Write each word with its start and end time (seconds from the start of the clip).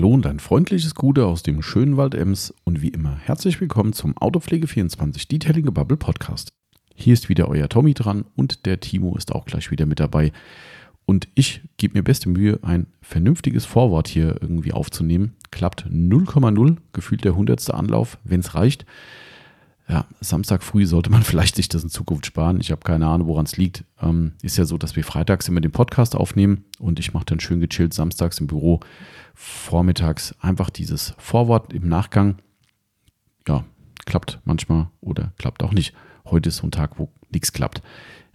Hallo 0.00 0.14
und 0.14 0.26
ein 0.26 0.40
freundliches 0.40 0.94
Gute 0.94 1.26
aus 1.26 1.42
dem 1.42 1.60
schönen 1.60 1.98
Wald 1.98 2.14
Ems 2.14 2.54
und 2.64 2.80
wie 2.80 2.88
immer 2.88 3.16
herzlich 3.16 3.60
willkommen 3.60 3.92
zum 3.92 4.16
Autopflege24 4.16 5.28
Detailing 5.28 5.66
Bubble 5.74 5.98
Podcast. 5.98 6.54
Hier 6.94 7.12
ist 7.12 7.28
wieder 7.28 7.48
euer 7.50 7.68
Tommy 7.68 7.92
dran 7.92 8.24
und 8.34 8.64
der 8.64 8.80
Timo 8.80 9.14
ist 9.18 9.30
auch 9.34 9.44
gleich 9.44 9.70
wieder 9.70 9.84
mit 9.84 10.00
dabei. 10.00 10.32
Und 11.04 11.28
ich 11.34 11.60
gebe 11.76 11.98
mir 11.98 12.02
beste 12.02 12.30
Mühe, 12.30 12.58
ein 12.62 12.86
vernünftiges 13.02 13.66
Vorwort 13.66 14.08
hier 14.08 14.38
irgendwie 14.40 14.72
aufzunehmen. 14.72 15.36
Klappt 15.50 15.84
0,0, 15.84 16.78
gefühlt 16.94 17.22
der 17.22 17.36
hundertste 17.36 17.74
Anlauf, 17.74 18.16
wenn 18.24 18.40
es 18.40 18.54
reicht. 18.54 18.86
Ja, 19.90 20.06
Samstag 20.20 20.62
früh 20.62 20.86
sollte 20.86 21.10
man 21.10 21.22
vielleicht 21.24 21.56
sich 21.56 21.68
das 21.68 21.82
in 21.82 21.90
Zukunft 21.90 22.24
sparen. 22.24 22.60
Ich 22.60 22.70
habe 22.70 22.82
keine 22.82 23.06
Ahnung, 23.06 23.26
woran 23.26 23.44
es 23.44 23.56
liegt. 23.56 23.84
Ähm, 24.00 24.32
ist 24.40 24.56
ja 24.56 24.64
so, 24.64 24.78
dass 24.78 24.94
wir 24.94 25.02
freitags 25.04 25.48
immer 25.48 25.60
den 25.60 25.72
Podcast 25.72 26.14
aufnehmen 26.14 26.64
und 26.78 27.00
ich 27.00 27.12
mache 27.12 27.24
dann 27.26 27.40
schön 27.40 27.60
gechillt 27.60 27.92
samstags 27.92 28.38
im 28.38 28.46
Büro 28.46 28.80
vormittags 29.34 30.34
einfach 30.40 30.70
dieses 30.70 31.14
Vorwort 31.18 31.72
im 31.72 31.88
Nachgang. 31.88 32.36
Ja, 33.48 33.64
klappt 34.06 34.38
manchmal 34.44 34.88
oder 35.00 35.32
klappt 35.38 35.62
auch 35.62 35.72
nicht. 35.72 35.94
Heute 36.24 36.50
ist 36.50 36.58
so 36.58 36.66
ein 36.66 36.72
Tag, 36.72 36.98
wo 36.98 37.08
nichts 37.30 37.52
klappt. 37.52 37.82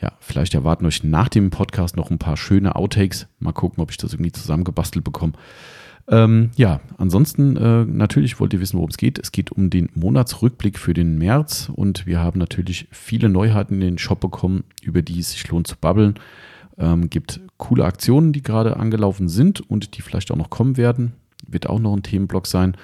Ja, 0.02 0.12
vielleicht 0.20 0.54
erwarten 0.54 0.86
euch 0.86 1.04
nach 1.04 1.30
dem 1.30 1.52
Podcast 1.52 1.96
noch 1.96 2.12
ein 2.12 2.20
paar 2.20 2.36
schöne 2.36 2.76
Outtakes. 2.76 3.28
Mal 3.40 3.54
gucken, 3.54 3.82
ob 3.82 3.92
ich 3.92 3.98
das 3.98 4.14
irgendwie 4.14 4.34
zusammengebastelt 4.34 5.06
bekomme. 5.06 5.34
Ähm, 6.08 6.52
ja, 6.56 6.82
ansonsten 6.98 7.58
äh, 7.58 7.86
natürlich 7.86 8.40
wollt 8.40 8.54
ihr 8.54 8.62
wissen, 8.62 8.78
worum 8.78 8.90
es 8.90 8.98
geht. 8.98 9.18
Es 9.18 9.32
geht 9.32 9.52
um 9.52 9.70
den 9.70 9.90
Monatsrückblick 9.96 10.78
für 10.78 10.94
den 10.94 11.18
März 11.18 11.72
und 11.74 12.06
wir 12.06 12.20
haben 12.20 12.40
natürlich 12.40 12.88
viele 12.92 13.28
Neuheiten 13.28 13.76
in 13.76 13.82
den 13.82 13.98
Shop 13.98 14.20
bekommen, 14.20 14.66
über 14.84 15.02
die 15.02 15.20
es 15.20 15.32
sich 15.32 15.48
lohnt 15.48 15.68
zu 15.68 15.76
babbeln. 15.78 16.16
Ähm, 16.78 17.10
gibt 17.10 17.40
coole 17.58 17.86
Aktionen, 17.86 18.34
die 18.34 18.44
gerade 18.44 18.78
angelaufen 18.78 19.30
sind 19.30 19.62
und 19.62 19.98
die 19.98 20.02
vielleicht 20.02 20.30
auch 20.32 20.36
noch 20.36 20.50
kommen 20.50 20.78
werden. 20.78 21.14
Wird 21.48 21.68
auch 21.68 21.80
noch 21.80 21.96
ein 21.96 22.04
Themenblock 22.04 22.46
sein. 22.46 22.76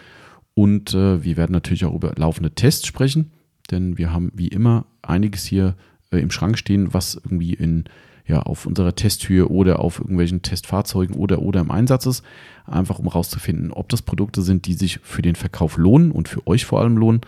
Und 0.53 0.93
äh, 0.93 1.23
wir 1.23 1.38
werden 1.38 1.53
natürlich 1.53 1.85
auch 1.85 1.93
über 1.93 2.13
laufende 2.15 2.51
Tests 2.51 2.88
sprechen, 2.88 3.32
denn 3.70 3.98
wir 3.98 4.12
haben 4.12 4.32
wie 4.34 4.48
immer 4.48 4.85
einiges 5.01 5.45
hier 5.45 5.76
äh, 6.12 6.17
im 6.20 6.32
Schrank 6.32 6.57
stehen, 6.57 6.93
was 6.93 7.15
irgendwie 7.15 7.54
in 7.54 7.85
ja, 8.25 8.41
auf 8.41 8.65
unserer 8.65 8.95
Testhöhe 8.95 9.47
oder 9.47 9.79
auf 9.79 9.99
irgendwelchen 9.99 10.41
Testfahrzeugen 10.41 11.15
oder 11.15 11.41
oder 11.41 11.61
im 11.61 11.71
Einsatz 11.71 12.05
ist, 12.05 12.23
einfach 12.65 12.99
um 12.99 13.05
herauszufinden, 13.05 13.71
ob 13.71 13.89
das 13.89 14.01
Produkte 14.01 14.41
sind, 14.41 14.67
die 14.67 14.73
sich 14.73 14.99
für 15.03 15.21
den 15.21 15.35
Verkauf 15.35 15.77
lohnen 15.77 16.11
und 16.11 16.29
für 16.29 16.45
euch 16.47 16.65
vor 16.65 16.79
allem 16.81 16.97
lohnen. 16.97 17.21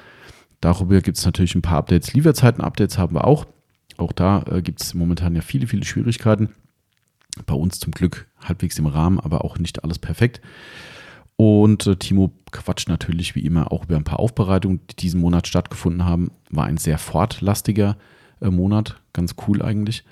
Darüber 0.62 1.02
gibt 1.02 1.18
es 1.18 1.26
natürlich 1.26 1.56
ein 1.56 1.62
paar 1.62 1.80
Updates. 1.80 2.14
Lieferzeiten-Updates 2.14 2.98
haben 2.98 3.16
wir 3.16 3.26
auch. 3.26 3.46
Auch 3.98 4.12
da 4.12 4.44
äh, 4.50 4.62
gibt 4.62 4.82
es 4.82 4.94
momentan 4.94 5.36
ja 5.36 5.42
viele, 5.42 5.68
viele 5.68 5.84
Schwierigkeiten. 5.84 6.50
Bei 7.46 7.54
uns 7.54 7.80
zum 7.80 7.92
Glück 7.92 8.28
halbwegs 8.42 8.78
im 8.80 8.86
Rahmen, 8.86 9.20
aber 9.20 9.44
auch 9.44 9.58
nicht 9.58 9.84
alles 9.84 10.00
perfekt. 10.00 10.42
Und 11.36 11.88
äh, 11.88 11.96
Timo 11.96 12.32
quatscht 12.52 12.88
natürlich 12.88 13.36
wie 13.36 13.46
immer 13.46 13.72
auch 13.72 13.86
über 13.86 13.96
ein 13.96 14.04
paar 14.04 14.20
Aufbereitungen, 14.20 14.82
die 14.90 14.96
diesen 14.96 15.20
Monat 15.20 15.48
stattgefunden 15.48 16.06
haben. 16.06 16.32
War 16.50 16.66
ein 16.66 16.78
sehr 16.78 16.98
fortlastiger 16.98 17.98
äh, 18.40 18.50
Monat, 18.50 19.02
ganz 19.14 19.36
cool 19.48 19.62
eigentlich. 19.62 20.04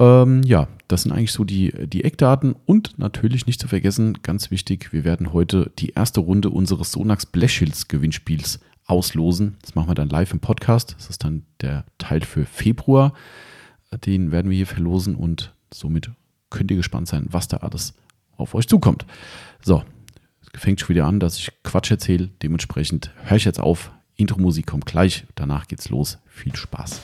Ähm, 0.00 0.42
ja, 0.42 0.68
das 0.88 1.02
sind 1.02 1.12
eigentlich 1.12 1.32
so 1.32 1.44
die, 1.44 1.72
die 1.86 2.04
Eckdaten 2.04 2.54
und 2.66 2.98
natürlich 2.98 3.46
nicht 3.46 3.60
zu 3.60 3.68
vergessen, 3.68 4.18
ganz 4.22 4.50
wichtig, 4.50 4.92
wir 4.92 5.04
werden 5.04 5.32
heute 5.32 5.70
die 5.78 5.90
erste 5.90 6.20
Runde 6.20 6.50
unseres 6.50 6.92
Sonax 6.92 7.26
Blechhills 7.26 7.88
Gewinnspiels 7.88 8.60
auslosen. 8.86 9.56
Das 9.62 9.74
machen 9.74 9.88
wir 9.88 9.94
dann 9.94 10.08
live 10.08 10.32
im 10.32 10.40
Podcast. 10.40 10.94
Das 10.98 11.08
ist 11.10 11.24
dann 11.24 11.44
der 11.60 11.84
Teil 11.98 12.22
für 12.22 12.44
Februar. 12.44 13.14
Den 14.04 14.32
werden 14.32 14.50
wir 14.50 14.56
hier 14.56 14.66
verlosen 14.66 15.14
und 15.14 15.54
somit 15.72 16.10
könnt 16.50 16.70
ihr 16.70 16.76
gespannt 16.76 17.08
sein, 17.08 17.26
was 17.30 17.48
da 17.48 17.58
alles 17.58 17.94
auf 18.36 18.54
euch 18.54 18.68
zukommt. 18.68 19.06
So, 19.62 19.84
es 20.52 20.60
fängt 20.60 20.80
schon 20.80 20.90
wieder 20.90 21.06
an, 21.06 21.20
dass 21.20 21.38
ich 21.38 21.50
Quatsch 21.62 21.90
erzähle. 21.90 22.30
Dementsprechend 22.42 23.12
höre 23.24 23.36
ich 23.36 23.44
jetzt 23.44 23.60
auf. 23.60 23.90
Intro-Musik 24.16 24.66
kommt 24.66 24.86
gleich. 24.86 25.24
Danach 25.34 25.66
geht's 25.66 25.88
los. 25.88 26.18
Viel 26.26 26.54
Spaß. 26.54 27.02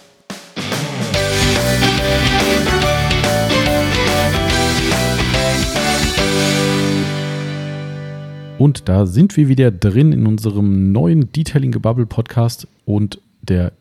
Und 8.60 8.88
da 8.90 9.06
sind 9.06 9.38
wir 9.38 9.48
wieder 9.48 9.70
drin 9.70 10.12
in 10.12 10.26
unserem 10.26 10.92
neuen 10.92 11.32
Detailing 11.32 11.72
Gebubble 11.72 12.04
Podcast 12.04 12.68
und 12.84 13.18
der 13.40 13.72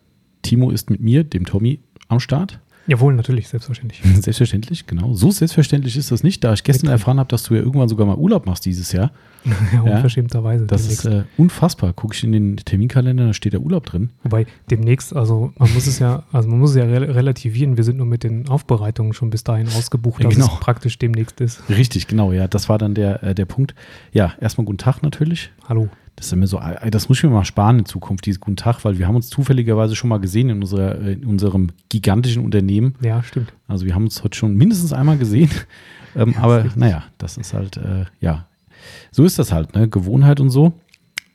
Timo 0.42 0.72
ist 0.72 0.90
mit 0.90 1.02
mir, 1.02 1.26
dem 1.26 1.46
Tommy, 1.46 1.80
am 2.08 2.22
Start. 2.22 2.60
Jawohl, 2.88 3.14
natürlich, 3.14 3.50
selbstverständlich. 3.50 4.02
Selbstverständlich, 4.22 4.88
genau. 4.88 5.14
So 5.14 5.32
selbstverständlich 5.32 5.98
ist 5.98 6.12
das 6.12 6.24
nicht, 6.24 6.44
da 6.44 6.54
ich 6.54 6.64
gestern 6.64 6.90
erfahren 6.90 7.20
habe, 7.20 7.28
dass 7.28 7.44
du 7.44 7.56
ja 7.56 7.60
irgendwann 7.60 7.90
sogar 7.90 8.08
mal 8.08 8.16
Urlaub 8.16 8.46
machst 8.46 8.66
dieses 8.66 8.92
Jahr. 8.92 9.12
Ja, 9.74 9.82
unverschämterweise. 9.82 10.66
Das 10.66 10.84
demnächst. 10.84 11.06
ist 11.06 11.12
äh, 11.12 11.24
unfassbar. 11.38 11.94
Gucke 11.94 12.16
ich 12.16 12.24
in 12.24 12.32
den 12.32 12.58
Terminkalender, 12.58 13.28
da 13.28 13.34
steht 13.34 13.54
der 13.54 13.62
Urlaub 13.62 13.86
drin. 13.86 14.10
Wobei 14.24 14.46
demnächst, 14.70 15.16
also 15.16 15.54
man 15.58 15.74
muss 15.74 15.88
es 15.88 16.00
ja, 16.00 16.24
also 16.32 16.50
man 16.50 16.60
muss 16.60 16.72
es 16.72 16.76
ja 16.78 16.86
re 16.86 17.16
relativieren. 17.16 17.78
Wir 17.78 17.84
sind 17.84 17.98
nur 17.98 18.06
mit 18.06 18.24
den 18.24 18.48
Aufbereitungen 18.50 19.14
schon 19.14 19.30
bis 19.30 19.44
dahin 19.44 19.68
ausgebucht, 19.68 20.24
dass 20.24 20.34
genau. 20.34 20.48
es 20.48 20.60
praktisch 20.60 20.98
demnächst 21.00 21.42
ist. 21.42 21.62
Richtig, 21.70 22.08
genau, 22.08 22.32
ja. 22.32 22.48
Das 22.48 22.70
war 22.70 22.78
dann 22.78 22.94
der, 22.94 23.24
äh, 23.24 23.36
der 23.36 23.46
Punkt. 23.46 23.76
Ja, 24.12 24.34
erstmal 24.40 24.66
guten 24.66 24.78
Tag 24.78 25.02
natürlich. 25.02 25.52
Hallo. 25.68 25.90
Das 26.20 26.34
ist 26.34 26.50
so, 26.50 26.60
das 26.92 27.08
muss 27.08 27.18
ich 27.20 27.24
mir 27.24 27.30
mal 27.30 27.46
sparen 27.46 27.80
in 27.80 27.86
Zukunft, 27.86 28.26
dieses 28.26 28.42
guten 28.42 28.58
Tag, 28.58 28.84
weil 28.84 29.00
wir 29.00 29.08
haben 29.08 29.16
uns 29.16 29.30
zufälligerweise 29.30 29.96
schon 29.96 30.10
mal 30.10 30.18
gesehen 30.18 30.50
in, 30.50 30.60
unserer, 30.60 31.00
in 31.00 31.24
unserem 31.24 31.70
gigantischen 31.88 32.44
Unternehmen. 32.44 32.96
Ja, 33.02 33.24
stimmt. 33.24 33.54
Also 33.70 33.86
wir 33.86 33.96
haben 33.96 34.04
uns 34.04 34.22
heute 34.22 34.38
schon 34.38 34.56
mindestens 34.56 34.92
einmal 34.92 35.18
gesehen. 35.18 35.50
Ähm, 36.16 36.34
ja, 36.34 36.42
aber 36.42 36.66
naja, 36.76 37.04
das 37.20 37.38
ist 37.38 37.54
halt, 37.54 37.78
äh, 37.78 38.06
ja, 38.20 38.48
so 39.12 39.24
ist 39.24 39.40
das 39.40 39.52
halt, 39.52 39.76
ne? 39.76 39.88
Gewohnheit 39.90 40.40
und 40.40 40.50
so. 40.50 40.74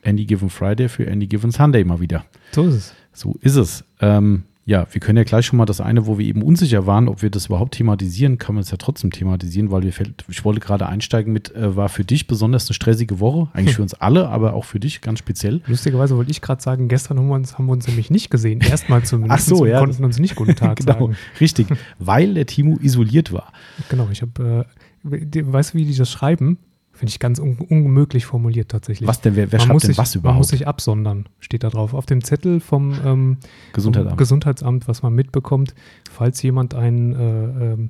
Any 0.03 0.25
Given 0.25 0.49
Friday 0.49 0.87
für 0.87 1.09
Any 1.09 1.27
Given 1.27 1.51
Sunday 1.51 1.83
mal 1.83 1.99
wieder. 1.99 2.25
So 2.51 2.65
ist 2.65 2.75
es. 2.75 2.93
So 3.11 3.35
ist 3.41 3.55
es. 3.55 3.83
Ähm, 4.01 4.43
ja, 4.67 4.87
wir 4.91 4.99
können 4.99 5.17
ja 5.17 5.23
gleich 5.23 5.45
schon 5.45 5.57
mal 5.57 5.65
das 5.65 5.79
eine, 5.79 6.07
wo 6.07 6.17
wir 6.17 6.25
eben 6.25 6.41
unsicher 6.41 6.87
waren, 6.87 7.07
ob 7.07 7.21
wir 7.21 7.29
das 7.29 7.45
überhaupt 7.45 7.75
thematisieren, 7.75 8.39
kann 8.39 8.55
man 8.55 8.63
es 8.63 8.71
ja 8.71 8.77
trotzdem 8.77 9.11
thematisieren, 9.11 9.69
weil 9.69 9.83
wir, 9.83 9.93
ich 10.27 10.43
wollte 10.43 10.59
gerade 10.59 10.87
einsteigen 10.87 11.31
mit, 11.31 11.53
äh, 11.55 11.75
war 11.75 11.87
für 11.87 12.03
dich 12.03 12.25
besonders 12.25 12.67
eine 12.67 12.73
stressige 12.73 13.19
Woche, 13.19 13.47
eigentlich 13.53 13.75
für 13.75 13.83
uns 13.83 13.93
alle, 13.93 14.27
aber 14.27 14.55
auch 14.55 14.65
für 14.65 14.79
dich 14.79 15.01
ganz 15.01 15.19
speziell. 15.19 15.61
Lustigerweise 15.67 16.17
wollte 16.17 16.31
ich 16.31 16.41
gerade 16.41 16.63
sagen, 16.63 16.87
gestern 16.87 17.19
haben 17.19 17.27
wir, 17.27 17.35
uns, 17.35 17.59
haben 17.59 17.67
wir 17.67 17.73
uns 17.73 17.87
nämlich 17.87 18.09
nicht 18.09 18.31
gesehen, 18.31 18.59
erstmal 18.59 19.03
zumindest. 19.03 19.51
Ach 19.51 19.55
so, 19.55 19.65
ja. 19.67 19.77
konnten 19.77 20.03
uns 20.03 20.17
nicht 20.17 20.35
guten 20.35 20.55
Tag 20.55 20.77
genau, 20.83 20.93
sagen. 20.93 21.15
Richtig, 21.39 21.67
weil 21.99 22.33
der 22.33 22.47
Timo 22.47 22.79
isoliert 22.81 23.31
war. 23.31 23.53
Genau, 23.89 24.09
ich 24.11 24.23
habe, 24.23 24.65
äh, 25.03 25.43
weißt 25.45 25.75
du, 25.75 25.77
wie 25.77 25.85
die 25.85 25.95
das 25.95 26.09
schreiben? 26.09 26.57
Finde 26.95 27.09
ich 27.09 27.19
ganz 27.19 27.39
un 27.39 27.57
unmöglich 27.57 28.25
formuliert 28.25 28.69
tatsächlich. 28.69 29.05
Was 29.05 29.19
denn? 29.19 29.35
Wer, 29.35 29.51
wer 29.51 29.59
schreibt 29.59 29.83
denn 29.83 29.89
sich, 29.89 29.97
was 29.97 30.15
überhaupt? 30.15 30.33
Man 30.33 30.37
muss 30.37 30.47
sich 30.47 30.65
absondern, 30.65 31.27
steht 31.41 31.63
da 31.63 31.69
drauf. 31.69 31.93
Auf 31.93 32.05
dem 32.05 32.23
Zettel 32.23 32.61
vom, 32.61 32.95
ähm, 33.05 33.37
Gesundheitsamt. 33.73 34.11
vom 34.11 34.17
Gesundheitsamt, 34.17 34.87
was 34.87 35.03
man 35.03 35.13
mitbekommt, 35.13 35.75
falls 36.09 36.41
jemand 36.41 36.73
einen 36.73 37.89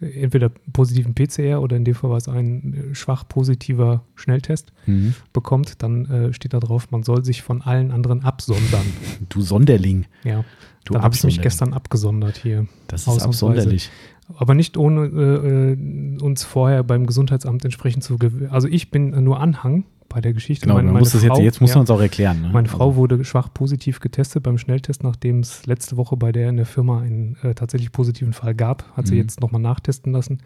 äh, 0.00 0.06
äh, 0.08 0.22
entweder 0.22 0.50
positiven 0.72 1.14
PCR 1.14 1.60
oder 1.62 1.76
in 1.76 1.84
dem 1.84 1.94
Fall 1.94 2.10
war 2.10 2.16
es 2.16 2.28
ein 2.28 2.90
schwach 2.92 3.28
positiver 3.28 4.02
Schnelltest 4.16 4.72
mhm. 4.86 5.14
bekommt, 5.32 5.82
dann 5.82 6.06
äh, 6.06 6.32
steht 6.32 6.52
da 6.52 6.58
drauf, 6.58 6.90
man 6.90 7.04
soll 7.04 7.24
sich 7.24 7.42
von 7.42 7.62
allen 7.62 7.92
anderen 7.92 8.24
absondern. 8.24 8.86
Du 9.28 9.42
Sonderling. 9.42 10.06
Ja. 10.24 10.44
Du 10.84 10.94
da 10.94 11.02
habe 11.02 11.14
ich 11.14 11.22
mich 11.22 11.40
gestern 11.40 11.72
abgesondert 11.72 12.36
hier. 12.38 12.66
Das 12.88 13.06
ist 13.06 13.22
absonderlich 13.22 13.90
aber 14.36 14.54
nicht 14.54 14.76
ohne 14.76 15.06
äh, 15.06 16.22
uns 16.22 16.44
vorher 16.44 16.82
beim 16.82 17.06
Gesundheitsamt 17.06 17.64
entsprechend 17.64 18.04
zu. 18.04 18.18
Also 18.50 18.68
ich 18.68 18.90
bin 18.90 19.10
nur 19.24 19.40
Anhang 19.40 19.84
bei 20.10 20.20
der 20.20 20.34
Geschichte. 20.34 20.64
Genau, 20.64 20.74
meine, 20.74 20.92
meine 20.92 21.06
Frau, 21.06 21.18
jetzt, 21.18 21.38
jetzt 21.38 21.60
muss 21.60 21.70
ja, 21.70 21.76
man 21.76 21.84
es 21.84 21.90
auch 21.90 22.00
erklären. 22.00 22.42
Ne? 22.42 22.50
Meine 22.52 22.68
Frau 22.68 22.88
also. 22.88 22.96
wurde 22.96 23.24
schwach 23.24 23.48
positiv 23.54 24.00
getestet 24.00 24.42
beim 24.42 24.58
Schnelltest, 24.58 25.02
nachdem 25.02 25.40
es 25.40 25.64
letzte 25.66 25.96
Woche 25.96 26.16
bei 26.16 26.32
der 26.32 26.50
in 26.50 26.56
der 26.56 26.66
Firma 26.66 27.00
einen 27.00 27.36
äh, 27.42 27.54
tatsächlich 27.54 27.92
positiven 27.92 28.32
Fall 28.32 28.54
gab. 28.54 28.84
Hat 28.96 29.06
sie 29.06 29.14
mhm. 29.14 29.20
jetzt 29.20 29.40
nochmal 29.40 29.62
nachtesten 29.62 30.12
lassen. 30.12 30.40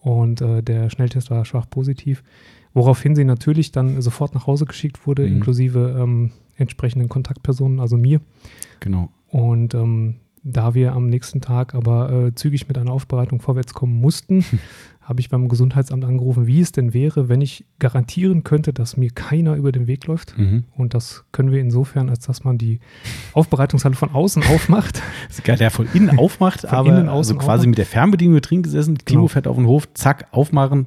Und 0.00 0.40
äh, 0.40 0.62
der 0.62 0.88
Schnelltest 0.88 1.30
war 1.30 1.44
schwach 1.44 1.68
positiv. 1.68 2.22
Woraufhin 2.74 3.14
sie 3.14 3.24
natürlich 3.24 3.70
dann 3.72 4.00
sofort 4.00 4.34
nach 4.34 4.46
Hause 4.46 4.64
geschickt 4.64 5.06
wurde, 5.06 5.22
mhm. 5.22 5.36
inklusive 5.36 5.96
ähm, 6.00 6.30
entsprechenden 6.56 7.08
Kontaktpersonen, 7.08 7.80
also 7.80 7.96
mir. 7.96 8.20
Genau. 8.80 9.10
Und 9.28 9.74
ähm, 9.74 10.16
da 10.44 10.74
wir 10.74 10.92
am 10.92 11.06
nächsten 11.06 11.40
Tag 11.40 11.74
aber 11.74 12.10
äh, 12.10 12.34
zügig 12.34 12.68
mit 12.68 12.76
einer 12.78 12.92
Aufbereitung 12.92 13.40
vorwärts 13.40 13.74
kommen 13.74 13.94
mussten, 14.00 14.44
habe 15.00 15.20
ich 15.20 15.28
beim 15.28 15.48
Gesundheitsamt 15.48 16.04
angerufen, 16.04 16.46
wie 16.46 16.60
es 16.60 16.72
denn 16.72 16.94
wäre, 16.94 17.28
wenn 17.28 17.40
ich 17.40 17.64
garantieren 17.78 18.44
könnte, 18.44 18.72
dass 18.72 18.96
mir 18.96 19.10
keiner 19.10 19.56
über 19.56 19.72
den 19.72 19.86
Weg 19.86 20.06
läuft. 20.06 20.38
Mhm. 20.38 20.64
Und 20.76 20.94
das 20.94 21.24
können 21.32 21.50
wir 21.50 21.60
insofern, 21.60 22.08
als 22.08 22.26
dass 22.26 22.44
man 22.44 22.56
die 22.56 22.78
Aufbereitungshalle 23.32 23.94
von 23.94 24.10
außen 24.10 24.42
aufmacht. 24.44 25.02
Das 25.28 25.38
ist 25.38 25.44
geil, 25.44 25.56
der 25.56 25.70
von 25.70 25.88
innen 25.94 26.18
aufmacht, 26.18 26.60
von 26.60 26.70
aber 26.70 26.88
innen, 26.90 27.08
also 27.08 27.34
quasi 27.34 27.50
aufmacht. 27.50 27.66
mit 27.68 27.78
der 27.78 27.86
Fernbedienung 27.86 28.40
drin 28.40 28.62
gesessen. 28.62 28.98
Timo 28.98 29.22
genau. 29.22 29.28
fährt 29.28 29.46
auf 29.46 29.56
den 29.56 29.66
Hof, 29.66 29.88
zack, 29.94 30.26
aufmachen. 30.30 30.86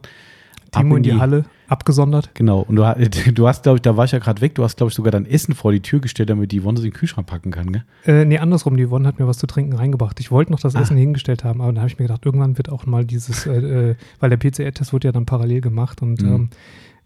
Timo 0.82 0.96
in 0.96 1.04
die, 1.04 1.12
die 1.12 1.20
Halle, 1.20 1.46
abgesondert. 1.68 2.32
Genau. 2.34 2.62
Und 2.62 2.76
du, 2.76 2.84
du 3.34 3.48
hast, 3.48 3.64
glaube 3.64 3.78
ich, 3.78 3.82
da 3.82 3.98
war 3.98 4.06
ich 4.06 4.12
ja 4.12 4.20
gerade 4.20 4.42
weg, 4.42 4.56
du 4.56 4.64
hast, 4.64 4.78
glaube 4.78 4.90
ich, 4.90 4.96
sogar 4.96 5.12
dein 5.12 5.26
Essen 5.26 5.56
vor 5.56 5.72
die 5.72 5.82
Tür 5.82 6.00
gestellt, 6.00 6.30
damit 6.30 6.52
die 6.52 6.62
Yvonne 6.62 6.78
es 6.78 6.86
in 6.86 6.92
den 6.92 6.98
Kühlschrank 6.98 7.28
packen 7.28 7.52
kann, 7.52 7.72
gell? 7.72 7.84
Äh, 8.06 8.26
nee, 8.26 8.38
andersrum. 8.38 8.78
Die 8.78 8.88
Yvonne 8.88 9.08
hat 9.08 9.20
mir 9.20 9.28
was 9.28 9.38
zu 9.38 9.48
trinken 9.48 9.74
reingebracht. 9.74 10.20
Ich 10.20 10.32
wollte 10.32 10.52
noch 10.52 10.60
das 10.60 10.76
ah. 10.76 10.82
Essen 10.82 10.98
hingestellt 10.98 11.44
haben, 11.44 11.62
aber 11.62 11.72
dann 11.72 11.80
habe 11.80 11.90
ich 11.90 11.98
mir 12.00 12.06
gedacht, 12.06 12.26
irgendwann 12.26 12.58
wird 12.58 12.70
auch 12.70 12.86
mal 12.86 13.06
dieses, 13.06 13.46
äh, 13.46 13.92
äh 13.92 13.96
weil 14.20 14.30
der 14.30 14.38
PCR-Test 14.38 14.94
wurde 14.94 15.08
ja 15.08 15.12
dann 15.12 15.26
parallel 15.26 15.62
gemacht 15.62 16.02
und 16.02 16.22
mhm. 16.22 16.34
ähm, 16.34 16.50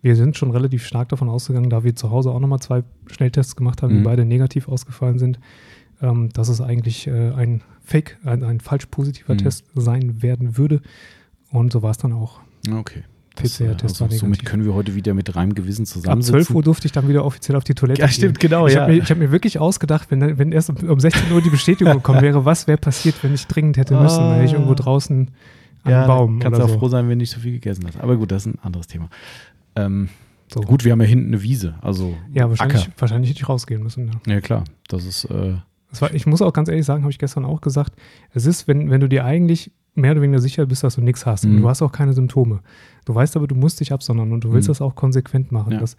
wir 0.01 0.15
sind 0.15 0.37
schon 0.37 0.51
relativ 0.51 0.85
stark 0.85 1.09
davon 1.09 1.29
ausgegangen, 1.29 1.69
da 1.69 1.83
wir 1.83 1.95
zu 1.95 2.09
Hause 2.09 2.31
auch 2.31 2.39
nochmal 2.39 2.59
zwei 2.59 2.83
Schnelltests 3.07 3.55
gemacht 3.55 3.81
haben, 3.81 3.93
die 3.93 3.99
Mhm. 3.99 4.03
beide 4.03 4.25
negativ 4.25 4.69
ausgefallen 4.69 5.19
sind, 5.19 5.39
ähm, 6.01 6.29
dass 6.29 6.47
es 6.47 6.61
eigentlich 6.61 7.07
äh, 7.07 7.31
ein 7.31 7.61
Fake, 7.83 8.17
ein, 8.23 8.43
ein 8.43 8.59
falsch 8.59 8.85
positiver 8.85 9.33
Mhm. 9.33 9.39
Test 9.39 9.65
sein 9.75 10.21
werden 10.21 10.57
würde. 10.57 10.81
Und 11.51 11.73
so 11.73 11.81
war 11.81 11.91
es 11.91 11.97
dann 11.97 12.13
auch. 12.13 12.39
Okay. 12.71 13.03
PCR-Test 13.43 13.97
äh, 13.97 13.99
war 14.01 14.07
also, 14.07 14.19
somit 14.19 14.37
negativ. 14.39 14.49
können 14.49 14.65
wir 14.65 14.73
heute 14.73 14.95
wieder 14.95 15.13
mit 15.13 15.35
reinem 15.35 15.53
Gewissen 15.55 15.83
Ab 15.83 15.87
zusammensitzen. 15.87 16.33
12 16.45 16.49
Uhr 16.55 16.63
durfte 16.63 16.85
ich 16.87 16.91
dann 16.91 17.07
wieder 17.07 17.25
offiziell 17.25 17.55
auf 17.55 17.63
die 17.63 17.73
Toilette. 17.73 18.01
Ja, 18.01 18.07
gehen. 18.07 18.13
stimmt, 18.13 18.39
genau, 18.39 18.67
Ich 18.67 18.73
ja. 18.75 18.81
habe 18.81 18.93
mir, 18.93 19.01
ich 19.01 19.09
hab 19.09 19.17
mir 19.17 19.31
wirklich 19.31 19.59
ausgedacht, 19.59 20.11
wenn, 20.11 20.37
wenn 20.37 20.51
erst 20.51 20.69
um, 20.69 20.75
um 20.89 20.99
16 20.99 21.31
Uhr 21.31 21.41
die 21.41 21.49
Bestätigung 21.49 21.93
gekommen 21.97 22.21
wäre, 22.21 22.45
was 22.45 22.67
wäre 22.67 22.77
passiert, 22.77 23.15
wenn 23.23 23.33
ich 23.33 23.47
dringend 23.47 23.77
hätte 23.77 23.99
müssen. 23.99 24.19
Dann 24.19 24.33
hätte 24.35 24.45
ich 24.45 24.53
irgendwo 24.53 24.73
draußen 24.75 25.29
an 25.83 25.91
ja, 25.91 26.05
Baum 26.07 26.39
kannst 26.39 26.59
auch 26.59 26.67
so. 26.69 26.77
froh 26.79 26.89
sein, 26.89 27.07
wenn 27.07 27.17
nicht 27.19 27.31
so 27.31 27.39
viel 27.39 27.53
gegessen 27.53 27.85
hast. 27.87 27.99
Aber 27.99 28.17
gut, 28.17 28.31
das 28.31 28.45
ist 28.45 28.53
ein 28.53 28.59
anderes 28.61 28.87
Thema. 28.87 29.09
Ähm, 29.75 30.09
so. 30.53 30.61
gut, 30.61 30.83
wir 30.83 30.91
haben 30.91 30.99
ja 31.01 31.07
hinten 31.07 31.27
eine 31.27 31.41
Wiese, 31.41 31.75
also 31.81 32.15
Ja, 32.33 32.49
wahrscheinlich, 32.49 32.81
Acker. 32.83 32.91
wahrscheinlich 32.97 33.29
hätte 33.29 33.39
ich 33.41 33.47
rausgehen 33.49 33.83
müssen. 33.83 34.11
Ja. 34.27 34.33
Ja, 34.33 34.41
klar. 34.41 34.63
Das 34.87 35.05
ist, 35.05 35.25
äh, 35.25 35.53
Das 35.91 36.01
war, 36.01 36.13
ich 36.13 36.25
muss 36.25 36.41
auch 36.41 36.51
ganz 36.53 36.69
ehrlich 36.69 36.85
sagen, 36.85 37.03
habe 37.03 37.11
ich 37.11 37.19
gestern 37.19 37.45
auch 37.45 37.61
gesagt, 37.61 37.93
es 38.33 38.45
ist, 38.45 38.67
wenn, 38.67 38.89
wenn 38.89 38.99
du 38.99 39.07
dir 39.07 39.23
eigentlich 39.25 39.71
mehr 39.95 40.11
oder 40.13 40.21
weniger 40.21 40.41
sicher 40.41 40.65
bist, 40.65 40.83
dass 40.83 40.95
du 40.95 41.01
nichts 41.01 41.25
hast 41.25 41.45
und 41.45 41.55
Mhm. 41.55 41.61
du 41.61 41.69
hast 41.69 41.81
auch 41.81 41.91
keine 41.91 42.13
Symptome. 42.13 42.59
Du 43.09 43.15
weißt 43.15 43.35
aber, 43.37 43.47
du 43.47 43.55
musst 43.55 43.79
dich 43.79 43.91
absondern 43.91 44.31
und 44.31 44.43
du 44.43 44.51
willst 44.51 44.67
Mhm. 44.67 44.73
das 44.73 44.81
auch 44.83 44.93
konsequent 44.93 45.51
machen. 45.51 45.71
Ja. 45.73 45.79
Das, 45.79 45.97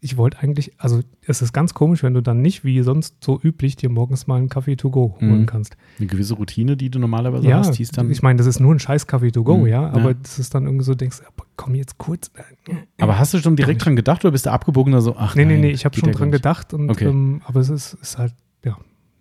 ich 0.00 0.16
wollte 0.16 0.38
eigentlich, 0.38 0.72
also 0.78 1.02
es 1.26 1.42
ist 1.42 1.52
ganz 1.52 1.74
komisch, 1.74 2.02
wenn 2.02 2.14
du 2.14 2.22
dann 2.22 2.40
nicht 2.40 2.64
wie 2.64 2.80
sonst 2.80 3.16
so 3.22 3.38
üblich 3.38 3.76
dir 3.76 3.90
morgens 3.90 4.26
mal 4.26 4.36
einen 4.36 4.48
Kaffee 4.48 4.74
to 4.74 4.88
go 4.88 5.18
holen 5.20 5.40
Mhm. 5.42 5.46
kannst. 5.46 5.76
eine 5.98 6.06
gewisse 6.06 6.32
Routine, 6.32 6.78
die 6.78 6.88
du 6.88 6.98
normalerweise 7.00 7.46
Ja, 7.46 7.58
hast, 7.58 7.72
die 7.76 7.82
ist 7.82 7.98
dann. 7.98 8.10
ich 8.10 8.22
meine, 8.22 8.38
das 8.38 8.46
ist 8.46 8.60
nur 8.60 8.74
ein 8.74 8.78
scheiß 8.78 9.06
Kaffee 9.06 9.30
to 9.30 9.44
go, 9.44 9.58
Mhm. 9.58 9.66
ja, 9.66 9.90
aber 9.90 10.12
Ja. 10.12 10.14
das 10.22 10.38
ist 10.38 10.54
dann 10.54 10.64
irgendwie 10.64 10.84
so, 10.86 10.94
denkst, 10.94 11.20
komm 11.56 11.74
jetzt 11.74 11.98
kurz. 11.98 12.30
äh, 12.66 12.72
aber 13.02 13.18
hast 13.18 13.34
du 13.34 13.38
schon 13.40 13.54
direkt 13.54 13.84
dran 13.84 13.94
gedacht 13.94 14.24
oder 14.24 14.32
bist 14.32 14.46
du 14.46 14.50
abgebogen 14.50 14.94
oder 14.94 15.02
so? 15.02 15.16
Ach, 15.18 15.34
Nee, 15.34 15.44
nee, 15.44 15.52
nein, 15.52 15.60
nee, 15.60 15.70
ich 15.72 15.84
habe 15.84 15.98
schon 15.98 16.12
dran 16.12 16.30
nicht. 16.30 16.38
gedacht, 16.38 16.72
und, 16.72 16.88
Okay. 16.88 17.08
ähm, 17.08 17.42
aber 17.44 17.60
es 17.60 17.68
ist, 17.68 17.92
ist 18.00 18.16
halt, 18.16 18.32
ja, 18.64 18.78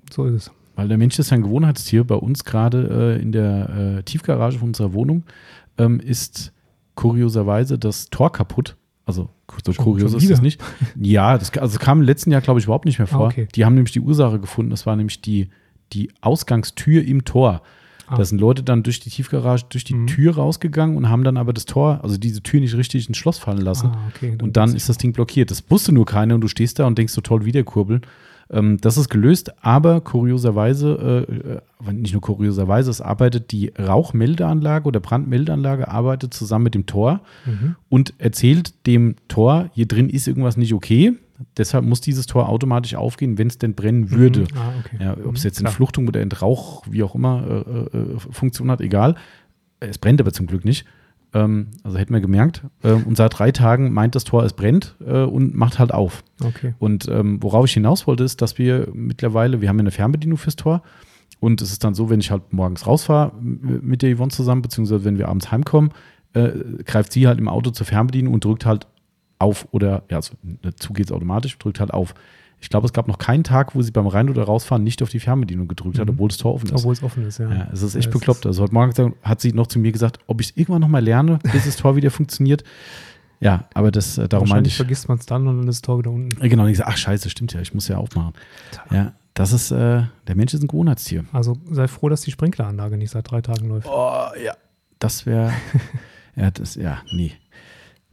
so 0.09 0.23
ist 0.23 0.33
es. 0.33 0.51
Weil 0.77 0.87
der 0.87 0.97
Mensch 0.97 1.19
ist 1.19 1.33
ein 1.33 1.41
Gewohnheitstier. 1.41 2.05
Bei 2.05 2.15
uns 2.15 2.45
gerade 2.45 3.17
äh, 3.17 3.21
in 3.21 3.33
der 3.33 3.97
äh, 3.97 4.03
Tiefgarage 4.03 4.59
von 4.59 4.69
unserer 4.69 4.93
Wohnung 4.93 5.23
ähm, 5.77 5.99
ist 5.99 6.53
kurioserweise 6.97 7.79
das 7.79 8.09
Tor 8.09 8.33
kaputt. 8.33 8.75
Also 9.05 9.29
so 9.63 9.71
Schon- 9.71 9.85
kurios 9.85 10.11
schon 10.11 10.19
ist 10.21 10.29
es 10.29 10.41
nicht. 10.41 10.61
Ja, 10.99 11.37
das, 11.37 11.57
also 11.57 11.79
kam 11.79 11.99
im 12.01 12.05
letzten 12.05 12.31
Jahr, 12.31 12.41
glaube 12.41 12.59
ich, 12.59 12.65
überhaupt 12.65 12.83
nicht 12.83 12.99
mehr 12.99 13.07
vor. 13.07 13.27
Ah, 13.27 13.29
okay. 13.29 13.47
Die 13.55 13.63
haben 13.63 13.75
nämlich 13.75 13.93
die 13.93 14.01
Ursache 14.01 14.37
gefunden. 14.41 14.69
Das 14.71 14.85
war 14.85 14.97
nämlich 14.97 15.21
die, 15.21 15.47
die 15.93 16.11
Ausgangstür 16.19 17.01
im 17.05 17.23
Tor. 17.23 17.61
Ah. 18.07 18.17
Da 18.17 18.25
sind 18.25 18.39
Leute 18.41 18.63
dann 18.63 18.83
durch 18.83 18.99
die 18.99 19.09
Tiefgarage, 19.09 19.65
durch 19.69 19.85
die 19.85 19.93
Mhm. 19.95 20.07
Tür 20.07 20.35
rausgegangen 20.35 20.97
und 20.97 21.07
haben 21.09 21.23
dann 21.23 21.37
aber 21.37 21.53
das 21.53 21.65
Tor, 21.65 22.01
also 22.03 22.17
diese 22.17 22.41
Tür 22.43 22.59
nicht 22.59 22.75
richtig 22.75 23.07
ins 23.07 23.17
Schloss 23.17 23.37
fallen 23.37 23.61
lassen. 23.61 23.91
Ah, 23.93 24.11
okay, 24.13 24.37
Und 24.41 24.57
dann 24.57 24.75
ist 24.75 24.89
das 24.89 24.97
Ding 24.97 25.13
blockiert. 25.13 25.51
Das 25.51 25.63
wusste 25.71 25.93
nur 25.93 26.05
keiner 26.05 26.35
und 26.35 26.41
du 26.41 26.47
stehst 26.49 26.79
da 26.79 26.85
und 26.85 26.97
denkst 26.97 27.13
so 27.13 27.21
toll, 27.21 27.45
wieder 27.45 27.63
kurbeln. 27.63 28.01
Ähm, 28.49 28.77
das 28.79 28.97
ist 28.97 29.09
gelöst, 29.09 29.51
aber 29.63 30.01
kurioserweise, 30.01 31.25
äh, 31.83 31.89
äh, 31.89 31.93
nicht 31.93 32.13
nur 32.13 32.21
kurioserweise, 32.21 32.89
es 32.89 33.01
arbeitet 33.01 33.51
die 33.51 33.73
Rauchmeldeanlage 33.77 34.85
oder 34.87 34.99
Brandmeldeanlage 34.99 35.87
arbeitet 35.87 36.33
zusammen 36.33 36.63
mit 36.63 36.75
dem 36.75 36.85
Tor 36.85 37.21
Mhm. 37.45 37.75
und 37.89 38.13
erzählt 38.19 38.85
dem 38.87 39.15
Tor, 39.27 39.69
hier 39.73 39.87
drin 39.87 40.09
ist 40.09 40.27
irgendwas 40.27 40.57
nicht 40.57 40.73
okay. 40.73 41.13
Deshalb 41.55 41.85
muss 41.85 42.01
dieses 42.01 42.25
Tor 42.25 42.49
automatisch 42.49 42.95
aufgehen, 42.95 43.37
wenn 43.37 43.47
es 43.47 43.57
denn 43.59 43.75
brennen 43.75 44.09
würde. 44.11 44.41
Mhm. 44.41 44.47
Ah, 44.55 44.71
okay. 44.79 44.97
Ja, 44.99 45.11
ob 45.25 45.35
es 45.35 45.43
Mhm, 45.43 45.47
jetzt 45.47 45.59
in 45.59 45.65
klar. 45.65 45.73
Fluchtung 45.73 46.07
oder 46.07 46.21
in 46.21 46.31
Rauch, 46.31 46.83
wie 46.89 47.03
auch 47.03 47.13
immer, 47.15 47.63
äh, 47.67 47.97
äh, 47.97 48.19
Funktion 48.31 48.71
hat, 48.71 48.81
egal. 48.81 49.15
Es 49.79 49.99
brennt 49.99 50.19
aber 50.19 50.33
zum 50.33 50.47
Glück 50.47 50.65
nicht. 50.65 50.85
Ähm, 51.33 51.67
also 51.83 51.97
hätten 51.97 52.13
wir 52.13 52.21
gemerkt. 52.21 52.63
Ähm, 52.83 53.03
und 53.03 53.17
seit 53.17 53.37
drei 53.37 53.51
Tagen 53.51 53.91
meint 53.93 54.15
das 54.15 54.23
Tor, 54.23 54.43
es 54.43 54.53
brennt 54.53 54.95
äh, 55.05 55.23
und 55.23 55.55
macht 55.55 55.79
halt 55.79 55.93
auf. 55.93 56.23
Okay. 56.43 56.73
Und 56.79 57.07
ähm, 57.07 57.41
worauf 57.41 57.65
ich 57.65 57.73
hinaus 57.73 58.07
wollte, 58.07 58.23
ist, 58.23 58.41
dass 58.41 58.57
wir 58.57 58.89
mittlerweile, 58.93 59.61
wir 59.61 59.69
haben 59.69 59.77
ja 59.77 59.83
eine 59.83 59.91
Fernbedienung 59.91 60.37
fürs 60.37 60.55
Tor. 60.55 60.81
Und 61.39 61.61
es 61.61 61.71
ist 61.71 61.83
dann 61.83 61.93
so, 61.93 62.09
wenn 62.09 62.19
ich 62.19 62.31
halt 62.31 62.51
morgens 62.51 62.87
rausfahre 62.87 63.31
mit 63.39 64.01
der 64.01 64.15
Yvonne 64.15 64.31
zusammen, 64.31 64.61
beziehungsweise 64.61 65.05
wenn 65.05 65.17
wir 65.17 65.27
abends 65.27 65.51
heimkommen, 65.51 65.91
äh, 66.33 66.51
greift 66.83 67.11
sie 67.11 67.27
halt 67.27 67.39
im 67.39 67.47
Auto 67.47 67.71
zur 67.71 67.85
Fernbedienung 67.85 68.33
und 68.33 68.43
drückt 68.43 68.65
halt 68.65 68.87
auf 69.39 69.67
oder, 69.71 70.03
ja, 70.09 70.17
also 70.17 70.33
dazu 70.61 70.93
geht 70.93 71.07
es 71.07 71.11
automatisch, 71.11 71.57
drückt 71.59 71.79
halt 71.79 71.93
auf. 71.93 72.15
Ich 72.59 72.69
glaube, 72.69 72.85
es 72.87 72.93
gab 72.93 73.07
noch 73.07 73.19
keinen 73.19 73.43
Tag, 73.43 73.75
wo 73.75 73.81
sie 73.83 73.91
beim 73.91 74.07
Rein- 74.07 74.29
oder 74.29 74.43
Rausfahren 74.43 74.83
nicht 74.83 75.03
auf 75.03 75.09
die 75.09 75.19
Fernbedienung 75.19 75.67
gedrückt 75.67 75.99
hat, 75.99 76.07
Mhm. 76.07 76.13
obwohl 76.15 76.29
das 76.29 76.37
Tor 76.37 76.55
offen 76.55 76.65
ist. 76.67 76.73
Obwohl 76.73 76.93
es 76.93 77.03
offen 77.03 77.25
ist, 77.25 77.37
ja. 77.37 77.51
Ja, 77.53 77.67
es 77.71 77.83
ist 77.83 77.95
echt 77.95 78.07
Ja, 78.07 78.11
bekloppt. 78.13 78.45
Also 78.47 78.63
heute 78.63 78.73
Morgen 78.73 79.13
hat 79.21 79.41
sie 79.41 79.53
noch 79.53 79.67
zu 79.67 79.77
mir 79.79 79.91
gesagt, 79.91 80.19
ob 80.27 80.41
ich 80.41 80.49
es 80.51 80.57
irgendwann 80.57 80.81
noch 80.81 80.87
mal 80.87 81.03
lerne, 81.03 81.37
bis 81.51 81.65
das 81.65 81.75
Tor 81.77 81.95
wieder 81.95 82.09
funktioniert. 82.09 82.63
Ja, 83.39 83.65
aber 83.75 83.91
das, 83.91 84.17
äh, 84.17 84.27
darum 84.27 84.45
meinte 84.49 84.49
Wahrscheinlich 84.49 84.73
ich. 84.73 84.77
vergisst 84.77 85.07
man 85.07 85.19
es 85.19 85.27
dann 85.27 85.47
und 85.47 85.57
dann 85.59 85.67
ist 85.67 85.77
das 85.77 85.81
Tor 85.83 85.99
wieder 85.99 86.09
unten. 86.09 86.41
Äh, 86.43 86.49
Genau, 86.49 86.63
und 86.63 86.69
ich 86.69 86.73
gesagt, 86.73 86.89
ach 86.91 86.97
scheiße, 86.97 87.29
stimmt 87.29 87.53
ja, 87.53 87.61
ich 87.61 87.73
muss 87.75 87.87
ja 87.87 87.97
aufmachen. 87.97 88.33
Ja, 88.91 89.13
das 89.35 89.53
ist, 89.53 89.69
äh, 89.69 90.03
der 90.27 90.35
Mensch 90.35 90.55
ist 90.55 90.63
ein 90.63 90.67
Gewohnheitstier. 90.67 91.25
Also 91.31 91.55
sei 91.69 91.87
froh, 91.87 92.09
dass 92.09 92.21
die 92.21 92.31
Sprinkleranlage 92.31 92.97
nicht 92.97 93.11
seit 93.11 93.29
drei 93.29 93.41
Tagen 93.41 93.67
läuft. 93.69 93.87
Oh, 93.87 94.25
ja. 94.43 94.53
Das 94.97 95.27
wäre, 95.27 95.53
ja, 96.35 96.49
das, 96.49 96.73
ja, 96.73 96.97
nee. 97.13 97.33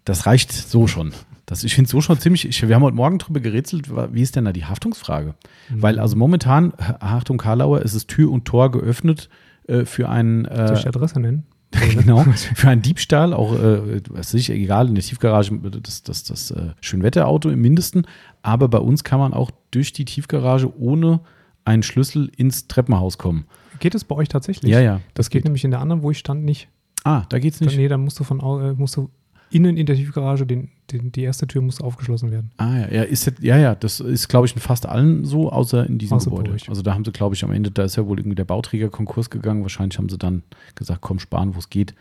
Das 0.04 0.26
reicht 0.26 0.52
so 0.52 0.86
schon. 0.86 1.12
Das, 1.46 1.62
ich 1.62 1.74
finde 1.74 1.86
es 1.86 1.90
so 1.90 2.00
schon 2.00 2.18
ziemlich, 2.18 2.46
ich, 2.46 2.66
wir 2.66 2.74
haben 2.74 2.82
heute 2.82 2.96
Morgen 2.96 3.18
drüber 3.18 3.40
gerätselt, 3.40 3.90
wie 4.12 4.22
ist 4.22 4.34
denn 4.36 4.46
da 4.46 4.52
die 4.52 4.64
Haftungsfrage? 4.64 5.34
Mhm. 5.68 5.82
Weil 5.82 5.98
also 5.98 6.16
momentan, 6.16 6.72
Achtung 7.00 7.36
Karlauer, 7.36 7.82
ist 7.82 7.94
es 7.94 8.06
Tür 8.06 8.30
und 8.30 8.46
Tor 8.46 8.70
geöffnet 8.70 9.28
äh, 9.66 9.84
für 9.84 10.08
einen, 10.08 10.44
Soll 10.46 10.74
ich 10.74 10.80
die 10.80 10.86
äh, 10.86 10.88
Adresse 10.88 11.20
nennen? 11.20 11.44
genau, 11.90 12.22
für 12.22 12.68
einen 12.68 12.82
Diebstahl, 12.82 13.34
auch, 13.34 13.52
äh, 13.54 14.00
was 14.10 14.32
ist 14.32 14.48
egal, 14.48 14.88
in 14.88 14.94
der 14.94 15.02
Tiefgarage, 15.02 15.58
das, 15.82 16.02
das, 16.04 16.22
das 16.22 16.50
äh, 16.52 16.70
Schönwetterauto 16.80 17.50
im 17.50 17.60
Mindesten. 17.60 18.06
Aber 18.42 18.68
bei 18.68 18.78
uns 18.78 19.02
kann 19.02 19.18
man 19.18 19.34
auch 19.34 19.50
durch 19.72 19.92
die 19.92 20.04
Tiefgarage 20.04 20.72
ohne 20.78 21.20
einen 21.64 21.82
Schlüssel 21.82 22.30
ins 22.36 22.68
Treppenhaus 22.68 23.18
kommen. 23.18 23.46
Geht 23.80 23.94
es 23.94 24.04
bei 24.04 24.14
euch 24.14 24.28
tatsächlich? 24.28 24.70
Ja, 24.70 24.80
ja. 24.80 25.00
Das 25.14 25.30
geht 25.30 25.44
nämlich 25.44 25.64
in 25.64 25.72
der 25.72 25.80
anderen, 25.80 26.02
wo 26.02 26.10
ich 26.10 26.18
stand, 26.18 26.44
nicht. 26.44 26.68
Ah, 27.02 27.24
da 27.28 27.38
geht's 27.38 27.58
Dann, 27.58 27.68
nicht. 27.68 27.76
nee, 27.76 27.88
dann 27.88 28.02
musst 28.02 28.20
du 28.20 28.24
von 28.24 28.40
äh, 28.40 28.72
musst 28.74 28.96
du 28.96 29.10
innen 29.54 29.76
in 29.76 29.86
der 29.86 29.96
Tiefgarage, 29.96 30.44
den, 30.46 30.68
den, 30.90 31.12
die 31.12 31.22
erste 31.22 31.46
Tür 31.46 31.62
muss 31.62 31.80
aufgeschlossen 31.80 32.30
werden. 32.30 32.50
Ah 32.56 32.78
ja, 32.80 32.88
ja, 32.92 33.02
ist, 33.04 33.32
ja, 33.40 33.56
ja, 33.56 33.74
das 33.74 34.00
ist, 34.00 34.28
glaube 34.28 34.46
ich, 34.46 34.54
in 34.54 34.60
fast 34.60 34.86
allen 34.86 35.24
so, 35.24 35.50
außer 35.50 35.86
in 35.86 35.98
diesem 35.98 36.16
Außer 36.16 36.30
Gebäude. 36.30 36.50
euch. 36.52 36.68
Also 36.68 36.82
da 36.82 36.92
haben 36.94 37.04
sie, 37.04 37.12
glaube 37.12 37.34
ich, 37.34 37.44
am 37.44 37.52
Ende, 37.52 37.70
da 37.70 37.84
ist 37.84 37.96
ja 37.96 38.06
wohl 38.06 38.18
irgendwie 38.18 38.34
der 38.34 38.44
Bauträger 38.44 38.90
Konkurs 38.90 39.30
gegangen. 39.30 39.62
Wahrscheinlich 39.62 39.96
haben 39.98 40.08
sie 40.08 40.18
dann 40.18 40.42
gesagt, 40.74 41.00
komm, 41.00 41.18
sparen, 41.20 41.54
wo 41.54 41.58
es 41.60 41.70
geht. 41.70 41.94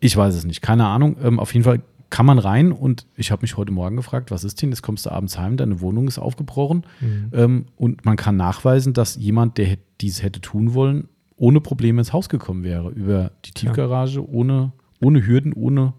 Ich 0.00 0.16
weiß 0.16 0.34
es 0.34 0.44
nicht, 0.44 0.60
keine 0.62 0.86
Ahnung. 0.86 1.16
Ähm, 1.22 1.38
auf 1.38 1.54
jeden 1.54 1.64
Fall 1.64 1.80
kann 2.10 2.26
man 2.26 2.38
rein 2.38 2.72
und 2.72 3.06
ich 3.16 3.30
habe 3.30 3.40
mich 3.42 3.56
heute 3.56 3.72
Morgen 3.72 3.96
gefragt, 3.96 4.30
was 4.30 4.44
ist 4.44 4.60
denn? 4.60 4.68
Jetzt 4.70 4.82
kommst 4.82 5.06
du 5.06 5.10
abends 5.10 5.38
heim, 5.38 5.56
deine 5.56 5.80
Wohnung 5.80 6.08
ist 6.08 6.18
aufgebrochen 6.18 6.82
Mhm. 7.00 7.30
ähm, 7.32 7.64
und 7.76 8.04
man 8.04 8.16
kann 8.16 8.36
nachweisen, 8.36 8.92
dass 8.92 9.16
jemand, 9.16 9.56
der 9.56 9.78
dies 10.02 10.22
hätte 10.22 10.40
tun 10.42 10.74
wollen, 10.74 11.08
ohne 11.36 11.60
Probleme 11.62 12.00
ins 12.02 12.12
Haus 12.12 12.28
gekommen 12.28 12.64
wäre. 12.64 12.90
Über 12.90 13.30
die 13.46 13.52
Tiefgarage, 13.52 14.28
ohne, 14.28 14.72
ohne 15.00 15.26
Hürden, 15.26 15.54
ohne 15.54 15.94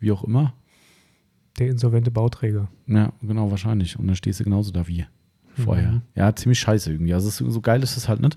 wie 0.00 0.12
auch 0.12 0.24
immer. 0.24 0.54
Der 1.58 1.68
insolvente 1.68 2.10
Bauträger. 2.10 2.68
Ja, 2.86 3.12
genau, 3.22 3.50
wahrscheinlich. 3.50 3.98
Und 3.98 4.06
dann 4.06 4.16
stehst 4.16 4.40
du 4.40 4.44
genauso 4.44 4.72
da 4.72 4.88
wie 4.88 5.06
vorher. 5.54 5.92
Mhm. 5.92 6.02
Ja, 6.14 6.34
ziemlich 6.34 6.58
scheiße 6.58 6.90
irgendwie. 6.90 7.14
Also 7.14 7.30
so 7.30 7.60
geil 7.60 7.82
ist 7.82 7.96
es 7.96 8.08
halt 8.08 8.20
nicht. 8.20 8.36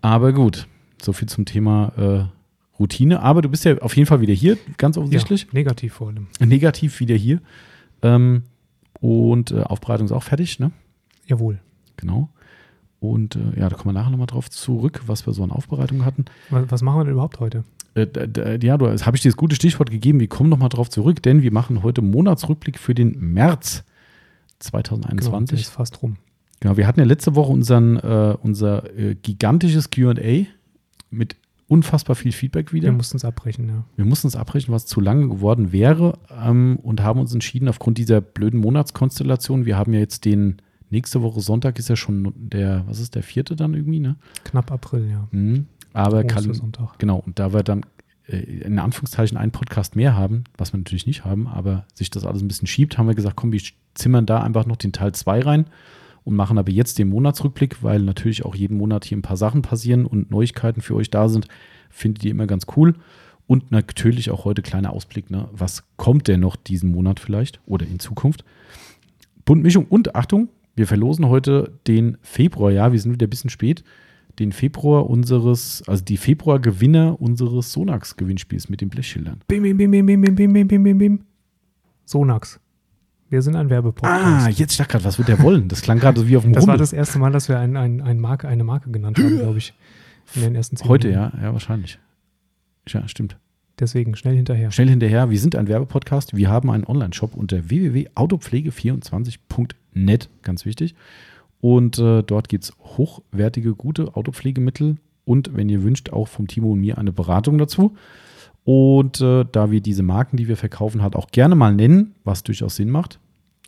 Aber 0.00 0.32
gut, 0.32 0.66
so 1.00 1.12
viel 1.12 1.28
zum 1.28 1.44
Thema 1.44 1.92
äh, 1.96 2.78
Routine. 2.78 3.20
Aber 3.20 3.42
du 3.42 3.48
bist 3.48 3.64
ja 3.64 3.78
auf 3.78 3.96
jeden 3.96 4.06
Fall 4.06 4.20
wieder 4.20 4.34
hier, 4.34 4.58
ganz 4.76 4.96
offensichtlich. 4.98 5.42
Ja, 5.42 5.48
negativ 5.52 5.94
vor 5.94 6.08
allem. 6.08 6.26
Negativ 6.40 7.00
wieder 7.00 7.14
hier. 7.14 7.40
Ähm, 8.02 8.42
und 9.00 9.52
äh, 9.52 9.62
Aufbereitung 9.62 10.06
ist 10.06 10.12
auch 10.12 10.22
fertig, 10.22 10.58
ne? 10.58 10.72
Jawohl. 11.26 11.60
Genau. 11.96 12.28
Und 12.98 13.36
äh, 13.36 13.60
ja, 13.60 13.68
da 13.68 13.76
kommen 13.76 13.94
wir 13.94 14.00
nachher 14.00 14.10
nochmal 14.10 14.26
drauf 14.26 14.48
zurück, 14.50 15.02
was 15.06 15.26
wir 15.26 15.32
so 15.32 15.42
an 15.42 15.50
Aufbereitung 15.50 16.04
hatten. 16.04 16.24
Was, 16.50 16.70
was 16.70 16.82
machen 16.82 17.00
wir 17.00 17.04
denn 17.04 17.14
überhaupt 17.14 17.40
heute? 17.40 17.64
Äh, 17.94 18.06
d- 18.06 18.66
ja, 18.66 18.78
du 18.78 18.86
habe 18.88 19.16
ich 19.16 19.22
dir 19.22 19.28
das 19.30 19.36
gute 19.36 19.54
Stichwort 19.56 19.90
gegeben. 19.90 20.20
Wir 20.20 20.28
kommen 20.28 20.48
nochmal 20.50 20.68
drauf 20.70 20.88
zurück, 20.90 21.22
denn 21.22 21.42
wir 21.42 21.52
machen 21.52 21.82
heute 21.82 22.02
Monatsrückblick 22.02 22.78
für 22.78 22.94
den 22.94 23.18
März 23.18 23.84
Genau, 24.64 24.80
der 24.80 24.88
2021. 24.88 25.60
ist 25.60 25.70
fast 25.70 26.02
rum. 26.02 26.16
Genau, 26.60 26.76
wir 26.76 26.86
hatten 26.86 27.00
ja 27.00 27.06
letzte 27.06 27.34
Woche 27.34 27.50
unseren, 27.52 27.96
äh, 27.96 28.36
unser 28.40 28.96
äh, 28.96 29.16
gigantisches 29.16 29.90
QA 29.90 30.46
mit 31.10 31.36
unfassbar 31.66 32.14
viel 32.16 32.32
Feedback 32.32 32.72
wieder. 32.72 32.88
Wir 32.88 32.92
mussten 32.92 33.16
es 33.16 33.24
abbrechen, 33.24 33.68
ja. 33.68 33.84
Wir 33.96 34.04
mussten 34.04 34.28
es 34.28 34.36
abbrechen, 34.36 34.72
was 34.72 34.86
zu 34.86 35.00
lange 35.00 35.28
geworden 35.28 35.72
wäre 35.72 36.18
ähm, 36.40 36.78
und 36.82 37.02
haben 37.02 37.18
uns 37.18 37.32
entschieden, 37.34 37.68
aufgrund 37.68 37.98
dieser 37.98 38.20
blöden 38.20 38.60
Monatskonstellation, 38.60 39.66
wir 39.66 39.76
haben 39.76 39.92
ja 39.94 40.00
jetzt 40.00 40.24
den, 40.24 40.58
nächste 40.90 41.22
Woche 41.22 41.40
Sonntag 41.40 41.78
ist 41.78 41.88
ja 41.88 41.96
schon 41.96 42.32
der, 42.36 42.84
was 42.86 43.00
ist 43.00 43.14
der 43.14 43.22
vierte 43.22 43.56
dann 43.56 43.72
irgendwie, 43.74 43.98
ne? 44.00 44.16
Knapp 44.44 44.70
April, 44.70 45.08
ja. 45.10 45.26
Mhm. 45.32 45.66
Aber 45.92 46.24
Ostersonntag. 46.24 46.98
Genau, 46.98 47.22
und 47.24 47.38
da 47.38 47.52
wir 47.52 47.62
dann 47.62 47.82
äh, 48.26 48.36
in 48.36 48.78
Anführungszeichen 48.78 49.36
einen 49.36 49.52
Podcast 49.52 49.96
mehr 49.96 50.16
haben, 50.16 50.44
was 50.56 50.72
wir 50.72 50.78
natürlich 50.78 51.06
nicht 51.06 51.24
haben, 51.24 51.46
aber 51.46 51.86
sich 51.94 52.10
das 52.10 52.24
alles 52.24 52.42
ein 52.42 52.48
bisschen 52.48 52.68
schiebt, 52.68 52.98
haben 52.98 53.06
wir 53.06 53.14
gesagt, 53.14 53.36
komm, 53.36 53.52
wir 53.52 53.60
zimmern 53.94 54.26
da 54.26 54.42
einfach 54.42 54.66
noch 54.66 54.76
den 54.76 54.92
Teil 54.92 55.12
2 55.12 55.40
rein 55.40 55.66
und 56.24 56.36
machen 56.36 56.58
aber 56.58 56.70
jetzt 56.70 56.98
den 56.98 57.08
Monatsrückblick, 57.08 57.82
weil 57.82 58.00
natürlich 58.00 58.44
auch 58.44 58.54
jeden 58.54 58.76
Monat 58.76 59.04
hier 59.04 59.18
ein 59.18 59.22
paar 59.22 59.36
Sachen 59.36 59.62
passieren 59.62 60.06
und 60.06 60.30
Neuigkeiten 60.30 60.80
für 60.80 60.94
euch 60.94 61.10
da 61.10 61.28
sind. 61.28 61.48
Findet 61.90 62.24
ihr 62.24 62.30
immer 62.30 62.46
ganz 62.46 62.66
cool. 62.76 62.94
Und 63.46 63.70
natürlich 63.70 64.30
auch 64.30 64.44
heute 64.44 64.62
kleiner 64.62 64.92
Ausblick, 64.92 65.30
ne? 65.30 65.48
was 65.52 65.84
kommt 65.96 66.28
denn 66.28 66.40
noch 66.40 66.56
diesen 66.56 66.90
Monat 66.90 67.20
vielleicht 67.20 67.60
oder 67.66 67.86
in 67.86 67.98
Zukunft? 67.98 68.44
Buntmischung 69.44 69.86
und 69.86 70.14
Achtung, 70.14 70.48
wir 70.76 70.86
verlosen 70.86 71.28
heute 71.28 71.78
den 71.86 72.16
Februar, 72.22 72.70
ja, 72.70 72.92
wir 72.92 73.00
sind 73.00 73.12
wieder 73.12 73.26
ein 73.26 73.30
bisschen 73.30 73.50
spät, 73.50 73.82
den 74.38 74.52
Februar 74.52 75.08
unseres, 75.08 75.82
also 75.86 76.04
die 76.04 76.16
Februar-Gewinner 76.16 77.20
unseres 77.20 77.72
Sonax-Gewinnspiels 77.72 78.68
mit 78.68 78.80
den 78.80 78.88
Blechschildern. 78.88 79.40
Bim, 79.48 79.62
bim, 79.62 79.76
bim, 79.76 79.90
bim, 79.90 80.06
bim, 80.06 80.20
bim, 80.22 80.34
bim, 80.34 80.52
bim, 80.68 80.82
bim, 80.82 80.98
bim. 80.98 81.20
Sonax. 82.04 82.58
Wir 83.28 83.42
sind 83.42 83.56
ein 83.56 83.70
Werbepodcast. 83.70 84.46
Ah, 84.46 84.48
jetzt, 84.50 84.72
ich 84.72 84.76
dachte 84.76 84.92
gerade, 84.92 85.04
was 85.04 85.18
wird 85.18 85.28
der 85.28 85.42
wollen? 85.42 85.68
Das 85.68 85.80
klang 85.80 85.98
gerade 85.98 86.28
wie 86.28 86.36
auf 86.36 86.42
dem 86.42 86.52
Das 86.52 86.66
war 86.66 86.76
das 86.76 86.92
erste 86.92 87.18
Mal, 87.18 87.32
dass 87.32 87.48
wir 87.48 87.58
ein, 87.58 87.76
ein, 87.76 88.02
ein 88.02 88.20
Marke, 88.20 88.46
eine 88.46 88.64
Marke 88.64 88.90
genannt 88.90 89.18
haben, 89.18 89.38
glaube 89.38 89.58
ich. 89.58 89.72
In 90.34 90.42
den 90.42 90.54
ersten 90.54 90.76
zehn 90.76 90.88
Heute, 90.88 91.08
Minuten. 91.08 91.36
ja, 91.38 91.42
ja, 91.44 91.52
wahrscheinlich. 91.52 91.98
Ja, 92.88 93.06
stimmt. 93.08 93.36
Deswegen 93.80 94.14
schnell 94.16 94.36
hinterher. 94.36 94.70
Schnell 94.70 94.90
hinterher, 94.90 95.30
wir 95.30 95.40
sind 95.40 95.56
ein 95.56 95.66
Werbepodcast. 95.66 96.36
Wir 96.36 96.50
haben 96.50 96.70
einen 96.70 96.84
Online-Shop 96.84 97.34
unter 97.34 97.70
www.autopflege24.net, 97.70 100.28
ganz 100.42 100.66
wichtig. 100.66 100.94
Und 101.62 101.96
äh, 102.00 102.24
dort 102.24 102.48
gibt 102.48 102.64
es 102.64 102.72
hochwertige, 102.80 103.76
gute 103.76 104.16
Autopflegemittel 104.16 104.96
und, 105.24 105.54
wenn 105.56 105.68
ihr 105.68 105.84
wünscht, 105.84 106.10
auch 106.10 106.26
vom 106.26 106.48
Timo 106.48 106.72
und 106.72 106.80
mir 106.80 106.98
eine 106.98 107.12
Beratung 107.12 107.56
dazu. 107.56 107.94
Und 108.64 109.20
äh, 109.20 109.44
da 109.50 109.70
wir 109.70 109.80
diese 109.80 110.02
Marken, 110.02 110.36
die 110.36 110.48
wir 110.48 110.56
verkaufen, 110.56 111.02
halt 111.02 111.14
auch 111.14 111.28
gerne 111.28 111.54
mal 111.54 111.72
nennen, 111.72 112.16
was 112.24 112.42
durchaus 112.42 112.74
Sinn 112.74 112.90
macht, 112.90 113.20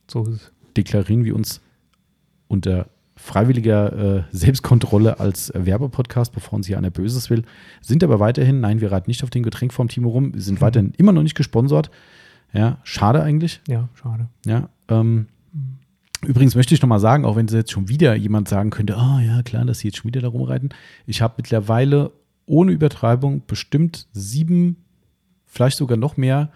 So 0.08 0.24
ist 0.24 0.28
es. 0.34 0.52
deklarieren 0.76 1.24
wir 1.24 1.36
uns 1.36 1.60
unter 2.48 2.88
freiwilliger 3.14 4.16
äh, 4.16 4.22
Selbstkontrolle 4.32 5.20
als 5.20 5.52
Werbepodcast, 5.54 6.32
bevor 6.32 6.56
uns 6.56 6.66
hier 6.66 6.78
einer 6.78 6.90
Böses 6.90 7.30
will. 7.30 7.44
Sind 7.80 8.02
aber 8.02 8.18
weiterhin, 8.18 8.58
nein, 8.60 8.80
wir 8.80 8.90
reiten 8.90 9.08
nicht 9.08 9.22
auf 9.22 9.30
den 9.30 9.44
Getränk 9.44 9.72
vom 9.72 9.86
Timo 9.86 10.08
rum, 10.08 10.34
wir 10.34 10.42
sind 10.42 10.60
weiterhin 10.60 10.92
immer 10.96 11.12
noch 11.12 11.22
nicht 11.22 11.36
gesponsert. 11.36 11.92
Ja, 12.52 12.78
schade 12.82 13.22
eigentlich. 13.22 13.60
Ja, 13.68 13.88
schade. 13.94 14.26
Ja, 14.46 14.68
ähm, 14.88 15.28
übrigens 16.24 16.54
möchte 16.54 16.74
ich 16.74 16.82
nochmal 16.82 17.00
sagen, 17.00 17.24
auch 17.24 17.36
wenn 17.36 17.46
jetzt 17.46 17.70
schon 17.72 17.88
wieder 17.88 18.14
jemand 18.14 18.48
sagen 18.48 18.70
könnte, 18.70 18.96
ah 18.96 19.20
ja, 19.20 19.42
klar, 19.42 19.64
dass 19.64 19.80
sie 19.80 19.88
jetzt 19.88 19.98
schon 19.98 20.08
wieder 20.08 20.20
da 20.20 20.28
rumreiten. 20.28 20.70
Ich 21.06 21.22
habe 21.22 21.34
mittlerweile 21.38 22.12
ohne 22.46 22.72
Übertreibung 22.72 23.42
bestimmt 23.46 24.06
sieben, 24.12 24.76
vielleicht 25.46 25.76
sogar 25.78 25.96
noch 25.96 26.16
mehr 26.16 26.50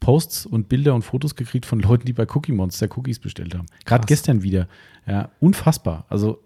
Posts 0.00 0.46
und 0.46 0.68
Bilder 0.68 0.94
und 0.94 1.02
Fotos 1.02 1.34
gekriegt 1.34 1.66
von 1.66 1.80
Leuten, 1.80 2.06
die 2.06 2.12
bei 2.12 2.26
Cookie 2.34 2.52
Monster 2.52 2.88
Cookies 2.96 3.18
bestellt 3.18 3.54
haben. 3.54 3.66
Gerade 3.84 4.06
gestern 4.06 4.42
wieder. 4.42 4.68
Ja, 5.06 5.30
unfassbar. 5.40 6.04
Also, 6.08 6.40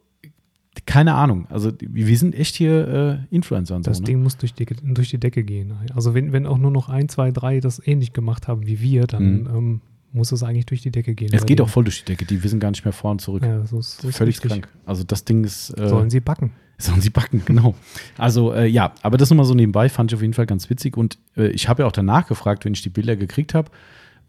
keine 0.86 1.14
Ahnung. 1.14 1.46
Also, 1.50 1.72
wir 1.80 2.16
sind 2.16 2.34
echt 2.34 2.54
hier 2.54 3.26
äh, 3.30 3.34
Influencer 3.34 3.74
und 3.76 3.86
Das 3.86 3.96
so. 3.98 4.02
Ne? 4.02 4.06
Ding 4.06 4.22
muss 4.22 4.36
durch 4.36 4.54
die, 4.54 4.64
durch 4.66 5.10
die 5.10 5.18
Decke 5.18 5.42
gehen. 5.42 5.72
Also 5.94 6.14
wenn, 6.14 6.32
wenn 6.32 6.46
auch 6.46 6.58
nur 6.58 6.70
noch 6.70 6.88
ein, 6.88 7.08
zwei, 7.08 7.32
drei 7.32 7.58
das 7.60 7.84
ähnlich 7.84 8.12
gemacht 8.12 8.46
haben 8.46 8.66
wie 8.66 8.80
wir, 8.80 9.06
dann 9.06 9.42
Mhm. 9.42 9.46
ähm, 9.56 9.80
muss 10.12 10.32
es 10.32 10.42
eigentlich 10.42 10.66
durch 10.66 10.82
die 10.82 10.90
Decke 10.90 11.14
gehen. 11.14 11.30
Es 11.32 11.44
geht 11.46 11.58
denen. 11.58 11.68
auch 11.68 11.70
voll 11.70 11.84
durch 11.84 12.00
die 12.00 12.04
Decke. 12.06 12.24
Die 12.24 12.42
wissen 12.42 12.60
gar 12.60 12.70
nicht 12.70 12.84
mehr 12.84 12.92
vor 12.92 13.10
und 13.10 13.20
zurück. 13.20 13.42
Ja, 13.42 13.64
so 13.66 13.78
ist, 13.78 14.00
so 14.00 14.10
Völlig 14.10 14.36
richtig. 14.36 14.50
krank. 14.50 14.68
Also, 14.86 15.04
das 15.04 15.24
Ding 15.24 15.44
ist. 15.44 15.70
Äh, 15.78 15.88
Sollen 15.88 16.10
sie 16.10 16.20
backen. 16.20 16.52
Sollen 16.78 17.00
sie 17.00 17.10
backen, 17.10 17.42
genau. 17.46 17.74
Also 18.16 18.52
äh, 18.54 18.66
ja, 18.66 18.92
aber 19.02 19.16
das 19.16 19.30
nochmal 19.30 19.46
so 19.46 19.54
nebenbei 19.54 19.88
fand 19.88 20.12
ich 20.12 20.14
auf 20.14 20.22
jeden 20.22 20.34
Fall 20.34 20.46
ganz 20.46 20.70
witzig. 20.70 20.96
Und 20.96 21.18
äh, 21.36 21.48
ich 21.48 21.68
habe 21.68 21.82
ja 21.82 21.88
auch 21.88 21.92
danach 21.92 22.28
gefragt, 22.28 22.64
wenn 22.64 22.72
ich 22.72 22.82
die 22.82 22.88
Bilder 22.88 23.16
gekriegt 23.16 23.52
habe. 23.52 23.70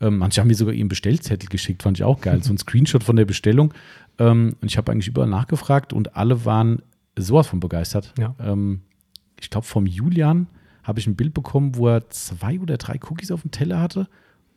Ähm, 0.01 0.17
manche 0.17 0.41
haben 0.41 0.47
mir 0.47 0.55
sogar 0.55 0.73
ihren 0.73 0.87
Bestellzettel 0.87 1.47
geschickt, 1.47 1.83
fand 1.83 1.99
ich 1.99 2.03
auch 2.03 2.21
geil. 2.21 2.41
So 2.43 2.51
ein 2.51 2.57
Screenshot 2.59 3.03
von 3.03 3.15
der 3.15 3.25
Bestellung. 3.25 3.73
Ähm, 4.17 4.55
und 4.61 4.67
ich 4.67 4.77
habe 4.77 4.91
eigentlich 4.91 5.07
überall 5.07 5.29
nachgefragt 5.29 5.93
und 5.93 6.15
alle 6.15 6.43
waren 6.45 6.81
sowas 7.17 7.47
von 7.47 7.59
begeistert. 7.59 8.13
Ja. 8.17 8.33
Ähm, 8.39 8.81
ich 9.39 9.49
glaube, 9.49 9.67
vom 9.67 9.85
Julian 9.85 10.47
habe 10.83 10.99
ich 10.99 11.07
ein 11.07 11.15
Bild 11.15 11.33
bekommen, 11.33 11.75
wo 11.75 11.87
er 11.87 12.09
zwei 12.09 12.59
oder 12.59 12.77
drei 12.77 12.99
Cookies 13.09 13.31
auf 13.31 13.43
dem 13.43 13.51
Teller 13.51 13.79
hatte. 13.79 14.07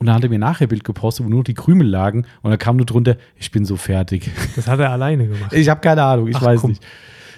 Und 0.03 0.07
dann 0.07 0.17
hat 0.17 0.25
er 0.25 0.31
mir 0.31 0.39
nachher 0.41 0.67
ein 0.67 0.69
Bild 0.69 0.83
gepostet, 0.83 1.25
wo 1.25 1.31
nur 1.31 1.39
noch 1.39 1.45
die 1.45 1.55
Krümel 1.55 1.87
lagen. 1.87 2.27
Und 2.43 2.51
da 2.51 2.57
kam 2.57 2.77
nur 2.77 2.87
drunter, 2.87 3.17
ich 3.37 3.53
bin 3.53 3.65
so 3.65 3.77
fertig. 3.77 4.31
Das 4.57 4.67
hat 4.67 4.81
er 4.81 4.91
alleine 4.91 5.29
gemacht. 5.29 5.53
Ich 5.53 5.69
habe 5.69 5.81
keine 5.81 6.03
Ahnung, 6.03 6.27
ich 6.27 6.35
Ach, 6.37 6.43
weiß 6.43 6.63
komm. 6.63 6.71
nicht. 6.71 6.83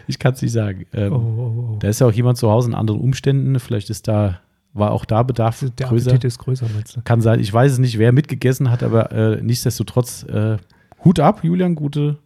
Ich 0.06 0.18
kann 0.18 0.32
es 0.32 0.40
nicht 0.40 0.52
sagen. 0.52 0.86
Ähm, 0.94 1.12
Oh, 1.12 1.16
oh, 1.16 1.74
oh. 1.74 1.76
Da 1.78 1.88
ist 1.88 2.00
ja 2.00 2.06
auch 2.06 2.12
jemand 2.12 2.38
zu 2.38 2.50
Hause 2.50 2.70
in 2.70 2.74
anderen 2.74 3.00
Umständen. 3.00 3.60
Vielleicht 3.60 3.90
ist 3.90 4.08
da, 4.08 4.40
war 4.72 4.92
auch 4.92 5.04
da 5.04 5.22
Bedarf 5.22 5.60
Der 5.78 5.86
größer. 5.88 6.10
Appetit 6.10 6.24
ist 6.24 6.38
größer, 6.38 6.66
meinst 6.74 6.96
du? 6.96 7.02
Kann 7.04 7.20
sein. 7.20 7.38
Ich 7.38 7.52
weiß 7.52 7.72
es 7.72 7.78
nicht, 7.78 7.98
wer 7.98 8.12
mitgegessen 8.12 8.70
hat, 8.70 8.82
aber 8.82 9.12
äh, 9.12 9.42
nichtsdestotrotz 9.42 10.22
äh, 10.24 10.56
Hut 11.04 11.20
ab, 11.20 11.44
Julian, 11.44 11.74
gute, 11.74 12.16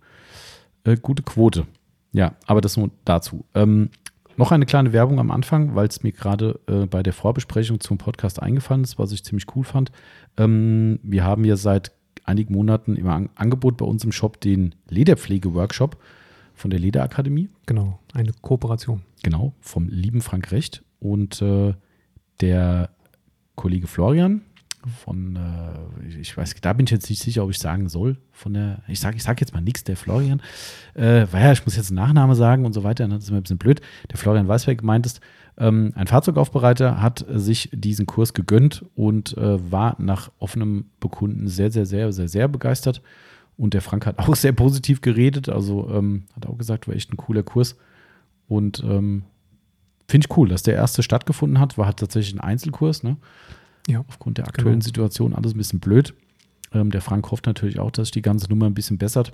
äh, 0.85 0.97
gute 0.97 1.25
Quote. 1.25 1.65
Ja, 2.13 2.35
aber 2.47 2.61
das 2.61 2.77
nur 2.77 2.91
dazu. 3.05 3.45
Ähm, 3.55 3.91
noch 4.39 4.53
eine 4.53 4.67
kleine 4.67 4.93
Werbung 4.93 5.19
am 5.19 5.31
Anfang, 5.31 5.75
weil 5.75 5.89
es 5.89 6.03
mir 6.03 6.13
gerade 6.13 6.61
äh, 6.69 6.87
bei 6.87 7.03
der 7.03 7.13
Vorbesprechung 7.13 7.81
zum 7.81 7.99
Podcast 7.99 8.41
eingefallen 8.41 8.85
ist, 8.85 8.99
was 8.99 9.13
ich 9.13 9.25
ziemlich 9.25 9.47
cool 9.55 9.65
fand. 9.65 9.91
Ähm, 10.37 11.01
wir 11.03 11.25
haben 11.25 11.45
ja 11.45 11.57
seit 11.57 11.93
einigen 12.25 12.55
Monaten 12.55 12.97
im 12.97 13.09
An 13.09 13.31
Angebot 13.35 13.77
bei 13.77 13.85
uns 13.85 14.05
im 14.05 14.13
Shop 14.13 14.41
den 14.41 14.75
Lederpflege-Workshop 14.89 15.99
von 16.55 16.71
der 16.71 16.79
Lederakademie. 16.81 17.49
Genau, 17.67 17.99
eine 18.15 18.33
Kooperation. 18.41 19.03
Genau, 19.23 19.55
vom 19.61 19.89
lieben 19.89 20.21
Frank 20.21 20.53
Recht. 20.53 20.85
Und 21.01 21.43
äh, 21.43 21.75
der 22.41 22.91
Kollege 23.57 23.89
Florian 23.89 24.43
von, 25.05 25.37
äh, 25.37 26.19
ich 26.21 26.37
weiß, 26.37 26.55
da 26.61 26.73
bin 26.73 26.85
ich 26.85 26.91
jetzt 26.91 27.09
nicht 27.09 27.23
sicher, 27.23 27.45
ob 27.45 27.51
ich 27.51 27.59
sagen 27.59 27.89
soll, 27.89 28.19
von 28.33 28.55
der, 28.55 28.83
ich 28.89 29.01
sage 29.01 29.17
ich 29.17 29.23
sag 29.23 29.41
jetzt 29.41 29.55
mal 29.55 29.61
nichts, 29.61 29.85
der 29.85 29.97
Florian, 29.97 30.41
äh, 30.95 31.27
weil 31.31 31.45
ja, 31.45 31.53
ich 31.53 31.65
muss 31.65 31.77
jetzt 31.77 31.91
einen 31.91 31.97
Nachname 31.97 32.35
sagen 32.35 32.65
und 32.65 32.73
so 32.73 32.85
weiter, 32.85 33.07
ne, 33.07 33.15
das 33.15 33.25
ist 33.25 33.31
immer 33.31 33.39
ein 33.39 33.43
bisschen 33.43 33.59
blöd. 33.59 33.81
Der 34.11 34.19
Florian 34.19 34.49
weiß, 34.49 34.67
wer 34.67 34.75
gemeint 34.75 35.07
ist. 35.07 35.21
Ähm, 35.57 35.93
ein 35.97 36.07
Fahrzeugaufbereiter 36.07 37.03
hat 37.03 37.25
sich 37.29 37.71
diesen 37.73 38.07
Kurs 38.07 38.33
gegönnt 38.33 38.85
und 38.95 39.37
äh, 39.37 39.71
war 39.71 39.97
nach 39.99 40.31
offenem 40.39 40.87
Bekunden 41.01 41.49
sehr, 41.49 41.71
sehr, 41.71 41.87
sehr, 41.87 42.13
sehr, 42.13 42.29
sehr 42.29 42.49
begeistert. 42.49 43.03
Und 43.57 43.75
der 43.75 43.83
Frank 43.83 44.07
hat 44.07 44.19
auch 44.19 44.37
sehr 44.37 44.53
positiv 44.53 45.01
geredet, 45.01 45.49
also 45.49 45.91
ähm, 45.91 46.25
hat 46.35 46.47
auch 46.47 46.57
gesagt, 46.57 46.87
war 46.87 46.95
echt 46.95 47.13
ein 47.13 47.17
cooler 47.17 47.43
Kurs. 47.43 47.77
Und 48.47 48.83
ähm, 48.85 49.25
finde 50.09 50.27
ich 50.29 50.37
cool, 50.37 50.49
dass 50.49 50.63
der 50.63 50.75
erste 50.75 51.03
stattgefunden 51.03 51.61
hat. 51.61 51.77
War 51.77 51.87
halt 51.87 51.99
tatsächlich 51.99 52.35
ein 52.35 52.41
Einzelkurs, 52.41 53.03
ne? 53.03 53.17
Ja. 53.89 54.05
Aufgrund 54.07 54.39
der 54.39 54.47
aktuellen 54.47 54.81
Genau. 54.81 54.85
Situation 54.85 55.35
alles 55.35 55.55
ein 55.55 55.59
bisschen 55.59 55.81
blöd. 55.81 56.15
Ähm, 56.73 56.91
der 56.91 57.01
Frank 57.01 57.31
hofft 57.31 57.47
natürlich 57.47 57.79
auch, 57.79 57.91
dass 57.91 58.09
sich 58.09 58.13
die 58.13 58.23
ganze 58.23 58.49
Nummer 58.49 58.67
ein 58.67 58.75
bisschen 58.75 58.99
bessert. 58.99 59.33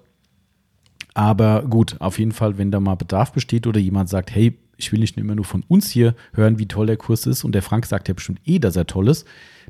Aber 1.15 1.63
gut, 1.63 1.97
auf 2.01 2.19
jeden 2.19 2.33
Fall, 2.33 2.59
wenn 2.59 2.71
da 2.71 2.81
mal 2.81 2.95
Bedarf 2.97 3.33
besteht 3.33 3.67
oder 3.67 3.79
jemand 3.81 4.09
sagt, 4.09 4.35
hey, 4.35 4.57
ich 4.77 4.91
will 4.91 4.99
nicht 5.01 5.17
immer 5.17 5.35
nur 5.37 5.45
von 5.45 5.65
uns 5.69 5.91
hier 5.91 6.15
hören, 6.33 6.59
wie 6.59 6.67
toll 6.67 6.87
der 6.87 6.97
Kurs 6.97 7.27
ist. 7.27 7.45
Und 7.45 7.53
der 7.55 7.63
Frank 7.63 7.87
sagt 7.87 8.09
ja 8.09 8.15
bestimmt 8.15 8.41
eh, 8.45 8.59
dass 8.59 8.75
er 8.75 8.87
toll 8.87 9.09
ist. 9.09 9.27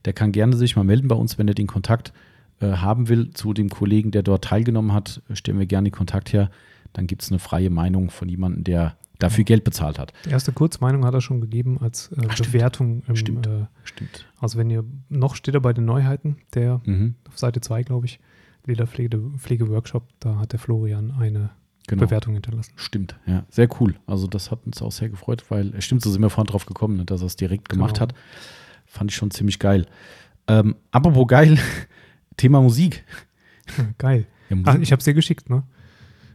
Der 0.07 0.15
kann 0.15 0.33
gerne 0.33 0.57
sich 0.57 0.77
mal 0.77 0.85
melden 0.85 1.09
bei 1.09 1.15
uns, 1.15 1.37
wenn 1.39 1.49
er 1.49 1.55
den 1.55 1.67
Kontakt 1.67 2.13
äh, 2.61 2.73
haben 2.73 3.09
will 3.09 3.31
zu 3.31 3.53
dem 3.53 3.69
Kollegen, 3.69 4.11
der 4.11 4.23
dort 4.23 4.45
teilgenommen 4.45 4.93
hat. 4.93 5.23
Stellen 5.35 5.59
wir 5.59 5.67
gerne 5.67 5.91
den 5.91 5.95
Kontakt 5.95 6.33
her. 6.33 6.51
Dann 6.95 7.07
gibt 7.07 7.23
es 7.23 7.31
eine 7.31 7.39
freie 7.39 7.71
Meinung 7.71 8.11
von 8.11 8.29
jemandem, 8.29 8.65
der 8.65 8.97
dafür 9.19 9.45
Geld 9.45 9.65
bezahlt 9.65 9.99
hat. 9.99 10.13
Die 10.25 10.31
erste 10.31 10.53
Kurzmeinung 10.53 11.05
hat 11.05 11.15
er 11.15 11.21
schon 11.21 11.41
gegeben 11.41 11.79
als 11.81 12.11
äh, 12.13 12.27
Ach. 12.29 12.37
Bewertung. 12.39 13.03
Im, 13.07 13.17
Stimmt. 13.17 13.47
Äh, 13.47 13.67
Stimmt. 13.85 14.27
also 14.41 14.59
wenn 14.59 14.71
ihr, 14.71 14.85
noch 15.09 15.35
steht 15.37 15.55
er 15.55 15.61
bei 15.61 15.73
den 15.73 15.85
Neuheiten, 15.85 16.37
der 16.55 16.81
Mhm. 16.85 17.15
auf 17.29 17.39
Seite 17.39 17.61
2, 17.61 17.83
glaube 17.85 18.07
ich, 18.07 18.19
Lederpflege-Workshop, 18.67 20.09
da 20.21 20.39
hat 20.39 20.53
der 20.53 20.59
Florian 20.59 21.11
eine 21.13 21.51
Genau. 21.87 22.07
Bewertung 22.07 22.33
hinterlassen. 22.33 22.73
Stimmt, 22.77 23.15
ja. 23.27 23.45
Sehr 23.51 23.69
cool. 23.81 23.95
Also 24.07 24.27
das 24.27 24.51
hat 24.51 24.65
uns 24.65 24.81
auch 24.81 24.91
sehr 24.93 25.11
gefreut, 25.11 25.45
weil, 25.51 25.75
äh, 25.75 25.83
stimmt, 25.83 26.01
so 26.03 26.11
sind 26.11 26.23
wir 26.23 26.31
vorhin 26.31 26.51
drauf 26.51 26.65
gekommen, 26.65 26.97
ne, 26.97 27.05
dass 27.05 27.21
er 27.21 27.27
es 27.27 27.37
direkt 27.37 27.69
gemacht 27.69 27.95
Genau. 27.97 28.09
hat. 28.09 28.15
Fand 28.87 29.11
ich 29.11 29.17
schon 29.17 29.31
ziemlich 29.31 29.59
geil. 29.59 29.85
Ähm, 30.49 30.77
apropos 30.93 31.27
geil, 31.29 31.59
Thema 32.39 32.63
Musik. 32.63 33.05
Geil. 33.99 34.27
Ja, 34.49 34.57
Ah, 34.57 34.71
Musik 34.73 34.83
ich 34.83 34.93
habe 34.93 35.01
es 35.01 35.05
dir 35.05 35.13
geschickt, 35.15 35.51
ne? 35.51 35.63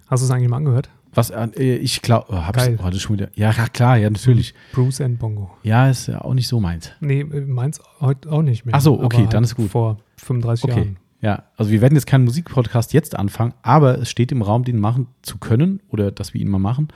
Hast 0.08 0.22
du 0.22 0.26
es 0.26 0.32
eigentlich 0.32 0.50
mal 0.50 0.58
angehört? 0.58 0.90
Was, 1.14 1.32
äh, 1.32 1.76
ich 1.76 2.02
glaube, 2.02 2.28
oh, 2.30 2.36
hab's, 2.36 2.66
Geil. 2.66 2.80
ist 2.92 3.02
schon 3.02 3.18
wieder, 3.18 3.30
ja, 3.36 3.52
klar, 3.52 3.98
ja, 3.98 4.10
natürlich. 4.10 4.54
Bruce 4.74 5.02
and 5.02 5.20
Bongo. 5.20 5.52
Ja, 5.64 5.90
ist 5.90 6.08
ja 6.08 6.22
auch 6.22 6.34
nicht 6.34 6.48
so 6.48 6.60
meins. 6.60 6.92
Nee, 7.00 7.22
äh, 7.22 7.42
meins 7.42 7.82
heute 8.00 8.32
auch 8.32 8.42
nicht 8.42 8.66
mehr. 8.66 8.76
Ach 8.76 8.82
so, 8.82 9.02
okay, 9.02 9.18
halt 9.24 9.34
dann 9.34 9.44
ist 9.44 9.56
gut. 9.56 9.72
Vor 9.72 9.98
35 10.18 10.66
Okay. 10.66 10.80
Jahren. 10.80 10.98
Ja, 11.22 11.44
also 11.58 11.72
wir 11.72 11.82
werden 11.82 11.96
jetzt 11.96 12.08
keinen 12.08 12.24
Musikpodcast 12.24 12.94
jetzt 12.94 13.18
anfangen, 13.18 13.54
aber 13.62 14.00
es 14.00 14.10
steht 14.10 14.32
im 14.32 14.42
Raum, 14.42 14.64
den 14.64 14.80
machen 14.80 15.08
zu 15.22 15.38
können 15.38 15.82
oder 15.90 16.12
dass 16.12 16.34
wir 16.34 16.40
ihn 16.42 16.48
mal 16.50 16.60
machen. 16.60 16.88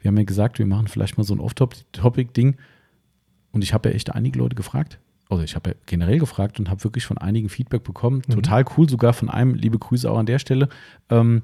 Wir 0.00 0.08
haben 0.08 0.16
ja 0.16 0.24
gesagt, 0.24 0.58
wir 0.58 0.66
machen 0.66 0.88
vielleicht 0.88 1.16
mal 1.16 1.24
so 1.24 1.34
ein 1.34 1.40
Off-Topic-Ding. 1.40 2.56
Und 3.52 3.62
ich 3.62 3.72
habe 3.74 3.88
ja 3.90 3.94
echt 3.94 4.14
einige 4.14 4.38
Leute 4.38 4.56
gefragt. 4.56 4.98
Also 5.28 5.44
ich 5.44 5.54
habe 5.54 5.70
ja 5.70 5.76
generell 5.86 6.18
gefragt 6.18 6.58
und 6.58 6.68
habe 6.70 6.82
wirklich 6.84 7.04
von 7.06 7.18
einigen 7.18 7.48
Feedback 7.48 7.84
bekommen. 7.84 8.22
Mhm. 8.26 8.32
Total 8.32 8.64
cool, 8.76 8.88
sogar 8.88 9.12
von 9.12 9.30
einem, 9.30 9.54
liebe 9.54 9.78
Grüße 9.78 10.10
auch 10.10 10.18
an 10.18 10.26
der 10.26 10.38
Stelle. 10.38 10.68
Ähm, 11.08 11.42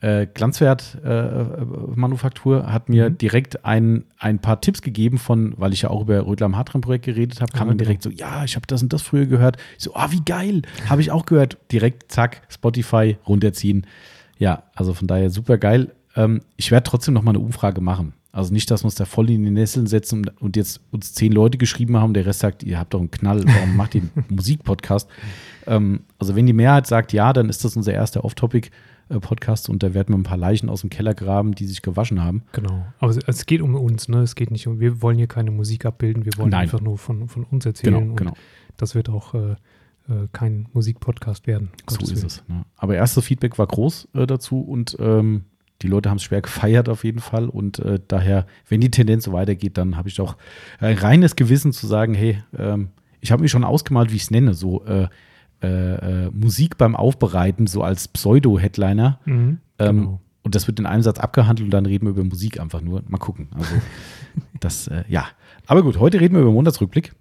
äh, 0.00 0.26
Glanzwert 0.26 0.98
äh, 1.04 1.08
äh, 1.08 1.46
Manufaktur 1.94 2.70
hat 2.70 2.88
mir 2.88 3.10
Mhm. 3.10 3.18
direkt 3.18 3.64
ein, 3.64 4.04
ein 4.18 4.38
paar 4.38 4.60
Tipps 4.60 4.82
gegeben 4.82 5.18
von, 5.18 5.54
weil 5.56 5.72
ich 5.72 5.82
ja 5.82 5.90
auch 5.90 6.02
über 6.02 6.26
Rödler 6.26 6.46
am 6.46 6.56
Hartram 6.56 6.80
Projekt 6.82 7.06
geredet 7.06 7.40
habe, 7.40 7.52
kam 7.52 7.68
Ah, 7.68 7.70
dann 7.70 7.78
direkt 7.78 8.02
so, 8.02 8.10
ja, 8.10 8.44
ich 8.44 8.56
habe 8.56 8.66
das 8.66 8.82
und 8.82 8.92
das 8.92 9.02
früher 9.02 9.26
gehört. 9.26 9.56
Ich 9.78 9.84
so, 9.84 9.94
ah, 9.94 10.08
wie 10.10 10.20
geil, 10.24 10.62
habe 10.90 11.00
ich 11.00 11.10
auch 11.10 11.24
gehört. 11.26 11.56
Direkt, 11.72 12.12
zack, 12.12 12.42
Spotify 12.48 13.16
runterziehen. 13.26 13.86
Ja, 14.38 14.64
also 14.74 14.92
von 14.92 15.06
daher 15.08 15.30
super 15.30 15.56
geil. 15.56 15.92
Ähm, 16.14 16.42
ich 16.56 16.70
werde 16.70 16.84
trotzdem 16.88 17.14
noch 17.14 17.22
mal 17.22 17.30
eine 17.30 17.40
Umfrage 17.40 17.80
machen. 17.80 18.12
Also 18.32 18.52
nicht, 18.52 18.70
dass 18.70 18.82
wir 18.82 18.86
uns 18.86 18.96
da 18.96 19.06
voll 19.06 19.30
in 19.30 19.44
die 19.44 19.50
Nesseln 19.50 19.86
setzen 19.86 20.30
und 20.40 20.56
jetzt 20.56 20.82
uns 20.90 21.14
zehn 21.14 21.32
Leute 21.32 21.56
geschrieben 21.56 21.96
haben, 21.96 22.12
der 22.12 22.26
Rest 22.26 22.40
sagt, 22.40 22.62
ihr 22.64 22.78
habt 22.78 22.92
doch 22.92 23.00
einen 23.00 23.10
Knall, 23.10 23.42
warum 23.46 23.76
macht 23.76 23.94
ihr 23.94 24.02
einen 24.02 24.24
Musikpodcast? 24.28 25.08
Ähm, 25.66 26.00
also 26.18 26.36
wenn 26.36 26.44
die 26.44 26.52
Mehrheit 26.52 26.86
sagt 26.86 27.14
ja, 27.14 27.32
dann 27.32 27.48
ist 27.48 27.64
das 27.64 27.76
unser 27.78 27.94
erster 27.94 28.24
Off-Topic-Podcast 29.08 29.68
und 29.68 29.82
da 29.82 29.94
werden 29.94 30.14
wir 30.14 30.18
ein 30.18 30.22
paar 30.22 30.36
Leichen 30.36 30.68
aus 30.68 30.80
dem 30.80 30.90
Keller 30.90 31.14
graben, 31.14 31.54
die 31.54 31.66
sich 31.66 31.82
gewaschen 31.82 32.22
haben. 32.22 32.42
Genau. 32.52 32.86
Aber 32.98 33.10
es, 33.10 33.18
es 33.26 33.46
geht 33.46 33.60
um 33.60 33.74
uns, 33.74 34.08
ne? 34.08 34.18
Es 34.18 34.34
geht 34.34 34.50
nicht 34.50 34.66
um, 34.66 34.80
wir 34.80 35.02
wollen 35.02 35.16
hier 35.16 35.26
keine 35.26 35.50
Musik 35.50 35.84
abbilden, 35.84 36.24
wir 36.24 36.32
wollen 36.36 36.50
Nein. 36.50 36.62
einfach 36.62 36.80
nur 36.80 36.98
von, 36.98 37.28
von 37.28 37.44
uns 37.44 37.66
erzählen. 37.66 37.94
Genau, 37.94 38.10
und 38.10 38.16
genau. 38.16 38.34
Das 38.76 38.94
wird 38.94 39.08
auch 39.08 39.34
äh, 39.34 39.52
äh, 40.08 40.28
kein 40.32 40.68
Musikpodcast 40.72 41.46
werden. 41.46 41.70
So 41.88 42.00
ist 42.12 42.24
es. 42.24 42.44
Ne? 42.48 42.64
Aber 42.76 42.94
erstes 42.94 43.24
Feedback 43.24 43.58
war 43.58 43.66
groß 43.66 44.08
äh, 44.14 44.26
dazu 44.26 44.60
und 44.60 44.96
ähm, 45.00 45.44
die 45.82 45.88
Leute 45.88 46.08
haben 46.08 46.16
es 46.16 46.22
schwer 46.22 46.40
gefeiert 46.40 46.88
auf 46.88 47.04
jeden 47.04 47.20
Fall. 47.20 47.48
Und 47.48 47.78
äh, 47.80 48.00
daher, 48.06 48.46
wenn 48.68 48.80
die 48.80 48.90
Tendenz 48.90 49.24
so 49.24 49.32
weitergeht, 49.32 49.76
dann 49.76 49.96
habe 49.96 50.08
ich 50.08 50.14
doch 50.14 50.36
ein 50.78 50.96
reines 50.96 51.36
Gewissen 51.36 51.72
zu 51.72 51.86
sagen, 51.86 52.14
hey, 52.14 52.42
ähm, 52.56 52.88
ich 53.20 53.32
habe 53.32 53.42
mir 53.42 53.48
schon 53.48 53.64
ausgemalt, 53.64 54.10
wie 54.12 54.16
ich 54.16 54.22
es 54.22 54.30
nenne, 54.30 54.54
so 54.54 54.84
äh, 55.62 56.26
äh, 56.26 56.30
Musik 56.32 56.76
beim 56.78 56.94
Aufbereiten, 56.96 57.66
so 57.66 57.82
als 57.82 58.08
Pseudo-Headliner. 58.08 59.18
Mhm, 59.24 59.58
Ähm, 59.78 59.96
genau. 60.00 60.20
Und 60.42 60.54
das 60.54 60.68
wird 60.68 60.78
in 60.78 60.86
einem 60.86 61.02
Satz 61.02 61.18
abgehandelt 61.18 61.66
und 61.66 61.70
dann 61.72 61.86
reden 61.86 62.06
wir 62.06 62.10
über 62.10 62.22
Musik 62.22 62.60
einfach 62.60 62.80
nur. 62.80 63.02
Mal 63.08 63.18
gucken. 63.18 63.48
Also, 63.54 63.74
das, 64.60 64.86
äh, 64.86 65.02
ja. 65.08 65.26
Aber 65.66 65.82
gut, 65.82 65.98
heute 65.98 66.20
reden 66.20 66.34
wir 66.34 66.42
über 66.42 66.52
Monatsrückblick. 66.52 67.14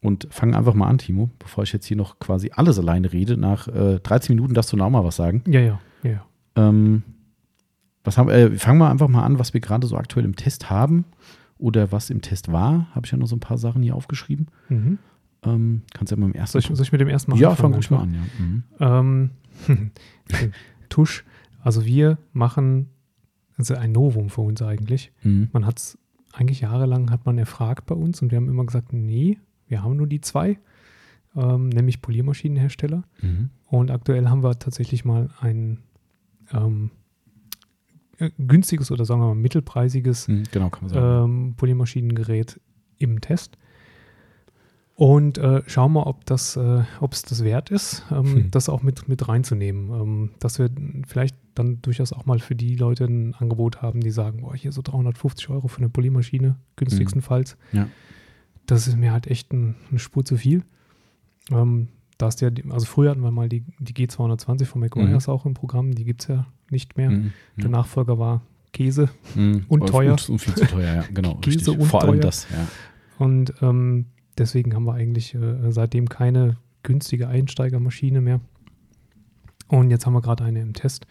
Und 0.00 0.28
fangen 0.30 0.54
einfach 0.54 0.74
mal 0.74 0.86
an, 0.86 0.98
Timo, 0.98 1.30
bevor 1.38 1.64
ich 1.64 1.72
jetzt 1.72 1.86
hier 1.86 1.96
noch 1.96 2.18
quasi 2.18 2.50
alles 2.54 2.78
alleine 2.78 3.10
rede. 3.12 3.36
Nach 3.38 3.66
äh, 3.68 3.98
13 4.00 4.36
Minuten 4.36 4.52
darfst 4.54 4.70
du 4.72 4.76
noch 4.76 4.90
mal 4.90 5.02
was 5.02 5.16
sagen. 5.16 5.42
Ja, 5.46 5.60
ja, 5.60 5.80
ja, 6.02 6.10
ja. 6.10 6.24
Ähm, 6.56 7.02
was 8.04 8.18
haben, 8.18 8.28
äh, 8.28 8.50
fangen 8.58 8.78
wir 8.78 8.90
einfach 8.90 9.08
mal 9.08 9.22
an, 9.24 9.38
was 9.38 9.54
wir 9.54 9.60
gerade 9.62 9.86
so 9.86 9.96
aktuell 9.96 10.26
im 10.26 10.36
Test 10.36 10.68
haben 10.68 11.06
oder 11.56 11.90
was 11.90 12.10
im 12.10 12.20
Test 12.20 12.52
war. 12.52 12.86
Habe 12.94 13.06
ich 13.06 13.12
ja 13.12 13.18
noch 13.18 13.26
so 13.28 13.34
ein 13.36 13.40
paar 13.40 13.56
Sachen 13.56 13.82
hier 13.82 13.94
aufgeschrieben. 13.96 14.48
Mhm. 14.68 14.98
Ähm, 15.44 15.82
kannst 15.92 16.10
ja 16.10 16.16
mal 16.16 16.26
im 16.26 16.34
ersten. 16.34 16.60
Soll, 16.60 16.70
ich, 16.72 16.76
soll 16.76 16.84
ich 16.86 16.92
mit 16.92 17.00
dem 17.00 17.08
ersten 17.08 17.30
Mal 17.30 17.40
ja, 17.40 17.54
fang 17.54 17.74
ruhig 17.74 17.90
mal 17.90 18.00
an, 18.00 18.14
ja. 18.14 18.20
Mhm. 18.38 19.30
Ähm, 19.68 19.80
Tusch. 20.88 21.24
Also 21.60 21.84
wir 21.84 22.18
machen, 22.32 22.88
also 23.56 23.74
ein 23.74 23.92
Novum 23.92 24.28
für 24.28 24.42
uns 24.42 24.62
eigentlich. 24.62 25.12
Mhm. 25.22 25.48
Man 25.52 25.66
hat 25.66 25.78
es 25.78 25.98
eigentlich 26.32 26.60
jahrelang 26.60 27.10
hat 27.10 27.26
man 27.26 27.38
erfragt 27.38 27.86
bei 27.86 27.94
uns 27.94 28.20
und 28.20 28.30
wir 28.30 28.36
haben 28.36 28.48
immer 28.48 28.64
gesagt, 28.66 28.92
nee, 28.92 29.38
wir 29.68 29.82
haben 29.82 29.96
nur 29.96 30.06
die 30.06 30.20
zwei, 30.20 30.58
ähm, 31.36 31.68
nämlich 31.68 32.02
Poliermaschinenhersteller. 32.02 33.04
Mhm. 33.22 33.50
Und 33.68 33.90
aktuell 33.90 34.28
haben 34.28 34.42
wir 34.42 34.58
tatsächlich 34.58 35.04
mal 35.04 35.30
ein 35.40 35.78
ähm, 36.52 36.90
äh, 38.18 38.30
günstiges 38.38 38.90
oder 38.90 39.04
sagen 39.04 39.20
wir 39.20 39.28
mal 39.28 39.34
mittelpreisiges 39.34 40.28
Mhm, 40.28 40.44
Genau, 40.52 40.70
ähm, 40.92 41.54
Poliermaschinengerät 41.56 42.60
im 42.98 43.20
Test. 43.20 43.56
Und 44.96 45.38
äh, 45.38 45.62
schauen 45.66 45.92
mal, 45.92 46.04
ob 46.04 46.24
das, 46.24 46.56
äh, 46.56 46.82
ob 47.00 47.12
es 47.14 47.22
das 47.22 47.42
wert 47.42 47.70
ist, 47.70 48.04
ähm, 48.12 48.24
Hm. 48.34 48.50
das 48.52 48.68
auch 48.68 48.82
mit, 48.82 49.08
mit 49.08 49.26
reinzunehmen. 49.28 49.90
Ähm, 49.90 50.30
dass 50.38 50.58
wir 50.60 50.70
vielleicht 51.06 51.36
dann 51.56 51.82
durchaus 51.82 52.12
auch 52.12 52.26
mal 52.26 52.38
für 52.38 52.54
die 52.54 52.76
Leute 52.76 53.04
ein 53.06 53.34
Angebot 53.34 53.82
haben, 53.82 54.00
die 54.00 54.10
sagen, 54.10 54.42
boah, 54.42 54.54
hier 54.54 54.70
so 54.70 54.82
350 54.82 55.48
Euro 55.50 55.66
für 55.66 55.78
eine 55.78 55.88
Poliermaschine, 55.88 56.56
günstigstenfalls. 56.76 57.56
Hm. 57.70 57.78
Ja. 57.80 57.88
Das 58.66 58.86
ist 58.86 58.96
mir 58.96 59.12
halt 59.12 59.26
echt 59.26 59.52
ein, 59.52 59.74
eine 59.90 59.98
Spur 59.98 60.24
zu 60.24 60.36
viel. 60.36 60.62
Ähm, 61.50 61.88
da 62.16 62.28
ist 62.28 62.40
ja, 62.40 62.50
also 62.70 62.86
früher 62.86 63.10
hatten 63.10 63.20
wir 63.22 63.32
mal 63.32 63.48
die, 63.48 63.64
die 63.80 63.92
G220 63.92 64.64
von 64.64 64.80
McGuire's 64.80 65.28
auch 65.28 65.44
im 65.44 65.54
Programm, 65.54 65.92
die 65.94 66.04
gibt 66.04 66.22
es 66.22 66.28
ja 66.28 66.46
nicht 66.70 66.96
mehr. 66.96 67.10
Mhm. 67.10 67.32
Der 67.56 67.68
Nachfolger 67.68 68.18
war 68.20 68.42
Käse. 68.72 69.10
Mhm. 69.34 69.64
und 69.68 69.86
teuer. 69.88 70.12
Und, 70.12 70.28
und 70.30 70.38
viel 70.38 70.54
zu 70.54 70.66
teuer, 70.66 70.94
ja, 70.94 71.04
genau. 71.12 71.34
Käse 71.36 71.56
richtig. 71.58 71.78
und 71.78 71.86
Vor 71.86 72.02
allem 72.02 72.12
teuer. 72.12 72.20
das, 72.20 72.46
ja. 72.50 72.68
Und 73.18 73.52
ähm, 73.60 74.06
deswegen 74.38 74.74
haben 74.74 74.84
wir 74.84 74.94
eigentlich 74.94 75.34
äh, 75.34 75.70
seitdem 75.70 76.08
keine 76.08 76.56
günstige 76.82 77.28
Einsteigermaschine 77.28 78.20
mehr. 78.20 78.40
Und 79.68 79.90
jetzt 79.90 80.06
haben 80.06 80.12
wir 80.12 80.20
gerade 80.22 80.44
eine 80.44 80.60
im 80.60 80.74
Test 80.74 81.06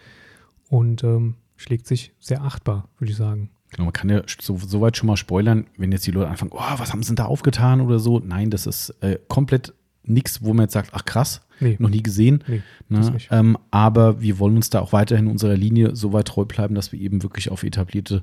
und 0.69 1.03
ähm, 1.03 1.35
schlägt 1.55 1.87
sich 1.87 2.13
sehr 2.19 2.41
achtbar, 2.43 2.87
würde 2.97 3.11
ich 3.11 3.17
sagen. 3.17 3.49
Genau, 3.71 3.85
man 3.85 3.93
kann 3.93 4.09
ja 4.09 4.21
so, 4.39 4.57
so 4.57 4.81
weit 4.81 4.97
schon 4.97 5.07
mal 5.07 5.17
spoilern, 5.17 5.65
wenn 5.77 5.91
jetzt 5.91 6.05
die 6.05 6.11
Leute 6.11 6.29
anfangen, 6.29 6.51
oh, 6.53 6.59
was 6.77 6.91
haben 6.93 7.01
sie 7.01 7.07
denn 7.09 7.15
da 7.15 7.25
aufgetan 7.25 7.81
oder 7.81 7.97
so. 7.97 8.19
Nein, 8.19 8.51
das 8.51 8.67
ist 8.67 8.91
äh, 9.01 9.17
komplett 9.27 9.73
nichts, 10.03 10.43
wo 10.43 10.53
man 10.53 10.65
jetzt 10.65 10.73
sagt, 10.73 10.91
ach 10.93 11.05
krass, 11.05 11.41
Nee, 11.59 11.77
noch 11.79 11.89
nie 11.89 12.03
gesehen. 12.03 12.43
nee, 12.47 12.61
Ne? 12.89 13.17
Ähm, 13.31 13.57
aber 13.71 14.21
wir 14.21 14.37
wollen 14.37 14.57
uns 14.57 14.69
da 14.69 14.79
auch 14.81 14.91
weiterhin 14.93 15.27
unserer 15.27 15.55
Linie 15.55 15.95
so 15.95 16.13
weit 16.13 16.27
treu 16.27 16.45
bleiben, 16.45 16.75
dass 16.75 16.91
wir 16.91 16.99
eben 16.99 17.23
wirklich 17.23 17.49
auf 17.49 17.63
etablierte 17.63 18.21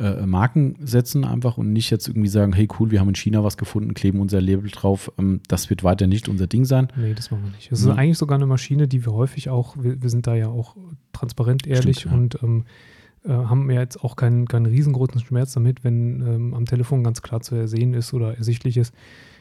äh, 0.00 0.26
Marken 0.26 0.74
setzen 0.80 1.24
einfach 1.24 1.58
und 1.58 1.72
nicht 1.72 1.90
jetzt 1.90 2.08
irgendwie 2.08 2.28
sagen, 2.28 2.52
hey 2.52 2.66
cool, 2.78 2.90
wir 2.90 3.00
haben 3.00 3.08
in 3.08 3.14
China 3.14 3.44
was 3.44 3.56
gefunden, 3.56 3.94
kleben 3.94 4.18
unser 4.20 4.40
Label 4.40 4.70
drauf. 4.70 5.12
Ähm, 5.18 5.40
das 5.48 5.68
wird 5.70 5.84
weiter 5.84 6.06
nicht 6.06 6.28
unser 6.28 6.46
Ding 6.46 6.64
sein. 6.64 6.88
Nee, 6.96 7.14
das 7.14 7.30
machen 7.30 7.44
wir 7.44 7.50
nicht. 7.50 7.70
Es 7.70 7.84
Ja. 7.84 7.92
ist 7.92 7.98
eigentlich 7.98 8.18
sogar 8.18 8.36
eine 8.38 8.46
Maschine, 8.46 8.88
die 8.88 9.04
wir 9.04 9.12
häufig 9.12 9.50
auch, 9.50 9.76
wir, 9.78 10.02
wir 10.02 10.10
sind 10.10 10.26
da 10.26 10.34
ja 10.34 10.48
auch 10.48 10.76
transparent 11.12 11.66
ehrlich 11.66 12.00
Stimmt, 12.00 12.34
ja. 12.34 12.40
und 12.40 12.42
ähm, 12.42 12.64
äh, 13.24 13.28
haben 13.30 13.70
ja 13.70 13.80
jetzt 13.80 14.02
auch 14.02 14.16
keinen, 14.16 14.46
keinen 14.48 14.66
riesengroßen 14.66 15.20
Schmerz 15.20 15.52
damit, 15.52 15.84
wenn 15.84 16.20
ähm, 16.26 16.54
am 16.54 16.64
Telefon 16.64 17.04
ganz 17.04 17.20
klar 17.22 17.40
zu 17.42 17.54
ersehen 17.54 17.92
ist 17.94 18.14
oder 18.14 18.36
ersichtlich 18.36 18.76
ist, 18.78 18.94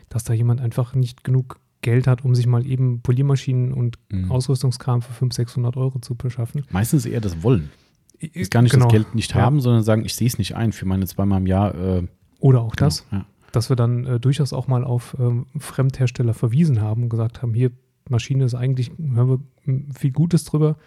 dass 0.10 0.24
da 0.26 0.34
jemand 0.34 0.60
einfach 0.60 0.94
nicht 0.96 1.24
genug 1.24 1.60
Geld 1.82 2.06
hat, 2.08 2.26
um 2.26 2.36
sich 2.36 2.46
mal 2.46 2.68
eben 2.68 3.00
Poliermaschinen 3.02 3.72
und 3.74 3.98
Mhm. 4.12 4.30
Ausrüstungskram 4.32 5.02
für 5.02 5.14
500, 5.14 5.34
600 5.34 5.78
Euro 5.78 6.00
zu 6.00 6.16
beschaffen. 6.16 6.64
Meistens 6.72 7.06
eher 7.06 7.22
das 7.22 7.42
Wollen. 7.44 7.70
Ist 8.20 8.52
gar 8.52 8.62
nicht 8.62 8.72
Genau. 8.74 8.86
das 8.86 8.92
Geld 8.94 9.16
nicht 9.16 9.34
Ja. 9.34 9.42
haben, 9.42 9.60
sondern 9.62 9.84
sagen, 9.84 10.04
ich 10.06 10.14
sehe 10.16 10.28
es 10.28 10.38
nicht 10.38 10.56
ein 10.56 10.72
für 10.72 10.86
meine 10.86 11.06
zweimal 11.08 11.40
im 11.40 11.48
Jahr. 11.48 11.74
Äh, 11.76 12.08
Oder 12.40 12.62
auch 12.62 12.76
genau, 12.76 12.86
das, 12.88 13.06
Ja. 13.12 13.26
dass 13.52 13.70
wir 13.70 13.76
dann 13.76 14.06
äh, 14.06 14.20
durchaus 14.20 14.54
auch 14.54 14.68
mal 14.68 14.84
auf 14.84 15.16
ähm, 15.20 15.46
Fremdhersteller 15.58 16.34
verwiesen 16.34 16.82
haben 16.82 17.04
und 17.04 17.10
gesagt 17.10 17.42
haben, 17.42 17.54
hier, 17.54 17.72
Maschine 18.10 18.44
ist 18.46 18.56
eigentlich, 18.56 18.92
hören 18.98 19.30
wir 19.66 19.94
viel 19.94 20.12
Gutes 20.12 20.44
drüber, 20.44 20.78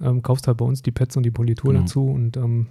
ähm, 0.00 0.22
kaufst 0.22 0.46
halt 0.48 0.56
bei 0.58 0.64
uns 0.64 0.82
die 0.82 0.90
Pads 0.90 1.16
und 1.16 1.22
die 1.22 1.30
Politur 1.30 1.72
Genau. 1.72 1.84
dazu 1.84 2.06
und 2.06 2.36
ähm, 2.36 2.66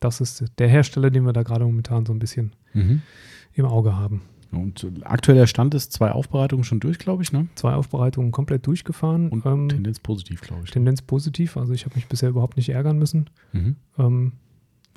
das 0.00 0.20
ist 0.20 0.44
der 0.58 0.68
Hersteller, 0.68 1.10
den 1.10 1.24
wir 1.24 1.32
da 1.32 1.42
gerade 1.42 1.64
momentan 1.64 2.04
so 2.04 2.12
ein 2.12 2.18
bisschen 2.18 2.52
Mhm. 2.74 3.02
im 3.54 3.64
Auge 3.66 3.96
haben. 3.96 4.22
Und 4.52 4.86
aktueller 5.04 5.46
Stand 5.46 5.74
ist 5.74 5.92
zwei 5.92 6.12
Aufbereitungen 6.12 6.64
schon 6.64 6.80
durch, 6.80 6.98
glaube 6.98 7.22
ich, 7.22 7.32
ne? 7.32 7.48
Zwei 7.56 7.74
Aufbereitungen 7.74 8.30
komplett 8.32 8.66
durchgefahren, 8.66 9.28
Und 9.28 9.44
ähm, 9.46 9.68
Tendenz 9.68 9.98
positiv, 10.00 10.40
glaube 10.40 10.62
ich. 10.64 10.70
Tendenz 10.70 11.02
positiv, 11.02 11.56
also 11.56 11.72
ich 11.72 11.84
habe 11.84 11.94
mich 11.96 12.06
bisher 12.06 12.28
überhaupt 12.30 12.56
nicht 12.56 12.68
ärgern 12.68 12.98
müssen. 12.98 13.28
Mhm. 13.52 13.76
Ähm, 13.98 14.32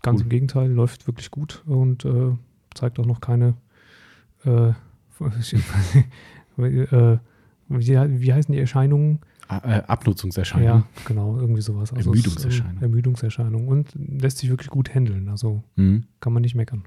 ganz 0.02 0.20
Cool. 0.20 0.24
im 0.24 0.30
Gegenteil, 0.30 0.72
läuft 0.72 1.08
wirklich 1.08 1.32
gut 1.32 1.64
und 1.66 2.06
äh, 2.06 2.32
zeigt 2.76 3.00
auch 3.00 3.06
noch 3.06 3.20
keine, 3.22 3.56
äh, 4.46 4.70
äh, 6.58 7.18
wie, 7.68 7.88
wie 8.22 8.34
heißen 8.34 8.52
die 8.54 8.60
Erscheinungen? 8.60 9.20
Äh, 9.50 9.82
Abnutzungserscheinung. 9.88 10.66
Ja, 10.68 10.84
genau, 11.06 11.38
irgendwie 11.38 11.62
sowas. 11.62 11.92
Ermüdungserscheinung. 11.92 12.78
ähm, 12.78 12.84
Ermüdungserscheinung 12.84 13.68
und 13.68 13.88
lässt 13.96 14.38
sich 14.38 14.50
wirklich 14.50 14.70
gut 14.70 14.94
handeln, 14.94 15.28
also 15.30 15.64
Mhm. 15.76 16.04
kann 16.20 16.34
man 16.34 16.42
nicht 16.44 16.54
meckern. 16.56 16.84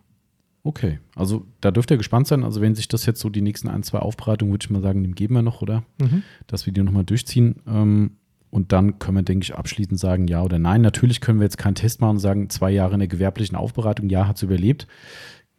Okay, 0.65 1.01
also 1.17 1.45
da 1.61 1.73
dürft 1.73 1.91
ihr 1.91 1.97
gespannt 1.97 2.29
sein. 2.29 2.45
Also 2.45 2.61
wenn 2.61 2.75
sich 2.75 2.87
das 2.87 3.05
jetzt 3.05 3.21
so 3.21 3.29
die 3.29 3.43
nächsten 3.43 3.69
ein, 3.69 3.83
zwei 3.83 3.99
Aufbereitungen, 3.99 4.53
würde 4.53 4.65
ich 4.65 4.71
mal 4.71 4.83
sagen, 4.83 5.03
dem 5.03 5.15
geben 5.15 5.35
wir 5.35 5.43
noch, 5.43 5.61
oder? 5.61 5.83
Mhm. 6.01 6.23
Dass 6.47 6.67
wir 6.67 6.73
die 6.73 6.83
nochmal 6.83 7.05
durchziehen. 7.05 7.57
Ähm, 7.67 8.13
und 8.51 8.71
dann 8.71 8.99
können 8.99 9.17
wir, 9.17 9.23
denke 9.23 9.45
ich, 9.45 9.55
abschließend 9.55 9.99
sagen, 9.99 10.29
ja 10.29 10.43
oder 10.43 10.59
nein. 10.59 10.83
Natürlich 10.83 11.21
können 11.21 11.41
wir 11.41 11.45
jetzt 11.45 11.59
keinen 11.59 11.75
Test 11.75 12.01
machen 12.01 12.13
und 12.13 12.19
sagen, 12.21 12.51
zwei 12.51 12.71
Jahre 12.71 12.93
in 12.93 13.01
der 13.01 13.09
gewerblichen 13.09 13.57
Aufbereitung, 13.57 14.09
ja, 14.09 14.29
hat 14.29 14.37
es 14.37 14.43
überlebt. 14.43 14.87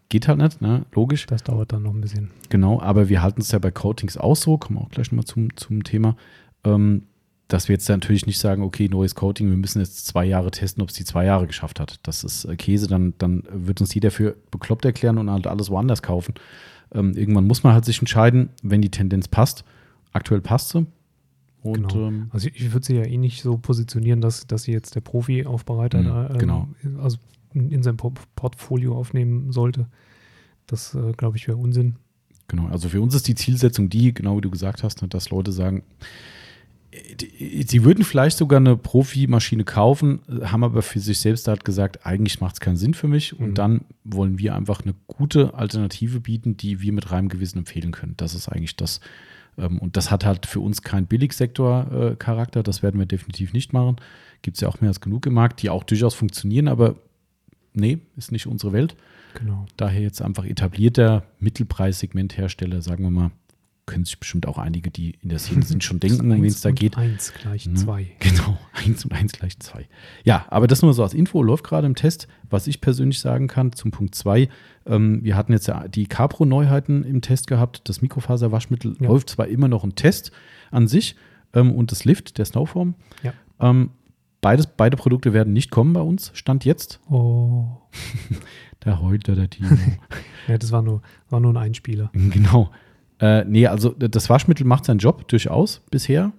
Geht 0.10 0.28
halt 0.28 0.38
nicht, 0.38 0.62
ne? 0.62 0.86
Logisch. 0.94 1.26
Das 1.26 1.44
dauert 1.44 1.74
dann 1.74 1.84
noch 1.84 1.94
ein 1.94 2.02
bisschen. 2.02 2.30
Genau, 2.50 2.80
aber 2.80 3.10
wir 3.10 3.24
halten 3.24 3.42
es 3.42 3.52
ja 3.52 3.60
bei 3.60 3.72
Coatings 3.72 4.16
auch 4.16 4.36
so, 4.36 4.58
kommen 4.58 4.78
wir 4.78 4.84
auch 4.84 4.92
gleich 4.92 5.12
nochmal 5.12 5.26
zum, 5.26 5.58
zum 5.58 5.84
Thema, 5.84 6.16
ähm, 6.64 7.08
dass 7.54 7.68
wir 7.68 7.74
jetzt 7.74 7.88
natürlich 7.88 8.26
nicht 8.26 8.40
sagen, 8.40 8.64
okay, 8.64 8.90
neues 8.90 9.14
Coating, 9.14 9.48
wir 9.50 9.58
müssen 9.58 9.80
jetzt 9.80 10.08
zwei 10.08 10.26
Jahre 10.26 10.50
testen, 10.50 10.82
ob 10.82 10.90
es 10.90 10.96
die 10.96 11.06
zwei 11.06 11.24
Jahre 11.26 11.46
geschafft 11.46 11.80
hat. 11.80 12.00
Das 12.02 12.24
ist 12.24 12.46
äh, 12.46 12.56
Käse, 12.56 12.88
dann, 12.88 13.14
dann 13.20 13.44
wird 13.52 13.80
uns 13.80 13.94
jeder 13.94 14.10
für 14.10 14.36
bekloppt 14.50 14.86
erklären 14.86 15.20
und 15.20 15.30
halt 15.30 15.46
alles 15.46 15.70
woanders 15.70 16.02
kaufen. 16.02 16.34
Ähm, 16.96 17.14
irgendwann 17.16 17.46
muss 17.46 17.64
man 17.64 17.74
halt 17.74 17.86
sich 17.86 18.00
entscheiden, 18.00 18.50
wenn 18.64 18.82
die 18.82 18.90
Tendenz 18.90 19.28
passt. 19.28 19.64
Aktuell 20.14 20.42
passt 20.42 20.70
sie. 20.70 20.88
Und 21.62 21.90
Genau. 21.90 22.08
ähm, 22.08 22.28
Also 22.32 22.48
ich, 22.48 22.56
ich 22.60 22.74
würde 22.74 22.86
sie 22.86 22.96
ja 22.96 23.04
eh 23.06 23.18
nicht 23.18 23.44
so 23.44 23.58
positionieren, 23.58 24.20
dass, 24.20 24.48
dass 24.48 24.64
sie 24.64 24.72
jetzt 24.72 24.96
der 24.96 25.02
Profi-Aufbereiter 25.02 26.02
da 26.04 26.30
ähm, 26.32 26.38
genau. 26.40 26.68
also 27.02 27.18
in, 27.54 27.70
in 27.72 27.84
sein 27.84 27.98
Por- 27.98 28.14
Portfolio 28.36 28.98
aufnehmen 28.98 29.52
sollte. 29.52 29.88
Das, 30.66 30.96
äh, 30.96 31.12
glaube 31.14 31.38
ich, 31.38 31.48
wäre 31.48 31.58
Unsinn. 31.58 31.98
Genau, 32.48 32.68
also 32.68 32.90
für 32.90 33.00
uns 33.00 33.14
ist 33.14 33.28
die 33.28 33.36
Zielsetzung 33.36 33.90
die, 33.90 34.12
genau 34.14 34.38
wie 34.38 34.42
du 34.42 34.50
gesagt 34.50 34.82
hast, 34.84 35.02
ne, 35.04 35.08
dass 35.08 35.30
Leute 35.30 35.52
sagen, 35.52 35.84
sie 37.66 37.84
würden 37.84 38.04
vielleicht 38.04 38.38
sogar 38.38 38.58
eine 38.60 38.78
Profimaschine 38.78 39.64
kaufen, 39.64 40.20
haben 40.44 40.64
aber 40.64 40.82
für 40.82 41.00
sich 41.00 41.20
selbst 41.20 41.48
halt 41.48 41.66
gesagt, 41.66 42.06
eigentlich 42.06 42.42
macht 42.42 42.56
es 42.56 42.60
keinen 42.60 42.78
Sinn 42.78 42.94
für 42.94 43.08
mich. 43.08 43.38
Und 43.38 43.50
Mhm. 43.50 43.54
dann 43.56 43.82
wollen 44.04 44.38
wir 44.40 44.56
einfach 44.56 44.82
eine 44.84 44.94
gute 45.08 45.54
Alternative 45.54 46.20
bieten, 46.20 46.58
die 46.58 46.82
wir 46.82 46.92
mit 46.94 47.12
reinem 47.12 47.30
Gewissen 47.30 47.60
empfehlen 47.60 47.92
können. 47.92 48.14
Das 48.18 48.36
ist 48.36 48.48
eigentlich 48.50 48.76
das. 48.76 49.00
ähm, 49.58 49.78
Und 49.80 49.98
das 49.98 50.10
hat 50.12 50.26
halt 50.26 50.46
für 50.46 50.60
uns 50.60 50.82
keinen 50.82 51.06
Billigsektor-Charakter. 51.08 52.64
Das 52.64 52.82
werden 52.84 53.00
wir 53.00 53.06
definitiv 53.06 53.54
nicht 53.54 53.72
machen. 53.74 53.98
Gibt 54.42 54.58
es 54.58 54.62
ja 54.62 54.68
auch 54.68 54.82
mehr 54.82 54.90
als 54.90 55.00
genug 55.02 55.26
im 55.26 55.34
Markt, 55.36 55.62
die 55.62 55.70
auch 55.70 55.84
durchaus 55.84 56.14
funktionieren, 56.16 56.68
aber 56.68 56.96
nee, 57.74 58.00
ist 58.18 58.32
nicht 58.32 58.48
unsere 58.48 58.74
Welt. 58.74 58.96
Genau. 59.36 59.66
Daher 59.78 60.02
jetzt 60.02 60.22
einfach 60.22 60.46
etablierter 60.46 61.24
Mittelpreissegmenthersteller, 61.40 62.82
sagen 62.82 63.04
wir 63.04 63.10
mal, 63.12 63.32
können 63.86 64.06
sich 64.06 64.18
bestimmt 64.20 64.48
auch 64.48 64.58
einige, 64.58 64.90
die 64.92 65.16
in 65.22 65.30
der 65.30 65.40
Szene 65.40 65.64
sind, 65.64 65.84
schon 65.84 66.00
denken, 66.00 66.32
um 66.32 66.38
wen 66.42 66.46
es 66.46 66.62
da 66.62 66.72
geht. 66.72 66.98
1 66.98 67.34
gleich 67.34 67.66
Ne? 67.68 67.74
2. 67.76 68.12
Genau, 68.20 68.58
1 68.74 69.04
und 69.06 69.12
1 69.12 69.34
gleich 69.34 69.60
2. 69.60 69.88
Ja, 70.24 70.46
aber 70.50 70.68
das 70.68 70.82
nur 70.82 70.94
so 70.94 71.04
als 71.04 71.14
Info, 71.14 71.44
läuft 71.44 71.64
gerade 71.66 71.86
im 71.88 71.96
Test. 71.96 72.28
Was 72.50 72.68
ich 72.68 72.80
persönlich 72.82 73.20
sagen 73.20 73.48
kann 73.48 73.74
zum 73.74 73.92
Punkt 73.92 74.16
2, 74.16 74.48
ähm, 74.86 75.20
wir 75.24 75.36
hatten 75.36 75.52
jetzt 75.52 75.68
ja 75.68 75.88
die 75.88 76.08
Capro-Neuheiten 76.08 77.04
im 77.04 77.22
Test 77.22 77.48
gehabt. 77.48 77.82
Das 77.90 78.02
Mikrofaserwaschmittel 78.02 78.96
Ja. 79.02 79.08
läuft 79.08 79.30
zwar 79.30 79.48
immer 79.48 79.68
noch 79.68 79.84
im 79.84 79.96
Test 79.96 80.32
an 80.72 80.88
sich 80.88 81.16
ähm, 81.54 81.72
und 81.74 81.92
das 81.92 82.06
Lift, 82.06 82.38
der 82.38 82.46
Snowform. 82.46 82.96
Ja. 83.22 83.34
Ähm, 83.60 83.90
beides, 84.40 84.68
beide 84.68 84.96
Produkte 84.98 85.34
werden 85.34 85.52
nicht 85.54 85.72
kommen 85.72 85.92
bei 85.94 86.02
uns, 86.02 86.32
Stand 86.34 86.64
jetzt. 86.66 87.00
Oh. 87.10 87.66
Der 88.86 89.02
heute, 89.02 89.36
der 89.36 89.50
Timo. 89.50 89.70
Ja, 90.50 90.58
das 90.58 90.74
war 90.74 90.82
nur, 90.82 91.02
war 91.30 91.40
nur 91.40 91.54
ein 91.54 91.58
Einspieler. 91.58 92.12
Genau. 92.14 92.70
Äh, 93.20 93.46
nee, 93.46 93.68
also 93.68 93.90
das 93.90 94.30
Waschmittel 94.30 94.66
macht 94.66 94.86
seinen 94.86 95.00
Job 95.00 95.28
durchaus 95.28 95.82
bisher. 95.92 96.32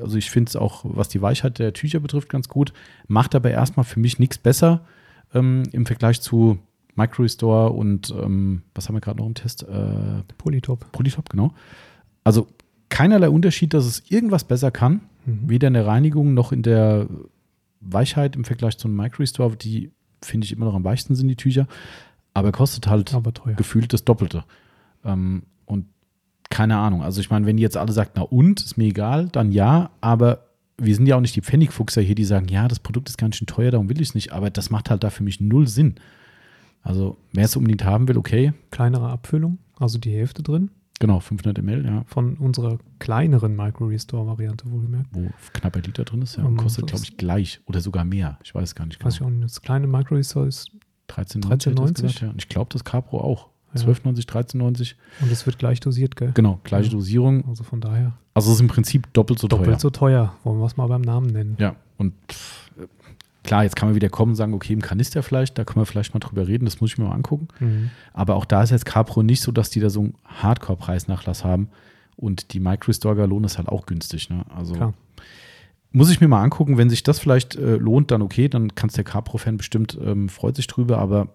Also 0.00 0.16
ich 0.16 0.30
finde 0.30 0.48
es 0.48 0.56
auch, 0.56 0.84
was 0.84 1.08
die 1.08 1.22
Weichheit 1.22 1.58
der 1.58 1.72
Tücher 1.72 2.00
betrifft, 2.00 2.28
ganz 2.28 2.48
gut. 2.48 2.72
Macht 3.06 3.34
aber 3.34 3.50
erstmal 3.50 3.84
für 3.84 4.00
mich 4.00 4.18
nichts 4.18 4.38
besser 4.38 4.84
ähm, 5.32 5.62
im 5.72 5.86
Vergleich 5.86 6.20
zu 6.20 6.58
Micro-Restore 6.96 7.70
und 7.70 8.10
ähm, 8.10 8.62
was 8.74 8.88
haben 8.88 8.96
wir 8.96 9.00
gerade 9.00 9.18
noch 9.18 9.26
im 9.26 9.34
Test? 9.34 9.62
Äh, 9.62 10.22
Polytop. 10.38 10.90
Polytop, 10.92 11.30
genau. 11.30 11.54
Also 12.24 12.48
keinerlei 12.88 13.30
Unterschied, 13.30 13.72
dass 13.74 13.86
es 13.86 14.10
irgendwas 14.10 14.44
besser 14.44 14.70
kann. 14.70 15.02
Mhm. 15.24 15.48
Weder 15.48 15.68
in 15.68 15.74
der 15.74 15.86
Reinigung 15.86 16.34
noch 16.34 16.52
in 16.52 16.62
der 16.62 17.06
Weichheit 17.80 18.36
im 18.36 18.44
Vergleich 18.44 18.76
zu 18.76 18.88
einem 18.88 18.96
Micro-Restore, 18.96 19.56
die 19.56 19.92
finde 20.22 20.44
ich 20.44 20.52
immer 20.52 20.66
noch 20.66 20.74
am 20.74 20.84
weichsten 20.84 21.14
sind, 21.14 21.28
die 21.28 21.36
Tücher. 21.36 21.66
Aber 22.34 22.52
kostet 22.52 22.86
halt 22.86 23.14
Aber 23.14 23.32
gefühlt 23.56 23.92
das 23.92 24.04
Doppelte. 24.04 24.44
Ähm, 25.04 25.44
keine 26.60 26.76
Ahnung. 26.76 27.02
Also 27.02 27.22
ich 27.22 27.30
meine, 27.30 27.46
wenn 27.46 27.56
ihr 27.56 27.62
jetzt 27.62 27.78
alle 27.78 27.90
sagt, 27.90 28.12
na 28.16 28.22
und, 28.22 28.60
ist 28.60 28.76
mir 28.76 28.88
egal, 28.88 29.28
dann 29.32 29.50
ja, 29.50 29.88
aber 30.02 30.44
wir 30.76 30.94
sind 30.94 31.06
ja 31.06 31.16
auch 31.16 31.22
nicht 31.22 31.34
die 31.34 31.40
Pfennigfuchser 31.40 32.02
hier, 32.02 32.14
die 32.14 32.26
sagen, 32.26 32.48
ja, 32.48 32.68
das 32.68 32.80
Produkt 32.80 33.08
ist 33.08 33.16
ganz 33.16 33.36
schön 33.36 33.46
teuer, 33.46 33.70
darum 33.70 33.88
will 33.88 33.98
ich 33.98 34.08
es 34.08 34.14
nicht, 34.14 34.32
aber 34.32 34.50
das 34.50 34.68
macht 34.68 34.90
halt 34.90 35.02
da 35.02 35.08
für 35.08 35.22
mich 35.22 35.40
null 35.40 35.66
Sinn. 35.66 35.94
Also 36.82 37.16
wer 37.32 37.46
es 37.46 37.56
unbedingt 37.56 37.86
haben 37.86 38.08
will, 38.08 38.18
okay, 38.18 38.52
Kleinere 38.70 39.08
Abfüllung, 39.08 39.56
also 39.78 39.98
die 39.98 40.12
Hälfte 40.12 40.42
drin 40.42 40.70
genau, 40.98 41.18
500 41.18 41.64
ml, 41.64 41.86
ja, 41.86 42.04
von 42.06 42.36
unserer 42.36 42.76
kleineren 42.98 43.56
Micro-Restore-Variante, 43.56 44.70
wohlgemerkt. 44.70 45.08
wo 45.12 45.30
knapp 45.54 45.76
ein 45.76 45.82
Liter 45.82 46.04
drin 46.04 46.20
ist, 46.20 46.36
ja, 46.36 46.44
Ähm, 46.44 46.58
kostet, 46.58 46.88
glaube 46.88 47.04
ich, 47.04 47.16
gleich 47.16 47.62
oder 47.64 47.80
sogar 47.80 48.04
mehr. 48.04 48.38
Ich 48.44 48.54
weiß 48.54 48.74
gar 48.74 48.84
nicht 48.84 48.98
genau. 48.98 49.06
Weiß 49.06 49.14
ich 49.14 49.22
auch 49.22 49.30
nicht. 49.30 49.44
Das 49.44 49.62
kleine 49.62 49.86
Micro-Restore 49.86 50.46
ist 50.46 50.70
13,90 51.08 51.74
13,90? 51.74 51.94
gesagt, 51.94 52.20
ja. 52.20 52.28
Und 52.28 52.42
ich 52.42 52.50
glaube, 52.50 52.68
das 52.70 52.84
Capro 52.84 53.18
auch. 53.18 53.48
Ja. 53.74 53.82
12,90, 53.82 54.26
13,90. 54.26 54.94
und 55.20 55.30
es 55.30 55.46
wird 55.46 55.58
gleich 55.58 55.80
dosiert, 55.80 56.16
gell? 56.16 56.32
Genau, 56.34 56.58
gleiche 56.64 56.88
Ja. 56.88 56.92
Dosierung. 56.94 57.44
Also 57.48 57.62
von 57.64 57.80
daher 57.80 58.12
Also 58.34 58.50
es 58.50 58.56
ist 58.56 58.60
im 58.62 58.68
Prinzip 58.68 59.12
doppelt 59.12 59.38
so 59.38 59.48
doppelt 59.48 59.68
teuer. 59.70 59.78
so 59.78 59.90
teuer. 59.90 60.34
Wollen 60.44 60.58
wir 60.58 60.66
es 60.66 60.76
mal 60.76 60.86
beim 60.88 61.02
Namen 61.02 61.26
nennen. 61.28 61.56
Ja, 61.58 61.76
und 61.98 62.12
pff, 62.30 62.70
klar, 63.44 63.62
jetzt 63.64 63.76
kann 63.76 63.88
man 63.88 63.94
wieder 63.94 64.08
kommen 64.08 64.32
und 64.32 64.36
sagen, 64.36 64.54
okay, 64.54 64.72
im 64.72 64.82
Kanister 64.82 65.22
vielleicht, 65.22 65.56
da 65.58 65.64
können 65.64 65.80
wir 65.82 65.86
vielleicht 65.86 66.14
mal 66.14 66.20
drüber 66.20 66.46
reden, 66.48 66.64
das 66.64 66.80
muss 66.80 66.90
ich 66.90 66.98
mir 66.98 67.04
mal 67.04 67.14
angucken. 67.14 67.48
Mhm. 67.60 67.90
Aber 68.12 68.34
auch 68.36 68.44
da 68.44 68.62
ist 68.62 68.70
jetzt 68.70 68.86
Capro 68.86 69.22
nicht 69.22 69.40
so, 69.42 69.52
dass 69.52 69.70
die 69.70 69.80
da 69.80 69.88
so 69.90 70.00
einen 70.00 70.14
Hardcore-Preisnachlass 70.26 71.44
haben. 71.44 71.68
Und 72.16 72.52
die 72.52 72.60
Microstore 72.60 73.16
Galon 73.16 73.44
ist 73.44 73.56
halt 73.56 73.68
auch 73.68 73.86
günstig. 73.86 74.28
Ne? 74.28 74.44
Also 74.54 74.74
Klar. 74.74 74.92
muss 75.92 76.10
ich 76.10 76.20
mir 76.20 76.28
mal 76.28 76.42
angucken, 76.42 76.76
wenn 76.76 76.90
sich 76.90 77.02
das 77.02 77.18
vielleicht 77.18 77.56
äh, 77.56 77.76
lohnt, 77.76 78.10
dann 78.10 78.20
okay, 78.20 78.48
dann 78.48 78.74
kann 78.74 78.88
es 78.88 78.94
der 78.94 79.04
Capro-Fan 79.04 79.56
bestimmt, 79.56 79.96
ähm, 80.04 80.28
freut 80.28 80.56
sich 80.56 80.66
drüber, 80.66 80.98
aber 80.98 81.28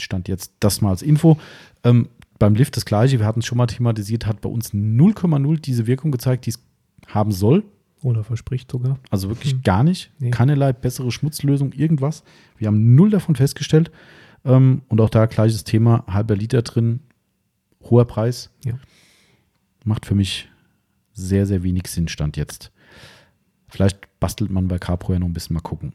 stand 0.00 0.28
jetzt 0.28 0.52
das 0.60 0.80
mal 0.80 0.90
als 0.90 1.02
Info. 1.02 1.38
Ähm, 1.84 2.08
beim 2.38 2.54
Lift 2.54 2.76
das 2.76 2.84
gleiche, 2.84 3.18
wir 3.18 3.26
hatten 3.26 3.40
es 3.40 3.46
schon 3.46 3.58
mal 3.58 3.66
thematisiert, 3.66 4.26
hat 4.26 4.40
bei 4.40 4.48
uns 4.48 4.72
0,0 4.74 5.60
diese 5.60 5.86
Wirkung 5.86 6.10
gezeigt, 6.10 6.46
die 6.46 6.50
es 6.50 6.58
haben 7.06 7.32
soll. 7.32 7.64
Oder 8.02 8.24
verspricht 8.24 8.70
sogar. 8.70 8.98
Also 9.10 9.28
wirklich 9.28 9.52
Hm. 9.52 9.62
gar 9.62 9.84
nicht. 9.84 10.10
Nee. 10.18 10.30
Keinerlei 10.30 10.72
bessere 10.72 11.12
Schmutzlösung, 11.12 11.72
irgendwas. 11.72 12.24
Wir 12.58 12.66
haben 12.66 12.96
null 12.96 13.10
davon 13.10 13.36
festgestellt. 13.36 13.92
Ähm, 14.44 14.82
und 14.88 15.00
auch 15.00 15.10
da 15.10 15.26
gleiches 15.26 15.62
Thema, 15.62 16.04
halber 16.08 16.34
Liter 16.34 16.62
drin, 16.62 16.98
hoher 17.84 18.06
Preis. 18.06 18.50
Ja. 18.64 18.72
Macht 19.84 20.04
für 20.04 20.16
mich 20.16 20.48
sehr, 21.12 21.46
sehr 21.46 21.62
wenig 21.62 21.86
Sinn, 21.86 22.08
stand 22.08 22.36
jetzt. 22.36 22.72
Vielleicht 23.68 24.00
bastelt 24.18 24.50
man 24.50 24.66
bei 24.66 24.78
Capro 24.78 25.12
ja 25.12 25.18
noch 25.20 25.26
ein 25.28 25.32
bisschen 25.32 25.54
mal 25.54 25.60
gucken. 25.60 25.92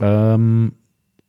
Ähm, 0.00 0.72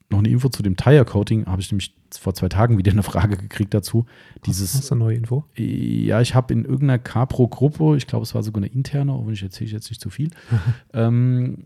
noch 0.09 0.19
eine 0.19 0.29
Info 0.29 0.49
zu 0.49 0.63
dem 0.63 0.75
Tire 0.75 1.05
Coating, 1.05 1.45
habe 1.45 1.61
ich 1.61 1.71
nämlich 1.71 1.93
vor 2.17 2.33
zwei 2.33 2.49
Tagen 2.49 2.77
wieder 2.77 2.91
eine 2.91 3.03
Frage 3.03 3.37
gekriegt 3.37 3.73
dazu. 3.73 4.05
Dieses 4.45 4.73
Hast 4.73 4.91
du 4.91 4.95
neue 4.95 5.15
Info? 5.15 5.45
ja, 5.55 6.21
ich 6.21 6.33
habe 6.33 6.53
in 6.53 6.65
irgendeiner 6.65 6.97
Capro-Gruppe, 6.97 7.95
ich 7.95 8.07
glaube, 8.07 8.23
es 8.23 8.33
war 8.33 8.41
sogar 8.41 8.63
eine 8.63 8.71
interne, 8.71 9.13
auch 9.13 9.27
wenn 9.27 9.33
ich 9.33 9.43
erzähle 9.43 9.67
ich 9.67 9.73
jetzt 9.73 9.89
nicht 9.89 10.01
zu 10.01 10.09
viel, 10.09 10.31
ähm, 10.93 11.63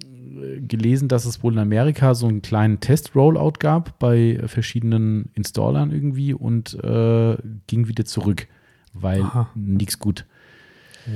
gelesen, 0.68 1.08
dass 1.08 1.26
es 1.26 1.42
wohl 1.44 1.54
in 1.54 1.60
Amerika 1.60 2.16
so 2.16 2.28
einen 2.28 2.42
kleinen 2.42 2.80
Test-Rollout 2.82 3.54
gab 3.60 3.98
bei 4.00 4.42
verschiedenen 4.46 5.30
Installern 5.36 5.92
irgendwie 5.92 6.34
und 6.34 6.74
äh, 6.84 7.38
ging 7.68 7.88
wieder 7.88 8.04
zurück, 8.04 8.48
weil 8.94 9.24
nichts 9.56 10.00
gut. 10.00 10.26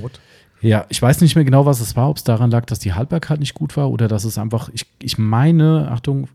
What? 0.01 0.19
Ja, 0.61 0.85
ich 0.89 1.01
weiß 1.01 1.21
nicht 1.21 1.35
mehr 1.35 1.45
genau, 1.45 1.65
was 1.65 1.79
es 1.81 1.95
war, 1.95 2.09
ob 2.09 2.17
es 2.17 2.23
daran 2.23 2.49
lag, 2.49 2.65
dass 2.65 2.79
die 2.79 2.93
Haltbarkeit 2.93 3.39
nicht 3.39 3.53
gut 3.53 3.77
war 3.77 3.91
oder 3.91 4.07
dass 4.07 4.23
es 4.23 4.37
einfach, 4.37 4.69
ich, 4.73 4.85
ich 4.99 5.17
meine, 5.17 5.89
Achtung, 5.91 6.27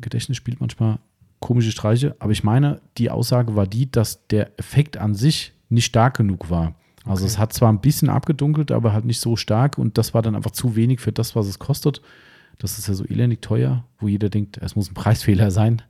Gedächtnis 0.00 0.36
spielt 0.36 0.60
manchmal 0.60 0.98
komische 1.40 1.70
Streiche, 1.72 2.16
aber 2.18 2.32
ich 2.32 2.44
meine, 2.44 2.80
die 2.96 3.10
Aussage 3.10 3.56
war 3.56 3.66
die, 3.66 3.90
dass 3.90 4.26
der 4.28 4.58
Effekt 4.58 4.96
an 4.96 5.14
sich 5.14 5.52
nicht 5.68 5.86
stark 5.86 6.16
genug 6.16 6.50
war. 6.50 6.74
Also 7.04 7.24
Okay. 7.24 7.32
es 7.32 7.38
hat 7.38 7.52
zwar 7.52 7.72
ein 7.72 7.80
bisschen 7.80 8.08
abgedunkelt, 8.10 8.70
aber 8.70 8.92
halt 8.92 9.04
nicht 9.04 9.20
so 9.20 9.36
stark 9.36 9.78
und 9.78 9.98
das 9.98 10.14
war 10.14 10.22
dann 10.22 10.34
einfach 10.34 10.50
zu 10.50 10.76
wenig 10.76 11.00
für 11.00 11.12
das, 11.12 11.34
was 11.36 11.46
es 11.46 11.58
kostet. 11.58 12.02
Das 12.58 12.78
ist 12.78 12.88
ja 12.88 12.94
so 12.94 13.04
elendig 13.04 13.40
teuer, 13.40 13.84
wo 13.98 14.08
jeder 14.08 14.28
denkt, 14.30 14.58
es 14.58 14.74
muss 14.76 14.90
ein 14.90 14.94
Preisfehler 14.94 15.50
sein, 15.50 15.82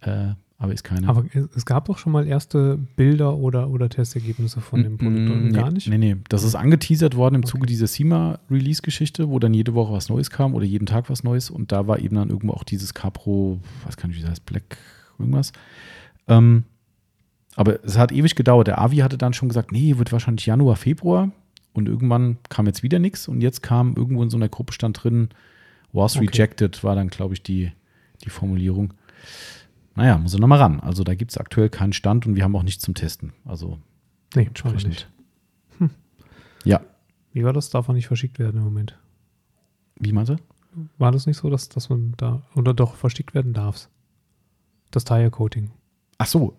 äh, 0.00 0.30
aber 0.62 0.74
ist 0.74 0.84
keiner. 0.84 1.08
Aber 1.08 1.24
es, 1.56 1.64
gab 1.64 1.86
doch 1.86 1.96
schon 1.96 2.12
mal 2.12 2.26
erste 2.26 2.78
Bilder 2.94 3.38
oder, 3.38 3.70
oder 3.70 3.88
Testergebnisse 3.88 4.60
von 4.60 4.82
dem 4.82 4.98
Produkt. 4.98 5.18
Nee, 5.18 5.52
gar 5.52 5.70
nicht? 5.70 5.88
Nee, 5.88 5.96
nee. 5.96 6.16
Das 6.28 6.44
ist 6.44 6.54
angeteasert 6.54 7.16
worden 7.16 7.36
im 7.36 7.40
Okay. 7.40 7.50
Zuge 7.50 7.66
dieser 7.66 7.86
SEMA-Release-Geschichte, 7.86 9.30
wo 9.30 9.38
dann 9.38 9.54
jede 9.54 9.72
Woche 9.72 9.94
was 9.94 10.10
Neues 10.10 10.28
kam 10.28 10.54
oder 10.54 10.66
jeden 10.66 10.84
Tag 10.84 11.08
was 11.08 11.24
Neues. 11.24 11.48
Und 11.48 11.72
da 11.72 11.86
war 11.86 11.98
eben 11.98 12.14
dann 12.14 12.28
irgendwo 12.28 12.52
auch 12.52 12.62
dieses 12.62 12.92
Capro, 12.92 13.58
weiß 13.86 13.96
gar 13.96 14.08
nicht, 14.08 14.18
wie 14.18 14.20
das 14.20 14.32
heißt, 14.32 14.44
Black 14.44 14.76
irgendwas. 15.18 15.52
Ähm, 16.28 16.64
aber 17.56 17.82
es 17.82 17.96
hat 17.96 18.12
ewig 18.12 18.34
gedauert. 18.34 18.66
Der 18.66 18.82
Avi 18.82 18.98
hatte 18.98 19.16
dann 19.16 19.32
schon 19.32 19.48
gesagt, 19.48 19.72
nee, 19.72 19.96
wird 19.96 20.12
wahrscheinlich 20.12 20.44
Januar, 20.44 20.76
Februar. 20.76 21.30
Und 21.72 21.88
irgendwann 21.88 22.36
kam 22.50 22.66
jetzt 22.66 22.82
wieder 22.82 22.98
nichts. 22.98 23.28
Und 23.28 23.40
jetzt 23.40 23.62
kam 23.62 23.94
irgendwo 23.96 24.22
in 24.22 24.28
so 24.28 24.36
einer 24.36 24.50
Gruppe 24.50 24.74
stand 24.74 25.02
drin, 25.02 25.30
was 25.94 26.16
Okay. 26.16 26.26
rejected, 26.26 26.84
war 26.84 26.96
dann, 26.96 27.08
glaube 27.08 27.32
ich, 27.32 27.42
die, 27.42 27.72
die 28.24 28.30
Formulierung. 28.30 28.92
Naja, 30.00 30.16
muss 30.16 30.32
er 30.32 30.40
nochmal 30.40 30.58
ran. 30.60 30.80
Also 30.80 31.04
da 31.04 31.14
gibt 31.14 31.30
es 31.30 31.36
aktuell 31.36 31.68
keinen 31.68 31.92
Stand 31.92 32.26
und 32.26 32.34
wir 32.34 32.42
haben 32.42 32.56
auch 32.56 32.62
nichts 32.62 32.82
zum 32.82 32.94
Testen. 32.94 33.34
Also 33.44 33.78
Nee, 34.34 34.46
entsprechend. 34.46 34.88
nicht. 34.88 35.10
Hm. 35.76 35.90
Ja, 36.64 36.80
Wie 37.34 37.44
war 37.44 37.52
das? 37.52 37.68
Darf 37.68 37.86
er 37.88 37.92
nicht 37.92 38.06
verschickt 38.06 38.38
werden 38.38 38.56
im 38.56 38.64
Moment? 38.64 38.98
wie 40.02 40.12
meinte? 40.14 40.36
War 40.96 41.12
das 41.12 41.26
nicht 41.26 41.36
so, 41.36 41.50
dass, 41.50 41.68
dass 41.68 41.90
man 41.90 42.14
da, 42.16 42.40
oder 42.54 42.72
doch 42.72 42.94
verschickt 42.94 43.34
werden 43.34 43.52
darf? 43.52 43.90
Das 44.90 45.04
Tire 45.04 45.30
Coating. 45.30 45.70
Ach 46.16 46.26
so, 46.26 46.56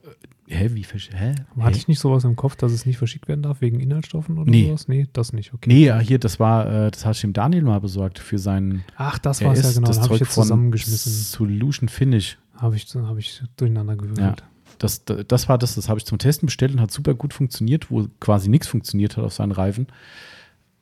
hä, 0.52 0.70
wie 0.74 0.84
versch- 0.86 1.14
hä? 1.14 1.34
Hatte 1.60 1.78
ich 1.78 1.88
nicht 1.88 2.00
sowas 2.00 2.24
im 2.24 2.36
Kopf, 2.36 2.56
dass 2.56 2.72
es 2.72 2.86
nicht 2.86 2.98
verschickt 2.98 3.28
werden 3.28 3.42
darf 3.42 3.62
wegen 3.62 3.80
Inhaltsstoffen 3.80 4.38
oder 4.38 4.50
Nee. 4.52 4.68
sowas? 4.68 4.88
Nee, 4.88 5.08
das 5.14 5.34
nicht, 5.34 5.54
okay. 5.54 5.70
Nee, 5.72 5.86
ja, 5.86 6.00
hier, 6.00 6.20
das 6.20 6.40
war, 6.40 6.66
äh, 6.88 6.92
das 6.92 7.06
hat 7.06 7.16
ich 7.16 7.22
dem 7.22 7.34
Daniel 7.34 7.64
mal 7.64 7.80
besorgt 7.80 8.20
für 8.20 8.38
seinen 8.38 8.84
Ach, 8.96 9.18
das 9.20 9.44
war 9.44 9.54
es 9.54 9.64
ja 9.64 9.72
genau. 9.72 9.88
das 9.88 9.98
Da 9.98 10.04
habe 10.04 10.14
ich 10.16 10.20
jetzt 10.22 10.34
zusammengeschmissen. 10.34 11.12
Solution 11.12 11.90
Finish. 11.90 12.38
Habe 12.56 12.76
ich, 12.76 12.86
hab 12.94 13.18
ich 13.18 13.42
durcheinander 13.58 13.96
gewürfelt. 13.96 14.44
Das, 14.78 15.04
das 15.06 15.50
war 15.50 15.58
das, 15.58 15.76
das 15.76 15.90
habe 15.90 16.00
ich 16.00 16.06
zum 16.06 16.18
Testen 16.18 16.46
bestellt 16.48 16.74
und 16.74 16.82
hat 16.82 16.92
super 16.92 17.14
gut 17.14 17.34
funktioniert, 17.34 17.90
wo 17.92 18.08
quasi 18.20 18.50
nichts 18.50 18.68
funktioniert 18.68 19.18
hat 19.18 19.24
auf 19.24 19.34
seinen 19.34 19.52
Reifen. 19.52 19.88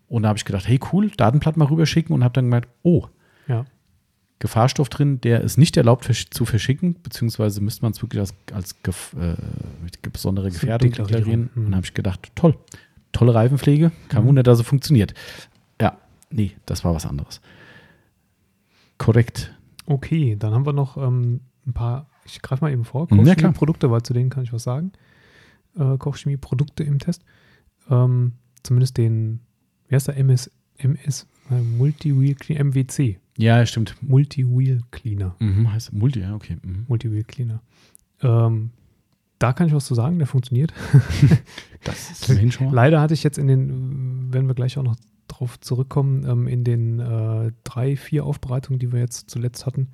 Und 0.08 0.23
da 0.23 0.29
habe 0.29 0.38
ich 0.38 0.45
gedacht, 0.45 0.67
hey 0.67 0.79
cool, 0.91 1.10
Datenblatt 1.15 1.58
mal 1.58 1.65
rüberschicken 1.65 2.13
und 2.15 2.23
habe 2.23 2.34
dann 2.34 2.45
gemerkt, 2.45 2.69
oh, 2.84 3.05
Ja. 3.47 3.65
Gefahrstoff 4.39 4.88
drin, 4.89 5.19
der 5.21 5.41
ist 5.41 5.58
nicht 5.58 5.75
erlaubt 5.78 6.06
versch- 6.06 6.32
zu 6.32 6.45
verschicken, 6.45 6.95
beziehungsweise 7.04 7.60
müsste 7.62 7.82
man 7.82 7.91
es 7.91 8.02
wirklich 8.02 8.21
als, 8.21 8.34
als 8.54 8.82
gef 8.84 9.13
äh, 9.19 9.36
besondere 10.12 10.49
Gefährdung 10.49 10.91
deklarieren. 10.91 11.41
Mhm. 11.41 11.49
Und 11.56 11.63
dann 11.65 11.75
habe 11.75 11.86
ich 11.86 11.93
gedacht, 11.93 12.32
toll, 12.36 12.56
tolle 13.12 13.34
Reifenpflege, 13.36 13.91
kein 14.08 14.25
Wunder, 14.25 14.41
dass 14.43 14.60
sie 14.60 14.63
funktioniert. 14.63 15.13
Ja, 15.82 15.97
nee, 16.30 16.52
das 16.65 16.84
war 16.86 16.93
was 16.95 17.06
anderes. 17.06 17.41
Korrekt. 18.97 19.54
Okay, 19.86 20.36
dann 20.38 20.54
haben 20.54 20.65
wir 20.65 20.73
noch 20.73 20.97
ähm, 20.97 21.41
ein 21.65 21.73
paar, 21.73 22.10
ich 22.25 22.41
greife 22.41 22.63
mal 22.63 22.71
eben 22.71 22.86
vor, 22.86 23.08
Mhm, 23.10 23.25
ja. 23.25 23.34
Kochchemie-Produkte, 23.36 23.91
weil 23.91 24.04
zu 24.04 24.13
denen 24.13 24.30
kann 24.30 24.43
ich 24.43 24.54
was 24.54 24.63
sagen. 24.63 24.91
Äh, 25.78 25.97
Kochchemie-Produkte 25.97 26.84
im 26.84 26.99
Test. 26.99 27.23
Ähm, 27.89 28.34
zumindest 28.63 28.97
den, 28.97 29.39
wie 29.88 29.95
heißt 29.95 30.08
der, 30.08 30.17
MS, 30.17 30.52
MS, 30.78 31.28
äh, 31.49 31.56
Multi-Wheel 31.62 32.36
MWC. 32.63 33.19
Ja, 33.39 33.65
stimmt. 33.65 33.95
Multi-Wheel 34.02 34.82
Cleaner. 34.91 35.36
Mhm, 35.39 35.71
heißt 35.71 35.93
Multi, 35.93 36.19
ja, 36.19 36.36
okay. 36.36 36.58
Mhm. 36.62 36.86
Multi-Wheel 36.88 37.23
Cleaner. 37.23 37.62
Ähm, 38.21 38.71
da 39.39 39.54
kann 39.54 39.67
ich 39.67 39.73
was 39.73 39.86
zu 39.86 39.95
sagen, 39.95 40.17
der 40.19 40.28
funktioniert. 40.28 40.73
Das 41.86 42.12
ist 42.12 42.30
immerhin 42.30 42.52
schon 42.52 42.67
mal. 42.67 42.73
Leider 42.75 42.99
hatte 42.99 43.13
ich 43.13 43.23
jetzt 43.23 43.38
in 43.38 43.47
den, 43.47 44.34
wenn 44.34 44.47
wir 44.47 44.54
gleich 44.54 44.78
auch 44.78 44.84
noch 44.84 44.97
drauf 45.30 45.58
zurückkommen, 45.62 46.25
ähm, 46.28 46.45
in 46.47 46.65
den 46.65 46.99
äh, 46.99 47.54
drei, 47.63 47.95
vier 47.95 48.25
Aufbereitungen, 48.25 48.80
die 48.80 48.91
wir 48.91 48.99
jetzt 48.99 49.30
zuletzt 49.30 49.65
hatten, 49.65 49.88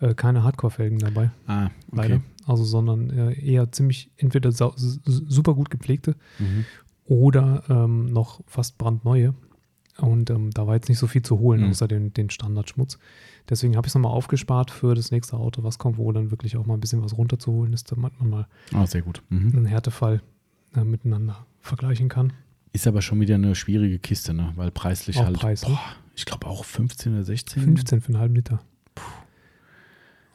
äh, 0.00 0.14
keine 0.14 0.42
Hardcore-Felgen 0.42 0.98
dabei. 1.00 1.30
Ah, 1.46 1.66
okay. 1.66 1.72
Leider. 1.92 2.20
Also, 2.46 2.64
sondern 2.64 3.10
äh, 3.10 3.34
eher 3.38 3.70
ziemlich 3.72 4.10
entweder 4.16 4.50
super 4.52 5.52
gut 5.54 5.68
gepflegte 5.68 6.16
Mhm. 6.38 6.64
oder 7.04 7.62
ähm, 7.68 8.06
noch 8.06 8.40
fast 8.46 8.78
brandneue. 8.78 9.34
Und 10.00 10.30
ähm, 10.30 10.50
da 10.52 10.66
war 10.66 10.74
jetzt 10.76 10.88
nicht 10.88 10.98
so 10.98 11.06
viel 11.08 11.22
zu 11.22 11.38
holen, 11.40 11.62
Mhm. 11.62 11.70
außer 11.70 11.88
den, 11.88 12.12
den 12.12 12.30
Standardschmutz. 12.30 12.98
Deswegen 13.48 13.76
habe 13.76 13.86
ich 13.86 13.90
es 13.90 13.94
nochmal 13.94 14.12
aufgespart 14.12 14.70
für 14.70 14.94
das 14.94 15.10
nächste 15.10 15.36
Auto, 15.36 15.64
was 15.64 15.78
kommt, 15.78 15.98
wo 15.98 16.12
dann 16.12 16.30
wirklich 16.30 16.56
auch 16.56 16.66
mal 16.66 16.74
ein 16.74 16.80
bisschen 16.80 17.02
was 17.02 17.16
runterzuholen 17.18 17.72
ist, 17.72 17.90
damit 17.90 18.12
man 18.20 18.30
mal 18.30 18.46
Ah, 18.72 18.86
sehr 18.86 19.02
gut. 19.02 19.22
Mhm. 19.28 19.52
einen 19.56 19.66
Härtefall 19.66 20.22
äh, 20.76 20.84
miteinander 20.84 21.44
vergleichen 21.60 22.08
kann. 22.08 22.32
Ist 22.72 22.86
aber 22.86 23.02
schon 23.02 23.18
wieder 23.20 23.34
eine 23.34 23.54
schwierige 23.56 23.98
Kiste, 23.98 24.34
ne? 24.34 24.52
Weil 24.54 24.70
preislich 24.70 25.18
Auch 25.18 25.24
halt. 25.24 25.36
Preis, 25.38 25.62
ne? 25.62 25.70
boah, 25.70 25.80
ich 26.14 26.26
glaube 26.26 26.46
auch 26.46 26.64
15 26.64 27.14
oder 27.14 27.24
16. 27.24 27.62
15 27.62 28.00
für 28.02 28.08
einen 28.08 28.18
halben 28.18 28.34
Liter. 28.36 28.60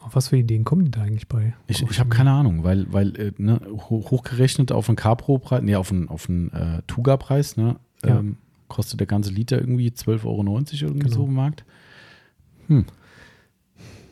Auf 0.00 0.14
was 0.16 0.28
für 0.28 0.36
Ideen 0.36 0.64
kommen 0.64 0.84
die 0.84 0.90
da 0.90 1.00
eigentlich 1.02 1.28
bei? 1.28 1.54
Ich, 1.66 1.80
ich 1.82 1.98
habe 1.98 2.10
keine 2.10 2.32
Ahnung, 2.32 2.62
weil, 2.62 2.92
weil 2.92 3.16
äh, 3.18 3.32
ne, 3.38 3.58
ho- 3.66 4.04
hochgerechnet 4.10 4.70
auf 4.72 4.88
einen 4.90 4.96
Capro-Preis, 4.96 5.62
nee, 5.62 5.76
auf 5.76 5.90
einen, 5.90 6.08
auf 6.10 6.28
einen 6.28 6.52
äh, 6.52 6.82
Tuga-Preis, 6.86 7.56
ne, 7.56 7.76
Ja. 8.04 8.18
ähm, 8.18 8.36
kostet 8.68 9.00
der 9.00 9.06
ganze 9.06 9.30
Liter 9.30 9.58
irgendwie 9.58 9.88
12,90 9.90 10.24
Euro 10.24 10.42
irgendwie 10.44 10.98
Genau. 11.00 11.14
so 11.14 11.24
im 11.26 11.34
Markt. 11.34 11.64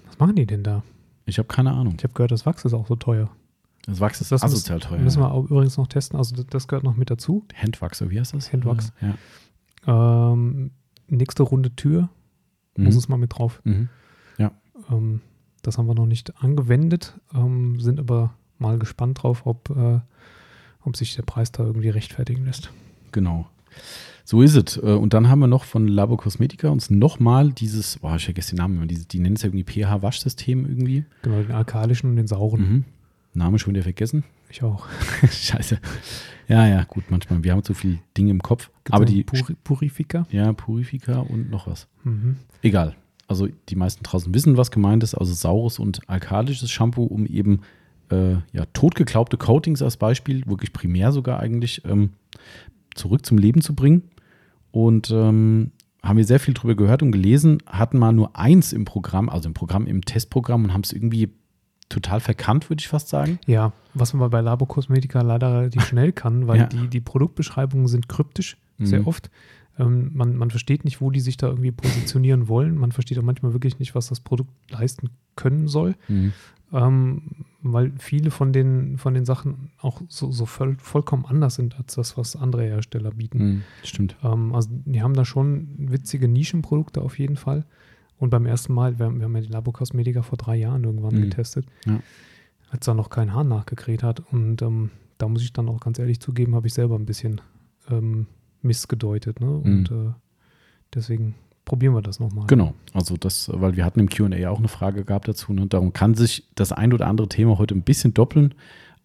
Was 0.07 0.19
machen 0.19 0.37
die 0.37 0.47
denn 0.47 0.63
da? 0.63 0.83
Ich 1.25 1.39
habe 1.39 1.49
keine 1.49 1.73
Ahnung. 1.73 1.95
Ich 1.99 2.05
habe 2.05 2.13
gehört, 2.15 2.33
das 2.33 2.45
Wachs 2.47 2.65
ist 2.65 2.75
auch 2.75 2.87
so 2.87 2.97
teuer. 2.97 3.31
Das 3.87 4.01
Wachs 4.01 4.21
ist 4.21 4.31
Das 4.31 4.43
asozial 4.43 4.81
teuer. 4.81 4.99
Müssen 4.99 5.21
ja. 5.21 5.27
wir 5.29 5.33
auch 5.33 5.45
übrigens 5.45 5.77
noch 5.77 5.87
testen. 5.89 6.17
Also 6.19 6.37
das- 6.45 6.69
gehört 6.69 6.85
noch 6.85 6.97
mit 6.97 7.11
dazu. 7.11 7.45
Handwachs, 7.55 8.03
wie 8.09 8.19
heißt 8.21 8.35
das? 8.35 8.53
Handwachs. 8.53 8.93
Äh, 9.01 9.13
Ja. 9.87 10.33
Ähm, 10.33 10.71
nächste 11.09 11.43
Runde 11.43 11.75
Tür 11.75 12.09
muss 12.77 12.95
Mhm. 12.95 12.99
es 12.99 13.09
mal 13.09 13.17
mit 13.17 13.37
drauf. 13.39 13.61
Mhm. 13.65 13.89
Ähm, 14.91 15.21
das 15.63 15.79
haben 15.79 15.87
wir 15.87 15.95
noch 15.95 16.07
nicht 16.07 16.43
angewendet, 16.43 17.15
ähm, 17.33 17.79
sind 17.79 18.01
aber 18.01 18.35
mal 18.59 18.81
gespannt 18.81 19.23
drauf, 19.23 19.47
ob, 19.47 19.71
äh, 19.71 20.01
ob 20.83 20.97
sich 20.97 21.15
der 21.15 21.23
Preis 21.23 21.53
da 21.53 21.63
irgendwie 21.63 21.89
rechtfertigen 21.89 22.45
lässt. 22.45 22.73
Genau. 23.13 23.49
So 24.25 24.43
ist 24.43 24.55
es. 24.57 24.77
Äh, 24.77 24.81
Und 24.93 25.15
dann 25.15 25.29
haben 25.29 25.41
wir 25.41 25.47
noch 25.47 25.65
von 25.65 25.89
Labo 25.89 26.17
Cosmetica 26.17 26.69
uns 26.69 26.91
nochmal 26.91 27.53
dieses, 27.53 27.99
boah, 27.99 28.17
ich 28.17 28.25
vergesse 28.25 28.55
den 28.55 28.59
Namen, 28.59 28.87
diese, 28.89 29.07
die 29.07 29.19
nennen 29.19 29.37
es 29.37 29.43
ja 29.43 29.49
irgendwie 29.49 29.65
pH-Waschsystem 29.83 30.67
irgendwie. 30.67 31.05
Genau, 31.23 31.43
den 31.43 31.53
alkalischen 31.53 32.11
und 32.11 32.17
den 32.17 32.27
sauren. 32.27 32.61
Mhm. 32.61 32.85
Name 33.35 33.59
schon 33.59 33.73
wieder 33.75 33.83
vergessen. 33.83 34.25
Ich 34.51 34.63
auch. 34.63 34.87
Scheiße. 35.31 35.79
Ja, 36.49 36.67
ja, 36.67 36.85
gut, 36.85 37.05
manchmal. 37.11 37.43
Wir 37.43 37.53
haben 37.53 37.63
zu 37.63 37.73
viele 37.75 37.99
Dinge 38.17 38.31
im 38.31 38.43
Kopf. 38.43 38.71
Gibt's 38.85 38.93
aber 38.93 39.05
die, 39.07 39.23
Puri 39.25 39.55
Purifica. 39.65 40.27
ja, 40.31 40.53
Purifica 40.53 41.21
und 41.21 41.51
noch 41.51 41.67
was. 41.67 41.89
Mhm. 42.05 42.37
Egal. 42.63 42.95
Also 43.29 43.49
die 43.71 43.77
meisten 43.77 44.03
draußen 44.03 44.35
wissen, 44.35 44.59
was 44.59 44.71
gemeint 44.71 45.03
ist. 45.03 45.15
Also 45.15 45.33
saures 45.33 45.79
und 45.79 46.07
alkalisches 46.11 46.71
Shampoo, 46.71 47.05
um 47.05 47.25
eben 47.25 47.61
äh, 48.11 48.35
ja, 48.53 48.67
totgeglaubte 48.75 49.39
Coatings 49.39 49.81
als 49.81 49.97
Beispiel, 49.97 50.45
wirklich 50.47 50.75
primär 50.75 51.13
sogar 51.13 51.41
eigentlich, 51.41 51.83
ähm, 51.87 52.11
zurück 52.95 53.25
zum 53.25 53.39
Leben 53.39 53.63
zu 53.63 53.75
bringen. 53.75 54.03
Und 54.73 55.11
ähm, 55.13 55.71
haben 56.03 56.17
wir 56.17 56.25
sehr 56.25 56.41
viel 56.41 56.55
drüber 56.55 56.75
gehört 56.75 57.03
und 57.03 57.13
gelesen, 57.13 57.59
hatten 57.67 57.99
mal 57.99 58.13
nur 58.13 58.37
eins 58.37 58.73
im 58.73 58.85
Programm, 58.85 59.29
also 59.29 59.49
im 59.49 59.55
Programm, 59.55 59.87
im 59.87 60.05
Testprogramm 60.05 60.65
und 60.65 60.73
haben 60.73 60.81
es 60.83 60.93
irgendwie 60.93 61.31
total 61.89 62.19
verkannt, 62.21 62.69
würde 62.71 62.81
ich 62.81 62.89
fast 62.89 63.09
sagen. 63.09 63.39
Ja, 63.47 63.73
was 63.95 64.13
man 64.15 64.29
bei 64.31 64.41
Labo 64.41 64.67
Cosmetica 64.67 65.21
leider 65.21 65.53
relativ 65.61 65.83
schnell 65.87 66.11
kann, 66.13 66.49
weil 66.49 66.59
Ja. 66.61 66.67
die, 66.67 66.89
die 66.89 67.01
Produktbeschreibungen 67.01 67.87
sind 67.87 68.09
kryptisch, 68.09 68.57
sehr 68.79 69.01
Mhm. 69.03 69.07
oft. 69.07 69.31
Ähm, 69.79 70.11
man, 70.15 70.37
man 70.37 70.51
versteht 70.51 70.85
nicht, 70.85 71.01
wo 71.01 71.11
die 71.11 71.21
sich 71.21 71.37
da 71.37 71.49
irgendwie 71.49 71.71
positionieren 71.71 72.49
wollen. 72.49 72.77
Man 72.77 72.93
versteht 72.93 73.19
auch 73.19 73.23
manchmal 73.23 73.53
wirklich 73.53 73.79
nicht, 73.79 73.95
was 73.95 74.09
das 74.09 74.21
Produkt 74.21 74.51
leisten 74.71 75.11
können 75.37 75.69
soll. 75.69 75.95
Ähm, 76.73 77.45
weil 77.63 77.93
viele 77.99 78.31
von 78.31 78.53
den, 78.53 78.99
von 78.99 79.15
den 79.15 79.25
Sachen 79.25 79.71
auch 79.81 80.01
so, 80.09 80.33
so 80.33 80.47
voll, 80.47 80.77
vollkommen 80.79 81.25
anders 81.27 81.55
sind 81.57 81.79
als 81.79 81.95
das, 81.95 82.17
was 82.17 82.35
andere 82.37 82.65
Hersteller 82.65 83.11
bieten. 83.13 83.39
Mhm. 83.45 83.63
Stimmt. 83.85 84.17
Ähm, 84.23 84.55
also 84.55 84.69
die 84.73 85.03
haben 85.03 85.15
da 85.15 85.25
schon 85.25 85.69
witzige 85.79 86.29
Nischenprodukte 86.29 87.01
auf 87.03 87.19
jeden 87.19 87.37
Fall. 87.37 87.65
Und 88.19 88.31
beim 88.31 88.47
ersten 88.47 88.73
Mal, 88.73 88.99
wir, 88.99 89.07
haben- 89.07 89.19
wir 89.19 89.25
haben 89.25 89.35
ja 89.37 89.43
die 89.43 89.49
Labo 89.53 89.73
Cosmetica 89.73 90.23
vor 90.23 90.39
drei 90.39 90.57
Jahren 90.57 90.85
irgendwann 90.85 91.17
Mhm. 91.17 91.23
getestet, 91.23 91.67
Ja. 91.87 92.01
als 92.71 92.85
da 92.87 92.95
noch 92.95 93.11
kein 93.11 93.35
Hahn 93.35 93.49
nachgekräht 93.49 94.03
hat. 94.03 94.21
Und 94.33 94.63
ähm, 94.63 94.91
da 95.19 95.29
muss 95.29 95.43
ich 95.43 95.53
dann 95.53 95.69
auch 95.69 95.81
ganz 95.81 95.99
ehrlich 95.99 96.21
zugeben, 96.21 96.55
habe 96.55 96.67
ich 96.67 96.75
selber 96.75 96.97
ein 96.97 97.07
bisschen 97.07 97.41
ähm, 97.91 98.27
missgedeutet. 98.63 99.41
Ne? 99.41 99.51
Und 99.57 99.91
äh, 99.91 100.13
deswegen 100.95 101.35
probieren 101.65 101.95
wir 101.95 102.03
das 102.03 102.21
nochmal. 102.21 102.47
Genau, 102.47 102.75
also 102.93 103.17
das, 103.17 103.51
weil 103.53 103.77
wir 103.77 103.85
hatten 103.85 104.01
im 104.01 104.09
QA 104.09 104.49
auch 104.51 104.59
eine 104.59 104.69
Frage 104.69 105.05
gehabt 105.05 105.29
dazu. 105.29 105.53
Ne? 105.53 105.67
Darum 105.67 105.93
kann 105.93 106.15
sich 106.15 106.45
das 106.55 106.73
ein 106.73 106.93
oder 106.93 107.07
andere 107.07 107.29
Thema 107.29 107.59
heute 107.59 107.75
ein 107.75 107.83
bisschen 107.83 108.15
doppeln, 108.15 108.55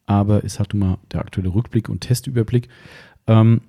aber 0.06 0.44
ist 0.44 0.60
halt 0.60 0.74
immer 0.74 1.00
der 1.12 1.22
aktuelle 1.22 1.54
Rückblick 1.54 1.90
und 1.90 2.02
Testüberblick. 2.02 2.68
Ähm, 3.28 3.62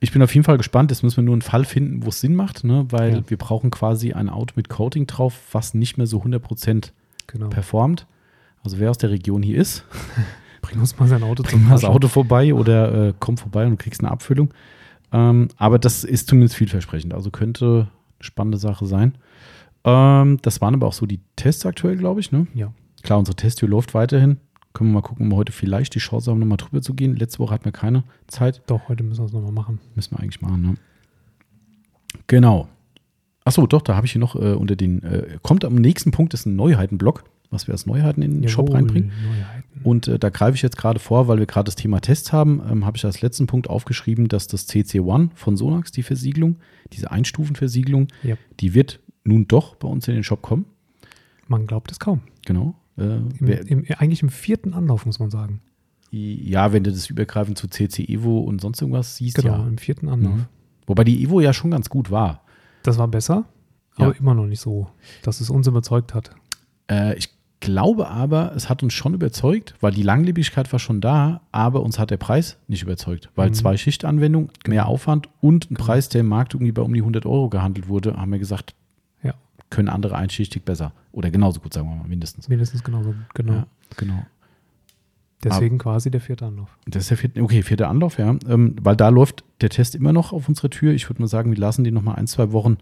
ich 0.00 0.12
bin 0.12 0.22
auf 0.22 0.34
jeden 0.34 0.44
Fall 0.44 0.58
gespannt. 0.58 0.90
Jetzt 0.90 1.02
müssen 1.02 1.16
wir 1.16 1.24
nur 1.24 1.34
einen 1.34 1.42
Fall 1.42 1.64
finden, 1.64 2.04
wo 2.04 2.10
es 2.10 2.20
Sinn 2.20 2.34
macht, 2.36 2.64
ne? 2.64 2.86
weil 2.90 3.12
Ja. 3.14 3.22
wir 3.30 3.36
brauchen 3.38 3.70
quasi 3.70 4.12
ein 4.12 4.28
Auto 4.28 4.52
mit 4.56 4.68
Coating 4.68 5.06
drauf, 5.06 5.38
was 5.52 5.72
nicht 5.74 5.96
mehr 5.96 6.06
so 6.06 6.22
100% 6.22 6.92
Genau. 7.28 7.48
performt. 7.48 8.06
Also 8.62 8.78
wer 8.78 8.90
aus 8.90 8.98
der 8.98 9.10
Region 9.10 9.42
hier 9.42 9.58
ist, 9.58 9.84
Bring 10.62 10.80
uns 10.80 10.98
mal 10.98 11.06
sein 11.08 11.22
Auto 11.22 11.44
bring 11.44 11.62
mal 11.64 11.72
das. 11.74 11.84
Auto 11.84 12.08
vorbei 12.08 12.52
oder 12.52 13.08
äh, 13.08 13.14
komm 13.20 13.36
vorbei 13.36 13.64
und 13.64 13.70
du 13.70 13.76
kriegst 13.76 14.00
eine 14.00 14.10
Abfüllung. 14.10 14.50
Ähm, 15.12 15.46
aber 15.56 15.78
das 15.78 16.02
ist 16.02 16.28
zumindest 16.28 16.56
vielversprechend. 16.56 17.14
Also 17.14 17.30
könnte 17.30 17.86
spannende 18.20 18.58
Sache 18.58 18.86
sein. 18.86 19.16
Ähm, 19.84 20.38
das 20.42 20.60
waren 20.60 20.74
aber 20.74 20.86
auch 20.86 20.92
so 20.92 21.06
die 21.06 21.20
Tests 21.36 21.64
aktuell, 21.66 21.96
glaube 21.96 22.20
ich. 22.20 22.32
Ne? 22.32 22.46
Ja. 22.54 22.72
Klar, 23.02 23.18
unsere 23.18 23.36
Testtür 23.36 23.68
läuft 23.68 23.94
weiterhin. 23.94 24.38
Können 24.72 24.90
wir 24.90 24.94
mal 24.94 25.02
gucken, 25.02 25.26
ob 25.26 25.32
wir 25.32 25.36
heute 25.36 25.52
vielleicht 25.52 25.94
die 25.94 26.00
Chance 26.00 26.30
haben, 26.30 26.38
nochmal 26.38 26.58
drüber 26.58 26.82
zu 26.82 26.92
gehen. 26.92 27.16
Letzte 27.16 27.38
Woche 27.38 27.54
hatten 27.54 27.64
wir 27.64 27.72
keine 27.72 28.04
Zeit. 28.26 28.62
Doch, 28.66 28.88
heute 28.88 29.04
müssen 29.04 29.20
wir 29.20 29.26
es 29.26 29.32
nochmal 29.32 29.52
machen. 29.52 29.80
Müssen 29.94 30.16
wir 30.16 30.20
eigentlich 30.20 30.42
machen. 30.42 30.62
Ne? 30.62 30.74
Genau. 32.26 32.68
Achso, 33.44 33.66
doch, 33.66 33.82
da 33.82 33.94
habe 33.94 34.06
ich 34.06 34.12
hier 34.12 34.20
noch 34.20 34.34
äh, 34.34 34.54
unter 34.54 34.74
den, 34.74 35.02
äh, 35.04 35.38
kommt 35.40 35.64
am 35.64 35.76
nächsten 35.76 36.10
Punkt, 36.10 36.34
ist 36.34 36.46
ein 36.46 36.56
Neuheitenblock, 36.56 37.24
was 37.50 37.66
wir 37.66 37.72
als 37.74 37.86
Neuheiten 37.86 38.22
in 38.22 38.40
den 38.42 38.48
Shop 38.48 38.66
Jawohl, 38.68 38.76
reinbringen. 38.80 39.12
Neuheiten. 39.24 39.80
Und 39.84 40.08
äh, 40.08 40.18
da 40.18 40.30
greife 40.30 40.56
ich 40.56 40.62
jetzt 40.62 40.76
gerade 40.76 40.98
vor, 40.98 41.28
weil 41.28 41.38
wir 41.38 41.46
gerade 41.46 41.66
das 41.66 41.76
Thema 41.76 42.00
Test 42.00 42.32
haben, 42.32 42.60
ähm, 42.70 42.84
habe 42.86 42.96
ich 42.96 43.04
als 43.04 43.20
letzten 43.22 43.46
Punkt 43.46 43.68
aufgeschrieben, 43.70 44.28
dass 44.28 44.46
das 44.46 44.68
CC1 44.68 45.30
von 45.34 45.56
Sonax, 45.56 45.92
die 45.92 46.02
Versiegelung, 46.02 46.56
diese 46.92 47.10
Einstufenversiegelung, 47.10 48.08
Ja. 48.22 48.36
die 48.60 48.74
wird 48.74 49.00
nun 49.24 49.46
doch 49.48 49.76
bei 49.76 49.88
uns 49.88 50.06
in 50.08 50.14
den 50.14 50.24
Shop 50.24 50.42
kommen. 50.42 50.66
Man 51.48 51.66
glaubt 51.66 51.90
es 51.92 51.98
kaum. 52.00 52.20
Genau. 52.44 52.74
Äh, 52.98 53.02
Im, 53.16 53.28
wer, 53.40 53.66
im, 53.68 53.84
eigentlich 53.98 54.22
im 54.22 54.28
vierten 54.30 54.72
Anlauf, 54.74 55.04
muss 55.06 55.18
man 55.18 55.30
sagen. 55.30 55.60
ja, 56.10 56.72
wenn 56.72 56.82
du 56.84 56.90
das 56.90 57.10
übergreifend 57.10 57.58
zu 57.58 57.68
CC 57.68 58.04
Evo 58.04 58.38
und 58.40 58.60
sonst 58.60 58.80
irgendwas 58.80 59.16
siehst, 59.16 59.36
Genau, 59.36 59.58
ja. 59.58 59.66
im 59.66 59.76
vierten 59.78 60.08
Anlauf. 60.08 60.34
Mhm. 60.34 60.44
Wobei 60.86 61.04
die 61.04 61.22
Evo 61.22 61.40
ja 61.40 61.52
schon 61.52 61.70
ganz 61.72 61.88
gut 61.90 62.10
war. 62.10 62.42
Das 62.84 62.96
war 62.96 63.08
besser, 63.08 63.44
Ja. 63.98 64.06
aber 64.06 64.16
immer 64.16 64.32
noch 64.34 64.46
nicht 64.46 64.60
so, 64.60 64.88
dass 65.22 65.40
es 65.40 65.50
uns 65.50 65.66
überzeugt 65.66 66.14
hat. 66.14 66.30
Äh, 66.90 67.16
ich 67.18 67.35
glaube 67.60 68.08
aber, 68.08 68.52
es 68.54 68.68
hat 68.68 68.82
uns 68.82 68.92
schon 68.92 69.14
überzeugt, 69.14 69.74
weil 69.80 69.92
die 69.92 70.02
Langlebigkeit 70.02 70.70
war 70.72 70.78
schon 70.78 71.00
da, 71.00 71.40
aber 71.52 71.82
uns 71.82 71.98
hat 71.98 72.10
der 72.10 72.16
Preis 72.18 72.58
nicht 72.68 72.82
überzeugt. 72.82 73.30
Weil 73.34 73.48
Mhm. 73.50 73.54
zwei 73.54 73.76
Schichtanwendung, 73.76 74.50
mehr 74.66 74.82
Genau. 74.82 74.92
Aufwand 74.92 75.28
und 75.40 75.70
ein 75.70 75.74
Genau. 75.74 75.84
Preis, 75.86 76.08
der 76.08 76.20
im 76.20 76.28
Markt 76.28 76.54
irgendwie 76.54 76.72
bei 76.72 76.82
um 76.82 76.92
die 76.92 77.02
100 77.02 77.24
Euro 77.26 77.48
gehandelt 77.48 77.88
wurde, 77.88 78.16
haben 78.16 78.30
wir 78.32 78.38
gesagt, 78.38 78.74
Ja. 79.22 79.34
können 79.70 79.88
andere 79.88 80.16
einschichtig 80.16 80.64
besser. 80.64 80.92
Oder 81.12 81.30
genauso 81.30 81.60
gut, 81.60 81.72
sagen 81.72 81.88
wir 81.88 81.96
mal, 81.96 82.06
mindestens. 82.08 82.48
Mindestens 82.48 82.84
genauso 82.84 83.10
gut, 83.10 83.34
genau. 83.34 83.52
Ja, 83.54 83.66
genau. 83.96 84.26
Deswegen 85.44 85.78
quasi 85.78 86.10
der 86.10 86.20
vierte 86.20 86.46
Anlauf. 86.46 86.76
Das 86.86 87.02
ist 87.04 87.10
der 87.10 87.16
vierte, 87.18 87.42
okay, 87.42 87.62
vierter 87.62 87.88
Anlauf, 87.88 88.18
ja. 88.18 88.36
Ähm, 88.48 88.74
weil 88.82 88.96
da 88.96 89.10
läuft 89.10 89.44
der 89.60 89.68
Test 89.70 89.94
immer 89.94 90.12
noch 90.12 90.32
auf 90.32 90.48
unserer 90.48 90.70
Tür. 90.70 90.92
Ich 90.92 91.08
würde 91.08 91.22
mal 91.22 91.28
sagen, 91.28 91.50
wir 91.52 91.58
lassen 91.58 91.84
den 91.84 91.94
noch 91.94 92.02
mal 92.02 92.14
ein, 92.14 92.26
zwei 92.26 92.52
Wochen 92.52 92.78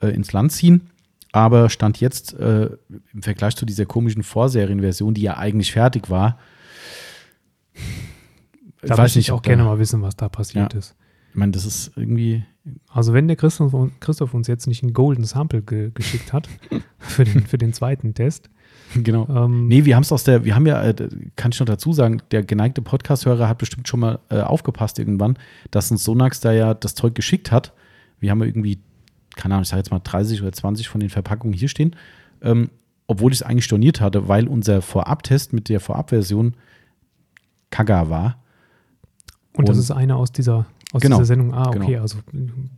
äh, 0.00 0.08
ins 0.08 0.32
Land 0.32 0.52
ziehen. 0.52 0.90
Aber 1.34 1.68
Stand 1.68 1.98
jetzt 2.00 2.32
äh, 2.34 2.70
im 3.12 3.22
Vergleich 3.22 3.56
zu 3.56 3.66
dieser 3.66 3.86
komischen 3.86 4.22
Vorserienversion, 4.22 5.14
die 5.14 5.22
ja 5.22 5.36
eigentlich 5.36 5.72
fertig 5.72 6.08
war, 6.08 6.38
Da 8.82 8.96
weiß 8.96 9.16
ich 9.16 9.32
auch 9.32 9.38
ob 9.38 9.42
gerne 9.42 9.62
da, 9.64 9.68
mal 9.68 9.78
wissen, 9.80 10.00
was 10.00 10.14
da 10.14 10.28
passiert 10.28 10.72
Ja. 10.72 10.78
ist. 10.78 10.94
Ich 11.30 11.36
meine, 11.36 11.50
das 11.50 11.64
ist 11.66 11.90
irgendwie, 11.96 12.44
Also 12.88 13.12
wenn 13.12 13.26
der 13.26 13.36
Christoph, 13.36 13.74
Christoph 13.98 14.32
uns 14.34 14.46
jetzt 14.46 14.68
nicht 14.68 14.84
ein 14.84 14.92
Golden 14.92 15.24
Sample 15.24 15.62
ge 15.62 15.90
geschickt 15.92 16.32
hat 16.32 16.48
für 16.98 17.24
den, 17.24 17.44
für 17.46 17.58
den 17.58 17.72
zweiten 17.72 18.14
Test. 18.14 18.48
genau. 18.94 19.26
Ähm, 19.28 19.66
Nee, 19.66 19.84
wir 19.84 19.96
haben 19.96 20.04
es 20.04 20.12
aus 20.12 20.22
der, 20.22 20.44
wir 20.44 20.54
haben 20.54 20.66
ja, 20.66 20.80
äh, 20.84 20.94
kann 21.34 21.50
ich 21.50 21.58
noch 21.58 21.66
dazu 21.66 21.92
sagen, 21.92 22.22
der 22.30 22.44
geneigte 22.44 22.80
Podcast-Hörer 22.80 23.48
hat 23.48 23.58
bestimmt 23.58 23.88
schon 23.88 23.98
mal 23.98 24.20
äh, 24.28 24.38
aufgepasst 24.40 25.00
irgendwann, 25.00 25.36
dass 25.72 25.90
uns 25.90 26.04
Sonax 26.04 26.38
da 26.38 26.52
ja 26.52 26.74
das 26.74 26.94
Zeug 26.94 27.16
geschickt 27.16 27.50
hat. 27.50 27.72
Wir 28.20 28.30
haben 28.30 28.38
ja 28.40 28.46
irgendwie 28.46 28.78
keine 29.36 29.54
Ahnung, 29.54 29.62
ich 29.62 29.68
sage 29.68 29.80
jetzt 29.80 29.90
mal 29.90 30.00
30 30.00 30.42
oder 30.42 30.52
20 30.52 30.88
von 30.88 31.00
den 31.00 31.10
Verpackungen 31.10 31.54
hier 31.56 31.68
stehen, 31.68 31.96
ähm, 32.42 32.70
obwohl 33.06 33.32
ich 33.32 33.38
es 33.40 33.42
eigentlich 33.42 33.64
storniert 33.64 34.00
hatte, 34.00 34.28
weil 34.28 34.48
unser 34.48 34.80
Vorabtest 34.82 35.52
mit 35.52 35.68
der 35.68 35.80
Vorabversion 35.80 36.54
Kaga 37.70 38.08
war. 38.08 38.38
Und, 39.56 39.68
das 39.68 39.76
Und- 39.76 39.82
ist 39.82 39.90
eine 39.90 40.16
aus 40.16 40.32
dieser, 40.32 40.66
aus 40.94 41.02
Genau, 41.02 41.16
dieser 41.16 41.26
Sendung. 41.26 41.52
Ah, 41.52 41.68
okay, 41.68 41.86
genau. 41.86 42.02
also 42.02 42.18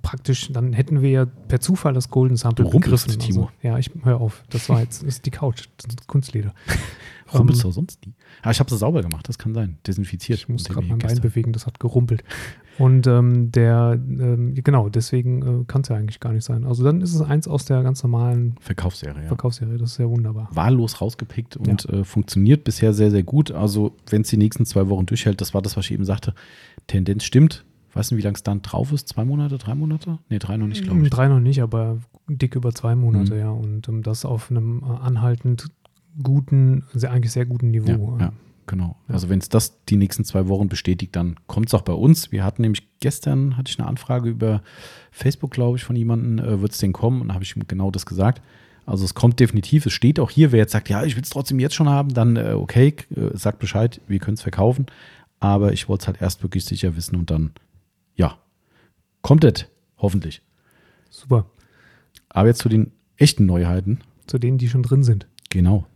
praktisch, 0.02 0.50
dann 0.52 0.72
hätten 0.72 1.02
wir 1.02 1.10
ja 1.10 1.24
per 1.26 1.60
Zufall 1.60 1.92
das 1.94 2.10
Golden 2.10 2.36
Sample 2.36 2.64
Du 2.64 2.70
begriffen. 2.70 3.18
Timo. 3.18 3.42
Also, 3.42 3.50
ja, 3.62 3.78
ich 3.78 3.90
hör 4.02 4.20
auf. 4.20 4.42
Das 4.50 4.68
war 4.68 4.80
jetzt 4.80 5.02
ist 5.02 5.26
die 5.26 5.30
Couch, 5.30 5.68
das 5.76 5.94
ist 5.94 6.06
Kunstleder. 6.06 6.54
Rumpelst 7.34 7.64
Ähm, 7.64 7.70
du 7.70 7.72
sonst 7.72 8.06
nie? 8.06 8.14
Aber 8.42 8.52
ich 8.52 8.60
habe 8.60 8.72
es 8.72 8.78
sauber 8.78 9.02
gemacht, 9.02 9.28
das 9.28 9.36
kann 9.36 9.52
sein. 9.52 9.78
Desinfiziert. 9.86 10.38
Ich 10.38 10.48
muss 10.48 10.64
gerade 10.64 10.86
mein 10.86 10.98
Bein 10.98 11.20
bewegen, 11.20 11.52
das 11.52 11.66
hat 11.66 11.80
gerumpelt. 11.80 12.22
Und 12.78 13.06
ähm, 13.08 13.50
der, 13.50 13.98
ähm, 13.98 14.54
genau, 14.54 14.88
deswegen 14.88 15.62
äh, 15.62 15.64
kann 15.66 15.80
es 15.80 15.88
ja 15.88 15.96
eigentlich 15.96 16.20
gar 16.20 16.32
nicht 16.32 16.44
sein. 16.44 16.64
Also 16.64 16.84
dann 16.84 17.00
ist 17.00 17.14
es 17.14 17.20
eins 17.22 17.48
aus 17.48 17.64
der 17.64 17.82
ganz 17.82 18.02
normalen 18.02 18.54
Verkaufsserie, 18.60 19.22
ja. 19.22 19.28
Verkaufsserie, 19.28 19.76
das 19.76 19.90
ist 19.90 19.96
sehr 19.96 20.08
wunderbar. 20.08 20.48
wahllos 20.52 21.00
rausgepickt 21.00 21.56
und 21.56 21.88
äh, 21.88 22.04
funktioniert 22.04 22.62
bisher 22.64 22.92
sehr, 22.92 23.10
sehr 23.10 23.24
gut. 23.24 23.50
Also, 23.50 23.96
wenn 24.08 24.22
es 24.22 24.28
die 24.28 24.36
nächsten 24.36 24.64
zwei 24.64 24.88
Wochen 24.88 25.06
durchhält, 25.06 25.40
das 25.40 25.52
war 25.52 25.62
das, 25.62 25.76
was 25.76 25.86
ich 25.86 25.92
eben 25.92 26.04
sagte, 26.04 26.32
Tendenz 26.86 27.24
stimmt. 27.24 27.64
Weißt 27.96 28.10
du, 28.12 28.16
wie 28.16 28.22
lange 28.22 28.34
es 28.36 28.42
dann 28.42 28.62
drauf 28.62 28.92
ist? 28.92 29.08
Zwei 29.08 29.24
Monate, 29.24 29.58
drei 29.58 29.74
Monate? 29.74 30.18
Nee, 30.28 30.38
drei 30.38 30.56
noch 30.56 30.66
nicht, 30.66 30.84
glaube 30.84 31.02
ich. 31.02 31.10
Drei 31.10 31.28
noch 31.28 31.40
nicht, 31.40 31.62
aber 31.62 31.98
dick 32.28 32.54
über 32.54 32.72
zwei 32.72 32.94
Monate, 32.94 33.34
Mhm. 33.34 33.40
ja. 33.40 33.50
Und 33.50 33.88
ähm, 33.88 34.02
das 34.02 34.24
auf 34.24 34.50
einem 34.50 34.82
äh, 34.82 34.86
anhaltend 35.04 35.68
guten, 36.22 36.84
sehr, 36.94 37.10
eigentlich 37.10 37.32
sehr 37.32 37.46
guten 37.46 37.70
Niveau. 37.70 38.16
Ja, 38.18 38.26
ja, 38.26 38.32
genau. 38.66 38.96
Ja. 39.08 39.14
Also, 39.14 39.28
wenn 39.28 39.38
es 39.38 39.48
das 39.48 39.84
die 39.84 39.96
nächsten 39.96 40.24
zwei 40.24 40.48
Wochen 40.48 40.68
bestätigt, 40.68 41.14
dann 41.16 41.36
kommt 41.46 41.68
es 41.68 41.74
auch 41.74 41.82
bei 41.82 41.92
uns. 41.92 42.32
Wir 42.32 42.44
hatten 42.44 42.62
nämlich 42.62 42.86
gestern, 43.00 43.56
hatte 43.56 43.70
ich 43.70 43.78
eine 43.78 43.88
Anfrage 43.88 44.28
über 44.30 44.62
Facebook, 45.10 45.50
glaube 45.50 45.76
ich, 45.78 45.84
von 45.84 45.96
jemandem, 45.96 46.38
äh, 46.44 46.60
wird 46.60 46.72
es 46.72 46.78
denn 46.78 46.92
kommen? 46.92 47.20
Und 47.20 47.28
da 47.28 47.34
habe 47.34 47.44
ich 47.44 47.56
ihm 47.56 47.62
genau 47.66 47.90
das 47.90 48.06
gesagt. 48.06 48.42
Also 48.86 49.04
es 49.04 49.14
kommt 49.14 49.40
definitiv, 49.40 49.84
es 49.86 49.92
steht 49.92 50.20
auch 50.20 50.30
hier, 50.30 50.52
wer 50.52 50.60
jetzt 50.60 50.70
sagt, 50.72 50.88
ja, 50.88 51.02
ich 51.04 51.16
will 51.16 51.22
es 51.24 51.30
trotzdem 51.30 51.58
jetzt 51.58 51.74
schon 51.74 51.88
haben, 51.88 52.14
dann 52.14 52.36
äh, 52.36 52.52
okay, 52.52 52.94
äh, 53.14 53.36
sagt 53.36 53.58
Bescheid, 53.58 54.00
wir 54.06 54.20
können 54.20 54.34
es 54.34 54.42
verkaufen. 54.42 54.86
Aber 55.40 55.72
ich 55.72 55.88
wollte 55.88 56.02
es 56.02 56.06
halt 56.06 56.22
erst 56.22 56.42
wirklich 56.42 56.64
sicher 56.64 56.96
wissen 56.96 57.16
und 57.16 57.30
dann, 57.30 57.50
ja, 58.16 58.38
kommt 59.22 59.44
es, 59.44 59.66
hoffentlich. 59.98 60.42
Super. 61.10 61.46
Aber 62.28 62.48
jetzt 62.48 62.58
zu 62.60 62.68
den 62.68 62.92
echten 63.16 63.46
Neuheiten, 63.46 64.00
Zu 64.26 64.38
denen, 64.38 64.58
die 64.58 64.68
schon 64.68 64.82
drin 64.82 65.02
sind. 65.04 65.26
genau, 65.50 65.86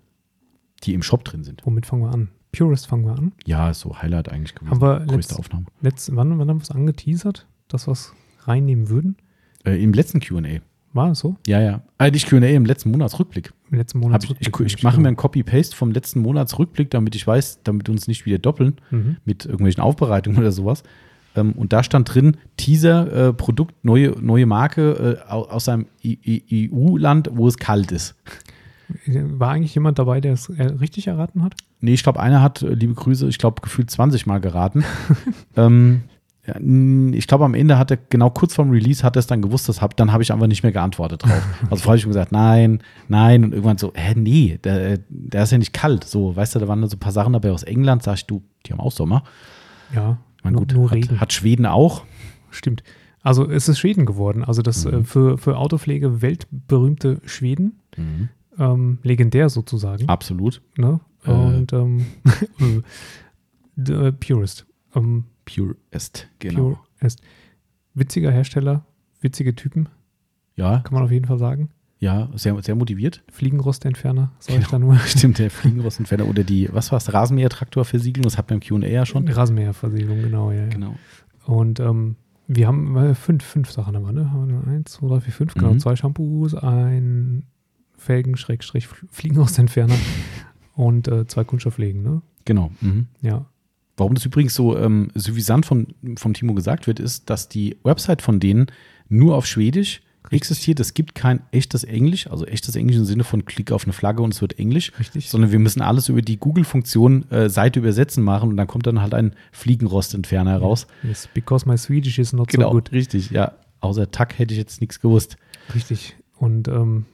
die 0.85 0.95
im 0.95 1.03
Shop 1.03 1.25
drin 1.25 1.45
sind. 1.45 1.65
Womit 1.67 1.87
fangen 1.87 2.03
wir 2.03 2.13
an? 2.13 2.29
Purist 2.53 2.87
fangen 2.87 3.05
wir 3.05 3.13
an. 3.17 3.33
Ja, 3.47 3.71
ist 3.71 3.81
so 3.81 3.97
Highlight 4.01 4.29
eigentlich 4.31 4.55
gewesen. 4.55 4.71
Haben 4.71 4.81
wir 4.83 5.01
Größte 5.07 5.35
letzt- 5.35 5.39
Aufnahme. 5.39 5.67
Letzt, 5.83 6.17
wann, 6.17 6.39
wann 6.39 6.49
haben 6.49 6.59
wir 6.59 6.63
es 6.63 6.71
angeteasert, 6.71 7.47
dass 7.69 7.87
wir 7.87 7.93
es 7.93 8.13
reinnehmen 8.41 8.89
würden? 8.89 9.17
Äh, 9.65 9.83
Im 9.83 9.93
letzten 9.93 10.21
Q&A. 10.21 10.61
War 10.93 11.13
es 11.13 11.21
so? 11.21 11.37
Ja, 11.47 11.61
ja. 11.61 11.83
Äh, 11.99 12.11
nicht 12.11 12.29
Q&A, 12.29 12.41
im 12.41 12.65
letzten 12.65 12.91
Monatsrückblick. 12.91 13.53
Im 13.71 13.79
letzten 13.79 13.99
Monat. 14.01 14.25
Hab 14.25 14.31
ich, 14.41 14.49
ich, 14.49 14.61
ich 14.61 14.83
mache 14.83 15.01
mir 15.01 15.07
ein 15.07 15.15
Copy-Paste 15.17 15.77
vom 15.77 15.93
letzten 15.93 16.21
Monatsrückblick, 16.21 16.91
damit 16.91 17.15
ich 17.15 17.25
weiß, 17.25 17.61
damit 17.63 17.87
wir 17.87 17.93
uns 17.93 18.09
nicht 18.09 18.27
wieder 18.27 18.39
doppeln 18.39 18.75
Mhm. 18.91 19.19
mit 19.25 19.45
irgendwelchen 19.45 19.83
Aufbereitungen 19.85 20.39
oder 20.41 20.51
sowas. 20.51 20.83
Ähm, 21.41 21.53
und 21.53 21.73
da 21.73 21.83
stand 21.83 22.13
drin, 22.15 22.37
Teaser, 22.57 23.29
äh, 23.29 23.33
Produkt, 23.33 23.75
neue, 23.85 24.11
neue 24.21 24.47
Marke 24.47 25.19
äh, 25.27 25.31
au- 25.31 25.49
aus 25.49 25.69
einem 25.69 25.87
EU-Land, 26.05 27.31
wo 27.33 27.49
es 27.49 27.57
kalt 27.59 27.93
ist. 27.93 28.15
War 29.07 29.51
eigentlich 29.53 29.75
jemand 29.75 29.99
dabei, 29.99 30.21
der 30.21 30.33
es 30.33 30.49
äh, 30.49 30.63
richtig 30.65 31.07
erraten 31.07 31.45
hat? 31.45 31.55
Nee, 31.81 31.95
ich 31.95 32.03
glaube, 32.03 32.19
einer 32.21 32.43
hat, 32.43 32.63
äh, 32.63 32.75
liebe 32.75 32.95
Grüße, 32.95 33.29
ich 33.29 33.39
glaube, 33.39 33.63
gefühlt 33.63 33.91
20 33.91 34.27
Mal 34.27 34.41
geraten. 34.41 34.85
ähm, 35.57 36.03
ich 37.13 37.29
glaube, 37.29 37.45
am 37.45 37.55
Ende 37.55 37.79
hat 37.79 37.93
er, 37.93 37.99
genau 38.09 38.31
kurz 38.31 38.55
vorm 38.55 38.71
Release, 38.71 39.05
hat 39.05 39.15
er 39.15 39.21
es 39.21 39.29
dann 39.29 39.41
gewusst, 39.43 39.69
das 39.69 39.81
hab, 39.81 39.97
dann 39.97 40.11
habe 40.11 40.25
ich 40.25 40.33
einfach 40.33 40.49
nicht 40.49 40.65
mehr 40.65 40.73
geantwortet 40.73 41.23
drauf. 41.23 41.43
Also 41.71 41.77
vorher 41.77 41.87
habe 41.87 41.97
ich 41.99 42.03
schon 42.03 42.11
gesagt, 42.11 42.33
nein, 42.33 42.83
nein. 43.07 43.45
Und 43.45 43.53
irgendwann 43.53 43.79
so, 43.79 43.93
hä, 43.95 44.15
nee, 44.17 44.59
der, 44.65 44.99
der 45.09 45.43
ist 45.45 45.53
ja 45.53 45.59
nicht 45.59 45.73
kalt. 45.73 46.03
So, 46.05 46.35
weißt 46.35 46.57
du, 46.57 46.59
da 46.59 46.67
waren 46.67 46.85
so 46.89 46.97
ein 46.97 46.99
paar 47.01 47.13
Sachen 47.13 47.35
dabei 47.35 47.53
aus 47.53 47.63
England, 47.63 48.03
sag 48.03 48.15
ich, 48.17 48.27
du, 48.27 48.43
die 48.67 48.73
haben 48.73 48.81
auch 48.81 48.91
Sommer. 48.91 49.23
Ja. 49.95 50.19
Meine, 50.43 50.55
nur, 50.57 50.67
gut, 50.67 50.75
nur 50.75 50.91
hat, 50.91 50.97
Regen. 50.97 51.21
hat 51.21 51.33
Schweden 51.33 51.67
auch. 51.67 52.05
Stimmt. 52.51 52.83
Also 53.23 53.49
es 53.51 53.69
ist 53.69 53.79
Schweden 53.79 54.07
geworden. 54.07 54.43
Also 54.45 54.63
das 54.63 54.85
Mhm. 54.87 54.93
äh, 54.95 55.05
für, 55.05 55.39
für 55.39 55.59
Autopflege 55.59 56.23
weltberühmte 56.23 57.21
Schweden. 57.27 57.79
Ähm, 58.59 58.99
legendär 59.03 59.49
sozusagen. 59.51 60.09
Absolut. 60.09 60.63
Ne? 60.77 61.01
Äh. 61.25 61.31
Und 61.31 61.73
ähm, 61.73 62.07
the, 63.77 63.93
äh, 63.93 64.13
Purist. 64.13 64.67
Ähm, 64.95 65.25
Purest, 65.45 66.29
genau. 66.39 66.79
Purist. 66.99 67.21
Witziger 67.95 68.31
Hersteller, 68.31 68.85
witzige 69.21 69.55
Typen, 69.55 69.89
Ja, 70.57 70.79
kann 70.79 70.95
man 70.95 71.03
auf 71.03 71.11
jeden 71.11 71.27
Fall 71.27 71.39
sagen. 71.39 71.71
Ja, 72.01 72.29
sehr, 72.35 72.61
sehr 72.63 72.75
motiviert. 72.75 73.23
Fliegenrostentferner, 73.31 74.33
ich 74.41 74.55
Genau. 74.57 74.67
da 74.71 74.79
nur. 74.79 74.99
Stimmt, 75.07 75.39
der 75.39 75.51
Fliegenrostentferner 75.51 76.27
oder 76.27 76.43
die, 76.45 76.69
was 76.73 76.91
war 76.91 76.97
es, 76.97 77.13
Rasenmäher-Traktorversiegelung, 77.13 78.25
das 78.25 78.39
hat 78.39 78.49
man 78.51 78.61
im 78.61 78.67
Q&A 78.67 78.89
ja 78.89 79.05
schon. 79.07 79.29
Rasenmäherversiegelung, 79.29 80.23
genau, 80.23 80.51
ja. 80.51 80.67
Genau. 80.69 80.97
Und 81.45 81.79
ähm, 81.79 82.17
wir 82.49 82.67
haben 82.67 82.97
äh, 82.97 83.15
fünf, 83.15 83.45
fünf 83.45 83.71
Sachen, 83.71 83.95
haben 83.95 84.05
wir, 84.05 84.13
ne? 84.13 84.33
Haben 84.33 84.49
wir 84.67 84.73
eins, 84.73 84.93
zwei, 84.93 85.09
drei, 85.09 85.21
vier, 85.21 85.33
fünf, 85.33 85.55
genau. 85.55 85.75
Mhm. 85.75 85.79
Zwei 85.79 85.95
Shampoos, 85.95 86.55
ein 86.55 87.45
Felgen-Fliegenrostentferner 87.99 89.95
und 90.75 91.07
äh, 91.09 91.27
zwei 91.27 91.45
Kunststofflegen, 91.45 92.03
ne? 92.03 92.23
Genau. 92.45 92.71
Mhm. 92.81 93.07
Ja. 93.21 93.47
Warum 93.97 94.15
das 94.15 94.25
übrigens 94.25 94.55
so 94.55 94.79
ähm, 94.79 95.09
suffisant 95.15 95.67
von, 95.67 95.89
vom 96.17 96.33
Timo 96.33 96.55
gesagt 96.55 96.87
wird, 96.87 96.99
ist, 96.99 97.29
dass 97.29 97.49
die 97.49 97.77
Website 97.85 98.23
von 98.23 98.41
denen 98.41 98.67
nur 99.09 99.37
auf 99.37 99.45
Schwedisch 99.47 100.01
existiert. 100.31 100.81
Es 100.81 100.95
gibt 100.95 101.15
kein 101.15 101.41
echtes 101.51 101.85
Englisch, 101.85 102.29
also 102.29 102.47
echtes 102.47 102.77
Englisch 102.77 102.97
im 102.97 103.05
Sinne 103.05 103.25
von 103.25 103.45
Klick 103.45 103.73
auf 103.73 103.85
eine 103.85 103.93
Flagge 103.93 104.23
und 104.23 104.33
es 104.35 104.41
wird 104.41 104.59
Englisch, 104.59 104.93
Richtig. 104.99 105.29
sondern 105.29 105.51
wir 105.53 105.59
müssen 105.59 105.83
alles 105.83 106.09
über 106.09 106.23
die 106.23 106.37
Google-Funktion 106.39 107.31
äh, 107.31 107.49
Seite 107.49 107.81
übersetzen 107.81 108.23
machen 108.23 108.51
und 108.51 108.57
dann 108.57 108.67
kommt 108.67 108.87
dann 108.87 109.01
halt 109.01 109.15
ein 109.15 109.35
Fliegenrostentferner 109.53 110.51
heraus. 110.53 110.87
Yes, 111.03 111.29
because 111.35 111.69
my 111.69 111.77
Swedish 111.77 112.19
is 112.19 112.33
not 112.33 112.49
Genau, 112.49 112.69
so 112.69 112.75
good. 112.75 112.93
richtig, 112.93 113.31
ja. 113.31 113.53
Außer 113.81 114.11
Tack 114.11 114.39
hätte 114.39 114.53
ich 114.55 114.59
jetzt 114.59 114.81
nichts 114.81 115.01
gewusst. 115.01 115.37
Richtig. 115.75 116.17
Und 116.37 116.69
ähm, 116.69 117.07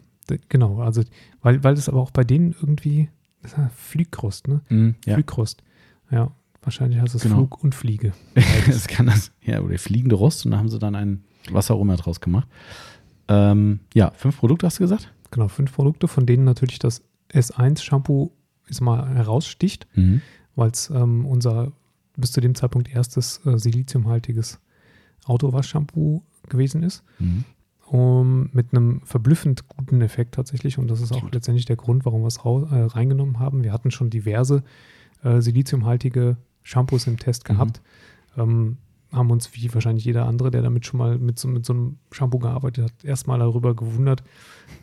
genau, 0.48 0.80
also, 0.80 1.02
weil, 1.42 1.62
weil 1.62 1.74
das 1.74 1.88
aber 1.88 2.00
auch 2.00 2.10
bei 2.10 2.24
denen 2.24 2.54
irgendwie, 2.60 3.08
das 3.42 3.52
ist 3.52 3.58
ja 3.58 3.70
Flügrost, 3.76 4.48
ne? 4.48 4.60
Ja. 5.06 5.14
Flügrost. 5.14 5.62
Ja, 6.10 6.32
wahrscheinlich 6.62 7.00
heißt 7.00 7.14
es 7.14 7.22
Genau. 7.22 7.36
Flug 7.36 7.62
und 7.62 7.74
Fliege. 7.74 8.12
das 8.66 8.88
kann 8.88 9.06
das, 9.06 9.30
ja, 9.42 9.60
oder 9.60 9.78
fliegende 9.78 10.16
Rost 10.16 10.44
und 10.44 10.50
da 10.52 10.58
haben 10.58 10.68
sie 10.68 10.78
dann 10.78 10.94
ein 10.94 11.22
was 11.52 11.70
auch 11.70 11.80
immer 11.80 11.94
draus 11.96 12.20
gemacht. 12.20 12.48
Ähm, 13.28 13.80
ja, 13.94 14.12
fünf 14.14 14.38
Produkte 14.38 14.66
hast 14.66 14.78
du 14.78 14.84
gesagt? 14.84 15.12
Genau, 15.30 15.48
fünf 15.48 15.72
Produkte, 15.74 16.08
von 16.08 16.26
denen 16.26 16.44
natürlich 16.44 16.78
das 16.78 17.02
S1-Shampoo 17.32 18.30
ist 18.68 18.80
mal 18.80 19.08
heraussticht, 19.08 19.86
Mhm. 19.94 20.22
weil 20.54 20.70
es 20.70 20.90
ähm, 20.90 21.26
unser 21.26 21.72
bis 22.16 22.32
zu 22.32 22.40
dem 22.40 22.54
Zeitpunkt 22.54 22.88
erstes 22.94 23.40
äh, 23.44 23.58
siliziumhaltiges 23.58 24.58
Autowaschshampoo 25.26 26.22
gewesen 26.48 26.82
ist. 26.82 27.02
Mhm. 27.18 27.44
um, 27.88 28.50
mit 28.52 28.72
einem 28.72 29.00
verblüffend 29.04 29.68
guten 29.68 30.00
Effekt 30.00 30.34
tatsächlich. 30.34 30.76
Und 30.76 30.88
das 30.90 31.00
ist 31.00 31.12
auch 31.12 31.18
Absolut. 31.18 31.34
letztendlich 31.34 31.66
der 31.66 31.76
Grund, 31.76 32.04
warum 32.04 32.22
wir 32.22 32.26
es 32.26 32.38
äh, 32.38 32.40
reingenommen 32.44 33.38
haben. 33.38 33.62
Wir 33.62 33.72
hatten 33.72 33.92
schon 33.92 34.10
diverse 34.10 34.64
äh, 35.22 35.40
siliziumhaltige 35.40 36.36
Shampoos 36.64 37.06
im 37.06 37.16
Test 37.16 37.44
Mhm. 37.48 37.52
gehabt. 37.52 37.80
Ähm, 38.36 38.78
haben 39.16 39.30
uns, 39.30 39.54
wie 39.54 39.72
wahrscheinlich 39.74 40.04
jeder 40.04 40.26
andere, 40.26 40.50
der 40.50 40.62
damit 40.62 40.86
schon 40.86 40.98
mal 40.98 41.18
mit 41.18 41.38
so, 41.38 41.48
mit 41.48 41.64
so 41.66 41.72
einem 41.72 41.96
Shampoo 42.12 42.38
gearbeitet 42.38 42.84
hat, 42.84 43.04
erstmal 43.04 43.38
darüber 43.38 43.74
gewundert, 43.74 44.22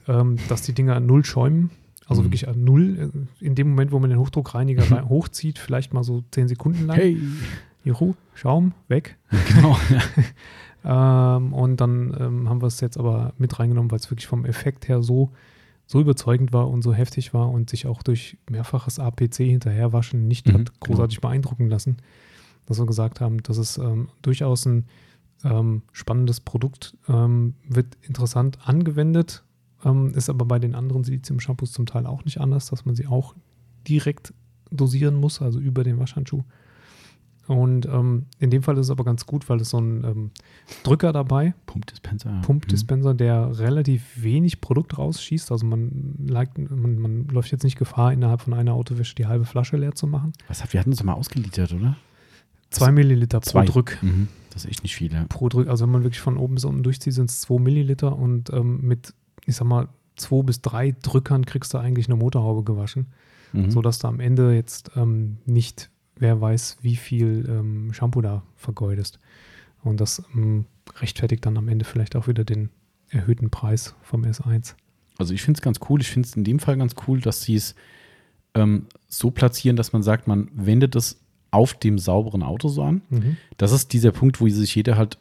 ähm, 0.08 0.38
dass 0.48 0.62
die 0.64 0.74
Dinger 0.74 1.00
null 1.00 1.24
schäumen. 1.24 1.70
Also 2.08 2.22
Mhm. 2.22 2.26
wirklich 2.26 2.48
an 2.50 2.64
null. 2.64 3.12
äh, 3.42 3.46
In 3.46 3.56
dem 3.56 3.70
Moment, 3.70 3.92
wo 3.94 4.00
man 4.00 4.10
den 4.10 4.20
Hochdruckreiniger 4.20 4.84
rein- 4.92 5.08
hochzieht, 5.08 5.58
vielleicht 5.60 5.94
mal 5.94 6.04
so 6.04 6.24
zehn 6.32 6.48
Sekunden 6.50 6.86
lang. 6.88 6.98
Hey! 6.98 7.18
Juhu, 7.86 8.14
Schaum, 8.34 8.74
weg. 8.88 9.18
Genau. 9.56 9.78
Ähm, 10.86 11.54
und 11.54 11.80
dann 11.80 12.14
ähm, 12.20 12.50
haben 12.50 12.62
wir 12.62 12.68
es 12.68 12.82
jetzt 12.82 12.98
aber 12.98 13.32
mit 13.38 13.58
reingenommen, 13.58 13.90
weil 13.90 14.00
es 14.00 14.12
wirklich 14.12 14.28
vom 14.28 14.44
Effekt 14.44 14.90
her 14.90 15.02
so, 15.02 15.32
so 15.86 16.02
überzeugend 16.02 16.52
war 16.52 16.70
und 16.70 16.82
so 16.82 16.94
heftig 16.94 17.34
war 17.34 17.50
und 17.50 17.70
sich 17.70 17.88
auch 17.88 18.04
durch 18.04 18.38
mehrfaches 18.50 19.00
APC 19.00 19.36
hinterherwaschen 19.46 20.28
nicht 20.28 20.50
Mhm, 20.50 20.54
hat 20.54 20.80
großartig 20.82 21.22
beeindrucken 21.22 21.70
lassen, 21.70 21.98
dass 22.66 22.80
wir 22.80 22.86
gesagt 22.86 23.22
haben, 23.22 23.42
das 23.44 23.58
ist 23.58 23.78
ähm, 23.78 24.10
durchaus 24.22 24.66
ein 24.66 24.86
ähm, 25.44 25.82
spannendes 25.92 26.40
Produkt, 26.40 26.96
ähm, 27.10 27.56
wird 27.68 27.98
interessant 28.02 28.58
angewendet, 28.66 29.44
ähm, 29.84 30.14
ist 30.16 30.30
aber 30.30 30.46
bei 30.46 30.60
den 30.60 30.74
anderen 30.76 31.04
Silizium-Shampoos 31.04 31.72
zum 31.74 31.86
Teil 31.86 32.06
auch 32.06 32.24
nicht 32.26 32.40
anders, 32.40 32.68
dass 32.68 32.86
man 32.86 32.96
sie 32.96 33.08
auch 33.08 33.36
direkt 33.88 34.34
dosieren 34.72 35.16
muss, 35.16 35.42
also 35.42 35.60
über 35.60 35.84
den 35.84 36.00
Waschhandschuh. 36.00 36.44
Und 37.46 37.86
ähm, 37.88 38.28
in 38.40 38.52
dem 38.52 38.64
Fall 38.64 38.76
ist 38.78 38.86
es 38.88 38.90
aber 38.90 39.04
ganz 39.04 39.26
gut, 39.26 39.50
weil 39.50 39.60
es 39.60 39.72
so 39.72 39.78
ein 39.78 40.06
ähm, 40.06 40.32
Drücker 40.84 41.12
dabei, 41.12 41.54
Pumpdispenser. 41.66 42.40
Pumpdispenser, 42.42 43.14
der 43.14 43.60
relativ 43.60 44.24
wenig 44.24 44.62
Produkt 44.62 44.98
rausschießt. 44.98 45.52
Also 45.52 45.66
man, 45.66 46.16
leicht- 46.26 46.58
man, 46.58 46.98
man 47.00 47.28
läuft 47.28 47.52
jetzt 47.52 47.64
nicht 47.64 47.78
Gefahr, 47.78 48.14
innerhalb 48.14 48.40
von 48.40 48.54
einer 48.54 48.74
Autowäsche 48.74 49.16
die 49.16 49.26
halbe 49.26 49.44
Flasche 49.44 49.76
leer 49.76 49.94
zu 49.94 50.08
machen. 50.08 50.32
Was 50.48 50.64
hat, 50.64 50.72
wir 50.72 50.80
hatten 50.80 50.92
das 50.92 51.04
mal 51.04 51.16
ausgeliefert, 51.16 51.74
oder? 51.74 51.98
2 52.74 52.92
Milliliter 52.92 53.40
pro 53.40 53.50
Zwei. 53.50 53.66
Drück. 53.66 53.98
Mhm. 54.02 54.28
Das 54.52 54.66
ist 54.66 54.70
echt 54.72 54.84
nicht 54.84 54.96
viel, 54.96 55.12
ja. 55.12 55.26
Pro 55.30 55.50
Drück. 55.50 55.68
Also 55.68 55.86
wenn 55.86 55.92
man 55.92 56.04
wirklich 56.04 56.22
von 56.22 56.38
oben 56.38 56.56
bis 56.56 56.66
unten 56.66 56.84
durchzieht, 56.84 57.14
sind 57.14 57.30
es 57.30 57.42
2 57.42 57.60
Milliliter 57.60 58.16
und 58.18 58.52
ähm, 58.52 58.82
mit, 58.82 59.14
ich 59.46 59.56
sag 59.56 59.66
mal, 59.66 59.88
zwei 60.16 60.44
bis 60.44 60.62
drei 60.62 60.96
Drückern 61.02 61.46
kriegst 61.46 61.74
du 61.74 61.80
eigentlich 61.80 62.08
eine 62.08 62.16
Motorhaube 62.18 62.64
gewaschen, 62.64 63.08
Mhm. 63.52 63.70
sodass 63.72 64.00
du 64.00 64.08
am 64.08 64.20
Ende 64.20 64.54
jetzt 64.54 64.92
ähm, 64.96 65.38
nicht, 65.46 65.90
wer 66.18 66.40
weiß, 66.42 66.78
wie 66.82 66.96
viel 66.96 67.46
ähm, 67.50 67.94
Shampoo 67.94 68.22
da 68.22 68.44
vergeudest. 68.56 69.20
Und 69.84 70.00
das 70.02 70.24
ähm, 70.36 70.66
rechtfertigt 71.00 71.46
dann 71.46 71.58
am 71.58 71.68
Ende 71.68 71.86
vielleicht 71.86 72.16
auch 72.16 72.28
wieder 72.28 72.44
den 72.44 72.70
erhöhten 73.10 73.50
Preis 73.50 73.96
vom 74.02 74.24
S1. 74.24 74.74
Also 75.18 75.34
ich 75.34 75.42
finde 75.44 75.60
es 75.60 75.62
ganz 75.62 75.80
cool. 75.90 76.02
Ich 76.02 76.10
finde 76.10 76.28
es 76.28 76.36
in 76.36 76.44
dem 76.44 76.60
Fall 76.60 76.78
ganz 76.78 76.96
cool, 77.08 77.22
dass 77.22 77.42
sie 77.44 77.56
es 77.56 77.76
ähm, 78.56 78.88
so 79.08 79.30
platzieren, 79.32 79.76
dass 79.78 79.94
man 79.94 80.02
sagt, 80.04 80.28
man 80.28 80.50
wendet 80.54 80.96
es 80.96 81.23
auf 81.54 81.76
dem 81.76 82.00
sauberen 82.00 82.42
Auto 82.42 82.68
so 82.68 82.84
an. 82.84 83.02
Mhm. 83.10 83.38
Das 83.58 83.72
ist 83.72 83.94
dieser 83.94 84.12
Punkt, 84.12 84.42
wo 84.42 84.50
sich 84.50 84.74
jeder 84.76 84.98
halt 84.98 85.18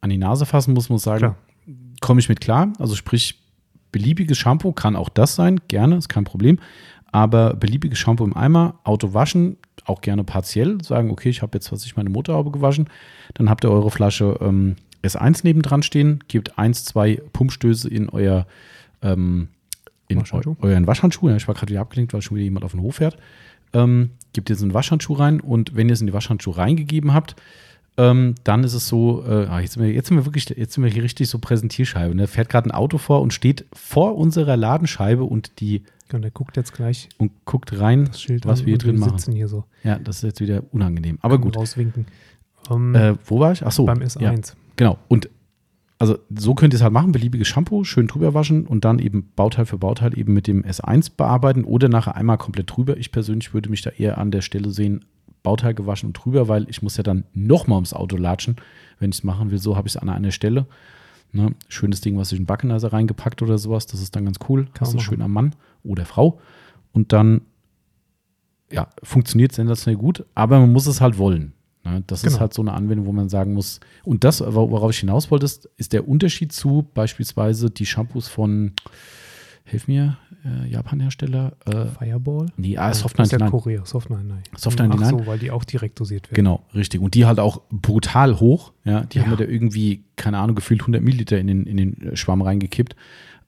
an 0.00 0.10
die 0.10 0.18
Nase 0.18 0.46
fassen 0.46 0.74
muss, 0.74 0.88
muss 0.88 1.02
sagen, 1.02 1.34
komme 2.00 2.20
ich 2.20 2.28
mit 2.28 2.40
klar. 2.40 2.72
Also 2.78 2.94
sprich, 2.94 3.40
beliebiges 3.90 4.38
Shampoo 4.38 4.72
kann 4.72 4.96
auch 4.96 5.08
das 5.08 5.34
sein, 5.34 5.60
gerne, 5.68 5.96
ist 5.96 6.08
kein 6.08 6.24
Problem. 6.24 6.58
Aber 7.10 7.54
beliebiges 7.54 7.98
Shampoo 7.98 8.24
im 8.24 8.36
Eimer, 8.36 8.78
Auto 8.84 9.12
waschen, 9.12 9.56
auch 9.84 10.00
gerne 10.00 10.24
partiell, 10.24 10.82
sagen, 10.82 11.10
okay, 11.10 11.28
ich 11.28 11.42
habe 11.42 11.56
jetzt, 11.56 11.72
was 11.72 11.84
ich 11.84 11.96
meine 11.96 12.10
Motorhaube 12.10 12.52
gewaschen, 12.52 12.88
dann 13.34 13.50
habt 13.50 13.64
ihr 13.64 13.70
eure 13.70 13.90
Flasche 13.90 14.38
ähm, 14.40 14.76
S1 15.02 15.40
nebendran 15.42 15.82
stehen, 15.82 16.20
gebt 16.28 16.58
eins, 16.58 16.84
zwei 16.84 17.20
Pumpstöße 17.32 17.88
in 17.88 18.08
euer 18.08 18.46
ähm, 19.02 19.48
in 20.08 20.20
Waschhandschuh? 20.20 20.56
eu 20.60 20.68
euren 20.68 20.86
Waschhandschuh. 20.86 21.28
Ja, 21.28 21.36
ich 21.36 21.48
war 21.48 21.54
gerade 21.54 21.70
wieder 21.70 21.80
abgelenkt, 21.80 22.12
weil 22.12 22.22
schon 22.22 22.36
wieder 22.36 22.44
jemand 22.44 22.64
auf 22.64 22.72
den 22.72 22.80
Hof 22.82 22.96
fährt. 22.96 23.16
Ähm, 23.72 24.10
gebt 24.32 24.48
jetzt 24.50 24.62
einen 24.62 24.74
Waschhandschuh 24.74 25.14
rein 25.14 25.40
und 25.40 25.74
wenn 25.76 25.88
ihr 25.88 25.92
es 25.94 26.00
in 26.00 26.06
die 26.06 26.12
Waschhandschuhe 26.12 26.56
reingegeben 26.56 27.12
habt, 27.14 27.36
ähm, 27.98 28.34
dann 28.44 28.64
ist 28.64 28.72
es 28.72 28.88
so, 28.88 29.22
äh, 29.26 29.46
ah, 29.46 29.60
jetzt, 29.60 29.74
sind 29.74 29.82
wir, 29.82 29.92
jetzt 29.92 30.08
sind 30.08 30.16
wir 30.16 30.24
wirklich, 30.24 30.48
jetzt 30.48 30.72
sind 30.74 30.82
wir 30.84 30.90
hier 30.90 31.02
richtig 31.02 31.28
so 31.28 31.38
Präsentierscheibe. 31.38 32.14
Ne? 32.14 32.26
Fährt 32.26 32.48
gerade 32.48 32.68
ein 32.68 32.72
Auto 32.72 32.96
vor 32.96 33.20
und 33.20 33.34
steht 33.34 33.66
vor 33.74 34.16
unserer 34.16 34.56
Ladenscheibe 34.56 35.24
und 35.24 35.60
die 35.60 35.82
Und 36.12 36.22
der 36.22 36.30
guckt 36.30 36.56
jetzt 36.56 36.72
gleich 36.72 37.10
und 37.18 37.32
guckt 37.44 37.78
rein, 37.78 38.08
was 38.44 38.60
wir 38.60 38.64
hier 38.66 38.78
drin 38.78 38.98
machen. 38.98 39.18
sitzen 39.18 39.32
hier 39.32 39.48
so. 39.48 39.64
Ja, 39.84 39.98
das 39.98 40.16
ist 40.16 40.22
jetzt 40.22 40.40
wieder 40.40 40.62
unangenehm. 40.72 41.18
Aber 41.20 41.38
gut. 41.38 41.54
Rauswinken. 41.56 42.06
Ähm, 42.70 42.94
Äh, 42.94 43.14
wo 43.26 43.40
war 43.40 43.52
ich? 43.52 43.64
Ach 43.66 43.72
so. 43.72 43.84
beim 43.84 44.00
Ja, 44.00 44.06
S1. 44.06 44.54
genau. 44.76 44.98
Und 45.08 45.28
also 46.02 46.18
so 46.36 46.56
könnt 46.56 46.74
ihr 46.74 46.78
es 46.78 46.82
halt 46.82 46.92
machen, 46.92 47.12
beliebiges 47.12 47.46
Shampoo, 47.46 47.84
schön 47.84 48.08
drüber 48.08 48.34
waschen 48.34 48.66
und 48.66 48.84
dann 48.84 48.98
eben 48.98 49.30
Bauteil 49.36 49.66
für 49.66 49.78
Bauteil 49.78 50.18
eben 50.18 50.34
mit 50.34 50.48
dem 50.48 50.64
S1 50.64 51.12
bearbeiten 51.16 51.62
oder 51.62 51.88
nachher 51.88 52.16
einmal 52.16 52.38
komplett 52.38 52.76
drüber. 52.76 52.96
Ich 52.96 53.12
persönlich 53.12 53.54
würde 53.54 53.70
mich 53.70 53.82
da 53.82 53.90
eher 53.90 54.18
an 54.18 54.32
der 54.32 54.40
Stelle 54.40 54.70
sehen, 54.70 55.04
Bauteil 55.44 55.74
gewaschen 55.74 56.08
und 56.08 56.14
drüber, 56.14 56.48
weil 56.48 56.68
ich 56.68 56.82
muss 56.82 56.96
ja 56.96 57.04
dann 57.04 57.22
nochmal 57.34 57.76
ums 57.76 57.92
Auto 57.92 58.16
latschen, 58.16 58.56
wenn 58.98 59.10
ich 59.10 59.18
es 59.18 59.22
machen 59.22 59.52
will. 59.52 59.58
So 59.58 59.76
habe 59.76 59.86
ich 59.86 59.94
es 59.94 59.96
an 59.96 60.08
einer 60.08 60.32
Stelle. 60.32 60.66
Ne? 61.30 61.54
Schönes 61.68 62.00
Ding, 62.00 62.18
was 62.18 62.32
ich 62.32 62.38
in 62.38 62.42
den 62.42 62.48
Backenneiser 62.48 62.92
reingepackt 62.92 63.40
oder 63.40 63.56
sowas. 63.56 63.86
Das 63.86 64.02
ist 64.02 64.16
dann 64.16 64.24
ganz 64.24 64.38
cool. 64.48 64.66
Kann 64.74 64.88
man 64.88 64.96
ist 64.96 65.04
schön 65.04 65.22
am 65.22 65.30
Mann 65.30 65.54
oder 65.84 66.04
Frau. 66.04 66.40
Und 66.90 67.12
dann, 67.12 67.42
ja, 68.72 68.88
funktioniert 69.04 69.52
sensationell 69.52 70.00
gut, 70.00 70.26
aber 70.34 70.58
man 70.58 70.72
muss 70.72 70.88
es 70.88 71.00
halt 71.00 71.16
wollen. 71.16 71.52
Ne? 71.84 72.02
Das 72.06 72.20
ist 72.20 72.30
Genau. 72.30 72.40
halt 72.40 72.54
so 72.54 72.62
eine 72.62 72.72
Anwendung, 72.72 73.06
wo 73.06 73.12
man 73.12 73.28
sagen 73.28 73.54
muss, 73.54 73.80
und 74.04 74.24
das, 74.24 74.40
wor- 74.42 74.70
worauf 74.70 74.90
ich 74.92 74.98
hinaus 75.00 75.30
wollte, 75.30 75.46
ist, 75.46 75.68
ist 75.76 75.92
der 75.92 76.06
Unterschied 76.08 76.52
zu 76.52 76.88
beispielsweise 76.94 77.70
die 77.70 77.86
Shampoos 77.86 78.28
von, 78.28 78.72
hilf 79.64 79.88
mir, 79.88 80.16
äh, 80.44 80.68
Japan-Hersteller, 80.68 81.52
äh, 81.66 81.86
Fireball? 81.86 82.46
nee, 82.56 82.76
ah, 82.76 82.92
Soft 82.92 83.18
Das 83.18 83.28
ist 83.28 83.32
ja 83.32 83.38
99. 83.38 83.62
Korea, 83.62 83.86
Soft 83.86 84.10
99. 84.10 84.52
Soft 84.56 84.80
Ach 84.80 84.86
99. 84.86 85.18
so, 85.20 85.26
weil 85.26 85.38
die 85.38 85.50
auch 85.50 85.64
direkt 85.64 85.98
dosiert 86.00 86.26
werden. 86.28 86.34
Genau, 86.36 86.64
richtig. 86.74 87.00
Und 87.00 87.14
die 87.14 87.26
halt 87.26 87.38
auch 87.40 87.62
brutal 87.70 88.38
hoch. 88.40 88.72
Ja, 88.84 89.02
die 89.04 89.18
Ja. 89.18 89.24
haben 89.24 89.30
wir 89.30 89.36
da 89.36 89.44
irgendwie, 89.44 90.04
keine 90.16 90.38
Ahnung, 90.38 90.56
gefühlt 90.56 90.82
100 90.82 91.02
Milliliter 91.02 91.38
in 91.38 91.46
den, 91.46 91.64
in 91.66 91.76
den 91.76 92.16
Schwamm 92.16 92.42
reingekippt. 92.42 92.96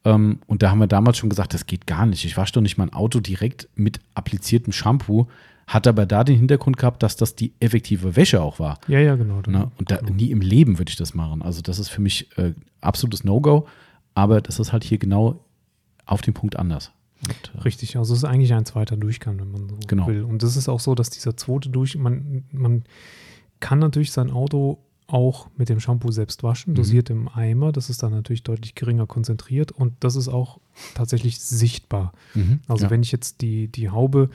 Ähm, 0.05 0.39
und 0.47 0.63
da 0.63 0.71
haben 0.71 0.79
wir 0.81 0.87
damals 0.87 1.17
schon 1.19 1.31
gesagt, 1.31 1.55
das 1.55 1.67
geht 1.67 1.87
gar 1.87 2.05
nicht. 2.07 2.25
Ich 2.25 2.37
wasche 2.37 2.53
doch 2.53 2.61
nicht 2.61 2.79
mein 2.79 2.93
Auto 2.93 3.21
direkt 3.21 3.69
mit 3.75 4.01
appliziertem 4.15 4.73
Shampoo. 4.73 5.27
Hat 5.67 5.87
aber 5.87 6.05
da 6.07 6.25
den 6.25 6.37
Hintergrund 6.37 6.77
gehabt, 6.77 7.03
dass 7.03 7.17
das 7.17 7.35
die 7.35 7.53
effektive 7.61 8.17
Wäsche 8.17 8.43
auch 8.43 8.59
war. 8.59 8.79
Ja, 8.89 8.99
ja, 9.01 9.17
genau. 9.17 9.41
Ne? 9.47 9.71
Und 9.79 9.91
da, 9.91 9.97
genau. 9.97 10.13
nie 10.13 10.31
im 10.31 10.41
Leben 10.41 10.79
würde 10.79 10.91
ich 10.91 10.97
das 10.97 11.15
machen. 11.15 11.43
Also 11.43 11.63
das 11.63 11.79
ist 11.79 11.89
für 11.89 12.01
mich 12.03 12.29
äh, 12.39 12.53
absolutes 12.81 13.25
No-Go. 13.25 13.67
Aber 14.15 14.41
das 14.41 14.59
ist 14.61 14.73
halt 14.73 14.85
hier 14.85 14.99
genau 14.99 15.45
auf 16.07 16.21
den 16.23 16.35
Punkt 16.35 16.57
anders. 16.57 16.93
Und, 17.27 17.53
äh, 17.57 17.61
Richtig, 17.63 17.97
also 17.97 18.13
es 18.13 18.19
ist 18.19 18.25
eigentlich 18.25 18.53
ein 18.53 18.67
zweiter 18.67 18.97
Durchgang, 18.97 19.41
wenn 19.41 19.51
man 19.51 19.69
so 19.71 19.77
Genau. 19.87 20.07
will. 20.07 20.23
Und 20.23 20.43
das 20.43 20.57
ist 20.57 20.69
auch 20.69 20.81
so, 20.81 20.95
dass 20.95 21.09
dieser 21.11 21.37
zweite 21.37 21.71
Durchgang, 21.71 22.03
man, 22.03 22.45
man 22.53 22.85
kann 23.61 23.79
natürlich 23.79 24.13
sein 24.13 24.31
Auto 24.31 24.79
auch 25.07 25.49
mit 25.57 25.69
dem 25.69 25.81
Shampoo 25.81 26.11
selbst 26.11 26.43
waschen, 26.43 26.73
Mhm. 26.73 26.77
dosiert 26.77 27.11
im 27.11 27.29
Eimer. 27.29 27.73
Das 27.73 27.91
ist 27.91 28.03
dann 28.03 28.13
natürlich 28.13 28.43
deutlich 28.43 28.75
geringer 28.75 29.07
konzentriert 29.07 29.73
und 29.73 29.95
das 30.01 30.17
ist 30.17 30.29
auch 30.29 30.61
tatsächlich 30.95 31.41
sichtbar. 31.41 32.13
mhm, 32.35 32.61
Also 32.69 32.85
ja. 32.87 32.91
wenn 32.91 33.03
ich 33.03 33.13
jetzt 33.13 33.41
die, 33.41 33.69
die 33.69 33.91
Haube 33.91 34.31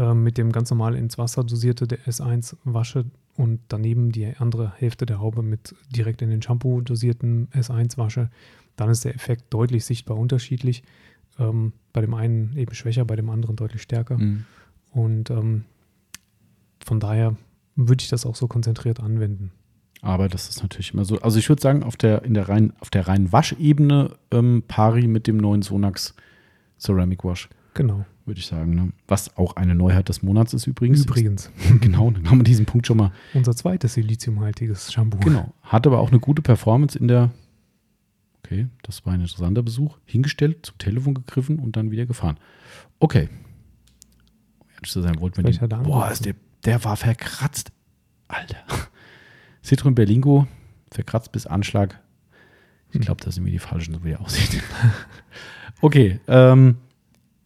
äh, 0.00 0.14
mit 0.14 0.38
dem 0.38 0.50
ganz 0.50 0.70
normal 0.70 0.94
ins 0.94 1.18
Wasser 1.18 1.44
dosierte 1.44 1.86
der 1.86 1.98
S1 2.06 2.56
wasche 2.64 3.04
und 3.36 3.60
daneben 3.68 4.12
die 4.12 4.34
andere 4.38 4.72
Hälfte 4.76 5.04
der 5.04 5.20
Haube 5.20 5.42
mit 5.42 5.74
direkt 5.94 6.22
in 6.22 6.30
den 6.30 6.40
Shampoo 6.40 6.80
dosierten 6.80 7.48
S1 7.48 7.98
wasche, 7.98 8.30
dann 8.76 8.88
ist 8.88 9.04
der 9.04 9.14
Effekt 9.14 9.52
deutlich 9.52 9.84
sichtbar 9.84 10.16
unterschiedlich. 10.16 10.84
Ähm, 11.38 11.74
bei 11.92 12.00
dem 12.00 12.14
einen 12.14 12.56
eben 12.56 12.74
schwächer, 12.74 13.04
bei 13.04 13.14
dem 13.14 13.28
anderen 13.28 13.56
deutlich 13.56 13.82
stärker. 13.82 14.16
Mhm. 14.16 14.46
Und 14.90 15.28
ähm, 15.28 15.64
von 16.82 16.98
daher 16.98 17.36
würde 17.76 18.02
ich 18.02 18.08
das 18.08 18.24
auch 18.24 18.36
so 18.36 18.48
konzentriert 18.48 19.00
anwenden. 19.00 19.52
Aber 20.00 20.28
das 20.28 20.48
ist 20.48 20.62
natürlich 20.62 20.94
immer 20.94 21.04
so. 21.04 21.20
Also 21.20 21.38
ich 21.38 21.48
würde 21.50 21.60
sagen, 21.60 21.82
auf 21.82 21.98
der, 21.98 22.24
in 22.24 22.32
der 22.32 22.48
rein, 22.48 22.72
auf 22.80 22.88
der 22.88 23.06
reinen 23.06 23.32
Waschebene 23.32 24.16
ähm, 24.30 24.62
pari 24.66 25.06
mit 25.08 25.26
dem 25.26 25.36
neuen 25.36 25.60
Sonax 25.60 26.14
Ceramic 26.78 27.22
Wash, 27.22 27.50
Genau. 27.74 28.04
Würde 28.30 28.38
ich 28.38 28.46
sagen. 28.46 28.74
Ne? 28.76 28.92
Was 29.08 29.36
auch 29.36 29.56
eine 29.56 29.74
Neuheit 29.74 30.08
des 30.08 30.22
Monats 30.22 30.54
ist 30.54 30.68
übrigens. 30.68 31.02
Übrigens, 31.04 31.50
genau, 31.80 32.12
dann 32.12 32.30
haben 32.30 32.38
wir 32.38 32.44
diesen 32.44 32.64
Punkt 32.64 32.86
schon 32.86 32.96
mal. 32.96 33.10
unser 33.34 33.56
zweites 33.56 33.94
siliziumhaltiges 33.94 34.92
Shampoo. 34.92 35.18
Genau. 35.18 35.52
Hat 35.62 35.84
aber 35.88 35.98
auch 35.98 36.10
eine 36.10 36.20
gute 36.20 36.40
Performance 36.42 36.96
in 36.96 37.08
der. 37.08 37.30
Okay, 38.44 38.68
das 38.82 39.04
war 39.04 39.12
ein 39.14 39.20
interessanter 39.20 39.62
Besuch. 39.64 39.98
Hingestellt, 40.04 40.64
zum 40.66 40.78
Telefon 40.78 41.14
gegriffen 41.14 41.58
und 41.58 41.74
dann 41.76 41.90
wieder 41.90 42.06
gefahren. 42.06 42.38
Okay. 43.00 43.28
Ehrlich 44.76 44.90
zu 44.92 45.02
sein, 45.02 45.20
wollten 45.20 45.36
wir 45.36 45.44
den. 45.50 45.60
er 45.60 45.68
Boah, 45.82 46.10
ist 46.10 46.24
der, 46.24 46.34
der 46.64 46.84
war 46.84 46.96
verkratzt. 46.96 47.72
Alter. 48.28 48.58
Citroen 49.64 49.96
Berlingo, 49.96 50.46
verkratzt 50.92 51.32
bis 51.32 51.46
Anschlag. 51.48 52.00
Ich 52.90 52.94
Hm. 52.94 53.00
glaube, 53.02 53.24
das 53.24 53.34
sind 53.34 53.42
mir 53.44 53.50
die 53.50 53.58
falschen, 53.58 53.92
so 53.94 54.04
wie 54.04 54.12
er 54.12 54.20
aussieht. 54.20 54.62
okay. 55.80 56.20
Ähm, 56.28 56.76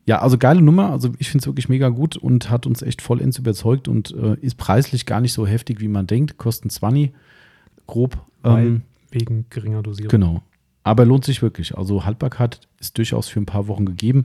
ja, 0.06 0.20
also 0.20 0.36
geile 0.38 0.60
Nummer. 0.62 0.90
Also 0.90 1.12
ich 1.18 1.28
finde 1.30 1.42
es 1.42 1.46
wirklich 1.46 1.68
mega 1.68 1.88
gut 1.88 2.16
und 2.16 2.50
hat 2.50 2.66
uns 2.66 2.82
echt 2.82 3.00
vollends 3.02 3.38
überzeugt 3.38 3.88
und 3.88 4.12
äh, 4.14 4.34
ist 4.40 4.56
preislich 4.56 5.06
gar 5.06 5.20
nicht 5.20 5.32
so 5.32 5.46
heftig, 5.46 5.80
wie 5.80 5.88
man 5.88 6.06
denkt. 6.06 6.36
Kosten 6.36 6.68
20 6.70 7.12
grob. 7.86 8.18
Ähm, 8.44 8.82
wegen 9.10 9.46
geringer 9.50 9.82
Dosierung. 9.82 10.10
genau. 10.10 10.42
Aber 10.82 11.06
lohnt 11.06 11.24
sich 11.24 11.40
wirklich. 11.40 11.78
Also 11.78 12.04
Haltbarkeit 12.04 12.60
ist 12.78 12.98
durchaus 12.98 13.28
für 13.28 13.40
ein 13.40 13.46
paar 13.46 13.68
Wochen 13.68 13.86
gegeben. 13.86 14.24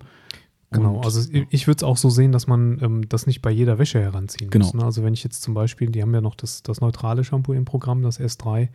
Genau, 0.71 0.97
Und- 0.97 1.05
also 1.05 1.31
ich- 1.31 1.47
ich 1.49 1.67
würde 1.67 1.77
es 1.77 1.83
auch 1.83 1.95
so 1.97 2.09
sehen, 2.09 2.31
dass 2.33 2.45
man 2.47 2.77
ähm, 2.81 3.07
das 3.07 3.25
nicht 3.25 3.41
bei 3.41 3.49
jeder 3.49 3.79
Wäsche 3.79 3.99
heranziehen 4.01 4.49
Genau. 4.49 4.65
muss. 4.65 4.73
Ne? 4.73 4.83
Also 4.83 5.03
wenn 5.03 5.13
ich 5.13 5.23
jetzt 5.23 5.41
zum 5.41 5.53
Beispiel, 5.53 5.89
die 5.89 6.01
haben 6.01 6.13
ja 6.13 6.21
noch 6.21 6.35
das, 6.35 6.61
das 6.61 6.81
neutrale 6.81 7.23
Shampoo 7.23 7.53
im 7.53 7.63
Programm, 7.65 8.01
das 8.01 8.19
S3, 8.19 8.67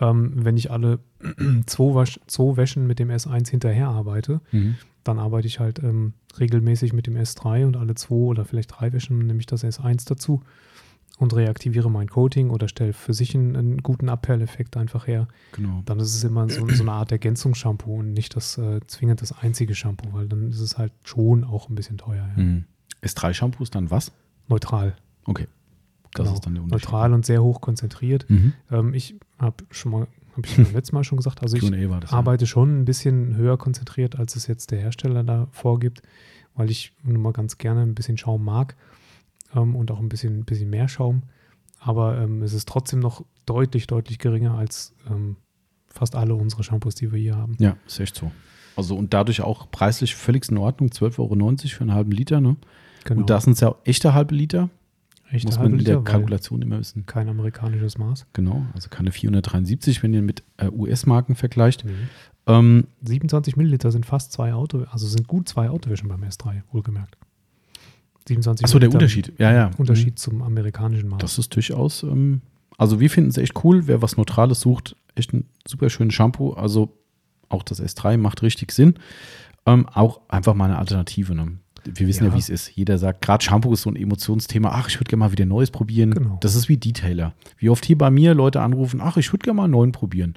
ähm, 0.00 0.32
wenn 0.36 0.56
ich 0.56 0.70
alle 0.70 0.98
zwei, 1.66 1.94
Wasch, 1.94 2.20
zwei 2.26 2.56
Wäschen 2.56 2.86
mit 2.86 2.98
dem 2.98 3.10
S1 3.10 3.50
hinterher 3.50 3.88
arbeite, 3.88 4.40
Mhm. 4.52 4.76
dann 5.04 5.18
arbeite 5.18 5.46
ich 5.46 5.58
halt 5.60 5.82
ähm, 5.82 6.12
regelmäßig 6.38 6.92
mit 6.92 7.06
dem 7.06 7.16
S3 7.16 7.66
und 7.66 7.76
alle 7.76 7.94
zwei 7.94 8.14
oder 8.14 8.44
vielleicht 8.44 8.72
drei 8.78 8.92
Wäschen 8.92 9.18
nehme 9.26 9.40
ich 9.40 9.46
das 9.46 9.64
S1 9.64 10.06
dazu 10.08 10.42
und 11.18 11.34
reaktiviere 11.34 11.90
mein 11.90 12.08
Coating 12.08 12.50
oder 12.50 12.68
stelle 12.68 12.92
für 12.92 13.12
sich 13.12 13.34
einen, 13.34 13.56
einen 13.56 13.78
guten 13.82 14.08
Abperleffekt 14.08 14.76
einfach 14.76 15.06
her. 15.08 15.26
Genau. 15.52 15.82
Dann 15.84 15.98
ist 15.98 16.14
es 16.14 16.22
immer 16.22 16.48
so, 16.48 16.68
so 16.68 16.82
eine 16.82 16.92
Art 16.92 17.10
Ergänzungsshampoo 17.10 17.98
und 17.98 18.12
nicht 18.12 18.36
das 18.36 18.56
äh, 18.58 18.80
zwingend 18.86 19.20
das 19.22 19.32
einzige 19.32 19.74
Shampoo, 19.74 20.12
weil 20.12 20.28
dann 20.28 20.50
ist 20.50 20.60
es 20.60 20.78
halt 20.78 20.92
schon 21.04 21.42
auch 21.42 21.68
ein 21.68 21.74
bisschen 21.74 21.98
teuer. 21.98 22.28
Ja. 22.36 22.42
Mhm. 22.42 22.64
S3-Shampoo 23.02 23.62
ist 23.64 23.74
dann 23.74 23.90
was? 23.90 24.12
Neutral. 24.48 24.94
Okay. 25.24 25.46
Das 26.14 26.24
Genau. 26.24 26.34
ist 26.34 26.46
dann 26.46 26.54
der 26.54 26.62
Unterschied. 26.62 26.84
Neutral 26.86 27.12
und 27.12 27.26
sehr 27.26 27.42
hoch 27.42 27.60
konzentriert. 27.60 28.28
Mhm. 28.28 28.52
Ähm, 28.70 28.94
ich 28.94 29.14
habe 29.38 29.64
schon 29.70 29.92
mal, 29.92 30.06
habe 30.36 30.46
ich 30.46 30.56
beim 30.56 30.72
letzten 30.72 30.96
Mal 30.96 31.04
schon 31.04 31.16
gesagt, 31.18 31.42
also 31.42 31.56
ich 31.56 31.70
das. 32.00 32.12
arbeite 32.12 32.46
schon 32.46 32.80
ein 32.80 32.84
bisschen 32.84 33.36
höher 33.36 33.56
konzentriert, 33.58 34.18
als 34.18 34.36
es 34.36 34.46
jetzt 34.46 34.70
der 34.70 34.80
Hersteller 34.80 35.22
da 35.24 35.48
vorgibt, 35.52 36.02
weil 36.54 36.70
ich 36.70 36.92
nun 37.02 37.20
mal 37.22 37.32
ganz 37.32 37.58
gerne 37.58 37.82
ein 37.82 37.94
bisschen 37.94 38.16
Schaum 38.18 38.44
mag 38.44 38.76
ähm, 39.54 39.76
und 39.76 39.90
auch 39.90 39.98
ein 40.00 40.08
bisschen, 40.08 40.44
bisschen 40.44 40.70
mehr 40.70 40.88
Schaum. 40.88 41.22
Aber 41.80 42.18
ähm, 42.18 42.42
es 42.42 42.52
ist 42.54 42.68
trotzdem 42.68 42.98
noch 43.00 43.24
deutlich, 43.46 43.86
deutlich 43.86 44.18
geringer 44.18 44.54
als 44.58 44.94
ähm, 45.08 45.36
fast 45.88 46.16
alle 46.16 46.34
unsere 46.34 46.64
Shampoos, 46.64 46.94
die 46.96 47.12
wir 47.12 47.18
hier 47.20 47.36
haben. 47.36 47.56
Ja, 47.58 47.76
ist 47.86 48.00
echt 48.00 48.16
so. 48.16 48.30
Also 48.76 48.96
und 48.96 49.12
dadurch 49.14 49.40
auch 49.42 49.70
preislich 49.70 50.14
völlig 50.14 50.48
in 50.50 50.58
Ordnung. 50.58 50.88
12,90 50.90 51.18
Euro 51.18 51.54
für 51.68 51.80
einen 51.82 51.92
halben 51.94 52.12
Liter. 52.12 52.40
Ne? 52.40 52.56
Genau. 53.04 53.20
Und 53.20 53.30
das 53.30 53.44
sind 53.44 53.60
ja 53.60 53.74
echte 53.84 54.14
halbe 54.14 54.34
Liter. 54.34 54.70
Echte 55.30 55.48
Muss 55.48 55.58
man 55.58 55.78
in 55.78 55.84
der 55.84 56.00
Kalkulation 56.00 56.62
immer 56.62 56.78
wissen. 56.78 57.04
Kein 57.04 57.28
amerikanisches 57.28 57.98
Maß. 57.98 58.26
Genau, 58.32 58.64
also 58.74 58.88
keine 58.88 59.12
473, 59.12 60.02
wenn 60.02 60.14
ihr 60.14 60.22
mit 60.22 60.42
äh, 60.56 60.68
US-Marken 60.70 61.34
vergleicht. 61.34 61.84
Nee. 61.84 61.92
Ähm, 62.46 62.86
27 63.02 63.56
Milliliter 63.56 63.90
sind 63.90 64.06
fast 64.06 64.32
zwei 64.32 64.54
Auto, 64.54 64.84
also 64.90 65.06
sind 65.06 65.28
gut 65.28 65.48
zwei 65.48 65.68
Autowäschen 65.68 66.08
beim 66.08 66.22
S3, 66.22 66.62
wohlgemerkt. 66.72 67.18
27 68.26 68.64
achso, 68.64 68.78
der 68.78 68.90
Unterschied. 68.90 69.32
Ja, 69.38 69.52
ja. 69.52 69.70
Unterschied 69.76 70.18
zum 70.18 70.42
amerikanischen 70.42 71.08
Maß. 71.08 71.18
Das 71.18 71.38
ist 71.38 71.54
durchaus, 71.54 72.02
ähm, 72.02 72.40
also 72.78 73.00
wir 73.00 73.10
finden 73.10 73.30
es 73.30 73.36
echt 73.36 73.64
cool, 73.64 73.86
wer 73.86 74.00
was 74.00 74.16
Neutrales 74.16 74.60
sucht, 74.60 74.96
echt 75.14 75.34
ein 75.34 75.44
super 75.66 75.90
schönes 75.90 76.14
Shampoo. 76.14 76.52
Also 76.52 76.96
auch 77.50 77.62
das 77.62 77.82
S3 77.82 78.16
macht 78.16 78.42
richtig 78.42 78.72
Sinn. 78.72 78.94
Ähm, 79.66 79.86
auch 79.88 80.20
einfach 80.28 80.54
mal 80.54 80.66
eine 80.66 80.78
Alternative. 80.78 81.34
Ne? 81.34 81.58
Wir 81.94 82.06
wissen 82.06 82.24
ja, 82.24 82.30
Ja. 82.30 82.34
wie 82.34 82.38
es 82.38 82.48
ist. 82.48 82.70
Jeder 82.76 82.98
sagt, 82.98 83.22
gerade 83.22 83.44
Shampoo 83.44 83.72
ist 83.72 83.82
so 83.82 83.90
ein 83.90 83.96
Emotionsthema. 83.96 84.70
Ach, 84.72 84.88
ich 84.88 84.96
würde 85.00 85.08
gerne 85.10 85.20
mal 85.20 85.32
wieder 85.32 85.44
Neues 85.46 85.70
probieren. 85.70 86.12
Genau. 86.12 86.38
Das 86.40 86.54
ist 86.54 86.68
wie 86.68 86.76
Detailer. 86.76 87.34
Wie 87.58 87.70
oft 87.70 87.84
hier 87.84 87.96
bei 87.98 88.10
mir 88.10 88.34
Leute 88.34 88.60
anrufen, 88.60 89.00
ach, 89.02 89.16
ich 89.16 89.32
würde 89.32 89.44
gerne 89.44 89.56
mal 89.56 89.64
einen 89.64 89.72
neuen 89.72 89.92
probieren. 89.92 90.34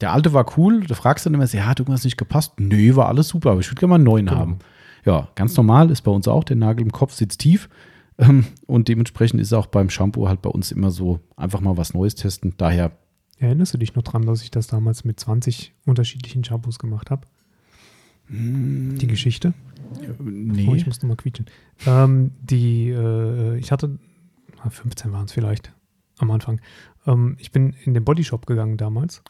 Der 0.00 0.12
alte 0.12 0.32
war 0.34 0.46
cool, 0.58 0.84
da 0.86 0.94
fragst 0.94 1.24
du 1.24 1.30
dann 1.30 1.40
immer, 1.40 1.46
ja, 1.50 1.64
hat 1.66 1.78
irgendwas 1.80 2.04
nicht 2.04 2.18
gepasst? 2.18 2.52
Nö, 2.58 2.96
war 2.96 3.08
alles 3.08 3.28
super, 3.28 3.52
aber 3.52 3.60
ich 3.60 3.68
würde 3.70 3.80
gerne 3.80 3.90
mal 3.90 3.94
einen 3.96 4.04
neuen 4.04 4.26
Genau. 4.26 4.38
haben. 4.38 4.58
Ja, 5.06 5.28
ganz 5.36 5.56
normal 5.56 5.90
ist 5.90 6.02
bei 6.02 6.10
uns 6.10 6.28
auch, 6.28 6.44
der 6.44 6.56
Nagel 6.56 6.84
im 6.84 6.92
Kopf 6.92 7.12
sitzt 7.14 7.40
tief. 7.40 7.68
Ähm, 8.18 8.46
Und 8.66 8.88
dementsprechend 8.88 9.42
ist 9.42 9.52
auch 9.52 9.66
beim 9.66 9.90
Shampoo 9.90 10.26
halt 10.26 10.40
bei 10.40 10.48
uns 10.48 10.72
immer 10.72 10.90
so, 10.90 11.20
einfach 11.36 11.60
mal 11.60 11.76
was 11.76 11.92
Neues 11.92 12.14
testen. 12.14 12.54
Daher, 12.56 12.92
Erinnerst 13.38 13.74
du 13.74 13.78
dich 13.78 13.94
noch 13.94 14.02
dran, 14.04 14.24
dass 14.24 14.42
ich 14.42 14.50
das 14.50 14.68
damals 14.68 15.04
mit 15.04 15.20
20 15.20 15.74
unterschiedlichen 15.84 16.42
Shampoos 16.42 16.78
gemacht 16.78 17.10
habe? 17.10 17.26
Die 18.28 19.06
Geschichte? 19.06 19.54
Oh, 20.18 20.22
nee. 20.22 20.74
ich 20.76 20.86
muss 20.86 21.00
nochmal 21.02 21.16
quietschen. 21.16 21.46
Ähm, 21.86 22.32
die, 22.42 22.88
äh, 22.90 23.56
ich 23.58 23.70
hatte, 23.72 23.98
ah, 24.62 24.70
15 24.70 25.12
waren 25.12 25.26
es 25.26 25.32
vielleicht 25.32 25.72
am 26.18 26.30
Anfang. 26.30 26.60
Ähm, 27.06 27.36
ich 27.38 27.52
bin 27.52 27.74
in 27.84 27.94
den 27.94 28.04
Bodyshop 28.04 28.46
gegangen 28.46 28.76
damals 28.76 29.22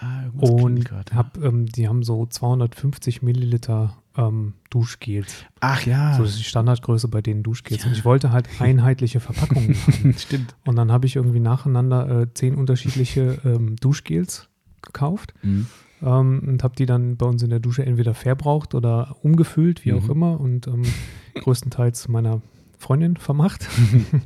Ah, 0.00 0.26
und 0.38 0.84
grad, 0.84 1.10
ja. 1.10 1.16
hab, 1.16 1.42
ähm, 1.42 1.66
die 1.66 1.88
haben 1.88 2.04
so 2.04 2.24
250 2.26 3.22
Milliliter 3.22 3.96
ähm, 4.16 4.54
Duschgels. 4.70 5.44
Ach 5.58 5.84
ja. 5.84 6.14
So 6.14 6.22
das 6.22 6.32
ist 6.32 6.38
die 6.40 6.44
Standardgröße 6.44 7.08
bei 7.08 7.20
den 7.20 7.42
Duschgels. 7.42 7.84
Und 7.84 7.92
ich 7.92 8.04
wollte 8.04 8.30
halt 8.30 8.48
einheitliche 8.60 9.18
Verpackungen 9.18 9.74
haben. 9.74 10.14
Stimmt. 10.18 10.54
Und 10.64 10.76
dann 10.76 10.92
habe 10.92 11.06
ich 11.06 11.16
irgendwie 11.16 11.40
nacheinander 11.40 12.22
äh, 12.22 12.32
zehn 12.34 12.54
unterschiedliche 12.54 13.38
ähm, 13.44 13.74
Duschgels 13.76 14.48
gekauft 14.82 15.34
Mhm. 15.42 15.66
Ähm, 16.02 16.42
und 16.46 16.62
habe 16.62 16.74
die 16.76 16.86
dann 16.86 17.16
bei 17.16 17.26
uns 17.26 17.42
in 17.42 17.50
der 17.50 17.60
Dusche 17.60 17.84
entweder 17.86 18.14
verbraucht 18.14 18.74
oder 18.74 19.16
umgefüllt, 19.22 19.84
wie 19.84 19.92
auch 19.92 20.04
Mhm. 20.04 20.10
immer, 20.10 20.40
und 20.40 20.66
ähm, 20.66 20.82
größtenteils 21.40 22.08
meiner 22.08 22.42
Freundin 22.78 23.16
vermacht. 23.16 23.68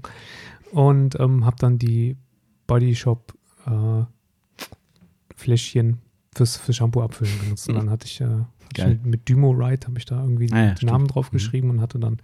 und 0.73 1.19
ähm, 1.21 1.45
habe 1.45 1.57
dann 1.59 1.79
die 1.79 2.17
Body 2.67 2.95
Shop 2.95 3.35
äh, 3.67 4.05
Fläschchen 5.35 5.99
fürs, 6.35 6.57
fürs 6.57 6.77
Shampoo 6.77 7.03
abfüllen 7.03 7.39
genutzt. 7.41 7.69
Und 7.69 7.75
Mhm. 7.75 7.79
dann 7.81 7.91
hatte 7.91 8.07
ich, 8.07 8.21
äh, 8.21 8.25
hatte 8.25 8.47
ich 8.79 8.85
mit, 8.87 9.07
mit 9.07 9.29
Dymo 9.29 9.51
Ride 9.51 9.87
habe 9.87 9.99
ich 9.99 10.05
da 10.05 10.21
irgendwie 10.23 10.53
Ah 10.53 10.67
ja, 10.67 10.75
den 10.75 10.87
Namen 10.87 11.05
stimmt. 11.07 11.15
drauf 11.15 11.33
Mhm. 11.33 11.37
geschrieben 11.37 11.71
und 11.71 11.81
hatte 11.81 11.99
dann 11.99 12.19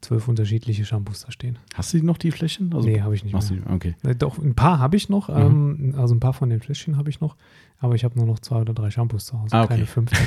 zwölf 0.00 0.28
unterschiedliche 0.28 0.84
Shampoos 0.84 1.24
da 1.26 1.30
stehen. 1.32 1.58
Hast 1.74 1.92
du 1.92 2.02
noch 2.04 2.16
die 2.18 2.30
Fläschchen? 2.30 2.72
Also, 2.74 2.88
nee, 2.88 3.00
habe 3.02 3.14
ich 3.14 3.22
nicht 3.24 3.32
mehr. 3.34 3.42
du, 3.42 3.72
okay. 3.74 3.94
Äh, 4.02 4.14
Doch, 4.14 4.38
ein 4.38 4.54
paar 4.54 4.78
habe 4.78 4.96
ich 4.96 5.08
noch, 5.08 5.28
Mhm. 5.28 5.92
ähm, 5.92 5.94
also 5.98 6.14
ein 6.14 6.20
paar 6.20 6.32
von 6.32 6.48
den 6.48 6.60
Fläschchen 6.60 6.96
habe 6.96 7.10
ich 7.10 7.20
noch, 7.20 7.36
aber 7.78 7.94
ich 7.94 8.04
habe 8.04 8.16
nur 8.16 8.26
noch 8.26 8.38
zwei 8.38 8.60
oder 8.62 8.72
drei 8.72 8.90
Shampoos 8.90 9.26
zu 9.26 9.38
Hause, 9.40 9.54
Ah, 9.54 9.64
okay. 9.64 9.74
keine 9.74 9.86
15 9.86 10.18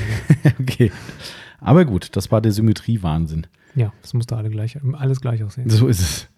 mehr. 0.44 0.52
okay. 0.60 0.92
Aber 1.60 1.84
gut, 1.84 2.14
das 2.16 2.30
war 2.30 2.40
der 2.40 2.52
Symmetrie-Wahnsinn. 2.52 3.46
Ja, 3.74 3.92
das 4.02 4.14
musste 4.14 4.36
alle 4.36 4.50
gleich, 4.50 4.78
alles 4.92 5.20
gleich 5.20 5.42
aussehen. 5.42 5.68
So 5.68 5.88
ist 5.88 6.00
es. 6.00 6.28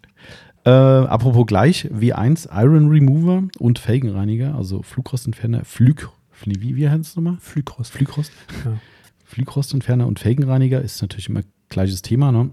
Äh, 0.65 0.69
apropos 0.71 1.45
gleich, 1.45 1.85
W1 1.91 2.49
Iron 2.51 2.89
Remover 2.89 3.43
und 3.59 3.77
Felgenreiniger, 3.79 4.55
also 4.55 4.81
Flugrostentferner, 4.81 5.63
Flüg, 5.63 6.09
wie, 6.45 6.75
wie 6.75 6.89
heißt 6.89 7.01
es 7.01 7.15
nochmal? 7.15 7.37
Flügrost. 7.39 7.91
Flugrost? 7.93 8.31
Ja. 8.65 8.77
Flugrostentferner 9.25 10.07
und 10.07 10.19
Felgenreiniger 10.19 10.81
ist 10.81 11.01
natürlich 11.01 11.29
immer 11.29 11.41
gleiches 11.69 12.01
Thema. 12.01 12.31
Ne? 12.31 12.49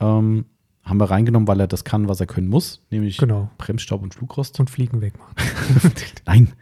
Ähm, 0.00 0.46
haben 0.82 1.00
wir 1.00 1.10
reingenommen, 1.10 1.48
weil 1.48 1.58
er 1.58 1.66
das 1.66 1.84
kann, 1.84 2.08
was 2.08 2.20
er 2.20 2.26
können 2.26 2.46
muss, 2.48 2.80
nämlich 2.90 3.18
Genau. 3.18 3.50
Bremsstaub 3.58 4.02
und 4.02 4.14
Flugrost. 4.14 4.60
Und 4.60 4.70
Fliegen 4.70 5.00
wegmachen. 5.00 5.34
Nein, 6.26 6.52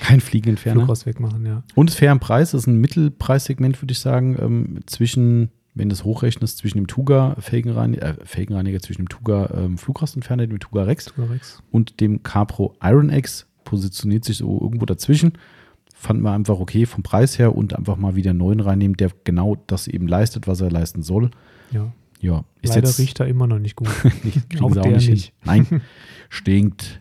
kein 0.00 0.20
Fliegenentferner. 0.20 0.80
Flugrost 0.80 1.04
wegmachen, 1.06 1.44
ja. 1.44 1.62
Und 1.74 1.90
ist 1.90 1.96
fair 1.96 2.12
im 2.12 2.20
Preis, 2.20 2.52
das 2.52 2.62
ist 2.62 2.66
ein 2.68 2.80
Mittelpreissegment, 2.80 3.82
würde 3.82 3.90
ich 3.92 3.98
sagen, 3.98 4.36
ähm, 4.40 4.80
zwischen, 4.86 5.50
wenn 5.74 5.88
du 5.88 5.94
es 5.94 6.04
hochrechnest, 6.04 6.58
zwischen 6.58 6.78
dem 6.78 6.86
Tuga 6.86 7.34
Felgenreiniger, 7.40 8.02
äh, 8.20 8.24
Felgenreiniger 8.24 8.78
zwischen 8.80 9.02
dem 9.02 9.08
Tuga 9.08 9.50
ähm, 9.56 9.78
Flugrostentferner, 9.78 10.46
dem 10.46 10.60
Tuga 10.60 10.84
Rex 10.84 11.06
Tugarex. 11.06 11.60
und 11.72 11.98
dem 12.00 12.22
Capro 12.22 12.76
Iron 12.82 13.10
X 13.10 13.46
positioniert 13.64 14.24
sich 14.24 14.36
so 14.36 14.60
irgendwo 14.60 14.86
dazwischen. 14.86 15.32
Fanden 15.92 16.22
wir 16.22 16.30
einfach 16.32 16.60
okay 16.60 16.86
vom 16.86 17.02
Preis 17.02 17.36
her 17.38 17.56
und 17.56 17.74
einfach 17.74 17.96
mal 17.96 18.14
wieder 18.14 18.30
einen 18.30 18.38
neuen 18.38 18.60
reinnehmen, 18.60 18.96
der 18.96 19.10
genau 19.24 19.56
das 19.66 19.88
eben 19.88 20.06
leistet, 20.06 20.46
was 20.46 20.60
er 20.60 20.70
leisten 20.70 21.02
soll. 21.02 21.30
Ja. 21.72 21.92
Ja, 22.20 22.44
ist 22.62 22.74
Leider 22.74 22.88
jetzt 22.88 22.98
riecht 22.98 23.20
er 23.20 23.26
immer 23.26 23.46
noch 23.46 23.58
nicht 23.58 23.76
gut. 23.76 23.88
nicht, 24.24 24.48
kriegen 24.50 24.64
auch 24.64 24.72
sie 24.72 24.80
auch 24.80 24.84
der 24.84 24.92
nicht, 24.92 25.10
nicht. 25.10 25.32
Nein, 25.44 25.82
stinkt. 26.28 26.98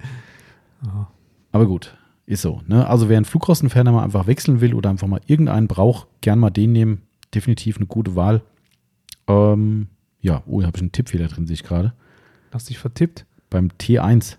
Aber 1.51 1.65
gut, 1.65 1.97
ist 2.25 2.41
so. 2.41 2.61
Ne? 2.67 2.87
Also 2.87 3.09
wer 3.09 3.17
einen 3.17 3.25
Flugrostenferner 3.25 3.91
mal 3.91 4.03
einfach 4.03 4.27
wechseln 4.27 4.61
will 4.61 4.73
oder 4.73 4.89
einfach 4.89 5.07
mal 5.07 5.21
irgendeinen 5.25 5.67
braucht, 5.67 6.07
gern 6.21 6.39
mal 6.39 6.49
den 6.49 6.71
nehmen. 6.71 7.01
Definitiv 7.33 7.77
eine 7.77 7.85
gute 7.85 8.15
Wahl. 8.15 8.41
Ähm, 9.27 9.87
ja, 10.21 10.43
oh, 10.45 10.59
hier 10.59 10.67
habe 10.67 10.77
ich 10.77 10.81
einen 10.81 10.91
Tippfehler 10.91 11.27
drin, 11.27 11.47
sehe 11.47 11.55
ich 11.55 11.63
gerade. 11.63 11.93
Hast 12.51 12.69
dich 12.69 12.77
vertippt? 12.77 13.25
Beim 13.49 13.69
T1. 13.79 14.37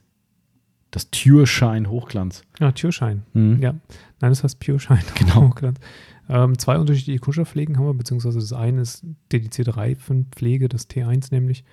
Das 0.90 1.10
Türschein 1.10 1.90
Hochglanz. 1.90 2.42
Ja, 2.58 2.72
Türschein. 2.72 3.22
Mhm. 3.34 3.60
Ja. 3.60 3.72
Nein, 4.20 4.30
das 4.30 4.42
heißt 4.44 4.60
Pure-Schein. 4.60 5.02
Genau. 5.14 5.52
ähm, 6.28 6.58
zwei 6.58 6.78
unterschiedliche 6.78 7.20
Kunststoffpflegen 7.20 7.76
haben 7.78 7.86
wir, 7.86 7.94
beziehungsweise 7.94 8.38
das 8.40 8.52
eine 8.52 8.80
ist 8.82 9.04
dedizierte 9.32 9.76
Reifenpflege, 9.76 10.68
das 10.68 10.88
T1 10.90 11.28
nämlich. 11.32 11.64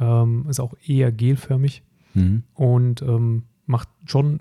Ähm, 0.00 0.46
ist 0.48 0.58
auch 0.60 0.74
eher 0.84 1.12
gelförmig 1.12 1.82
Mhm. 2.14 2.42
und 2.54 3.02
ähm, 3.02 3.44
macht 3.66 3.88
schon, 4.06 4.40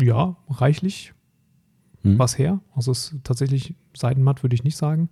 ja, 0.00 0.36
reichlich 0.48 1.14
Mhm. 2.02 2.18
was 2.18 2.38
her. 2.38 2.60
Also 2.74 2.92
es 2.92 3.12
ist 3.12 3.24
tatsächlich 3.24 3.74
seidenmatt, 3.96 4.42
würde 4.42 4.54
ich 4.54 4.62
nicht 4.64 4.76
sagen. 4.76 5.08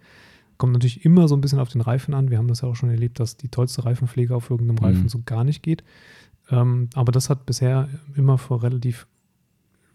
Kommt 0.56 0.72
natürlich 0.72 1.04
immer 1.04 1.26
so 1.28 1.36
ein 1.36 1.40
bisschen 1.40 1.58
auf 1.58 1.68
den 1.68 1.80
Reifen 1.80 2.14
an. 2.14 2.30
Wir 2.30 2.38
haben 2.38 2.48
das 2.48 2.60
ja 2.62 2.68
auch 2.68 2.76
schon 2.76 2.90
erlebt, 2.90 3.18
dass 3.20 3.36
die 3.36 3.48
tollste 3.48 3.84
Reifenpflege 3.84 4.34
auf 4.34 4.50
irgendeinem 4.50 4.78
Reifen 4.78 5.02
Mhm. 5.02 5.08
so 5.08 5.20
gar 5.24 5.44
nicht 5.44 5.62
geht. 5.62 5.84
Ähm, 6.50 6.88
aber 6.94 7.10
das 7.12 7.28
hat 7.28 7.44
bisher 7.44 7.88
immer 8.14 8.38
für 8.38 8.62
relativ 8.62 9.06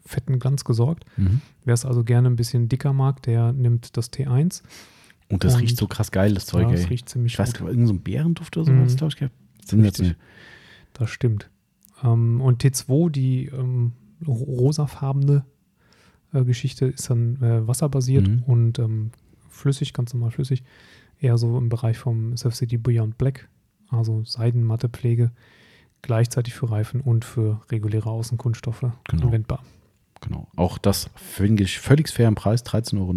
fetten 0.04 0.38
Glanz 0.38 0.64
gesorgt. 0.64 1.04
Mhm. 1.16 1.40
Wer 1.64 1.74
es 1.74 1.84
also 1.84 2.04
gerne 2.04 2.28
ein 2.28 2.36
bisschen 2.36 2.68
dicker 2.68 2.92
mag, 2.92 3.22
der 3.22 3.52
nimmt 3.52 3.96
das 3.96 4.12
T1. 4.12 4.62
Und 5.28 5.44
das 5.44 5.54
Und- 5.54 5.60
riecht 5.60 5.76
so 5.78 5.86
krass 5.86 6.10
geil, 6.10 6.34
das 6.34 6.46
Zeug, 6.46 6.64
ja, 6.64 6.70
ey. 6.70 6.76
das 6.76 6.90
riecht 6.90 7.08
ziemlich 7.08 7.34
ich 7.34 7.38
weiß 7.38 7.48
gut. 7.52 7.54
gar 7.58 7.64
nicht, 7.66 7.70
irgendein 7.72 7.86
so 7.88 7.94
ein 7.94 8.02
Bärenduft 8.02 8.56
oder 8.56 8.66
so, 8.66 8.72
Mhm. 8.72 8.86
glaube 8.96 9.08
ich 9.12 9.16
gehabt. 9.16 9.34
Sensationell. 9.64 10.16
Das 10.92 11.10
stimmt. 11.10 11.48
Ähm, 12.04 12.40
und 12.40 12.62
T2, 12.64 13.08
die 13.10 13.46
ähm, 13.46 13.92
ro- 14.26 14.32
rosafarbene 14.32 15.44
äh, 16.34 16.44
Geschichte, 16.44 16.86
ist 16.86 17.08
dann 17.10 17.36
äh, 17.42 17.66
wasserbasiert 17.66 18.26
Mhm. 18.28 18.42
und 18.46 18.78
ähm, 18.78 19.10
flüssig, 19.48 19.92
ganz 19.92 20.12
normal 20.14 20.30
flüssig. 20.32 20.62
Eher 21.20 21.38
so 21.38 21.56
im 21.58 21.68
Bereich 21.68 21.98
vom 21.98 22.36
Surf 22.36 22.54
City 22.56 22.76
Beyond 22.78 23.16
Black, 23.18 23.48
also 23.90 24.24
Seidenmatte 24.24 24.88
Pflege, 24.88 25.30
gleichzeitig 26.02 26.54
für 26.54 26.70
Reifen 26.70 27.00
und 27.00 27.24
für 27.24 27.60
reguläre 27.70 28.10
Außenkunststoffe 28.10 28.86
Genau. 29.08 29.26
anwendbar. 29.26 29.62
Genau. 30.22 30.48
Auch 30.56 30.78
das 30.78 31.10
finde 31.14 31.64
ich 31.64 31.78
völlig 31.78 32.08
fair 32.08 32.28
im 32.28 32.34
Preis, 32.34 32.64
13,90 32.64 32.98
Euro. 32.98 33.14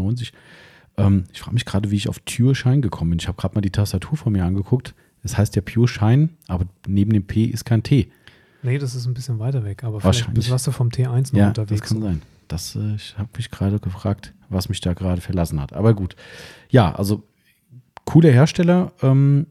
Ähm, 0.97 1.23
ich 1.33 1.41
frage 1.41 1.53
mich 1.53 1.65
gerade, 1.65 1.91
wie 1.91 1.95
ich 1.95 2.09
auf 2.09 2.23
Pure 2.25 2.55
Shine 2.55 2.81
gekommen 2.81 3.11
bin. 3.11 3.19
Ich 3.19 3.27
habe 3.27 3.37
gerade 3.39 3.55
mal 3.55 3.61
die 3.61 3.71
Tastatur 3.71 4.17
von 4.17 4.33
mir 4.33 4.45
angeguckt. 4.45 4.93
Es 5.23 5.37
heißt 5.37 5.55
ja 5.55 5.61
Pure 5.61 5.87
Shine, 5.87 6.29
aber 6.47 6.65
neben 6.87 7.11
dem 7.11 7.25
P 7.25 7.45
ist 7.45 7.65
kein 7.65 7.83
T. 7.83 8.09
Nee, 8.61 8.77
das 8.77 8.95
ist 8.95 9.05
ein 9.05 9.13
bisschen 9.13 9.39
weiter 9.39 9.63
weg, 9.63 9.83
aber 9.83 10.01
vielleicht 10.01 10.49
warst 10.49 10.67
du 10.67 10.71
vom 10.71 10.89
T1 10.89 11.33
noch 11.33 11.39
ja, 11.39 11.47
unterwegs. 11.49 11.81
das 11.81 11.89
kann 11.89 12.01
sein. 12.01 12.21
Das, 12.47 12.75
äh, 12.75 12.95
ich 12.95 13.17
habe 13.17 13.29
mich 13.37 13.51
gerade 13.51 13.79
gefragt, 13.79 14.33
was 14.49 14.69
mich 14.69 14.81
da 14.81 14.93
gerade 14.93 15.21
verlassen 15.21 15.61
hat. 15.61 15.73
Aber 15.73 15.93
gut. 15.93 16.15
Ja, 16.69 16.93
also 16.93 17.23
cooler 18.05 18.31
Hersteller. 18.31 18.91
Ähm, 19.01 19.47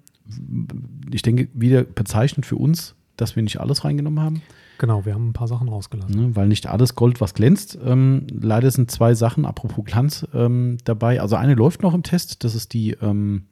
ich 1.12 1.22
denke, 1.22 1.48
wieder 1.52 1.84
bezeichnend 1.84 2.46
für 2.46 2.56
uns, 2.56 2.94
dass 3.16 3.36
wir 3.36 3.42
nicht 3.42 3.60
alles 3.60 3.84
reingenommen 3.84 4.20
haben. 4.20 4.42
Genau, 4.78 5.04
wir 5.04 5.14
haben 5.14 5.28
ein 5.28 5.32
paar 5.32 5.48
Sachen 5.48 5.68
rausgelassen. 5.68 6.14
Ne, 6.14 6.36
weil 6.36 6.48
nicht 6.48 6.66
alles 6.66 6.94
Gold, 6.94 7.20
was 7.20 7.34
glänzt. 7.34 7.78
Ähm, 7.84 8.26
leider 8.30 8.70
sind 8.70 8.90
zwei 8.90 9.14
Sachen, 9.14 9.44
apropos 9.44 9.84
Glanz, 9.84 10.26
ähm, 10.34 10.78
dabei. 10.84 11.20
Also 11.20 11.36
eine 11.36 11.54
läuft 11.54 11.82
noch 11.82 11.94
im 11.94 12.02
Test, 12.02 12.44
das 12.44 12.54
ist 12.54 12.72
die 12.72 12.90
ähm, 13.00 13.44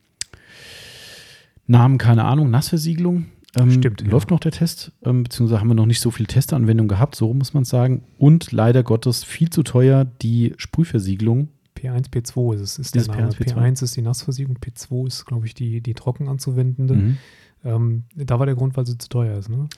Namen, 1.66 1.98
keine 1.98 2.24
Ahnung, 2.24 2.50
Nassversiegelung. 2.50 3.26
Ähm, 3.56 3.70
Stimmt, 3.70 4.02
ja. 4.02 4.08
Läuft 4.08 4.30
noch 4.30 4.40
der 4.40 4.52
Test, 4.52 4.92
ähm, 5.04 5.24
beziehungsweise 5.24 5.60
haben 5.60 5.68
wir 5.68 5.74
noch 5.74 5.86
nicht 5.86 6.00
so 6.00 6.10
viel 6.10 6.26
Testanwendung 6.26 6.88
gehabt, 6.88 7.14
so 7.14 7.32
muss 7.34 7.54
man 7.54 7.64
sagen. 7.64 8.02
Und 8.18 8.50
leider 8.52 8.82
Gottes 8.82 9.24
viel 9.24 9.50
zu 9.50 9.62
teuer 9.62 10.04
die 10.04 10.54
Sprühversiegelung. 10.56 11.48
P1, 11.76 12.10
P2 12.10 12.54
ist 12.54 12.60
es. 12.60 12.78
Ist 12.78 12.94
der 12.94 13.06
Name. 13.14 13.30
P1, 13.30 13.36
P2. 13.36 13.54
P1 13.54 13.82
ist 13.82 13.96
die 13.96 14.02
Nassversiegelung, 14.02 14.58
P2 14.58 15.06
ist, 15.06 15.26
glaube 15.26 15.46
ich, 15.46 15.54
die, 15.54 15.80
die 15.80 15.94
trocken 15.94 16.28
anzuwendende. 16.28 16.94
Mhm. 16.94 17.18
Ähm, 17.64 18.04
da 18.14 18.38
war 18.38 18.46
der 18.46 18.54
Grund, 18.54 18.76
weil 18.76 18.86
sie 18.86 18.96
zu 18.98 19.08
teuer 19.08 19.38
ist, 19.38 19.48
ne? 19.48 19.68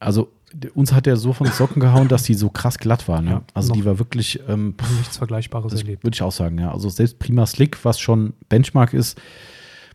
Also 0.00 0.30
uns 0.74 0.92
hat 0.92 1.06
er 1.06 1.16
so 1.16 1.32
von 1.32 1.46
den 1.46 1.52
Socken 1.52 1.80
gehauen, 1.80 2.08
dass 2.08 2.22
die 2.22 2.34
so 2.34 2.48
krass 2.48 2.78
glatt 2.78 3.06
war. 3.08 3.20
Ne? 3.20 3.30
Ja, 3.30 3.42
also 3.54 3.72
die 3.72 3.84
war 3.84 3.98
wirklich, 3.98 4.40
ähm, 4.48 4.74
Noch 4.80 4.90
Nichts 4.98 5.18
Vergleichbares 5.18 5.72
erlebt. 5.74 6.04
würde 6.04 6.14
ich 6.14 6.22
auch 6.22 6.32
sagen, 6.32 6.58
ja. 6.58 6.72
Also 6.72 6.88
selbst 6.88 7.18
Prima 7.18 7.46
Slick, 7.46 7.84
was 7.84 8.00
schon 8.00 8.32
Benchmark 8.48 8.94
ist, 8.94 9.20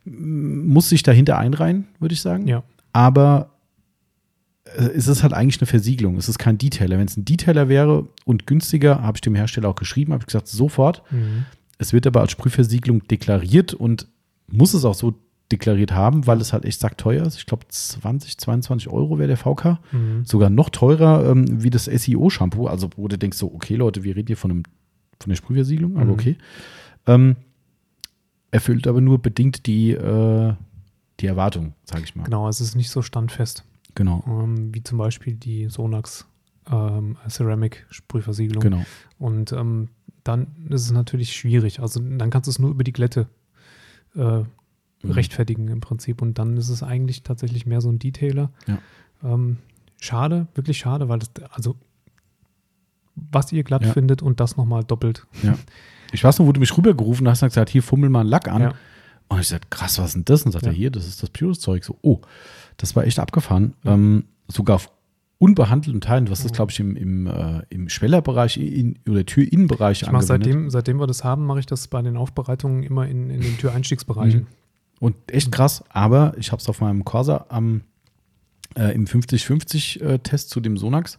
muss 0.05 0.89
sich 0.89 1.03
dahinter 1.03 1.37
einreihen, 1.37 1.87
würde 1.99 2.13
ich 2.13 2.21
sagen. 2.21 2.47
Ja. 2.47 2.63
Aber 2.91 3.51
äh, 4.65 4.83
es 4.95 5.07
ist 5.07 5.23
halt 5.23 5.33
eigentlich 5.33 5.59
eine 5.61 5.67
Versiegelung. 5.67 6.17
Es 6.17 6.29
ist 6.29 6.39
kein 6.39 6.57
Detailer. 6.57 6.97
Wenn 6.97 7.07
es 7.07 7.17
ein 7.17 7.25
Detailer 7.25 7.69
wäre 7.69 8.07
und 8.25 8.45
günstiger, 8.47 9.01
habe 9.01 9.17
ich 9.17 9.21
dem 9.21 9.35
Hersteller 9.35 9.69
auch 9.69 9.75
geschrieben, 9.75 10.13
habe 10.13 10.21
ich 10.21 10.27
gesagt, 10.27 10.47
sofort. 10.47 11.01
Mhm. 11.11 11.45
Es 11.77 11.93
wird 11.93 12.05
aber 12.05 12.21
als 12.21 12.31
Sprühversiegelung 12.31 13.07
deklariert 13.07 13.73
und 13.73 14.07
muss 14.47 14.73
es 14.73 14.85
auch 14.85 14.93
so 14.93 15.15
deklariert 15.53 15.91
haben, 15.93 16.25
weil 16.27 16.41
es 16.41 16.51
halt 16.53 16.65
echt 16.65 16.79
sackteuer 16.79 17.25
ist. 17.25 17.37
Ich 17.37 17.45
glaube 17.45 17.65
20, 17.69 18.37
22 18.37 18.89
Euro 18.89 19.17
wäre 19.19 19.27
der 19.27 19.37
VK. 19.37 19.79
Mhm. 19.91 20.25
Sogar 20.25 20.49
noch 20.49 20.69
teurer 20.69 21.29
ähm, 21.29 21.63
wie 21.63 21.69
das 21.69 21.85
SEO-Shampoo. 21.85 22.67
Also 22.67 22.89
wo 22.97 23.07
du 23.07 23.17
denkst 23.17 23.37
so, 23.37 23.53
okay 23.53 23.75
Leute, 23.75 24.03
wir 24.03 24.15
reden 24.15 24.27
hier 24.27 24.37
von, 24.37 24.51
einem, 24.51 24.63
von 25.19 25.29
der 25.29 25.35
Sprühversiegelung, 25.37 25.95
aber 25.97 26.05
Mhm. 26.05 26.11
okay. 26.11 26.37
Ähm, 27.07 27.35
erfüllt 28.51 28.87
aber 28.87 29.01
nur 29.01 29.19
bedingt 29.21 29.65
die, 29.65 29.91
äh, 29.91 30.53
die 31.19 31.27
Erwartung, 31.27 31.73
sage 31.85 32.03
ich 32.03 32.15
mal. 32.15 32.23
Genau, 32.23 32.47
es 32.47 32.61
ist 32.61 32.75
nicht 32.75 32.89
so 32.89 33.01
standfest, 33.01 33.63
Genau. 33.95 34.23
ähm, 34.27 34.73
wie 34.73 34.83
zum 34.83 34.97
Beispiel 34.97 35.33
die 35.35 35.69
Sonax 35.69 36.25
ähm, 36.71 37.17
Ceramic 37.29 37.85
Sprühversiegelung. 37.89 38.61
Genau. 38.61 38.85
Und 39.19 39.51
ähm, 39.51 39.89
dann 40.23 40.47
ist 40.69 40.83
es 40.83 40.91
natürlich 40.91 41.33
schwierig. 41.35 41.79
Also 41.81 41.99
dann 41.99 42.29
kannst 42.29 42.47
du 42.47 42.51
es 42.51 42.59
nur 42.59 42.69
über 42.71 42.83
die 42.85 42.93
Glätte 42.93 43.27
äh, 44.15 44.43
Mhm. 45.03 45.11
rechtfertigen 45.11 45.67
im 45.67 45.79
Prinzip. 45.81 46.21
Und 46.21 46.39
dann 46.39 46.57
ist 46.57 46.69
es 46.69 46.81
eigentlich 46.83 47.23
tatsächlich 47.23 47.65
mehr 47.65 47.81
so 47.81 47.89
ein 47.89 47.99
Detailer. 47.99 48.51
Ja. 48.67 48.77
Ähm, 49.23 49.57
schade, 50.01 50.47
wirklich 50.55 50.77
schade, 50.77 51.09
weil 51.09 51.19
das, 51.19 51.31
also 51.51 51.75
was 53.15 53.51
ihr 53.51 53.63
glatt 53.63 53.83
Ja. 53.85 53.91
findet 53.93 54.21
und 54.21 54.39
das 54.39 54.57
nochmal 54.57 54.83
doppelt. 54.83 55.25
Ich 56.11 56.23
weiß 56.23 56.39
noch, 56.39 56.45
wo 56.47 56.51
du 56.51 56.59
mich 56.59 56.75
rübergerufen 56.77 57.27
hast 57.27 57.41
und 57.41 57.47
hast 57.47 57.53
gesagt, 57.53 57.69
hier 57.69 57.83
fummel 57.83 58.09
mal 58.09 58.21
einen 58.21 58.29
Lack 58.29 58.47
an. 58.47 58.61
Ja. 58.61 58.73
Und 59.29 59.39
ich 59.39 59.47
sagte, 59.47 59.67
krass, 59.69 59.99
was 59.99 60.07
ist 60.07 60.13
denn 60.15 60.25
das? 60.25 60.43
Und 60.43 60.51
sagt 60.51 60.65
Ja. 60.65 60.71
er, 60.71 60.75
hier, 60.75 60.91
das 60.91 61.07
ist 61.07 61.21
das 61.21 61.29
Pures-Zeug. 61.29 61.83
So, 61.83 61.97
oh, 62.01 62.21
das 62.77 62.95
war 62.95 63.05
echt 63.05 63.19
abgefahren. 63.19 63.73
Ja. 63.83 63.93
Ähm, 63.93 64.25
sogar 64.47 64.75
auf 64.77 64.91
unbehandelten 65.39 66.01
Teilen, 66.01 66.29
was 66.29 66.39
ist, 66.45 66.51
Mhm. 66.51 66.55
glaube 66.55 66.71
ich, 66.71 66.79
im, 66.79 66.95
im, 66.95 67.27
äh, 67.27 67.61
im 67.69 67.89
Schwellerbereich 67.89 68.57
in, 68.57 68.97
oder 69.09 69.25
Türinnenbereich 69.25 70.01
Ich 70.03 70.07
angewendet. 70.07 70.27
seitdem, 70.27 70.69
seitdem 70.69 70.99
wir 70.99 71.07
das 71.07 71.23
haben, 71.23 71.45
mache 71.45 71.59
ich 71.59 71.65
das 71.65 71.87
bei 71.87 72.01
den 72.01 72.15
Aufbereitungen 72.17 72.83
immer 72.83 73.07
in, 73.07 73.29
in 73.29 73.41
den 73.41 73.57
Türeinstiegsbereichen. 73.57 74.41
Mhm. 74.41 74.47
Und 75.03 75.17
echt 75.29 75.51
krass, 75.51 75.83
aber 75.89 76.33
ich 76.37 76.53
habe 76.53 76.61
es 76.61 76.69
auf 76.69 76.79
meinem 76.79 77.03
Corsa 77.03 77.47
am, 77.49 77.81
äh, 78.77 78.95
im 78.95 79.03
50-50-Test 79.05 80.49
zu 80.49 80.61
dem 80.61 80.77
Sonax. 80.77 81.17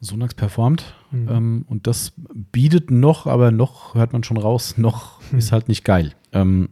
Sonax 0.00 0.32
performt. 0.32 0.94
Mhm. 1.10 1.28
Ähm, 1.28 1.64
und 1.68 1.86
das 1.86 2.14
bietet 2.52 2.90
noch, 2.90 3.26
aber 3.26 3.50
noch 3.50 3.94
hört 3.94 4.14
man 4.14 4.24
schon 4.24 4.38
raus, 4.38 4.78
noch 4.78 5.20
Hm. 5.30 5.38
ist 5.38 5.52
halt 5.52 5.68
nicht 5.68 5.84
geil. 5.84 6.14
Ähm, 6.32 6.70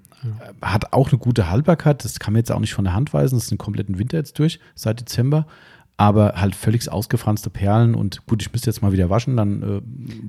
Hat 0.63 0.95
auch 0.95 1.11
eine 1.11 1.19
gute 1.19 1.51
Haltbarkeit, 1.51 2.03
das 2.03 2.19
kann 2.19 2.33
man 2.33 2.41
jetzt 2.41 2.53
auch 2.53 2.61
nicht 2.61 2.73
von 2.73 2.85
der 2.87 2.95
Hand 2.95 3.13
weisen, 3.13 3.37
das 3.37 3.43
ist 3.45 3.51
den 3.51 3.59
kompletten 3.59 3.99
Winter 3.99 4.17
jetzt 4.17 4.39
durch, 4.39 4.61
seit 4.75 5.01
Dezember. 5.01 5.47
Aber 5.99 6.41
halt 6.41 6.55
völlig 6.57 6.91
ausgefranste 6.91 7.51
Perlen 7.51 7.95
und 7.95 8.25
gut, 8.27 8.41
ich 8.41 8.51
müsste 8.51 8.71
jetzt 8.71 8.81
mal 8.81 8.93
wieder 8.93 9.11
waschen, 9.11 9.37
dann 9.37 9.63
äh, 9.63 9.83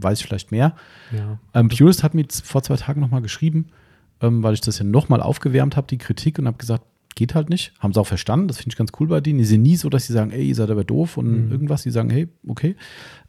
weiß 0.03 0.19
ich 0.19 0.25
vielleicht 0.25 0.51
mehr. 0.51 0.75
Ja. 1.15 1.39
Ähm, 1.53 1.69
Purist 1.69 2.03
hat 2.03 2.15
mir 2.15 2.25
vor 2.43 2.63
zwei 2.63 2.75
Tagen 2.75 2.99
nochmal 2.99 3.21
geschrieben, 3.21 3.67
ähm, 4.21 4.43
weil 4.43 4.53
ich 4.53 4.61
das 4.61 4.79
ja 4.79 4.85
nochmal 4.85 5.21
aufgewärmt 5.21 5.75
habe, 5.77 5.87
die 5.87 5.97
Kritik, 5.97 6.39
und 6.39 6.47
habe 6.47 6.57
gesagt, 6.57 6.83
geht 7.15 7.35
halt 7.35 7.49
nicht. 7.49 7.73
Haben 7.79 7.93
sie 7.93 7.99
auch 7.99 8.07
verstanden, 8.07 8.47
das 8.47 8.57
finde 8.57 8.69
ich 8.73 8.77
ganz 8.77 8.91
cool 8.99 9.07
bei 9.07 9.19
denen. 9.19 9.39
Die 9.39 9.45
sind 9.45 9.61
nie 9.61 9.75
so, 9.75 9.89
dass 9.89 10.05
sie 10.07 10.13
sagen, 10.13 10.31
ey, 10.31 10.47
ihr 10.47 10.55
seid 10.55 10.69
aber 10.69 10.83
doof 10.83 11.17
und 11.17 11.45
Mhm. 11.47 11.51
irgendwas. 11.51 11.83
Die 11.83 11.91
sagen, 11.91 12.09
hey, 12.09 12.29
okay. 12.47 12.75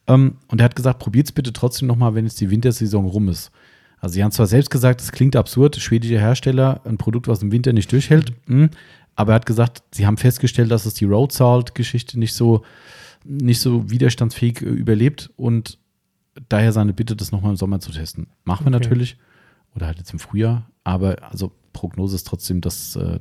Ähm, 0.06 0.36
und 0.48 0.60
er 0.60 0.64
hat 0.66 0.76
gesagt, 0.76 0.98
probiert 1.00 1.26
es 1.26 1.32
bitte 1.32 1.52
trotzdem 1.52 1.88
nochmal, 1.88 2.14
wenn 2.14 2.24
jetzt 2.24 2.40
die 2.40 2.50
Wintersaison 2.50 3.06
rum 3.06 3.28
ist. 3.28 3.50
Also 3.98 4.14
sie 4.14 4.22
haben 4.24 4.30
zwar 4.32 4.46
selbst 4.46 4.70
gesagt, 4.70 5.00
es 5.00 5.12
klingt 5.12 5.34
absurd, 5.36 5.76
schwedischer 5.76 6.18
Hersteller, 6.20 6.80
ein 6.84 6.98
Produkt, 6.98 7.26
was 7.28 7.42
im 7.42 7.52
Winter 7.52 7.72
nicht 7.72 7.90
durchhält, 7.92 8.32
mh, 8.46 8.68
aber 9.16 9.32
er 9.32 9.36
hat 9.36 9.46
gesagt, 9.46 9.82
sie 9.92 10.06
haben 10.06 10.16
festgestellt, 10.16 10.70
dass 10.70 10.86
es 10.86 10.94
die 10.94 11.04
Road 11.04 11.32
Salt-Geschichte 11.32 12.18
nicht 12.18 12.32
so, 12.32 12.62
nicht 13.24 13.60
so 13.60 13.90
widerstandsfähig 13.90 14.62
äh, 14.62 14.66
überlebt 14.66 15.30
und 15.36 15.78
daher 16.48 16.72
seine 16.72 16.94
Bitte, 16.94 17.14
das 17.16 17.32
nochmal 17.32 17.50
im 17.50 17.56
Sommer 17.56 17.80
zu 17.80 17.90
testen. 17.92 18.28
Machen 18.44 18.64
wir 18.66 18.74
Okay. 18.74 18.84
natürlich 18.84 19.18
oder 19.74 19.86
halt 19.86 19.98
jetzt 19.98 20.12
im 20.14 20.18
Frühjahr, 20.18 20.69
aber 20.84 21.16
also 21.30 21.52
Prognose 21.72 22.16
ist 22.16 22.26
trotzdem, 22.26 22.60
dass 22.60 22.96
äh, 22.96 23.20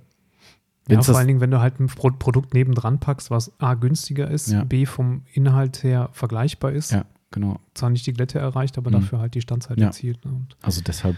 Ja, 0.90 1.02
vor 1.02 1.18
allen 1.18 1.28
Dingen, 1.28 1.42
wenn 1.42 1.52
du 1.52 1.60
halt 1.60 1.80
ein 1.80 1.88
Pro 1.88 2.10
Produkt 2.12 2.54
nebendran 2.54 3.00
packst, 3.00 3.30
was 3.32 3.52
A 3.60 3.76
günstiger 3.76 4.30
ist, 4.30 4.50
Ja. 4.50 4.64
B 4.64 4.86
vom 4.86 5.24
Inhalt 5.34 5.84
her 5.84 6.10
vergleichbar 6.14 6.72
ist, 6.72 6.92
ja, 6.92 7.06
genau. 7.32 7.60
zwar 7.76 7.90
nicht 7.92 8.06
die 8.08 8.14
Glätte 8.14 8.40
erreicht, 8.40 8.78
aber 8.78 8.90
Mhm. 8.90 8.96
dafür 8.96 9.20
halt 9.20 9.36
die 9.36 9.42
Standzeit 9.42 9.80
Ja. 9.80 9.88
erzielt. 9.88 10.26
Ne? 10.26 10.48
Also 10.62 10.82
deshalb, 10.82 11.18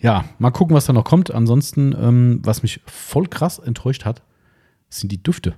ja, 0.00 0.24
mal 0.38 0.50
gucken, 0.50 0.76
was 0.76 0.86
da 0.86 0.92
noch 0.92 1.04
kommt. 1.04 1.30
Ansonsten, 1.32 1.94
ähm, 1.98 2.40
was 2.44 2.62
mich 2.62 2.80
voll 2.86 3.26
krass 3.26 3.58
enttäuscht 3.58 4.04
hat, 4.04 4.22
sind 4.90 5.10
die 5.12 5.22
Düfte. 5.22 5.54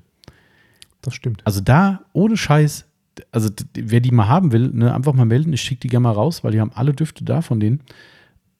das 1.02 1.14
stimmt. 1.14 1.40
Also 1.46 1.62
da, 1.62 2.00
ohne 2.12 2.36
Scheiß, 2.36 2.84
also 3.32 3.48
wer 3.74 4.00
die 4.00 4.10
mal 4.10 4.28
haben 4.28 4.52
will, 4.52 4.68
ne, 4.70 4.94
einfach 4.94 5.14
mal 5.14 5.24
melden. 5.24 5.50
Ich 5.54 5.62
schicke 5.62 5.80
die 5.80 5.88
gerne 5.88 6.02
mal 6.04 6.12
raus, 6.12 6.44
weil 6.44 6.52
die 6.52 6.60
haben 6.60 6.72
alle 6.74 6.92
Düfte 6.92 7.24
da 7.24 7.40
von 7.40 7.58
denen. 7.58 7.80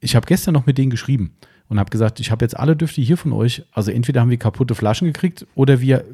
Ich 0.01 0.17
habe 0.17 0.27
gestern 0.27 0.55
noch 0.55 0.67
mit 0.67 0.79
denen 0.79 0.91
geschrieben 0.91 1.35
und 1.69 1.79
habe 1.79 1.91
gesagt, 1.91 2.21
ich 2.21 2.31
habe 2.31 2.45
jetzt 2.45 2.57
alle 2.59 2.75
Düfte 2.77 3.01
hier 3.01 3.17
von 3.17 3.33
euch. 3.33 3.63
Also 3.73 3.91
entweder 3.91 4.21
haben 4.21 4.31
wir 4.31 4.39
kaputte 4.39 4.75
Flaschen 4.75 5.07
gekriegt 5.07 5.47
oder 5.55 5.81
wir, 5.81 6.05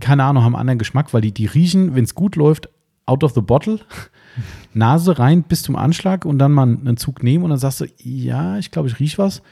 keine 0.00 0.24
Ahnung, 0.24 0.42
haben 0.44 0.56
anderen 0.56 0.78
Geschmack, 0.78 1.14
weil 1.14 1.20
die, 1.20 1.32
die 1.32 1.46
riechen, 1.46 1.94
wenn 1.94 2.04
es 2.04 2.14
gut 2.14 2.36
läuft, 2.36 2.68
out 3.06 3.24
of 3.24 3.32
the 3.34 3.40
bottle, 3.40 3.80
Nase 4.74 5.18
rein 5.18 5.42
bis 5.44 5.62
zum 5.62 5.76
Anschlag 5.76 6.24
und 6.24 6.38
dann 6.38 6.52
mal 6.52 6.64
einen 6.64 6.96
Zug 6.96 7.22
nehmen 7.22 7.44
und 7.44 7.50
dann 7.50 7.58
sagst 7.58 7.80
du, 7.80 7.86
ja, 7.98 8.58
ich 8.58 8.70
glaube, 8.70 8.88
ich 8.88 8.98
rieche 9.00 9.18
was. 9.18 9.42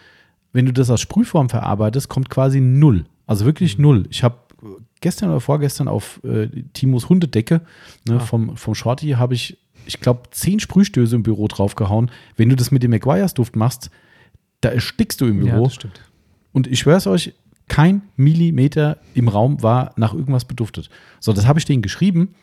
Wenn 0.53 0.67
du 0.67 0.73
das 0.73 0.91
als 0.91 1.01
Sprühform 1.01 1.49
verarbeitest, 1.49 2.09
kommt 2.09 2.29
quasi 2.31 2.61
null. 2.61 3.05
Also 3.27 3.45
wirklich 3.45 3.79
null. 3.79 4.07
Ich 4.11 4.23
habe 4.23 4.37
gestern 5.01 5.31
oder 5.31 5.41
vorgestern 5.41 5.87
auf 5.89 6.21
äh, 6.25 6.49
Timos 6.73 7.09
Hundedecke 7.09 7.63
ne, 8.09 8.17
Ah. 8.17 8.19
vom, 8.21 8.57
vom 8.57 8.75
Shorty 8.75 9.11
habe 9.11 9.35
ich, 9.35 9.59
ich 9.87 10.01
glaube, 10.01 10.23
zehn 10.31 10.61
Sprühstöße 10.61 11.15
im 11.17 11.23
Büro 11.23 11.49
draufgehauen. 11.49 12.11
Wenn 12.37 12.49
du 12.49 12.57
das 12.57 12.71
mit 12.71 12.83
dem 12.83 12.91
McGuire's 12.91 13.35
Duft 13.35 13.57
machst, 13.57 13.91
da 14.61 14.69
erstickst 14.71 15.21
du 15.21 15.27
im 15.27 15.45
Ja, 15.45 15.55
Büro. 15.55 15.65
das 15.65 15.75
stimmt. 15.75 16.01
Und 16.53 16.67
ich 16.67 16.79
schwöre 16.81 16.97
es 16.97 17.07
euch, 17.07 17.35
kein 17.69 18.03
Millimeter 18.17 18.99
im 19.15 19.29
Raum 19.29 19.63
war 19.63 19.93
nach 19.97 20.15
irgendwas 20.15 20.45
beduftet. 20.45 20.89
So, 21.21 21.33
das 21.33 21.47
habe 21.47 21.59
ich 21.59 21.65
denen 21.65 21.83
geschrieben. 21.83 22.35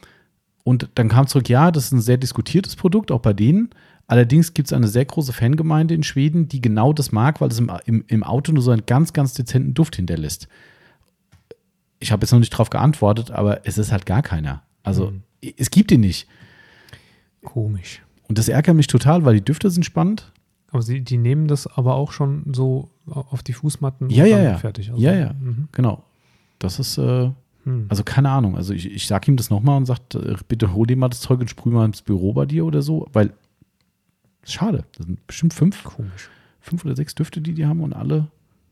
Und 0.63 0.89
dann 0.95 1.09
kam 1.09 1.27
zurück, 1.27 1.49
ja, 1.49 1.71
das 1.71 1.85
ist 1.85 1.91
ein 1.93 2.01
sehr 2.01 2.17
diskutiertes 2.17 2.75
Produkt, 2.75 3.11
auch 3.11 3.19
bei 3.21 3.33
denen. 3.33 3.69
Allerdings 4.07 4.53
gibt 4.53 4.67
es 4.67 4.73
eine 4.73 4.87
sehr 4.89 5.05
große 5.05 5.31
Fangemeinde 5.33 5.93
in 5.93 6.03
Schweden, 6.03 6.47
die 6.49 6.61
genau 6.61 6.91
das 6.93 7.11
mag, 7.11 7.39
weil 7.41 7.49
es 7.49 7.59
im, 7.59 7.71
im, 7.85 8.03
im 8.07 8.23
Auto 8.23 8.51
nur 8.51 8.61
so 8.61 8.71
einen 8.71 8.85
ganz, 8.85 9.13
ganz 9.13 9.33
dezenten 9.33 9.73
Duft 9.73 9.95
hinterlässt. 9.95 10.47
Ich 11.99 12.11
habe 12.11 12.23
jetzt 12.23 12.31
noch 12.31 12.39
nicht 12.39 12.49
drauf 12.49 12.69
geantwortet, 12.69 13.31
aber 13.31 13.65
es 13.65 13.77
ist 13.77 13.91
halt 13.91 14.05
gar 14.05 14.21
keiner. 14.21 14.63
Also, 14.83 15.11
Mhm. 15.11 15.23
es 15.57 15.71
gibt 15.71 15.91
ihn 15.91 16.01
nicht. 16.01 16.27
Komisch. 17.43 18.01
Und 18.27 18.37
das 18.37 18.47
ärgert 18.49 18.75
mich 18.75 18.87
total, 18.87 19.25
weil 19.25 19.35
die 19.35 19.45
Düfte 19.45 19.69
sind 19.69 19.83
spannend. 19.83 20.31
Aber 20.71 20.81
sie, 20.81 21.01
die 21.01 21.17
nehmen 21.17 21.47
das 21.47 21.67
aber 21.67 21.95
auch 21.95 22.11
schon 22.11 22.43
so 22.53 22.89
auf 23.05 23.43
die 23.43 23.53
Fußmatten 23.53 24.09
Ja, 24.09 24.23
und 24.23 24.29
ja, 24.29 24.37
dann 24.37 24.45
ja. 24.45 24.57
fertig. 24.57 24.91
Ja, 24.95 25.13
ja. 25.13 25.33
Mhm. 25.33 25.67
Genau. 25.71 26.03
Das 26.59 26.79
ist, 26.79 26.97
äh, 26.97 27.29
Hm. 27.65 27.85
Also 27.89 28.03
keine 28.03 28.29
Ahnung. 28.29 28.57
Also 28.57 28.73
ich, 28.73 28.91
ich 28.91 29.07
sage 29.07 29.31
ihm 29.31 29.37
das 29.37 29.49
nochmal 29.49 29.77
und 29.77 29.85
sage, 29.85 30.01
äh, 30.15 30.35
bitte 30.47 30.73
hol 30.73 30.85
dir 30.85 30.97
mal 30.97 31.09
das 31.09 31.21
Zeug 31.21 31.39
und 31.39 31.49
sprüh 31.49 31.69
mal 31.71 31.85
ins 31.85 32.01
Büro 32.01 32.33
bei 32.33 32.45
dir 32.45 32.65
oder 32.65 32.81
so, 32.81 33.07
weil 33.13 33.33
schade. 34.43 34.83
Das 34.97 35.05
sind 35.05 35.25
bestimmt 35.27 35.53
fünf, 35.53 35.83
Komisch. 35.83 36.29
fünf 36.59 36.83
oder 36.83 36.95
sechs 36.95 37.15
Düfte, 37.15 37.41
die 37.41 37.53
die 37.53 37.65
haben 37.65 37.81
und 37.81 37.93
alle 37.93 38.27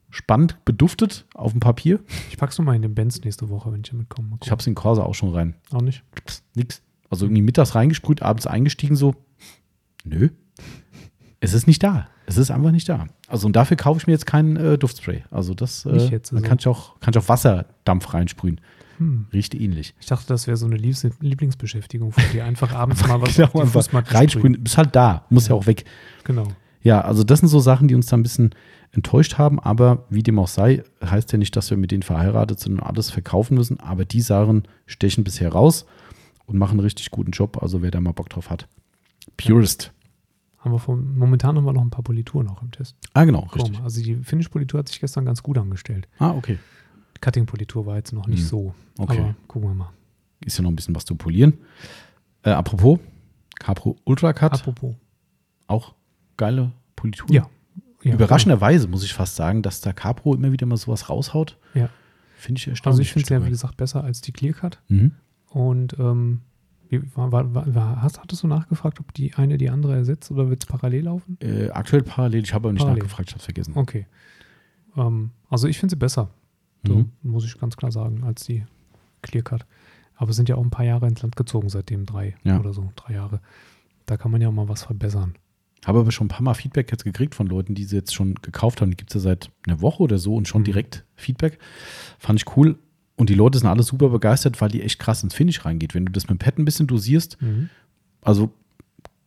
spannend 0.10 0.58
beduftet 0.66 1.26
auf 1.34 1.52
dem 1.52 1.62
Papier. 1.62 2.02
Ich 2.30 2.38
pack's 2.38 2.58
noch 2.58 2.66
mal 2.66 2.76
in 2.76 2.82
den 2.82 2.94
Benz 2.94 3.22
nächste 3.24 3.50
Woche, 3.50 3.72
wenn 3.72 3.80
ich 3.82 3.90
damit 3.90 4.10
komme. 4.10 4.38
Ich 4.44 4.52
habe 4.52 4.60
es 4.60 4.68
in 4.68 4.76
Corsa 4.76 5.04
auch 5.04 5.16
schon 5.16 5.34
rein. 5.34 5.56
auch 5.72 5.82
nicht. 5.82 6.04
Nix. 6.56 6.82
Also 7.12 7.26
irgendwie 7.26 7.44
mittags 7.44 7.76
reingesprüht, 7.76 8.24
abends 8.24 8.48
eingestiegen 8.48 8.96
so. 8.96 9.16
Nö. 10.04 10.30
Es 11.42 11.54
ist 11.54 11.68
nicht 11.68 11.84
da. 11.84 12.08
Es 12.26 12.38
ist 12.38 12.50
einfach 12.50 12.72
nicht 12.72 12.88
da. 12.88 13.08
Also 13.28 13.48
und 13.48 13.56
dafür 13.56 13.78
kaufe 13.78 14.00
ich 14.00 14.08
mir 14.08 14.14
jetzt 14.14 14.26
keinen 14.26 14.56
äh, 14.56 14.78
Duftspray. 14.78 15.24
Also 15.30 15.54
das, 15.54 15.86
äh, 15.86 15.98
jetzt, 16.08 16.32
also. 16.34 16.44
kann 16.44 16.58
ich 16.60 16.68
auch, 16.68 17.00
kann 17.02 17.14
ich 17.14 17.18
auch 17.18 17.28
Wasserdampf 17.28 18.14
reinsprühen. 18.14 18.62
Hm. 18.98 19.26
Riecht 19.34 19.54
ähnlich. 19.54 19.94
Ich 20.00 20.06
dachte, 20.06 20.28
das 20.28 20.48
wäre 20.48 20.56
so 20.58 20.66
eine 20.68 20.78
Lieblingsbeschäftigung 20.78 22.12
von 22.12 22.24
dir. 22.32 22.46
Einfach 22.46 22.74
abends 22.76 23.06
mal 23.08 23.22
was 23.22 23.36
Genau, 23.36 23.50
auf 23.54 23.64
die 23.64 23.68
Fußmatte 23.70 24.14
reinsprühen. 24.14 24.64
Ist 24.64 24.78
halt 24.78 24.96
da. 24.96 25.26
Muss 25.30 25.48
ja 25.48 25.56
Ja. 25.56 25.60
auch 25.62 25.66
weg. 25.68 25.86
Genau. 26.24 26.48
Ja, 26.84 27.02
also 27.02 27.24
das 27.24 27.40
sind 27.40 27.50
so 27.50 27.60
Sachen, 27.60 27.88
die 27.88 27.96
uns 27.96 28.08
da 28.08 28.18
ein 28.18 28.24
bisschen 28.24 28.56
enttäuscht 28.92 29.38
haben, 29.38 29.60
aber 29.60 30.06
wie 30.10 30.24
dem 30.24 30.40
auch 30.40 30.48
sei, 30.48 30.84
heißt 31.04 31.32
ja 31.32 31.38
nicht, 31.38 31.56
dass 31.56 31.70
wir 31.70 31.78
mit 31.78 31.92
denen 31.92 32.04
verheiratet 32.04 32.60
sind 32.60 32.74
und 32.74 32.80
alles 32.82 33.12
verkaufen 33.12 33.56
müssen, 33.56 33.80
aber 33.80 34.06
die 34.06 34.22
Sachen 34.22 34.64
stechen 34.86 35.24
bisher 35.24 35.52
raus 35.52 35.86
und 36.52 36.58
machen 36.60 36.72
einen 36.74 36.80
richtig 36.82 37.12
guten 37.12 37.32
Job, 37.32 37.62
also 37.62 37.82
wer 37.82 37.92
da 37.92 38.00
mal 38.02 38.12
Bock 38.14 38.30
drauf 38.30 38.50
hat. 38.50 38.68
Purist. 39.38 39.92
Haben 40.60 40.74
wir 40.74 40.80
vom, 40.80 41.18
momentan 41.18 41.58
haben 41.58 41.66
wir 41.66 41.74
noch 41.74 41.82
ein 41.82 41.90
paar 41.90 42.04
Polituren 42.04 42.48
auch 42.48 42.62
im 42.62 42.70
Test. 42.72 42.96
Ah, 43.14 43.24
genau, 43.26 43.48
richtig. 43.56 43.80
Also 43.82 44.02
die 44.04 44.16
Finish-Politur 44.16 44.80
hat 44.80 44.90
sich 44.90 45.00
gestern 45.00 45.26
ganz 45.26 45.42
gut 45.42 45.58
angestellt. 45.58 46.08
Ah, 46.20 46.32
okay. 46.32 46.60
Cutting-Politur 47.20 47.86
war 47.86 47.96
jetzt 47.98 48.14
noch 48.14 48.28
nicht 48.28 48.42
Hm. 48.42 48.48
so. 48.48 48.76
Okay. 48.98 49.20
Aber 49.20 49.36
gucken 49.48 49.70
wir 49.70 49.74
mal. 49.76 49.90
Ist 50.46 50.58
ja 50.58 50.64
noch 50.64 50.72
ein 50.72 50.76
bisschen 50.76 50.96
was 50.96 51.06
zu 51.06 51.16
polieren. 51.16 51.54
Äh, 52.44 52.52
apropos, 52.52 53.00
Capro 53.60 53.96
Ultra 54.06 54.34
Cut, 54.34 54.54
Apropos. 54.54 54.96
auch 55.68 55.94
geile 56.38 56.72
Politur. 56.96 57.28
Ja. 57.32 57.48
ja 58.04 58.14
Überraschenderweise 58.14 58.88
muss 58.88 59.04
ich 59.04 59.14
fast 59.14 59.36
sagen, 59.36 59.62
dass 59.62 59.82
der 59.82 59.94
Capro 59.94 60.34
immer 60.36 60.52
wieder 60.52 60.66
mal 60.66 60.78
sowas 60.78 61.10
raushaut. 61.10 61.58
Ja. 61.76 61.90
Finde 62.36 62.58
ich 62.60 62.64
Also 62.68 62.72
erstaunlich. 62.72 63.08
ich 63.08 63.14
finde 63.14 63.24
es 63.26 63.30
ja, 63.30 63.46
wie 63.46 63.52
gesagt, 63.52 63.78
besser 63.78 64.04
als 64.04 64.22
die 64.22 64.32
Clearcut. 64.32 64.78
weit. 64.78 64.90
Mhm. 64.90 65.12
Und 65.52 65.96
ähm, 66.00 66.42
wie, 66.90 67.02
war, 67.16 67.32
war, 67.32 67.54
war, 67.54 67.76
war, 67.76 68.02
hast, 68.02 68.20
hattest 68.22 68.44
du 68.44 68.48
nachgefragt, 68.48 69.00
ob 69.00 69.14
die 69.14 69.34
eine 69.36 69.58
die 69.58 69.70
andere 69.70 69.96
ersetzt 69.96 70.32
oder 70.32 70.50
wird 70.50 70.64
es 70.64 70.68
parallel 70.68 71.06
laufen? 71.06 71.38
Äh, 71.42 71.70
aktuell 71.70 72.04
parallel, 72.04 72.44
ich 72.44 72.54
habe 72.54 72.68
aber 72.68 72.74
nicht 72.74 72.82
Parallel. 72.82 73.04
nachgefragt, 73.04 73.30
ich 73.30 73.34
habe 73.34 73.40
es 73.40 73.46
vergessen. 73.46 73.74
Okay. 73.76 74.08
Ähm, 74.98 75.32
also 75.50 75.68
ich 75.68 75.78
finde 75.80 75.92
sie 75.94 75.98
besser, 75.98 76.30
so, 76.86 76.96
Mhm. 76.96 77.12
muss 77.24 77.46
ich 77.46 77.58
ganz 77.60 77.78
klar 77.78 77.92
sagen, 77.92 78.24
als 78.24 78.44
die 78.46 78.66
Clearcut. 79.22 79.66
Aber 80.16 80.30
es 80.32 80.36
sind 80.36 80.50
ja 80.50 80.56
auch 80.56 80.64
ein 80.64 80.70
paar 80.70 80.86
Jahre 80.86 81.08
ins 81.08 81.22
Land 81.22 81.36
gezogen, 81.36 81.70
seitdem 81.70 82.06
drei 82.06 82.36
Ja. 82.44 82.60
oder 82.60 82.74
so, 82.74 82.92
drei 82.96 83.14
Jahre. 83.14 83.40
Da 84.06 84.18
kann 84.18 84.32
man 84.32 84.42
ja 84.42 84.52
mal 84.52 84.68
was 84.70 84.84
verbessern. 84.84 85.36
Habe 85.86 86.00
aber 86.00 86.12
schon 86.12 86.26
ein 86.26 86.30
paar 86.30 86.44
Mal 86.44 86.54
Feedback 86.54 86.92
jetzt 86.92 87.04
gekriegt 87.04 87.34
von 87.34 87.48
Leuten, 87.48 87.74
die 87.74 87.86
sie 87.86 87.96
jetzt 87.96 88.14
schon 88.14 88.36
gekauft 88.36 88.82
haben. 88.82 88.92
Die 88.92 88.98
gibt 88.98 89.10
es 89.10 89.16
ja 89.16 89.20
seit 89.32 89.50
einer 89.66 89.82
Woche 89.82 90.04
oder 90.04 90.18
so 90.20 90.36
und 90.36 90.48
schon 90.48 90.62
Mhm. 90.62 90.66
direkt 90.66 91.06
Feedback. 91.16 91.58
Fand 92.20 92.40
ich 92.40 92.56
cool. 92.56 92.78
Und 93.22 93.30
die 93.30 93.36
Leute 93.36 93.60
sind 93.60 93.68
alle 93.68 93.84
super 93.84 94.10
begeistert, 94.10 94.60
weil 94.62 94.70
die 94.72 94.82
echt 94.82 94.98
krass 94.98 95.22
ins 95.22 95.36
Finish 95.36 95.64
reingeht. 95.64 95.94
Wenn 95.94 96.06
du 96.08 96.12
das 96.12 96.24
mit 96.24 96.32
dem 96.32 96.38
Pad 96.40 96.58
ein 96.58 96.66
bisschen 96.66 96.88
dosierst, 96.88 97.38
also 98.24 98.50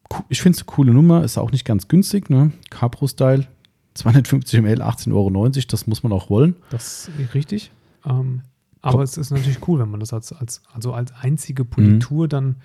co- 0.09 0.25
ich 0.29 0.43
finde 0.43 0.57
es 0.57 0.63
eine 0.63 0.67
coole 0.75 0.93
Nummer, 0.93 1.23
ist 1.23 1.39
auch 1.39 1.53
nicht 1.53 1.65
ganz 1.65 1.87
günstig, 1.87 2.29
ne? 2.29 2.51
Capro-Style, 2.71 3.47
250 3.95 4.61
ml, 4.63 4.83
18,90 4.83 5.13
Euro, 5.15 5.49
das 5.49 5.87
muss 5.87 6.03
man 6.03 6.13
auch 6.13 6.29
wollen. 6.29 6.57
Das 6.71 7.09
ist 7.09 7.35
richtig. 7.35 7.71
Ähm, 8.05 8.41
aber 8.83 9.05
es 9.05 9.17
ist 9.17 9.31
natürlich 9.31 9.67
cool, 9.69 9.79
wenn 9.79 9.91
man 9.91 10.01
das 10.01 10.13
als, 10.13 10.33
als, 10.33 10.61
also 10.73 10.93
als 10.93 11.13
einzige 11.13 11.65
Politur 11.65 12.27
dann 12.27 12.57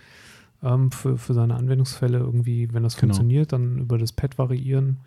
ähm, 0.64 0.92
für, 0.92 1.16
für 1.20 1.36
seine 1.36 1.54
Anwendungsfälle 1.56 2.18
irgendwie, 2.18 2.74
wenn 2.74 2.82
das 2.82 2.98
Genau. 2.98 3.14
funktioniert, 3.14 3.54
dann 3.54 3.78
über 3.78 4.00
das 4.00 4.12
Pad 4.14 4.40
variieren, 4.40 4.98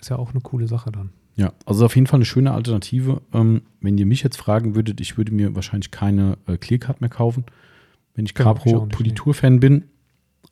ist 0.00 0.08
ja 0.08 0.16
auch 0.16 0.30
eine 0.30 0.40
coole 0.40 0.66
Sache 0.66 0.90
dann. 0.90 1.10
Ja, 1.34 1.52
also 1.64 1.86
auf 1.86 1.94
jeden 1.94 2.06
Fall 2.06 2.18
eine 2.18 2.24
schöne 2.24 2.52
Alternative. 2.52 3.22
Ähm, 3.32 3.62
wenn 3.80 3.96
ihr 3.96 4.06
mich 4.06 4.22
jetzt 4.22 4.36
fragen 4.36 4.74
würdet, 4.74 5.00
ich 5.00 5.16
würde 5.16 5.32
mir 5.32 5.54
wahrscheinlich 5.54 5.90
keine 5.90 6.36
äh, 6.46 6.56
Clearcut 6.56 7.00
mehr 7.00 7.10
kaufen, 7.10 7.44
wenn 8.14 8.26
ich 8.26 8.34
Genau, 8.34 8.50
ich 8.52 8.60
auch 8.60 8.64
Capro 8.64 8.86
nicht, 8.86 8.96
Politur-Fan 8.96 9.60
bin. 9.60 9.84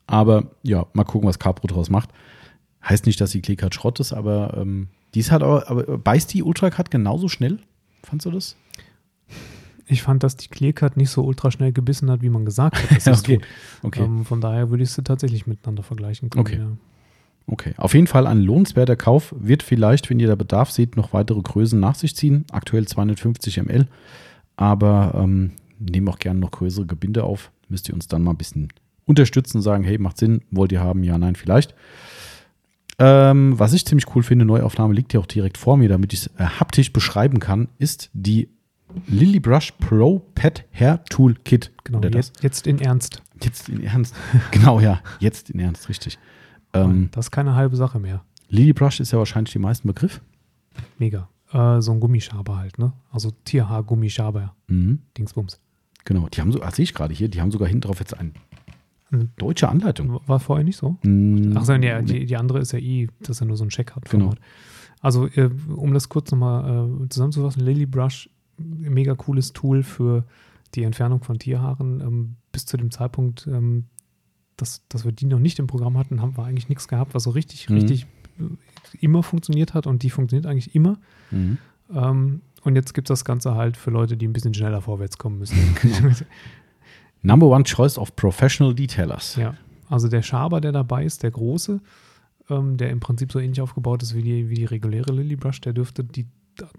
Aber 0.07 0.51
ja, 0.63 0.87
mal 0.93 1.03
gucken, 1.03 1.27
was 1.29 1.39
Capro 1.39 1.67
draus 1.67 1.89
macht. 1.89 2.09
Heißt 2.83 3.05
nicht, 3.05 3.21
dass 3.21 3.31
die 3.31 3.41
Clearcut 3.41 3.75
Schrott 3.75 3.99
ist, 3.99 4.11
aber 4.11 4.57
ähm, 4.57 4.87
die 5.13 5.19
ist 5.19 5.31
halt 5.31 5.43
aber, 5.43 5.69
aber 5.69 5.97
beißt 5.97 6.33
die 6.33 6.41
Ultracut 6.41 6.89
genauso 6.89 7.27
schnell? 7.27 7.59
Fandst 8.03 8.25
du 8.25 8.31
das? 8.31 8.55
Ich 9.85 10.01
fand, 10.01 10.23
dass 10.23 10.37
die 10.37 10.47
Clearcut 10.47 10.97
nicht 10.97 11.09
so 11.09 11.23
ultra 11.23 11.51
schnell 11.51 11.73
gebissen 11.73 12.09
hat, 12.09 12.21
wie 12.21 12.29
man 12.29 12.45
gesagt 12.45 12.77
hat, 12.77 12.91
dass 12.95 13.03
sie 13.03 13.11
es 13.11 13.19
Okay. 13.19 13.37
tut. 13.37 13.47
Okay. 13.83 14.03
Ähm, 14.03 14.25
von 14.25 14.41
daher 14.41 14.69
würde 14.71 14.83
ich 14.83 14.89
sie 14.91 15.03
tatsächlich 15.03 15.45
miteinander 15.45 15.83
vergleichen 15.83 16.29
können. 16.29 16.41
Okay. 16.41 16.57
Ja. 16.57 16.71
Okay, 17.47 17.73
auf 17.77 17.93
jeden 17.93 18.07
Fall 18.07 18.27
ein 18.27 18.41
lohnenswerter 18.41 18.95
Kauf. 18.95 19.35
Wird 19.37 19.63
vielleicht, 19.63 20.09
wenn 20.09 20.19
ihr 20.19 20.27
da 20.27 20.35
Bedarf 20.35 20.71
seht, 20.71 20.95
noch 20.95 21.13
weitere 21.13 21.41
Größen 21.41 21.79
nach 21.79 21.95
sich 21.95 22.15
ziehen. 22.15 22.45
Aktuell 22.51 22.87
250 22.87 23.57
ml. 23.63 23.87
Aber 24.55 25.13
ähm, 25.15 25.51
nehmen 25.79 26.07
auch 26.07 26.19
gerne 26.19 26.39
noch 26.39 26.51
größere 26.51 26.85
Gebinde 26.85 27.23
auf. 27.23 27.51
Müsst 27.67 27.89
ihr 27.89 27.95
uns 27.95 28.07
dann 28.07 28.23
mal 28.23 28.31
ein 28.31 28.37
bisschen 28.37 28.69
unterstützen 29.05 29.57
und 29.57 29.63
sagen, 29.63 29.83
hey, 29.83 29.97
macht 29.97 30.17
Sinn, 30.17 30.41
wollt 30.51 30.71
ihr 30.71 30.81
haben? 30.81 31.03
Ja, 31.03 31.17
nein, 31.17 31.35
vielleicht. 31.35 31.75
Ähm, 32.99 33.57
was 33.57 33.73
ich 33.73 33.85
ziemlich 33.85 34.15
cool 34.15 34.23
finde, 34.23 34.45
Neuaufnahme 34.45 34.93
liegt 34.93 35.13
ja 35.13 35.19
auch 35.19 35.25
direkt 35.25 35.57
vor 35.57 35.75
mir, 35.77 35.89
damit 35.89 36.13
ich 36.13 36.21
es 36.21 36.27
äh, 36.37 36.43
haptisch 36.43 36.93
beschreiben 36.93 37.39
kann, 37.39 37.67
ist 37.79 38.09
die 38.13 38.49
Lily 39.07 39.39
Brush 39.39 39.71
Pro 39.79 40.19
Pet 40.35 40.65
Hair 40.71 41.03
Tool 41.05 41.35
Kit. 41.43 41.71
Genau, 41.83 42.01
jetzt, 42.01 42.43
jetzt 42.43 42.67
in 42.67 42.79
Ernst. 42.79 43.21
Jetzt 43.41 43.69
in 43.69 43.83
Ernst. 43.83 44.13
genau, 44.51 44.79
ja, 44.79 45.01
jetzt 45.19 45.49
in 45.49 45.59
Ernst, 45.59 45.89
richtig. 45.89 46.19
Ähm, 46.73 47.09
das 47.11 47.27
ist 47.27 47.31
keine 47.31 47.55
halbe 47.55 47.75
Sache 47.75 47.99
mehr. 47.99 48.23
Lily 48.49 48.73
Brush 48.73 48.99
ist 48.99 49.11
ja 49.11 49.17
wahrscheinlich 49.17 49.53
die 49.53 49.59
meisten 49.59 49.87
Begriff. 49.87 50.21
Mega. 50.99 51.29
Äh, 51.51 51.81
so 51.81 51.91
ein 51.91 51.99
Gummischaber 51.99 52.57
halt, 52.57 52.79
ne? 52.79 52.93
Also 53.11 53.31
Tierhaar-Gummischaber, 53.45 54.53
Mhm. 54.67 54.99
Dingsbums. 55.17 55.59
Genau, 56.05 56.27
die 56.29 56.41
haben 56.41 56.51
so, 56.51 56.59
sehe 56.71 56.83
ich 56.83 56.93
gerade 56.93 57.13
hier, 57.13 57.29
die 57.29 57.41
haben 57.41 57.51
sogar 57.51 57.67
hinten 57.67 57.81
drauf 57.87 57.99
jetzt 57.99 58.17
eine 58.17 58.31
Mhm. 59.11 59.29
deutsche 59.37 59.67
Anleitung. 59.69 60.19
War 60.25 60.39
vorher 60.39 60.63
nicht 60.63 60.77
so? 60.77 60.97
Mhm. 61.03 61.53
Ach 61.55 61.65
so, 61.65 61.75
nee, 61.77 62.01
die, 62.03 62.25
die 62.25 62.37
andere 62.37 62.59
ist 62.59 62.71
ja 62.71 62.79
eh, 62.79 63.07
das 63.19 63.29
ist 63.31 63.39
ja 63.41 63.45
nur 63.45 63.57
so 63.57 63.65
ein 63.65 63.69
Checkout. 63.69 64.09
Genau. 64.09 64.33
Also, 65.01 65.27
äh, 65.27 65.49
um 65.75 65.93
das 65.93 66.09
kurz 66.09 66.31
nochmal 66.31 66.87
äh, 67.03 67.09
zusammenzufassen, 67.09 67.63
Lily 67.65 67.85
Brush, 67.85 68.29
mega 68.57 69.15
cooles 69.15 69.51
Tool 69.53 69.83
für 69.83 70.23
die 70.75 70.83
Entfernung 70.83 71.23
von 71.23 71.39
Tierhaaren. 71.39 71.99
Ähm, 72.01 72.35
bis 72.51 72.65
zu 72.65 72.77
dem 72.77 72.91
Zeitpunkt, 72.91 73.47
ähm, 73.47 73.85
dass, 74.57 74.81
dass 74.89 75.05
wir 75.05 75.11
die 75.11 75.25
noch 75.25 75.39
nicht 75.39 75.57
im 75.59 75.67
Programm 75.67 75.97
hatten, 75.97 76.21
haben 76.21 76.37
wir 76.37 76.43
eigentlich 76.45 76.69
nichts 76.69 76.87
gehabt, 76.87 77.13
was 77.13 77.23
so 77.23 77.29
richtig, 77.31 77.69
Mhm. 77.69 77.75
richtig 77.77 78.05
äh, 78.39 78.43
immer 78.99 79.23
funktioniert 79.23 79.73
hat 79.73 79.87
und 79.87 80.03
die 80.03 80.09
funktioniert 80.09 80.45
eigentlich 80.45 80.75
immer. 80.75 80.97
Mhm. 81.31 81.57
Ähm, 81.93 82.41
und 82.63 82.75
jetzt 82.75 82.93
gibt 82.93 83.09
es 83.09 83.19
das 83.19 83.25
Ganze 83.25 83.55
halt 83.55 83.75
für 83.77 83.89
Leute, 83.91 84.15
die 84.17 84.27
ein 84.27 84.33
bisschen 84.33 84.53
schneller 84.53 84.81
vorwärts 84.81 85.17
kommen 85.17 85.39
müssen. 85.39 85.57
Number 87.23 87.47
one 87.47 87.63
choice 87.63 87.97
of 87.97 88.15
professional 88.15 88.73
detailers. 88.73 89.35
Ja, 89.35 89.55
also 89.89 90.07
der 90.07 90.21
Schaber, 90.21 90.61
der 90.61 90.71
dabei 90.71 91.05
ist, 91.05 91.23
der 91.23 91.31
große, 91.31 91.79
ähm, 92.49 92.77
der 92.77 92.89
im 92.91 92.99
Prinzip 92.99 93.31
so 93.31 93.39
ähnlich 93.39 93.61
aufgebaut 93.61 94.01
ist 94.03 94.15
wie 94.15 94.21
die, 94.23 94.49
wie 94.49 94.55
die 94.55 94.65
reguläre 94.65 95.11
Lily 95.11 95.35
Brush, 95.35 95.61
der 95.61 95.73
dürfte 95.73 96.03
die 96.03 96.25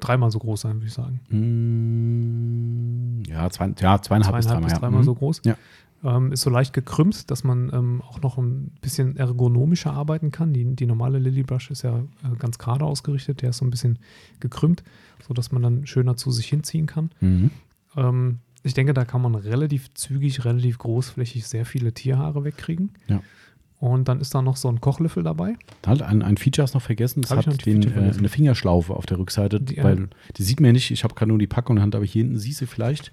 dreimal 0.01 0.31
so 0.31 0.39
groß 0.39 0.61
sein, 0.63 0.77
würde 0.77 0.87
ich 0.87 0.93
sagen. 0.93 1.21
Mm, 1.31 3.23
Ja, 3.27 3.49
zwei, 3.51 3.73
ja, 3.81 4.01
zweieinhalb, 4.01 4.37
bis 4.37 4.47
dreimal. 4.47 4.63
bis 4.65 4.73
ja. 4.73 4.79
dreimal 4.79 5.01
Mhm. 5.01 5.05
so 5.05 5.15
groß. 5.15 5.43
Ja. 5.45 5.57
Ähm, 6.05 6.33
ist 6.33 6.43
so 6.43 6.51
leicht 6.51 6.73
gekrümmt, 6.73 7.31
dass 7.31 7.45
man 7.45 7.71
ähm, 7.73 8.03
auch 8.03 8.21
noch 8.23 8.37
ein 8.37 8.73
bisschen 8.81 9.17
ergonomischer 9.17 9.93
arbeiten 9.93 10.33
kann. 10.33 10.53
Die, 10.53 10.75
die 10.75 10.87
normale 10.87 11.21
Lily 11.21 11.45
Brush 11.45 11.71
ist 11.71 11.83
ja 11.83 11.99
äh, 11.99 12.37
ganz 12.39 12.59
gerade 12.59 12.85
ausgerichtet, 12.85 13.41
der 13.41 13.51
ist 13.51 13.59
so 13.59 13.65
ein 13.65 13.71
bisschen 13.71 14.01
gekrümmt, 14.41 14.83
sodass 15.27 15.53
man 15.53 15.63
dann 15.63 15.87
schöner 15.87 16.17
zu 16.17 16.33
sich 16.33 16.47
hinziehen 16.49 16.87
kann. 16.87 17.11
Mhm. 17.21 17.51
Ähm, 17.97 18.39
ich 18.65 18.75
denke, 18.75 18.95
da 18.95 19.05
kann 19.05 19.23
man 19.23 19.35
relativ 19.35 19.93
zügig, 19.95 20.45
relativ 20.45 20.79
großflächig 20.79 21.47
sehr 21.47 21.67
viele 21.67 21.93
Tierhaare 21.93 22.45
wegkriegen. 22.45 22.91
Ja. 23.09 23.21
Und 23.79 24.07
dann 24.07 24.21
ist 24.21 24.33
da 24.33 24.43
noch 24.43 24.57
so 24.57 24.69
ein 24.69 24.81
Kochlöffel 24.81 25.25
dabei. 25.25 25.57
Halt, 25.85 26.03
ein, 26.03 26.23
ein 26.23 26.37
Feature 26.37 26.65
ist 26.65 26.75
noch 26.75 26.83
vergessen, 26.83 27.23
das 27.23 27.33
Hab 27.33 27.41
ich 27.41 27.47
noch 27.47 27.55
hat 27.55 27.67
den, 27.67 27.83
äh, 27.83 28.13
eine 28.17 28.29
Fingerschlaufe 28.29 28.95
auf 28.95 29.07
der 29.07 29.19
Rückseite, 29.19 29.61
Die, 29.61 29.79
äh, 29.79 29.83
weil 29.83 30.09
die 30.37 30.45
sieht 30.45 30.61
man 30.61 30.67
ja 30.67 30.73
nicht, 30.73 30.93
ich 30.93 31.03
habe 31.03 31.15
gerade 31.15 31.31
nur 31.31 31.39
die 31.39 31.49
Packung 31.49 31.75
in 31.75 31.79
der 31.79 31.83
Hand, 31.83 31.97
aber 31.97 32.05
hier 32.05 32.23
hinten 32.23 32.39
siehst 32.39 32.61
du 32.61 32.67
vielleicht, 32.67 33.11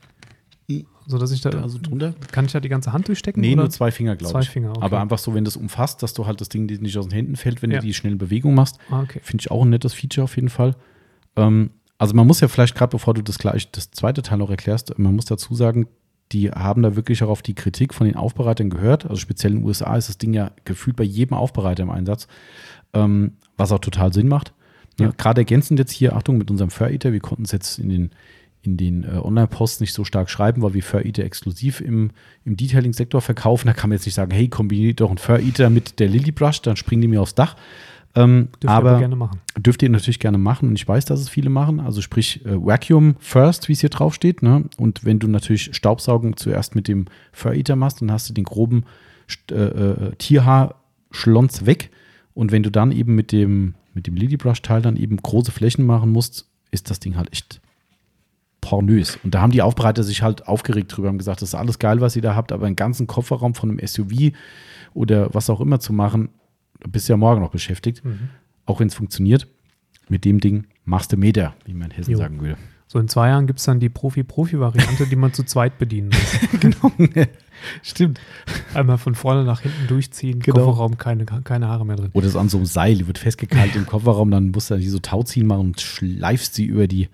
sodass 1.09 1.31
ich 1.31 1.41
da, 1.41 1.49
da 1.49 1.67
so 1.67 1.79
drunter. 1.81 2.13
kann 2.31 2.45
ich 2.45 2.51
da 2.51 2.59
die 2.59 2.69
ganze 2.69 2.93
Hand 2.93 3.07
durchstecken? 3.07 3.41
Nee, 3.41 3.53
oder? 3.53 3.63
nur 3.63 3.69
zwei 3.71 3.91
Finger, 3.91 4.15
glaube 4.15 4.31
Zwei 4.31 4.41
ich. 4.41 4.49
Finger, 4.49 4.69
okay. 4.71 4.79
Aber 4.81 5.01
einfach 5.01 5.17
so, 5.17 5.33
wenn 5.33 5.43
das 5.43 5.57
umfasst, 5.57 6.01
dass 6.03 6.13
du 6.13 6.25
halt 6.27 6.39
das 6.39 6.49
Ding 6.49 6.65
nicht 6.67 6.97
aus 6.97 7.07
den 7.07 7.13
Händen 7.13 7.35
fällt, 7.35 7.61
wenn 7.61 7.71
Ja. 7.71 7.79
du 7.79 7.85
die 7.87 7.93
schnelle 7.93 8.15
Bewegung 8.15 8.53
machst. 8.55 8.77
Ah, 8.89 9.01
okay. 9.01 9.19
Finde 9.23 9.41
ich 9.41 9.51
auch 9.51 9.63
ein 9.63 9.69
nettes 9.69 9.93
Feature 9.93 10.23
auf 10.23 10.35
jeden 10.35 10.49
Fall. 10.49 10.75
Ähm, 11.35 11.71
also 11.97 12.13
man 12.15 12.25
muss 12.27 12.39
ja 12.39 12.47
vielleicht 12.47 12.75
gerade, 12.75 12.91
bevor 12.91 13.13
du 13.13 13.21
das 13.21 13.39
gleich 13.39 13.69
das 13.71 13.91
zweite 13.91 14.21
Teil 14.21 14.37
noch 14.37 14.49
erklärst, 14.49 14.97
man 14.97 15.15
muss 15.15 15.25
dazu 15.25 15.53
sagen, 15.55 15.87
die 16.31 16.51
haben 16.51 16.83
da 16.83 16.95
wirklich 16.95 17.23
auch 17.23 17.29
auf 17.29 17.41
die 17.41 17.55
Kritik 17.55 17.93
von 17.93 18.05
den 18.05 18.15
Aufbereitern 18.15 18.69
gehört. 18.69 19.05
Also 19.05 19.15
speziell 19.17 19.53
in 19.53 19.59
den 19.59 19.65
USA 19.65 19.95
ist 19.97 20.09
das 20.09 20.17
Ding 20.19 20.33
ja 20.33 20.51
gefühlt 20.63 20.95
bei 20.95 21.03
jedem 21.03 21.35
Aufbereiter 21.35 21.81
im 21.83 21.89
Einsatz, 21.89 22.27
ähm, 22.93 23.31
was 23.57 23.71
auch 23.71 23.79
total 23.79 24.13
Sinn 24.13 24.27
macht. 24.27 24.53
Ja. 24.99 25.07
Ja. 25.07 25.13
Gerade 25.17 25.41
ergänzend 25.41 25.79
jetzt 25.79 25.91
hier, 25.91 26.15
Achtung, 26.15 26.37
mit 26.37 26.51
unserem 26.51 26.69
Fur 26.69 26.89
Eater, 26.89 27.13
wir 27.13 27.19
konnten 27.19 27.43
es 27.45 27.51
jetzt 27.51 27.79
in 27.79 27.89
den, 27.89 28.09
in 28.61 28.77
den 28.77 29.03
äh, 29.03 29.17
Online-Posts 29.17 29.79
nicht 29.79 29.93
so 29.93 30.03
stark 30.03 30.29
schreiben, 30.29 30.61
weil 30.61 30.73
wir 30.73 30.83
Fur 30.83 31.05
Eater 31.05 31.23
exklusiv 31.23 31.81
im, 31.81 32.11
im 32.43 32.57
Detailing-Sektor 32.57 33.21
verkaufen. 33.21 33.67
Da 33.67 33.73
kann 33.73 33.89
man 33.89 33.97
jetzt 33.97 34.05
nicht 34.05 34.15
sagen, 34.15 34.31
hey, 34.31 34.49
kombiniert 34.49 34.99
doch 34.99 35.09
einen 35.09 35.17
Fur 35.17 35.39
Eater 35.39 35.69
mit 35.69 35.99
der 35.99 36.09
Lily 36.09 36.31
Brush, 36.31 36.61
dann 36.61 36.75
springen 36.75 37.01
die 37.01 37.07
mir 37.07 37.21
aufs 37.21 37.35
Dach. 37.35 37.55
Ähm, 38.15 38.49
Dürft 38.61 38.63
ihr 38.63 38.71
aber 38.71 38.99
gerne 38.99 39.15
machen. 39.15 39.39
dürft 39.57 39.83
ihr 39.83 39.89
natürlich 39.89 40.19
gerne 40.19 40.39
machen 40.39 40.67
und 40.67 40.75
ich 40.75 40.87
weiß, 40.87 41.05
dass 41.05 41.19
es 41.19 41.29
viele 41.29 41.49
machen. 41.49 41.79
Also 41.79 42.01
sprich 42.01 42.43
äh, 42.45 42.55
Vacuum 42.55 43.15
first, 43.19 43.69
wie 43.69 43.73
es 43.73 43.81
hier 43.81 43.89
drauf 43.89 44.15
steht. 44.15 44.41
Ne? 44.41 44.65
Und 44.77 45.05
wenn 45.05 45.19
du 45.19 45.27
natürlich 45.27 45.75
Staubsaugen 45.75 46.35
zuerst 46.35 46.75
mit 46.75 46.87
dem 46.87 47.05
Fur 47.31 47.53
Eater 47.53 47.75
machst, 47.75 48.01
dann 48.01 48.11
hast 48.11 48.27
du 48.27 48.33
den 48.33 48.45
groben 48.45 48.83
äh, 49.51 49.53
äh, 49.53 50.15
Tierhaarschlons 50.17 51.65
weg. 51.65 51.91
Und 52.33 52.51
wenn 52.51 52.63
du 52.63 52.71
dann 52.71 52.91
eben 52.91 53.15
mit 53.15 53.31
dem, 53.31 53.75
mit 53.93 54.07
dem 54.07 54.15
Lily 54.15 54.37
Brush 54.37 54.61
Teil 54.63 54.81
dann 54.81 54.97
eben 54.97 55.17
große 55.17 55.51
Flächen 55.51 55.85
machen 55.85 56.11
musst, 56.11 56.49
ist 56.71 56.89
das 56.89 56.99
Ding 56.99 57.15
halt 57.15 57.31
echt 57.31 57.61
pornös. 58.69 59.17
Und 59.23 59.33
da 59.33 59.41
haben 59.41 59.51
die 59.51 59.61
Aufbereiter 59.63 60.03
sich 60.03 60.21
halt 60.21 60.47
aufgeregt 60.47 60.95
drüber, 60.95 61.07
haben 61.07 61.17
gesagt, 61.17 61.41
das 61.41 61.49
ist 61.49 61.55
alles 61.55 61.79
geil, 61.79 62.01
was 62.01 62.15
ihr 62.15 62.21
da 62.21 62.35
habt, 62.35 62.51
aber 62.51 62.67
einen 62.67 62.75
ganzen 62.75 63.07
Kofferraum 63.07 63.55
von 63.55 63.69
einem 63.71 63.85
SUV 63.87 64.31
oder 64.93 65.33
was 65.33 65.49
auch 65.49 65.59
immer 65.61 65.79
zu 65.79 65.91
machen, 65.91 66.29
bist 66.87 67.09
ja 67.09 67.17
morgen 67.17 67.41
noch 67.41 67.51
beschäftigt 67.51 68.05
Mhm. 68.05 68.29
auch 68.65 68.79
wenn 68.79 68.87
es 68.87 68.93
funktioniert, 68.95 69.47
mit 70.07 70.23
dem 70.25 70.39
Ding 70.39 70.67
machst 70.85 71.11
du 71.11 71.17
Meter, 71.17 71.55
wie 71.65 71.73
man 71.73 71.89
in 71.89 71.97
Hessen 71.97 72.11
Jo. 72.11 72.17
sagen 72.19 72.39
würde. 72.41 72.57
So 72.91 72.97
in 72.97 73.07
zwei 73.07 73.27
Jahren 73.29 73.45
gibt 73.45 73.59
es 73.59 73.65
dann 73.65 73.79
die 73.79 73.89
Profi-Profi-Variante, 73.89 75.05
die 75.05 75.15
man 75.15 75.31
zu 75.31 75.43
zweit 75.43 75.77
bedienen 75.77 76.09
muss. 76.09 76.59
genau. 76.59 76.91
Stimmt. 77.83 78.19
Einmal 78.73 78.97
von 78.97 79.13
vorne 79.13 79.43
nach 79.43 79.61
hinten 79.61 79.85
durchziehen, 79.87 80.39
Genau. 80.39 80.65
Kofferraum, 80.65 80.97
keine, 80.97 81.25
keine 81.25 81.67
Haare 81.67 81.85
mehr 81.85 81.97
drin. 81.97 82.09
Oder 82.13 82.25
es 82.25 82.35
an 82.35 82.49
so 82.49 82.57
einem 82.57 82.65
Seil, 82.65 82.95
die 82.95 83.05
wird 83.05 83.19
festgehalten 83.19 83.77
im 83.79 83.85
Kofferraum, 83.85 84.31
dann 84.31 84.49
musst 84.49 84.71
du 84.71 84.75
hier 84.77 84.89
so 84.89 84.97
Tauziehen 84.97 85.45
machen 85.45 85.59
und 85.67 85.81
schleifst 85.81 86.55
sie 86.55 86.65
über 86.65 86.87
die, 86.87 87.09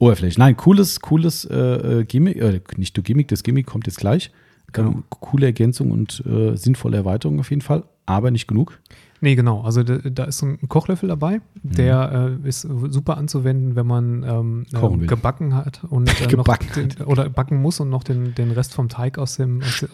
Oberfläche. 0.00 0.40
Nein, 0.40 0.56
cooles, 0.56 1.00
cooles 1.00 1.44
äh, 1.44 2.04
Gimmick, 2.08 2.36
äh, 2.36 2.60
nicht 2.76 2.96
nur 2.96 3.04
Gimmick, 3.04 3.28
das 3.28 3.42
Gimmick 3.42 3.66
kommt 3.66 3.86
jetzt 3.86 3.98
gleich. 3.98 4.32
Genau. 4.72 4.90
Ähm, 4.90 5.04
coole 5.10 5.46
Ergänzung 5.46 5.90
und 5.90 6.24
äh, 6.26 6.56
sinnvolle 6.56 6.96
Erweiterung 6.96 7.38
auf 7.38 7.50
jeden 7.50 7.62
Fall, 7.62 7.84
aber 8.06 8.30
nicht 8.30 8.48
genug. 8.48 8.80
Nee, 9.20 9.34
genau. 9.34 9.60
Also 9.60 9.82
da, 9.82 9.98
da 9.98 10.24
ist 10.24 10.38
so 10.38 10.46
ein 10.46 10.68
Kochlöffel 10.68 11.10
dabei, 11.10 11.42
der 11.62 12.38
äh, 12.42 12.48
ist 12.48 12.62
super 12.62 13.18
anzuwenden, 13.18 13.76
wenn 13.76 13.86
man 13.86 14.22
ähm, 14.22 14.66
will. 14.72 15.06
gebacken 15.06 15.54
hat 15.54 15.84
und 15.90 16.08
äh, 16.22 16.26
Gebacken 16.26 16.68
noch 16.68 16.94
den, 16.96 17.06
oder 17.06 17.28
backen 17.28 17.60
muss 17.60 17.80
und 17.80 17.90
noch 17.90 18.02
den, 18.02 18.34
den 18.34 18.52
Rest 18.52 18.72
vom 18.72 18.88
Teig 18.88 19.18
aus 19.18 19.36
dem 19.36 19.60
aus, 19.60 19.84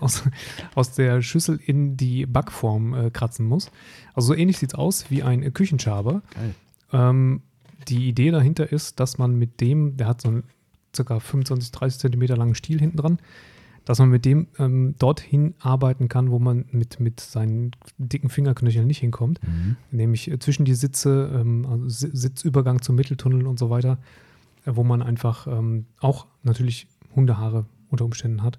aus, 0.00 0.22
aus 0.74 0.92
der 0.92 1.22
Schüssel 1.22 1.60
in 1.64 1.96
die 1.96 2.26
Backform 2.26 2.94
äh, 2.94 3.10
kratzen 3.10 3.46
muss. 3.46 3.70
Also 4.14 4.28
so 4.28 4.34
ähnlich 4.34 4.58
sieht 4.58 4.70
es 4.70 4.74
aus 4.74 5.10
wie 5.10 5.22
ein 5.22 5.54
Küchenschaber. 5.54 6.22
Geil. 6.34 6.54
Ähm, 6.92 7.42
die 7.88 8.08
Idee 8.08 8.30
dahinter 8.30 8.70
ist, 8.72 9.00
dass 9.00 9.18
man 9.18 9.34
mit 9.36 9.60
dem, 9.60 9.96
der 9.96 10.06
hat 10.08 10.20
so 10.22 10.28
einen 10.28 10.44
ca. 10.96 11.18
25, 11.20 11.72
30 11.72 12.00
Zentimeter 12.00 12.36
langen 12.36 12.54
Stiel 12.54 12.78
hinten 12.78 12.96
dran, 12.98 13.18
dass 13.84 13.98
man 13.98 14.08
mit 14.08 14.24
dem 14.24 14.46
ähm, 14.58 14.94
dorthin 14.98 15.54
arbeiten 15.58 16.08
kann, 16.08 16.30
wo 16.30 16.38
man 16.38 16.64
mit, 16.72 17.00
mit 17.00 17.20
seinen 17.20 17.72
dicken 17.98 18.30
Fingerknöcheln 18.30 18.86
nicht 18.86 19.00
hinkommt, 19.00 19.40
Mhm. 19.46 19.76
nämlich 19.90 20.30
äh, 20.30 20.38
zwischen 20.38 20.64
die 20.64 20.74
Sitze, 20.74 21.30
ähm, 21.34 21.66
also 21.68 21.88
Si- 21.88 22.10
Sitzübergang 22.12 22.80
zum 22.80 22.96
Mitteltunnel 22.96 23.46
und 23.46 23.58
so 23.58 23.68
weiter, 23.70 23.98
äh, 24.64 24.70
wo 24.74 24.84
man 24.84 25.02
einfach 25.02 25.46
ähm, 25.46 25.84
auch 26.00 26.26
natürlich 26.44 26.86
Hundehaare 27.14 27.66
unter 27.90 28.04
Umständen 28.06 28.42
hat. 28.42 28.58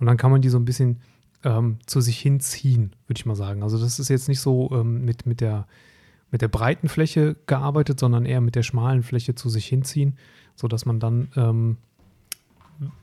Und 0.00 0.06
dann 0.06 0.16
kann 0.16 0.32
man 0.32 0.42
die 0.42 0.48
so 0.48 0.58
ein 0.58 0.64
bisschen 0.64 0.98
ähm, 1.44 1.76
zu 1.86 2.00
sich 2.00 2.18
hinziehen, 2.18 2.94
würde 3.06 3.18
ich 3.18 3.26
mal 3.26 3.36
sagen. 3.36 3.62
Also 3.62 3.78
das 3.78 3.98
ist 4.00 4.08
jetzt 4.08 4.28
nicht 4.28 4.40
so 4.40 4.70
ähm, 4.72 5.04
mit, 5.04 5.24
mit, 5.26 5.40
der, 5.40 5.68
mit 6.34 6.42
der 6.42 6.48
breiten 6.48 6.88
Fläche 6.88 7.36
gearbeitet, 7.46 8.00
sondern 8.00 8.26
eher 8.26 8.40
mit 8.40 8.56
der 8.56 8.64
schmalen 8.64 9.04
Fläche 9.04 9.36
zu 9.36 9.48
sich 9.48 9.66
hinziehen, 9.66 10.16
sodass 10.56 10.84
man 10.84 10.98
dann 10.98 11.28
ähm, 11.36 11.76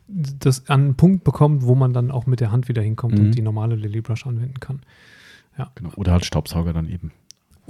das 0.09 0.67
an 0.67 0.81
einen 0.81 0.95
Punkt 0.95 1.23
bekommt, 1.23 1.63
wo 1.63 1.73
man 1.73 1.93
dann 1.93 2.11
auch 2.11 2.25
mit 2.25 2.41
der 2.41 2.51
Hand 2.51 2.67
wieder 2.67 2.81
hinkommt 2.81 3.13
Mhm. 3.17 3.19
und 3.27 3.31
die 3.31 3.41
normale 3.41 3.75
Lily 3.75 4.01
Brush 4.01 4.27
anwenden 4.27 4.59
kann. 4.59 4.81
Genau. 5.75 5.91
Oder 5.95 6.11
halt 6.11 6.25
Staubsauger 6.25 6.73
dann 6.73 6.89
eben. 6.89 7.13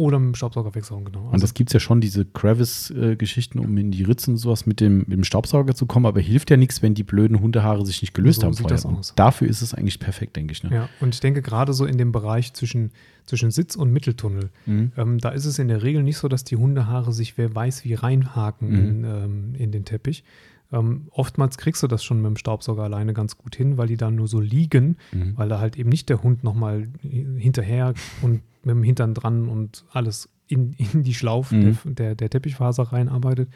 Oder 0.02 0.20
mit 0.20 0.30
dem 0.30 0.36
Staubsaugerwechselung, 0.36 1.06
genau. 1.06 1.30
Und 1.32 1.43
das 1.43 1.54
gibt 1.54 1.70
es 1.70 1.74
ja 1.74 1.80
schon, 1.80 2.02
diese 2.02 2.26
Crevice-Geschichten, 2.26 3.60
um 3.60 3.78
in 3.78 3.91
die 3.91 4.04
Ritzen 4.04 4.34
und 4.34 4.38
sowas 4.38 4.66
mit 4.66 4.80
dem, 4.80 4.99
mit 4.99 5.12
dem 5.12 5.24
Staubsauger 5.24 5.76
zu 5.76 5.86
kommen, 5.86 6.06
aber 6.06 6.20
hilft 6.22 6.49
ja 6.49 6.58
nichts, 6.58 6.82
wenn 6.82 6.93
die 6.93 7.04
blöden 7.04 7.39
Hundehaare 7.39 7.86
sich 7.86 8.02
nicht 8.02 8.14
gelöst 8.14 8.41
So 8.41 8.47
haben 8.47 8.54
sieht 8.54 8.62
vorher. 8.64 8.78
das 8.78 8.86
Und 8.86 8.95
aus. 8.97 9.14
dafür 9.16 9.47
ist 9.47 9.62
es 9.62 9.74
eigentlich 9.74 9.99
perfekt, 9.99 10.36
denke 10.36 10.54
ich. 10.54 10.64
Ne? 10.64 10.72
Ja, 10.74 10.89
und 10.99 11.14
ich 11.14 11.20
denke 11.22 11.41
gerade 11.41 11.74
so 11.74 11.86
in 11.86 11.97
dem 11.97 12.12
Bereich 12.12 12.54
zwischen, 12.54 12.91
zwischen 13.26 13.52
Sitz 13.52 13.76
und 13.76 13.91
Mitteltunnel, 13.93 14.49
Mhm. 14.66 14.91
ähm, 14.97 15.18
da 15.20 15.30
ist 15.30 15.45
es 15.45 15.60
in 15.60 15.68
der 15.68 15.84
Regel 15.84 16.04
nicht 16.04 16.18
so, 16.18 16.28
dass 16.28 16.43
die 16.43 16.56
Hundehaare 16.58 17.14
sich 17.14 17.38
wer 17.38 17.54
weiß 17.54 17.84
wie 17.86 17.93
reinhaken 17.93 18.70
Mhm. 18.70 18.76
in, 18.78 19.04
ähm, 19.04 19.56
in 19.58 19.72
den 19.72 19.86
Teppich. 19.86 20.24
Ähm, 20.72 21.08
oftmals 21.12 21.58
kriegst 21.58 21.84
du 21.84 21.88
das 21.88 22.04
schon 22.04 22.22
mit 22.22 22.28
dem 22.30 22.38
Staubsauger 22.38 22.84
alleine 22.84 23.14
ganz 23.14 23.38
gut 23.38 23.56
hin, 23.56 23.78
weil 23.78 23.88
die 23.88 23.98
da 23.98 24.10
nur 24.10 24.28
so 24.28 24.40
liegen, 24.40 24.98
Mhm. 25.12 25.38
weil 25.38 25.50
da 25.50 25.60
halt 25.60 25.78
eben 25.78 25.90
nicht 25.90 26.08
der 26.10 26.24
Hund 26.24 26.44
nochmal 26.44 26.88
hinterher 27.02 27.94
und 28.22 28.42
mit 28.64 28.76
dem 28.76 28.84
Hintern 28.84 29.14
dran 29.14 29.48
und 29.50 29.84
alles 29.92 30.30
in, 30.48 30.74
in 30.74 31.04
die 31.04 31.14
Schlaufe 31.14 31.56
Mhm. 31.56 31.78
der, 31.84 31.94
der, 31.96 32.16
der 32.16 32.30
Teppichfaser 32.30 32.84
reinarbeitet. 32.84 33.50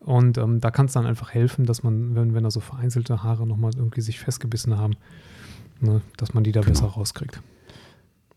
Und 0.00 0.38
ähm, 0.38 0.60
da 0.60 0.70
kann 0.70 0.86
es 0.86 0.92
dann 0.92 1.04
einfach 1.06 1.30
helfen, 1.34 1.64
dass 1.66 1.82
man, 1.82 2.14
wenn, 2.14 2.34
wenn 2.34 2.44
da 2.44 2.50
so 2.50 2.60
vereinzelte 2.60 3.22
Haare 3.22 3.46
nochmal 3.46 3.72
irgendwie 3.76 4.02
sich 4.02 4.20
festgebissen 4.20 4.76
haben, 4.78 4.94
ne, 5.80 6.00
dass 6.16 6.32
man 6.34 6.44
die 6.44 6.52
da 6.52 6.60
Genau. 6.60 6.72
besser 6.72 6.86
rauskriegt. 6.86 7.40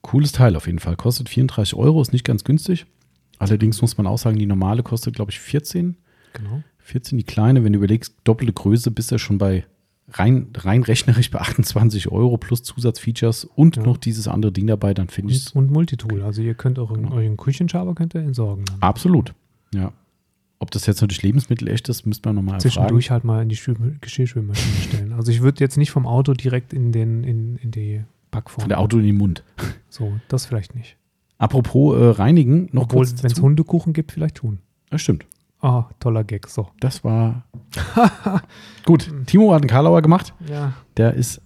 Cooles 0.01 0.31
Teil 0.31 0.55
auf 0.55 0.65
jeden 0.65 0.79
Fall. 0.79 0.95
Kostet 0.95 1.29
34 1.29 1.75
Euro, 1.75 2.01
ist 2.01 2.13
nicht 2.13 2.23
ganz 2.25 2.43
günstig. 2.43 2.85
Allerdings 3.37 3.81
muss 3.81 3.97
man 3.97 4.07
auch 4.07 4.17
sagen, 4.17 4.37
die 4.37 4.45
normale 4.45 4.81
kostet, 4.83 5.13
glaube 5.15 5.31
ich, 5.31 5.39
14. 5.39 5.95
Genau. 6.33 6.63
14 6.89 7.17
die 7.17 7.23
kleine. 7.23 7.63
Wenn 7.63 7.73
du 7.73 7.77
überlegst, 7.77 8.15
doppelte 8.23 8.53
Größe, 8.53 8.91
bist 8.91 9.11
du 9.11 9.17
schon 9.19 9.37
bei 9.37 9.65
rein, 10.11 10.47
rein 10.55 10.83
rechnerisch 10.83 11.29
bei 11.31 11.39
28 11.39 12.11
Euro 12.11 12.37
plus 12.37 12.63
Zusatzfeatures 12.63 13.45
und 13.45 13.77
Ja. 13.77 13.83
noch 13.83 13.97
dieses 13.97 14.27
andere 14.27 14.51
Ding 14.51 14.67
dabei, 14.67 14.93
dann 14.93 15.07
finde 15.09 15.31
ich 15.33 15.39
Und, 15.39 15.47
es 15.47 15.51
und 15.53 15.71
Multitool. 15.71 16.23
Also 16.23 16.41
ihr 16.41 16.55
könnt 16.55 16.79
euren, 16.79 17.03
Genau. 17.03 17.15
euren 17.15 17.37
Küchenschaber 17.37 17.93
könnt 17.95 18.15
ihr 18.15 18.21
entsorgen. 18.21 18.65
Dann. 18.65 18.81
absolut. 18.81 19.33
Ja. 19.73 19.93
Ob 20.61 20.71
das 20.71 20.85
jetzt 20.87 20.99
natürlich 20.99 21.21
Lebensmittel 21.23 21.67
echt 21.69 21.87
ist, 21.87 22.05
müsste 22.05 22.27
man 22.27 22.35
nochmal. 22.35 22.59
Zwischendurch 22.59 23.11
halt 23.11 23.23
mal 23.23 23.41
in 23.41 23.47
die 23.49 23.55
Spül 23.55 23.97
Geschirrspülmaschine 24.01 24.75
stellen. 24.81 25.13
Also 25.13 25.31
ich 25.31 25.41
würde 25.41 25.63
jetzt 25.63 25.77
nicht 25.77 25.91
vom 25.91 26.05
Auto 26.05 26.33
direkt 26.33 26.73
in, 26.73 26.91
den, 26.91 27.23
in, 27.23 27.55
in 27.57 27.71
die 27.71 28.01
Backform. 28.31 28.63
Von 28.63 28.69
der 28.69 28.79
Auto 28.79 28.97
in 28.97 29.03
den 29.05 29.17
Mund. 29.17 29.43
So, 29.91 30.13
das 30.27 30.45
vielleicht 30.45 30.75
nicht. 30.75 30.97
Apropos 31.39 31.97
äh, 31.99 32.03
reinigen, 32.21 32.69
noch 32.73 32.83
Obwohl, 32.83 33.05
kurz 33.05 33.23
wenn 33.23 33.31
es. 33.31 33.41
Hundekuchen 33.41 33.91
gibt, 33.93 34.11
vielleicht 34.11 34.35
tun. 34.35 34.59
Ja, 34.91 34.97
stimmt. 34.99 35.25
Ah, 35.61 35.85
toller 35.99 36.23
Gag. 36.23 36.47
So. 36.47 36.67
Das 36.79 37.03
war 37.03 37.43
gut. 38.85 39.11
Timo 39.25 39.53
hat 39.53 39.61
einen 39.61 39.69
Karlauer 39.69 40.01
gemacht. 40.01 40.33
Ja. 40.49 40.73
Der 40.97 41.13
ist 41.13 41.41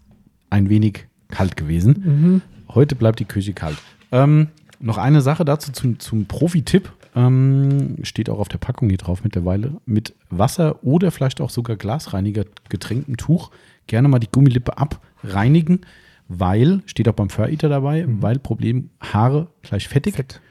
ein 0.49 0.69
wenig 0.69 1.07
kalt 1.29 1.55
gewesen. 1.57 2.03
Mhm. 2.05 2.41
Heute 2.73 2.95
bleibt 2.95 3.19
die 3.19 3.25
Küche 3.25 3.53
kalt. 3.53 3.77
Ähm, 4.11 4.49
noch 4.79 4.97
eine 4.97 5.21
Sache 5.21 5.45
dazu 5.45 5.71
zum, 5.71 5.99
zum 5.99 6.25
Profi-Tipp. 6.25 6.91
Ähm, 7.15 7.97
steht 8.03 8.29
auch 8.29 8.39
auf 8.39 8.49
der 8.49 8.57
Packung 8.57 8.89
hier 8.89 8.97
drauf 8.97 9.23
mittlerweile. 9.23 9.73
Mit 9.85 10.13
Wasser 10.29 10.83
oder 10.83 11.11
vielleicht 11.11 11.41
auch 11.41 11.49
sogar 11.49 11.75
Glasreiniger 11.75 12.45
getränktem 12.69 13.17
Tuch 13.17 13.51
gerne 13.87 14.07
mal 14.07 14.19
die 14.19 14.29
Gummilippe 14.31 14.77
abreinigen, 14.77 15.81
weil, 16.27 16.81
steht 16.85 17.07
auch 17.09 17.13
beim 17.13 17.29
Fur 17.29 17.49
Eater 17.49 17.69
dabei, 17.69 18.05
Mhm. 18.05 18.21
weil 18.21 18.39
Problem 18.39 18.89
Haare 18.99 19.47
gleich 19.61 19.87
fettig. 19.87 20.15
Fett. 20.15 20.41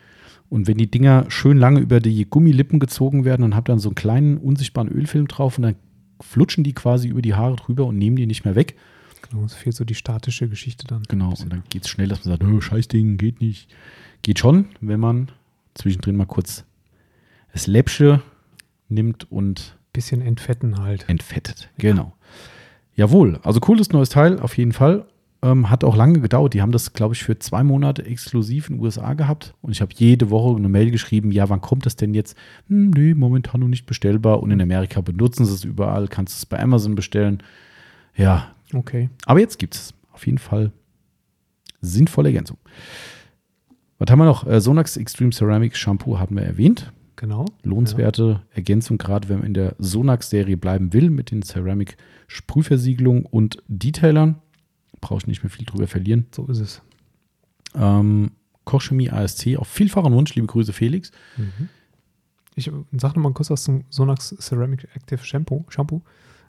Und 0.52 0.66
wenn 0.66 0.76
die 0.76 0.90
Dinger 0.90 1.24
schön 1.28 1.56
lange 1.56 1.80
über 1.80 1.98
die 1.98 2.26
Gummilippen 2.28 2.78
gezogen 2.78 3.24
werden, 3.24 3.40
dann 3.40 3.56
habt 3.56 3.70
ihr 3.70 3.72
dann 3.72 3.78
so 3.78 3.88
einen 3.88 3.94
kleinen 3.94 4.36
unsichtbaren 4.36 4.90
Ölfilm 4.90 5.26
drauf 5.26 5.56
und 5.56 5.62
dann 5.62 5.76
flutschen 6.20 6.62
die 6.62 6.74
quasi 6.74 7.08
über 7.08 7.22
die 7.22 7.32
Haare 7.32 7.56
drüber 7.56 7.86
und 7.86 7.96
nehmen 7.96 8.16
die 8.16 8.26
nicht 8.26 8.44
mehr 8.44 8.54
weg. 8.54 8.76
Genau, 9.30 9.46
es 9.46 9.54
fehlt 9.54 9.74
so 9.74 9.86
die 9.86 9.94
statische 9.94 10.50
Geschichte 10.50 10.86
dann. 10.86 11.04
Genau, 11.08 11.30
und 11.30 11.50
dann 11.50 11.62
geht 11.70 11.84
es 11.84 11.88
schnell, 11.88 12.08
dass 12.08 12.26
man 12.26 12.36
sagt, 12.36 12.44
oh, 12.44 12.60
scheiß 12.60 12.88
Ding, 12.88 13.16
geht 13.16 13.40
nicht. 13.40 13.74
Geht 14.20 14.40
schon, 14.40 14.66
wenn 14.82 15.00
man 15.00 15.32
zwischendrin 15.72 16.16
mal 16.16 16.26
kurz 16.26 16.66
das 17.54 17.66
Läppsche 17.66 18.20
nimmt 18.90 19.32
und 19.32 19.78
Bisschen 19.94 20.20
entfetten 20.20 20.82
halt. 20.82 21.08
entfettet. 21.08 21.70
Genau. 21.78 22.12
Jawohl, 22.94 23.40
also 23.42 23.58
cooles 23.58 23.90
neues 23.90 24.10
Teil, 24.10 24.38
auf 24.38 24.58
jeden 24.58 24.72
Fall. 24.72 25.06
Ähm, 25.44 25.70
hat 25.70 25.82
auch 25.82 25.96
lange 25.96 26.20
gedauert. 26.20 26.54
Die 26.54 26.62
haben 26.62 26.70
das, 26.70 26.92
glaube 26.92 27.14
ich, 27.14 27.24
für 27.24 27.36
zwei 27.38 27.64
Monate 27.64 28.04
exklusiv 28.06 28.68
in 28.70 28.76
den 28.76 28.82
USA 28.84 29.14
gehabt. 29.14 29.54
Und 29.60 29.72
ich 29.72 29.80
habe 29.80 29.92
jede 29.96 30.30
Woche 30.30 30.56
eine 30.56 30.68
Mail 30.68 30.90
geschrieben, 30.92 31.32
ja, 31.32 31.48
wann 31.48 31.60
kommt 31.60 31.84
das 31.84 31.96
denn 31.96 32.14
jetzt? 32.14 32.36
Hm, 32.68 32.90
nee, 32.90 33.14
momentan 33.14 33.60
noch 33.60 33.68
nicht 33.68 33.86
bestellbar. 33.86 34.40
Und 34.42 34.52
in 34.52 34.60
Amerika 34.62 35.00
benutzen 35.00 35.44
sie 35.44 35.54
es 35.54 35.64
überall, 35.64 36.06
kannst 36.06 36.36
es 36.38 36.46
bei 36.46 36.60
Amazon 36.60 36.94
bestellen. 36.94 37.42
Ja, 38.16 38.54
Okay. 38.74 39.10
aber 39.26 39.40
jetzt 39.40 39.58
gibt 39.58 39.74
es 39.74 39.94
auf 40.12 40.24
jeden 40.26 40.38
Fall 40.38 40.70
sinnvolle 41.80 42.28
Ergänzung. 42.28 42.58
Was 43.98 44.10
haben 44.10 44.18
wir 44.20 44.24
noch? 44.24 44.46
Äh, 44.46 44.60
Sonax 44.60 44.96
Extreme 44.96 45.30
Ceramic 45.32 45.76
Shampoo 45.76 46.18
hatten 46.18 46.36
wir 46.36 46.42
erwähnt. 46.42 46.92
Genau. 47.16 47.44
Lohnenswerte 47.62 48.42
Ergänzung, 48.52 48.98
gerade 48.98 49.28
wenn 49.28 49.38
man 49.38 49.46
in 49.46 49.54
der 49.54 49.74
Sonax-Serie 49.78 50.56
bleiben 50.56 50.92
will, 50.92 51.10
mit 51.10 51.30
den 51.30 51.42
Ceramic 51.42 51.96
Sprühversiegelungen 52.26 53.24
und 53.26 53.62
Detailern. 53.68 54.36
Brauche 55.02 55.18
ich 55.18 55.26
nicht 55.26 55.42
mehr 55.42 55.50
viel 55.50 55.66
drüber 55.66 55.86
verlieren. 55.86 56.26
So 56.34 56.46
ist 56.46 56.60
es. 56.60 56.82
Ähm, 57.74 58.30
Kochchemie 58.64 59.10
ASC 59.10 59.56
auf 59.56 59.68
vielfachen 59.68 60.14
Wunsch. 60.14 60.34
Liebe 60.34 60.46
Grüße, 60.46 60.72
Felix. 60.72 61.10
Mhm. 61.36 61.68
Ich 62.54 62.70
sag 62.92 63.16
noch 63.16 63.22
mal 63.22 63.32
kurz 63.32 63.50
was 63.50 63.64
zum 63.64 63.84
Sonax 63.90 64.34
Ceramic 64.38 64.88
Active 64.94 65.22
Shampoo. 65.24 65.64
Shampoo. 65.68 66.02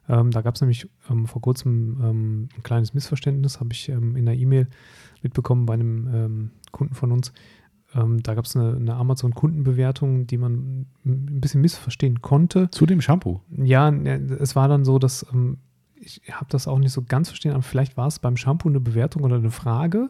Ähm, 0.07 0.31
da 0.31 0.41
gab 0.41 0.55
es 0.55 0.61
nämlich 0.61 0.89
ähm, 1.09 1.27
vor 1.27 1.41
kurzem 1.41 1.97
ähm, 2.03 2.49
ein 2.55 2.63
kleines 2.63 2.93
Missverständnis, 2.93 3.59
habe 3.59 3.71
ich 3.71 3.89
ähm, 3.89 4.15
in 4.15 4.25
der 4.25 4.35
E-Mail 4.35 4.67
mitbekommen 5.21 5.65
bei 5.65 5.73
einem 5.73 6.07
ähm, 6.13 6.51
Kunden 6.71 6.93
von 6.93 7.11
uns. 7.11 7.31
Ähm, 7.95 8.21
da 8.21 8.33
gab 8.33 8.45
es 8.45 8.55
eine, 8.55 8.75
eine 8.75 8.95
Amazon-Kundenbewertung, 8.95 10.27
die 10.27 10.37
man 10.37 10.87
ein 11.05 11.39
bisschen 11.39 11.61
missverstehen 11.61 12.21
konnte. 12.21 12.69
Zu 12.71 12.85
dem 12.85 13.01
Shampoo. 13.01 13.39
Ja, 13.49 13.89
es 13.91 14.55
war 14.55 14.67
dann 14.67 14.83
so, 14.83 14.99
dass 14.99 15.25
ich 16.05 16.21
habe 16.31 16.47
das 16.49 16.67
auch 16.67 16.79
nicht 16.79 16.91
so 16.91 17.01
ganz 17.03 17.29
verstehen, 17.29 17.53
aber 17.53 17.61
vielleicht 17.63 17.97
war 17.97 18.07
es 18.07 18.19
beim 18.19 18.37
Shampoo 18.37 18.69
eine 18.69 18.79
Bewertung 18.79 19.23
oder 19.23 19.35
eine 19.37 19.51
Frage, 19.51 20.09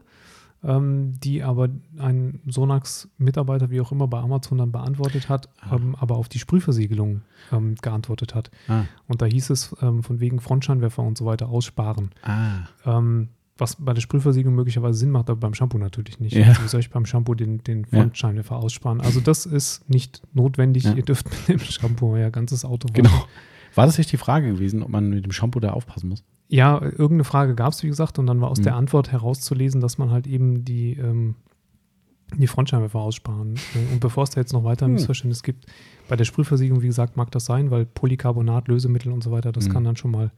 ähm, 0.64 1.14
die 1.24 1.44
aber 1.44 1.70
ein 1.98 2.40
Sonax-Mitarbeiter, 2.48 3.70
wie 3.70 3.82
auch 3.82 3.92
immer, 3.92 4.08
bei 4.08 4.20
Amazon 4.20 4.58
dann 4.58 4.72
beantwortet 4.72 5.30
hat, 5.30 5.50
Ah. 5.62 5.76
ähm, 5.76 5.96
aber 6.00 6.16
auf 6.16 6.30
die 6.30 6.40
Sprühversiegelung 6.40 7.22
ähm, 7.52 7.76
geantwortet 7.82 8.34
hat. 8.36 8.50
Ah. 8.68 8.84
Und 9.08 9.22
da 9.22 9.26
hieß 9.26 9.50
es 9.50 9.76
ähm, 9.82 10.04
von 10.04 10.20
wegen 10.20 10.40
Frontscheinwerfer 10.40 11.04
und 11.04 11.18
so 11.18 11.26
weiter 11.26 11.50
aussparen. 11.50 12.12
Ah. 12.24 12.68
Ähm, 12.86 13.30
was 13.58 13.76
bei 13.76 13.94
der 13.94 14.02
Sprühversiegelung 14.02 14.56
möglicherweise 14.56 14.98
Sinn 14.98 15.12
macht, 15.12 15.30
aber 15.30 15.40
beim 15.40 15.54
Shampoo 15.54 15.78
natürlich 15.78 16.20
nicht. 16.20 16.34
Ja. 16.36 16.48
Also 16.48 16.64
wie 16.64 16.68
soll 16.70 16.80
ich 16.80 16.90
beim 16.90 17.06
Shampoo 17.06 17.36
den, 17.36 17.64
den 17.64 17.86
Ja. 17.92 18.00
Frontscheinwerfer 18.00 18.56
aussparen? 18.56 19.00
Also 19.02 19.20
das 19.20 19.46
ist 19.46 19.88
nicht 19.90 20.24
notwendig. 20.34 20.86
Ja. 20.86 20.94
Ihr 20.94 21.04
dürft 21.04 21.30
mit 21.30 21.48
dem 21.50 21.60
Shampoo 21.60 22.14
euer 22.14 22.32
ganzes 22.32 22.66
Auto 22.66 22.88
waschen. 22.90 23.04
Genau. 23.04 23.26
War 23.76 23.86
das 23.86 23.98
echt 24.00 24.12
die 24.12 24.18
Frage 24.18 24.48
gewesen, 24.54 24.84
ob 24.84 24.90
man 24.90 25.10
mit 25.10 25.26
dem 25.26 25.32
Shampoo 25.32 25.60
da 25.60 25.72
aufpassen 25.72 26.10
muss? 26.10 26.24
Ja, 26.50 26.80
irgendeine 26.82 27.24
Frage 27.24 27.56
gab 27.56 27.74
es, 27.74 27.82
wie 27.84 27.88
gesagt, 27.88 28.20
und 28.20 28.28
dann 28.28 28.40
war 28.42 28.50
aus 28.52 28.60
Mhm. 28.60 28.64
der 28.64 28.76
Antwort 28.76 29.12
herauszulesen, 29.12 29.82
dass 29.82 29.98
man 29.98 30.12
halt 30.12 30.28
eben 30.28 30.64
die, 30.66 30.94
ähm, 30.94 31.36
die 32.38 32.48
Frontscheinwerfer 32.48 33.00
aussparen. 33.00 33.56
Und 33.92 34.00
bevor 34.00 34.24
es 34.24 34.32
da 34.32 34.42
jetzt 34.42 34.54
noch 34.54 34.64
weiter 34.64 34.86
ein 34.86 34.90
Hm. 34.90 34.94
Missverständnis 34.96 35.44
gibt, 35.44 35.66
bei 36.10 36.16
der 36.16 36.26
Sprühversiegelung, 36.26 36.82
wie 36.82 36.88
gesagt, 36.88 37.16
mag 37.18 37.32
das 37.32 37.46
sein, 37.46 37.72
weil 37.72 37.86
Polycarbonat, 37.86 38.68
Lösemittel 38.68 39.12
und 39.12 39.24
so 39.24 39.32
weiter, 39.32 39.52
das 39.52 39.66
Hm. 39.66 39.74
kann 39.74 39.84
dann 39.84 39.96
schon 39.96 40.12
mal 40.12 40.32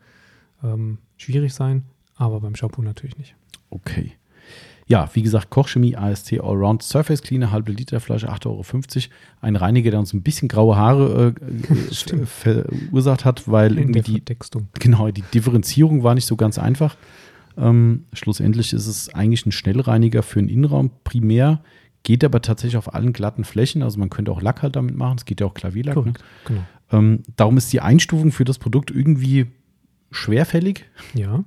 ähm, 0.63 0.99
schwierig 1.17 1.53
sein, 1.53 1.83
aber 2.15 2.39
beim 2.39 2.55
Shampoo 2.55 2.81
natürlich 2.81 3.17
nicht. 3.17 3.35
Okay. 3.69 4.13
Ja, 4.87 5.09
wie 5.13 5.23
gesagt, 5.23 5.49
Kochchemie 5.49 5.95
ASC 5.95 6.33
Allround 6.33 6.83
Surface 6.83 7.23
Cleaner, 7.23 7.51
halbe 7.51 7.71
Liter 7.71 7.99
Flasche, 7.99 8.31
8,50 8.31 8.45
Euro. 8.45 8.63
Ein 9.41 9.55
Reiniger, 9.55 9.89
der 9.89 9.99
uns 9.99 10.13
ein 10.13 10.21
bisschen 10.21 10.47
graue 10.47 10.75
Haare 10.75 11.33
äh, 11.35 12.13
äh, 12.13 12.25
verursacht 12.25 13.25
hat, 13.25 13.49
weil 13.49 13.79
irgendwie 13.79 14.01
die, 14.01 14.11
Vertextung. 14.13 14.67
genau, 14.79 15.09
die 15.09 15.23
Differenzierung 15.33 16.03
war 16.03 16.13
nicht 16.13 16.27
so 16.27 16.35
ganz 16.35 16.59
einfach. 16.59 16.97
Ähm, 17.57 18.05
schlussendlich 18.13 18.73
ist 18.73 18.85
es 18.85 19.13
eigentlich 19.13 19.45
ein 19.45 19.51
Schnellreiniger 19.51 20.21
für 20.21 20.39
den 20.39 20.49
Innenraum 20.49 20.91
primär, 21.03 21.61
geht 22.03 22.23
aber 22.23 22.41
tatsächlich 22.41 22.77
auf 22.77 22.93
allen 22.93 23.11
glatten 23.11 23.43
Flächen. 23.43 23.81
Also 23.81 23.97
man 23.97 24.11
könnte 24.11 24.31
auch 24.31 24.41
Lack 24.41 24.61
halt 24.61 24.75
damit 24.75 24.95
machen. 24.95 25.17
Es 25.17 25.25
geht 25.25 25.41
ja 25.41 25.47
auch 25.47 25.55
Klavierlack. 25.55 25.95
Ne? 25.95 26.01
Korrekt, 26.01 26.23
genau. 26.45 26.61
Ähm, 26.91 27.23
darum 27.35 27.57
ist 27.57 27.73
die 27.73 27.81
Einstufung 27.81 28.31
für 28.31 28.45
das 28.45 28.59
Produkt 28.59 28.91
irgendwie 28.91 29.47
schwerfällig, 30.11 30.85
Ja, 31.15 31.43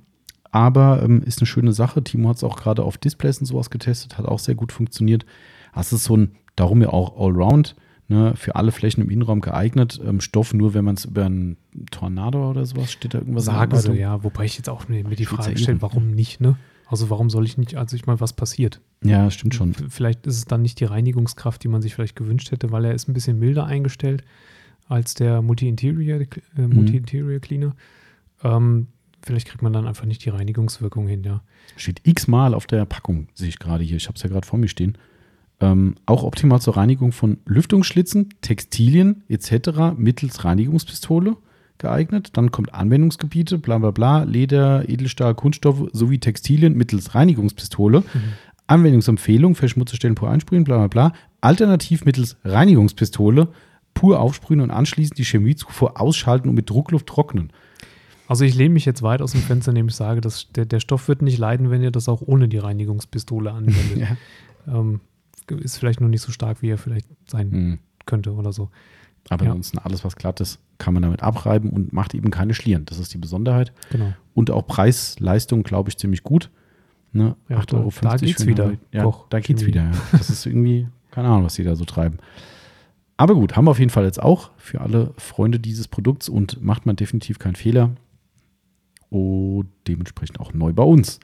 aber 0.51 1.03
ähm, 1.03 1.21
ist 1.23 1.39
eine 1.39 1.47
schöne 1.47 1.73
Sache. 1.73 2.03
Timo 2.03 2.29
hat 2.29 2.37
es 2.37 2.43
auch 2.43 2.57
gerade 2.57 2.83
auf 2.83 2.97
Displays 2.97 3.39
und 3.39 3.45
sowas 3.45 3.69
getestet, 3.69 4.17
hat 4.17 4.25
auch 4.25 4.39
sehr 4.39 4.55
gut 4.55 4.71
funktioniert. 4.71 5.25
Das 5.73 5.93
ist 5.93 6.05
so 6.05 6.17
ein, 6.17 6.31
darum 6.55 6.81
ja 6.81 6.89
auch 6.89 7.19
Allround, 7.19 7.75
ne, 8.07 8.33
für 8.35 8.55
alle 8.55 8.71
Flächen 8.71 9.03
im 9.03 9.09
Innenraum 9.09 9.41
geeignet. 9.41 9.99
Ähm, 10.03 10.19
Stoff 10.21 10.53
nur, 10.53 10.73
wenn 10.73 10.85
man 10.85 10.95
es 10.95 11.05
über 11.05 11.25
einen 11.25 11.57
Tornado 11.91 12.49
oder 12.49 12.65
sowas 12.65 12.91
steht 12.91 13.13
da 13.13 13.19
irgendwas. 13.19 13.45
sagen 13.45 13.71
Anleitung? 13.71 13.95
sie, 13.95 14.01
ja. 14.01 14.23
Wobei 14.23 14.45
ich 14.45 14.57
jetzt 14.57 14.69
auch 14.69 14.87
mir 14.87 15.03
die 15.03 15.25
Frage 15.25 15.57
stelle, 15.57 15.81
warum 15.81 16.11
nicht, 16.11 16.41
ne? 16.41 16.57
Also 16.87 17.11
warum 17.11 17.29
soll 17.29 17.45
ich 17.45 17.55
nicht, 17.59 17.75
also 17.75 17.95
ich 17.95 18.07
meine, 18.07 18.19
was 18.19 18.33
passiert? 18.33 18.81
Ja, 19.03 19.29
stimmt 19.29 19.53
schon. 19.53 19.75
Vielleicht 19.75 20.25
ist 20.25 20.37
es 20.37 20.45
dann 20.45 20.63
nicht 20.63 20.79
die 20.79 20.85
Reinigungskraft, 20.85 21.63
die 21.63 21.67
man 21.67 21.83
sich 21.83 21.93
vielleicht 21.93 22.15
gewünscht 22.15 22.51
hätte, 22.51 22.71
weil 22.71 22.83
er 22.83 22.95
ist 22.95 23.07
ein 23.07 23.13
bisschen 23.13 23.37
milder 23.37 23.65
eingestellt 23.65 24.23
als 24.87 25.13
der 25.13 25.43
Multi-Interior 25.43 26.19
äh, 26.19 26.27
Mhm. 26.55 26.73
Multi-Interior 26.73 27.39
Cleaner. 27.39 27.75
Ähm, 28.43 28.87
vielleicht 29.21 29.47
kriegt 29.47 29.61
man 29.61 29.73
dann 29.73 29.87
einfach 29.87 30.05
nicht 30.05 30.23
die 30.25 30.29
Reinigungswirkung 30.29 31.07
hin, 31.07 31.23
ja. 31.23 31.41
Steht 31.75 32.01
x-mal 32.03 32.53
auf 32.53 32.67
der 32.67 32.85
Packung, 32.85 33.27
sehe 33.33 33.49
ich 33.49 33.59
gerade 33.59 33.83
hier. 33.83 33.97
Ich 33.97 34.07
habe 34.07 34.15
es 34.15 34.23
ja 34.23 34.29
gerade 34.29 34.47
vor 34.47 34.59
mir 34.59 34.67
stehen. 34.67 34.97
Ähm, 35.61 35.95
auch 36.05 36.23
optimal 36.23 36.61
zur 36.61 36.77
Reinigung 36.77 37.11
von 37.11 37.37
Lüftungsschlitzen, 37.45 38.29
Textilien 38.41 39.23
etc. 39.27 39.97
mittels 39.97 40.45
Reinigungspistole 40.45 41.35
geeignet. 41.79 42.31
Dann 42.33 42.51
kommt 42.51 42.73
Anwendungsgebiete, 42.73 43.57
bla 43.57 43.77
bla 43.77 43.91
bla, 43.91 44.23
Leder, 44.23 44.87
Edelstahl, 44.87 45.35
Kunststoffe 45.35 45.89
sowie 45.91 46.19
Textilien 46.19 46.75
mittels 46.75 47.15
Reinigungspistole. 47.15 48.03
Anwendungsempfehlung, 48.67 49.55
verschmutzte 49.55 49.95
Stellen 49.95 50.15
pur 50.15 50.29
einsprühen, 50.29 50.63
bla 50.63 50.77
bla 50.77 50.87
bla. 50.87 51.13
Alternativ 51.41 52.05
mittels 52.05 52.37
Reinigungspistole 52.43 53.49
pur 53.93 54.19
aufsprühen 54.19 54.61
und 54.61 54.71
anschließend 54.71 55.17
die 55.17 55.23
Chemiezufuhr 55.23 55.99
ausschalten 55.99 56.49
und 56.49 56.55
mit 56.55 56.69
Druckluft 56.69 57.07
trocknen. 57.07 57.51
Also 58.29 58.45
ich 58.45 58.55
lehne 58.55 58.73
mich 58.75 58.85
jetzt 58.85 59.01
weit 59.01 59.21
aus 59.21 59.31
dem 59.31 59.41
Fenster, 59.41 59.71
indem 59.71 59.87
ich 59.87 59.95
sage, 59.95 60.21
dass 60.21 60.51
der, 60.53 60.65
der 60.65 60.79
Stoff 60.79 61.07
wird 61.07 61.21
nicht 61.23 61.37
leiden, 61.39 61.69
wenn 61.71 61.81
ihr 61.83 61.91
das 61.91 62.07
auch 62.07 62.21
ohne 62.21 62.47
die 62.47 62.59
Reinigungspistole 62.59 63.51
anwendet. 63.51 64.07
ähm, 64.67 65.01
ist 65.49 65.77
vielleicht 65.77 65.99
nur 65.99 66.09
nicht 66.09 66.21
so 66.21 66.31
stark, 66.31 66.61
wie 66.61 66.69
er 66.69 66.77
vielleicht 66.77 67.07
sein 67.27 67.51
Hm. 67.51 67.79
könnte 68.05 68.31
oder 68.33 68.53
so. 68.53 68.69
Aber 69.29 69.45
Ja. 69.45 69.51
ansonsten 69.51 69.79
alles, 69.79 70.05
was 70.05 70.15
glatt 70.15 70.39
ist, 70.41 70.59
kann 70.77 70.93
man 70.93 71.01
damit 71.03 71.23
abreiben 71.23 71.71
und 71.71 71.91
macht 71.91 72.13
eben 72.13 72.29
keine 72.31 72.53
Schlieren. 72.53 72.85
Das 72.85 72.99
ist 72.99 73.13
die 73.13 73.17
Besonderheit. 73.17 73.73
Genau. 73.91 74.13
Und 74.35 74.51
auch 74.51 74.65
Preis-Leistung, 74.67 75.63
glaube 75.63 75.89
ich, 75.89 75.97
ziemlich 75.97 76.23
gut. 76.23 76.49
Ne? 77.11 77.35
Ja, 77.49 77.57
8,50 77.57 77.73
Euro. 77.73 77.91
da- 78.01 78.09
da 78.09 78.17
geht's 78.17 78.45
wieder. 78.45 78.73
Ja, 78.91 79.03
Koch- 79.03 79.25
da 79.29 79.39
geht's 79.39 79.65
wieder. 79.65 79.85
Ja. 79.85 79.91
Das 80.11 80.29
ist 80.29 80.45
irgendwie, 80.45 80.87
keine 81.09 81.27
Ahnung, 81.29 81.45
was 81.45 81.55
die 81.55 81.63
da 81.63 81.75
so 81.75 81.83
treiben. 81.85 82.17
Aber 83.17 83.33
gut, 83.33 83.55
haben 83.55 83.65
wir 83.65 83.71
auf 83.71 83.79
jeden 83.79 83.89
Fall 83.89 84.05
jetzt 84.05 84.21
auch 84.21 84.51
für 84.57 84.79
alle 84.81 85.13
Freunde 85.17 85.59
dieses 85.59 85.87
Produkts 85.87 86.29
und 86.29 86.63
macht 86.63 86.85
man 86.85 86.95
definitiv 86.95 87.39
keinen 87.39 87.55
Fehler. 87.55 87.89
Und 89.09 89.67
dementsprechend 89.87 90.39
auch 90.39 90.53
neu 90.53 90.73
bei 90.73 90.83
uns. 90.83 91.19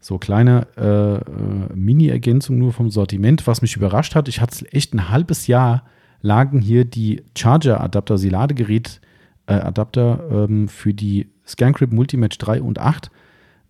So 0.00 0.18
kleine 0.18 0.66
äh, 0.76 1.16
äh, 1.16 1.74
Mini-Ergänzung 1.74 2.58
nur 2.58 2.72
vom 2.72 2.90
Sortiment, 2.90 3.46
was 3.46 3.62
mich 3.62 3.76
überrascht 3.76 4.14
hat. 4.14 4.28
Ich 4.28 4.40
hatte 4.40 4.70
echt 4.72 4.94
ein 4.94 5.10
halbes 5.10 5.46
Jahr 5.46 5.84
lagen 6.22 6.60
hier 6.60 6.84
die 6.84 7.22
Charger-Adapter, 7.36 8.14
also 8.14 8.24
die 8.24 8.30
Ladegerät-Adapter 8.30 10.24
ähm, 10.30 10.68
für 10.68 10.94
die 10.94 11.28
ScanCrip 11.46 11.92
Multimatch 11.92 12.38
3 12.38 12.62
und 12.62 12.78
8. 12.78 13.10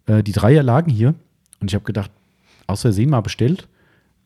Äh, 0.06 0.22
die 0.22 0.32
Dreier 0.32 0.62
lagen 0.62 0.90
hier 0.90 1.14
und 1.60 1.70
ich 1.70 1.74
habe 1.74 1.84
gedacht, 1.84 2.10
aus 2.66 2.82
Versehen 2.82 3.10
mal 3.10 3.20
bestellt, 3.20 3.68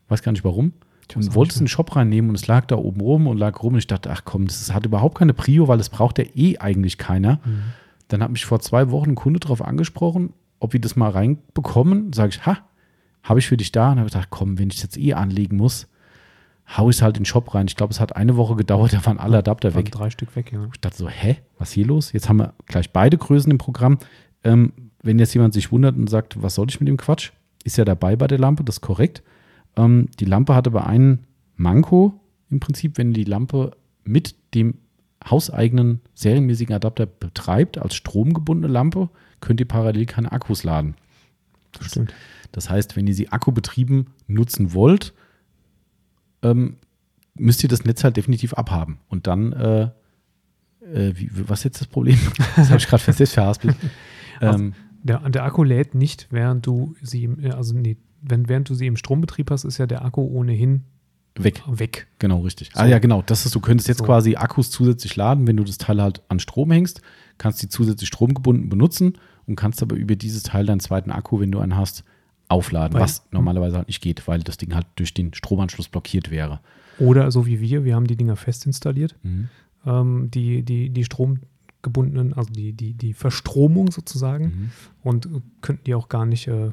weiß 0.09 0.23
gar 0.23 0.31
nicht 0.31 0.43
warum. 0.43 0.73
Und 1.13 1.35
wollte 1.35 1.51
es 1.51 1.57
in 1.57 1.65
den 1.65 1.69
Shop 1.69 1.93
reinnehmen 1.95 2.29
und 2.29 2.35
es 2.35 2.47
lag 2.47 2.65
da 2.67 2.77
oben 2.77 3.01
rum 3.01 3.27
und 3.27 3.37
lag 3.37 3.61
rum 3.61 3.73
und 3.73 3.79
ich 3.79 3.87
dachte, 3.87 4.09
ach 4.11 4.21
komm, 4.23 4.47
das 4.47 4.73
hat 4.73 4.85
überhaupt 4.85 5.17
keine 5.17 5.33
Prio, 5.33 5.67
weil 5.67 5.79
es 5.79 5.89
braucht 5.89 6.17
ja 6.19 6.25
eh 6.35 6.57
eigentlich 6.57 6.97
keiner. 6.97 7.41
Mhm. 7.43 7.63
Dann 8.11 8.21
hat 8.21 8.31
mich 8.31 8.45
vor 8.45 8.59
zwei 8.59 8.91
Wochen 8.91 9.11
ein 9.11 9.15
Kunde 9.15 9.39
darauf 9.39 9.61
angesprochen, 9.63 10.33
ob 10.59 10.73
wir 10.73 10.81
das 10.81 10.95
mal 10.95 11.09
reinbekommen. 11.09 12.11
Sage 12.13 12.31
ich, 12.33 12.45
ha, 12.45 12.57
habe 13.23 13.39
ich 13.39 13.47
für 13.47 13.57
dich 13.57 13.71
da. 13.71 13.91
Und 13.91 13.99
habe 13.99 14.09
gedacht, 14.09 14.29
komm, 14.29 14.59
wenn 14.59 14.69
ich 14.69 14.81
jetzt 14.83 14.97
eh 14.97 15.13
anlegen 15.13 15.57
muss, 15.57 15.87
hau 16.77 16.89
ich 16.89 16.97
es 16.97 17.01
halt 17.01 17.17
in 17.17 17.21
den 17.21 17.25
Shop 17.25 17.53
rein. 17.53 17.67
Ich 17.67 17.75
glaube, 17.75 17.93
es 17.93 17.99
hat 17.99 18.15
eine 18.15 18.35
Woche 18.35 18.55
gedauert, 18.55 18.93
da 18.93 19.05
waren 19.05 19.17
alle 19.17 19.37
Adapter 19.37 19.73
Waren 19.73 19.85
weg. 19.85 19.91
drei 19.91 20.09
Stück 20.09 20.35
weg, 20.35 20.51
ja. 20.51 20.67
Ich 20.73 20.81
dachte 20.81 20.97
so, 20.97 21.07
hä, 21.07 21.37
was 21.57 21.71
hier 21.71 21.85
los? 21.85 22.11
Jetzt 22.11 22.27
haben 22.27 22.37
wir 22.37 22.53
gleich 22.65 22.91
beide 22.91 23.17
Größen 23.17 23.51
im 23.51 23.57
Programm. 23.57 23.97
Ähm, 24.43 24.73
wenn 25.03 25.17
jetzt 25.17 25.33
jemand 25.33 25.53
sich 25.53 25.71
wundert 25.71 25.95
und 25.95 26.09
sagt, 26.09 26.41
was 26.41 26.55
soll 26.55 26.67
ich 26.69 26.79
mit 26.79 26.89
dem 26.89 26.97
Quatsch? 26.97 27.31
Ist 27.63 27.77
ja 27.77 27.85
dabei 27.85 28.15
bei 28.15 28.27
der 28.27 28.39
Lampe, 28.39 28.63
das 28.63 28.77
ist 28.77 28.81
korrekt. 28.81 29.23
Ähm, 29.75 30.09
die 30.19 30.25
Lampe 30.25 30.53
hat 30.53 30.67
aber 30.67 30.85
einen 30.85 31.25
Manko 31.55 32.19
im 32.49 32.59
Prinzip, 32.59 32.97
wenn 32.97 33.13
die 33.13 33.23
Lampe 33.23 33.71
mit 34.03 34.35
dem 34.53 34.75
hauseigenen 35.29 36.01
serienmäßigen 36.13 36.75
Adapter 36.75 37.05
betreibt, 37.05 37.77
als 37.77 37.95
stromgebundene 37.95 38.71
Lampe, 38.71 39.09
könnt 39.39 39.59
ihr 39.59 39.67
parallel 39.67 40.05
keine 40.05 40.31
Akkus 40.31 40.63
laden. 40.63 40.95
Das 41.73 41.87
stimmt. 41.87 42.13
Das 42.51 42.69
heißt, 42.69 42.95
wenn 42.95 43.07
ihr 43.07 43.15
sie 43.15 43.29
akkubetrieben 43.29 44.07
nutzen 44.27 44.73
wollt, 44.73 45.13
ähm, 46.41 46.77
müsst 47.35 47.63
ihr 47.63 47.69
das 47.69 47.85
Netz 47.85 48.03
halt 48.03 48.17
definitiv 48.17 48.53
abhaben. 48.53 48.99
Und 49.07 49.27
dann, 49.27 49.53
äh, 49.53 49.83
äh, 50.81 51.13
wie, 51.15 51.29
was 51.47 51.59
ist 51.59 51.65
jetzt 51.65 51.81
das 51.81 51.87
Problem? 51.87 52.17
Das 52.55 52.69
habe 52.69 52.79
ich 52.79 52.87
gerade 52.87 53.03
fest 53.03 53.33
verhaspelt. 53.33 53.75
Ähm, 54.43 54.73
Der, 55.03 55.19
der 55.29 55.43
Akku 55.43 55.63
lädt 55.63 55.93
nicht, 55.93 56.27
während 56.31 56.65
du 56.65 56.95
sie 56.99 57.25
äh, 57.25 57.51
also 57.51 57.75
nee, 57.75 57.97
wenn, 58.23 58.49
während 58.49 58.67
du 58.69 58.73
sie 58.73 58.87
im 58.87 58.97
Strombetrieb 58.97 59.51
hast, 59.51 59.65
ist 59.65 59.77
ja 59.77 59.85
der 59.85 60.03
Akku 60.03 60.21
ohnehin 60.23 60.83
weg, 61.35 61.61
weg. 61.67 62.07
genau, 62.19 62.41
richtig. 62.41 62.71
So. 62.73 62.79
Ah 62.79 62.85
ja, 62.85 62.99
genau. 62.99 63.21
Das 63.25 63.45
ist, 63.45 63.55
du 63.55 63.59
könntest 63.59 63.87
jetzt 63.87 63.99
So. 63.99 64.05
quasi 64.05 64.35
Akkus 64.35 64.69
zusätzlich 64.71 65.15
laden, 65.15 65.47
wenn 65.47 65.57
du 65.57 65.63
das 65.63 65.77
Teil 65.77 66.01
halt 66.01 66.21
an 66.29 66.39
Strom 66.39 66.71
hängst, 66.71 67.01
kannst 67.37 67.61
die 67.61 67.69
zusätzlich 67.69 68.07
stromgebunden 68.07 68.69
benutzen 68.69 69.17
und 69.47 69.55
kannst 69.55 69.81
aber 69.81 69.95
über 69.95 70.15
dieses 70.15 70.43
Teil 70.43 70.65
deinen 70.65 70.79
zweiten 70.79 71.11
Akku, 71.11 71.39
wenn 71.39 71.51
du 71.51 71.59
einen 71.59 71.75
hast, 71.77 72.03
aufladen, 72.47 72.93
Weil- 72.95 73.01
was 73.03 73.25
normalerweise 73.31 73.77
halt 73.77 73.87
nicht 73.87 74.01
geht, 74.01 74.27
weil 74.27 74.41
das 74.41 74.57
Ding 74.57 74.75
halt 74.75 74.85
durch 74.95 75.13
den 75.13 75.33
Stromanschluss 75.33 75.87
blockiert 75.87 76.31
wäre. 76.31 76.59
Oder 76.99 77.31
so 77.31 77.45
wie 77.45 77.61
wir, 77.61 77.85
wir 77.85 77.95
haben 77.95 78.07
die 78.07 78.17
Dinger 78.17 78.35
fest 78.35 78.65
installiert. 78.65 79.15
Ähm, 79.85 80.29
die, 80.31 80.61
die, 80.61 80.89
die 80.89 81.03
stromgebundenen, 81.05 82.33
also 82.33 82.51
die, 82.51 82.73
die, 82.73 82.93
die 82.93 83.13
Verstromung 83.13 83.89
sozusagen 83.91 84.43
Mhm. 84.45 84.69
und 85.03 85.29
könnten 85.61 85.83
die 85.85 85.95
auch 85.95 86.09
gar 86.09 86.25
nicht 86.25 86.47
äh, 86.47 86.71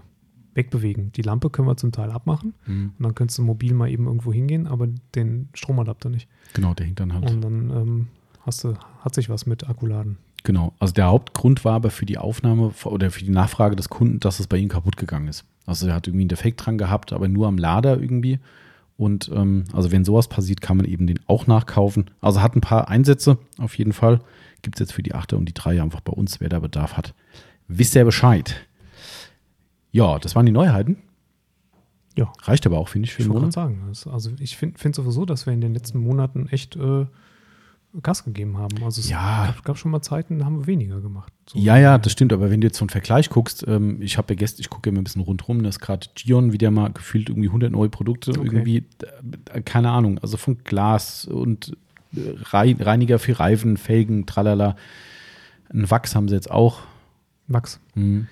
wegbewegen. 0.59 1.11
Die 1.12 1.22
Lampe 1.22 1.48
können 1.48 1.66
wir 1.68 1.76
zum 1.78 1.92
Teil 1.92 2.11
abmachen 2.11 2.52
Mhm. 2.66 2.92
und 2.98 3.02
dann 3.02 3.14
könntest 3.14 3.38
du 3.38 3.42
mobil 3.42 3.72
mal 3.72 3.88
eben 3.88 4.04
irgendwo 4.06 4.32
hingehen, 4.32 4.66
aber 4.66 4.88
den 5.14 5.48
Stromadapter 5.54 6.11
nicht. 6.11 6.28
Genau, 6.52 6.74
der 6.74 6.84
hängt 6.86 7.00
dann 7.00 7.14
halt. 7.14 7.30
Und 7.30 7.40
dann 7.40 7.70
ähm, 7.70 8.06
hast 8.44 8.64
du, 8.64 8.74
hat 9.00 9.14
sich 9.14 9.30
was 9.30 9.46
mit 9.46 9.68
Akkuladen. 9.68 10.18
Genau. 10.44 10.72
Also 10.78 10.94
der 10.94 11.06
Hauptgrund 11.06 11.64
war 11.64 11.74
aber 11.74 11.90
für 11.90 12.06
die 12.06 12.18
Aufnahme 12.18 12.72
oder 12.84 13.11
für 13.11 13.24
die 13.24 13.30
Nachfrage 13.30 13.74
des 13.76 13.88
Kunden, 13.88 14.20
dass 14.20 14.38
es 14.40 14.46
bei 14.46 14.56
ihm 14.59 14.68
kaputt 14.68 14.96
gegangen 14.96 15.28
ist. 15.28 15.44
Also 15.66 15.88
er 15.88 15.94
hat 15.94 16.06
irgendwie 16.06 16.22
einen 16.22 16.28
Defekt 16.28 16.64
dran 16.64 16.78
gehabt, 16.78 17.12
aber 17.12 17.28
nur 17.28 17.46
am 17.48 17.59
Lader 17.59 17.98
irgendwie. 18.00 18.38
Und 18.96 19.30
ähm, 19.34 19.64
also 19.72 19.92
wenn 19.92 20.04
sowas 20.04 20.28
passiert, 20.28 20.61
kann 20.61 20.76
man 20.76 20.86
eben 20.86 21.06
den 21.06 21.20
auch 21.26 21.46
nachkaufen. 21.46 22.06
Also 22.20 22.40
hat 22.40 22.56
ein 22.56 22.61
paar 22.61 22.88
Einsätze 22.88 23.38
auf 23.59 23.76
jeden 23.78 23.92
Fall. 23.92 24.20
Gibt 24.62 24.76
es 24.76 24.80
jetzt 24.80 24.92
für 24.92 25.02
die 25.02 25.14
Achter 25.14 25.36
und 25.36 25.46
die 25.46 25.54
Dreier 25.54 25.82
einfach 25.84 26.00
bei 26.00 26.12
uns, 26.12 26.40
wer 26.40 26.48
da 26.48 26.59
Bedarf 26.61 26.96
hat. 26.96 27.14
Wisst 27.68 27.94
ihr 27.94 28.04
Bescheid. 28.04 28.66
Ja, 29.93 30.18
das 30.18 30.34
waren 30.34 30.47
die 30.47 30.53
Neuheiten. 30.53 30.99
Ja. 32.16 32.32
Reicht 32.43 32.66
aber 32.66 32.78
auch, 32.78 32.89
finde 32.89 33.07
ich, 33.07 33.14
für 33.14 33.22
Ich 33.22 33.28
den 33.28 33.34
Monat. 33.34 33.53
sagen, 33.53 33.93
also 34.11 34.30
ich 34.41 34.57
finde 34.57 34.78
find 34.78 34.95
sowieso, 34.95 35.24
dass 35.24 35.47
wir 35.47 35.53
in 35.53 35.61
den 35.61 35.72
letzten 35.72 36.01
Monaten 36.01 36.49
echt 36.49 36.74
äh, 36.76 37.07
Gas 38.03 38.24
gegeben 38.24 38.59
haben. 38.59 38.82
Also 38.84 39.01
es 39.01 39.09
Ja. 39.09 39.47
gab, 39.47 39.64
gab 39.64 39.78
schon 39.78 39.91
mal 39.93 40.03
Zeiten, 40.03 40.39
da 40.41 40.45
haben 40.45 40.59
wir 40.59 40.66
weniger 40.66 41.01
gemacht. 41.01 41.32
So. 41.47 41.59
Ja, 41.59 41.78
ja, 41.78 41.97
das 41.97 42.12
stimmt, 42.12 42.32
aber 42.32 42.51
wenn 42.51 42.61
du 42.61 42.66
jetzt 42.66 42.76
so 42.78 42.82
einen 42.82 42.91
Vergleich 42.91 43.30
guckst, 43.30 43.64
ähm, 43.68 44.03
ich 44.03 44.18
habe 44.18 44.34
ja 44.34 44.39
gestern, 44.39 44.61
ich 44.61 44.68
gucke 44.68 44.91
ja 44.91 44.93
mal 44.95 45.01
ein 45.01 45.05
bisschen 45.05 45.22
rundrum, 45.22 45.62
da 45.62 45.68
ist 45.68 45.78
gerade 45.80 46.07
Gion 46.16 46.53
wieder 46.53 46.70
mal 46.70 46.93
gefühlt 46.93 47.28
irgendwie 47.30 47.49
100 47.49 47.70
neue 47.72 47.89
Produkte, 47.89 48.32
Okay. 48.32 48.41
irgendwie, 48.45 48.84
äh, 49.53 49.62
keine 49.62 49.91
Ahnung, 49.91 50.18
also 50.18 50.36
von 50.36 50.59
Glas 50.64 51.24
und 51.24 51.76
äh, 52.14 52.20
Rei- 52.51 52.76
Reiniger 52.78 53.18
für 53.20 53.39
Reifen, 53.39 53.76
Felgen, 53.76 54.26
tralala. 54.26 54.76
Ein 55.72 55.89
Wachs 55.91 56.14
haben 56.16 56.28
sie 56.28 56.34
jetzt 56.34 56.51
auch. 56.51 56.80
Max, 57.47 57.80
Hm. 57.95 58.26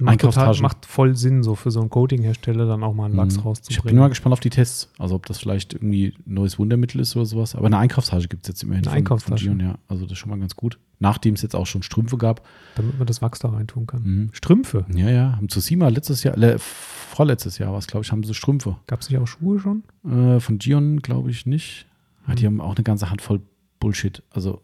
Macht, 0.00 0.20
total, 0.20 0.56
macht 0.60 0.86
voll 0.86 1.16
Sinn, 1.16 1.42
so 1.42 1.54
für 1.56 1.70
so 1.72 1.80
einen 1.80 1.90
Coating-Hersteller 1.90 2.66
dann 2.66 2.84
auch 2.84 2.94
mal 2.94 3.06
einen 3.06 3.16
Wachs 3.16 3.34
Mhm. 3.34 3.38
Ich 3.38 3.42
bin 3.42 3.44
rauszubringen. 3.48 3.98
mal 4.00 4.08
gespannt 4.08 4.32
auf 4.32 4.40
die 4.40 4.50
Tests. 4.50 4.90
Also 4.98 5.16
ob 5.16 5.26
das 5.26 5.38
vielleicht 5.38 5.74
irgendwie 5.74 6.14
ein 6.26 6.34
neues 6.34 6.58
Wundermittel 6.58 7.00
ist 7.00 7.16
oder 7.16 7.26
sowas. 7.26 7.54
Aber 7.56 7.66
eine 7.66 7.78
Einkaufstasche 7.78 8.28
gibt 8.28 8.44
es 8.44 8.48
jetzt 8.48 8.62
immerhin 8.62 8.84
Eine 8.84 8.90
von, 8.90 8.96
Einkaufstasche. 8.98 9.48
von 9.48 9.58
Gion, 9.58 9.68
ja. 9.70 9.78
Also 9.88 10.04
das 10.04 10.12
ist 10.12 10.18
schon 10.18 10.30
mal 10.30 10.38
ganz 10.38 10.54
gut. 10.56 10.78
Nachdem 11.00 11.34
es 11.34 11.42
jetzt 11.42 11.54
auch 11.56 11.66
schon 11.66 11.82
Strümpfe 11.82 12.16
gab. 12.16 12.42
damit 12.76 12.96
man 12.98 13.06
das 13.06 13.22
Wachs 13.22 13.38
da 13.40 13.48
reintun 13.50 13.86
kann. 13.88 14.02
Mhm. 14.02 14.28
Strümpfe. 14.32 14.84
Ja, 14.94 15.10
ja. 15.10 15.32
Haben 15.36 15.48
zu 15.48 15.58
Sima 15.60 15.88
letztes 15.88 16.22
Jahr, 16.22 16.36
le, 16.36 16.58
vorletztes 16.58 17.58
Jahr 17.58 17.72
war 17.72 17.78
es, 17.78 17.86
glaube 17.88 18.04
ich, 18.04 18.12
haben 18.12 18.22
sie 18.24 18.34
Strümpfe. 18.34 18.76
Gab 18.86 19.00
es 19.00 19.10
nicht 19.10 19.18
auch 19.18 19.26
Schuhe 19.26 19.58
schon? 19.58 19.82
Äh, 20.04 20.38
von 20.40 20.58
Gion 20.58 21.00
glaube 21.00 21.30
ich 21.30 21.44
nicht. 21.46 21.86
Ja, 22.28 22.34
die 22.34 22.42
Mhm. 22.42 22.46
haben 22.46 22.60
auch 22.60 22.76
eine 22.76 22.84
ganze 22.84 23.10
Handvoll 23.10 23.40
Bullshit. 23.80 24.22
Also 24.30 24.60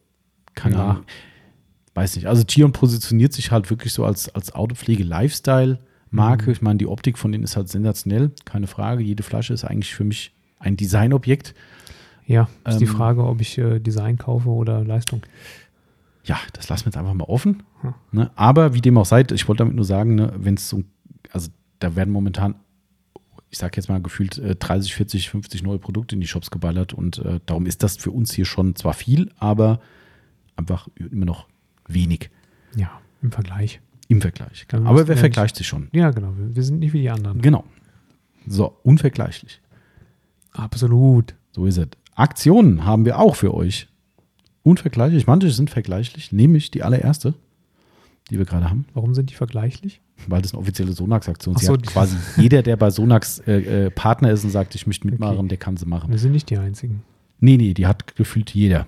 keine 0.54 0.76
Ja. 0.76 0.84
Ahnung. 0.90 1.04
Weiß 1.94 2.16
nicht. 2.16 2.26
Also 2.26 2.42
Gion 2.44 2.72
positioniert 2.72 3.32
sich 3.32 3.50
halt 3.52 3.70
wirklich 3.70 3.92
so 3.92 4.04
als, 4.04 4.28
als 4.34 4.52
Autopflege-Lifestyle-Marke. 4.54 6.46
Mhm. 6.46 6.52
Ich 6.52 6.62
meine, 6.62 6.78
die 6.78 6.86
Optik 6.86 7.18
von 7.18 7.30
denen 7.30 7.44
ist 7.44 7.56
halt 7.56 7.68
sensationell. 7.68 8.32
Keine 8.44 8.66
Frage. 8.66 9.02
Jede 9.02 9.22
Flasche 9.22 9.54
ist 9.54 9.64
eigentlich 9.64 9.94
für 9.94 10.04
mich 10.04 10.32
ein 10.58 10.76
Designobjekt. 10.76 11.54
Ja, 12.26 12.48
ist 12.66 12.80
die 12.80 12.84
Ähm, 12.84 12.90
Frage, 12.90 13.24
ob 13.24 13.40
ich 13.40 13.58
äh, 13.58 13.78
Design 13.78 14.18
kaufe 14.18 14.48
oder 14.48 14.82
Leistung. 14.82 15.22
Ja, 16.24 16.38
das 16.54 16.68
lassen 16.68 16.86
wir 16.86 16.88
jetzt 16.88 16.96
einfach 16.96 17.14
mal 17.14 17.24
offen. 17.24 17.62
Hm. 17.82 17.94
Ne? 18.12 18.30
Aber 18.34 18.74
wie 18.74 18.80
dem 18.80 18.96
auch 18.98 19.04
sei, 19.04 19.24
ich 19.30 19.46
wollte 19.46 19.58
damit 19.58 19.76
nur 19.76 19.84
sagen, 19.84 20.14
ne, 20.14 20.32
wenn 20.36 20.54
es 20.54 20.68
so, 20.68 20.82
also 21.30 21.50
da 21.80 21.94
werden 21.96 22.10
momentan, 22.12 22.54
ich 23.50 23.58
sage 23.58 23.76
jetzt 23.76 23.88
mal 23.88 24.00
gefühlt 24.00 24.38
äh, 24.38 24.56
30, 24.56 24.94
40, 24.94 25.30
50 25.30 25.62
neue 25.62 25.78
Produkte 25.78 26.14
in 26.14 26.22
die 26.22 26.26
Shops 26.26 26.50
geballert 26.50 26.94
und 26.94 27.18
äh, 27.18 27.40
darum 27.44 27.66
ist 27.66 27.82
das 27.82 27.98
für 27.98 28.10
uns 28.10 28.32
hier 28.32 28.46
schon 28.46 28.74
zwar 28.74 28.94
viel, 28.94 29.30
aber 29.36 29.80
einfach 30.56 30.88
immer 30.96 31.26
noch 31.26 31.46
wenig 31.88 32.30
Ja, 32.76 32.90
im 33.22 33.32
Vergleich. 33.32 33.80
im 34.08 34.20
Vergleich. 34.20 34.66
Ja, 34.72 34.80
wir 34.80 34.86
aber 34.88 35.08
wer 35.08 35.16
vergleicht 35.16 35.56
sich 35.56 35.66
schon? 35.66 35.88
Ja, 35.92 36.10
genau. 36.10 36.32
Wir, 36.36 36.62
sind 36.62 36.78
nicht 36.80 36.92
wie 36.92 37.00
die 37.02 37.10
anderen. 37.10 37.40
Genau. 37.40 37.64
So, 38.46 38.76
unvergleichlich. 38.82 39.60
Absolut. 40.52 41.34
So 41.52 41.66
ist 41.66 41.78
es. 41.78 41.88
Aktionen 42.14 42.84
haben 42.84 43.04
wir 43.04 43.18
auch 43.18 43.36
für 43.36 43.54
euch. 43.54 43.88
Unvergleichlich. 44.62 45.26
Manche 45.26 45.50
sind 45.50 45.70
vergleichlich, 45.70 46.32
nämlich 46.32 46.70
die 46.70 46.82
allererste, 46.82 47.34
die 48.30 48.38
wir 48.38 48.44
gerade 48.44 48.70
haben. 48.70 48.86
Warum 48.94 49.14
sind 49.14 49.30
die 49.30 49.34
vergleichlich? 49.34 50.00
Weil 50.28 50.42
das 50.42 50.52
eine 50.52 50.60
offizielle 50.60 50.92
Sonax-Aktion 50.92 51.56
ist. 51.56 51.64
So, 51.64 51.76
quasi 51.76 52.16
jeder, 52.40 52.62
der 52.62 52.76
bei 52.76 52.90
Sonax 52.90 53.40
äh, 53.40 53.86
äh, 53.86 53.90
Partner 53.90 54.30
ist 54.30 54.44
und 54.44 54.50
sagt, 54.50 54.74
ich 54.74 54.86
möchte 54.86 55.06
mitmachen, 55.06 55.38
Okay. 55.38 55.48
der 55.48 55.58
kann 55.58 55.76
sie 55.76 55.86
machen. 55.86 56.10
Wir 56.10 56.18
sind 56.18 56.32
nicht 56.32 56.48
die 56.50 56.56
einzigen. 56.58 57.02
Nee, 57.40 57.56
nee, 57.56 57.74
die 57.74 57.86
hat 57.86 58.14
gefühlt 58.16 58.54
jeder. 58.54 58.86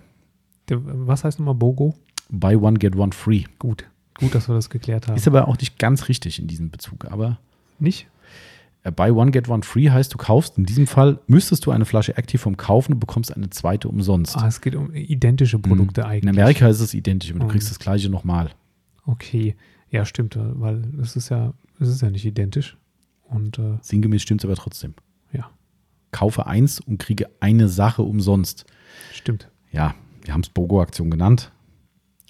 Der, 0.68 0.78
was 0.82 1.24
heißt 1.24 1.38
nochmal 1.38 1.54
BOGO? 1.56 1.94
Buy 2.30 2.56
one, 2.56 2.78
get 2.78 2.96
one 2.96 3.12
free. 3.12 3.44
Gut. 3.58 3.84
Gut, 4.18 4.34
dass 4.34 4.48
wir 4.48 4.54
das 4.54 4.70
geklärt 4.70 5.08
haben. 5.08 5.16
Ist 5.16 5.26
aber 5.28 5.46
auch 5.48 5.58
nicht 5.58 5.78
ganz 5.78 6.08
richtig 6.08 6.38
in 6.38 6.46
diesem 6.46 6.70
Bezug. 6.70 7.04
Aber 7.06 7.38
nicht? 7.78 8.08
äh, 8.82 8.90
Buy 8.90 9.10
one, 9.10 9.30
get 9.30 9.48
one 9.48 9.62
free 9.62 9.90
heißt, 9.90 10.12
du 10.14 10.18
kaufst, 10.18 10.56
in 10.58 10.64
diesem 10.64 10.86
Fall 10.86 11.18
müsstest 11.26 11.66
du 11.66 11.70
eine 11.70 11.84
Flasche 11.84 12.16
Active 12.16 12.50
kaufen 12.56 12.94
und 12.94 13.00
bekommst 13.00 13.34
eine 13.34 13.50
zweite 13.50 13.88
umsonst. 13.88 14.36
Ah, 14.36 14.46
es 14.48 14.60
geht 14.60 14.74
um 14.74 14.94
identische 14.94 15.58
Produkte 15.58 16.00
Mhm. 16.02 16.06
eigentlich. 16.06 16.22
In 16.22 16.28
Amerika 16.30 16.68
ist 16.68 16.80
es 16.80 16.94
identisch, 16.94 17.30
aber 17.30 17.40
du 17.40 17.44
Mhm. 17.46 17.50
kriegst 17.50 17.70
das 17.70 17.78
gleiche 17.78 18.08
nochmal. 18.08 18.50
Okay. 19.04 19.54
Ja, 19.90 20.04
stimmt, 20.04 20.36
weil 20.38 20.82
es 21.00 21.14
ist 21.16 21.28
ja, 21.28 21.52
es 21.78 21.88
ist 21.88 22.02
ja 22.02 22.10
nicht 22.10 22.24
identisch. 22.24 22.76
Und 23.24 23.58
äh, 23.58 23.78
Sinngemäß 23.82 24.22
stimmt 24.22 24.40
es 24.40 24.44
aber 24.46 24.56
trotzdem. 24.56 24.94
ja, 25.32 25.50
Kaufe 26.12 26.46
eins 26.46 26.80
und 26.80 26.98
kriege 26.98 27.28
eine 27.40 27.68
Sache 27.68 28.02
umsonst. 28.02 28.64
stimmt. 29.12 29.48
Ja, 29.72 29.94
wir 30.24 30.32
haben 30.32 30.40
es 30.42 30.48
BOGO-Aktion 30.48 31.10
genannt. 31.10 31.52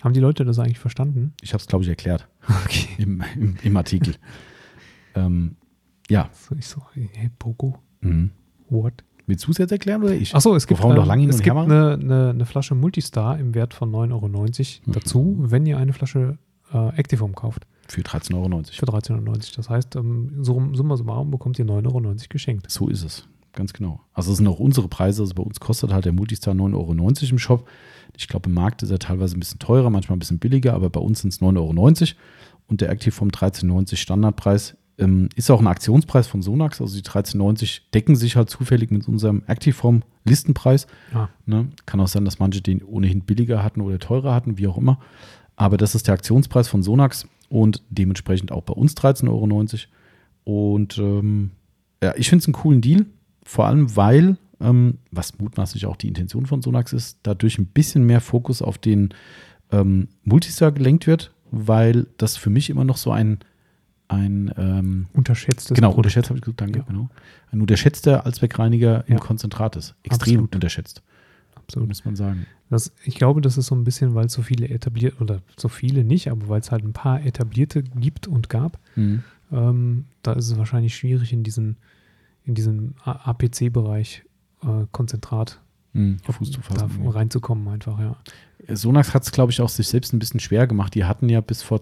Haben 0.06 0.12
die 0.12 0.20
Leute 0.20 0.44
das 0.44 0.60
eigentlich 0.60 0.78
verstanden? 0.78 1.32
Ich 1.42 1.52
habe 1.52 1.60
es, 1.60 1.66
glaube 1.66 1.82
ich, 1.82 1.88
erklärt 1.90 2.28
Okay. 2.64 2.86
im, 2.98 3.24
im, 3.34 3.56
im 3.60 3.76
Artikel. 3.76 4.14
ähm, 5.16 5.56
ja. 6.08 6.30
So, 6.32 6.54
ich 6.54 6.64
so, 6.68 6.80
hey, 6.94 7.28
BOGO? 7.40 7.76
Mhm. 8.02 8.30
What? 8.70 9.02
Willst 9.26 9.48
du 9.48 9.50
es 9.50 9.58
jetzt 9.58 9.72
erklären 9.72 10.04
oder 10.04 10.14
ich? 10.14 10.32
Achso, 10.32 10.54
es 10.54 10.68
gibt, 10.68 10.80
wir 10.80 10.94
noch 10.94 11.02
ähm, 11.02 11.08
lange 11.08 11.28
es 11.28 11.42
gibt 11.42 11.56
eine, 11.56 11.94
eine, 11.94 12.30
eine 12.30 12.46
Flasche 12.46 12.76
Multistar 12.76 13.36
im 13.40 13.56
Wert 13.56 13.74
von 13.74 13.90
9,90 13.90 14.12
Euro 14.12 14.28
Mhm. 14.28 14.92
dazu, 14.92 15.36
wenn 15.40 15.66
ihr 15.66 15.76
eine 15.76 15.92
Flasche 15.92 16.38
äh, 16.72 16.88
Activum 16.96 17.34
kauft. 17.34 17.66
Für 17.88 18.02
13,90 18.02 18.34
Euro. 18.36 18.62
Für 18.62 18.86
13,90 18.86 19.12
Euro. 19.26 19.38
Das 19.56 19.68
heißt, 19.68 19.96
ähm, 19.96 20.34
so, 20.44 20.62
summa 20.72 20.96
summarum 20.96 21.32
bekommt 21.32 21.58
ihr 21.58 21.64
9,90 21.66 21.86
Euro 21.86 22.14
geschenkt. 22.28 22.70
So 22.70 22.86
ist 22.88 23.02
es. 23.02 23.28
Ganz 23.52 23.72
genau. 23.72 24.00
Also 24.12 24.30
das 24.30 24.38
sind 24.38 24.46
auch 24.46 24.60
unsere 24.60 24.86
Preise. 24.86 25.22
Also 25.22 25.34
bei 25.34 25.42
uns 25.42 25.58
kostet 25.58 25.92
halt 25.92 26.04
der 26.04 26.12
Multistar 26.12 26.54
9,90 26.54 26.74
Euro 26.76 27.30
im 27.32 27.38
Shop. 27.40 27.68
Ich 28.16 28.28
glaube, 28.28 28.48
im 28.48 28.54
Markt 28.54 28.82
ist 28.82 28.90
er 28.90 28.98
teilweise 28.98 29.36
ein 29.36 29.40
bisschen 29.40 29.58
teurer, 29.58 29.90
manchmal 29.90 30.16
ein 30.16 30.20
bisschen 30.20 30.38
billiger, 30.38 30.74
aber 30.74 30.90
bei 30.90 31.00
uns 31.00 31.20
sind 31.20 31.32
es 31.32 31.40
9,90 31.40 31.56
Euro. 31.56 32.18
Und 32.68 32.80
der 32.80 32.90
Active 32.90 33.12
vom 33.12 33.28
13,90 33.28 33.96
Standardpreis 33.96 34.76
ähm, 34.98 35.28
ist 35.36 35.50
auch 35.50 35.60
ein 35.60 35.66
Aktionspreis 35.66 36.26
von 36.26 36.42
Sonax. 36.42 36.80
Also 36.80 36.96
die 36.96 37.02
13,90 37.02 37.82
decken 37.94 38.16
sich 38.16 38.36
halt 38.36 38.50
zufällig 38.50 38.90
mit 38.90 39.06
unserem 39.08 39.42
Activeform 39.46 40.02
Listenpreis. 40.24 40.86
Ah, 41.12 41.28
Ne? 41.44 41.68
Kann 41.84 42.00
auch 42.00 42.08
sein, 42.08 42.24
dass 42.24 42.38
manche 42.38 42.60
den 42.60 42.82
ohnehin 42.82 43.20
billiger 43.20 43.62
hatten 43.62 43.80
oder 43.80 43.98
teurer 43.98 44.34
hatten, 44.34 44.58
wie 44.58 44.66
auch 44.66 44.78
immer. 44.78 44.98
Aber 45.54 45.76
das 45.76 45.94
ist 45.94 46.06
der 46.06 46.14
Aktionspreis 46.14 46.68
von 46.68 46.82
Sonax 46.82 47.26
und 47.48 47.82
dementsprechend 47.90 48.52
auch 48.52 48.62
bei 48.62 48.74
uns 48.74 48.94
13,90 48.94 49.28
Euro. 49.28 49.48
Und 50.44 50.98
ähm, 50.98 51.50
ja, 52.02 52.14
ich 52.16 52.28
finde 52.28 52.42
es 52.42 52.46
einen 52.46 52.54
coolen 52.54 52.80
Deal, 52.80 53.06
vor 53.44 53.66
allem 53.66 53.96
weil, 53.96 54.36
ähm, 54.60 54.98
was 55.10 55.38
mutmaßlich 55.38 55.86
auch 55.86 55.96
die 55.96 56.08
Intention 56.08 56.46
von 56.46 56.62
Sonax 56.62 56.92
ist, 56.92 57.18
dadurch 57.22 57.58
ein 57.58 57.66
bisschen 57.66 58.04
mehr 58.04 58.20
Fokus 58.20 58.62
auf 58.62 58.78
den 58.78 59.10
ähm, 59.70 60.08
Multistar 60.24 60.72
gelenkt 60.72 61.06
wird, 61.06 61.32
weil 61.50 62.06
das 62.18 62.36
für 62.36 62.50
mich 62.50 62.70
immer 62.70 62.84
noch 62.84 62.96
so 62.96 63.10
ein, 63.12 63.38
ein 64.08 64.52
ähm, 64.56 65.06
unterschätztes 65.12 65.74
genau, 65.74 65.88
Produkt. 65.88 65.98
unterschätzt 66.06 66.28
habe 66.30 66.38
ich 66.38 66.42
gesagt, 66.44 66.60
danke, 66.60 66.78
Ja. 66.80 66.84
genau. 66.86 67.08
Ein 67.52 67.60
unterschätzter 67.60 68.24
Allzweckreiniger 68.26 69.04
im 69.08 69.14
Ja. 69.14 69.18
Konzentrat 69.20 69.76
ist. 69.76 69.94
Extrem 70.04 70.34
Absolut. 70.34 70.54
unterschätzt, 70.54 71.02
Absolut. 71.54 71.88
muss 71.88 72.04
man 72.04 72.16
sagen. 72.16 72.46
Das, 72.70 72.92
ich 73.04 73.14
glaube, 73.16 73.40
das 73.40 73.58
ist 73.58 73.66
so 73.66 73.74
ein 73.74 73.84
bisschen, 73.84 74.14
weil 74.14 74.26
es 74.26 74.32
so 74.32 74.42
viele 74.42 74.68
etabliert, 74.68 75.20
oder 75.20 75.40
so 75.56 75.68
viele 75.68 76.02
nicht, 76.04 76.30
aber 76.30 76.48
weil 76.48 76.60
es 76.60 76.70
halt 76.72 76.84
ein 76.84 76.92
paar 76.92 77.24
etablierte 77.24 77.82
gibt 77.82 78.26
und 78.26 78.48
gab, 78.48 78.78
Mhm. 78.96 79.22
ähm, 79.52 80.04
da 80.22 80.32
ist 80.32 80.50
es 80.50 80.56
wahrscheinlich 80.58 80.96
schwierig 80.96 81.32
in 81.32 81.42
diesen, 81.44 81.76
in 82.44 82.54
diesen 82.54 82.94
APC-Bereich 83.04 84.24
äh, 84.62 84.86
Konzentrat 84.92 85.60
Mhm. 85.92 86.18
Fuß 86.28 86.50
zu 86.50 86.60
da 86.60 86.80
fassen. 86.86 87.08
reinzukommen 87.08 87.66
einfach, 87.68 87.98
ja. 87.98 88.16
Sonax 88.74 89.14
hat 89.14 89.22
es, 89.22 89.32
glaube 89.32 89.50
ich, 89.50 89.62
auch 89.62 89.70
sich 89.70 89.88
selbst 89.88 90.12
ein 90.12 90.18
bisschen 90.18 90.40
schwer 90.40 90.66
gemacht. 90.66 90.94
Die 90.94 91.04
hatten 91.06 91.30
ja 91.30 91.40
bis 91.40 91.62
vor, 91.62 91.80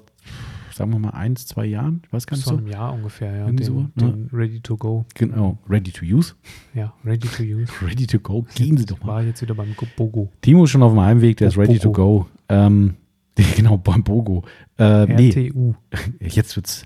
sagen 0.73 0.93
wir 0.93 1.01
mal, 1.01 1.11
eins, 1.11 1.47
zwei 1.47 1.65
Jahren, 1.67 2.03
ich 2.07 2.13
weiß 2.13 2.27
gar 2.29 2.37
nicht 2.37 2.45
vor 2.45 2.53
so. 2.53 2.59
einem 2.59 2.69
Jahr 2.69 2.93
ungefähr, 2.95 3.35
ja. 3.37 3.47
Den, 3.47 3.61
so, 3.65 3.89
ne? 3.97 4.29
Ready 4.33 4.61
to 4.61 4.77
Go, 4.77 5.05
Genau, 5.15 5.59
ready 5.69 5.91
to 5.91 6.05
use. 6.05 6.35
ja, 6.75 6.93
Ready 7.05 7.27
to 7.27 7.43
Use. 7.43 7.73
Ready 7.85 8.07
to 8.07 8.21
go, 8.21 8.47
gehen 8.55 8.77
Sie 8.77 8.87
doch 8.87 9.01
mal. 9.01 9.07
War 9.15 9.23
jetzt 9.25 9.43
wieder 9.43 9.55
beim 9.57 9.75
Go- 9.75 9.87
Bogo. 9.97 10.31
Timo 10.43 10.63
ist 10.63 10.71
schon 10.71 10.85
auf 10.85 10.93
dem 10.93 11.01
Heimweg, 11.01 11.39
der 11.39 11.49
ist 11.49 11.59
ready 11.59 11.81
to 11.81 11.91
Bogo. 11.91 12.19
go. 12.21 12.27
Ähm, 12.51 12.95
genau, 13.57 13.79
beim 13.79 14.05
Bogo. 14.05 14.45
Äh, 14.79 15.07
nee, 15.07 15.31
RTU, 15.31 15.75
jetzt 16.21 16.55
wird's. 16.55 16.85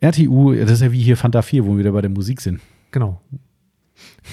RTU, 0.00 0.52
das 0.54 0.70
ist 0.72 0.82
ja 0.82 0.90
wie 0.90 1.00
hier 1.02 1.16
Fanta 1.16 1.42
4, 1.42 1.64
wo 1.64 1.72
wir 1.72 1.78
wieder 1.78 1.92
bei 1.92 2.00
der 2.00 2.10
Musik 2.10 2.40
sind. 2.40 2.60
genau. 2.90 3.20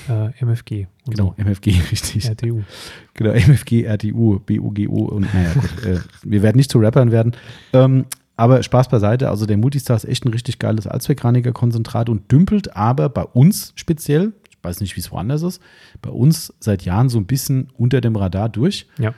Äh, 0.10 0.30
MFG. 0.44 0.88
Genau, 1.10 1.34
MFG, 1.38 1.72
richtig. 1.92 2.24
so. 2.26 2.32
RTU. 2.32 2.62
Genau, 3.14 3.32
MFG, 3.32 3.84
RTU, 3.86 4.40
BUGO 4.40 5.06
und 5.06 5.34
naja, 5.34 5.54
gut. 5.54 5.86
äh, 5.86 6.00
wir 6.24 6.42
werden 6.42 6.58
nicht 6.58 6.72
zu 6.72 6.80
Rappern 6.80 7.12
werden. 7.12 7.34
Ähm, 7.74 8.06
aber 8.36 8.62
Spaß 8.62 8.90
beiseite, 8.90 9.30
also 9.30 9.46
der 9.48 9.58
Multistar 9.58 9.98
ist 9.98 10.06
echt 10.06 10.24
ein 10.26 10.30
richtig 10.32 10.60
geiles 10.60 10.86
Allzweckreiniger-Konzentrat 10.86 12.10
und 12.10 12.32
dümpelt 12.32 12.76
aber 12.76 13.10
bei 13.10 13.24
uns 13.24 13.74
speziell, 13.76 14.34
ich 14.50 14.58
weiß 14.64 14.80
nicht, 14.82 14.96
wie 14.96 15.00
es 15.00 15.12
woanders 15.12 15.42
ist, 15.42 15.62
bei 16.02 16.10
uns 16.12 16.54
seit 16.60 16.84
Jahren 16.84 17.10
so 17.10 17.18
ein 17.18 17.26
bisschen 17.26 17.70
unter 17.78 18.02
dem 18.02 18.16
Radar 18.16 18.50
durch. 18.50 18.88
Ja. 19.00 19.14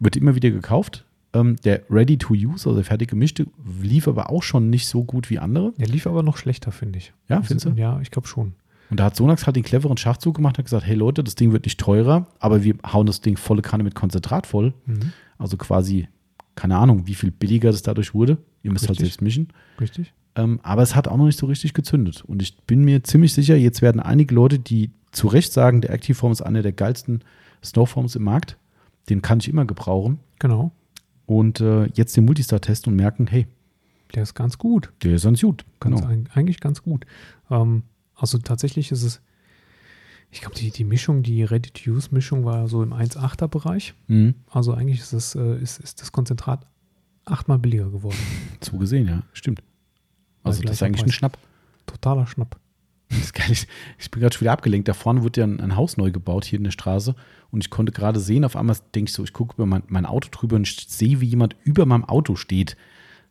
Wird 0.00 0.16
immer 0.16 0.34
wieder 0.34 0.50
gekauft. 0.50 1.04
Ähm, 1.34 1.56
der 1.64 1.82
Ready 1.90 2.16
to 2.18 2.34
Use, 2.34 2.68
also 2.68 2.74
der 2.74 2.84
fertig 2.84 3.10
gemischte, 3.10 3.46
lief 3.80 4.06
aber 4.08 4.30
auch 4.30 4.42
schon 4.42 4.70
nicht 4.70 4.86
so 4.86 5.04
gut 5.04 5.30
wie 5.30 5.38
andere. 5.38 5.72
Der 5.78 5.86
lief 5.88 6.06
aber 6.06 6.22
noch 6.22 6.36
schlechter, 6.36 6.72
finde 6.72 6.98
ich. 6.98 7.12
Ja, 7.28 7.36
Also, 7.36 7.48
findest 7.48 7.66
du? 7.66 7.70
Ja, 7.80 8.00
ich 8.00 8.10
glaube 8.10 8.28
schon. 8.28 8.54
Und 8.90 9.00
da 9.00 9.04
hat 9.04 9.16
Sonax 9.16 9.46
halt 9.46 9.56
den 9.56 9.62
cleveren 9.62 9.96
Schachzug 9.96 10.36
gemacht, 10.36 10.58
hat 10.58 10.64
gesagt, 10.66 10.86
hey 10.86 10.94
Leute, 10.94 11.24
das 11.24 11.34
Ding 11.34 11.52
wird 11.52 11.64
nicht 11.64 11.80
teurer, 11.80 12.26
aber 12.38 12.62
wir 12.64 12.74
hauen 12.92 13.06
das 13.06 13.20
Ding 13.20 13.36
volle 13.36 13.62
Kanne 13.62 13.82
mit 13.84 13.94
Konzentrat 13.94 14.46
voll. 14.46 14.74
Mhm. 14.86 15.12
Also 15.38 15.56
quasi, 15.56 16.08
keine 16.54 16.76
Ahnung, 16.76 17.06
wie 17.06 17.14
viel 17.14 17.30
billiger 17.30 17.70
das 17.72 17.82
dadurch 17.82 18.14
wurde. 18.14 18.38
Ihr 18.62 18.70
müsst 18.72 18.84
halt 18.88 18.92
Richtig. 19.00 19.06
selbst 19.08 19.22
mischen. 19.22 19.48
Richtig? 19.80 20.12
Ähm, 20.36 20.60
aber 20.62 20.82
es 20.82 20.94
hat 20.94 21.08
auch 21.08 21.16
noch 21.16 21.26
nicht 21.26 21.38
so 21.38 21.46
richtig 21.46 21.74
gezündet. 21.74 22.22
Und 22.26 22.42
ich 22.42 22.56
bin 22.62 22.84
mir 22.84 23.02
ziemlich 23.04 23.32
sicher, 23.32 23.56
jetzt 23.56 23.82
werden 23.82 24.00
einige 24.00 24.34
Leute, 24.34 24.58
die 24.58 24.90
zu 25.12 25.28
Recht 25.28 25.52
sagen, 25.52 25.80
der 25.80 25.90
Activeform 25.90 26.32
ist 26.32 26.42
einer 26.42 26.62
der 26.62 26.72
geilsten 26.72 27.20
Snowforms 27.64 28.16
im 28.16 28.24
Markt, 28.24 28.56
den 29.08 29.22
kann 29.22 29.38
ich 29.38 29.48
immer 29.48 29.64
gebrauchen. 29.64 30.18
Genau. 30.40 30.72
Und 31.26 31.60
äh, 31.60 31.86
jetzt 31.94 32.16
den 32.16 32.24
Multistar 32.26 32.60
testen 32.60 32.92
und 32.92 32.96
merken, 32.96 33.26
hey, 33.28 33.46
Der 34.14 34.22
ist 34.24 34.34
ganz 34.34 34.58
gut. 34.58 34.92
der 35.02 35.14
ist 35.14 35.24
ganz 35.24 35.40
gut. 35.40 35.64
Ganz 35.80 36.00
Genau. 36.00 36.12
eig- 36.12 36.26
eigentlich 36.34 36.60
ganz 36.60 36.82
gut. 36.82 37.06
Ähm, 37.50 37.82
also 38.14 38.38
tatsächlich 38.38 38.90
ist 38.92 39.02
es, 39.02 39.20
ich 40.30 40.40
glaube, 40.40 40.56
die, 40.56 40.70
die 40.70 40.84
Mischung, 40.84 41.22
die 41.22 41.44
Ready-to-Use-Mischung 41.44 42.44
war 42.44 42.68
so 42.68 42.82
im 42.82 42.92
1,8er-Bereich. 42.92 43.94
Mhm. 44.08 44.34
Also 44.50 44.74
eigentlich 44.74 45.00
ist, 45.00 45.12
es, 45.12 45.34
äh, 45.34 45.58
ist, 45.60 45.78
ist 45.80 46.00
das 46.00 46.12
Konzentrat 46.12 46.66
achtmal 47.24 47.58
billiger 47.58 47.90
geworden. 47.90 48.16
So 48.60 48.78
gesehen, 48.78 49.06
ja, 49.06 49.22
stimmt. 49.32 49.62
Also 50.42 50.62
das 50.62 50.72
ist 50.72 50.82
eigentlich 50.82 51.02
ein 51.02 51.06
Preis. 51.06 51.14
Schnapp. 51.14 51.38
Totaler 51.86 52.26
Schnapp. 52.26 52.58
Das 53.08 53.18
ist 53.18 53.34
geil. 53.34 53.50
Ich, 53.50 53.66
ich 53.98 54.10
bin 54.10 54.20
gerade 54.20 54.34
schon 54.34 54.40
wieder 54.42 54.52
abgelenkt. 54.52 54.88
Da 54.88 54.94
vorne 54.94 55.22
wird 55.22 55.36
ja 55.36 55.44
ein, 55.44 55.60
ein 55.60 55.76
Haus 55.76 55.96
neu 55.96 56.10
gebaut 56.10 56.44
hier 56.44 56.58
in 56.58 56.64
der 56.64 56.70
Straße. 56.70 57.14
Und 57.50 57.62
ich 57.62 57.70
konnte 57.70 57.92
gerade 57.92 58.20
sehen, 58.20 58.44
auf 58.44 58.56
einmal 58.56 58.76
denke 58.94 59.10
ich 59.10 59.14
so, 59.14 59.22
ich 59.22 59.32
gucke 59.32 59.54
über 59.54 59.66
mein, 59.66 59.82
mein 59.88 60.06
Auto 60.06 60.28
drüber 60.30 60.56
und 60.56 60.66
ich 60.66 60.86
sehe, 60.88 61.20
wie 61.20 61.26
jemand 61.26 61.56
über 61.62 61.86
meinem 61.86 62.04
Auto 62.04 62.36
steht. 62.36 62.76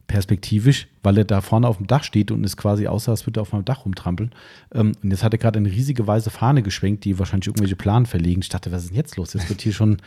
Perspektivisch, 0.08 0.88
weil 1.02 1.18
er 1.18 1.24
da 1.26 1.42
vorne 1.42 1.68
auf 1.68 1.78
dem 1.78 1.88
Dach 1.88 2.04
steht 2.04 2.30
und 2.32 2.44
es 2.44 2.56
quasi 2.58 2.88
aussah, 2.88 3.12
als 3.12 3.26
würde 3.26 3.40
er 3.40 3.44
auf 3.44 3.52
meinem 3.54 3.66
Dach 3.66 3.86
rumtrampeln. 3.86 4.32
Ähm, 4.74 4.92
und 5.02 5.12
jetzt 5.12 5.24
hat 5.24 5.34
er 5.34 5.38
gerade 5.40 5.58
eine 5.60 5.70
riesige 5.72 6.06
weiße 6.06 6.30
Fahne 6.30 6.62
geschwenkt, 6.62 7.06
die 7.06 7.18
wahrscheinlich 7.20 7.48
irgendwelche 7.48 7.76
Planen 7.76 8.06
verlegen. 8.06 8.42
Ich 8.42 8.50
dachte, 8.50 8.72
was 8.72 8.84
ist 8.84 8.90
denn 8.90 8.98
jetzt 8.98 9.16
los? 9.18 9.34
Jetzt 9.34 9.50
wird 9.50 9.62
hier 9.62 9.74
schon, 9.74 9.98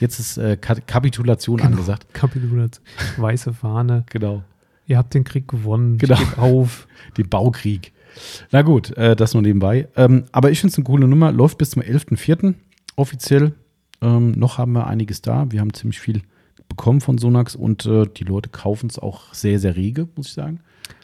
jetzt 0.00 0.18
ist 0.18 0.36
äh, 0.38 0.56
Ka- 0.56 0.80
Kapitulation 0.86 1.60
angesagt. 1.60 2.06
Kapitulation. 2.14 2.84
Weiße 3.18 3.52
Fahne. 3.52 4.04
Genau. 4.10 4.42
Ihr 4.86 4.98
habt 4.98 5.14
den 5.14 5.24
Krieg 5.24 5.46
gewonnen. 5.48 5.96
Genau. 5.98 6.18
Auf. 6.38 6.88
Den 7.16 7.28
Baukrieg. 7.28 7.92
Na 8.50 8.62
gut, 8.62 8.90
äh, 8.96 9.14
das 9.14 9.32
nur 9.32 9.42
nebenbei. 9.42 9.88
Ähm, 9.96 10.24
aber 10.32 10.50
ich 10.50 10.60
finde 10.60 10.72
es 10.72 10.76
eine 10.78 10.84
coole 10.84 11.06
Nummer. 11.06 11.30
Läuft 11.30 11.58
bis 11.58 11.70
zum 11.70 11.82
11.04. 11.82 12.54
offiziell. 12.96 13.54
Ähm, 14.02 14.32
noch 14.32 14.58
haben 14.58 14.72
wir 14.72 14.86
einiges 14.88 15.22
da. 15.22 15.46
Wir 15.50 15.60
haben 15.60 15.72
ziemlich 15.72 16.00
viel 16.00 16.22
bekommen 16.76 17.00
von 17.00 17.18
Sonax 17.18 17.54
und 17.54 17.86
äh, 17.86 18.06
die 18.06 18.24
Leute 18.24 18.48
kaufen 18.50 18.88
es 18.88 18.98
auch 18.98 19.32
sehr, 19.34 19.58
sehr 19.58 19.76
rege, 19.76 20.08
muss 20.16 20.28
ich 20.28 20.32
sagen. 20.34 20.60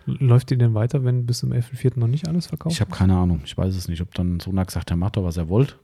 Läuft 0.07 0.51
die 0.51 0.57
denn 0.59 0.73
weiter, 0.75 1.05
wenn 1.05 1.27
bis 1.27 1.39
zum 1.41 1.53
11.04. 1.53 1.99
noch 1.99 2.07
nicht 2.09 2.27
alles 2.29 2.47
verkauft 2.47 2.75
Ich 2.75 2.81
habe 2.81 2.91
keine 2.91 3.15
Ahnung. 3.17 3.43
Ich 3.45 3.57
weiß 3.59 3.75
es 3.77 3.89
nicht, 3.89 4.01
ob 4.01 4.15
dann 4.15 4.41
Sonax 4.41 4.75
sagt, 4.75 4.91
er 4.91 4.97
macht 4.97 5.17
doch, 5.17 5.25
was 5.25 5.37
er 5.37 5.49
wollt. 5.49 5.79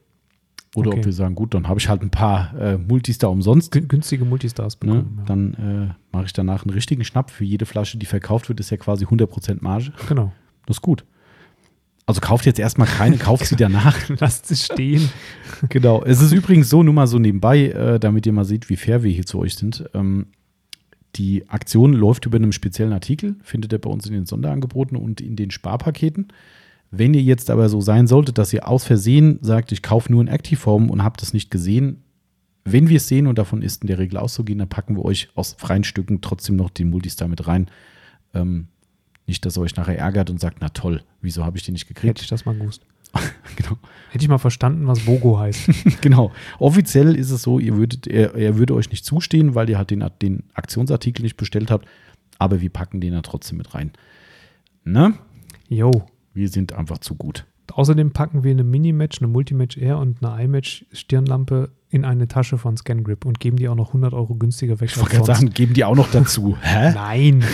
Oder 0.74 0.89
Okay. 0.89 0.98
ob 1.01 1.05
wir 1.05 1.12
sagen, 1.12 1.35
gut, 1.35 1.55
dann 1.55 1.69
habe 1.69 1.78
ich 1.78 1.89
halt 1.89 2.02
ein 2.02 2.11
paar 2.11 2.52
äh, 2.59 2.77
Multis 2.78 3.19
da 3.19 3.28
umsonst. 3.28 3.70
Gün- 3.70 3.86
günstige 3.86 4.24
Multistars 4.24 4.74
Ne? 4.74 4.78
bekommen. 4.81 5.15
ja. 5.19 5.24
Dann 5.27 5.55
äh, 5.55 5.94
mache 6.12 6.24
ich 6.24 6.32
danach 6.32 6.65
einen 6.65 6.70
richtigen 6.74 7.05
Schnapp. 7.05 7.31
Für 7.31 7.44
jede 7.44 7.66
Flasche, 7.66 7.97
die 7.98 8.06
verkauft 8.06 8.48
wird, 8.48 8.59
ist 8.61 8.70
ja 8.70 8.77
quasi 8.77 9.05
100% 9.05 9.59
Marge. 9.61 9.93
Genau. 10.09 10.32
Das 10.66 10.78
ist 10.78 10.82
gut. 10.82 11.05
Also 12.06 12.20
kauft 12.20 12.44
jetzt 12.44 12.59
erstmal 12.59 12.86
keine, 12.86 13.16
kauft 13.16 13.47
sie 13.47 13.56
danach. 13.59 13.97
Lasst 14.20 14.51
es 14.51 14.66
stehen. 14.66 15.09
Genau. 15.68 16.05
Es 16.05 16.20
ist 16.20 16.32
übrigens 16.32 16.68
so, 16.68 16.82
nur 16.82 16.94
mal 16.94 17.06
so 17.06 17.18
nebenbei, 17.18 17.68
äh, 17.68 17.98
damit 17.98 18.26
ihr 18.26 18.32
mal 18.32 18.44
seht, 18.44 18.68
wie 18.68 18.76
fair 18.76 19.02
wir 19.02 19.10
hier 19.10 19.26
zu 19.26 19.39
euch 19.39 19.55
sind. 19.55 19.85
Ähm, 19.94 20.26
die 21.16 21.48
Aktion 21.48 21.93
läuft 21.93 22.26
über 22.26 22.36
einen 22.36 22.52
speziellen 22.52 22.93
Artikel, 22.93 23.36
findet 23.43 23.72
ihr 23.72 23.78
bei 23.78 23.89
uns 23.89 24.06
in 24.06 24.12
den 24.12 24.26
Sonderangeboten 24.26 24.97
und 24.97 25.20
in 25.20 25.36
den 25.36 25.51
Sparpaketen. 25.51 26.28
Wenn 26.90 27.14
ihr 27.14 27.22
jetzt 27.22 27.51
aber 27.51 27.68
so 27.68 27.81
sein 27.81 28.06
solltet, 28.06 28.39
dass 28.39 28.52
ihr 28.52 28.68
aus 28.68 28.85
Versehen 28.85 29.39
sagt, 29.40 29.72
ich 29.72 29.82
kaufe 29.82 30.12
nur 30.12 30.20
in 30.20 30.28
Active-Form 30.28 30.90
und 30.90 31.02
habt 31.02 31.22
das 31.22 31.32
nicht 31.32 31.51
gesehen, 31.51 32.02
wenn 32.64 32.89
wir 32.89 32.97
es 32.97 33.09
sehen 33.09 33.26
und 33.26 33.39
davon 33.39 33.62
ist 33.62 33.82
in 33.82 33.89
der 33.89 33.98
Regel 33.98 34.16
auszugehen, 34.16 34.59
dann 34.59 34.68
packen 34.68 34.97
wir 34.97 35.05
euch 35.05 35.28
aus 35.35 35.55
freien 35.59 35.85
Stücken 35.85 36.20
trotzdem 36.20 36.56
noch 36.56 36.70
den 36.70 36.90
Multistar 36.90 37.28
mit 37.28 37.47
rein. 37.47 37.68
Ähm, 38.32 38.68
nicht, 39.26 39.44
dass 39.46 39.56
ihr 39.56 39.62
euch 39.62 39.76
nachher 39.76 39.98
ärgert 39.98 40.30
und 40.30 40.40
sagt, 40.40 40.59
na 40.60 40.68
toll, 40.68 41.02
wieso 41.20 41.44
habe 41.44 41.56
ich 41.56 41.64
den 41.64 41.72
nicht 41.72 41.88
Hätte 41.88 41.94
gekriegt? 41.94 42.20
ich 42.20 42.28
das 42.28 42.44
mal 42.44 42.55
gewusst. 42.55 42.82
genau. 43.56 43.78
Hätte 44.10 44.24
ich 44.24 44.28
mal 44.28 44.38
verstanden, 44.38 44.86
was 44.86 45.01
Bogo 45.01 45.38
heißt. 45.38 45.70
Genau. 46.01 46.32
Offiziell 46.59 47.14
ist 47.14 47.30
es 47.30 47.42
so, 47.42 47.59
ihr 47.59 47.76
würdet, 47.76 48.06
er, 48.06 48.34
er 48.34 48.59
würde 48.59 48.74
euch 48.74 48.90
nicht 48.90 49.05
zustehen, 49.05 49.55
weil 49.55 49.70
ihr 49.70 49.78
halt 49.78 49.90
den, 49.90 50.05
den 50.20 50.44
Aktionsartikel 50.55 51.22
nicht 51.22 51.36
bestellt 51.36 51.70
habt. 51.70 51.86
Aber 52.38 52.60
wir 52.60 52.70
packen 52.70 53.01
den 53.01 53.12
da 53.12 53.22
trotzdem 53.22 53.59
mit 53.59 53.74
rein. 53.74 53.92
Ne? 54.84 55.14
Jo. 55.68 55.90
Wir 56.34 56.48
sind 56.48 56.72
einfach 56.72 56.98
zu 56.98 57.14
gut. 57.14 57.46
Außerdem 57.72 58.12
packen 58.12 58.44
wir 58.44 58.51
eine 58.51 58.64
Mini-Match, 58.64 59.20
eine 59.20 59.28
Multimatch 59.28 59.78
Air 59.78 59.98
und 59.98 60.24
eine 60.24 60.44
iMatch-Stirnlampe 60.44 61.70
in 61.88 62.05
eine 62.05 62.28
Tasche 62.28 62.59
von 62.59 62.76
ScanGrip 62.76 63.24
und 63.24 63.40
geben 63.40 63.56
die 63.56 63.68
auch 63.68 63.74
noch 63.74 63.88
100 63.88 64.12
Euro 64.12 64.34
günstiger 64.34 64.80
weg. 64.80 64.90
Ich 64.90 64.98
wollte 64.98 65.16
gerade 65.16 65.26
sagen, 65.26 65.51
geben 65.51 65.74
die 65.74 65.84
auch 65.84 65.94
noch 65.94 66.10
dazu. 66.10 66.56
Hä? 66.60 66.92
Nein. 66.92 67.44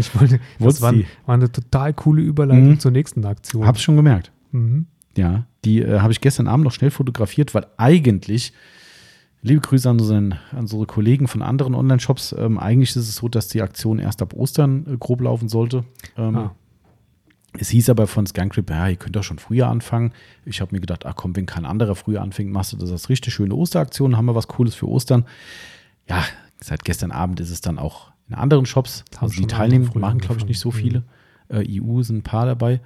Ich 0.00 0.18
wollte, 0.20 0.40
das 0.58 0.80
war, 0.82 0.92
war 1.26 1.34
eine 1.34 1.50
total 1.52 1.92
coole 1.94 2.22
Überleitung 2.22 2.70
Mhm. 2.70 2.80
zur 2.80 2.90
nächsten 2.90 3.24
Aktion. 3.24 3.66
Hab's 3.66 3.82
schon 3.82 3.96
gemerkt. 3.96 4.32
Mhm. 4.52 4.86
Ja, 5.16 5.44
die 5.64 5.80
äh, 5.82 6.00
habe 6.00 6.12
ich 6.12 6.20
gestern 6.20 6.46
Abend 6.48 6.64
noch 6.64 6.72
schnell 6.72 6.90
fotografiert, 6.90 7.54
weil 7.54 7.66
eigentlich, 7.76 8.52
liebe 9.42 9.60
Grüße 9.60 9.88
an, 9.90 10.00
unseren, 10.00 10.32
an 10.52 10.60
unsere 10.60 10.86
Kollegen 10.86 11.28
von 11.28 11.42
anderen 11.42 11.74
Online-Shops, 11.74 12.34
ähm, 12.38 12.58
eigentlich 12.58 12.90
ist 12.90 12.96
es 13.08 13.16
so, 13.16 13.28
dass 13.28 13.48
die 13.48 13.62
Aktion 13.62 13.98
erst 13.98 14.22
ab 14.22 14.34
Ostern 14.34 14.86
äh, 14.86 14.96
grob 14.96 15.20
laufen 15.20 15.48
sollte. 15.48 15.84
Ähm, 16.16 16.36
Ah. 16.36 16.54
Es 17.58 17.68
hieß 17.70 17.90
aber 17.90 18.06
von 18.06 18.28
Scancrip, 18.28 18.70
ja, 18.70 18.86
ihr 18.86 18.94
könnt 18.94 19.16
doch 19.16 19.24
schon 19.24 19.40
früher 19.40 19.66
anfangen. 19.66 20.12
Ich 20.44 20.60
habe 20.60 20.72
mir 20.72 20.80
gedacht, 20.80 21.04
ach 21.04 21.16
komm, 21.16 21.34
wenn 21.34 21.46
kein 21.46 21.64
anderer 21.64 21.96
früher 21.96 22.22
anfängt, 22.22 22.52
machst 22.52 22.72
du 22.72 22.76
das 22.76 22.92
als 22.92 23.08
richtig 23.08 23.34
schöne 23.34 23.56
Osteraktion, 23.56 24.16
haben 24.16 24.26
wir 24.26 24.36
was 24.36 24.46
Cooles 24.46 24.76
für 24.76 24.86
Ostern. 24.88 25.24
Ja, 26.08 26.22
seit 26.60 26.84
gestern 26.84 27.10
Abend 27.10 27.40
ist 27.40 27.50
es 27.50 27.60
dann 27.60 27.80
auch 27.80 28.09
in 28.30 28.34
anderen 28.36 28.64
Shops. 28.66 29.04
Also 29.18 29.34
die 29.40 29.46
teilnehmen, 29.46 29.90
machen, 29.94 30.18
glaube 30.18 30.38
ich, 30.40 30.46
nicht 30.46 30.58
so 30.60 30.70
angefangen. 30.70 31.04
viele. 31.48 31.62
Äh, 31.62 31.80
EU 31.82 32.02
sind 32.02 32.18
ein 32.18 32.22
paar 32.22 32.46
dabei. 32.46 32.80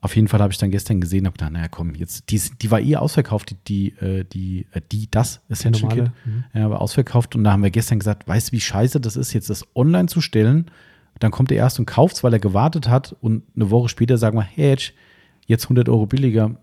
Auf 0.00 0.14
jeden 0.14 0.28
Fall 0.28 0.40
habe 0.40 0.52
ich 0.52 0.58
dann 0.58 0.70
gestern 0.70 1.00
gesehen, 1.00 1.26
habe 1.26 1.32
gedacht, 1.34 1.52
naja, 1.52 1.68
komm, 1.68 1.94
jetzt, 1.94 2.30
die, 2.30 2.40
die 2.60 2.70
war 2.70 2.80
eh 2.80 2.96
ausverkauft, 2.96 3.50
die, 3.50 3.56
die, 3.66 4.04
äh, 4.04 4.24
die, 4.24 4.66
äh, 4.72 4.80
die 4.92 5.10
das 5.10 5.40
Essential 5.48 5.90
Kit. 5.90 6.10
Mhm. 6.24 6.44
Ja, 6.54 6.70
war 6.70 6.80
ausverkauft 6.80 7.34
und 7.34 7.44
da 7.44 7.52
haben 7.52 7.62
wir 7.62 7.70
gestern 7.70 7.98
gesagt, 7.98 8.26
weißt 8.28 8.48
du, 8.48 8.52
wie 8.52 8.60
scheiße 8.60 9.00
das 9.00 9.16
ist, 9.16 9.32
jetzt 9.32 9.50
das 9.50 9.64
online 9.74 10.06
zu 10.08 10.20
stellen. 10.20 10.70
Dann 11.18 11.30
kommt 11.30 11.50
er 11.50 11.56
erst 11.56 11.78
und 11.78 11.86
kauft 11.86 12.22
weil 12.24 12.32
er 12.34 12.38
gewartet 12.38 12.88
hat 12.88 13.16
und 13.20 13.42
eine 13.56 13.70
Woche 13.70 13.88
später 13.88 14.18
sagen 14.18 14.36
wir, 14.38 14.42
hey, 14.42 14.70
jetzt- 14.70 14.92
jetzt 15.46 15.64
100 15.64 15.88
Euro 15.88 16.06
billiger. 16.06 16.56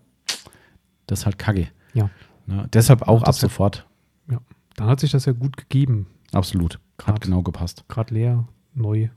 Das 1.06 1.20
ist 1.20 1.26
halt 1.26 1.38
kacke. 1.38 1.68
Ja. 1.92 2.08
Ne? 2.46 2.68
Deshalb 2.72 3.02
auch 3.02 3.22
ab 3.24 3.34
sofort. 3.34 3.86
ja. 4.30 4.38
Dann 4.76 4.88
hat 4.88 5.00
sich 5.00 5.10
das 5.10 5.24
ja 5.24 5.32
gut 5.32 5.56
gegeben. 5.56 6.06
Absolut. 6.34 6.74
Hat 6.98 7.06
Grad. 7.06 7.20
genau 7.22 7.42
gepasst. 7.42 7.84
Gerade 7.88 8.14
leer, 8.14 8.46
neu. 8.74 9.08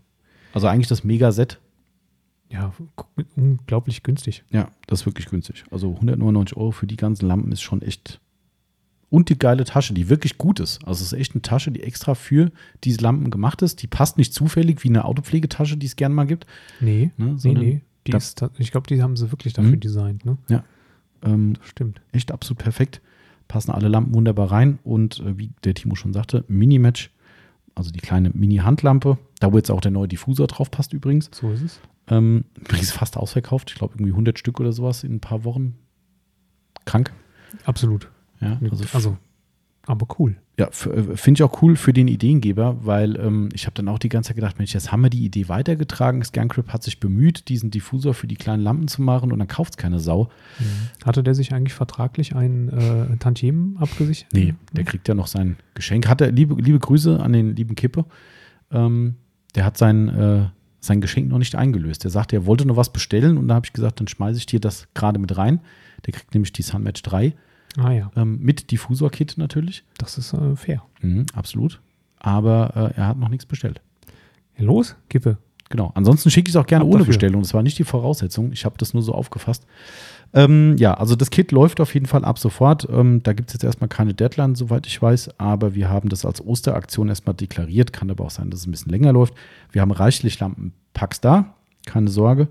Also 0.53 0.68
eigentlich 0.68 0.88
das 0.88 1.03
Mega-Set. 1.03 1.60
Ja, 2.49 2.73
unglaublich 3.35 4.03
günstig. 4.03 4.44
Ja, 4.52 4.69
das 4.88 5.02
ist 5.02 5.06
wirklich 5.06 5.27
günstig. 5.27 5.65
Also 5.69 5.94
199 5.95 6.56
Euro 6.57 6.72
für 6.72 6.88
die 6.88 6.95
ganzen 6.95 7.27
Lampen 7.27 7.52
ist 7.52 7.61
schon 7.61 7.81
echt. 7.81 8.19
Und 9.10 9.30
die 9.30 9.38
geile 9.39 9.64
Tasche, 9.64 9.94
die 9.94 10.10
wirklich 10.10 10.38
gut 10.38 10.60
ist. 10.60 10.85
Also 10.85 11.03
es 11.03 11.14
ist 11.14 11.19
echt 11.19 11.34
eine 11.34 11.41
Tasche, 11.41 11.72
die 11.72 11.84
extra 11.84 12.14
für 12.15 12.52
diese 12.84 13.02
Lampen 13.02 13.31
gemacht 13.31 13.61
ist. 13.61 13.81
Die 13.81 13.88
passt 13.88 14.18
nicht 14.18 14.34
zufällig 14.34 14.84
wie 14.84 14.89
eine 14.89 15.06
Autopflegetasche, 15.06 15.77
die 15.77 15.85
es 15.85 15.95
gerne 15.95 16.15
mal 16.15 16.26
gibt. 16.26 16.45
Nee, 16.81 17.11
Ne, 17.18 17.38
nee, 17.44 17.53
nee. 17.53 17.81
Die 18.06 18.11
ist, 18.14 18.41
ich 18.57 18.72
glaube, 18.72 18.88
die 18.88 19.02
haben 19.02 19.18
sie 19.18 19.31
wirklich 19.31 19.53
dafür 19.53 19.72
Mhm. 19.72 19.80
designt. 19.81 20.26
Ne? 20.26 20.38
Ähm, 21.23 21.53
Das 21.56 21.68
stimmt. 21.68 22.02
echt 22.14 22.31
absolut 22.31 22.60
perfekt. 22.60 23.02
Passen 23.48 23.72
alle 23.72 23.88
Lampen 23.88 24.14
wunderbar 24.14 24.52
rein. 24.52 24.80
Und 24.84 25.19
äh, 25.19 25.38
wie 25.38 25.52
der 25.64 25.74
Timo 25.74 25.95
schon 25.95 26.14
sagte, 26.14 26.44
Mini-Match, 26.48 27.11
also 27.76 27.91
die 27.91 27.99
kleine 27.99 28.32
Mini-Handlampe, 28.32 29.18
da 29.40 29.52
wo 29.53 29.57
jetzt 29.57 29.72
auch 29.72 29.82
der 29.82 29.91
neue 29.91 30.07
Diffusor 30.07 30.48
drauf 30.48 30.72
passt 30.72 30.94
übrigens. 30.94 31.30
So 31.34 31.52
ist 31.52 31.61
es. 31.61 31.80
Ähm, 32.07 32.45
übrigens 32.60 32.91
fast 32.91 33.18
ausverkauft. 33.18 33.72
Ich 33.72 33.78
glaube 33.78 33.95
irgendwie 33.95 34.11
100 34.11 34.40
Stück 34.40 34.60
oder 34.60 34.72
sowas 34.72 35.03
in 35.03 35.15
ein 35.15 35.19
paar 35.19 35.44
Wochen. 35.44 35.76
Krank. 36.86 37.11
Absolut. 37.65 38.10
Ja, 38.40 38.60
Also, 38.72 38.86
also, 38.94 39.18
aber 39.88 40.05
cool. 40.19 40.35
ja, 40.59 40.68
äh, 40.68 41.15
finde 41.15 41.38
ich 41.38 41.43
auch 41.43 41.61
cool 41.61 41.77
für 41.77 41.93
den 41.93 42.09
Ideengeber, 42.09 42.85
weil 42.85 43.15
ähm, 43.15 43.47
ich 43.53 43.65
habe 43.65 43.73
dann 43.73 43.88
auch 43.88 43.99
die 43.99 44.09
ganze 44.09 44.30
Zeit 44.30 44.35
gedacht, 44.35 44.57
Mensch, 44.57 44.73
jetzt 44.73 44.91
haben 44.91 45.01
wir 45.01 45.09
die 45.09 45.23
Idee 45.23 45.47
weitergetragen. 45.47 46.22
Scancrip 46.23 46.73
hat 46.73 46.84
sich 46.84 46.99
bemüht, 46.99 47.47
diesen 47.47 47.72
Diffusor 47.72 48.14
für 48.14 48.27
die 48.27 48.35
kleinen 48.35 48.61
Lampen 48.64 48.89
zu 48.89 49.01
machen 49.01 49.31
und 49.31 49.39
dann 49.39 49.47
kauft 49.47 49.73
es 49.73 49.77
keine 49.77 49.99
Sau. 49.99 50.30
Hatte 51.05 51.23
der 51.23 51.35
sich 51.35 51.53
eigentlich 51.53 51.73
vertraglich 51.73 52.35
ein 52.35 52.68
äh, 52.69 53.18
Tantiemen 53.18 53.77
abgesichert? 53.77 54.34
Nee, 54.34 54.55
der 54.73 54.84
kriegt 54.84 55.07
ja 55.07 55.14
noch 55.14 55.27
sein 55.27 55.55
Geschenk. 55.73 56.07
Hat 56.07 56.19
er, 56.19 56.31
liebe, 56.34 56.61
liebe 56.61 56.80
Grüße 56.80 57.22
an 57.22 57.31
den 57.31 57.55
lieben 57.55 57.76
Kippe. 57.76 58.03
Ähm, 58.69 59.15
der 59.55 59.64
hat 59.64 59.77
sein, 59.77 60.09
äh, 60.09 60.49
sein 60.81 60.99
Geschenk 60.99 61.30
noch 61.30 61.39
nicht 61.39 61.55
eingelöst. 61.55 62.03
Der 62.03 62.11
sagte, 62.11 62.35
er 62.35 62.45
wollte 62.45 62.68
noch 62.68 62.76
was 62.76 62.91
bestellen 62.91 63.38
und 63.38 63.47
da 63.47 63.55
habe 63.55 63.65
ich 63.65 63.72
gesagt, 63.72 64.01
dann 64.01 64.09
schmeiße 64.09 64.38
ich 64.38 64.47
dir 64.47 64.59
das 64.59 64.89
gerade 64.93 65.18
mit 65.18 65.38
rein. 65.38 65.61
Der 66.05 66.14
kriegt 66.14 66.34
nämlich 66.34 66.51
die 66.51 66.61
Sunmatch 66.61 67.03
3 67.03 67.34
Ah 67.78 67.91
ja, 67.91 68.12
ähm, 68.16 68.40
mit 68.41 68.72
Diffusor-Kit 68.72 69.36
natürlich. 69.38 69.84
das 69.98 70.18
ist 70.18 70.34
äh, 70.34 70.56
fair. 70.56 70.82
Mhm, 71.02 71.28
absolut. 71.36 71.80
Aber 72.20 72.94
äh, 72.95 72.98
er 72.99 73.08
hat 73.08 73.18
noch 73.18 73.30
nichts 73.30 73.45
bestellt. 73.45 73.82
Los, 74.58 74.95
Kippe. 75.10 75.38
Genau. 75.70 75.91
Ansonsten 75.95 76.32
schicke 76.32 76.49
ich 76.49 76.56
es 76.56 76.60
auch 76.60 76.66
gerne 76.66 76.84
Ab 76.84 76.88
ohne 76.90 76.99
dafür. 76.99 77.14
Bestellung. 77.14 77.41
Das 77.41 77.54
war 77.54 77.62
nicht 77.62 77.78
die 77.78 77.84
Voraussetzung. 77.84 78.52
Ich 78.54 78.66
habe 78.66 78.76
das 78.78 78.94
nur 78.94 79.04
so 79.04 79.14
aufgefasst. 79.14 79.66
Ähm, 80.34 80.76
ja, 80.78 80.94
also 80.94 81.16
das 81.16 81.30
Kit 81.30 81.52
läuft 81.52 81.80
auf 81.82 81.94
jeden 81.94 82.06
Fall 82.06 82.24
ab 82.26 82.40
sofort. 82.40 82.88
Ähm, 82.90 83.22
da 83.24 83.34
gibt 83.34 83.49
es 83.49 83.54
jetzt 83.54 83.64
erstmal 83.64 83.90
keine 83.90 84.14
Deadline, 84.14 84.56
soweit 84.56 84.88
ich 84.88 85.02
weiß. 85.02 85.40
Aber 85.40 85.76
wir 85.76 85.90
haben 85.90 86.10
das 86.10 86.26
als 86.26 86.45
Osteraktion 86.45 87.10
erstmal 87.10 87.36
deklariert. 87.36 87.94
Kann 87.94 88.10
aber 88.10 88.26
auch 88.26 88.32
sein, 88.32 88.49
dass 88.49 88.62
es 88.62 88.68
ein 88.68 88.72
bisschen 88.72 88.91
länger 88.91 89.12
läuft. 89.14 89.34
Wir 89.72 89.82
haben 89.82 89.91
reichlich 89.91 90.40
Lampenpacks 90.40 91.22
da. 91.22 91.54
Keine 91.86 92.10
Sorge. 92.10 92.48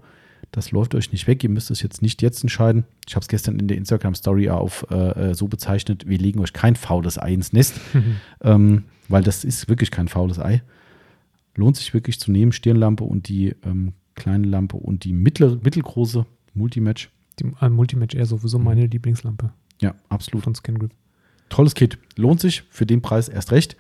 Das 0.53 0.71
läuft 0.71 0.95
euch 0.95 1.13
nicht 1.13 1.27
weg. 1.27 1.43
Ihr 1.45 1.51
müsst 1.51 1.71
es 1.71 1.83
jetzt 1.83 2.03
nicht 2.03 2.23
jetzt 2.23 2.43
entscheiden. 2.43 2.85
Ich 3.07 3.15
habe 3.15 3.23
es 3.23 3.29
gestern 3.29 3.59
in 3.59 3.69
der 3.69 3.77
Instagram-Story 3.77 4.49
auf 4.49 4.87
äh, 4.91 5.31
äh, 5.31 5.35
so 5.35 5.49
bezeichnet. 5.49 6.09
Wir 6.09 6.19
legen 6.19 6.41
euch 6.41 6.53
kein 6.53 6.77
faules 6.77 7.19
Ei 7.19 7.35
ins 7.35 7.53
Nest. 7.53 7.81
ähm, 8.41 8.85
weil 9.09 9.23
das 9.23 9.45
ist 9.45 9.69
wirklich 9.69 9.91
kein 9.91 10.09
faules 10.09 10.39
Ei. 10.39 10.63
Lohnt 11.57 11.77
sich 11.77 11.93
wirklich 11.95 12.19
zu 12.21 12.31
nehmen, 12.31 12.53
Stirnlampe 12.53 13.05
und 13.05 13.29
die 13.29 13.55
ähm, 13.65 13.93
kleine 14.15 14.47
Lampe 14.47 14.77
und 14.77 15.05
die 15.05 15.13
mittlere, 15.13 15.59
mittelgroße 15.63 16.27
Multimatch. 16.55 17.11
Die 17.39 17.45
äh, 17.61 17.69
Multimatch 17.69 18.15
Air 18.15 18.27
sowieso 18.27 18.59
meine 18.59 18.87
Lieblingslampe 18.87 19.53
Ja, 19.81 19.95
absolut. 20.09 20.45
von 20.45 20.55
ScanGrip. 20.55 20.93
Tolles 21.49 21.75
Kit. 21.75 21.99
Lohnt 22.17 22.41
sich 22.41 22.63
für 22.71 22.87
den 22.87 23.03
Preis 23.03 23.29
erst 23.29 23.53
recht. 23.53 23.77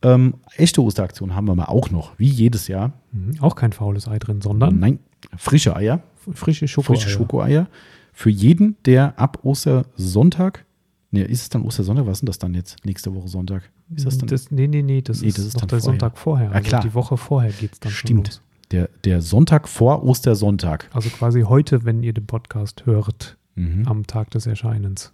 Ähm, 0.00 0.34
echte 0.56 0.80
Osteraktion 0.80 1.34
haben 1.34 1.46
wir 1.46 1.56
mal 1.56 1.64
auch 1.64 1.90
noch, 1.90 2.16
wie 2.18 2.28
jedes 2.28 2.68
Jahr. 2.68 2.92
Mhm. 3.10 3.40
Auch 3.40 3.56
kein 3.56 3.72
faules 3.72 4.06
Ei 4.06 4.18
drin, 4.20 4.40
sondern 4.40 4.78
Nein, 4.78 5.00
frische 5.36 5.74
Eier, 5.76 6.02
frische 6.32 6.68
Schokoeier. 6.68 6.96
frische 6.98 7.08
Schokoeier. 7.10 7.66
Für 8.12 8.30
jeden, 8.30 8.76
der 8.84 9.18
ab 9.18 9.38
Ostersonntag, 9.44 10.64
ne, 11.10 11.22
ist 11.24 11.42
es 11.42 11.48
dann 11.48 11.62
Ostersonntag? 11.62 12.06
Was 12.06 12.14
ist 12.18 12.20
denn 12.22 12.26
das 12.26 12.38
dann 12.38 12.54
jetzt? 12.54 12.84
Nächste 12.84 13.14
Woche 13.14 13.28
Sonntag? 13.28 13.62
Ist 13.94 14.06
das 14.06 14.18
dann? 14.18 14.28
Das, 14.28 14.50
nee, 14.50 14.66
nee, 14.66 14.82
nee, 14.82 15.00
das, 15.02 15.22
Nee, 15.22 15.28
ist, 15.28 15.38
das 15.38 15.44
ist 15.46 15.54
doch 15.56 15.60
dann 15.60 15.68
der 15.68 15.78
vorher. 15.80 15.92
Sonntag 16.00 16.18
vorher. 16.18 16.46
Ja, 16.48 16.52
Also 16.52 16.68
klar. 16.68 16.82
Die 16.82 16.94
Woche 16.94 17.16
vorher 17.16 17.52
geht 17.52 17.72
es 17.74 17.80
dann 17.80 17.92
Stimmt. 17.92 18.26
los. 18.28 18.42
Der, 18.70 18.90
der 19.04 19.22
Sonntag 19.22 19.66
vor 19.68 20.02
Ostersonntag. 20.04 20.90
Also 20.92 21.08
quasi 21.10 21.42
heute, 21.42 21.84
wenn 21.84 22.02
ihr 22.02 22.12
den 22.12 22.26
Podcast 22.26 22.84
hört, 22.86 23.36
Mhm. 23.54 23.86
am 23.88 24.06
Tag 24.06 24.30
des 24.32 24.46
Erscheinens. 24.46 25.12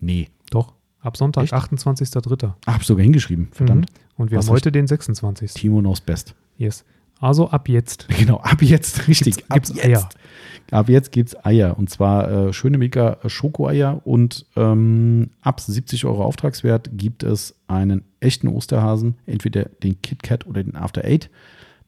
Nee. 0.00 0.28
Doch, 0.50 0.74
ab 1.00 1.16
Sonntag, 1.16 1.44
Echt? 1.44 1.52
28.03. 1.54 2.54
Ah, 2.66 2.74
hab 2.74 2.84
sogar 2.84 3.02
hingeschrieben. 3.04 3.48
Verdammt. 3.52 3.86
Mhm. 3.90 3.96
Und 4.16 4.30
wir 4.30 4.38
Was 4.38 4.46
haben 4.46 4.54
heute 4.54 4.72
den 4.72 4.86
26. 4.86 5.54
Timo 5.54 5.80
knows 5.80 6.00
best. 6.00 6.34
Yes. 6.58 6.84
Also 7.20 7.48
ab 7.50 7.68
jetzt. 7.68 8.06
Genau, 8.18 8.38
ab 8.38 8.62
jetzt, 8.62 9.08
richtig. 9.08 9.36
Gibt's- 9.36 9.50
ab 9.50 9.54
gibt's 9.54 9.74
jetzt. 9.76 9.84
Eier. 9.86 10.08
Ab 10.70 10.88
jetzt 10.88 11.12
gibt 11.12 11.28
es 11.28 11.44
Eier. 11.44 11.78
Und 11.78 11.90
zwar 11.90 12.30
äh, 12.48 12.52
schöne 12.52 12.78
mega 12.78 13.18
Schokoeier. 13.26 14.00
Und 14.04 14.46
ähm, 14.56 15.30
ab 15.42 15.60
70 15.60 16.04
Euro 16.06 16.24
Auftragswert 16.24 16.90
gibt 16.94 17.22
es 17.22 17.54
einen 17.68 18.02
echten 18.20 18.48
Osterhasen. 18.48 19.16
Entweder 19.26 19.64
den 19.82 20.00
KitKat 20.00 20.46
oder 20.46 20.62
den 20.62 20.74
After 20.74 21.04
Eight, 21.04 21.28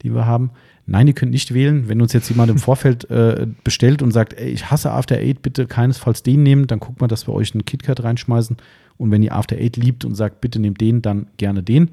die 0.02 0.14
wir 0.14 0.26
haben. 0.26 0.50
Nein, 0.84 1.08
ihr 1.08 1.14
könnt 1.14 1.32
nicht 1.32 1.52
wählen. 1.54 1.88
Wenn 1.88 2.00
uns 2.02 2.12
jetzt 2.12 2.28
jemand 2.28 2.50
im 2.50 2.58
Vorfeld 2.58 3.10
äh, 3.10 3.46
bestellt 3.64 4.02
und 4.02 4.12
sagt, 4.12 4.34
ey, 4.34 4.50
ich 4.50 4.70
hasse 4.70 4.92
After 4.92 5.16
Eight, 5.16 5.42
bitte 5.42 5.66
keinesfalls 5.66 6.22
den 6.22 6.42
nehmen, 6.42 6.66
dann 6.66 6.78
guckt 6.78 7.00
mal, 7.00 7.08
dass 7.08 7.26
wir 7.26 7.32
euch 7.34 7.54
einen 7.54 7.64
KitKat 7.64 8.04
reinschmeißen. 8.04 8.56
Und 8.98 9.10
wenn 9.10 9.22
ihr 9.22 9.34
After 9.34 9.56
Eight 9.56 9.76
liebt 9.76 10.04
und 10.04 10.14
sagt, 10.14 10.40
bitte 10.42 10.60
nehmt 10.60 10.80
den, 10.80 11.02
dann 11.02 11.26
gerne 11.38 11.62
den. 11.62 11.90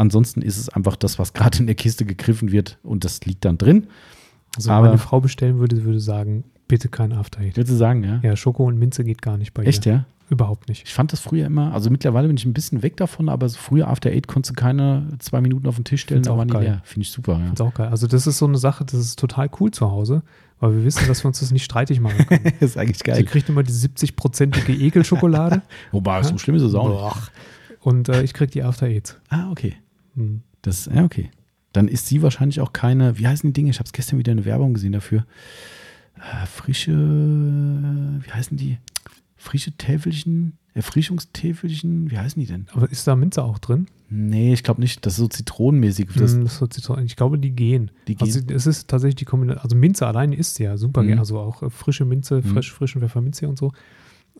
Ansonsten 0.00 0.42
ist 0.42 0.56
es 0.58 0.68
einfach 0.70 0.96
das, 0.96 1.18
was 1.18 1.32
gerade 1.34 1.58
in 1.58 1.66
der 1.66 1.74
Kiste 1.76 2.04
gegriffen 2.04 2.50
wird 2.52 2.78
und 2.82 3.04
das 3.04 3.20
liegt 3.26 3.44
dann 3.44 3.58
drin. 3.58 3.86
Also 4.56 4.68
wenn 4.70 4.76
Aber- 4.76 4.86
meine 4.86 4.98
Frau 4.98 5.20
bestellen 5.20 5.58
würde, 5.58 5.76
sie 5.76 5.84
würde 5.84 6.00
sagen, 6.00 6.44
bitte 6.68 6.88
kein 6.88 7.12
After 7.12 7.40
Eight. 7.40 7.56
Würdest 7.56 7.72
du 7.72 7.76
sagen, 7.76 8.02
ja? 8.04 8.20
Ja, 8.22 8.34
Schoko 8.36 8.64
und 8.66 8.78
Minze 8.78 9.04
geht 9.04 9.20
gar 9.22 9.36
nicht 9.36 9.52
bei 9.54 9.64
Echt, 9.64 9.86
ihr. 9.86 9.92
ja? 9.92 10.04
Überhaupt 10.30 10.68
nicht. 10.68 10.84
Ich 10.86 10.94
fand 10.94 11.12
das 11.12 11.18
früher 11.20 11.44
immer, 11.46 11.74
also 11.74 11.90
mittlerweile 11.90 12.28
bin 12.28 12.36
ich 12.36 12.44
ein 12.44 12.52
bisschen 12.52 12.82
weg 12.84 12.96
davon, 12.96 13.28
aber 13.28 13.48
so 13.48 13.58
früher 13.58 13.88
After 13.88 14.10
Eight 14.10 14.28
konntest 14.28 14.56
du 14.56 14.60
keine 14.60 15.08
zwei 15.18 15.40
Minuten 15.40 15.66
auf 15.66 15.74
den 15.74 15.84
Tisch 15.84 16.02
stellen, 16.02 16.22
Find's 16.24 16.28
da 16.38 16.44
die 16.44 16.50
geil. 16.52 16.62
leer. 16.62 16.80
Finde 16.84 17.02
ich 17.04 17.10
super, 17.10 17.40
ja. 17.44 17.52
Ist 17.52 17.60
auch 17.60 17.74
geil. 17.74 17.88
Also 17.88 18.06
das 18.06 18.26
ist 18.28 18.38
so 18.38 18.46
eine 18.46 18.56
Sache, 18.58 18.84
das 18.84 18.94
ist 19.00 19.18
total 19.18 19.50
cool 19.58 19.72
zu 19.72 19.90
Hause, 19.90 20.22
weil 20.60 20.76
wir 20.76 20.84
wissen, 20.84 21.06
dass 21.08 21.24
wir 21.24 21.28
uns 21.28 21.40
das 21.40 21.50
nicht 21.50 21.64
streitig 21.64 21.98
machen 22.00 22.24
können. 22.26 22.44
ist 22.60 22.78
eigentlich 22.78 22.98
Sie 23.16 23.24
kriegt 23.24 23.48
immer 23.48 23.64
die 23.64 23.72
70-prozentige 23.72 24.70
Ekelschokolade 24.72 25.62
Wobei, 25.92 26.22
so 26.22 26.38
schlimm 26.38 26.54
ist 26.56 26.62
es 26.62 26.74
auch 26.74 26.88
nicht. 26.88 27.30
Und 27.80 28.08
äh, 28.08 28.22
ich 28.22 28.32
krieg 28.32 28.50
die 28.52 28.62
After 28.62 28.86
Eights. 28.86 29.18
Ah, 29.30 29.50
okay. 29.50 29.74
Hm. 30.20 30.40
Das, 30.62 30.86
ja, 30.86 31.04
okay. 31.04 31.30
Dann 31.72 31.88
ist 31.88 32.06
sie 32.06 32.20
wahrscheinlich 32.22 32.60
auch 32.60 32.72
keine, 32.72 33.18
wie 33.18 33.26
heißen 33.26 33.48
die 33.48 33.52
Dinge? 33.54 33.70
Ich 33.70 33.78
habe 33.78 33.86
es 33.86 33.92
gestern 33.92 34.18
wieder 34.18 34.32
eine 34.32 34.44
Werbung 34.44 34.74
gesehen 34.74 34.92
dafür. 34.92 35.24
Äh, 36.16 36.46
frische, 36.46 36.92
wie 36.92 38.30
heißen 38.30 38.56
die? 38.56 38.78
Frische 39.36 39.72
Täfelchen, 39.72 40.58
Erfrischungstäfelchen, 40.74 42.10
wie 42.10 42.18
heißen 42.18 42.40
die 42.40 42.46
denn? 42.46 42.66
Aber 42.74 42.90
ist 42.90 43.06
da 43.06 43.16
Minze 43.16 43.42
auch 43.42 43.58
drin? 43.58 43.86
Nee, 44.10 44.52
ich 44.52 44.62
glaube 44.62 44.80
nicht. 44.80 45.06
Das 45.06 45.14
ist 45.14 45.18
so 45.18 45.28
zitronenmäßig. 45.28 46.08
Das, 46.16 46.32
Hm, 46.34 46.42
das 46.44 46.52
ist 46.54 46.58
so 46.58 46.66
Zitronen. 46.66 47.06
ich 47.06 47.16
glaube, 47.16 47.38
die 47.38 47.52
gehen. 47.52 47.90
Die 48.08 48.16
Also 48.20 48.40
es 48.52 48.66
ist 48.66 48.88
tatsächlich 48.88 49.14
die 49.16 49.24
Kombination. 49.24 49.62
Also 49.62 49.76
Minze 49.76 50.06
alleine 50.06 50.36
ist 50.36 50.58
ja 50.58 50.76
super. 50.76 51.02
Mhm. 51.02 51.18
Also 51.18 51.38
auch 51.38 51.62
äh, 51.62 51.70
frische 51.70 52.04
Minze, 52.04 52.36
Mhm. 52.38 52.42
frisch, 52.44 52.72
frischen 52.72 53.00
Pfefferminze 53.00 53.48
und 53.48 53.58
so. 53.58 53.72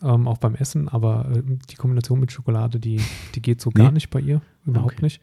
Ähm, 0.01 0.27
auch 0.27 0.37
beim 0.37 0.55
Essen. 0.55 0.89
Aber 0.89 1.29
äh, 1.33 1.41
die 1.69 1.75
Kombination 1.75 2.19
mit 2.19 2.31
Schokolade, 2.31 2.79
die, 2.79 2.99
die 3.35 3.41
geht 3.41 3.61
so 3.61 3.71
Nee. 3.73 3.81
gar 3.83 3.91
nicht 3.91 4.09
bei 4.09 4.19
ihr. 4.19 4.41
Überhaupt 4.65 4.93
Okay. 4.95 5.05
nicht. 5.05 5.21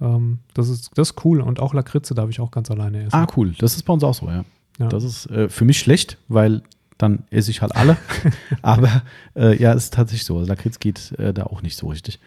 Ähm, 0.00 0.38
das, 0.54 0.68
ist, 0.68 0.90
das 0.96 1.10
ist 1.10 1.24
cool. 1.24 1.40
Und 1.40 1.60
auch 1.60 1.74
Lakritze 1.74 2.14
darf 2.14 2.30
ich 2.30 2.40
auch 2.40 2.50
ganz 2.50 2.70
alleine 2.70 3.04
essen. 3.04 3.14
ah, 3.14 3.26
cool. 3.36 3.54
Das 3.58 3.76
ist 3.76 3.82
bei 3.82 3.92
uns 3.92 4.04
auch 4.04 4.14
so, 4.14 4.26
ja. 4.28 4.44
Ja. 4.78 4.88
Das 4.88 5.04
ist 5.04 5.26
äh, 5.26 5.48
für 5.48 5.64
mich 5.64 5.78
schlecht, 5.78 6.18
weil 6.28 6.62
dann 6.98 7.24
esse 7.30 7.50
ich 7.50 7.62
halt 7.62 7.74
alle. 7.74 7.96
Aber 8.62 9.02
äh, 9.34 9.60
ja, 9.60 9.72
es 9.72 9.84
ist 9.84 9.94
tatsächlich 9.94 10.24
so. 10.24 10.38
Also 10.38 10.48
Lakritz 10.48 10.78
geht 10.78 11.12
äh, 11.18 11.32
da 11.32 11.44
auch 11.44 11.62
nicht 11.62 11.76
so 11.76 11.88
richtig. 11.88 12.20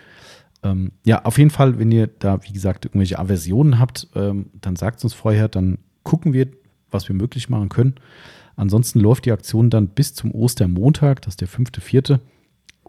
Ähm, 0.63 0.91
ja, 1.05 1.23
auf 1.25 1.37
jeden 1.37 1.49
Fall, 1.49 1.79
wenn 1.79 1.91
ihr 1.91 2.07
da, 2.07 2.43
wie 2.43 2.53
gesagt, 2.53 2.85
irgendwelche 2.85 3.19
Aversionen 3.19 3.79
habt, 3.79 4.07
ähm, 4.15 4.51
dann 4.59 4.75
sagt 4.75 4.99
es 4.99 5.03
uns 5.03 5.13
vorher, 5.13 5.47
dann 5.47 5.79
gucken 6.03 6.33
wir, 6.33 6.47
was 6.89 7.07
wir 7.07 7.15
möglich 7.15 7.49
machen 7.49 7.69
können. 7.69 7.95
Ansonsten 8.55 8.99
läuft 8.99 9.25
die 9.25 9.31
Aktion 9.31 9.69
dann 9.69 9.87
bis 9.87 10.13
zum 10.13 10.31
Ostermontag, 10.33 11.21
das 11.21 11.33
ist 11.33 11.41
der 11.41 11.47
fünfte, 11.47 11.81
vierte. 11.81 12.19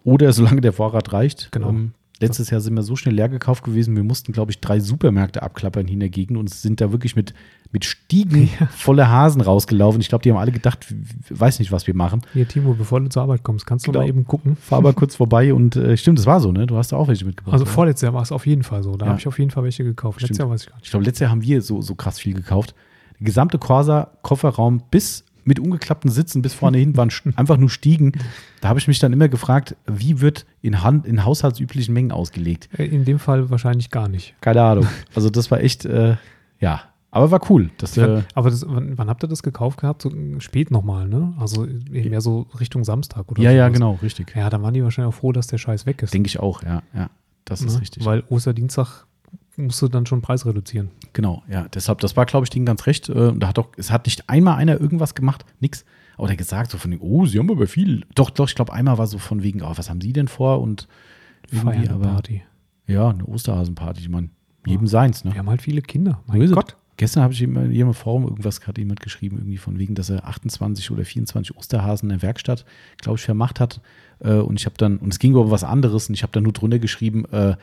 Oder 0.05 0.33
solange 0.33 0.61
der 0.61 0.73
Vorrat 0.73 1.13
reicht. 1.13 1.51
Genau. 1.53 1.71
Ähm, 1.71 1.93
letztes 2.23 2.51
Jahr 2.51 2.61
sind 2.61 2.75
wir 2.75 2.83
so 2.83 2.97
schnell 2.97 3.15
leer 3.15 3.29
gekauft 3.29 3.65
gewesen. 3.65 3.95
Wir 3.97 4.03
mussten, 4.05 4.33
glaube 4.33 4.51
ich, 4.51 4.61
drei 4.61 4.81
Supermärkte 4.81 5.43
abklappern 5.43 5.87
hier 5.87 5.95
in 5.95 6.01
der 6.01 6.09
Gegend 6.09 6.39
und 6.39 6.49
sind 6.49 6.81
da 6.81 6.91
wirklich 6.93 7.17
mit, 7.17 7.35
mit 7.73 7.85
Stiegen 7.85 8.49
voller 8.71 9.09
Hasen 9.11 9.41
rausgelaufen. 9.41 10.01
Ich 10.01 10.09
glaube, 10.09 10.23
die 10.23 10.31
haben 10.31 10.39
alle 10.39 10.53
gedacht, 10.53 10.87
weiß 11.29 11.59
nicht, 11.59 11.73
was 11.73 11.87
wir 11.87 11.95
machen. 11.95 12.23
Hier, 12.33 12.49
Timo, 12.49 12.75
bevor 12.75 13.01
du 13.01 13.09
zur 13.09 13.23
Arbeit 13.23 13.43
kommst, 13.43 13.67
kannst 13.67 13.87
du 13.87 13.93
Genau. 13.93 14.03
mal 14.05 14.09
eben 14.09 14.25
gucken. 14.27 14.57
Fahr 14.57 14.79
aber 14.79 14.93
kurz 14.95 15.17
vorbei 15.17 15.53
und 15.53 15.77
äh, 15.77 15.97
stimmt, 15.97 16.19
das 16.19 16.27
war 16.27 16.41
so, 16.41 16.53
ne? 16.53 16.67
Du 16.67 16.77
hast 16.77 16.93
da 16.93 16.97
auch 16.97 17.09
welche 17.09 17.25
mitgebracht. 17.25 17.53
Also 17.53 17.65
vorletztes 17.67 18.03
Jahr 18.07 18.15
war 18.15 18.23
es 18.23 18.33
auf 18.33 18.47
jeden 18.47 18.63
Fall 18.63 18.83
so. 18.83 18.97
Da 18.97 19.05
Ja. 19.07 19.11
habe 19.11 19.21
ich 19.21 19.29
auf 19.29 19.39
jeden 19.39 19.51
Fall 19.51 19.65
welche 19.65 19.85
gekauft. 19.85 20.21
Letztes 20.21 20.37
Stimmt. 20.37 20.39
Jahr 20.47 20.51
weiß 20.55 20.63
ich 20.63 20.69
gar 20.69 20.77
nicht. 20.77 20.85
Ich 20.87 20.91
glaube, 20.91 21.05
letztes 21.05 21.21
Jahr 21.21 21.31
haben 21.31 21.43
wir 21.43 21.61
so, 21.63 21.83
so 21.83 21.95
krass 21.95 22.19
viel 22.19 22.35
gekauft. 22.35 22.75
Der 23.21 23.27
gesamte 23.27 23.59
Corsa-Kofferraum 23.59 24.83
bis 24.91 25.25
mit 25.45 25.59
umgeklappten 25.59 26.11
Sitzen 26.11 26.43
bis 26.43 26.55
vorne 26.55 26.79
hin 26.79 26.97
waren 26.97 27.11
einfach 27.37 27.57
nur 27.57 27.71
Stiegen. 27.71 28.13
Da 28.61 28.69
habe 28.69 28.79
ich 28.79 28.89
mich 28.89 28.99
dann 28.99 29.13
immer 29.13 29.29
gefragt, 29.29 29.77
wie 29.87 30.21
wird 30.21 30.47
in, 30.61 30.83
Hand, 30.83 31.07
in 31.07 31.25
haushaltsüblichen 31.25 31.93
Mengen 31.93 32.13
ausgelegt? 32.13 32.69
Äh, 32.79 32.85
In 32.85 33.05
dem 33.05 33.19
Fall 33.19 33.51
wahrscheinlich 33.51 33.91
gar 33.91 34.09
nicht. 34.09 34.35
Keine 34.41 34.63
Ahnung. 34.63 34.87
Also 35.15 35.31
das 35.31 35.51
war 35.51 35.61
echt, 35.61 35.85
äh, 35.85 36.17
ja, 36.61 36.83
aber 37.11 37.31
war 37.31 37.51
cool. 37.51 37.71
Das, 37.77 37.95
Ja, 37.97 38.19
äh, 38.19 38.23
aber 38.35 38.51
das, 38.51 38.65
wann, 38.67 38.97
wann 38.97 39.09
habt 39.09 39.23
ihr 39.23 39.29
das 39.29 39.43
gekauft 39.43 39.81
gehabt? 39.81 40.03
So 40.03 40.11
äh, 40.11 40.41
spät 40.41 40.71
nochmal, 40.71 41.07
ne? 41.07 41.35
Also 41.39 41.67
mehr 41.91 42.21
so 42.23 42.47
Richtung 42.59 42.85
Samstag 42.85 43.31
oder 43.31 43.43
ja, 43.43 43.51
sowas. 43.51 43.59
ja, 43.59 43.69
genau, 43.69 43.99
richtig. 44.03 44.35
Ja, 44.35 44.49
dann 44.49 44.63
waren 44.63 44.73
die 44.73 44.83
wahrscheinlich 44.83 45.15
auch 45.15 45.19
froh, 45.19 45.33
dass 45.33 45.47
der 45.47 45.59
Scheiß 45.59 45.85
weg 45.85 46.03
ist. 46.03 46.15
Denke 46.15 46.29
ich 46.29 46.41
auch, 46.41 46.63
ja, 46.63 46.83
ja. 46.95 47.11
Das 47.45 47.61
ist 47.61 47.75
ne? 47.75 47.81
richtig. 47.83 48.05
Weil 48.05 48.23
Osterdienstag 48.31 49.05
musst 49.57 49.83
du 49.83 49.89
dann 49.89 50.07
schon 50.07 50.23
Preis 50.23 50.47
reduzieren. 50.47 50.91
Genau, 51.13 51.43
ja. 51.49 51.67
Deshalb, 51.69 52.01
das 52.01 52.17
war, 52.17 52.27
glaube 52.27 52.45
ich, 52.45 52.51
denen 52.51 52.67
ganz 52.67 52.87
recht. 52.87 53.09
Äh, 53.09 53.13
und 53.13 53.41
da 53.41 53.49
hat 53.49 53.59
doch, 53.59 53.69
es 53.77 53.91
hat 53.91 54.07
nicht 54.07 54.29
einmal 54.29 54.57
einer 54.57 54.81
irgendwas 54.81 55.15
gemacht, 55.15 55.45
nix. 55.61 55.85
Oder 56.19 56.37
gesagt, 56.37 56.71
so 56.71 56.79
von 56.79 56.91
dem, 56.91 57.01
oh, 57.01 57.27
sie 57.27 57.39
haben 57.39 57.51
aber 57.51 57.67
viel. 57.67 58.05
Doch, 58.15 58.31
doch, 58.31 58.49
ich 58.49 58.55
glaube, 58.55 58.73
einmal 58.73 58.99
war 58.99 59.07
so 59.07 59.19
von 59.19 59.43
wegen, 59.43 59.63
oh, 59.63 59.73
was 59.75 59.89
haben 59.91 60.01
sie 60.01 60.13
denn 60.13 60.29
vor? 60.29 60.61
Und 60.61 60.87
irgendwie, 61.51 61.89
aber, 61.89 62.07
Party. 62.07 62.43
ja, 62.87 63.09
eine 63.09 63.25
Osterhasenparty, 63.25 64.03
ich 64.03 64.09
meine, 64.09 64.29
jedem 64.67 64.87
seins, 64.87 65.25
ne? 65.25 65.33
Wir 65.33 65.39
haben 65.39 65.51
halt 65.51 65.63
viele 65.63 65.83
Kinder. 65.83 66.23
Mein 66.27 66.43
es. 66.43 66.53
Gott. 66.53 66.77
Gestern 66.99 67.23
habe 67.23 67.33
ich 67.33 67.43
in 67.43 67.73
jedem 67.73 67.95
Forum 67.95 68.25
irgendwas 68.25 68.61
gerade 68.61 68.81
jemand 68.81 69.01
geschrieben, 69.01 69.39
irgendwie 69.39 69.57
von 69.57 69.79
wegen, 69.79 69.95
dass 69.95 70.11
er 70.11 70.29
28 70.29 70.91
oder 70.91 71.05
24 71.05 71.57
Osterhasen 71.57 72.11
in 72.11 72.19
der 72.19 72.23
Werkstatt, 72.23 72.65
glaube 72.99 73.19
ich, 73.19 73.25
vermacht 73.25 73.59
hat. 73.59 73.81
Äh, 74.21 74.35
und 74.35 74.61
ich 74.61 74.67
habe 74.67 74.77
dann, 74.77 74.99
und 74.99 75.13
es 75.13 75.19
ging 75.19 75.33
über 75.33 75.51
was 75.51 75.65
anderes, 75.65 76.09
und 76.09 76.15
ich 76.15 76.23
habe 76.23 76.33
dann 76.33 76.45
nur 76.45 76.53
drunter 76.53 76.79
geschrieben, 76.79 77.25
äh, 77.33 77.57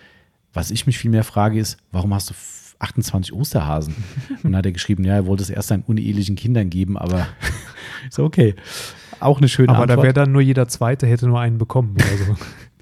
was 0.54 0.72
ich 0.72 0.86
mich 0.88 0.98
viel 0.98 1.12
mehr 1.12 1.24
frage, 1.24 1.60
ist, 1.60 1.78
warum 1.92 2.14
hast 2.14 2.30
du 2.30 2.34
f- 2.34 2.76
28 2.80 3.34
Osterhasen? 3.34 3.94
und 4.30 4.44
dann 4.44 4.56
hat 4.58 4.66
er 4.66 4.72
geschrieben, 4.72 5.04
ja, 5.04 5.14
er 5.16 5.26
wollte 5.26 5.44
es 5.44 5.50
erst 5.50 5.68
seinen 5.70 5.84
unehelichen 5.84 6.36
Kindern 6.36 6.70
geben, 6.70 6.98
aber 6.98 7.28
ist 8.10 8.20
okay. 8.20 8.56
Auch 9.20 9.38
eine 9.40 9.50
schöne 9.50 9.70
Aber 9.76 9.86
da 9.86 9.94
Antwort. 9.96 10.04
wäre 10.06 10.14
dann 10.14 10.32
nur 10.32 10.42
jeder 10.42 10.68
Zweite 10.68 11.06
hätte 11.08 11.28
nur 11.28 11.40
einen 11.40 11.58
bekommen 11.58 11.92
oder 11.96 12.26
so. 12.26 12.36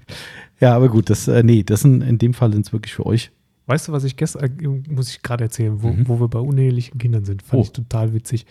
ja, 0.60 0.74
aber 0.76 0.88
gut, 0.88 1.10
das, 1.10 1.26
äh, 1.28 1.42
nee, 1.42 1.62
das 1.64 1.80
sind, 1.80 2.02
in 2.02 2.18
dem 2.18 2.32
Fall 2.34 2.52
sind 2.52 2.66
es 2.66 2.72
wirklich 2.72 2.94
für 2.94 3.04
euch. 3.06 3.30
Weißt 3.66 3.88
du, 3.88 3.92
was 3.92 4.04
ich 4.04 4.16
gestern, 4.16 4.44
äh, 4.60 4.90
muss 4.92 5.10
ich 5.10 5.22
gerade 5.22 5.44
erzählen, 5.44 5.82
wo, 5.82 5.88
Mhm. 5.88 6.08
wo 6.08 6.20
wir 6.20 6.28
bei 6.28 6.38
unehelichen 6.38 6.98
Kindern 6.98 7.24
sind? 7.24 7.42
Fand 7.42 7.60
Oh. 7.60 7.62
ich 7.64 7.72
total 7.72 8.14
witzig. 8.14 8.46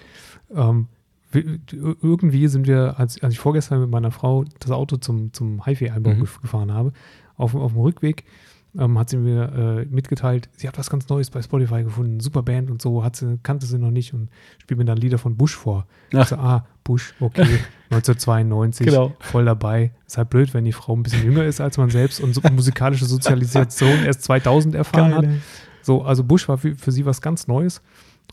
Ähm, 0.53 0.87
wir, 1.31 1.59
irgendwie 2.01 2.47
sind 2.47 2.67
wir, 2.67 2.99
als, 2.99 3.21
als 3.23 3.33
ich 3.33 3.39
vorgestern 3.39 3.81
mit 3.81 3.89
meiner 3.89 4.11
Frau 4.11 4.45
das 4.59 4.71
Auto 4.71 4.97
zum, 4.97 5.33
zum 5.33 5.65
HiFi-Einbau 5.65 6.13
Mhm. 6.13 6.23
gef- 6.23 6.41
gefahren 6.41 6.71
habe, 6.73 6.93
auf, 7.35 7.55
auf 7.55 7.71
dem 7.73 7.81
Rückweg 7.81 8.23
ähm, 8.77 8.97
hat 8.97 9.09
sie 9.09 9.17
mir 9.17 9.51
äh, 9.53 9.85
mitgeteilt, 9.85 10.49
sie 10.55 10.67
hat 10.67 10.77
was 10.77 10.89
ganz 10.89 11.07
Neues 11.09 11.29
bei 11.29 11.41
Spotify 11.41 11.83
gefunden, 11.83 12.19
super 12.19 12.41
Band 12.43 12.69
und 12.71 12.81
so, 12.81 13.03
hat 13.03 13.15
sie, 13.15 13.39
kannte 13.43 13.65
sie 13.65 13.77
noch 13.77 13.91
nicht 13.91 14.13
und 14.13 14.29
spielt 14.61 14.77
mir 14.77 14.85
dann 14.85 14.97
Lieder 14.97 15.17
von 15.17 15.35
Bush 15.37 15.55
vor. 15.55 15.85
Ach. 16.13 16.21
Ich 16.23 16.27
so, 16.29 16.35
ah, 16.37 16.65
Bush, 16.83 17.13
okay, 17.19 17.45
1992, 17.91 18.87
Genau. 18.87 19.13
voll 19.19 19.45
dabei. 19.45 19.91
Ist 20.05 20.17
halt 20.17 20.29
blöd, 20.29 20.53
wenn 20.53 20.65
die 20.65 20.71
Frau 20.73 20.95
ein 20.95 21.03
bisschen 21.03 21.23
jünger 21.23 21.43
ist 21.45 21.59
als 21.61 21.77
man 21.77 21.89
selbst 21.89 22.19
und 22.19 22.33
so 22.33 22.41
musikalische 22.51 23.05
Sozialisation 23.05 24.03
erst 24.05 24.23
2000 24.23 24.75
erfahren 24.75 25.13
hat. 25.15 25.25
So, 25.81 26.03
also 26.03 26.23
Bush 26.23 26.47
war 26.47 26.57
für, 26.57 26.75
für 26.75 26.91
sie 26.91 27.05
was 27.05 27.21
ganz 27.21 27.47
Neues. 27.47 27.81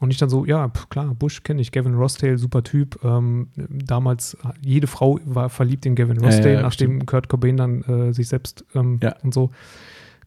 Und 0.01 0.11
ich 0.11 0.19
dann 0.19 0.29
so, 0.29 0.45
ja, 0.45 0.69
pf, 0.69 0.89
klar, 0.89 1.15
Bush 1.15 1.45
kenne 1.45 1.61
ich, 1.61 1.71
Gavin 1.71 1.95
Rossdale, 1.95 2.37
super 2.37 2.65
Typ. 2.65 2.99
Ähm, 3.05 3.49
damals, 3.57 4.37
jede 4.61 4.89
Frau 4.89 5.21
war 5.25 5.49
verliebt 5.51 5.87
in 5.87 5.95
Gavin 5.95 6.17
Ja, 6.21 6.27
Rossdale, 6.27 6.55
ja, 6.55 6.63
nachdem 6.63 7.07
Kurt 7.07 7.29
Cobain 7.29 7.57
dann 7.57 7.83
äh, 7.83 8.13
sich 8.13 8.27
selbst 8.27 8.65
ähm, 8.75 8.99
Ja. 9.01 9.15
und 9.23 9.33
so, 9.33 9.51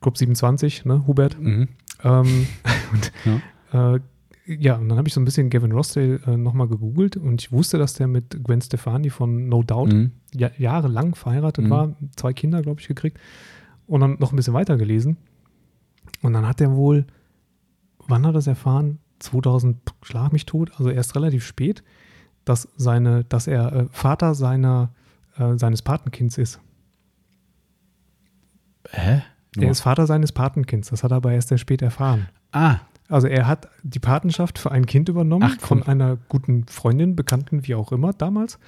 Club 0.02 0.18
27, 0.18 0.86
ne, 0.86 1.06
Hubert. 1.08 1.40
Mhm. 1.40 1.68
Ähm, 2.04 2.48
und, 2.94 3.12
äh, 3.74 4.00
ja, 4.46 4.76
und 4.78 4.88
dann 4.88 4.98
habe 4.98 5.08
ich 5.08 5.14
so 5.14 5.20
ein 5.20 5.26
bisschen 5.26 5.50
Gavin 5.50 5.72
Rossdale 5.74 6.22
äh, 6.26 6.38
nochmal 6.38 6.68
gegoogelt 6.70 7.18
und 7.18 7.42
ich 7.42 7.52
wusste, 7.52 7.78
dass 7.78 7.96
der 7.96 8.08
mit 8.08 8.44
Gwen 8.44 8.62
Stefani 8.62 9.10
von 9.10 9.50
No 9.50 9.62
Doubt 9.64 9.92
Mhm. 9.92 10.12
ja, 10.34 10.50
jahrelang 10.58 11.16
verheiratet 11.16 11.66
Mhm. 11.66 11.70
war, 11.70 11.96
zwei 12.16 12.32
Kinder, 12.34 12.62
glaube 12.62 12.80
ich, 12.80 12.88
gekriegt 12.88 13.20
und 13.88 14.00
dann 14.02 14.16
noch 14.20 14.32
ein 14.32 14.36
bisschen 14.38 14.54
weiter 14.54 14.78
gelesen. 14.78 15.18
Und 16.22 16.34
dann 16.34 16.48
hat 16.48 16.62
er 16.62 16.76
wohl, 16.76 17.06
wann 18.08 18.26
hat 18.26 18.36
er 18.36 18.40
es 18.40 18.48
erfahren? 18.48 19.00
2000, 19.20 19.78
schlag 20.04 20.32
mich 20.32 20.46
tot, 20.46 20.72
also 20.78 20.90
erst 20.92 21.16
relativ 21.16 21.46
spät, 21.46 21.84
dass, 22.46 22.70
seine, 22.78 23.26
dass 23.26 23.48
er 23.48 23.74
äh, 23.74 23.86
Vater 23.92 24.34
seiner, 24.36 24.94
äh, 25.38 25.58
seines 25.58 25.82
Patenkinds 25.82 26.38
ist. 26.38 26.62
Hä? 28.92 29.24
Er 29.66 29.72
ist 29.72 29.82
Vater 29.82 30.08
seines 30.08 30.32
Patenkinds, 30.32 30.90
das 30.90 31.04
hat 31.04 31.12
er 31.12 31.18
aber 31.18 31.32
erst 31.34 31.50
sehr 31.50 31.58
spät 31.58 31.82
erfahren. 31.82 32.28
Ah, 32.52 32.78
Also 33.10 33.28
er 33.28 33.48
hat 33.48 33.70
die 33.84 34.00
Patenschaft 34.00 34.60
für 34.60 34.72
ein 34.72 34.86
Kind 34.86 35.08
übernommen 35.10 35.54
Ach, 35.58 35.62
von 35.66 35.84
einer 35.84 36.18
guten 36.28 36.66
Freundin, 36.68 37.16
Bekannten, 37.16 37.66
wie 37.68 37.76
auch 37.76 37.92
immer 37.92 38.12
damals 38.14 38.60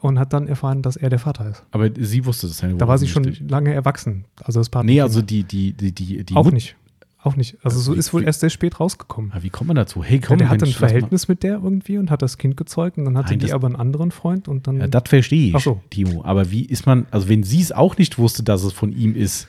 und 0.00 0.18
hat 0.18 0.32
dann 0.32 0.48
erfahren, 0.48 0.82
dass 0.82 0.96
er 0.96 1.10
der 1.10 1.18
Vater 1.18 1.48
ist. 1.50 1.64
aber 1.72 1.88
sie 1.98 2.24
wusste 2.26 2.46
das 2.48 2.60
ja 2.60 2.68
Da 2.72 2.88
war 2.88 2.98
sie 2.98 3.08
schon 3.08 3.22
offensichtlich. 3.22 3.50
lange 3.50 3.72
erwachsen, 3.72 4.24
also 4.44 4.60
das 4.60 4.68
Patenkind. 4.70 4.96
Nee, 4.96 5.00
also 5.02 5.22
die, 5.22 5.44
die, 5.44 5.72
die, 5.72 5.92
die, 5.92 6.24
die 6.24 6.34
auch 6.36 6.44
Mut- 6.44 6.52
nicht. 6.54 6.76
Auch 7.22 7.36
nicht. 7.36 7.58
Also 7.62 7.78
so 7.80 7.92
Wie- 7.94 7.98
ist 7.98 8.14
wohl 8.14 8.22
wie- 8.22 8.24
erst 8.24 8.40
sehr 8.40 8.48
spät 8.48 8.80
rausgekommen. 8.80 9.30
Ah, 9.34 9.40
Wie 9.42 9.50
kommt 9.50 9.68
man 9.68 9.76
dazu? 9.76 10.02
Hey, 10.02 10.20
Ja, 10.20 10.26
komm, 10.26 10.38
der 10.38 10.48
hatte 10.48 10.64
ein 10.64 10.68
Mensch, 10.68 10.74
lass 10.76 10.80
mal- 10.80 10.88
Verhältnis 10.88 11.28
mit 11.28 11.42
der 11.42 11.60
irgendwie 11.62 11.98
und 11.98 12.10
hat 12.10 12.22
das 12.22 12.38
Kind 12.38 12.56
gezeugt 12.56 12.96
und 12.96 13.04
dann 13.04 13.18
hatte 13.18 13.30
Nein, 13.34 13.40
die 13.40 13.52
aber 13.52 13.66
einen 13.66 13.76
anderen 13.76 14.10
Freund 14.10 14.48
und 14.48 14.66
dann. 14.66 14.78
Ja, 14.80 14.86
das 14.88 15.02
verstehe 15.06 15.48
ich, 15.50 15.54
Ach 15.54 15.60
so. 15.60 15.82
Timo. 15.90 16.24
Aber 16.24 16.50
wie 16.50 16.64
ist 16.64 16.86
man, 16.86 17.04
also 17.10 17.28
wenn 17.28 17.42
sie 17.42 17.60
es 17.60 17.72
auch 17.72 17.98
nicht 17.98 18.16
wusste, 18.18 18.42
dass 18.42 18.62
es 18.64 18.72
von 18.72 18.90
ihm 18.92 19.14
ist, 19.14 19.48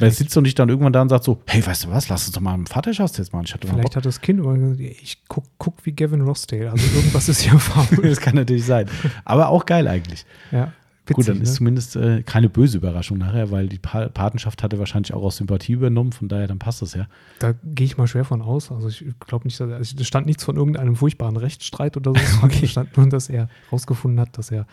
wer 0.00 0.10
sitzt 0.10 0.36
doch 0.36 0.42
nicht 0.42 0.58
dann 0.58 0.68
irgendwann 0.68 0.92
da 0.92 1.02
und 1.02 1.08
sagt 1.08 1.24
so, 1.24 1.40
hey, 1.46 1.64
weißt 1.64 1.84
du 1.84 1.90
was, 1.90 2.08
lass 2.08 2.26
uns 2.26 2.34
doch 2.34 2.40
mal 2.40 2.54
einen 2.54 2.66
Vaterschaftstest 2.66 3.32
machen. 3.32 3.44
Ich 3.46 3.54
hatte 3.54 3.68
vielleicht 3.68 3.96
hat 3.96 4.06
das 4.06 4.20
Kind 4.20 4.40
ich 4.78 5.22
guck, 5.28 5.44
guck 5.58 5.84
wie 5.84 5.92
Gavin 5.92 6.22
Rossdale. 6.22 6.70
Also 6.70 6.84
irgendwas 6.96 7.28
ist 7.28 7.40
hier 7.40 7.58
faul. 7.58 7.86
das 8.02 8.20
kann 8.20 8.34
natürlich 8.34 8.64
sein. 8.64 8.86
Aber 9.24 9.48
auch 9.48 9.66
geil 9.66 9.86
eigentlich. 9.88 10.24
ja, 10.50 10.72
Gut, 11.14 11.28
dann 11.28 11.36
witzig, 11.36 11.42
ist 11.42 11.50
ne? 11.50 11.56
zumindest 11.56 11.96
äh, 11.96 12.22
keine 12.22 12.48
böse 12.48 12.78
Überraschung 12.78 13.18
nachher, 13.18 13.50
weil 13.50 13.68
die 13.68 13.78
pa 13.78 14.08
Patenschaft 14.08 14.62
hatte 14.62 14.78
wahrscheinlich 14.78 15.12
auch 15.12 15.22
aus 15.22 15.36
Sympathie 15.36 15.72
übernommen, 15.72 16.12
von 16.12 16.28
daher 16.28 16.46
dann 16.46 16.58
passt 16.58 16.82
das 16.82 16.94
ja. 16.94 17.06
Da 17.38 17.54
gehe 17.64 17.86
ich 17.86 17.96
mal 17.96 18.06
schwer 18.06 18.24
von 18.24 18.42
aus. 18.42 18.70
Also 18.70 18.88
ich 18.88 19.04
glaube 19.18 19.46
nicht, 19.46 19.58
dass 19.58 19.70
also 19.70 19.96
es 19.98 20.06
stand 20.06 20.26
nichts 20.26 20.44
von 20.44 20.56
irgendeinem 20.56 20.96
furchtbaren 20.96 21.36
Rechtsstreit 21.36 21.96
oder 21.96 22.12
so. 22.14 22.20
Okay. 22.42 22.64
Es 22.64 22.70
stand 22.70 22.96
nur, 22.96 23.08
dass 23.08 23.28
er 23.28 23.48
herausgefunden 23.66 24.20
hat, 24.20 24.38
dass 24.38 24.50
er 24.50 24.66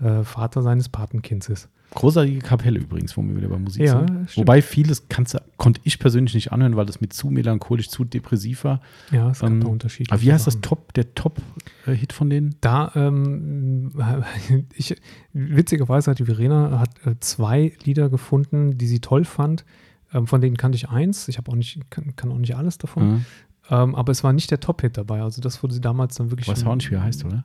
äh, 0.00 0.24
Vater 0.24 0.62
seines 0.62 0.88
Patenkinds 0.88 1.48
ist. 1.48 1.68
Großartige 1.94 2.40
Kapelle 2.40 2.80
übrigens, 2.80 3.16
wo 3.16 3.22
wir 3.22 3.36
wieder 3.36 3.48
bei 3.48 3.58
Musik 3.58 3.82
Ja, 3.82 3.98
sind. 4.00 4.08
stimmt. 4.30 4.36
Wobei 4.36 4.62
vieles 4.62 5.08
kannst, 5.08 5.36
konnte 5.56 5.80
ich 5.84 5.98
persönlich 5.98 6.34
nicht 6.34 6.52
anhören, 6.52 6.76
weil 6.76 6.86
das 6.86 7.00
mir 7.00 7.08
zu 7.08 7.28
melancholisch, 7.30 7.88
zu 7.88 8.04
depressiv 8.04 8.64
war. 8.64 8.80
Ja, 9.12 9.30
es 9.30 9.40
gab 9.40 9.50
Ähm, 9.50 9.60
da 9.60 9.68
unterschiedliche 9.68 10.12
Aber 10.12 10.20
wie 10.22 10.32
heißt 10.32 10.46
das. 10.46 10.60
Top, 10.60 10.92
der 10.94 11.14
Top-Hit 11.14 12.12
von 12.12 12.30
denen? 12.30 12.56
Da, 12.60 12.90
ähm, 12.94 13.92
ich, 14.74 14.96
witzigerweise 15.32 16.10
hat 16.10 16.18
die 16.18 16.24
Verena 16.24 16.78
hat 16.80 16.90
äh, 17.06 17.14
zwei 17.20 17.72
Lieder 17.84 18.08
gefunden, 18.08 18.76
die 18.76 18.86
sie 18.86 19.00
toll 19.00 19.24
fand. 19.24 19.64
Ähm, 20.12 20.26
von 20.26 20.40
denen 20.40 20.56
kannte 20.56 20.76
ich 20.76 20.88
eins. 20.88 21.28
Ich 21.28 21.38
habe 21.38 21.50
auch 21.50 21.56
nicht, 21.56 21.80
kann, 21.90 22.14
kann 22.16 22.30
auch 22.32 22.38
nicht 22.38 22.56
alles 22.56 22.78
davon. 22.78 23.24
Ja. 23.70 23.82
Ähm, 23.84 23.94
aber 23.94 24.12
es 24.12 24.22
war 24.22 24.32
nicht 24.32 24.50
der 24.50 24.60
Top-Hit 24.60 24.96
dabei. 24.98 25.22
Also 25.22 25.40
das 25.40 25.62
wurde 25.62 25.74
sie 25.74 25.80
damals 25.80 26.16
dann 26.16 26.30
wirklich. 26.30 26.48
Weiß 26.48 26.64
auch 26.66 26.74
nicht, 26.74 26.90
wie 26.90 26.98
heißt, 26.98 27.24
oder? 27.24 27.44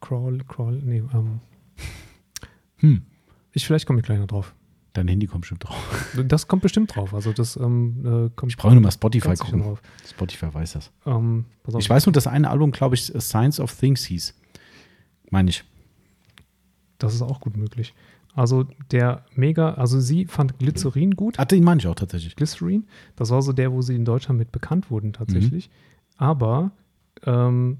Crawl, 0.00 0.38
Crawl, 0.48 0.80
nee, 0.84 1.02
ähm, 1.12 1.40
Hm. 2.78 3.02
Ich, 3.52 3.66
vielleicht 3.66 3.86
komme 3.86 4.00
ich 4.00 4.04
gleich 4.04 4.18
noch 4.18 4.26
drauf. 4.26 4.54
Dein 4.94 5.08
Handy 5.08 5.26
kommt 5.26 5.42
bestimmt 5.42 5.64
drauf. 5.64 6.12
Das 6.26 6.48
kommt 6.48 6.62
bestimmt 6.62 6.94
drauf. 6.94 7.14
Also 7.14 7.32
das 7.32 7.56
ähm, 7.56 8.26
äh, 8.26 8.30
kommt 8.36 8.52
Ich 8.52 8.58
brauche 8.58 8.74
nur 8.74 8.82
mal 8.82 8.90
Spotify 8.90 9.34
gucken. 9.36 9.62
drauf. 9.62 9.80
Spotify 10.06 10.52
weiß 10.52 10.74
das. 10.74 10.90
Ähm. 11.06 11.46
Ich 11.78 11.88
weiß 11.88 12.04
nur, 12.06 12.12
das 12.12 12.26
eine 12.26 12.50
Album, 12.50 12.72
glaube 12.72 12.94
ich, 12.94 13.04
Science 13.18 13.58
of 13.58 13.74
Things 13.74 14.04
hieß. 14.04 14.34
Meine 15.30 15.48
ich. 15.48 15.64
Das 16.98 17.14
ist 17.14 17.22
auch 17.22 17.40
gut 17.40 17.56
möglich. 17.56 17.94
Also 18.34 18.64
der 18.90 19.24
Mega, 19.34 19.74
also 19.74 19.98
sie 20.00 20.26
fand 20.26 20.58
Glycerin 20.58 21.12
gut. 21.16 21.38
Ah, 21.38 21.44
den 21.44 21.64
meine 21.64 21.80
ich 21.80 21.86
auch 21.86 21.94
tatsächlich. 21.94 22.36
Glycerin. 22.36 22.86
Das 23.16 23.30
war 23.30 23.42
so 23.42 23.52
der, 23.52 23.72
wo 23.72 23.82
sie 23.82 23.94
in 23.94 24.04
Deutschland 24.04 24.38
mit 24.38 24.52
bekannt 24.52 24.90
wurden 24.90 25.12
tatsächlich. 25.12 25.68
Mhm. 25.68 25.72
Aber 26.16 26.70
ähm, 27.24 27.78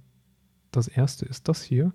das 0.70 0.88
erste 0.88 1.26
ist 1.26 1.48
das 1.48 1.62
hier. 1.62 1.92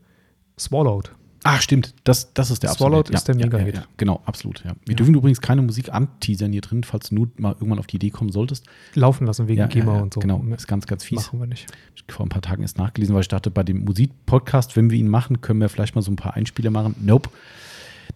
Swallowed. 0.59 1.11
Ah, 1.43 1.59
stimmt. 1.59 1.93
Das, 2.03 2.33
das 2.33 2.51
ist 2.51 2.63
der 2.63 2.71
Swallowed 2.71 3.11
absolute. 3.11 3.17
ist 3.17 3.27
der 3.27 3.35
ja, 3.35 3.45
Mega-Hit. 3.45 3.75
Ja, 3.75 3.81
ja, 3.81 3.87
genau, 3.97 4.21
absolut. 4.25 4.63
Ja. 4.65 4.73
Wir 4.85 4.95
dürfen 4.95 5.15
übrigens 5.15 5.41
keine 5.41 5.61
Musik 5.61 5.93
anteasern 5.93 6.51
hier 6.51 6.61
drin, 6.61 6.83
falls 6.83 7.09
du 7.09 7.15
nur 7.15 7.29
mal 7.37 7.53
irgendwann 7.53 7.79
auf 7.79 7.87
die 7.87 7.97
Idee 7.97 8.09
kommen 8.09 8.31
solltest. 8.31 8.65
Laufen 8.95 9.25
lassen 9.27 9.47
wegen 9.47 9.67
GEMA 9.69 9.99
und 9.99 10.13
so. 10.13 10.19
Genau, 10.19 10.43
ist 10.55 10.67
ganz, 10.67 10.87
ganz 10.87 11.03
fies. 11.03 11.27
Machen 11.27 11.39
wir 11.39 11.47
nicht. 11.47 11.67
Vor 12.09 12.25
ein 12.25 12.29
paar 12.29 12.41
Tagen 12.41 12.61
erst 12.61 12.77
nachgelesen, 12.77 13.13
weil 13.15 13.21
ich 13.21 13.27
dachte, 13.27 13.51
bei 13.51 13.63
dem 13.63 13.83
Musikpodcast, 13.85 14.75
wenn 14.75 14.89
wir 14.89 14.97
ihn 14.97 15.09
machen, 15.09 15.41
können 15.41 15.61
wir 15.61 15.69
vielleicht 15.69 15.95
mal 15.95 16.01
so 16.01 16.11
ein 16.11 16.15
paar 16.15 16.35
Einspieler 16.35 16.71
machen. 16.71 16.95
Nope. 17.01 17.29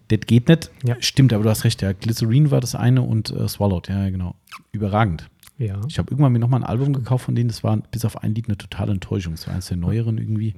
Das 0.08 0.20
geht 0.26 0.48
nicht. 0.48 0.70
Stimmt, 1.00 1.32
aber 1.32 1.44
du 1.44 1.50
hast 1.50 1.64
recht, 1.64 1.80
ja. 1.82 1.92
Glycerine 1.92 2.50
war 2.50 2.60
das 2.60 2.74
eine 2.74 3.02
und 3.02 3.30
äh, 3.30 3.48
Swallowed, 3.48 3.88
ja, 3.88 4.10
genau. 4.10 4.34
Überragend. 4.72 5.28
Ja. 5.58 5.80
Ich 5.88 5.98
habe 5.98 6.10
irgendwann 6.10 6.32
mir 6.32 6.38
nochmal 6.38 6.60
ein 6.60 6.66
Album 6.66 6.92
gekauft 6.92 7.24
von 7.26 7.34
denen, 7.34 7.48
das 7.48 7.62
war 7.62 7.76
bis 7.76 8.04
auf 8.04 8.22
ein 8.22 8.34
Lied 8.34 8.48
eine 8.48 8.58
totale 8.58 8.92
Enttäuschung. 8.92 9.34
Das 9.34 9.46
war 9.46 9.54
eines 9.54 9.68
der 9.68 9.76
neueren 9.76 10.18
irgendwie. 10.18 10.54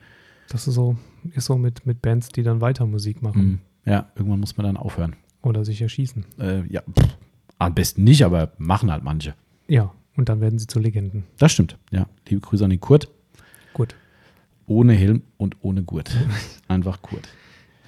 Das 0.49 0.67
ist 0.69 0.75
so, 0.75 0.97
ist 1.35 1.47
so 1.47 1.57
mit, 1.57 1.87
mit 1.87 2.03
Bands, 2.03 2.29
die 2.29 2.43
dann 2.43 2.61
weiter 2.61 2.87
Musik 2.87 3.23
machen 3.23 3.41
Hm. 3.41 3.59
Ja, 3.87 4.09
irgendwann 4.15 4.41
muss 4.41 4.57
man 4.57 4.65
dann 4.67 4.77
aufhören. 4.77 5.15
oder 5.43 5.65
sich 5.65 5.81
erschießen. 5.83 6.25
Äh, 6.39 6.67
ja, 6.73 6.81
pff, 6.83 7.17
am 7.59 7.75
besten 7.75 8.05
nicht, 8.05 8.25
aber 8.25 8.53
machen 8.59 8.91
halt 8.91 9.05
manche. 9.05 9.35
Ja, 9.69 9.93
und 10.17 10.29
dann 10.29 10.41
werden 10.41 10.59
sie 10.59 10.67
zu 10.67 10.79
Legenden. 10.79 11.25
Das 11.39 11.53
stimmt, 11.53 11.77
ja. 11.91 12.07
Liebe 12.29 12.41
Grüße 12.41 12.65
an 12.65 12.71
den 12.71 12.81
Kurt. 12.81 13.09
Gut. 13.75 13.95
Ohne 14.67 14.95
Helm 14.95 15.23
und 15.37 15.57
ohne 15.61 15.83
Gurt. 15.83 16.11
Einfach 16.69 17.03
Kurt. 17.03 17.29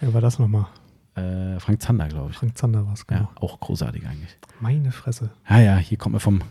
Wer 0.01 0.12
war 0.12 0.20
das 0.20 0.39
nochmal? 0.39 0.66
Äh, 1.15 1.59
Frank 1.61 1.81
Zander, 1.81 2.09
glaube 2.09 2.31
ich. 2.33 2.37
Frank 2.37 2.59
Zander 2.59 2.85
war 2.85 2.93
es, 2.93 3.07
genau. 3.07 3.20
Ja, 3.23 3.31
auch 3.37 3.59
großartig 3.61 4.07
eigentlich. 4.07 4.37
Meine 4.61 4.93
Fresse. 4.93 5.31
Ja, 5.49 5.61
ja, 5.61 5.77
hier 5.78 5.97
kommt 5.97 6.12
man 6.12 6.20
vom. 6.20 6.43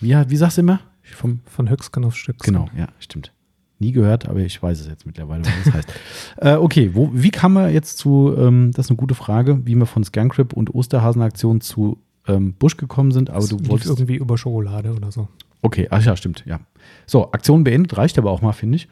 Wie, 0.00 0.10
wie 0.14 0.36
sagst 0.36 0.58
du 0.58 0.60
immer? 0.60 0.80
Vom. 1.02 1.40
Von 1.46 1.70
Höchsken 1.70 2.04
auf 2.04 2.14
Stöcksken. 2.16 2.52
Genau, 2.52 2.68
ja, 2.76 2.88
stimmt. 2.98 3.32
Nie 3.80 3.92
gehört, 3.92 4.28
aber 4.28 4.40
ich 4.40 4.60
weiß 4.62 4.80
es 4.80 4.88
jetzt 4.88 5.06
mittlerweile, 5.06 5.44
was 5.44 5.52
das 5.64 5.74
heißt. 5.74 5.92
Äh, 6.38 6.54
okay, 6.56 6.90
wo, 6.94 7.10
wie 7.12 7.30
kam 7.30 7.52
man 7.54 7.72
jetzt 7.72 7.98
zu, 7.98 8.34
ähm, 8.36 8.70
das 8.74 8.86
ist 8.86 8.90
eine 8.90 8.96
gute 8.96 9.14
Frage, 9.14 9.64
wie 9.66 9.74
wir 9.76 9.86
von 9.86 10.02
Scancrip 10.04 10.52
und 10.52 10.74
Osterhasenaktion 10.74 11.60
zu 11.60 11.98
ähm, 12.26 12.54
Busch 12.54 12.76
gekommen 12.76 13.10
sind, 13.12 13.30
aber 13.30 13.40
Das 13.40 13.48
du 13.50 13.66
wolltest. 13.68 13.90
irgendwie 13.90 14.16
über 14.16 14.36
Schokolade 14.38 14.92
oder 14.94 15.10
so. 15.12 15.28
Okay, 15.62 15.86
ach 15.90 16.04
ja, 16.04 16.16
stimmt, 16.16 16.44
ja. 16.46 16.60
So, 17.06 17.30
Aktion 17.32 17.64
beendet, 17.64 17.96
reicht 17.96 18.18
aber 18.18 18.30
auch 18.30 18.42
mal, 18.42 18.52
finde 18.52 18.76
ich. 18.76 18.88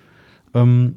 Ähm, 0.54 0.94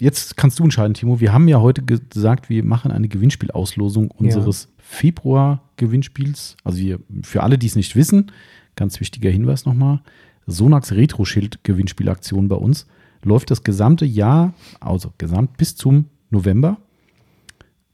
jetzt 0.00 0.36
kannst 0.36 0.58
du 0.58 0.64
entscheiden, 0.64 0.94
Timo. 0.94 1.20
Wir 1.20 1.32
haben 1.32 1.48
ja 1.48 1.60
heute 1.60 1.82
ge- 1.82 2.00
gesagt, 2.08 2.48
wir 2.48 2.62
machen 2.64 2.90
eine 2.90 3.08
Gewinnspielauslosung 3.08 4.10
unseres 4.10 4.68
Februar-Gewinnspiels. 4.78 6.56
Also 6.64 6.78
wir, 6.78 7.00
für 7.22 7.42
alle, 7.42 7.58
die 7.58 7.66
es 7.66 7.76
nicht 7.76 7.96
wissen, 7.96 8.32
ganz 8.76 9.00
wichtiger 9.00 9.30
Hinweis 9.30 9.66
nochmal, 9.66 10.00
Sonax 10.46 10.92
Retro-Schild-Gewinnspielaktion 10.92 12.48
bei 12.48 12.56
uns 12.56 12.86
läuft 13.22 13.50
das 13.50 13.62
gesamte 13.62 14.04
Jahr, 14.04 14.54
also 14.80 15.12
gesamt 15.18 15.56
bis 15.56 15.76
zum 15.76 16.06
November 16.30 16.78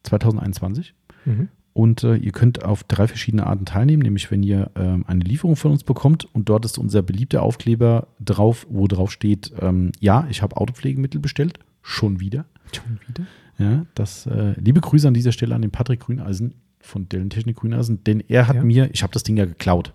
2021. 0.04 0.94
Mhm. 1.24 1.48
Und 1.72 2.04
äh, 2.04 2.16
ihr 2.16 2.32
könnt 2.32 2.64
auf 2.64 2.84
drei 2.84 3.06
verschiedene 3.06 3.46
Arten 3.46 3.66
teilnehmen, 3.66 4.02
nämlich 4.02 4.30
wenn 4.30 4.42
ihr 4.42 4.70
ähm, 4.76 5.04
eine 5.06 5.22
Lieferung 5.22 5.56
von 5.56 5.72
uns 5.72 5.84
bekommt 5.84 6.26
und 6.34 6.48
dort 6.48 6.64
ist 6.64 6.78
unser 6.78 7.02
beliebter 7.02 7.42
Aufkleber 7.42 8.08
drauf, 8.18 8.66
wo 8.70 8.86
drauf 8.86 9.12
steht, 9.12 9.52
ähm, 9.60 9.92
ja, 10.00 10.26
ich 10.30 10.40
habe 10.40 10.56
Autopflegemittel 10.56 11.20
bestellt, 11.20 11.58
schon 11.82 12.18
wieder. 12.18 12.46
Schon 12.72 12.98
wieder? 13.06 13.26
Ja, 13.58 13.84
das, 13.94 14.26
äh, 14.26 14.58
liebe 14.58 14.80
Grüße 14.80 15.06
an 15.06 15.12
dieser 15.12 15.32
Stelle 15.32 15.54
an 15.54 15.60
den 15.60 15.70
Patrick 15.70 16.00
Grüneisen 16.00 16.54
von 16.86 17.08
Dellen 17.08 17.30
Technik 17.30 17.56
Grüneisen, 17.56 18.02
denn 18.04 18.22
er 18.28 18.48
hat 18.48 18.56
Ja. 18.56 18.62
mir, 18.64 18.88
ich 18.92 19.02
habe 19.02 19.12
das 19.12 19.22
Ding 19.22 19.36
ja 19.36 19.44
geklaut, 19.44 19.92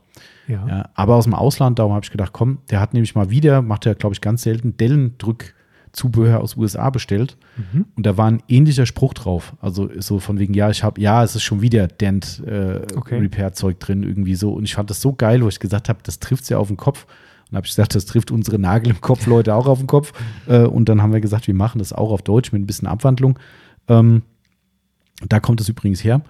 Ja. 0.48 0.66
ja, 0.68 0.90
aber 0.94 1.16
aus 1.16 1.24
dem 1.26 1.34
Ausland, 1.34 1.80
darum 1.80 1.94
habe 1.94 2.04
ich 2.04 2.12
gedacht, 2.12 2.34
komm, 2.34 2.60
der 2.70 2.80
hat 2.80 2.94
nämlich 2.94 3.16
mal 3.16 3.30
wieder, 3.30 3.62
macht 3.62 3.86
er 3.86 3.96
glaube 3.96 4.14
ich 4.14 4.22
ganz 4.22 4.44
selten, 4.44 4.76
Dellen-Drückzubehör 4.78 6.40
aus 6.42 6.58
USA 6.58 6.90
bestellt 6.90 7.38
Mhm. 7.58 7.86
und 7.96 8.06
da 8.06 8.18
war 8.18 8.28
ein 8.28 8.42
ähnlicher 8.48 8.86
Spruch 8.86 9.14
drauf. 9.14 9.54
Also 9.62 9.90
so 10.00 10.20
von 10.20 10.40
wegen, 10.40 10.54
ja, 10.54 10.70
ich 10.70 10.84
habe, 10.84 11.00
ja, 11.02 11.24
es 11.24 11.36
ist 11.36 11.44
schon 11.44 11.62
wieder 11.62 11.88
Dent 11.88 12.42
äh, 12.46 12.82
Okay. 12.96 13.30
Drin, 13.80 14.04
irgendwie 14.04 14.36
so. 14.36 14.54
Und 14.54 14.64
ich 14.64 14.76
fand 14.76 14.90
das 14.90 15.02
so 15.02 15.14
geil, 15.14 15.42
wo 15.44 15.48
ich 15.48 15.60
gesagt 15.60 15.90
habe, 15.90 16.00
das 16.04 16.20
trifft 16.20 16.50
ja 16.50 16.58
auf 16.58 16.68
den 16.68 16.78
Kopf. 16.78 17.06
Und 17.50 17.58
habe 17.58 17.66
ich 17.66 17.72
gesagt, 17.74 17.96
das 17.96 18.06
trifft 18.06 18.32
unsere 18.32 18.58
Nagel 18.60 18.92
im 18.92 19.02
Kopf 19.02 19.26
Leute 19.28 19.54
auch 19.56 19.68
auf 19.68 19.80
den 19.80 19.88
Kopf. 19.88 20.14
Äh, 20.48 20.64
und 20.64 20.88
dann 20.90 21.02
haben 21.02 21.12
wir 21.14 21.20
gesagt, 21.22 21.48
wir 21.48 21.54
machen 21.54 21.80
das 21.80 21.92
auch 21.94 22.12
auf 22.12 22.22
Deutsch 22.22 22.52
mit 22.54 22.62
ein 22.62 22.66
bisschen 22.66 22.88
Abwandlung. 22.88 23.38
Ähm, 23.88 24.22
da 25.28 25.40
kommt 25.40 25.62
es 25.62 25.70
übrigens 25.70 26.04
her. 26.04 26.22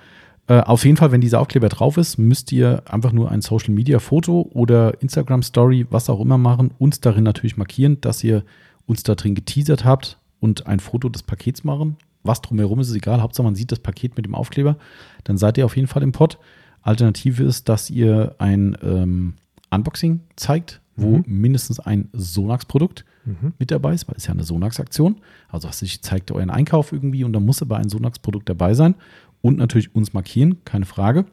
Äh, 0.47 0.59
auf 0.61 0.85
jeden 0.85 0.97
Fall, 0.97 1.11
wenn 1.11 1.22
dieser 1.22 1.39
Aufkleber 1.39 1.69
drauf 1.69 1.97
ist, 1.97 2.18
müsst 2.18 2.51
ihr 2.51 2.84
einfach 2.89 3.11
nur 3.11 3.31
ein 3.31 3.41
Social 3.41 3.73
Media 3.73 3.99
Foto 3.99 4.49
oder 4.53 5.01
Instagram 5.01 5.43
Story, 5.43 5.85
was 5.89 6.09
auch 6.09 6.19
immer 6.19 6.38
machen, 6.38 6.72
uns 6.80 6.99
darin 6.99 7.23
natürlich 7.23 7.57
markieren, 7.57 8.01
dass 8.01 8.23
ihr 8.23 8.43
uns 8.88 9.03
da 9.03 9.15
drin 9.15 9.35
geteasert 9.35 9.85
habt 9.85 10.18
und 10.39 10.68
ein 10.68 10.80
Foto 10.80 11.09
des 11.09 11.23
Pakets 11.23 11.63
machen. 11.63 11.97
Was 12.23 12.41
drumherum 12.41 12.80
ist, 12.80 12.89
ist 12.89 12.95
egal. 12.95 13.22
Hauptsache, 13.22 13.45
man 13.45 13.55
sieht 13.55 13.72
das 13.72 13.80
Paket 13.80 14.15
mit 14.18 14.26
dem 14.26 14.35
Aufkleber. 14.35 14.77
Dann 15.23 15.38
seid 15.38 15.57
ihr 15.57 15.65
auf 15.65 15.76
jeden 15.76 15.88
Fall 15.88 16.03
im 16.03 16.11
Pod. 16.11 16.38
Alternative 16.81 17.43
ist, 17.43 17.69
dass 17.69 17.89
ihr 17.89 18.35
ein 18.39 18.76
ähm, 18.84 19.34
Unboxing 19.69 20.22
zeigt, 20.35 20.81
wo 20.95 21.18
Mhm. 21.19 21.23
mindestens 21.27 21.80
ein 21.80 22.09
Sonax-Produkt 22.13 23.05
Mhm. 23.26 23.53
mit 23.59 23.72
dabei 23.72 23.93
ist, 23.93 24.07
weil 24.07 24.15
es 24.18 24.26
ja 24.26 24.34
eine 24.34 24.43
Sonax-Aktion. 24.43 25.18
Also 25.49 25.68
was 25.68 25.81
ich 25.84 26.01
zeigt 26.01 26.31
euren 26.31 26.49
Einkauf 26.49 26.91
irgendwie 26.91 27.23
und 27.23 27.34
da 27.34 27.39
muss 27.39 27.61
aber 27.61 27.77
ein 27.77 27.89
Sonax-Produkt 27.89 28.49
dabei 28.49 28.73
sein 28.73 28.95
und 29.41 29.57
natürlich 29.57 29.95
uns 29.95 30.13
markieren, 30.13 30.63
keine 30.65 30.85
Frage. 30.85 31.26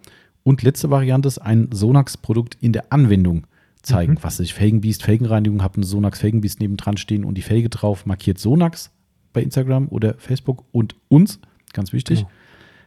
Und 0.43 0.62
letzte 0.62 0.90
Variante 0.90 1.28
ist 1.28 1.39
ein 1.39 1.68
Sonax-Produkt 1.72 2.56
in 2.60 2.72
der 2.72 2.93
Anwendung 2.93 3.47
zeigen. 3.82 4.14
Mhm. 4.14 4.18
Was 4.22 4.39
weiß 4.39 4.47
ich, 4.47 4.55
Felgenbiest, 4.55 5.02
Felgenreinigung, 5.02 5.62
habe 5.62 5.76
eine 5.76 5.86
Sonax 5.86 6.20
Felgenbiest 6.20 6.60
nebendran 6.60 6.97
stehen 6.97 7.24
und 7.24 7.35
die 7.36 7.43
Felge 7.43 7.68
drauf, 7.68 8.06
markiert 8.06 8.39
Sonax 8.39 8.90
bei 9.32 9.43
Instagram 9.43 9.89
oder 9.89 10.14
Facebook 10.18 10.64
und 10.72 10.97
uns, 11.09 11.39
ganz 11.72 11.93
wichtig. 11.93 12.20
Genau. 12.20 12.30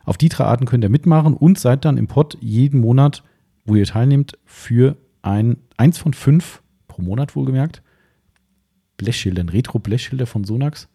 Auf 0.05 0.17
die 0.17 0.29
drei 0.29 0.45
Arten 0.45 0.65
könnt 0.65 0.83
ihr 0.83 0.89
mitmachen 0.89 1.33
und 1.33 1.59
seid 1.59 1.85
dann 1.85 1.97
im 1.97 2.07
Pod 2.07 2.37
jeden 2.41 2.79
Monat, 2.79 3.23
wo 3.65 3.75
ihr 3.75 3.85
teilnehmt, 3.85 4.37
für 4.45 4.97
ein, 5.21 5.57
eins 5.77 5.97
von 5.97 6.13
fünf 6.13 6.61
pro 6.87 7.01
Monat 7.01 7.35
wohlgemerkt, 7.35 7.83
Blechschildern, 8.97 9.49
Retro-Blechschilder 9.49 10.25
von 10.25 10.43
Sonax. 10.43 10.87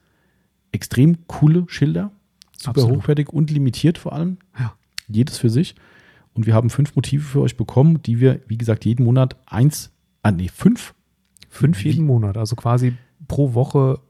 Extrem 0.72 1.26
coole 1.26 1.64
Schilder, 1.68 2.10
super 2.66 2.80
Absolut. 2.82 2.98
hochwertig 3.02 3.28
und 3.30 3.50
limitiert 3.50 3.98
vor 3.98 4.12
allem. 4.12 4.38
Ja. 4.58 4.74
Jedes 5.08 5.38
für 5.38 5.50
sich. 5.50 5.74
Und 6.34 6.46
wir 6.46 6.54
haben 6.54 6.68
fünf 6.70 6.94
Motive 6.96 7.22
für 7.22 7.40
euch 7.40 7.56
bekommen, 7.56 8.02
die 8.02 8.20
wir, 8.20 8.40
wie 8.46 8.58
gesagt, 8.58 8.84
jeden 8.84 9.04
Monat 9.04 9.36
eins, 9.46 9.90
ah 10.22 10.30
nee, 10.30 10.48
fünf. 10.52 10.94
Fünf 11.48 11.82
Wie- 11.84 11.90
jeden 11.90 12.04
Monat, 12.04 12.36
also 12.36 12.54
quasi 12.56 12.92
pro 13.28 13.54
Woche 13.54 14.00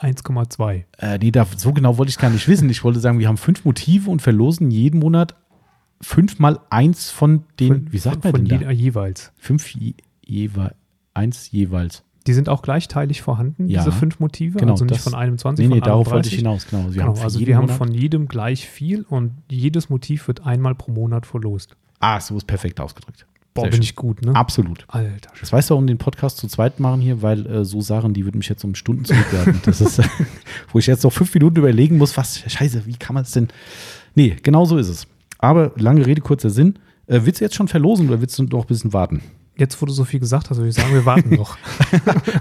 1,2. 0.00 0.84
Äh, 0.98 1.18
nee, 1.18 1.30
da, 1.30 1.46
so 1.56 1.72
genau 1.72 1.98
wollte 1.98 2.10
ich 2.10 2.18
gar 2.18 2.30
nicht 2.30 2.46
wissen. 2.48 2.68
Ich 2.70 2.82
wollte 2.84 3.00
sagen, 3.00 3.18
wir 3.18 3.28
haben 3.28 3.36
fünf 3.36 3.64
Motive 3.64 4.10
und 4.10 4.22
verlosen 4.22 4.70
jeden 4.70 5.00
Monat 5.00 5.34
fünfmal 6.00 6.58
eins 6.70 7.10
von 7.10 7.44
den, 7.60 7.68
Von- 7.68 7.92
wie 7.92 7.98
sagt 7.98 8.22
von 8.22 8.32
man 8.32 8.44
denn 8.44 8.60
da? 8.62 8.70
jeweils. 8.70 9.32
Fünf 9.36 9.68
je, 9.74 9.94
jeweils, 10.24 10.74
eins 11.14 11.50
jeweils. 11.50 12.02
Die 12.26 12.32
sind 12.34 12.48
auch 12.48 12.62
gleichteilig 12.62 13.20
vorhanden, 13.22 13.68
Ja, 13.68 13.80
diese 13.82 13.90
fünf 13.92 14.20
Motive, 14.20 14.58
genau, 14.58 14.72
also 14.72 14.84
nicht 14.84 14.96
das- 14.96 15.02
von 15.04 15.14
einem 15.14 15.38
20, 15.38 15.64
Nee, 15.66 15.74
nee, 15.74 15.80
von 15.80 15.84
darauf 15.88 16.06
31. 16.08 16.12
wollte 16.14 16.28
ich 16.28 16.34
hinaus, 16.36 16.66
genau. 16.68 16.94
Wir 16.94 17.02
Genau, 17.02 17.22
also 17.24 17.40
wir 17.40 17.56
haben 17.56 17.62
Monat- 17.62 17.76
von 17.78 17.92
jedem 17.92 18.28
gleich 18.28 18.68
viel 18.68 19.02
und 19.08 19.32
jedes 19.50 19.90
Motiv 19.90 20.28
wird 20.28 20.46
einmal 20.46 20.74
pro 20.74 20.92
Monat 20.92 21.26
verlost. 21.26 21.76
Ah, 22.00 22.20
so 22.20 22.36
ist 22.36 22.46
perfekt 22.46 22.80
ausgedrückt. 22.80 23.26
Boah, 23.54 23.62
Sehr 23.62 23.70
bin 23.70 23.76
schön. 23.78 23.82
ich 23.82 23.96
gut, 23.96 24.22
ne? 24.22 24.34
Absolut. 24.34 24.84
Alter, 24.88 25.30
Das 25.38 25.52
weißt 25.52 25.68
du, 25.68 25.74
warum 25.74 25.86
den 25.86 25.98
Podcast 25.98 26.38
zu 26.38 26.46
zweit 26.48 26.80
machen 26.80 27.00
hier, 27.02 27.20
weil 27.20 27.46
äh, 27.46 27.64
so 27.66 27.80
Sachen, 27.82 28.14
die 28.14 28.24
würden 28.24 28.38
mich 28.38 28.48
jetzt 28.48 28.64
um 28.64 28.74
Stunden 28.74 29.04
zurückwerfen. 29.04 29.60
Das 29.66 29.80
ist, 29.82 30.00
wo 30.72 30.78
ich 30.78 30.86
jetzt 30.86 31.04
noch 31.04 31.12
fünf 31.12 31.34
Minuten 31.34 31.58
überlegen 31.58 31.98
muss, 31.98 32.16
was, 32.16 32.38
scheiße, 32.50 32.86
wie 32.86 32.94
kann 32.94 33.12
man 33.14 33.24
es 33.24 33.32
denn? 33.32 33.48
Nee, 34.14 34.36
genau 34.42 34.64
so 34.64 34.78
ist 34.78 34.88
es. 34.88 35.06
Aber 35.38 35.72
lange 35.76 36.06
Rede, 36.06 36.22
kurzer 36.22 36.48
Sinn. 36.50 36.78
Äh, 37.06 37.20
willst 37.24 37.40
du 37.40 37.44
jetzt 37.44 37.54
schon 37.56 37.68
verlosen 37.68 38.08
oder 38.08 38.20
willst 38.20 38.38
du 38.38 38.44
noch 38.44 38.62
ein 38.62 38.66
bisschen 38.68 38.92
warten? 38.94 39.20
Jetzt, 39.56 39.80
wo 39.82 39.86
du 39.86 39.92
so 39.92 40.04
viel 40.04 40.20
gesagt 40.20 40.50
hast, 40.50 40.56
würde 40.58 40.70
ich 40.70 40.74
sagen, 40.74 40.92
wir 40.94 41.04
warten 41.04 41.34
noch. 41.36 41.58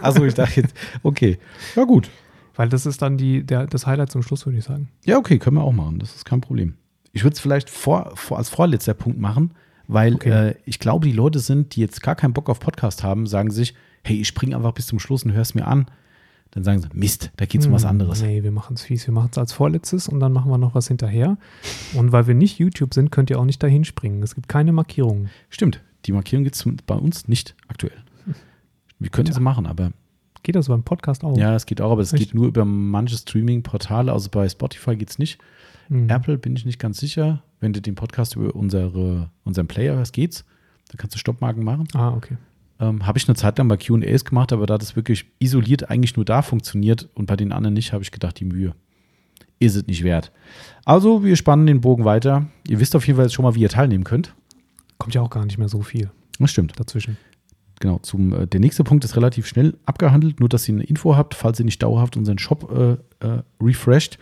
Also 0.02 0.24
ich 0.26 0.34
dachte 0.34 0.62
jetzt, 0.62 0.76
okay, 1.04 1.38
ja 1.76 1.84
gut. 1.84 2.10
Weil 2.56 2.70
das 2.70 2.86
ist 2.86 3.02
dann 3.02 3.18
die, 3.18 3.44
der, 3.44 3.68
das 3.68 3.88
Highlight 3.88 4.12
zum 4.12 4.24
Schluss, 4.24 4.46
würde 4.46 4.58
ich 4.58 4.64
sagen. 4.66 4.90
Ja, 5.06 5.18
okay, 5.18 5.40
können 5.40 5.58
wir 5.58 5.64
auch 5.64 5.72
machen. 5.72 6.00
Das 6.00 6.16
ist 6.16 6.26
kein 6.26 6.42
Problem. 6.42 6.76
Ich 7.14 7.24
würde 7.24 7.34
es 7.34 7.40
vielleicht 7.40 7.70
vor, 7.70 8.12
vor, 8.16 8.38
als 8.38 8.50
vorletzter 8.50 8.94
Punkt 8.94 9.20
machen, 9.20 9.52
weil 9.88 10.16
Okay. 10.16 10.50
äh, 10.50 10.56
ich 10.66 10.80
glaube, 10.80 11.06
die 11.08 11.14
Leute 11.14 11.40
sind, 11.40 11.76
die 11.76 11.82
jetzt 11.82 12.02
gar 12.02 12.16
keinen 12.16 12.34
Bock 12.34 12.50
auf 12.50 12.60
Podcast 12.60 13.04
haben, 13.04 13.28
sagen 13.28 13.52
sich, 13.52 13.74
hey, 14.04 14.20
ich 14.22 14.28
springe 14.28 14.56
einfach 14.56 14.72
bis 14.74 14.88
zum 14.88 15.00
Schluss 15.00 15.24
und 15.24 15.34
hör's 15.34 15.54
mir 15.56 15.68
an. 15.68 15.86
Dann 16.52 16.64
sagen 16.66 16.80
sie, 16.82 16.88
Mist, 16.94 17.32
da 17.38 17.46
geht's 17.46 17.66
um 17.66 17.72
was 17.72 17.84
Hm, 17.84 17.90
anderes. 17.92 18.22
Nee, 18.22 18.44
wir 18.44 18.52
machen 18.52 18.74
es 18.76 18.84
fies. 18.84 19.08
Wir 19.08 19.14
machen 19.14 19.30
es 19.32 19.38
als 19.38 19.54
vorletztes 19.54 20.10
und 20.10 20.20
dann 20.20 20.34
machen 20.34 20.52
wir 20.52 20.58
noch 20.58 20.76
was 20.76 20.88
hinterher. 20.90 21.38
Und 21.94 22.12
weil 22.12 22.28
wir 22.28 22.34
nicht 22.36 22.60
YouTube 22.60 22.94
sind, 22.94 23.10
könnt 23.12 23.30
ihr 23.30 23.40
auch 23.40 23.46
nicht 23.46 23.64
dahin 23.64 23.86
springen. 23.86 24.22
Es 24.22 24.36
gibt 24.36 24.50
keine 24.50 24.74
Markierungen. 24.74 25.30
Stimmt, 25.50 25.82
die 26.06 26.12
Markierung 26.12 26.44
gibt 26.44 26.56
es 26.56 26.66
bei 26.86 26.96
uns 26.96 27.28
nicht 27.28 27.56
aktuell. 27.68 28.04
Wir 29.00 29.10
könnten 29.10 29.32
Tja. 29.32 29.40
sie 29.40 29.44
machen, 29.44 29.66
aber 29.66 29.92
Geht 30.44 30.56
das 30.56 30.68
beim 30.70 30.84
Podcast 30.84 31.24
auch? 31.24 31.38
ja, 31.38 31.56
es 31.56 31.66
geht 31.66 31.82
auch, 31.82 31.92
aber 31.92 32.02
es 32.02 32.14
Echt? 32.14 32.24
geht 32.24 32.34
nur 32.34 32.48
über 32.48 32.66
manche 32.66 33.16
Streaming-Portale. 33.16 34.12
Also 34.12 34.30
bei 34.32 34.50
Spotify 34.50 34.96
geht 34.96 35.12
es 35.12 35.20
nicht. 35.20 35.40
Hm. 35.88 36.10
Apple 36.10 36.38
bin 36.38 36.56
ich 36.56 36.66
nicht 36.66 36.80
ganz 36.80 36.98
sicher. 36.98 37.44
Wenn 37.60 37.74
du 37.74 37.82
den 37.82 37.96
Podcast 37.96 38.36
über 38.36 38.56
unsere, 38.56 39.30
unseren 39.44 39.68
Player 39.68 39.96
hörst, 39.96 40.14
geht's. 40.14 40.46
Da 40.90 40.98
kannst 40.98 41.16
du 41.16 41.20
Stoppmarken 41.20 41.64
machen. 41.64 41.88
Ah, 41.94 42.10
okay. 42.10 42.38
Ähm, 42.80 43.06
habe 43.06 43.20
ich 43.20 43.28
eine 43.28 43.36
Zeit 43.36 43.60
lang 43.60 43.68
bei 43.68 43.78
QAs 43.78 44.26
gemacht, 44.26 44.52
aber 44.52 44.66
da 44.66 44.80
das 44.80 44.96
wirklich 44.96 45.26
isoliert 45.38 45.92
eigentlich 45.92 46.16
nur 46.16 46.26
da 46.26 46.42
funktioniert 46.42 47.08
und 47.14 47.28
bei 47.28 47.36
den 47.36 47.52
anderen 47.52 47.76
nicht, 47.76 47.94
habe 47.94 48.04
ich 48.04 48.12
gedacht, 48.12 48.40
die 48.40 48.46
Mühe 48.46 48.74
ist 49.60 49.76
es 49.76 49.86
nicht 49.86 50.04
wert. 50.04 50.32
Also, 50.86 51.24
wir 51.24 51.36
spannen 51.36 51.68
den 51.68 51.82
Bogen 51.82 52.04
weiter. 52.04 52.48
Ihr 52.68 52.80
wisst 52.80 52.96
auf 52.96 53.06
jeden 53.06 53.18
Fall 53.18 53.26
jetzt 53.26 53.34
schon 53.34 53.44
mal, 53.44 53.54
wie 53.54 53.62
ihr 53.62 53.70
teilnehmen 53.70 54.04
könnt. 54.04 54.34
Kommt 55.02 55.16
ja 55.16 55.22
auch 55.22 55.30
gar 55.30 55.46
nicht 55.46 55.58
mehr 55.58 55.68
so 55.70 55.82
viel 55.82 56.12
Das 56.40 56.52
stimmt. 56.52 56.80
dazwischen. 56.80 57.18
Genau, 57.80 57.98
zum, 58.00 58.34
äh, 58.34 58.46
der 58.48 58.60
nächste 58.60 58.84
Punkt 58.84 59.04
ist 59.04 59.16
relativ 59.16 59.48
schnell 59.48 59.76
abgehandelt, 59.86 60.40
nur 60.40 60.48
dass 60.50 60.70
ihr 60.70 60.76
eine 60.76 60.84
Info 60.84 61.16
habt, 61.16 61.34
falls 61.34 61.60
ihr 61.60 61.66
nicht 61.66 61.82
dauerhaft 61.82 62.16
unseren 62.16 62.38
Shop 62.38 62.72
äh, 62.72 63.26
äh, 63.26 63.42
refresht. 63.60 64.20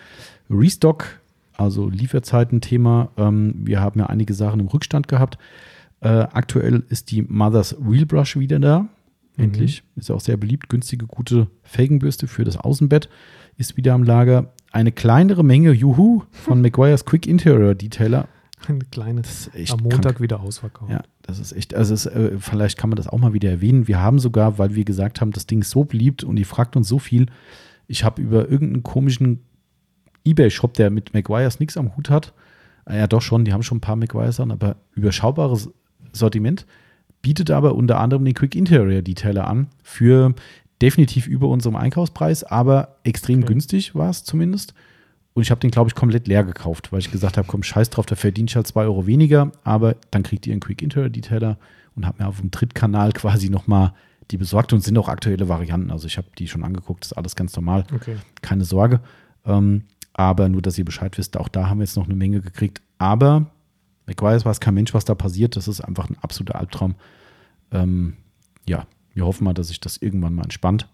Restock, 0.49 1.19
also 1.57 1.89
Lieferzeiten-Thema. 1.89 3.09
Ähm, 3.17 3.55
wir 3.65 3.81
haben 3.81 3.99
ja 3.99 4.05
einige 4.05 4.33
Sachen 4.33 4.61
im 4.61 4.67
Rückstand 4.67 5.09
gehabt. 5.09 5.37
Äh, 5.99 6.07
aktuell 6.07 6.83
ist 6.87 7.11
die 7.11 7.21
Mothers 7.23 7.75
Wheel 7.79 8.05
Brush 8.05 8.37
wieder 8.37 8.59
da. 8.59 8.87
Endlich. 9.35 9.83
Ist 9.97 10.07
ja 10.09 10.15
auch 10.15 10.21
sehr 10.21 10.37
beliebt. 10.37 10.69
Günstige, 10.69 11.05
gute 11.07 11.47
Felgenbürste 11.63 12.27
für 12.27 12.45
das 12.45 12.55
Außenbett 12.57 13.09
ist 13.57 13.75
wieder 13.75 13.93
am 13.93 14.03
Lager. 14.03 14.53
Eine 14.71 14.93
kleinere 14.93 15.43
Menge, 15.43 15.71
juhu, 15.71 16.23
von 16.31 16.61
Meguiar's 16.61 17.05
Quick 17.05 17.27
Interior 17.27 17.75
Detailer. 17.75 18.29
Ein 18.67 18.89
kleines 18.91 19.47
ist 19.47 19.71
am 19.71 19.79
Montag 19.79 20.01
krank. 20.01 20.21
wieder 20.21 20.41
ausverkauft. 20.41 20.91
Ja, 20.91 21.01
das 21.21 21.39
ist 21.39 21.53
echt, 21.53 21.73
also 21.73 21.93
es, 21.93 22.05
äh, 22.05 22.37
vielleicht 22.39 22.77
kann 22.77 22.89
man 22.89 22.97
das 22.97 23.07
auch 23.07 23.17
mal 23.17 23.33
wieder 23.33 23.49
erwähnen. 23.49 23.87
Wir 23.87 23.99
haben 24.01 24.19
sogar, 24.19 24.57
weil 24.57 24.75
wir 24.75 24.83
gesagt 24.85 25.21
haben, 25.21 25.31
das 25.31 25.47
Ding 25.47 25.61
ist 25.61 25.69
so 25.71 25.85
beliebt 25.85 26.23
und 26.23 26.37
ihr 26.37 26.45
fragt 26.45 26.75
uns 26.75 26.87
so 26.87 26.99
viel. 26.99 27.27
Ich 27.87 28.03
habe 28.03 28.21
über 28.21 28.49
irgendeinen 28.49 28.83
komischen 28.83 29.39
Ebay-Shop, 30.25 30.73
der 30.73 30.89
mit 30.89 31.13
Maguires 31.13 31.59
nichts 31.59 31.77
am 31.77 31.95
Hut 31.95 32.09
hat, 32.09 32.33
äh, 32.85 32.97
ja 32.97 33.07
doch 33.07 33.21
schon, 33.21 33.45
die 33.45 33.53
haben 33.53 33.63
schon 33.63 33.77
ein 33.77 33.81
paar 33.81 33.95
Maguires 33.95 34.39
an, 34.39 34.51
aber 34.51 34.75
überschaubares 34.93 35.69
Sortiment, 36.11 36.65
bietet 37.21 37.51
aber 37.51 37.75
unter 37.75 37.99
anderem 37.99 38.25
den 38.25 38.33
Quick 38.33 38.55
Interior 38.55 39.01
Detailer 39.01 39.47
an 39.47 39.67
für 39.83 40.33
definitiv 40.81 41.27
über 41.27 41.47
unserem 41.47 41.75
Einkaufspreis, 41.75 42.43
aber 42.43 42.97
extrem 43.03 43.39
Okay. 43.39 43.47
günstig 43.53 43.95
war 43.95 44.09
es 44.09 44.23
zumindest. 44.23 44.73
Und 45.33 45.43
ich 45.43 45.51
habe 45.51 45.61
den, 45.61 45.71
glaube 45.71 45.87
ich, 45.89 45.95
komplett 45.95 46.27
leer 46.27 46.43
gekauft, 46.43 46.91
weil 46.91 46.99
ich 46.99 47.11
gesagt 47.11 47.37
habe, 47.37 47.47
komm, 47.47 47.63
scheiß 47.63 47.89
drauf, 47.91 48.05
da 48.05 48.15
verdient 48.15 48.49
ich 48.49 48.55
halt 48.55 48.67
2 48.67 48.83
Euro 48.83 49.05
weniger, 49.05 49.51
aber 49.63 49.95
dann 50.11 50.23
kriegt 50.23 50.47
ihr 50.47 50.53
einen 50.53 50.59
Quick 50.59 50.81
Interior 50.81 51.09
Detailer 51.09 51.57
und 51.95 52.05
habe 52.05 52.21
mir 52.23 52.27
auf 52.29 52.39
dem 52.39 52.51
Drittkanal 52.51 53.11
quasi 53.13 53.49
nochmal 53.49 53.93
die 54.31 54.37
besorgt 54.37 54.73
und 54.73 54.81
sind 54.83 54.97
auch 54.97 55.07
aktuelle 55.07 55.49
Varianten. 55.49 55.89
Also 55.91 56.05
ich 56.07 56.17
habe 56.17 56.27
die 56.37 56.47
schon 56.47 56.63
angeguckt, 56.63 57.03
ist 57.05 57.13
alles 57.13 57.35
ganz 57.35 57.55
normal, 57.55 57.85
Okay. 57.93 58.17
keine 58.41 58.63
Sorge. 58.63 58.99
Ähm, 59.45 59.83
aber 60.13 60.49
nur, 60.49 60.61
dass 60.61 60.77
ihr 60.77 60.85
Bescheid 60.85 61.17
wisst, 61.17 61.37
auch 61.37 61.47
da 61.47 61.69
haben 61.69 61.79
wir 61.79 61.85
jetzt 61.85 61.95
noch 61.95 62.05
eine 62.05 62.15
Menge 62.15 62.41
gekriegt. 62.41 62.81
Aber 62.97 63.47
McGuire 64.05 64.43
weiß 64.43 64.59
kein 64.59 64.73
Mensch, 64.73 64.93
was 64.93 65.05
da 65.05 65.15
passiert. 65.15 65.55
Das 65.55 65.67
ist 65.67 65.81
einfach 65.81 66.09
ein 66.09 66.17
absoluter 66.21 66.59
Albtraum. 66.59 66.95
Ähm, 67.71 68.17
ja, 68.67 68.85
wir 69.13 69.25
hoffen 69.25 69.45
mal, 69.45 69.53
dass 69.53 69.69
sich 69.69 69.79
das 69.79 69.97
irgendwann 69.97 70.35
mal 70.35 70.43
entspannt. 70.43 70.87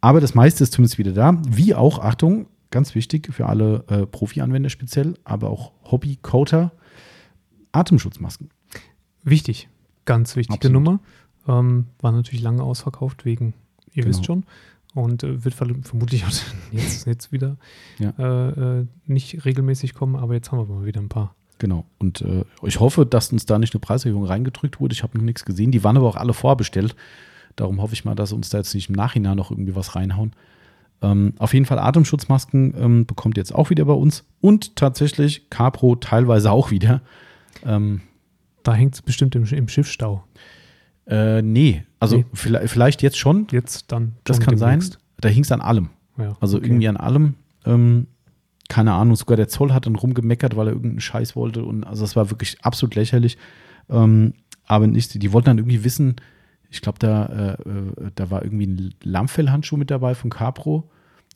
Aber 0.00 0.20
das 0.20 0.34
meiste 0.34 0.64
ist 0.64 0.72
zumindest 0.72 0.98
wieder 0.98 1.12
da. 1.12 1.40
Wie 1.48 1.74
auch, 1.74 2.00
Achtung, 2.00 2.46
ganz 2.72 2.96
wichtig 2.96 3.32
für 3.32 3.46
alle 3.46 3.84
äh, 3.88 4.06
Profi-Anwender 4.06 4.68
speziell, 4.70 5.14
aber 5.22 5.50
auch 5.50 5.70
Hobby-Coder, 5.84 6.72
Atemschutzmasken. 7.70 8.50
Wichtig, 9.22 9.68
ganz 10.04 10.34
wichtige 10.36 10.56
Absolut. 10.56 10.72
Nummer. 10.84 11.00
Ähm, 11.46 11.86
war 12.00 12.12
natürlich 12.12 12.42
lange 12.42 12.62
ausverkauft 12.62 13.24
wegen, 13.24 13.54
ihr 13.92 14.02
Genau. 14.02 14.08
wisst 14.08 14.24
schon. 14.26 14.44
Und 14.94 15.22
äh, 15.22 15.42
wird 15.44 15.54
vermutlich 15.54 16.24
auch 16.24 16.30
jetzt, 16.72 17.06
jetzt 17.06 17.32
wieder 17.32 17.56
Ja. 17.98 18.10
äh, 18.18 18.80
äh, 18.80 18.86
nicht 19.06 19.44
regelmäßig 19.44 19.94
kommen, 19.94 20.16
aber 20.16 20.34
jetzt 20.34 20.52
haben 20.52 20.58
wir 20.68 20.74
mal 20.74 20.84
wieder 20.84 21.00
ein 21.00 21.08
paar. 21.08 21.34
Genau. 21.58 21.86
Und 21.98 22.20
äh, 22.22 22.44
ich 22.64 22.80
hoffe, 22.80 23.06
dass 23.06 23.32
uns 23.32 23.46
da 23.46 23.58
nicht 23.58 23.72
eine 23.74 23.80
Preiserhöhung 23.80 24.24
reingedrückt 24.24 24.80
wurde. 24.80 24.92
Ich 24.94 25.02
habe 25.02 25.16
noch 25.16 25.24
nichts 25.24 25.44
gesehen. 25.44 25.70
Die 25.70 25.84
waren 25.84 25.96
aber 25.96 26.08
auch 26.08 26.16
alle 26.16 26.34
vorbestellt. 26.34 26.96
Darum 27.56 27.80
hoffe 27.80 27.94
ich 27.94 28.04
mal, 28.04 28.14
dass 28.16 28.32
uns 28.32 28.48
da 28.50 28.58
jetzt 28.58 28.74
nicht 28.74 28.88
im 28.88 28.96
Nachhinein 28.96 29.36
noch 29.36 29.50
irgendwie 29.50 29.76
was 29.76 29.94
reinhauen. 29.94 30.32
Ähm, 31.02 31.34
auf 31.38 31.52
jeden 31.52 31.66
Fall 31.66 31.78
Atemschutzmasken 31.78 32.74
ähm, 32.78 33.06
bekommt 33.06 33.36
ihr 33.36 33.40
jetzt 33.40 33.54
auch 33.54 33.70
wieder 33.70 33.84
bei 33.84 33.92
uns. 33.92 34.24
Und 34.40 34.76
tatsächlich 34.76 35.50
Capro 35.50 35.96
teilweise 35.96 36.50
auch 36.50 36.70
wieder. 36.70 37.02
Ähm, 37.66 38.00
Da 38.62 38.74
hängt 38.74 38.94
es 38.94 39.02
bestimmt 39.02 39.34
im, 39.34 39.44
im 39.44 39.68
Schiffsstau. 39.68 40.22
äh, 41.06 41.42
nee, 41.42 41.84
also 41.98 42.18
Nee. 42.18 42.24
Vielleicht, 42.32 42.68
vielleicht 42.70 43.02
jetzt 43.02 43.18
schon. 43.18 43.46
Jetzt 43.50 43.90
dann. 43.90 44.12
Das 44.24 44.38
kann 44.40 44.56
sein. 44.56 44.78
demnächst. 44.78 44.98
Da 45.20 45.28
hing 45.28 45.42
es 45.42 45.50
an 45.52 45.60
allem. 45.60 45.88
Ja, 46.18 46.36
Also 46.40 46.58
okay. 46.58 46.66
irgendwie 46.66 46.88
an 46.88 46.96
allem. 46.96 47.34
Ähm, 47.66 48.06
keine 48.68 48.92
Ahnung, 48.92 49.16
sogar 49.16 49.36
der 49.36 49.48
Zoll 49.48 49.72
hat 49.72 49.86
dann 49.86 49.96
rumgemeckert, 49.96 50.56
weil 50.56 50.68
er 50.68 50.72
irgendeinen 50.72 51.00
Scheiß 51.00 51.34
wollte. 51.36 51.64
Und 51.64 51.84
also 51.84 52.04
es 52.04 52.14
war 52.16 52.30
wirklich 52.30 52.64
absolut 52.64 52.94
lächerlich. 52.94 53.36
Ähm, 53.90 54.34
aber 54.66 54.86
nicht, 54.86 55.20
die 55.20 55.32
wollten 55.32 55.46
dann 55.46 55.58
irgendwie 55.58 55.84
wissen, 55.84 56.16
ich 56.72 56.80
glaube, 56.80 56.98
da, 56.98 57.26
äh, 57.26 57.52
äh, 57.68 58.10
da 58.14 58.30
war 58.30 58.42
irgendwie 58.42 58.66
ein 58.66 58.94
Lammfellhandschuh 59.04 59.76
mit 59.76 59.90
dabei 59.90 60.14
von 60.14 60.30
Capro. 60.30 60.90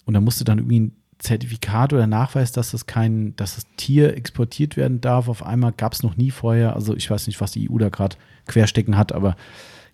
Und 0.07 0.15
da 0.15 0.21
musste 0.21 0.45
dann 0.45 0.59
irgendwie 0.59 0.81
ein 0.81 0.93
Zertifikat 1.19 1.93
oder 1.93 2.07
Nachweis, 2.07 2.53
dass 2.53 2.71
das 2.73 2.87
kein, 2.87 3.37
dass 3.37 3.55
das 3.57 3.67
Tier 3.77 4.17
exportiert 4.17 4.77
werden 4.77 5.01
darf. 5.01 5.29
Auf 5.29 5.45
einmal 5.45 5.73
gab 5.73 5.93
es 5.93 6.03
noch 6.03 6.17
nie 6.17 6.31
vorher. 6.31 6.75
Also 6.75 6.97
ich 6.97 7.11
weiß 7.11 7.27
nicht, 7.27 7.41
was 7.41 7.53
die 7.53 7.71
EU 7.71 7.79
da 7.79 7.89
gerade 7.91 8.17
querstecken 8.47 8.97
hat, 8.97 9.13
aber 9.13 9.37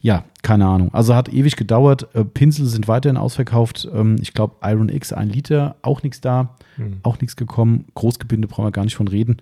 ja, 0.01 0.24
keine 0.43 0.66
Ahnung. 0.66 0.93
Also 0.93 1.14
hat 1.14 1.32
ewig 1.32 1.56
gedauert. 1.56 2.09
Äh, 2.14 2.24
Pinsel 2.24 2.66
sind 2.66 2.89
weiterhin 2.89 3.16
ausverkauft. 3.16 3.89
Ähm, 3.93 4.16
ich 4.20 4.35
glaube, 4.35 4.56
Iron 4.62 4.89
X, 4.89 5.12
ein 5.12 5.28
Liter, 5.28 5.77
auch 5.82 6.02
nichts 6.02 6.20
da, 6.20 6.56
Hm. 6.77 6.98
auch 7.02 7.20
nichts 7.20 7.36
gekommen. 7.36 7.85
Großgebinde 7.94 8.48
brauchen 8.48 8.64
wir 8.66 8.73
gar 8.73 8.85
nicht 8.85 8.97
von 8.97 9.06
reden. 9.09 9.36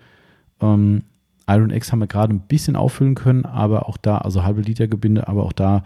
Ähm, 0.61 1.03
Iron 1.55 1.69
X 1.69 1.91
haben 1.91 1.99
wir 1.99 2.07
gerade 2.07 2.33
ein 2.33 2.41
bisschen 2.41 2.75
auffüllen 2.75 3.15
können, 3.15 3.45
aber 3.45 3.87
auch 3.89 3.97
da, 3.97 4.19
also 4.19 4.43
halbe 4.43 4.61
Liter 4.61 4.87
Gebinde, 4.87 5.27
aber 5.27 5.43
auch 5.43 5.53
da, 5.53 5.83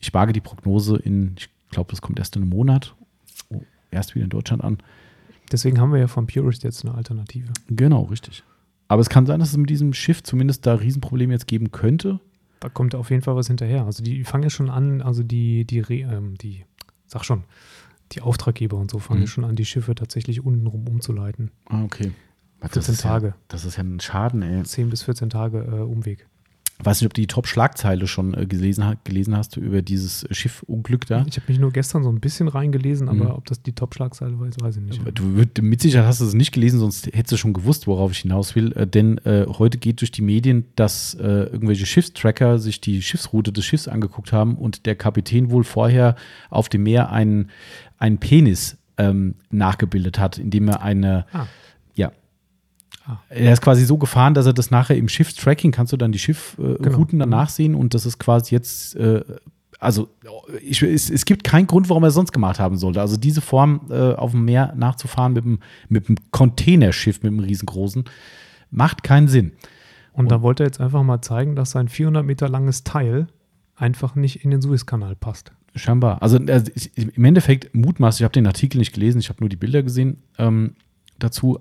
ich 0.00 0.12
wage 0.12 0.32
die 0.32 0.40
Prognose 0.40 0.96
in, 0.96 1.34
ich 1.38 1.48
glaube, 1.70 1.90
das 1.90 2.02
kommt 2.02 2.18
erst 2.18 2.36
in 2.36 2.42
einem 2.42 2.50
Monat, 2.50 2.94
erst 3.90 4.14
wieder 4.14 4.24
in 4.24 4.30
Deutschland 4.30 4.64
an. 4.64 4.78
Deswegen 5.52 5.80
haben 5.80 5.92
wir 5.92 6.00
ja 6.00 6.06
von 6.06 6.26
Purist 6.26 6.62
jetzt 6.62 6.84
eine 6.84 6.94
Alternative. 6.94 7.52
Genau, 7.68 8.02
richtig. 8.02 8.44
Aber 8.88 9.02
es 9.02 9.08
kann 9.08 9.26
sein, 9.26 9.40
dass 9.40 9.50
es 9.50 9.56
mit 9.56 9.70
diesem 9.70 9.92
Schiff 9.92 10.22
zumindest 10.22 10.66
da 10.66 10.74
Riesenprobleme 10.74 11.32
jetzt 11.32 11.46
geben 11.46 11.70
könnte. 11.70 12.20
Da 12.60 12.68
kommt 12.68 12.94
auf 12.94 13.10
jeden 13.10 13.22
Fall 13.22 13.36
was 13.36 13.46
hinterher. 13.46 13.84
Also 13.84 14.02
die 14.02 14.24
fangen 14.24 14.44
ja 14.44 14.50
schon 14.50 14.68
an, 14.70 15.00
also 15.00 15.22
die, 15.22 15.64
die, 15.64 15.78
ähm, 15.78 16.36
die, 16.38 16.64
sag 17.06 17.24
schon, 17.24 17.44
die 18.12 18.20
Auftraggeber 18.20 18.76
und 18.76 18.90
so 18.90 18.98
fangen 18.98 19.20
mhm. 19.20 19.26
schon 19.26 19.44
an, 19.44 19.56
die 19.56 19.64
Schiffe 19.64 19.94
tatsächlich 19.94 20.44
untenrum 20.44 20.88
umzuleiten. 20.88 21.50
Ah, 21.66 21.84
okay. 21.84 22.12
14 22.68 22.96
Tage. 22.96 23.26
Ja, 23.28 23.34
das 23.48 23.64
ist 23.64 23.76
ja 23.76 23.82
ein 23.82 24.00
Schaden, 24.00 24.42
ey. 24.42 24.62
10 24.62 24.90
bis 24.90 25.02
14 25.02 25.30
Tage 25.30 25.58
äh, 25.58 25.80
Umweg. 25.80 26.26
Weiß 26.82 27.00
nicht, 27.00 27.06
ob 27.06 27.14
du 27.14 27.20
die 27.20 27.26
Top-Schlagzeile 27.26 28.06
schon 28.06 28.32
äh, 28.34 28.46
gelesen, 28.46 28.96
gelesen, 29.04 29.36
hast 29.36 29.56
über 29.56 29.82
dieses 29.82 30.26
Schiffunglück 30.30 31.06
da. 31.06 31.24
Ich 31.28 31.36
habe 31.36 31.46
mich 31.48 31.58
nur 31.58 31.72
gestern 31.72 32.02
so 32.02 32.10
ein 32.10 32.20
bisschen 32.20 32.48
reingelesen, 32.48 33.08
aber 33.08 33.24
mhm. 33.24 33.30
ob 33.32 33.46
das 33.46 33.62
die 33.62 33.72
Top-Schlagzeile 33.72 34.38
war, 34.40 34.48
weiß 34.48 34.76
ich 34.76 34.82
nicht. 34.82 35.02
Du, 35.14 35.44
du, 35.44 35.62
mit 35.62 35.82
Sicherheit 35.82 36.06
hast 36.06 36.20
du 36.20 36.24
es 36.24 36.34
nicht 36.34 36.52
gelesen, 36.52 36.78
sonst 36.78 37.06
hättest 37.06 37.32
du 37.32 37.36
schon 37.36 37.52
gewusst, 37.52 37.86
worauf 37.86 38.12
ich 38.12 38.20
hinaus 38.20 38.54
will. 38.54 38.72
Äh, 38.72 38.86
denn 38.86 39.18
äh, 39.18 39.46
heute 39.46 39.76
geht 39.78 40.00
durch 40.00 40.10
die 40.10 40.22
Medien, 40.22 40.64
dass 40.76 41.14
äh, 41.14 41.22
irgendwelche 41.22 41.84
Schiffstracker 41.84 42.58
sich 42.58 42.80
die 42.80 43.02
Schiffsroute 43.02 43.52
des 43.52 43.64
Schiffs 43.64 43.86
angeguckt 43.86 44.32
haben 44.32 44.56
und 44.56 44.86
der 44.86 44.96
Kapitän 44.96 45.50
wohl 45.50 45.64
vorher 45.64 46.16
auf 46.48 46.68
dem 46.70 46.84
Meer 46.84 47.10
einen, 47.10 47.50
einen 47.98 48.18
Penis 48.18 48.78
ähm, 48.96 49.34
nachgebildet 49.50 50.18
hat, 50.18 50.38
indem 50.38 50.68
er 50.68 50.82
eine. 50.82 51.26
Ah 51.32 51.46
Ah. 53.10 53.20
Er 53.28 53.52
ist 53.52 53.62
quasi 53.62 53.84
so 53.84 53.98
gefahren, 53.98 54.34
dass 54.34 54.46
er 54.46 54.52
das 54.52 54.70
nachher 54.70 54.96
im 54.96 55.08
Schiffstracking 55.08 55.72
kannst 55.72 55.92
du 55.92 55.96
dann 55.96 56.12
die 56.12 56.18
Schiffrouten 56.18 56.74
äh, 56.74 57.06
genau. 57.06 57.24
danach 57.24 57.48
sehen 57.48 57.74
und 57.74 57.94
das 57.94 58.06
ist 58.06 58.18
quasi 58.18 58.54
jetzt, 58.54 58.94
äh, 58.96 59.22
also 59.78 60.08
ich, 60.62 60.82
es, 60.82 61.10
es, 61.10 61.24
gibt 61.24 61.42
keinen 61.42 61.66
Grund, 61.66 61.88
warum 61.88 62.04
er 62.04 62.08
es 62.08 62.14
sonst 62.14 62.32
gemacht 62.32 62.60
haben 62.60 62.76
sollte. 62.76 63.00
Also 63.00 63.16
diese 63.16 63.40
Form 63.40 63.80
äh, 63.90 64.12
auf 64.12 64.32
dem 64.32 64.44
Meer 64.44 64.74
nachzufahren 64.76 65.32
mit 65.32 65.44
einem, 65.44 65.58
mit 65.88 66.08
einem 66.08 66.18
Containerschiff, 66.30 67.22
mit 67.22 67.32
einem 67.32 67.40
riesengroßen, 67.40 68.04
macht 68.70 69.02
keinen 69.02 69.28
Sinn. 69.28 69.52
Und, 70.12 70.26
und 70.26 70.30
da 70.30 70.42
wollte 70.42 70.62
er 70.62 70.66
jetzt 70.66 70.80
einfach 70.80 71.02
mal 71.02 71.22
zeigen, 71.22 71.56
dass 71.56 71.70
sein 71.70 71.88
400 71.88 72.24
Meter 72.24 72.48
langes 72.48 72.84
Teil 72.84 73.28
einfach 73.74 74.14
nicht 74.14 74.44
in 74.44 74.50
den 74.50 74.60
Suezkanal 74.60 75.16
passt. 75.16 75.52
Scheinbar. 75.74 76.20
Also 76.22 76.36
äh, 76.36 76.62
im 76.94 77.24
Endeffekt 77.24 77.74
mutmaßlich, 77.74 78.20
ich 78.20 78.24
habe 78.24 78.32
den 78.32 78.46
Artikel 78.46 78.78
nicht 78.78 78.92
gelesen, 78.92 79.20
ich 79.20 79.28
habe 79.28 79.40
nur 79.40 79.48
die 79.48 79.56
Bilder 79.56 79.82
gesehen 79.82 80.18
ähm, 80.38 80.74
dazu, 81.18 81.60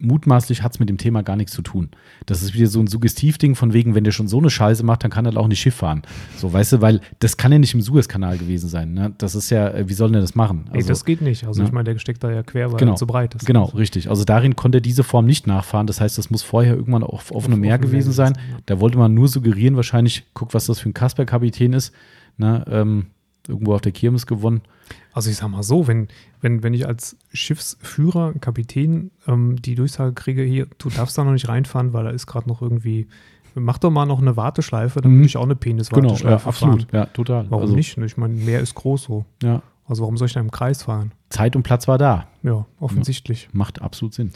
mutmaßlich 0.00 0.62
hat 0.62 0.72
es 0.72 0.80
mit 0.80 0.88
dem 0.88 0.98
Thema 0.98 1.22
gar 1.22 1.36
nichts 1.36 1.52
zu 1.52 1.62
tun. 1.62 1.90
Das 2.26 2.42
ist 2.42 2.54
wieder 2.54 2.66
so 2.66 2.80
ein 2.80 2.86
Suggestivding 2.86 3.54
von 3.54 3.72
wegen, 3.72 3.94
wenn 3.94 4.04
der 4.04 4.12
schon 4.12 4.28
so 4.28 4.38
eine 4.38 4.50
Scheiße 4.50 4.84
macht, 4.84 5.04
dann 5.04 5.10
kann 5.10 5.26
er 5.26 5.36
auch 5.36 5.46
nicht 5.46 5.60
Schiff 5.60 5.76
fahren. 5.76 6.02
So, 6.36 6.52
weißt 6.52 6.72
du, 6.72 6.80
weil 6.80 7.00
das 7.18 7.36
kann 7.36 7.52
ja 7.52 7.58
nicht 7.58 7.74
im 7.74 7.80
Suezkanal 7.80 8.38
gewesen 8.38 8.68
sein. 8.68 8.94
Ne? 8.94 9.12
Das 9.18 9.34
ist 9.34 9.50
ja, 9.50 9.68
äh, 9.68 9.88
wie 9.88 9.92
soll 9.92 10.10
der 10.10 10.20
das 10.20 10.34
machen? 10.34 10.64
Also, 10.66 10.78
nee, 10.78 10.84
das 10.84 11.04
geht 11.04 11.20
nicht. 11.20 11.46
Also 11.46 11.62
ne? 11.62 11.68
ich 11.68 11.72
meine, 11.72 11.84
der 11.84 11.98
steckt 11.98 12.24
da 12.24 12.30
ja 12.30 12.42
quer, 12.42 12.72
weil 12.72 12.78
genau, 12.78 12.92
er 12.92 12.96
zu 12.96 13.06
breit 13.06 13.34
ist. 13.34 13.46
Genau, 13.46 13.64
richtig. 13.66 14.08
Also 14.08 14.24
darin 14.24 14.56
konnte 14.56 14.78
er 14.78 14.82
diese 14.82 15.04
Form 15.04 15.26
nicht 15.26 15.46
nachfahren. 15.46 15.86
Das 15.86 16.00
heißt, 16.00 16.16
das 16.18 16.30
muss 16.30 16.42
vorher 16.42 16.74
irgendwann 16.74 17.02
auf 17.02 17.30
offenem 17.30 17.60
Meer 17.60 17.78
gewesen 17.78 18.12
sein. 18.12 18.34
sein 18.34 18.44
ja. 18.50 18.58
Da 18.66 18.80
wollte 18.80 18.98
man 18.98 19.14
nur 19.14 19.28
suggerieren, 19.28 19.76
wahrscheinlich, 19.76 20.24
guck, 20.34 20.54
was 20.54 20.66
das 20.66 20.80
für 20.80 20.88
ein 20.88 20.94
Kasper-Kapitän 20.94 21.72
ist. 21.72 21.92
Ne? 22.38 22.64
Ähm, 22.70 23.06
irgendwo 23.48 23.74
auf 23.74 23.80
der 23.80 23.92
Kirmes 23.92 24.26
gewonnen. 24.26 24.62
Also 25.12 25.30
ich 25.30 25.36
sag 25.36 25.48
mal 25.48 25.62
so, 25.62 25.86
wenn, 25.86 26.08
wenn, 26.40 26.62
wenn 26.62 26.74
ich 26.74 26.86
als 26.86 27.16
Schiffsführer, 27.32 28.34
Kapitän 28.40 29.10
ähm, 29.26 29.60
die 29.60 29.74
Durchsage 29.74 30.12
kriege, 30.12 30.42
hier, 30.42 30.66
du 30.78 30.88
darfst 30.88 31.18
da 31.18 31.24
noch 31.24 31.32
nicht 31.32 31.48
reinfahren, 31.48 31.92
weil 31.92 32.04
da 32.04 32.10
ist 32.10 32.26
gerade 32.26 32.48
noch 32.48 32.62
irgendwie, 32.62 33.08
mach 33.54 33.78
doch 33.78 33.90
mal 33.90 34.06
noch 34.06 34.20
eine 34.20 34.36
Warteschleife, 34.36 35.00
dann 35.00 35.12
mhm. 35.12 35.16
würde 35.18 35.26
ich 35.26 35.36
auch 35.36 35.44
eine 35.44 35.56
Peniswarteschleife 35.56 36.22
genau, 36.22 36.38
ja, 36.38 36.46
absolut. 36.46 36.82
Fahren. 36.82 36.88
Ja, 36.92 37.06
total. 37.06 37.46
Warum 37.50 37.62
also, 37.62 37.74
nicht? 37.74 37.98
Ich 37.98 38.16
meine, 38.16 38.34
mehr 38.34 38.60
ist 38.60 38.74
groß 38.74 39.02
so. 39.02 39.24
Ja. 39.42 39.62
Also 39.86 40.02
warum 40.02 40.16
soll 40.16 40.26
ich 40.26 40.34
da 40.34 40.40
im 40.40 40.52
Kreis 40.52 40.84
fahren? 40.84 41.10
Zeit 41.30 41.56
und 41.56 41.64
Platz 41.64 41.88
war 41.88 41.98
da. 41.98 42.28
Ja, 42.44 42.64
offensichtlich. 42.78 43.48
Macht 43.52 43.82
absolut 43.82 44.14
Sinn. 44.14 44.30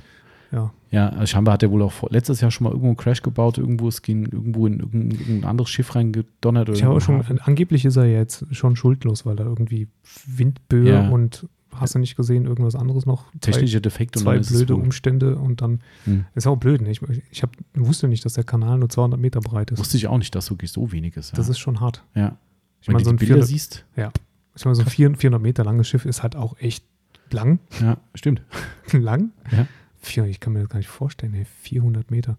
Ja. 0.51 0.73
Ja, 0.95 1.09
also 1.09 1.27
scheinbar 1.27 1.55
hat 1.55 1.63
er 1.65 1.73
wohl 1.73 1.83
auch 1.83 2.09
letztes 2.11 2.41
Jahr 2.41 2.53
schon 2.53 2.65
mal 2.65 2.71
irgendwo 2.71 2.87
einen 2.87 2.97
Crash 2.97 3.21
gebaut, 3.23 3.59
irgendwo, 3.59 3.89
es 3.89 4.01
ging 4.01 4.27
irgendwo 4.27 4.67
in 4.69 4.79
irgendein 4.79 5.45
anderes 5.45 5.69
Schiff 5.71 5.95
reingedonnert. 5.97 6.69
Ich 6.69 6.85
habe 6.85 7.01
schon, 7.01 7.23
angeblich 7.41 7.85
ist 7.85 7.97
er 7.97 8.07
jetzt 8.07 8.47
schon 8.55 8.77
schuldlos, 8.77 9.27
weil 9.27 9.35
da 9.35 9.45
irgendwie 9.45 9.89
Windböe 10.25 10.89
ja. 10.89 11.09
und 11.09 11.49
hast 11.75 11.97
du 11.97 11.99
nicht 11.99 12.15
gesehen, 12.15 12.47
irgendwas 12.47 12.77
anderes 12.77 13.07
noch? 13.07 13.25
Technische 13.41 13.81
Defekte 13.81 14.21
zwei 14.21 14.37
und 14.37 14.47
blöde 14.47 14.77
Umstände 14.77 15.37
und 15.37 15.63
dann 15.63 15.81
hm. 16.05 16.27
ist 16.37 16.47
auch 16.47 16.57
blöd. 16.57 16.81
Ne? 16.81 16.93
Ich, 16.93 17.01
ich 17.33 17.43
hab, 17.43 17.51
wusste 17.75 18.07
nicht, 18.07 18.25
dass 18.25 18.35
der 18.35 18.45
Kanal 18.45 18.79
nur 18.79 18.89
200 18.89 19.19
Meter 19.19 19.41
breit 19.41 19.73
ist. 19.73 19.81
Wusste 19.81 19.97
ich 19.97 20.07
auch 20.07 20.19
nicht, 20.19 20.33
dass 20.37 20.51
wirklich 20.51 20.71
so 20.71 20.93
wenig 20.93 21.17
ist. 21.17 21.33
Ja. 21.33 21.37
Das 21.37 21.49
ist 21.49 21.59
schon 21.59 21.81
hart. 21.81 22.05
Ja. 22.15 22.37
Ich 22.81 22.89
meine, 22.89 23.05
so 23.05 23.11
ein 23.11 23.19
400, 23.19 23.49
siehst. 23.49 23.85
Ja. 23.97 24.13
Ich 24.55 24.65
meine, 24.65 24.77
so 24.77 24.83
ein 24.83 25.17
400 25.17 25.43
Meter 25.43 25.65
langes 25.65 25.89
Schiff 25.89 26.05
ist 26.05 26.23
halt 26.23 26.37
auch 26.37 26.57
echt 26.61 26.85
lang. 27.33 27.59
Ja, 27.81 27.97
stimmt. 28.15 28.43
lang. 28.93 29.33
Ja 29.51 29.67
ich 30.07 30.41
kann 30.41 30.53
mir 30.53 30.61
das 30.61 30.69
gar 30.69 30.79
nicht 30.79 30.89
vorstellen, 30.89 31.35
ey, 31.35 31.45
400 31.45 32.11
Meter. 32.11 32.39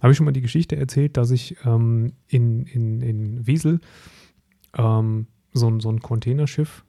Habe 0.00 0.12
ich 0.12 0.16
schon 0.16 0.26
mal 0.26 0.32
die 0.32 0.42
Geschichte 0.42 0.76
erzählt, 0.76 1.16
dass 1.16 1.30
ich 1.30 1.56
ähm, 1.64 2.12
in, 2.28 2.66
in, 2.66 3.00
in 3.00 3.46
Wiesel 3.46 3.80
ähm, 4.76 5.26
so, 5.52 5.80
so 5.80 5.88
ein 5.88 6.00
Containerschiff 6.00 6.84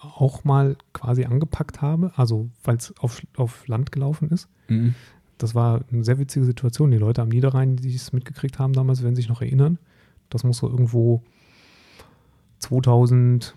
auch 0.00 0.44
mal 0.44 0.76
quasi 0.92 1.24
angepackt 1.24 1.82
habe, 1.82 2.12
also 2.16 2.48
weil 2.62 2.76
es 2.76 2.94
auf, 2.98 3.20
auf 3.36 3.66
Land 3.66 3.92
gelaufen 3.92 4.30
ist. 4.30 4.48
Mhm. 4.68 4.94
Das 5.38 5.54
war 5.54 5.84
eine 5.92 6.04
sehr 6.04 6.18
witzige 6.18 6.44
Situation. 6.44 6.90
Die 6.90 6.98
Leute 6.98 7.22
am 7.22 7.28
Niederrhein, 7.28 7.76
die 7.76 7.94
es 7.94 8.12
mitgekriegt 8.12 8.58
haben 8.58 8.72
damals, 8.72 9.02
werden 9.02 9.16
sich 9.16 9.28
noch 9.28 9.42
erinnern. 9.42 9.78
Das 10.30 10.44
muss 10.44 10.58
so 10.58 10.68
irgendwo 10.68 11.22
2000, 12.58 13.54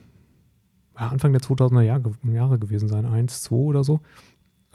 ja, 0.99 1.07
Anfang 1.07 1.31
der 1.31 1.41
2000er 1.41 1.81
Jahre, 1.81 2.11
Jahre 2.31 2.59
gewesen 2.59 2.87
sein, 2.87 3.05
1, 3.05 3.43
2 3.43 3.55
oder 3.55 3.83
so. 3.83 4.01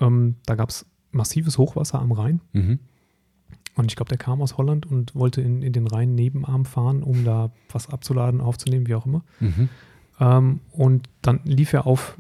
Ähm, 0.01 0.37
da 0.47 0.55
gab 0.55 0.71
es 0.71 0.87
massives 1.11 1.59
Hochwasser 1.59 2.01
am 2.01 2.13
Rhein. 2.13 2.41
Mhm. 2.53 2.79
Und 3.75 3.91
ich 3.91 3.97
glaube, 3.97 4.09
der 4.09 4.19
kam 4.19 4.41
aus 4.41 4.57
Holland 4.57 4.87
und 4.87 5.15
wollte 5.15 5.43
in, 5.43 5.63
in 5.63 5.73
den 5.73 5.87
Rhein-Nebenarm 5.87 6.65
fahren, 6.65 7.03
um 7.03 7.25
da 7.25 7.51
was 7.71 7.91
abzuladen, 7.91 8.41
aufzunehmen, 8.41 8.87
wie 8.87 8.95
auch 8.95 9.07
immer. 9.07 9.23
Mhm. 9.41 9.69
Ähm, 10.19 10.61
und 10.73 11.09
dann 11.21 11.41
lief 11.45 11.73
er 11.73 11.87
auf 11.87 12.17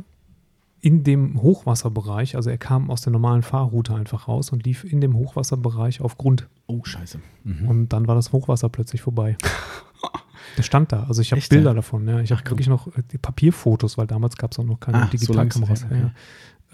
in 0.80 1.02
dem 1.02 1.42
Hochwasserbereich, 1.42 2.36
also 2.36 2.50
er 2.50 2.58
kam 2.58 2.90
aus 2.90 3.00
der 3.00 3.10
normalen 3.10 3.42
Fahrroute 3.42 3.94
einfach 3.94 4.28
raus 4.28 4.50
und 4.50 4.64
lief 4.64 4.84
in 4.84 5.00
dem 5.00 5.16
Hochwasserbereich 5.16 6.00
auf 6.00 6.18
Grund. 6.18 6.46
Oh, 6.66 6.84
scheiße. 6.84 7.18
Mhm. 7.42 7.68
Und 7.68 7.88
dann 7.88 8.06
war 8.06 8.14
das 8.14 8.32
Hochwasser 8.32 8.68
plötzlich 8.68 9.00
vorbei. 9.00 9.36
der 10.56 10.62
stand 10.62 10.92
da. 10.92 11.04
Also 11.04 11.22
ich 11.22 11.32
habe 11.32 11.42
Bilder 11.48 11.70
ja? 11.70 11.74
davon. 11.74 12.06
Ja. 12.06 12.20
Ich 12.20 12.30
habe 12.30 12.48
wirklich 12.48 12.68
noch 12.68 12.86
äh, 12.88 13.02
die 13.10 13.18
Papierfotos, 13.18 13.98
weil 13.98 14.06
damals 14.06 14.36
gab 14.36 14.52
es 14.52 14.58
auch 14.58 14.64
noch 14.64 14.78
keine 14.78 15.02
ah, 15.02 15.06
Digitalkameras. 15.06 15.80
So 15.80 15.86
ja, 15.94 16.12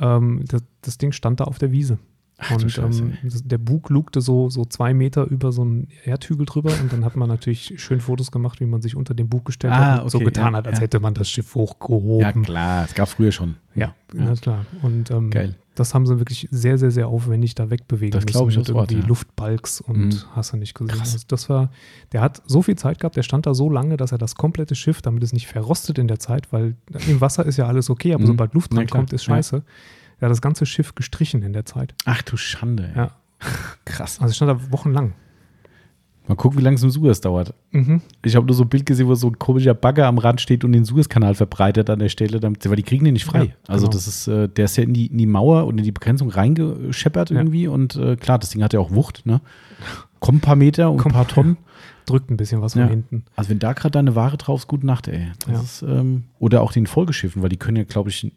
ähm, 0.01 0.45
das, 0.47 0.63
das, 0.81 0.99
Ding 0.99 1.13
stand 1.13 1.41
da 1.41 1.45
auf 1.45 1.59
der 1.59 1.73
Wiese. 1.73 1.99
Ach, 2.39 2.51
und 2.53 2.79
ähm, 2.79 3.19
der 3.45 3.59
Bug 3.59 3.89
lugte 3.91 4.21
so, 4.21 4.51
so 4.51 4.65
zwei 4.65 4.95
Meter 4.95 5.27
über 5.27 5.53
so 5.53 5.63
einen 5.63 5.89
Erdhügel 6.05 6.45
drüber 6.45 6.73
und 6.81 6.93
dann 6.93 7.05
hat 7.05 7.15
man 7.15 7.29
natürlich 7.29 7.75
schön 7.77 8.01
Fotos 8.01 8.33
gemacht, 8.33 8.59
wie 8.61 8.67
man 8.67 8.83
sich 8.83 8.97
unter 8.97 9.15
den 9.15 9.29
Bug 9.29 9.45
gestellt 9.45 9.75
ah, 9.75 9.77
hat 9.77 10.01
und 10.01 10.07
okay, 10.07 10.11
so 10.11 10.19
getan 10.19 10.53
ja, 10.53 10.59
hat, 10.59 10.67
als 10.67 10.79
ja. 10.79 10.83
hätte 10.83 10.99
man 10.99 11.15
das 11.15 11.31
Schiff 11.31 11.55
hochgehoben. 11.55 12.21
Ja, 12.21 12.33
klar, 12.33 12.85
es 12.85 12.95
gab 12.95 13.09
früher 13.09 13.31
schon. 13.31 13.57
Ja, 13.77 13.95
ja. 14.13 14.35
klar. 14.35 14.67
Und 14.83 15.11
ähm, 15.13 15.31
Geil. 15.31 15.55
Das 15.75 15.95
haben 15.95 16.07
sie 16.07 16.19
wirklich 16.19 16.49
sehr, 16.51 16.77
sehr, 16.79 16.91
sehr 16.91 17.09
aufwendig 17.09 17.55
da 17.55 17.71
wegbewegen 17.71 18.13
das 18.13 18.25
müssen. 18.25 18.49
Ich 18.51 18.57
mit 18.57 18.69
irgendwie 18.69 18.97
Ort, 18.97 19.09
Luftbalks 19.09 19.81
und 19.81 20.07
mhm. 20.07 20.23
hast 20.35 20.53
du 20.53 20.57
nicht 20.57 20.75
gesehen. 20.75 21.01
Also 21.01 21.19
das 21.27 21.49
war, 21.49 21.71
der 22.13 22.21
hat 22.21 22.43
so 22.47 22.63
viel 22.63 22.77
Zeit 22.77 22.99
gehabt, 23.01 23.17
der 23.17 23.23
stand 23.23 23.47
da 23.47 23.55
so 23.55 23.71
lange, 23.71 23.97
dass 23.97 24.13
er 24.13 24.19
das 24.19 24.35
komplette 24.35 24.75
Schiff, 24.75 25.01
damit 25.03 25.23
es 25.23 25.33
nicht 25.33 25.47
verrostet 25.47 25.99
in 25.99 26.09
der 26.09 26.19
Zeit, 26.19 26.53
weil 26.53 26.77
im 27.09 27.21
Wasser 27.21 27.47
ist 27.47 27.57
ja 27.57 27.67
alles 27.67 27.91
okay, 27.91 28.15
aber 28.15 28.25
mhm. 28.25 28.29
sobald 28.29 28.55
Luft 28.55 28.75
drankommt, 28.75 29.13
ist 29.13 29.25
scheiße 29.25 29.63
er 30.23 30.27
hat 30.27 30.31
das 30.31 30.41
ganze 30.41 30.67
Schiff 30.67 30.95
gestrichen 30.95 31.43
in 31.43 31.53
der 31.53 31.65
Zeit. 31.65 31.95
Ach 32.05 32.23
du 32.23 32.37
Schande. 32.37 32.93
Ey. 32.95 32.97
Ja. 32.97 33.11
Krass. 33.85 34.21
Also 34.21 34.31
ich 34.31 34.37
stand 34.37 34.53
da 34.53 34.71
wochenlang. 34.73 35.15
Mal 36.29 36.37
gucken, 36.37 36.59
wie 36.59 36.63
lange 36.63 36.77
es 36.77 36.83
im 36.83 36.91
Suez 36.91 37.21
dauert. 37.21 37.53
Mhm. 37.73 38.01
Ich 38.25 38.37
habe 38.37 38.47
nur 38.47 38.55
so 38.55 38.63
ein 38.63 38.69
Bild 38.69 38.87
gesehen, 38.87 39.09
wo 39.09 39.15
so 39.15 39.29
ein 39.29 39.39
komischer 39.39 39.75
Bagger 39.75 40.07
am 40.07 40.19
Rand 40.19 40.41
steht 40.41 40.65
und 40.65 40.73
den 40.73 40.85
Suezkanal 40.85 41.35
verbreitet 41.35 41.91
an 41.91 41.99
der 41.99 42.09
Stelle, 42.09 42.39
damit, 42.39 42.69
weil 42.69 42.77
die 42.77 42.85
kriegen 42.85 43.05
den 43.05 43.15
nicht 43.15 43.25
frei. 43.25 43.45
Ja, 43.45 43.53
also 43.67 43.87
genau. 43.87 43.95
das 43.95 44.07
ist, 44.07 44.29
äh, 44.29 44.49
der 44.49 44.67
ist 44.67 44.77
ja 44.77 44.85
in 44.85 44.95
die, 44.95 45.07
in 45.07 45.19
die 45.19 45.27
Mauer 45.27 45.67
und 45.67 45.79
in 45.79 45.85
die 45.85 45.93
Begrenzung 45.93 46.29
reingescheppert 46.31 47.31
ja. 47.31 47.39
irgendwie 47.39 47.67
und 47.67 47.97
äh, 47.97 48.15
klar, 48.17 48.39
das 48.39 48.51
Ding 48.51 48.63
hat 48.63 48.73
ja 48.73 48.79
auch 48.79 48.93
Wucht, 48.93 49.27
ne? 49.27 49.41
Kommen 50.21 50.39
ein 50.39 50.43
paar 50.43 50.55
Meter 50.55 50.93
und 50.93 50.99
Komm, 50.99 51.11
ein 51.11 51.15
paar 51.15 51.27
Tonnen. 51.27 51.57
Drückt 52.07 52.31
ein 52.31 52.37
bisschen 52.37 52.61
was 52.63 52.73
von 52.73 52.89
hinten. 52.89 53.25
Also 53.37 53.51
wenn 53.51 53.59
da 53.59 53.73
gerade 53.73 53.93
deine 53.93 54.17
Ware 54.17 54.37
drauf 54.37 54.61
ist, 54.61 54.69
gute 54.69 54.87
Nacht, 54.87 55.09
ey. 55.09 55.29
Ist, 55.53 55.83
ähm, 55.83 56.25
oder 56.41 56.63
auch 56.63 56.73
den 56.73 56.87
Folgeschiffen, 56.87 57.43
weil 57.43 57.49
die 57.49 57.57
können 57.57 57.77
ja, 57.77 57.85
glaube 57.85 58.11
ich, 58.11 58.33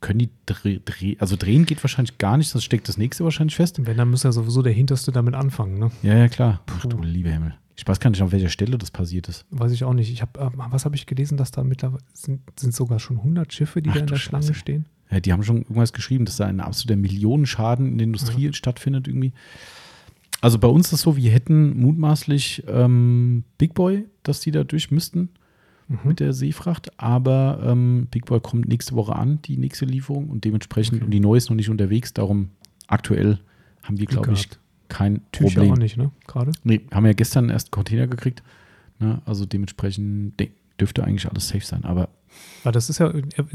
können 0.00 0.20
die 0.20 0.30
drehen, 0.46 0.80
dreh, 0.84 1.16
also 1.18 1.36
drehen 1.36 1.66
geht 1.66 1.82
wahrscheinlich 1.82 2.18
gar 2.18 2.36
nicht, 2.36 2.54
das 2.54 2.64
steckt 2.64 2.88
das 2.88 2.96
nächste 2.98 3.24
wahrscheinlich 3.24 3.56
fest. 3.56 3.84
Wenn, 3.84 3.96
dann 3.96 4.10
muss 4.10 4.22
ja 4.22 4.32
sowieso 4.32 4.62
der 4.62 4.72
Hinterste 4.72 5.12
damit 5.12 5.34
anfangen, 5.34 5.78
ne? 5.78 5.90
Ja, 6.02 6.16
ja, 6.16 6.28
klar. 6.28 6.60
Puh, 6.66 6.88
du 6.88 7.02
liebe 7.02 7.30
Himmel. 7.30 7.54
Ich 7.76 7.86
weiß 7.86 8.00
gar 8.00 8.10
nicht, 8.10 8.20
an 8.22 8.32
welcher 8.32 8.48
Stelle 8.48 8.76
das 8.76 8.90
passiert 8.90 9.28
ist. 9.28 9.46
Weiß 9.50 9.70
ich 9.70 9.84
auch 9.84 9.92
nicht. 9.92 10.12
Ich 10.12 10.20
hab, 10.20 10.36
äh, 10.36 10.50
was 10.54 10.84
habe 10.84 10.96
ich 10.96 11.06
gelesen, 11.06 11.36
dass 11.36 11.52
da 11.52 11.62
mittlerweile 11.62 12.02
sind, 12.12 12.40
sind 12.58 12.74
sogar 12.74 12.98
schon 12.98 13.18
100 13.18 13.52
Schiffe, 13.52 13.82
die 13.82 13.90
Ach, 13.90 13.94
da 13.94 14.00
in 14.00 14.06
der 14.06 14.16
Schlange 14.16 14.46
Scheiße. 14.46 14.54
stehen? 14.58 14.86
Ja, 15.10 15.20
die 15.20 15.32
haben 15.32 15.42
schon 15.42 15.58
irgendwas 15.58 15.92
geschrieben, 15.92 16.24
dass 16.24 16.36
da 16.36 16.46
ein 16.46 16.60
absoluter 16.60 16.96
Millionenschaden 16.96 17.92
in 17.92 17.98
der 17.98 18.06
Industrie 18.06 18.46
ja. 18.46 18.52
stattfindet 18.52 19.06
irgendwie. 19.06 19.32
Also 20.40 20.58
bei 20.58 20.68
uns 20.68 20.88
ist 20.88 20.92
es 20.94 21.00
so, 21.02 21.16
wir 21.16 21.30
hätten 21.30 21.80
mutmaßlich 21.80 22.64
ähm, 22.68 23.44
Big 23.58 23.74
Boy, 23.74 24.06
dass 24.22 24.40
die 24.40 24.50
da 24.50 24.64
durch 24.64 24.90
müssten 24.90 25.30
Mhm. 25.88 25.98
mit 26.04 26.20
der 26.20 26.32
Seefracht, 26.34 26.90
aber 27.00 27.60
ähm, 27.64 28.08
Big 28.10 28.26
Boy 28.26 28.40
kommt 28.40 28.68
nächste 28.68 28.94
Woche 28.94 29.16
an, 29.16 29.40
die 29.42 29.56
nächste 29.56 29.84
Lieferung 29.86 30.28
und 30.28 30.44
dementsprechend 30.44 30.96
Okay. 30.96 31.04
und 31.06 31.10
die 31.10 31.20
neue 31.20 31.38
ist 31.38 31.48
noch 31.48 31.56
nicht 31.56 31.70
unterwegs, 31.70 32.12
darum 32.12 32.50
aktuell 32.88 33.38
haben 33.82 33.98
wir, 33.98 34.06
glaube 34.06 34.32
ich, 34.32 34.48
kein 34.88 35.20
Tücher 35.32 35.54
Problem. 35.60 35.72
auch 35.72 35.76
nicht, 35.78 35.96
ne? 35.96 36.10
Gerade. 36.26 36.52
Nee, 36.64 36.82
haben 36.92 37.06
ja 37.06 37.12
gestern 37.14 37.48
erst 37.50 37.68
einen 37.68 37.70
Container 37.72 38.06
gekriegt, 38.06 38.42
ne? 38.98 39.22
also 39.24 39.46
dementsprechend 39.46 40.38
de- 40.38 40.50
dürfte 40.78 41.04
eigentlich 41.04 41.28
alles 41.28 41.48
safe 41.48 41.64
sein, 41.64 41.84
aber 41.84 42.08
Aber 42.64 42.72
das 42.72 42.90
ist 42.90 42.98
ja, 42.98 43.08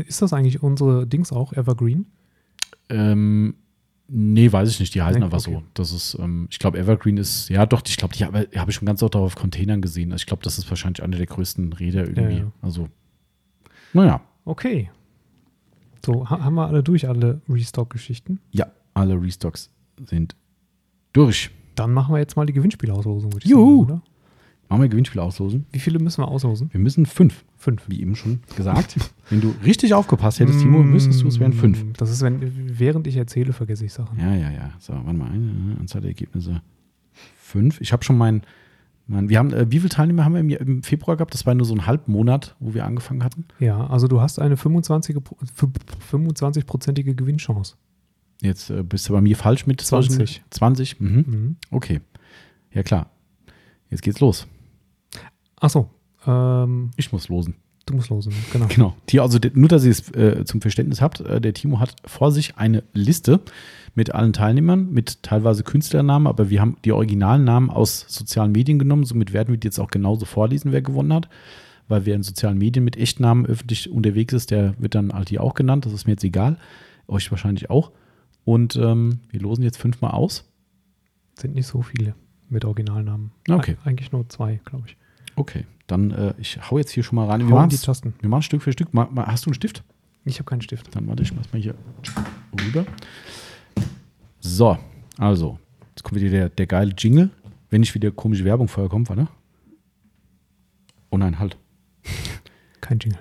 ist 0.07 0.21
das 0.21 0.33
eigentlich 0.33 0.61
unsere 0.63 1.05
Dings 1.07 1.31
auch, 1.31 1.53
Evergreen? 1.53 2.05
Ähm, 2.89 3.55
nee, 4.15 4.51
weiß 4.51 4.69
ich 4.69 4.79
nicht. 4.79 4.93
Die 4.95 5.01
heißen 5.01 5.19
Nee, 5.19 5.25
einfach 5.25 5.39
okay. 5.39 5.55
so. 5.55 5.63
Das 5.73 5.91
ist, 5.91 6.17
ähm, 6.19 6.47
ich 6.49 6.59
glaube, 6.59 6.77
Evergreen 6.77 7.17
ist, 7.17 7.49
ja 7.49 7.65
doch, 7.65 7.81
ich 7.85 7.97
glaube, 7.97 8.13
die 8.15 8.23
habe 8.25 8.47
hab 8.55 8.69
ich 8.69 8.75
schon 8.75 8.85
ganz 8.85 9.01
oft 9.01 9.15
auf 9.15 9.35
Containern 9.35 9.81
gesehen. 9.81 10.11
Also 10.11 10.21
ich 10.21 10.25
glaube, 10.27 10.43
das 10.43 10.57
ist 10.57 10.69
wahrscheinlich 10.69 11.01
einer 11.03 11.17
der 11.17 11.25
größten 11.25 11.73
Räder 11.73 12.07
irgendwie. 12.07 12.37
Ja, 12.37 12.43
ja. 12.43 12.51
Also, 12.61 12.87
naja, 13.93 14.21
Okay. 14.45 14.89
So, 16.05 16.29
ha 16.29 16.41
haben 16.43 16.55
wir 16.55 16.67
alle 16.67 16.83
durch, 16.83 17.07
alle 17.07 17.41
Restock-Geschichten? 17.47 18.39
ja, 18.51 18.67
alle 18.93 19.19
Restocks 19.21 19.69
sind 20.05 20.35
durch. 21.13 21.49
Dann 21.75 21.93
machen 21.93 22.13
wir 22.13 22.19
jetzt 22.19 22.35
mal 22.35 22.45
die 22.45 22.53
Gewinnspielauslosung, 22.53 23.31
Juhu. 23.43 23.85
sagen, 23.85 23.91
oder? 23.91 24.01
Machen 24.69 24.81
wir 24.81 24.89
Gewinnspiel 24.89 25.21
auslosen. 25.21 25.65
Wie 25.71 25.79
viele 25.79 25.99
müssen 25.99 26.21
wir 26.21 26.27
auslosen? 26.27 26.69
Wir 26.71 26.79
müssen 26.79 27.05
fünf, 27.05 27.43
Fünf. 27.63 27.83
wie 27.87 28.01
eben 28.01 28.15
schon 28.15 28.41
gesagt. 28.55 28.97
Wenn 29.29 29.39
du 29.41 29.55
richtig 29.63 29.93
aufgepasst 29.93 30.39
hättest, 30.39 30.59
Timo, 30.59 30.83
wüsstest 30.91 31.21
du, 31.23 31.27
es 31.27 31.39
wären 31.39 31.53
fünf. 31.53 31.83
Mm, 31.83 31.93
Das 31.97 32.09
ist, 32.11 32.21
wenn, 32.21 32.77
während 32.77 33.07
ich 33.07 33.15
erzähle, 33.15 33.53
vergesse 33.53 33.85
ich 33.85 33.93
Sachen. 33.93 34.19
Ja, 34.19 34.35
ja, 34.35 34.51
ja. 34.51 34.71
So, 34.79 34.93
warte 34.93 35.13
mal. 35.13 35.29
Eine 35.31 35.77
Anzahl 35.79 36.01
der 36.01 36.09
Ergebnisse. 36.09 36.61
Fünf. 37.37 37.79
Ich 37.79 37.93
habe 37.93 38.03
schon 38.03 38.17
mein, 38.17 38.41
mein 39.07 39.29
wir 39.29 39.37
haben, 39.39 39.53
äh, 39.53 39.71
wie 39.71 39.79
viele 39.79 39.89
Teilnehmer 39.89 40.25
haben 40.25 40.33
wir 40.33 40.41
im, 40.41 40.49
im 40.49 40.83
Februar 40.83 41.15
gehabt? 41.15 41.33
Das 41.33 41.45
war 41.45 41.55
nur 41.55 41.65
so 41.65 41.73
ein 41.73 41.85
Halbmonat, 41.87 42.55
wo 42.59 42.73
wir 42.73 42.85
angefangen 42.85 43.23
hatten. 43.23 43.45
Ja, 43.59 43.87
also 43.87 44.07
du 44.09 44.19
hast 44.19 44.39
eine 44.39 44.57
25 44.57 45.15
pro- 45.23 45.37
fü- 45.57 45.71
25-prozentige 46.11 47.13
Gewinnchance. 47.15 47.75
Jetzt 48.41 48.69
äh, 48.71 48.83
bist 48.83 49.07
du 49.07 49.13
bei 49.13 49.21
mir 49.21 49.37
falsch 49.37 49.65
mit 49.67 49.79
20. 49.81 50.43
20. 50.49 50.99
Mhm. 50.99 51.07
Mhm. 51.27 51.55
Okay. 51.71 52.01
Ja, 52.73 52.83
klar. 52.83 53.09
Jetzt 53.89 54.01
geht's 54.01 54.19
los. 54.19 54.47
Achso, 55.55 55.89
ähm, 56.27 56.91
Ich 56.97 57.11
muss 57.11 57.29
losen. 57.29 57.55
du 57.85 57.95
musst 57.95 58.09
losen, 58.09 58.33
genau. 58.51 58.67
Genau. 58.67 58.95
Die, 59.09 59.19
also 59.19 59.39
nur, 59.53 59.67
dass 59.69 59.83
ihr 59.83 59.91
es 59.91 60.09
äh, 60.11 60.45
zum 60.45 60.61
Verständnis 60.61 61.01
habt, 61.01 61.19
äh, 61.21 61.41
der 61.41 61.53
Timo 61.53 61.79
hat 61.79 61.95
vor 62.05 62.31
sich 62.31 62.57
eine 62.57 62.83
Liste 62.93 63.39
mit 63.95 64.13
allen 64.15 64.33
Teilnehmern, 64.33 64.91
mit 64.91 65.21
teilweise 65.23 65.63
Künstlernamen, 65.63 66.25
aber 66.27 66.49
wir 66.49 66.61
haben 66.61 66.77
die 66.85 66.91
originalen 66.91 67.43
Namen 67.43 67.69
aus 67.69 68.05
sozialen 68.07 68.51
Medien 68.51 68.79
genommen. 68.79 69.03
Somit 69.03 69.33
werden 69.33 69.49
wir 69.49 69.57
die 69.57 69.67
jetzt 69.67 69.79
auch 69.79 69.91
genauso 69.91 70.25
vorlesen, 70.25 70.71
wer 70.71 70.81
gewonnen 70.81 71.13
hat. 71.13 71.29
Weil 71.89 72.05
wer 72.05 72.15
in 72.15 72.23
sozialen 72.23 72.57
Medien 72.57 72.85
mit 72.85 72.95
Echtnamen 72.95 73.45
öffentlich 73.45 73.91
unterwegs 73.91 74.33
ist, 74.33 74.51
der 74.51 74.73
wird 74.79 74.95
dann 74.95 75.11
halt 75.11 75.27
hier 75.29 75.43
auch 75.43 75.53
genannt. 75.53 75.85
Das 75.85 75.91
ist 75.91 76.05
mir 76.07 76.13
jetzt 76.13 76.23
egal. 76.23 76.57
Euch 77.07 77.29
wahrscheinlich 77.29 77.69
auch. 77.69 77.91
Und 78.45 78.77
ähm, 78.77 79.19
wir 79.29 79.41
losen 79.41 79.63
jetzt 79.63 79.77
fünfmal 79.77 80.11
aus. 80.11 80.49
Sind 81.37 81.55
nicht 81.55 81.67
so 81.67 81.81
viele 81.81 82.15
mit 82.49 82.63
Originalnamen. 82.63 83.31
Okay. 83.49 83.73
Eig- 83.83 83.87
Eigentlich 83.87 84.11
nur 84.13 84.27
zwei, 84.29 84.61
glaube 84.63 84.85
ich. 84.87 84.97
Okay, 85.35 85.65
dann 85.93 86.11
äh, 86.11 86.33
ich 86.37 86.59
hau 86.69 86.77
jetzt 86.77 86.91
hier 86.91 87.03
schon 87.03 87.15
mal 87.15 87.27
rein. 87.27 87.39
Wir 87.47 87.53
machen 87.53 87.69
die 87.69 87.77
Tasten. 87.77 88.13
wir 88.19 88.29
machen 88.29 88.41
Stück 88.41 88.61
für 88.61 88.71
Stück. 88.71 88.93
Ma, 88.93 89.07
ma, 89.11 89.27
hast 89.27 89.45
du 89.45 89.49
einen 89.49 89.55
Stift? 89.55 89.83
Ich 90.25 90.39
habe 90.39 90.45
keinen 90.49 90.61
Stift. 90.61 90.95
Dann 90.95 91.07
warte 91.07 91.23
ich 91.23 91.33
mach's 91.33 91.51
mal 91.51 91.61
hier 91.61 91.75
rüber. 92.59 92.85
So, 94.39 94.77
also, 95.17 95.59
jetzt 95.89 96.03
kommt 96.03 96.19
wieder 96.19 96.31
der, 96.31 96.49
der 96.49 96.67
geile 96.67 96.93
Jingle. 96.97 97.29
Wenn 97.69 97.81
nicht 97.81 97.95
wieder 97.95 98.11
komische 98.11 98.45
Werbung 98.45 98.67
vorher 98.67 98.89
kommt, 98.89 99.09
warte. 99.09 99.27
Oh 101.09 101.17
nein, 101.17 101.39
halt. 101.39 101.57
Kein 102.81 102.99
Jingle. 102.99 103.19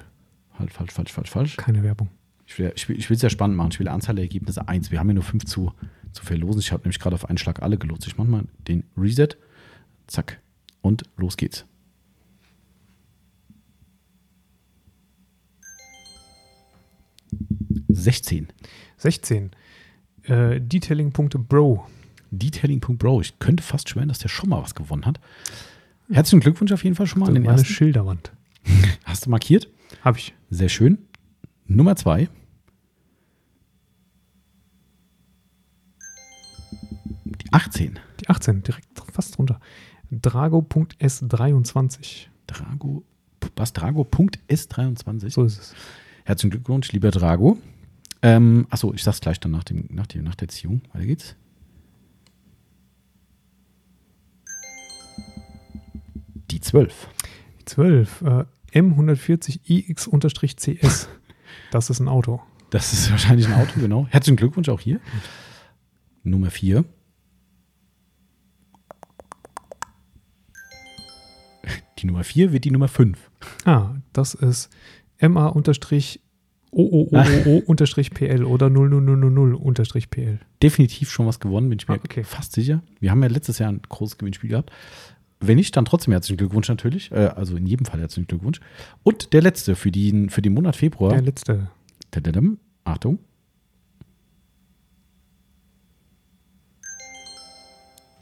Halt, 0.59 0.73
falsch, 0.73 0.93
falsch, 0.93 1.12
falsch, 1.12 1.31
falsch. 1.31 1.57
Keine 1.57 1.82
Werbung. 1.82 2.09
Ich 2.47 2.59
will 2.59 2.73
es 2.74 2.89
ich 2.89 3.11
will's 3.11 3.23
ja 3.23 3.31
spannend 3.31 3.57
machen. 3.57 3.70
Ich 3.73 3.81
will 3.81 3.89
Anzahl 3.89 4.15
der 4.15 4.24
Ergebnisse 4.24 4.66
1. 4.66 4.90
Wir 4.90 4.99
haben 4.99 5.09
ja 5.09 5.15
nur 5.15 5.23
5 5.23 5.44
zu, 5.44 5.73
zu 6.12 6.24
verlosen. 6.24 6.61
Ich 6.61 6.73
habe 6.73 6.82
nämlich 6.82 6.99
gerade 6.99 7.15
auf 7.15 7.28
einen 7.28 7.39
Schlag 7.39 7.62
alle 7.62 7.78
gelost. 7.78 8.07
Ich 8.07 8.16
mache 8.16 8.28
mal 8.28 8.44
den 8.69 8.85
Reset. 8.97 9.36
Zack. 10.07 10.40
Und 10.81 11.05
los 11.16 11.36
geht's. 11.36 11.65
Sechzehn. 17.94 18.48
16. 18.98 19.51
Äh, 20.24 20.60
Detailing.bro. 20.60 21.86
Detailing.bro. 22.31 23.20
Ich 23.20 23.39
könnte 23.39 23.62
fast 23.62 23.89
schwören, 23.89 24.09
dass 24.09 24.19
der 24.19 24.28
schon 24.28 24.51
mal 24.51 24.62
was 24.62 24.74
gewonnen 24.74 25.06
hat. 25.06 25.20
Herzlichen 26.10 26.40
Glückwunsch 26.40 26.73
auf 26.73 26.82
jeden 26.85 26.97
Fall 26.97 27.06
schon 27.06 27.20
mal 27.20 27.28
an 27.28 27.35
den 27.35 27.44
ersten. 27.44 27.66
Schilderwand. 27.66 28.32
Hast 29.05 29.27
du 29.27 29.31
markiert? 29.31 29.69
Habe 30.02 30.19
ich. 30.19 30.35
Sehr 30.51 30.69
schön. 30.69 30.98
Nummer 31.66 31.97
zwei. 31.97 32.28
Die 37.24 37.52
18. 37.52 37.98
Die 38.20 38.28
18, 38.28 38.62
direkt 38.62 38.86
fast 39.12 39.36
drunter. 39.36 39.59
Drago.s23. 40.10 42.27
Drago. 42.47 43.05
Was? 43.56 43.73
Drago.s23. 43.73 45.31
So 45.31 45.43
ist 45.44 45.59
es. 45.59 45.74
Herzlichen 46.24 46.51
Glückwunsch, 46.51 46.93
lieber 46.93 47.10
Drago. 47.10 47.59
Ähm, 48.23 48.66
achso, 48.70 48.94
ich 48.94 49.03
sag's 49.03 49.20
gleich 49.20 49.40
dann 49.40 49.51
nach, 49.51 49.65
dem, 49.65 49.89
nach, 49.90 50.07
dem, 50.07 50.23
nach 50.23 50.36
der 50.36 50.47
Ziehung. 50.49 50.82
Weiter 50.93 51.07
geht's. 51.07 51.35
Die 56.51 56.61
12. 56.61 57.09
Die 57.61 57.65
12. 57.65 58.23
Äh, 58.23 58.44
M140iX-CS. 58.74 61.09
Das 61.70 61.90
ist 61.90 62.01
ein 62.01 62.09
Auto. 62.09 62.40
Das 62.70 62.93
ist 62.93 63.11
wahrscheinlich 63.11 63.47
ein 63.49 63.55
Auto, 63.55 63.81
genau. 63.81 64.07
Herzlichen 64.09 64.36
Glückwunsch 64.36 64.69
auch 64.69 64.81
hier. 64.81 65.01
Nummer 66.23 66.51
4. 66.51 66.85
Die 71.99 72.07
Nummer 72.07 72.23
4 72.24 72.53
wird 72.53 72.65
die 72.65 72.70
Nummer 72.70 72.89
5. 72.89 73.31
Ah, 73.65 73.94
das 74.12 74.35
ist 74.35 74.70
MA-OOOO-PL 76.73 78.44
oder 78.44 78.66
00000-PL. 78.69 80.39
Definitiv 80.62 81.11
schon 81.11 81.27
was 81.27 81.40
gewonnen, 81.40 81.69
bin 81.69 81.78
ich 81.78 81.89
mir 81.89 81.94
Ah, 81.94 81.99
okay. 82.03 82.24
fast 82.24 82.53
sicher. 82.53 82.82
Wir 83.01 83.11
haben 83.11 83.23
ja 83.23 83.28
letztes 83.28 83.59
Jahr 83.59 83.70
ein 83.70 83.82
großes 83.86 84.16
Gewinnspiel 84.19 84.49
gehabt. 84.51 84.70
Wenn 85.40 85.57
nicht, 85.57 85.77
dann 85.77 85.85
trotzdem 85.85 86.12
herzlichen 86.12 86.39
Glückwunsch 86.39 86.69
natürlich. 86.69 87.11
Äh, 87.11 87.31
also 87.35 87.57
in 87.57 87.66
jedem 87.66 87.85
Fall 87.85 87.99
herzlichen 88.01 88.28
Glückwunsch. 88.28 88.61
Und 89.03 89.32
der 89.32 89.43
letzte 89.43 89.74
für 89.74 89.90
den, 89.90 90.31
für 90.31 90.40
den 90.40 90.55
Monat 90.55 90.77
Februar. 90.77 91.12
Der 91.12 91.23
letzte. 91.23 91.69
Tadadam. 92.11 92.59
Achtung. 92.85 93.19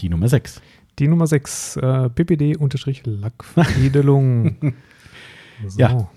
Die 0.00 0.08
Nummer 0.08 0.28
6. 0.28 0.62
Die 0.98 1.06
Nummer 1.08 1.26
6, 1.26 1.76
äh, 1.76 2.08
BPD-Lackveredelung. 2.14 4.56
so. 5.68 5.78
Ja. 5.78 6.08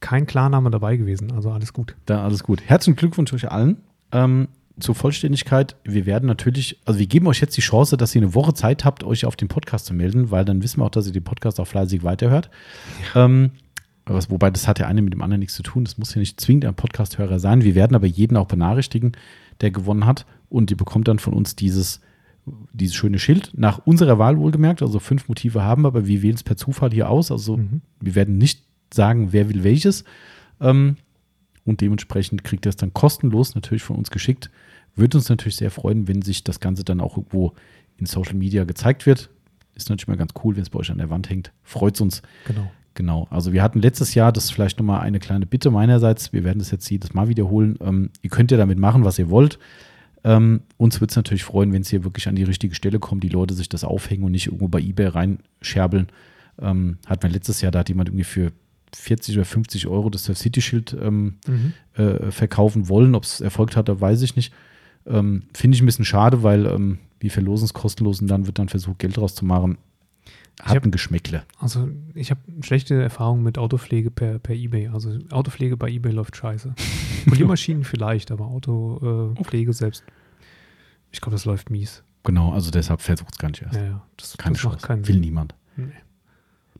Kein 0.00 0.26
Klarname 0.26 0.70
dabei 0.70 0.96
gewesen, 0.96 1.32
also 1.32 1.50
alles 1.50 1.72
gut. 1.72 1.94
Da 2.06 2.24
alles 2.24 2.42
gut. 2.42 2.60
Herzlichen 2.64 2.96
Glückwunsch 2.96 3.32
euch 3.32 3.50
allen. 3.50 3.78
Ähm, 4.12 4.48
zur 4.78 4.94
Vollständigkeit, 4.94 5.76
wir 5.84 6.06
werden 6.06 6.26
natürlich, 6.26 6.80
also 6.86 6.98
wir 6.98 7.06
geben 7.06 7.26
euch 7.26 7.40
jetzt 7.40 7.56
die 7.56 7.60
Chance, 7.60 7.96
dass 7.98 8.14
ihr 8.14 8.22
eine 8.22 8.34
Woche 8.34 8.54
Zeit 8.54 8.84
habt, 8.86 9.04
euch 9.04 9.26
auf 9.26 9.36
den 9.36 9.48
Podcast 9.48 9.84
zu 9.86 9.92
melden, 9.94 10.30
weil 10.30 10.44
dann 10.46 10.62
wissen 10.62 10.80
wir 10.80 10.86
auch, 10.86 10.90
dass 10.90 11.06
ihr 11.06 11.12
den 11.12 11.22
Podcast 11.24 11.60
auch 11.60 11.66
fleißig 11.66 12.02
weiterhört. 12.02 12.48
Ähm, 13.14 13.50
was, 14.06 14.30
wobei 14.30 14.50
das 14.50 14.66
hat 14.66 14.78
ja 14.78 14.86
eine 14.86 15.02
mit 15.02 15.12
dem 15.12 15.20
anderen 15.22 15.40
nichts 15.40 15.54
zu 15.54 15.62
tun. 15.62 15.84
Das 15.84 15.98
muss 15.98 16.14
ja 16.14 16.18
nicht 16.20 16.40
zwingend 16.40 16.64
ein 16.64 16.74
Podcast-Hörer 16.74 17.38
sein. 17.38 17.62
Wir 17.62 17.74
werden 17.74 17.94
aber 17.94 18.06
jeden 18.06 18.36
auch 18.36 18.46
benachrichtigen, 18.46 19.12
der 19.60 19.70
gewonnen 19.70 20.06
hat. 20.06 20.24
Und 20.48 20.70
ihr 20.70 20.76
bekommt 20.76 21.06
dann 21.08 21.18
von 21.18 21.34
uns 21.34 21.54
dieses, 21.54 22.00
dieses 22.72 22.96
schöne 22.96 23.18
Schild 23.18 23.52
nach 23.54 23.78
unserer 23.84 24.18
Wahl 24.18 24.38
wohlgemerkt. 24.38 24.82
Also 24.82 24.98
fünf 24.98 25.28
Motive 25.28 25.62
haben 25.62 25.82
wir, 25.82 25.88
aber 25.88 26.06
wir 26.06 26.22
wählen 26.22 26.34
es 26.34 26.42
per 26.42 26.56
Zufall 26.56 26.90
hier 26.90 27.08
aus. 27.10 27.30
Also 27.30 27.58
Mhm. 27.58 27.82
wir 28.00 28.14
werden 28.14 28.38
nicht 28.38 28.64
sagen, 28.92 29.32
wer 29.32 29.48
will 29.48 29.64
welches. 29.64 30.04
Ähm, 30.60 30.96
und 31.64 31.80
dementsprechend 31.80 32.44
kriegt 32.44 32.66
ihr 32.66 32.70
es 32.70 32.76
dann 32.76 32.92
kostenlos 32.92 33.54
natürlich 33.54 33.82
von 33.82 33.96
uns 33.96 34.10
geschickt. 34.10 34.50
Würde 34.96 35.18
uns 35.18 35.28
natürlich 35.28 35.56
sehr 35.56 35.70
freuen, 35.70 36.08
wenn 36.08 36.22
sich 36.22 36.42
das 36.42 36.60
Ganze 36.60 36.84
dann 36.84 37.00
auch 37.00 37.16
irgendwo 37.16 37.54
in 37.98 38.06
Social 38.06 38.34
Media 38.34 38.64
gezeigt 38.64 39.06
wird. 39.06 39.30
Ist 39.74 39.88
natürlich 39.88 40.08
mal 40.08 40.16
ganz 40.16 40.32
cool, 40.42 40.56
wenn 40.56 40.62
es 40.62 40.70
bei 40.70 40.78
euch 40.78 40.90
an 40.90 40.98
der 40.98 41.10
Wand 41.10 41.30
hängt. 41.30 41.52
Freut 41.62 42.00
uns. 42.00 42.22
Genau. 42.46 42.70
Genau. 42.94 43.28
Also 43.30 43.52
wir 43.52 43.62
hatten 43.62 43.80
letztes 43.80 44.14
Jahr, 44.14 44.32
das 44.32 44.46
ist 44.46 44.50
vielleicht 44.50 44.78
nochmal 44.78 45.00
eine 45.00 45.20
kleine 45.20 45.46
Bitte 45.46 45.70
meinerseits, 45.70 46.32
wir 46.32 46.44
werden 46.44 46.58
das 46.58 46.70
jetzt 46.70 46.90
jedes 46.90 47.14
Mal 47.14 47.28
wiederholen. 47.28 47.78
Ähm, 47.80 48.10
ihr 48.20 48.30
könnt 48.30 48.50
ja 48.50 48.58
damit 48.58 48.78
machen, 48.78 49.04
was 49.04 49.18
ihr 49.18 49.30
wollt. 49.30 49.58
Ähm, 50.24 50.62
uns 50.76 51.00
würde 51.00 51.10
es 51.10 51.16
natürlich 51.16 51.44
freuen, 51.44 51.72
wenn 51.72 51.82
es 51.82 51.88
hier 51.88 52.04
wirklich 52.04 52.28
an 52.28 52.36
die 52.36 52.42
richtige 52.42 52.74
Stelle 52.74 52.98
kommt, 52.98 53.24
die 53.24 53.28
Leute 53.28 53.54
sich 53.54 53.68
das 53.68 53.84
aufhängen 53.84 54.24
und 54.24 54.32
nicht 54.32 54.46
irgendwo 54.46 54.68
bei 54.68 54.80
Ebay 54.80 55.06
reinscherbeln. 55.06 56.08
Ähm, 56.60 56.98
hat 57.06 57.22
man 57.22 57.32
letztes 57.32 57.60
Jahr, 57.60 57.72
da 57.72 57.78
hat 57.78 57.88
jemand 57.88 58.08
irgendwie 58.08 58.24
für 58.24 58.52
40 58.94 59.36
oder 59.36 59.44
50 59.44 59.86
Euro 59.86 60.10
das 60.10 60.24
City 60.24 60.60
Schild 60.60 60.96
ähm, 61.00 61.36
Mhm. 61.46 61.72
äh, 61.94 62.30
verkaufen 62.30 62.88
wollen. 62.88 63.14
Ob 63.14 63.24
es 63.24 63.40
erfolgt 63.40 63.76
hat, 63.76 63.88
da 63.88 64.00
weiß 64.00 64.22
ich 64.22 64.36
nicht. 64.36 64.52
Ähm, 65.06 65.44
Finde 65.54 65.74
ich 65.76 65.82
ein 65.82 65.86
bisschen 65.86 66.04
schade, 66.04 66.42
weil 66.42 66.66
ähm, 66.66 66.98
wir 67.20 67.30
verlosen 67.30 67.64
es 67.64 67.72
kostenlos 67.74 68.20
und 68.20 68.28
dann 68.28 68.46
wird 68.46 68.58
dann 68.58 68.68
versucht, 68.68 68.98
Geld 68.98 69.16
draus 69.16 69.34
zu 69.34 69.44
machen. 69.44 69.78
Hat 70.60 70.76
hab- 70.76 70.84
ein 70.84 70.90
Geschmäckle. 70.90 71.42
Also 71.58 71.88
ich 72.14 72.30
habe 72.30 72.40
schlechte 72.62 73.00
Erfahrungen 73.00 73.42
mit 73.42 73.56
Autopflege 73.56 74.10
per, 74.10 74.38
per 74.38 74.54
Ebay. 74.54 74.88
Also 74.88 75.16
Autopflege 75.30 75.76
bei 75.78 75.88
Ebay 75.90 76.12
läuft 76.12 76.36
scheiße. 76.36 76.74
Poliermaschinen 77.26 77.84
vielleicht, 77.84 78.30
aber 78.30 78.46
Autopflege 78.46 79.72
selbst, 79.72 80.04
ich 81.12 81.20
glaube, 81.20 81.34
das 81.34 81.44
läuft 81.46 81.70
mies. 81.70 82.02
Genau, 82.24 82.52
also 82.52 82.70
deshalb 82.70 83.00
versucht 83.00 83.32
es 83.32 83.38
gar 83.38 83.48
nicht 83.48 83.62
erst. 83.62 83.76
Ja, 83.76 83.84
ja. 83.84 84.02
Das, 84.18 84.36
Keine 84.36 84.54
das 84.54 84.64
macht 84.64 84.82
Chance. 84.86 85.08
Will 85.08 85.20
niemand. 85.20 85.54
Nee. 85.76 85.86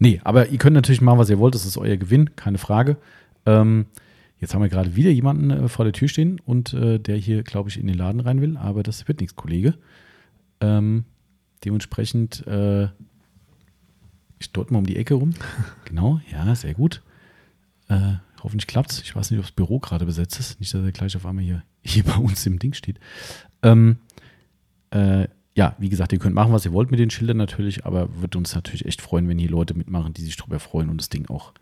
Nee, 0.01 0.18
aber 0.24 0.48
ihr 0.48 0.59
könnt 0.59 0.74
natürlich 0.74 1.02
machen, 1.02 1.18
was 1.18 1.28
ihr 1.28 1.39
wollt. 1.39 1.55
Das 1.55 1.66
ist 1.66 1.77
euer 1.77 1.98
Gewinn, 1.98 2.35
keine 2.35 2.56
Frage. 2.56 2.97
Ähm, 3.44 3.85
jetzt 4.39 4.55
haben 4.55 4.62
wir 4.62 4.70
gerade 4.70 4.97
wieder 4.97 5.10
jemanden 5.10 5.51
äh, 5.51 5.68
vor 5.68 5.85
der 5.85 5.93
Tür 5.93 6.09
stehen 6.09 6.40
und 6.44 6.72
äh, 6.72 6.98
der 6.98 7.16
hier, 7.16 7.43
glaube 7.43 7.68
ich, 7.68 7.78
in 7.78 7.86
den 7.86 7.98
Laden 7.98 8.20
rein 8.20 8.40
will. 8.40 8.56
Aber 8.56 8.82
das 8.82 9.06
wird 9.09 9.20
nichts, 9.20 9.36
Kollege. 9.36 9.74
Ähm, 10.62 11.05
dementsprechend, 11.66 12.47
äh, 12.47 12.85
ich 14.39 14.51
deute 14.52 14.72
mal 14.72 14.78
um 14.78 14.86
die 14.86 14.97
Ecke 14.97 15.14
rum. 15.14 15.35
genau, 15.85 16.18
ja, 16.32 16.55
sehr 16.55 16.72
gut. 16.72 17.02
Äh, 17.89 18.14
hoffentlich 18.43 18.66
klappt's. 18.66 19.02
Ich 19.02 19.14
weiß 19.14 19.31
nicht, 19.31 19.39
ob 19.39 19.44
das 19.44 19.52
Büro 19.52 19.81
gerade 19.81 20.06
besetzt 20.06 20.40
ist. 20.40 20.60
Nicht, 20.60 20.72
dass 20.72 20.82
er 20.82 20.93
gleich 20.93 21.14
auf 21.14 21.27
einmal 21.27 21.44
hier, 21.44 21.62
hier 21.82 22.05
bei 22.05 22.16
uns 22.16 22.47
im 22.47 22.59
Ding 22.59 22.72
steht. 22.72 22.98
Ähm, 23.62 23.98
äh, 24.93 25.28
ja, 25.56 25.74
wie 25.78 25.89
gesagt, 25.89 26.12
ihr 26.12 26.18
könnt 26.18 26.35
machen, 26.35 26.52
was 26.52 26.64
ihr 26.64 26.72
wollt 26.72 26.90
mit 26.90 27.01
den 27.01 27.10
Schildern 27.10 27.36
natürlich, 27.36 27.85
aber 27.86 28.09
würde 28.20 28.39
uns 28.39 28.55
natürlich 28.55 28.86
echt 28.86 29.01
freuen, 29.02 29.28
wenn 29.28 29.39
hier 29.39 29.51
Leute 29.51 29.74
mitmachen, 29.74 30.12
die 30.14 30.22
sich 30.22 30.36
drüber 30.36 30.60
freuen 30.60 30.89
und 30.90 30.98
das 31.01 31.09
Ding 31.09 31.28
auch 31.28 31.52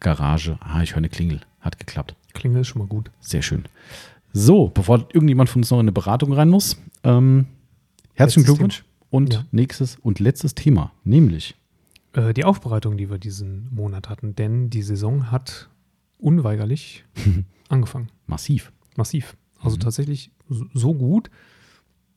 Garage. 0.00 0.58
Ah, 0.60 0.82
ich 0.82 0.90
höre 0.92 0.98
eine 0.98 1.08
Klingel. 1.08 1.40
Hat 1.60 1.78
geklappt. 1.78 2.14
Klingel 2.34 2.62
ist 2.62 2.68
schon 2.68 2.80
mal 2.80 2.88
gut. 2.88 3.10
Sehr 3.20 3.42
schön. 3.42 3.64
So, 4.32 4.68
bevor 4.68 5.06
irgendjemand 5.12 5.48
von 5.50 5.60
uns 5.62 5.70
noch 5.70 5.78
in 5.78 5.84
eine 5.84 5.92
Beratung 5.92 6.32
rein 6.32 6.48
muss, 6.48 6.76
ähm, 7.04 7.46
herzlichen 8.14 8.40
Letztes 8.40 8.44
Glückwunsch 8.46 8.84
und 9.10 9.34
Ja. 9.34 9.44
nächstes 9.52 9.96
und 9.96 10.18
letztes 10.20 10.54
Thema, 10.54 10.92
nämlich 11.04 11.54
Äh, 12.14 12.34
die 12.34 12.44
Aufbereitung, 12.44 12.96
die 12.96 13.10
wir 13.10 13.18
diesen 13.18 13.68
Monat 13.74 14.08
hatten, 14.10 14.34
denn 14.34 14.68
die 14.70 14.82
Saison 14.82 15.30
hat 15.30 15.68
unweigerlich 16.18 17.04
angefangen. 17.68 18.08
massiv. 18.26 18.72
Massiv. 18.96 19.36
Also 19.60 19.76
Mhm. 19.76 19.80
tatsächlich 19.80 20.30
so 20.74 20.94
gut, 20.94 21.30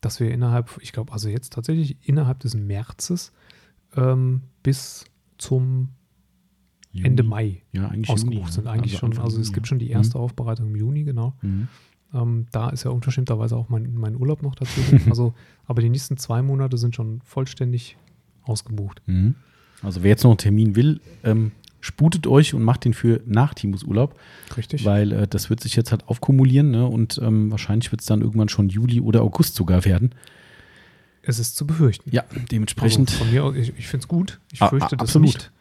dass 0.06 0.20
wir 0.20 0.32
innerhalb, 0.32 0.78
ich 0.82 0.94
glaube, 0.94 1.12
also 1.12 1.30
jetzt 1.30 1.52
tatsächlich 1.52 1.98
innerhalb 2.08 2.40
des 2.40 2.54
Märzes 2.54 3.34
ähm, 3.96 4.44
bis 4.62 5.06
zum 5.40 5.90
Ende 6.94 7.24
Juni. 7.24 7.30
Mai 7.30 7.62
Ja, 7.72 7.92
ausgebucht 8.08 8.36
Juni, 8.36 8.52
sind. 8.52 8.68
Eigentlich 8.68 8.98
schon, 8.98 9.10
Anfang 9.10 9.26
also 9.26 9.42
es 9.42 9.48
Juni, 9.48 9.56
gibt 9.56 9.66
ja. 9.66 9.70
schon 9.70 9.80
die 9.80 9.90
erste 9.90 10.20
Aufbereitung 10.20 10.68
im 10.68 10.76
Juni, 10.76 11.04
genau. 11.04 11.34
Mhm. 11.42 11.68
Ähm, 12.14 12.46
da 12.52 12.70
ist 12.70 12.84
ja 12.84 12.92
unverschämterweise 12.92 13.58
auch 13.58 13.68
mein, 13.70 13.96
mein 13.96 14.16
Urlaub 14.16 14.44
noch 14.44 14.54
dazu. 14.54 14.80
also, 15.10 15.34
aber 15.66 15.82
die 15.82 15.90
nächsten 15.90 16.18
zwei 16.18 16.44
Monate 16.44 16.78
sind 16.78 16.96
schon 16.96 17.22
vollständig 17.24 17.98
ausgebucht. 18.44 19.02
Mhm. 19.08 19.34
Also 19.82 20.04
wer 20.04 20.12
jetzt 20.12 20.24
noch 20.24 20.32
einen 20.32 20.38
Termin 20.38 20.76
will, 20.76 21.02
ähm, 21.24 21.52
sputet 21.86 22.26
euch 22.26 22.54
und 22.54 22.64
macht 22.64 22.84
den 22.86 22.94
für 22.94 23.22
nach 23.26 23.54
Timus 23.54 23.84
Urlaub, 23.84 24.20
Richtig. 24.58 24.86
weil 24.86 25.12
äh, 25.12 25.28
das 25.28 25.50
wird 25.50 25.60
sich 25.60 25.76
jetzt 25.76 25.92
halt 25.92 26.08
aufkumulieren 26.08 26.72
ne? 26.72 26.86
und 26.88 27.20
ähm, 27.24 27.52
wahrscheinlich 27.52 27.92
wird 27.92 28.02
es 28.02 28.08
dann 28.08 28.22
irgendwann 28.22 28.50
schon 28.50 28.70
Juli 28.70 29.00
oder 29.02 29.22
August 29.22 29.56
sogar 29.56 29.86
werden. 29.86 30.16
es 31.22 31.38
ist 31.40 31.56
zu 31.56 31.66
befürchten. 31.68 32.10
Ja, 32.12 32.24
dementsprechend. 32.52 33.10
Also 33.12 33.24
von 33.24 33.32
mir 33.32 33.44
aus, 33.44 33.56
ich, 33.56 33.74
ich 33.78 33.88
finde 33.88 34.04
es 34.04 34.08
gut. 34.08 34.40
Ich 34.52 34.62
Ah, 34.62 34.70
fürchte 34.70 34.88
ah, 34.94 34.98
das 34.98 35.10
absolut. 35.10 35.28
nicht. 35.28 35.52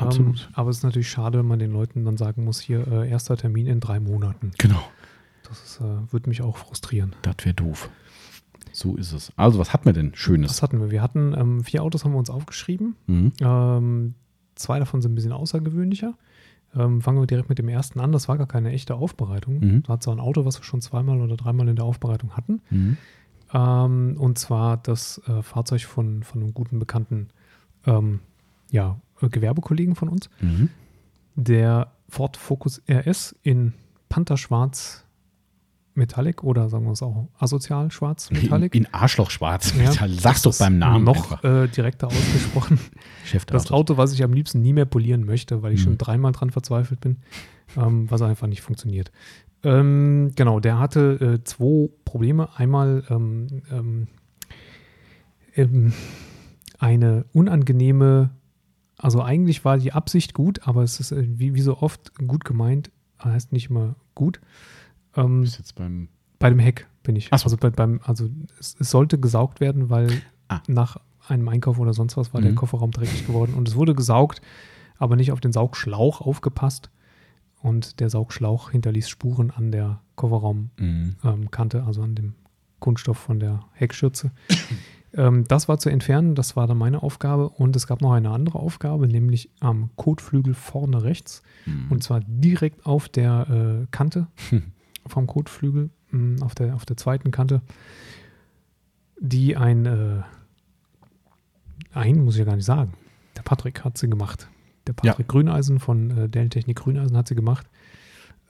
Ähm, 0.00 0.06
Absolut. 0.06 0.48
aber 0.54 0.70
es 0.70 0.78
ist 0.78 0.82
natürlich 0.84 1.10
schade, 1.10 1.38
wenn 1.38 1.46
man 1.46 1.58
den 1.58 1.70
Leuten 1.72 2.04
dann 2.04 2.16
sagen 2.16 2.44
muss, 2.44 2.60
hier 2.60 2.86
äh, 2.90 3.08
erster 3.10 3.36
Termin 3.36 3.66
in 3.66 3.78
drei 3.80 4.00
Monaten. 4.00 4.52
genau, 4.58 4.82
Das 5.46 5.62
ist, 5.62 5.80
äh, 5.80 6.12
würde 6.12 6.28
mich 6.30 6.40
auch 6.42 6.56
frustrieren. 6.56 7.14
das 7.22 7.36
wäre 7.44 7.54
doof. 7.54 7.90
So 8.72 8.96
ist 8.96 9.12
es. 9.12 9.32
Also, 9.36 9.58
was 9.58 9.74
hat 9.74 9.84
man 9.84 9.92
denn 9.92 10.12
Schönes? 10.14 10.50
Was 10.50 10.62
hatten 10.62 10.80
wir? 10.80 10.90
Wir 10.90 11.02
hatten 11.02 11.34
ähm, 11.36 11.62
vier 11.62 11.82
Autos 11.82 12.04
haben 12.04 12.12
wir 12.12 12.18
uns 12.18 12.30
aufgeschrieben. 12.30 12.96
Mhm. 13.06 13.32
Ähm, 13.42 14.14
zwei 14.54 14.78
davon 14.78 15.02
sind 15.02 15.12
ein 15.12 15.14
bisschen 15.14 15.32
außergewöhnlicher. 15.32 16.14
Ähm, 16.74 17.02
fangen 17.02 17.20
wir 17.20 17.26
direkt 17.26 17.48
mit 17.48 17.58
dem 17.58 17.68
ersten 17.68 18.00
an. 18.00 18.12
Das 18.12 18.28
war 18.28 18.38
gar 18.38 18.46
keine 18.46 18.72
echte 18.72 18.94
Aufbereitung. 18.94 19.58
Mhm. 19.58 19.82
Das 19.82 19.88
hat 19.90 20.02
so 20.02 20.10
ein 20.10 20.20
Auto, 20.20 20.44
was 20.44 20.58
wir 20.58 20.64
schon 20.64 20.80
zweimal 20.80 21.20
oder 21.20 21.36
dreimal 21.36 21.68
in 21.68 21.76
der 21.76 21.84
Aufbereitung 21.84 22.36
hatten. 22.36 22.62
Mhm. 22.70 22.96
Ähm, 23.52 24.16
und 24.18 24.38
zwar 24.38 24.78
das 24.78 25.20
äh, 25.26 25.42
Fahrzeug 25.42 25.82
von, 25.82 26.22
von 26.22 26.42
einem 26.42 26.54
guten 26.54 26.78
bekannten 26.78 27.28
ähm, 27.86 28.20
ja, 28.70 28.98
äh, 29.20 29.28
Gewerbekollegen 29.28 29.94
von 29.94 30.08
uns. 30.08 30.30
Mhm. 30.40 30.70
Der 31.34 31.92
Ford 32.08 32.36
Focus 32.36 32.82
RS 32.88 33.36
in 33.42 33.74
Pantherschwarz 34.08 35.04
Metallic 35.94 36.42
oder 36.42 36.68
sagen 36.68 36.84
wir 36.86 36.92
es 36.92 37.02
auch 37.02 37.28
asozial 37.38 37.90
schwarz 37.90 38.30
In, 38.30 38.42
Metallic. 38.42 38.74
in 38.74 38.86
Arschlochschwarz. 38.92 39.74
Ja, 39.76 39.92
Sag's 40.08 40.42
doch 40.42 40.56
beim 40.58 40.78
Namen. 40.78 41.04
Noch 41.04 41.42
äh, 41.44 41.68
direkter 41.68 42.06
ausgesprochen. 42.08 42.78
Chef 43.24 43.44
Das 43.44 43.70
Auto, 43.70 43.96
was 43.98 44.12
ich 44.14 44.22
am 44.24 44.32
liebsten 44.32 44.60
nie 44.62 44.72
mehr 44.72 44.86
polieren 44.86 45.24
möchte, 45.26 45.62
weil 45.62 45.72
ich 45.74 45.80
Mhm. 45.80 45.84
schon 45.84 45.98
dreimal 45.98 46.32
dran 46.32 46.50
verzweifelt 46.50 47.00
bin, 47.00 47.18
ähm, 47.76 48.10
was 48.10 48.22
einfach 48.22 48.46
nicht 48.46 48.62
funktioniert. 48.62 49.12
Ähm, 49.64 50.32
genau, 50.34 50.60
der 50.60 50.78
hatte 50.78 51.38
äh, 51.40 51.44
zwei 51.44 51.88
Probleme. 52.04 52.48
Einmal 52.56 53.04
ähm, 53.10 53.46
ähm, 53.70 54.06
ähm, 55.54 55.92
eine 56.78 57.24
unangenehme, 57.32 58.30
also 58.98 59.22
eigentlich 59.22 59.64
war 59.64 59.78
die 59.78 59.92
Absicht 59.92 60.34
gut, 60.34 60.66
aber 60.66 60.82
es 60.82 61.00
ist 61.00 61.12
äh, 61.12 61.24
wie, 61.38 61.54
wie 61.54 61.60
so 61.60 61.78
oft 61.78 62.12
gut 62.26 62.44
gemeint, 62.44 62.90
heißt 63.22 63.52
nicht 63.52 63.70
immer 63.70 63.94
gut. 64.14 64.40
Ähm, 65.16 65.42
bist 65.42 65.58
jetzt 65.58 65.74
beim. 65.74 66.08
bei 66.38 66.48
dem 66.50 66.58
Heck 66.58 66.86
bin 67.02 67.16
ich. 67.16 67.26
So. 67.26 67.30
Also, 67.32 67.56
bei, 67.56 67.70
beim, 67.70 68.00
also 68.04 68.28
es, 68.58 68.76
es 68.78 68.90
sollte 68.90 69.18
gesaugt 69.18 69.60
werden, 69.60 69.90
weil 69.90 70.22
Ah. 70.48 70.60
nach 70.68 70.96
einem 71.28 71.48
Einkauf 71.48 71.78
oder 71.78 71.92
sonst 71.94 72.16
was 72.16 72.34
war 72.34 72.40
der 72.40 72.50
Mhm. 72.52 72.56
Kofferraum 72.56 72.90
dreckig 72.90 73.26
geworden. 73.26 73.54
Und 73.54 73.68
es 73.68 73.76
wurde 73.76 73.94
gesaugt, 73.94 74.40
aber 74.98 75.16
nicht 75.16 75.32
auf 75.32 75.40
den 75.40 75.52
Saugschlauch 75.52 76.20
aufgepasst. 76.20 76.90
Und 77.62 78.00
der 78.00 78.10
Saugschlauch 78.10 78.70
hinterließ 78.70 79.08
Spuren 79.08 79.50
an 79.52 79.70
der 79.70 80.00
Kofferraumkante, 80.16 81.80
Mhm. 81.80 81.86
also 81.86 82.02
an 82.02 82.14
dem 82.14 82.34
Kunststoff 82.80 83.18
von 83.18 83.38
der 83.38 83.60
Heckschürze. 83.74 84.32
ähm, 85.14 85.44
das 85.46 85.68
war 85.68 85.78
zu 85.78 85.88
entfernen, 85.90 86.34
das 86.34 86.56
war 86.56 86.66
dann 86.66 86.78
meine 86.78 87.02
Aufgabe. 87.02 87.48
Und 87.50 87.76
es 87.76 87.86
gab 87.86 88.00
noch 88.00 88.12
eine 88.12 88.30
andere 88.30 88.58
Aufgabe, 88.58 89.06
nämlich 89.06 89.50
am 89.60 89.90
Kotflügel 89.96 90.54
vorne 90.54 91.04
rechts. 91.04 91.42
Mhm. 91.66 91.86
Und 91.90 92.02
zwar 92.02 92.20
direkt 92.26 92.84
auf 92.84 93.08
der 93.08 93.82
äh, 93.82 93.86
Kante 93.92 94.26
vom 95.06 95.26
Kotflügel, 95.26 95.90
mh, 96.10 96.44
auf 96.44 96.54
der, 96.54 96.74
auf 96.74 96.84
der 96.86 96.96
zweiten 96.96 97.30
Kante, 97.30 97.62
die 99.20 99.56
ein, 99.56 99.86
äh, 99.86 100.22
ein, 101.92 102.24
muss 102.24 102.34
ich 102.34 102.40
ja 102.40 102.44
gar 102.44 102.56
nicht 102.56 102.64
sagen, 102.64 102.92
der 103.36 103.42
Patrick 103.42 103.84
hat 103.84 103.98
sie 103.98 104.08
gemacht. 104.08 104.48
Der 104.86 104.94
Ja. 105.02 105.12
Patrick 105.12 105.28
Grüneisen 105.28 105.78
von 105.78 106.10
äh, 106.16 106.28
Dellentechnik 106.28 106.78
Grüneisen 106.78 107.16
hat 107.16 107.28
sie 107.28 107.34
gemacht. 107.34 107.66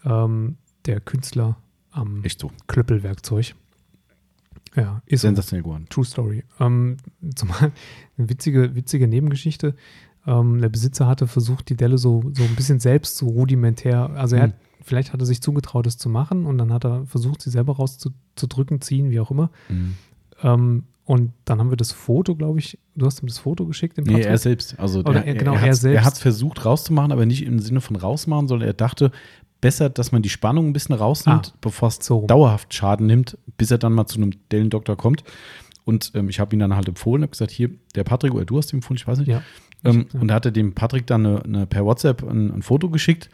Ähm, 0.05 0.57
der 0.87 1.01
Künstler 1.01 1.57
am 1.91 2.25
Echt 2.25 2.41
so. 2.41 2.51
Klöppelwerkzeug. 2.69 3.55
Ja, 4.75 5.03
ist. 5.05 5.21
Sensationell 5.21 5.63
geworden. 5.63 5.87
True 5.91 6.05
Story. 6.05 6.45
Ähm, 6.59 6.97
zumal 7.35 7.73
eine 8.17 8.29
witzige, 8.31 8.75
witzige 8.75 9.07
Nebengeschichte. 9.07 9.77
Ähm, 10.27 10.61
der 10.61 10.71
Besitzer 10.71 11.07
hatte 11.07 11.27
versucht, 11.27 11.69
die 11.69 11.77
Delle 11.77 11.99
so, 11.99 12.23
so 12.33 12.43
ein 12.45 12.55
bisschen 12.57 12.81
selbst 12.81 13.17
so 13.17 13.27
rudimentär, 13.29 14.11
also 14.11 14.37
er 14.37 14.45
Hm. 14.45 14.53
hat, 14.53 14.59
vielleicht 14.85 15.13
hat 15.13 15.21
er 15.21 15.27
sich 15.27 15.41
zugetraut, 15.41 15.87
es 15.87 15.99
zu 15.99 16.09
machen 16.09 16.47
und 16.47 16.59
dann 16.59 16.73
hat 16.73 16.85
er 16.85 17.07
versucht, 17.07 17.43
sie 17.43 17.51
selber 17.51 17.77
rauszudrücken, 17.77 18.81
ziehen, 18.81 19.11
wie 19.11 19.21
auch 19.21 19.31
immer. 19.31 19.51
Mhm. 19.69 19.95
Ähm, 20.43 20.83
und 21.05 21.33
dann 21.45 21.59
haben 21.59 21.71
wir 21.71 21.77
das 21.77 21.91
Foto, 21.93 22.37
glaube 22.37 22.61
ich, 22.61 22.79
du 22.95 23.07
hast 23.07 23.23
ihm 23.23 23.27
das 23.27 23.39
Foto 23.39 23.67
geschickt, 23.67 23.97
dem 23.97 24.05
Nee, 24.05 24.13
Patrick? 24.13 24.27
er 24.29 24.39
selbst. 24.39 24.79
Also 24.79 25.01
Oder 25.01 25.15
der, 25.15 25.27
er- 25.27 25.35
genau, 25.35 25.55
er, 25.55 25.63
er 25.67 25.75
selbst. 25.75 25.97
er 25.97 26.05
hat 26.05 26.13
es 26.15 26.21
versucht 26.21 26.65
rauszumachen, 26.65 27.11
aber 27.13 27.27
nicht 27.27 27.45
im 27.45 27.59
Sinne 27.59 27.81
von 27.81 27.97
rausmachen, 27.97 28.47
sondern 28.49 28.69
er 28.69 28.75
dachte, 28.75 29.11
besser, 29.61 29.91
dass 29.91 30.13
man 30.13 30.23
die 30.23 30.29
Spannung 30.29 30.69
ein 30.69 30.73
bisschen 30.73 30.95
rausnimmt, 30.95 31.53
Ah, 31.55 31.59
bevor 31.61 31.89
es 31.89 31.99
so 32.01 32.27
dauerhaft 32.27 32.73
Schaden 32.73 33.07
nimmt, 33.07 33.37
bis 33.57 33.71
er 33.71 33.79
dann 33.79 33.93
mal 33.93 34.07
zu 34.07 34.17
einem 34.19 34.31
Dellendoktor 34.53 34.97
kommt. 34.97 35.25
Und 35.85 36.13
ähm, 36.15 36.29
ich 36.29 36.39
habe 36.39 36.55
ihn 36.55 36.61
dann 36.61 36.77
halt 36.77 36.87
empfohlen, 36.89 37.23
habe 37.23 37.31
gesagt, 37.33 37.51
hier, 37.51 37.71
der 37.97 38.05
Patrick, 38.05 38.33
oder 38.35 38.45
du 38.45 38.57
hast 38.59 38.73
ihn 38.73 38.77
empfohlen, 38.77 38.97
ich 38.97 39.07
weiß 39.07 39.19
nicht. 39.19 39.29
Ja. 39.29 39.43
Ähm, 39.85 40.07
Ja. 40.13 40.21
Und 40.21 40.29
da 40.29 40.35
hat 40.35 40.47
er 40.47 40.53
dem 40.53 40.73
Patrick 40.75 41.07
dann 41.09 41.27
eine, 41.27 41.43
eine, 41.45 41.67
per 41.67 41.85
WhatsApp 41.85 42.23
ein, 42.23 42.53
ein 42.53 42.63
Foto 42.63 42.89
geschickt, 42.91 43.29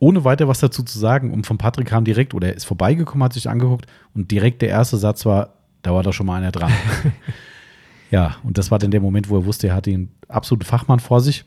ohne 0.00 0.24
weiter 0.24 0.48
was 0.48 0.58
dazu 0.58 0.82
zu 0.82 0.98
sagen. 0.98 1.32
Und 1.32 1.46
von 1.46 1.56
Patrick 1.58 1.86
kam 1.86 2.04
direkt, 2.04 2.34
oder 2.34 2.48
er 2.48 2.56
ist 2.56 2.64
vorbeigekommen, 2.64 3.22
hat 3.22 3.34
sich 3.34 3.48
angeguckt 3.48 3.86
und 4.14 4.30
direkt 4.32 4.60
der 4.62 4.70
erste 4.70 4.96
Satz 4.96 5.24
war, 5.24 5.50
da 5.82 5.94
war 5.94 6.02
doch 6.02 6.12
schon 6.12 6.26
mal 6.26 6.36
einer 6.38 6.50
dran. 6.50 6.72
ja, 8.10 8.36
und 8.42 8.58
das 8.58 8.70
war 8.70 8.78
dann 8.78 8.90
der 8.90 9.00
Moment, 9.00 9.28
wo 9.28 9.36
er 9.36 9.44
wusste, 9.46 9.68
er 9.68 9.74
hatte 9.74 9.90
den 9.90 10.10
absoluten 10.28 10.66
Fachmann 10.66 11.00
vor 11.00 11.20
sich. 11.20 11.44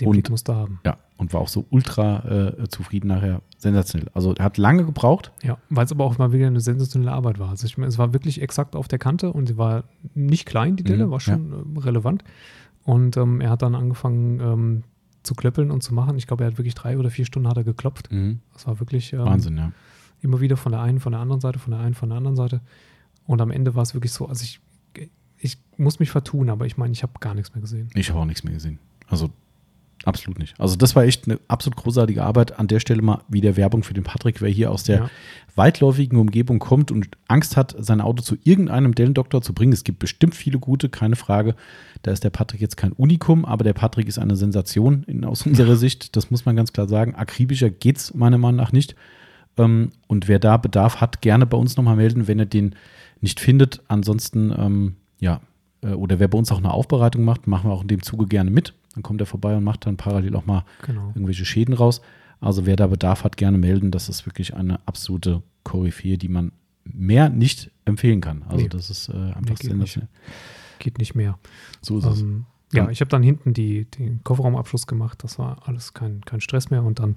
Den 0.00 0.08
und- 0.08 0.14
Blick 0.14 0.30
musst 0.30 0.48
du 0.48 0.54
haben. 0.54 0.80
Ja, 0.84 0.96
und 1.18 1.32
war 1.32 1.40
auch 1.40 1.48
so 1.48 1.64
ultra 1.70 2.56
äh, 2.58 2.68
zufrieden 2.68 3.06
nachher. 3.08 3.40
Sensationell. 3.58 4.10
Also 4.12 4.34
er 4.34 4.44
hat 4.44 4.58
lange 4.58 4.84
gebraucht. 4.84 5.30
Ja, 5.42 5.56
weil 5.70 5.84
es 5.86 5.92
aber 5.92 6.04
auch 6.04 6.18
mal 6.18 6.32
wieder 6.32 6.48
eine 6.48 6.60
sensationelle 6.60 7.12
Arbeit 7.12 7.38
war. 7.38 7.50
Also 7.50 7.66
ich 7.66 7.78
meine, 7.78 7.88
es 7.88 7.96
war 7.96 8.12
wirklich 8.12 8.42
exakt 8.42 8.74
auf 8.76 8.88
der 8.88 8.98
Kante 8.98 9.32
und 9.32 9.46
sie 9.46 9.56
war 9.56 9.84
nicht 10.14 10.46
klein, 10.46 10.76
die 10.76 10.82
Delle, 10.82 11.06
Mhm, 11.06 11.10
war 11.12 11.20
schon 11.20 11.52
ähm, 11.52 11.76
relevant. 11.78 12.24
Und 12.82 13.16
ähm, 13.16 13.40
er 13.40 13.50
hat 13.50 13.62
dann 13.62 13.74
angefangen 13.74 14.40
ähm, 14.40 14.82
zu 15.24 15.34
klöppeln 15.34 15.70
und 15.70 15.82
zu 15.82 15.92
machen. 15.92 16.16
Ich 16.16 16.26
glaube, 16.26 16.44
er 16.44 16.50
hat 16.50 16.58
wirklich 16.58 16.74
drei 16.74 16.98
oder 16.98 17.10
vier 17.10 17.24
Stunden 17.24 17.48
hat 17.48 17.56
er 17.56 17.64
geklopft. 17.64 18.08
Das 18.52 18.66
war 18.66 18.78
wirklich 18.78 19.12
ähm, 19.12 19.20
Wahnsinn, 19.20 19.56
ja. 19.56 19.72
immer 20.20 20.40
wieder 20.40 20.56
von 20.56 20.70
der 20.70 20.82
einen, 20.82 21.00
von 21.00 21.12
der 21.12 21.20
anderen 21.20 21.40
Seite, 21.40 21.58
von 21.58 21.72
der 21.72 21.80
einen, 21.80 21.94
von 21.94 22.10
der 22.10 22.18
anderen 22.18 22.36
Seite. 22.36 22.60
Und 23.26 23.40
am 23.40 23.50
Ende 23.50 23.74
war 23.74 23.82
es 23.82 23.94
wirklich 23.94 24.12
so, 24.12 24.28
also 24.28 24.44
ich, 24.44 24.60
ich 25.38 25.58
muss 25.76 25.98
mich 25.98 26.10
vertun, 26.10 26.50
aber 26.50 26.66
ich 26.66 26.76
meine, 26.76 26.92
ich 26.92 27.02
habe 27.02 27.14
gar 27.20 27.34
nichts 27.34 27.54
mehr 27.54 27.62
gesehen. 27.62 27.88
Ich 27.94 28.10
habe 28.10 28.20
auch 28.20 28.26
nichts 28.26 28.44
mehr 28.44 28.52
gesehen. 28.52 28.78
Also 29.08 29.30
absolut 30.06 30.38
nicht. 30.38 30.58
Also 30.58 30.76
das 30.76 30.94
war 30.96 31.04
echt 31.04 31.26
eine 31.26 31.38
absolut 31.48 31.76
großartige 31.76 32.22
Arbeit. 32.22 32.58
An 32.58 32.66
der 32.68 32.80
Stelle 32.80 33.02
mal 33.02 33.22
wieder 33.28 33.56
Werbung 33.56 33.82
für 33.82 33.94
den 33.94 34.04
Patrick, 34.04 34.40
wer 34.40 34.48
hier 34.50 34.70
aus 34.70 34.84
der 34.84 34.98
Ja. 34.98 35.10
weitläufigen 35.56 36.18
Umgebung 36.18 36.58
kommt 36.58 36.90
und 36.90 37.08
Angst 37.28 37.56
hat, 37.56 37.74
sein 37.78 38.00
Auto 38.00 38.22
zu 38.22 38.36
irgendeinem 38.44 38.94
Dellendoktor 38.94 39.42
zu 39.42 39.52
bringen. 39.54 39.72
Es 39.72 39.84
gibt 39.84 39.98
bestimmt 39.98 40.34
viele 40.34 40.58
gute, 40.58 40.88
keine 40.88 41.16
Frage. 41.16 41.54
Da 42.02 42.10
ist 42.10 42.24
der 42.24 42.30
Patrick 42.30 42.60
jetzt 42.60 42.76
kein 42.76 42.92
Unikum, 42.92 43.44
aber 43.44 43.64
der 43.64 43.72
Patrick 43.72 44.08
ist 44.08 44.18
eine 44.18 44.36
Sensation 44.36 45.04
in, 45.04 45.24
aus 45.24 45.42
unserer 45.46 45.76
Sicht. 45.76 46.16
Das 46.16 46.30
muss 46.30 46.44
man 46.44 46.56
ganz 46.56 46.72
klar 46.72 46.88
sagen. 46.88 47.14
Akribischer 47.14 47.70
geht 47.70 47.96
es 47.98 48.14
meiner 48.14 48.38
Meinung 48.38 48.56
nach 48.56 48.72
nicht. 48.72 48.94
Ähm, 49.56 49.90
und 50.08 50.28
wer 50.28 50.38
da 50.38 50.56
Bedarf 50.56 51.00
hat, 51.00 51.22
gerne 51.22 51.46
bei 51.46 51.56
uns 51.56 51.76
nochmal 51.76 51.96
melden, 51.96 52.26
wenn 52.28 52.38
er 52.38 52.46
den 52.46 52.74
nicht 53.20 53.40
findet. 53.40 53.80
Ansonsten, 53.88 54.52
ähm, 54.56 54.96
ja, 55.20 55.40
oder 55.92 56.18
wer 56.18 56.28
bei 56.28 56.38
uns 56.38 56.50
auch 56.50 56.58
eine 56.58 56.72
Aufbereitung 56.72 57.24
macht, 57.24 57.46
machen 57.46 57.68
wir 57.70 57.74
auch 57.74 57.82
in 57.82 57.88
dem 57.88 58.02
Zuge 58.02 58.26
gerne 58.26 58.50
mit. 58.50 58.74
Dann 58.94 59.02
kommt 59.02 59.20
er 59.20 59.26
vorbei 59.26 59.56
und 59.56 59.64
macht 59.64 59.86
dann 59.86 59.96
parallel 59.96 60.34
auch 60.36 60.46
mal 60.46 60.64
Genau. 60.86 61.08
irgendwelche 61.14 61.44
Schäden 61.44 61.74
raus. 61.74 62.00
Also 62.40 62.66
wer 62.66 62.76
da 62.76 62.86
Bedarf 62.86 63.24
hat, 63.24 63.36
gerne 63.36 63.58
melden. 63.58 63.90
Das 63.90 64.08
ist 64.08 64.26
wirklich 64.26 64.54
eine 64.54 64.80
absolute 64.86 65.42
Koryphäe, 65.64 66.16
die 66.18 66.28
man 66.28 66.52
mehr 66.84 67.28
nicht 67.30 67.70
empfehlen 67.84 68.20
kann. 68.20 68.42
Also 68.44 68.62
Nee. 68.62 68.68
das 68.68 68.90
ist 68.90 69.08
äh, 69.08 69.12
einfach 69.12 69.40
Nee, 69.40 69.48
geht 69.54 69.62
sensationell. 69.62 70.08
Geht 70.78 70.98
nicht 70.98 71.14
mehr. 71.14 71.38
So 71.80 71.98
ist 71.98 72.04
es. 72.04 72.20
Ähm, 72.20 72.44
ja, 72.72 72.84
Ja. 72.84 72.90
ich 72.90 73.00
habe 73.00 73.08
dann 73.08 73.22
hinten 73.22 73.54
die, 73.54 73.86
den 73.86 74.22
Kofferraumabschluss 74.24 74.86
gemacht. 74.86 75.24
Das 75.24 75.38
war 75.38 75.66
alles 75.66 75.94
kein, 75.94 76.20
kein 76.22 76.40
Stress 76.40 76.70
mehr. 76.70 76.82
Und 76.82 76.98
dann 76.98 77.16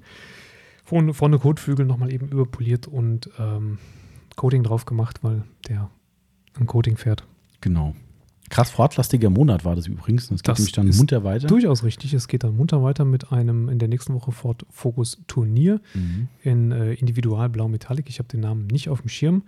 vorne, 0.85 1.14
vorne 1.14 1.38
Kotflügel 1.39 1.85
nochmal 1.85 2.14
eben 2.14 2.30
überpoliert 2.30 2.88
und 2.88 3.30
ähm, 3.38 3.77
Coating 4.38 4.64
drauf 4.64 4.85
gemacht, 4.85 5.19
weil 5.23 5.44
der 5.68 5.89
ein 6.60 6.68
Coating 6.68 6.95
fährt. 6.95 7.26
Genau. 7.60 7.94
Krass 8.49 8.69
fortlastiger 8.69 9.29
Monat 9.29 9.65
war 9.65 9.75
das 9.75 9.87
übrigens. 9.87 10.23
Es 10.31 10.41
geht 10.41 10.47
Das 10.47 10.59
nämlich 10.59 10.71
dann 10.73 10.87
munter 10.89 11.23
weiter. 11.23 11.47
Durchaus 11.47 11.83
richtig. 11.83 12.13
Es 12.13 12.27
geht 12.27 12.43
dann 12.43 12.55
munter 12.55 12.81
weiter 12.83 13.03
mit 13.05 13.31
einem 13.31 13.67
in 13.69 13.79
der 13.79 13.87
nächsten 13.89 14.13
Woche 14.13 14.31
Ford 14.31 14.65
Focus 14.69 15.19
Turnier 15.27 15.81
Mhm. 15.93 16.27
in 16.43 16.71
äh, 16.71 16.93
Individual 16.93 17.49
Blau 17.49 17.67
Metallic. 17.67 18.09
Ich 18.09 18.19
habe 18.19 18.29
den 18.29 18.39
Namen 18.39 18.67
nicht 18.67 18.89
auf 18.89 19.01
dem 19.01 19.09
Schirm. 19.09 19.43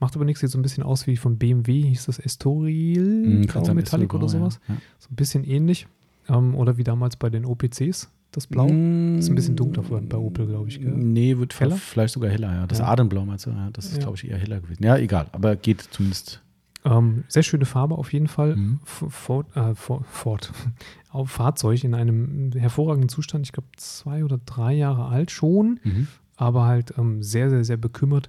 Macht 0.00 0.16
aber 0.16 0.24
nichts, 0.24 0.40
sieht 0.40 0.50
so 0.50 0.58
ein 0.58 0.62
bisschen 0.62 0.82
aus 0.82 1.06
wie 1.06 1.16
von 1.16 1.38
BMW, 1.38 1.82
hieß 1.82 2.06
das 2.06 2.18
Estoril 2.18 3.02
Mhm, 3.40 3.46
Blau 3.46 3.74
Metallic 3.74 4.12
oder 4.14 4.28
sowas. 4.28 4.60
Ja. 4.68 4.76
So 4.98 5.08
ein 5.10 5.16
bisschen 5.16 5.44
ähnlich. 5.44 5.86
Ähm, 6.28 6.54
oder 6.54 6.76
wie 6.78 6.84
damals 6.84 7.16
bei 7.16 7.30
den 7.30 7.44
OPCs, 7.44 8.08
das 8.32 8.46
Blau. 8.46 8.68
Mm, 8.68 9.18
Ist 9.18 9.28
ein 9.28 9.34
bisschen 9.34 9.56
dunkler 9.56 9.82
bei 9.82 10.16
Opel, 10.16 10.46
glaube 10.46 10.68
ich, 10.68 10.80
gell? 10.80 10.90
Nee, 10.90 11.36
wird 11.38 11.58
Heller? 11.60 11.76
vielleicht 11.76 12.14
sogar 12.14 12.30
heller, 12.30 12.52
ja. 12.52 12.66
Das 12.66 12.78
Ja. 12.78 12.86
Ademblau 12.88 13.24
meinst 13.24 13.46
du? 13.46 13.50
Ja, 13.50 13.68
das 13.72 13.86
ist, 13.86 13.92
Ja. 13.96 13.98
glaube 14.04 14.16
ich, 14.16 14.28
eher 14.28 14.38
heller 14.38 14.60
gewesen. 14.60 14.82
Ja, 14.82 14.96
egal, 14.96 15.26
aber 15.32 15.54
geht 15.56 15.82
zumindest. 15.90 16.40
Ähm, 16.84 17.24
sehr 17.28 17.42
schöne 17.42 17.64
Farbe 17.64 17.96
auf 17.96 18.12
jeden 18.12 18.28
Fall. 18.28 18.56
Mhm. 18.56 18.80
Ford, 18.84 19.46
äh, 19.56 19.74
Ford. 19.74 20.52
Auf 21.10 21.30
Fahrzeug 21.30 21.82
in 21.84 21.94
einem 21.94 22.50
hervorragenden 22.52 23.08
Zustand. 23.08 23.46
Ich 23.46 23.52
glaube, 23.52 23.68
zwei 23.76 24.24
oder 24.24 24.38
drei 24.44 24.74
Jahre 24.74 25.06
alt 25.06 25.30
schon. 25.30 25.80
Mhm. 25.84 26.08
aber 26.36 26.64
halt 26.64 26.94
ähm, 26.98 27.22
sehr, 27.22 27.48
sehr, 27.50 27.64
sehr 27.64 27.76
bekümmert. 27.76 28.28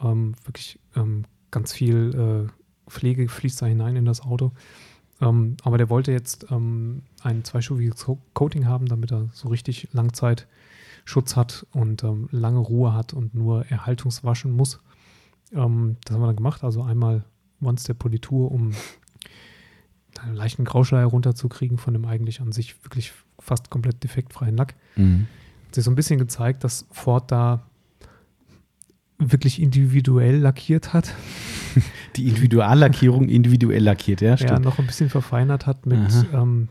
Ähm, 0.00 0.34
wirklich 0.44 0.80
ähm, 0.96 1.24
ganz 1.50 1.72
viel 1.72 2.48
äh, 2.48 2.90
Pflege 2.90 3.28
fließt 3.28 3.60
da 3.62 3.66
hinein 3.66 3.94
in 3.96 4.04
das 4.06 4.22
Auto. 4.22 4.50
Ähm, 5.20 5.56
aber 5.62 5.76
der 5.78 5.88
wollte 5.90 6.10
jetzt 6.10 6.46
ähm, 6.50 7.02
ein 7.22 7.44
zweistufiges 7.44 8.04
Co- 8.06 8.18
Coating 8.34 8.66
haben, 8.66 8.86
damit 8.86 9.12
er 9.12 9.28
so 9.32 9.48
richtig 9.48 9.88
Langzeitschutz 9.92 11.36
hat 11.36 11.66
und 11.72 12.02
ähm, 12.04 12.28
lange 12.32 12.58
Ruhe 12.58 12.94
hat 12.94 13.12
und 13.12 13.34
nur 13.34 13.66
Erhaltungswaschen 13.66 14.50
muss. 14.50 14.80
Ähm, 15.52 15.96
das 16.04 16.14
haben 16.14 16.22
wir 16.22 16.26
dann 16.26 16.36
gemacht. 16.36 16.64
Also 16.64 16.82
einmal 16.82 17.24
One-Step-Politur, 17.62 18.50
um 18.50 18.72
einen 20.20 20.34
leichten 20.34 20.64
Grauschleier 20.64 21.06
runterzukriegen 21.06 21.78
von 21.78 21.94
dem 21.94 22.04
eigentlich 22.04 22.40
an 22.40 22.52
sich 22.52 22.82
wirklich 22.84 23.12
fast 23.38 23.70
komplett 23.70 24.02
defektfreien 24.04 24.56
Lack 24.56 24.74
Mhm. 24.96 25.26
hat 25.66 25.74
sich 25.74 25.84
so 25.84 25.90
ein 25.90 25.94
bisschen 25.96 26.18
gezeigt, 26.18 26.64
dass 26.64 26.86
Ford 26.90 27.30
da 27.32 27.66
wirklich 29.18 29.60
individuell 29.62 30.36
lackiert 30.38 30.92
hat. 30.92 31.14
Die 32.16 32.28
Individuallackierung 32.28 33.28
individuell 33.28 33.82
lackiert, 33.82 34.20
ja, 34.20 34.30
Ja, 34.30 34.36
stimmt. 34.36 34.64
noch 34.64 34.78
ein 34.78 34.86
bisschen 34.86 35.08
verfeinert 35.08 35.66
hat 35.66 35.86
mit 35.86 35.98
ähm, 36.32 36.68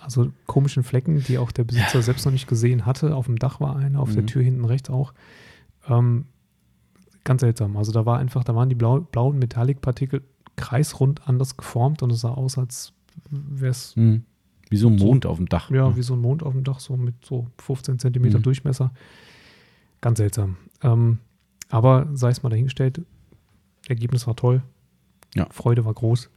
also 0.00 0.32
komischen 0.46 0.84
Flecken, 0.84 1.22
die 1.24 1.38
auch 1.38 1.52
der 1.52 1.64
Besitzer 1.64 2.00
selbst 2.02 2.24
noch 2.24 2.32
nicht 2.32 2.46
gesehen 2.48 2.86
hatte. 2.86 3.14
Auf 3.14 3.26
dem 3.26 3.36
Dach 3.36 3.60
war 3.60 3.76
einer, 3.76 4.00
auf 4.00 4.12
der 4.12 4.22
Mhm. 4.22 4.26
Tür 4.28 4.42
hinten 4.42 4.64
rechts 4.64 4.88
auch. 4.90 5.12
Ähm, 5.88 6.26
ganz 7.28 7.42
seltsam. 7.42 7.76
Also 7.76 7.92
da 7.92 8.06
war 8.06 8.18
einfach, 8.18 8.42
da 8.42 8.54
waren 8.56 8.68
die 8.70 8.74
blau, 8.74 9.00
blauen 9.00 9.38
Metallic-Partikel 9.38 10.22
kreisrund 10.56 11.28
anders 11.28 11.56
geformt 11.56 12.02
und 12.02 12.10
es 12.10 12.22
sah 12.22 12.30
aus, 12.30 12.58
als 12.58 12.92
wäre 13.30 13.70
es 13.70 13.94
Mhm. 13.96 14.24
Wie 14.70 14.76
so 14.76 14.88
ein 14.88 14.96
Mond 14.96 15.24
auf 15.24 15.36
dem 15.38 15.48
Dach. 15.48 15.70
Ja, 15.70 15.96
wie 15.96 16.02
so 16.02 16.14
ein 16.14 16.20
Mond 16.20 16.42
auf 16.42 16.52
dem 16.52 16.62
Dach, 16.64 16.78
so 16.80 16.96
mit 16.96 17.24
so 17.24 17.46
15 17.58 17.98
Zentimeter 17.98 18.38
Mhm. 18.38 18.42
Durchmesser. 18.42 18.92
Ganz 20.00 20.18
seltsam. 20.18 20.56
Ähm, 20.82 21.18
aber 21.70 22.08
sei 22.12 22.30
es 22.30 22.42
mal 22.42 22.50
dahingestellt, 22.50 23.00
Ergebnis 23.88 24.26
war 24.26 24.36
toll. 24.36 24.62
Ja. 25.34 25.46
Freude 25.50 25.84
war 25.84 25.94
groß. 25.94 26.30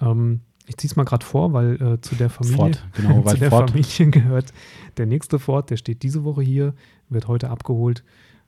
Ähm, 0.00 0.40
ich 0.66 0.76
ziehe 0.76 0.90
es 0.90 0.96
mal 0.96 1.04
gerade 1.04 1.24
vor, 1.24 1.52
weil 1.54 1.80
äh, 1.80 2.00
zu 2.02 2.14
der 2.16 2.28
Familie, 2.28 2.56
Ford, 2.56 2.86
genau, 2.94 3.16
weil 3.24 3.34
zu 3.34 3.40
der 3.40 3.50
Ford, 3.50 3.70
Familie 3.70 4.10
gehört 4.10 4.52
der 4.98 5.06
nächste 5.06 5.38
Ford, 5.38 5.70
der 5.70 5.76
steht 5.78 6.02
diese 6.02 6.24
Woche 6.24 6.42
hier, 6.42 6.74
wird 7.08 7.28
heute 7.28 7.48
abgeholt. 7.50 8.04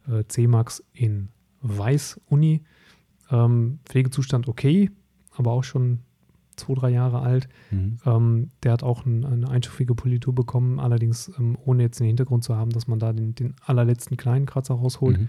Äh, 0.08 0.24
C-Max 0.28 0.82
in 0.92 1.28
Weiß 1.62 2.20
Uni. 2.26 2.62
Ähm, 3.30 3.78
Pflegezustand 3.84 4.48
okay, 4.48 4.90
aber 5.36 5.52
auch 5.52 5.64
schon 5.64 6.00
zwei, 6.56 6.74
drei 6.74 6.90
Jahre 6.90 7.20
alt. 7.20 7.48
Mhm. 7.70 7.98
Ähm, 8.04 8.50
der 8.62 8.72
hat 8.72 8.82
auch 8.82 9.06
ein, 9.06 9.24
eine 9.24 9.48
einstufige 9.48 9.94
Politur 9.94 10.34
bekommen, 10.34 10.78
allerdings 10.80 11.30
ähm, 11.38 11.56
ohne 11.64 11.82
jetzt 11.84 12.00
den 12.00 12.06
Hintergrund 12.06 12.44
zu 12.44 12.56
haben, 12.56 12.70
dass 12.70 12.86
man 12.86 12.98
da 12.98 13.12
den, 13.12 13.34
den 13.34 13.54
allerletzten 13.64 14.16
kleinen 14.16 14.46
Kratzer 14.46 14.74
rausholt. 14.74 15.18
Mhm. 15.20 15.28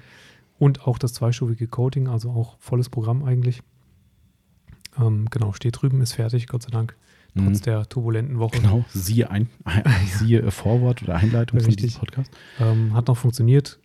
Und 0.59 0.85
auch 0.87 0.97
das 0.99 1.13
zweistufige 1.13 1.67
Coating, 1.67 2.07
also 2.07 2.29
auch 2.31 2.57
volles 2.59 2.89
Programm 2.89 3.23
eigentlich. 3.23 3.61
Ähm, 4.99 5.27
genau, 5.31 5.53
steht 5.53 5.81
drüben, 5.81 6.01
ist 6.01 6.13
fertig, 6.13 6.47
Gott 6.47 6.63
sei 6.63 6.69
Dank, 6.69 6.95
trotz 7.37 7.59
Mhm. 7.59 7.63
der 7.63 7.85
turbulenten 7.89 8.39
Woche. 8.39 8.57
Genau, 8.59 8.83
siehe, 8.93 9.31
ein, 9.31 9.49
siehe 10.19 10.51
Vorwort 10.51 11.01
oder 11.01 11.15
Einleitung 11.15 11.59
von 11.59 11.65
Richtig. 11.67 11.87
diesem 11.87 11.99
Podcast. 12.01 12.31
Ähm, 12.59 12.93
hat 12.93 13.07
noch 13.07 13.17
funktioniert, 13.17 13.79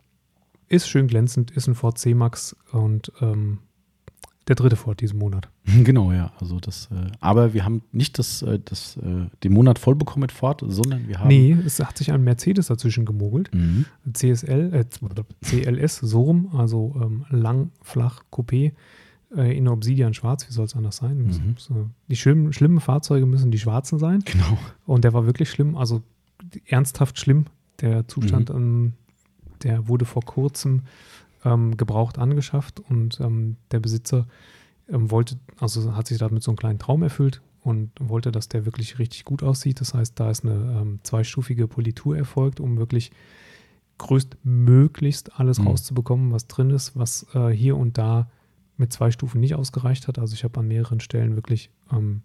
ist 0.69 0.89
schön 0.89 1.07
glänzend, 1.07 1.51
ist 1.53 1.67
ein 1.69 1.75
Ford 1.75 1.99
C-Max 1.99 2.57
und 2.73 3.13
ähm, 3.21 3.59
der 4.49 4.55
dritte 4.57 4.77
Ford 4.77 5.01
diesen 5.01 5.19
Monat. 5.19 5.49
Genau, 5.83 6.13
ja. 6.13 6.33
Also 6.39 6.61
das, 6.61 6.89
äh, 6.93 7.11
aber 7.21 7.53
wir 7.53 7.65
haben 7.65 7.83
nicht 7.91 8.19
das, 8.21 8.41
äh, 8.43 8.61
das, 8.65 8.97
äh, 8.99 9.27
den 9.43 9.53
Monat 9.53 9.81
voll 9.81 9.97
bekommen 9.97 10.21
mit 10.23 10.31
Ford, 10.33 10.63
sondern 10.67 11.09
wir 11.09 11.19
haben. 11.19 11.27
Nee, 11.29 11.57
es 11.67 11.81
hat 11.81 11.99
sich 11.99 12.13
ein 12.13 12.23
Mercedes 12.23 12.69
dazwischen 12.69 13.05
gemogelt. 13.05 13.53
Mhm. 13.53 13.85
CSL, 14.13 14.73
äh, 14.73 14.85
CLS, 15.45 15.97
so 15.99 16.23
rum, 16.23 16.55
also 16.55 16.95
ähm, 17.03 17.25
lang, 17.31 17.73
flach, 17.83 18.23
Coupé 18.33 18.73
äh, 19.37 19.57
in 19.59 19.67
Obsidian 19.67 20.15
schwarz, 20.15 20.49
wie 20.49 20.53
soll 20.53 20.67
es 20.67 20.77
anders 20.77 20.99
sein? 20.99 21.17
Mhm. 21.19 21.91
Die 22.09 22.15
schlimmen, 22.17 22.53
schlimmen 22.53 22.79
Fahrzeuge 22.81 23.27
müssen 23.27 23.51
die 23.51 23.59
schwarzen 23.59 23.99
sein. 23.99 24.21
Genau. 24.25 24.57
Und 24.87 25.03
der 25.03 25.13
war 25.13 25.27
wirklich 25.27 25.51
schlimm, 25.51 25.75
also 25.77 26.03
ernsthaft 26.67 27.19
schlimm. 27.19 27.47
Der 27.81 28.07
Zustand, 28.07 28.51
Mhm. 28.51 28.57
ähm, 28.57 28.93
der 29.63 29.89
wurde 29.89 30.05
vor 30.05 30.23
kurzem 30.23 30.83
ähm, 31.45 31.77
gebraucht 31.77 32.19
angeschafft 32.19 32.81
und 32.81 33.21
ähm, 33.21 33.57
der 33.71 33.81
Besitzer 33.81 34.27
ähm, 34.89 35.11
wollte, 35.11 35.37
also 35.61 35.95
hat 35.97 36.07
sich 36.07 36.19
damit 36.19 36.43
so 36.43 36.51
einen 36.51 36.57
kleinen 36.59 36.79
Traum 36.79 37.03
erfüllt 37.03 37.43
und 37.63 37.91
wollte, 38.01 38.31
dass 38.33 38.49
der 38.49 38.65
wirklich 38.65 38.99
richtig 38.99 39.25
gut 39.25 39.43
aussieht. 39.43 39.81
Das 39.81 39.93
heißt, 39.95 40.19
da 40.19 40.31
ist 40.31 40.45
eine 40.45 40.55
ähm, 40.81 41.01
zweistufige 41.03 41.67
Politur 41.69 42.17
erfolgt, 42.17 42.61
um 42.61 42.77
wirklich 42.79 43.11
größtmöglichst 43.99 45.39
alles 45.39 45.59
Mhm. 45.59 45.69
rauszubekommen, 45.69 46.33
was 46.33 46.47
drin 46.47 46.71
ist, 46.71 46.97
was 46.97 47.27
äh, 47.35 47.49
hier 47.51 47.77
und 47.77 47.99
da 47.99 48.31
mit 48.77 48.93
zwei 48.93 49.11
Stufen 49.11 49.41
nicht 49.41 49.55
ausgereicht 49.55 50.07
hat. 50.07 50.19
Also 50.19 50.35
ich 50.35 50.45
habe 50.45 50.61
an 50.61 50.69
mehreren 50.69 51.01
Stellen 51.01 51.35
wirklich 51.35 51.71
ähm, 51.93 52.23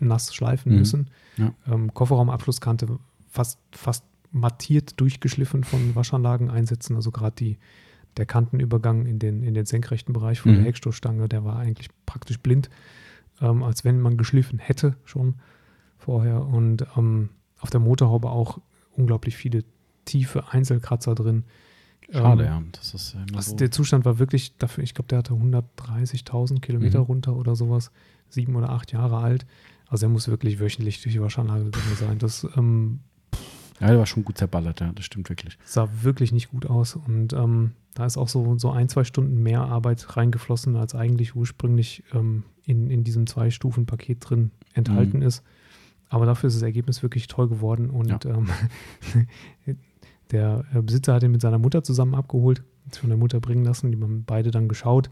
nass 0.00 0.34
schleifen 0.34 0.72
Mhm. 0.72 0.78
müssen. 0.78 1.10
Ja. 1.38 1.54
Ähm, 1.66 1.92
Kofferraumabschlusskante 1.94 2.98
fast, 3.30 3.58
fast 3.72 4.04
mattiert 4.32 4.98
durchgeschliffen 5.00 5.62
von 5.64 5.94
Waschanlageneinsätzen. 5.94 6.96
Also 6.96 7.10
gerade 7.10 7.36
die, 7.36 7.58
der 8.16 8.26
Kantenübergang 8.26 9.06
in 9.06 9.18
den, 9.18 9.42
in 9.42 9.54
den 9.54 9.66
senkrechten 9.66 10.12
Bereich 10.12 10.40
von 10.40 10.52
Mhm. 10.52 10.56
der 10.56 10.64
Heckstoßstange, 10.64 11.28
der 11.28 11.44
war 11.44 11.56
eigentlich 11.58 11.88
praktisch 12.06 12.38
blind, 12.40 12.70
ähm, 13.40 13.62
als 13.62 13.84
wenn 13.84 14.00
man 14.00 14.16
geschliffen 14.16 14.58
hätte 14.58 14.96
schon 15.04 15.34
vorher. 15.98 16.44
Und 16.46 16.86
ähm, 16.96 17.28
auf 17.60 17.70
der 17.70 17.80
Motorhaube 17.80 18.30
auch 18.30 18.58
unglaublich 18.92 19.36
viele 19.36 19.64
tiefe 20.04 20.48
Einzelkratzer 20.52 21.14
drin. 21.14 21.44
Schade, 22.10 22.42
Ähm, 22.44 22.48
ja. 22.48 22.62
Das 22.72 22.92
ist 22.94 23.16
also 23.34 23.50
so. 23.52 23.56
der 23.56 23.70
Zustand 23.70 24.04
war 24.04 24.18
wirklich 24.18 24.56
dafür, 24.58 24.82
ich 24.84 24.94
glaube, 24.94 25.08
der 25.08 25.18
hatte 25.18 25.34
130.000 25.34 26.60
Kilometer 26.60 26.98
Mhm. 27.00 27.04
runter 27.04 27.36
oder 27.36 27.54
sowas, 27.54 27.90
sieben 28.28 28.56
oder 28.56 28.70
acht 28.70 28.92
Jahre 28.92 29.18
alt. 29.18 29.46
Also 29.88 30.06
er 30.06 30.10
muss 30.10 30.28
wirklich 30.28 30.58
wöchentlich 30.58 31.02
durch 31.02 31.14
die 31.14 31.20
Waschanlage 31.20 31.70
drin 31.70 31.82
sein. 31.98 32.18
Das, 32.18 32.46
ähm, 32.56 33.00
Ja, 33.82 33.88
der 33.88 33.98
war 33.98 34.06
schon 34.06 34.24
gut 34.24 34.38
zerballert, 34.38 34.80
ja, 34.80 34.92
das 34.92 35.04
stimmt 35.04 35.28
wirklich. 35.28 35.58
Sah 35.64 35.88
wirklich 36.02 36.32
nicht 36.32 36.50
gut 36.50 36.66
aus. 36.66 36.96
Und 36.96 37.32
ähm, 37.34 37.72
da 37.94 38.06
ist 38.06 38.16
auch 38.16 38.28
so, 38.28 38.56
so 38.58 38.70
ein, 38.70 38.88
zwei 38.88 39.04
Stunden 39.04 39.42
mehr 39.42 39.62
Arbeit 39.62 40.16
reingeflossen, 40.16 40.76
als 40.76 40.94
eigentlich 40.94 41.36
ursprünglich 41.36 42.02
ähm, 42.14 42.44
in, 42.64 42.88
in 42.90 43.04
diesem 43.04 43.26
Zwei-Stufen-Paket 43.26 44.18
drin 44.30 44.50
enthalten 44.72 45.18
Mhm. 45.18 45.26
ist. 45.26 45.42
Aber 46.08 46.26
dafür 46.26 46.48
ist 46.48 46.54
das 46.56 46.62
Ergebnis 46.62 47.02
wirklich 47.02 47.26
toll 47.26 47.48
geworden. 47.48 47.90
Und 47.90 48.08
Ja. 48.24 48.30
ähm, 48.34 48.48
der 50.30 50.64
äh, 50.74 50.80
Besitzer 50.82 51.14
hat 51.14 51.22
ihn 51.22 51.32
mit 51.32 51.40
seiner 51.40 51.58
Mutter 51.58 51.82
zusammen 51.82 52.14
abgeholt, 52.14 52.62
von 52.90 53.08
der 53.10 53.18
Mutter 53.18 53.40
bringen 53.40 53.64
lassen. 53.64 53.92
Die 53.92 53.98
haben 54.00 54.24
beide 54.24 54.50
dann 54.50 54.68
geschaut 54.68 55.10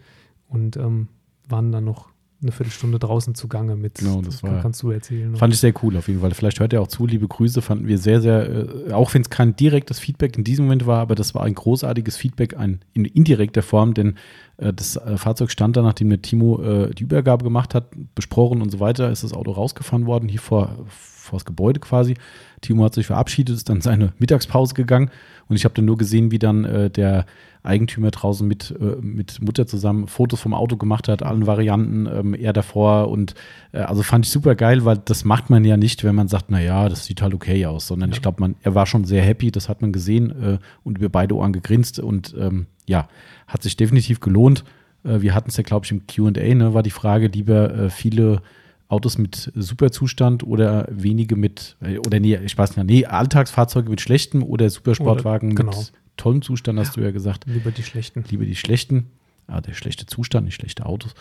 und 0.49 0.77
ähm, 0.77 1.09
waren 1.49 1.73
dann 1.73 1.85
noch 1.85 2.09
eine 2.43 2.53
Viertelstunde 2.53 2.99
draußen 2.99 3.35
zugange 3.35 3.77
mit. 3.77 3.97
Genau, 3.97 4.23
das 4.23 4.43
war- 4.43 4.61
kannst 4.63 4.83
du 4.83 4.91
erzählen. 4.91 5.37
Fand 5.37 5.53
ich 5.53 5.61
sehr 5.61 5.75
cool 5.83 5.97
auf 5.97 6.09
jeden 6.09 6.21
Fall. 6.21 6.31
Vielleicht 6.33 6.61
hört 6.61 6.73
er 6.73 6.81
auch 6.81 6.89
zu. 6.89 7.07
Liebe 7.07 7.29
Grüße, 7.29 7.61
fanden 7.61 7.87
wir 7.87 7.99
sehr, 7.99 8.21
sehr, 8.21 8.49
äh, 8.89 8.93
auch 8.93 9.13
wenn 9.13 9.23
es 9.23 9.31
kein 9.31 9.57
direktes 9.57 9.99
Feedback 9.99 10.37
in 10.39 10.45
diesem 10.45 10.65
Moment 10.65 10.87
war, 10.87 11.01
aber 11.01 11.15
das 11.15 11.35
war 11.35 11.43
ein 11.43 11.55
großartiges 11.55 12.17
Feedback 12.17 12.57
ein, 12.57 12.81
in 12.95 13.05
indirekter 13.05 13.63
Form, 13.63 13.93
denn 13.95 14.15
äh, 14.57 14.73
das 14.73 14.97
äh, 14.97 15.17
Fahrzeug 15.19 15.51
stand 15.51 15.77
da, 15.77 15.83
nachdem 15.83 16.09
der 16.09 16.23
Timo 16.23 16.63
äh, 16.63 16.95
die 16.95 17.03
Übergabe 17.03 17.45
gemacht 17.45 17.75
hat, 17.75 17.89
besprochen 18.15 18.63
und 18.63 18.71
so 18.71 18.81
weiter, 18.81 19.11
ist 19.11 19.23
das 19.25 19.33
Auto 19.33 19.51
rausgefahren 19.53 20.07
worden, 20.07 20.29
hier 20.29 20.41
vor, 20.41 20.87
vor 20.89 21.39
das 21.39 21.45
Gebäude 21.45 21.81
quasi. 21.81 22.15
Timo 22.63 22.85
hat 22.85 22.95
sich 22.95 23.07
verabschiedet, 23.07 23.57
ist 23.57 23.69
dann 23.69 23.77
in 23.77 23.83
seine 23.83 24.13
Mittagspause 24.19 24.75
gegangen 24.75 25.11
und 25.49 25.57
ich 25.57 25.65
habe 25.65 25.75
dann 25.75 25.85
nur 25.85 25.97
gesehen, 25.99 26.31
wie 26.31 26.39
dann 26.39 26.65
äh, 26.65 26.91
der 26.91 27.27
Eigentümer 27.63 28.11
draußen 28.11 28.47
mit, 28.47 28.75
äh, 28.81 28.97
mit 29.01 29.41
Mutter 29.43 29.67
zusammen 29.67 30.07
Fotos 30.07 30.41
vom 30.41 30.55
Auto 30.55 30.77
gemacht 30.77 31.09
hat, 31.09 31.23
allen 31.23 31.47
Varianten, 31.47 32.07
ähm, 32.07 32.35
er 32.35 32.53
davor 32.53 33.09
und 33.09 33.35
äh, 33.73 33.79
also 33.81 34.03
fand 34.03 34.25
ich 34.27 34.31
super 34.33 34.55
geil, 34.55 34.85
weil 34.85 34.99
das 34.99 35.25
macht 35.25 35.51
man 35.51 35.65
ja 35.65 35.77
nicht, 35.77 36.03
wenn 36.05 36.15
man 36.15 36.29
sagt, 36.29 36.51
naja, 36.51 36.89
das 36.89 37.05
sieht 37.07 37.21
halt 37.23 37.35
okay 37.35 37.67
aus, 37.67 37.87
sondern 37.87 38.11
Ja. 38.11 38.15
ich 38.17 38.23
glaube, 38.23 38.41
man, 38.41 38.57
er 38.63 38.75
war 38.75 38.87
schon 38.87 39.05
sehr 39.05 39.23
happy, 39.23 39.51
das 39.51 39.69
hat 39.69 39.83
man 39.83 39.93
gesehen 39.93 40.31
äh, 40.43 40.59
und 40.85 40.99
über 40.99 41.09
beide 41.11 41.37
Ohren 41.37 41.53
gegrinst 41.53 41.99
und 42.01 42.35
ähm, 42.39 42.67
ja, 42.87 43.09
hat 43.47 43.63
sich 43.63 43.77
definitiv 43.77 44.21
gelohnt. 44.21 44.65
Äh, 45.05 45.21
wir 45.21 45.35
hatten 45.35 45.51
es 45.51 45.57
ja, 45.57 45.63
glaube 45.63 45.85
ich, 45.85 45.93
im 45.93 46.07
QA, 46.07 46.31
ne, 46.55 46.75
war 46.75 46.83
die 46.83 46.91
Frage, 46.91 47.27
lieber 47.29 47.73
äh, 47.75 47.91
viele 47.91 48.43
Autos 48.89 49.19
mit 49.19 49.53
Superzustand 49.55 50.43
oder 50.43 50.89
wenige 50.91 51.37
mit, 51.37 51.77
äh, 51.81 51.99
oder 51.99 52.19
nee, 52.19 52.37
ich 52.45 52.59
weiß 52.59 52.77
nicht, 52.77 52.87
nee, 52.87 53.05
Alltagsfahrzeuge 53.07 53.89
mit 53.89 54.01
schlechtem 54.01 54.43
oder 54.43 54.69
Supersportwagen 54.69 55.53
Oder- 55.53 55.65
genau. 55.65 55.77
mit 55.79 55.93
tollem 56.21 56.43
Zustand, 56.43 56.79
hast 56.79 56.97
du 56.97 57.01
ja 57.01 57.11
gesagt 57.11 57.45
Lieber 57.47 57.71
die 57.71 57.83
schlechten. 57.83 58.25
lieber 58.31 58.45
die 58.45 58.57
schlechten, 58.57 59.07
ah, 59.47 59.61
der 59.61 59.75
schlechte 59.75 60.07
Zustand, 60.07 60.45
nicht 60.47 60.55
schlechte 60.57 60.87
Autos. 60.87 61.15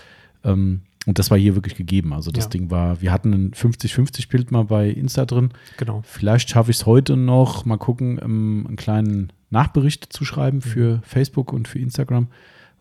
Ähm, 0.44 0.82
und 1.06 1.18
das 1.18 1.32
war 1.32 1.38
hier 1.38 1.56
wirklich 1.56 1.76
gegeben. 1.76 2.14
Also 2.14 2.30
das 2.32 2.46
Ja. 2.46 2.50
Ding 2.52 2.70
war, 2.72 3.02
wir 3.02 3.12
hatten 3.12 3.34
ein 3.34 3.52
50-50-Bild 3.54 4.52
mal 4.52 4.66
bei 4.66 4.90
Insta 4.90 5.26
drin. 5.26 5.50
Genau. 5.78 6.02
Vielleicht 6.06 6.50
schaffe 6.50 6.72
ich 6.72 6.78
es 6.78 6.86
heute 6.86 7.16
noch, 7.18 7.66
mal 7.66 7.78
gucken, 7.78 8.20
ähm, 8.22 8.66
einen 8.68 8.76
kleinen 8.78 9.32
Nachbericht 9.50 10.12
zu 10.14 10.26
schreiben 10.26 10.62
für 10.62 11.02
Facebook 11.04 11.52
und 11.54 11.68
für 11.68 11.80
Instagram, 11.80 12.28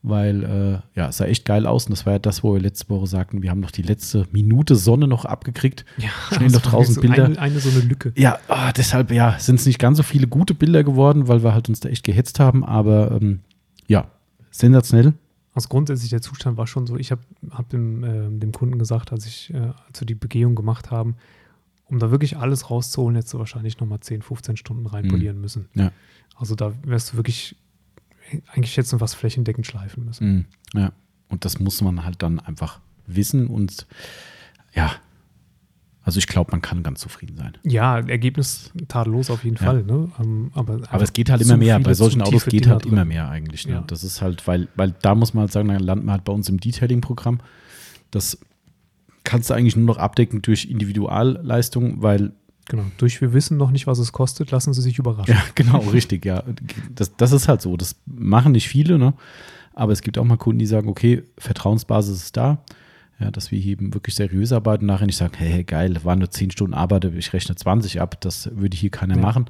weil 0.02 0.44
äh, 0.44 0.98
ja, 0.98 1.08
es 1.08 1.18
sah 1.18 1.26
echt 1.26 1.44
geil 1.44 1.66
aus. 1.66 1.86
Und 1.86 1.92
das 1.92 2.06
war 2.06 2.14
ja 2.14 2.18
das, 2.18 2.42
wo 2.42 2.54
wir 2.54 2.60
letzte 2.60 2.88
Woche 2.88 3.06
sagten, 3.06 3.42
wir 3.42 3.50
haben 3.50 3.60
noch 3.60 3.70
die 3.70 3.82
letzte 3.82 4.26
Minute 4.32 4.76
Sonne 4.76 5.08
noch 5.08 5.24
abgekriegt. 5.24 5.84
Ja, 5.96 6.10
Schnell 6.36 6.50
noch 6.50 6.62
draußen 6.62 6.94
so 6.94 7.00
Bilder. 7.00 7.24
Eine, 7.24 7.38
eine 7.38 7.60
so 7.60 7.70
eine 7.70 7.80
Lücke. 7.80 8.12
Ja, 8.16 8.38
ah, 8.48 8.72
deshalb 8.72 9.10
ja, 9.10 9.38
sind 9.38 9.60
es 9.60 9.66
nicht 9.66 9.78
ganz 9.78 9.96
so 9.96 10.02
viele 10.02 10.26
gute 10.26 10.54
Bilder 10.54 10.84
geworden, 10.84 11.28
weil 11.28 11.42
wir 11.42 11.54
halt 11.54 11.68
uns 11.68 11.80
da 11.80 11.88
echt 11.88 12.04
gehetzt 12.04 12.40
haben. 12.40 12.64
Aber 12.64 13.18
ähm, 13.20 13.40
ja, 13.86 14.06
sensationell. 14.50 15.14
Also 15.54 15.68
grundsätzlich 15.68 16.10
der 16.10 16.22
Zustand 16.22 16.56
war 16.56 16.66
schon 16.66 16.86
so, 16.86 16.96
ich 16.96 17.10
habe 17.10 17.22
hab 17.50 17.68
dem, 17.70 18.04
äh, 18.04 18.38
dem 18.38 18.52
Kunden 18.52 18.78
gesagt, 18.78 19.12
als 19.12 19.26
ich, 19.26 19.52
äh, 19.52 19.72
als 19.88 20.00
wir 20.00 20.06
die 20.06 20.14
Begehung 20.14 20.54
gemacht 20.54 20.90
haben, 20.90 21.16
um 21.86 21.98
da 21.98 22.10
wirklich 22.10 22.36
alles 22.36 22.70
rauszuholen, 22.70 23.16
hättest 23.16 23.34
du 23.34 23.38
wahrscheinlich 23.38 23.80
nochmal 23.80 24.00
10, 24.00 24.22
15 24.22 24.56
Stunden 24.56 24.86
reinpolieren 24.86 25.40
müssen. 25.40 25.68
Mhm. 25.74 25.80
Ja. 25.80 25.92
Also 26.36 26.54
da 26.54 26.72
wärst 26.84 27.12
du 27.12 27.16
wirklich, 27.16 27.56
eigentlich 28.52 28.76
hättest 28.76 28.92
du 28.92 29.00
was 29.00 29.14
flächendeckend 29.14 29.66
schleifen 29.66 30.04
müssen. 30.04 30.46
Mhm. 30.72 30.80
Ja, 30.80 30.92
und 31.28 31.44
das 31.44 31.58
muss 31.60 31.80
man 31.82 32.04
halt 32.04 32.22
dann 32.22 32.40
einfach 32.40 32.80
wissen 33.06 33.46
und 33.46 33.86
ja, 34.74 34.92
also 36.02 36.18
ich 36.18 36.26
glaube, 36.26 36.52
man 36.52 36.62
kann 36.62 36.82
ganz 36.82 37.00
zufrieden 37.00 37.36
sein. 37.36 37.58
Ja, 37.64 37.98
Ergebnis 37.98 38.72
tadellos 38.88 39.28
auf 39.28 39.44
jeden 39.44 39.56
Ja. 39.56 39.62
Fall. 39.66 39.82
Ne? 39.82 40.10
Ähm, 40.18 40.50
aber, 40.54 40.80
Aber 40.90 41.02
es 41.02 41.12
geht 41.12 41.28
halt 41.28 41.42
immer 41.42 41.58
mehr. 41.58 41.78
Bei 41.80 41.92
solchen 41.92 42.22
Autos 42.22 42.46
geht 42.46 42.64
Dinger 42.64 42.76
halt 42.76 42.84
drin. 42.84 42.92
immer 42.94 43.04
mehr 43.04 43.28
eigentlich. 43.28 43.66
Ne? 43.66 43.74
Ja. 43.74 43.84
Das 43.86 44.04
ist 44.04 44.22
halt, 44.22 44.46
weil, 44.46 44.68
weil 44.74 44.94
da 45.02 45.14
muss 45.14 45.34
man 45.34 45.42
halt 45.42 45.52
sagen, 45.52 45.68
dann 45.68 45.80
landen 45.80 46.06
wir 46.06 46.12
halt 46.12 46.24
bei 46.24 46.32
uns 46.32 46.48
im 46.48 46.58
Detailing-Programm. 46.60 47.40
Das 48.10 48.38
kannst 49.24 49.50
du 49.50 49.54
eigentlich 49.54 49.76
nur 49.76 49.84
noch 49.84 49.98
abdecken 49.98 50.40
durch 50.40 50.64
Individualleistung, 50.64 52.00
weil 52.00 52.32
Genau. 52.68 52.84
Durch 52.98 53.20
wir 53.20 53.32
wissen 53.32 53.56
noch 53.56 53.70
nicht, 53.70 53.86
was 53.86 53.98
es 53.98 54.12
kostet, 54.12 54.50
lassen 54.50 54.72
Sie 54.74 54.82
sich 54.82 54.98
überraschen. 54.98 55.34
Ja, 55.34 55.42
genau, 55.54 55.78
richtig, 55.78 56.24
ja. 56.24 56.42
Das, 56.94 57.16
das 57.16 57.32
ist 57.32 57.48
halt 57.48 57.62
so. 57.62 57.76
Das 57.76 57.96
machen 58.06 58.52
nicht 58.52 58.68
viele, 58.68 58.98
ne? 58.98 59.14
Aber 59.74 59.92
es 59.92 60.02
gibt 60.02 60.18
auch 60.18 60.24
mal 60.24 60.36
Kunden, 60.36 60.58
die 60.58 60.66
sagen, 60.66 60.88
okay, 60.88 61.22
Vertrauensbasis 61.38 62.16
ist 62.22 62.36
da. 62.36 62.62
Ja, 63.20 63.30
dass 63.32 63.50
wir 63.50 63.58
hier 63.58 63.72
eben 63.72 63.94
wirklich 63.94 64.14
seriös 64.14 64.52
arbeiten, 64.52 64.86
nachher 64.86 65.06
nicht 65.06 65.16
sagen, 65.16 65.34
hey, 65.36 65.50
hey, 65.50 65.64
geil, 65.64 65.98
waren 66.04 66.20
nur 66.20 66.30
10 66.30 66.52
Stunden 66.52 66.72
Arbeit, 66.74 67.04
ich 67.04 67.32
rechne 67.32 67.56
20 67.56 68.00
ab, 68.00 68.20
das 68.20 68.48
würde 68.54 68.76
hier 68.76 68.90
keiner 68.90 69.16
Ja. 69.16 69.20
machen. 69.22 69.46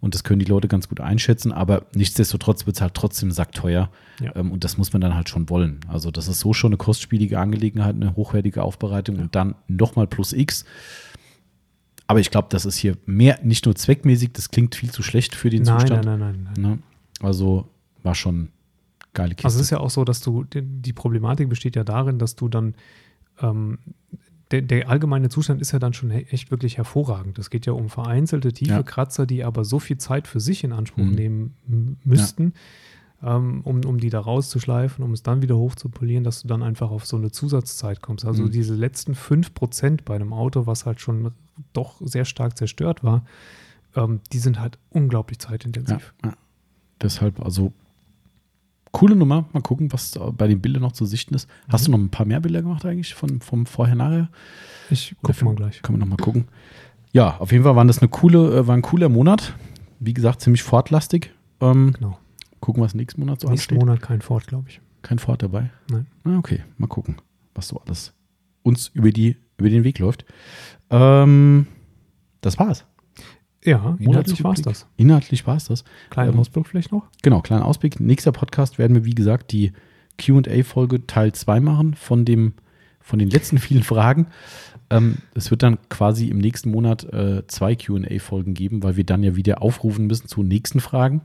Und 0.00 0.14
das 0.14 0.24
können 0.24 0.38
die 0.38 0.46
Leute 0.46 0.68
ganz 0.68 0.88
gut 0.88 1.00
einschätzen, 1.00 1.52
aber 1.52 1.82
nichtsdestotrotz 1.94 2.64
wird 2.64 2.76
es 2.76 2.80
halt 2.80 2.94
trotzdem 2.94 3.30
sackteuer. 3.30 3.90
Ja. 4.22 4.34
Ähm, 4.36 4.50
und 4.52 4.64
das 4.64 4.78
muss 4.78 4.94
man 4.94 5.02
dann 5.02 5.14
halt 5.14 5.28
schon 5.28 5.50
wollen. 5.50 5.80
Also, 5.88 6.10
das 6.10 6.28
ist 6.28 6.40
so 6.40 6.54
schon 6.54 6.70
eine 6.70 6.78
kostspielige 6.78 7.38
Angelegenheit, 7.38 7.94
eine 7.94 8.16
hochwertige 8.16 8.62
Aufbereitung 8.62 9.18
und 9.18 9.34
dann 9.34 9.54
nochmal 9.68 10.06
plus 10.06 10.32
X. 10.32 10.64
Aber 12.10 12.18
ich 12.18 12.32
glaube, 12.32 12.48
das 12.50 12.64
ist 12.64 12.76
hier 12.76 12.96
mehr, 13.06 13.38
nicht 13.44 13.66
nur 13.66 13.76
zweckmäßig, 13.76 14.32
das 14.32 14.50
klingt 14.50 14.74
viel 14.74 14.90
zu 14.90 15.00
schlecht 15.04 15.36
für 15.36 15.48
den 15.48 15.62
Nein, 15.62 15.78
Zustand. 15.78 16.04
nein, 16.06 16.18
nein, 16.18 16.42
nein, 16.42 16.52
nein. 16.60 16.70
Ne? 16.72 16.78
Also 17.20 17.68
war 18.02 18.16
schon 18.16 18.48
geile 19.14 19.36
Kiste. 19.36 19.44
Also 19.44 19.58
es 19.58 19.66
ist 19.66 19.70
ja 19.70 19.78
auch 19.78 19.90
so, 19.90 20.04
dass 20.04 20.20
du, 20.20 20.42
die, 20.52 20.92
Problematik 20.92 21.48
besteht 21.48 21.76
ja 21.76 21.84
darin, 21.84 22.18
dass 22.18 22.34
du 22.34 22.48
dann, 22.48 22.74
ähm, 23.40 23.78
der, 24.50 24.62
der 24.62 24.88
allgemeine 24.88 25.28
Zustand 25.28 25.60
ist 25.60 25.70
ja 25.70 25.78
dann 25.78 25.92
schon 25.92 26.10
echt 26.10 26.50
wirklich 26.50 26.78
hervorragend. 26.78 27.38
Es 27.38 27.48
geht 27.48 27.64
ja 27.66 27.74
um 27.74 27.88
vereinzelte 27.88 28.52
tiefe 28.52 28.72
Ja. 28.72 28.82
Kratzer, 28.82 29.24
die 29.24 29.44
aber 29.44 29.64
so 29.64 29.78
viel 29.78 29.98
Zeit 29.98 30.26
für 30.26 30.40
sich 30.40 30.64
in 30.64 30.72
Anspruch 30.72 31.04
Mhm. 31.04 31.14
nehmen 31.14 31.98
müssten, 32.02 32.42
ähm, 32.42 32.52
um, 33.22 33.62
um 33.84 33.98
die 33.98 34.08
da 34.10 34.20
rauszuschleifen, 34.20 35.04
um 35.04 35.12
es 35.12 35.22
dann 35.22 35.42
wieder 35.42 35.56
hochzupolieren, 35.56 36.24
dass 36.24 36.42
du 36.42 36.48
dann 36.48 36.62
einfach 36.62 36.90
auf 36.90 37.04
so 37.06 37.16
eine 37.16 37.30
Zusatzzeit 37.30 38.00
kommst. 38.00 38.24
Also 38.24 38.44
Mhm. 38.44 38.50
diese 38.50 38.74
letzten 38.74 39.14
5% 39.14 40.04
bei 40.04 40.14
einem 40.14 40.32
Auto, 40.32 40.66
was 40.66 40.86
halt 40.86 41.00
schon 41.00 41.32
doch 41.74 41.96
sehr 42.00 42.24
stark 42.24 42.56
zerstört 42.56 43.04
war, 43.04 43.24
ähm, 43.96 44.20
die 44.32 44.38
sind 44.38 44.58
halt 44.60 44.78
unglaublich 44.90 45.38
ja, 45.42 45.48
zeitintensiv. 45.48 46.14
ja. 46.24 46.34
Deshalb, 47.02 47.40
also 47.44 47.72
coole 48.92 49.16
Nummer. 49.16 49.44
Mal 49.52 49.62
gucken, 49.62 49.92
was 49.92 50.18
bei 50.36 50.48
den 50.48 50.60
Bildern 50.60 50.82
noch 50.82 50.92
zu 50.92 51.04
sichten 51.06 51.34
ist. 51.34 51.48
Hast 51.68 51.86
du 51.86 51.90
noch 51.90 51.98
ein 51.98 52.10
paar 52.10 52.26
mehr 52.26 52.40
Bilder 52.40 52.62
gemacht 52.62 52.84
eigentlich 52.84 53.14
von, 53.14 53.40
vom 53.40 53.66
Vorher-Nachher? 53.66 54.28
Ich 54.90 55.14
Oder 55.22 55.32
gucke 55.32 55.44
mal 55.44 55.54
gleich. 55.54 55.82
Können 55.82 55.98
wir 55.98 56.06
noch 56.06 56.10
mal 56.16 56.22
gucken. 56.22 56.46
Ja, 57.12 57.36
auf 57.38 57.52
jeden 57.52 57.64
Fall 57.64 57.76
waren 57.76 57.86
das 57.88 57.98
eine 58.00 58.08
coole, 58.08 58.58
äh, 58.60 58.66
war 58.66 58.74
ein 58.76 58.82
cooler 58.82 59.08
Monat. 59.08 59.54
Wie 59.98 60.14
gesagt, 60.14 60.40
ziemlich 60.40 60.62
fortlastig. 60.62 61.32
Ähm, 61.60 61.92
Genau. 61.92 62.18
Gucken, 62.60 62.82
was 62.82 62.94
nächsten 62.94 63.20
Monat 63.20 63.40
so 63.40 63.48
Nächsten 63.48 63.74
ansteht. 63.74 63.86
Monat 63.86 64.02
kein 64.02 64.20
Ford, 64.20 64.46
glaube 64.46 64.68
ich. 64.68 64.80
Kein 65.02 65.18
Ford 65.18 65.42
dabei? 65.42 65.70
Nein. 65.90 66.06
Na, 66.24 66.38
okay, 66.38 66.62
mal 66.76 66.86
gucken, 66.86 67.16
was 67.54 67.68
so 67.68 67.78
alles 67.78 68.12
uns 68.62 68.88
über, 68.88 69.10
die, 69.10 69.36
über 69.56 69.70
den 69.70 69.84
Weg 69.84 69.98
läuft. 69.98 70.24
Ähm, 70.90 71.66
das 72.40 72.58
war's. 72.58 72.84
Ja, 73.64 73.96
inhaltlich 73.98 74.42
war 74.42 74.52
es 74.52 74.60
Monatsrückblick. 74.60 74.64
das. 74.64 74.86
Inhaltlich 74.96 75.46
war 75.46 75.56
es 75.56 75.64
das. 75.66 75.84
Kleinen 76.08 76.32
Ähm, 76.32 76.38
Ausblick 76.38 76.66
vielleicht 76.66 76.92
noch? 76.92 77.06
Genau, 77.22 77.40
kleiner 77.40 77.66
Ausblick. 77.66 78.00
Nächster 78.00 78.32
Podcast 78.32 78.78
werden 78.78 78.94
wir, 78.94 79.04
wie 79.04 79.14
gesagt, 79.14 79.52
die 79.52 79.72
QA-Folge 80.18 81.06
Teil 81.06 81.32
2 81.32 81.60
machen 81.60 81.94
von, 81.94 82.24
dem, 82.24 82.54
von 83.00 83.18
den 83.18 83.28
letzten 83.28 83.58
vielen 83.58 83.82
Fragen. 83.82 84.28
Ähm, 84.88 85.18
es 85.34 85.50
wird 85.50 85.62
dann 85.62 85.78
quasi 85.88 86.28
im 86.28 86.38
nächsten 86.38 86.70
Monat 86.70 87.04
äh, 87.12 87.46
zwei 87.46 87.74
QA-Folgen 87.74 88.54
geben, 88.54 88.82
weil 88.82 88.96
wir 88.96 89.04
dann 89.04 89.22
ja 89.22 89.36
wieder 89.36 89.62
aufrufen 89.62 90.06
müssen 90.06 90.26
zu 90.26 90.42
nächsten 90.42 90.80
Fragen. 90.80 91.22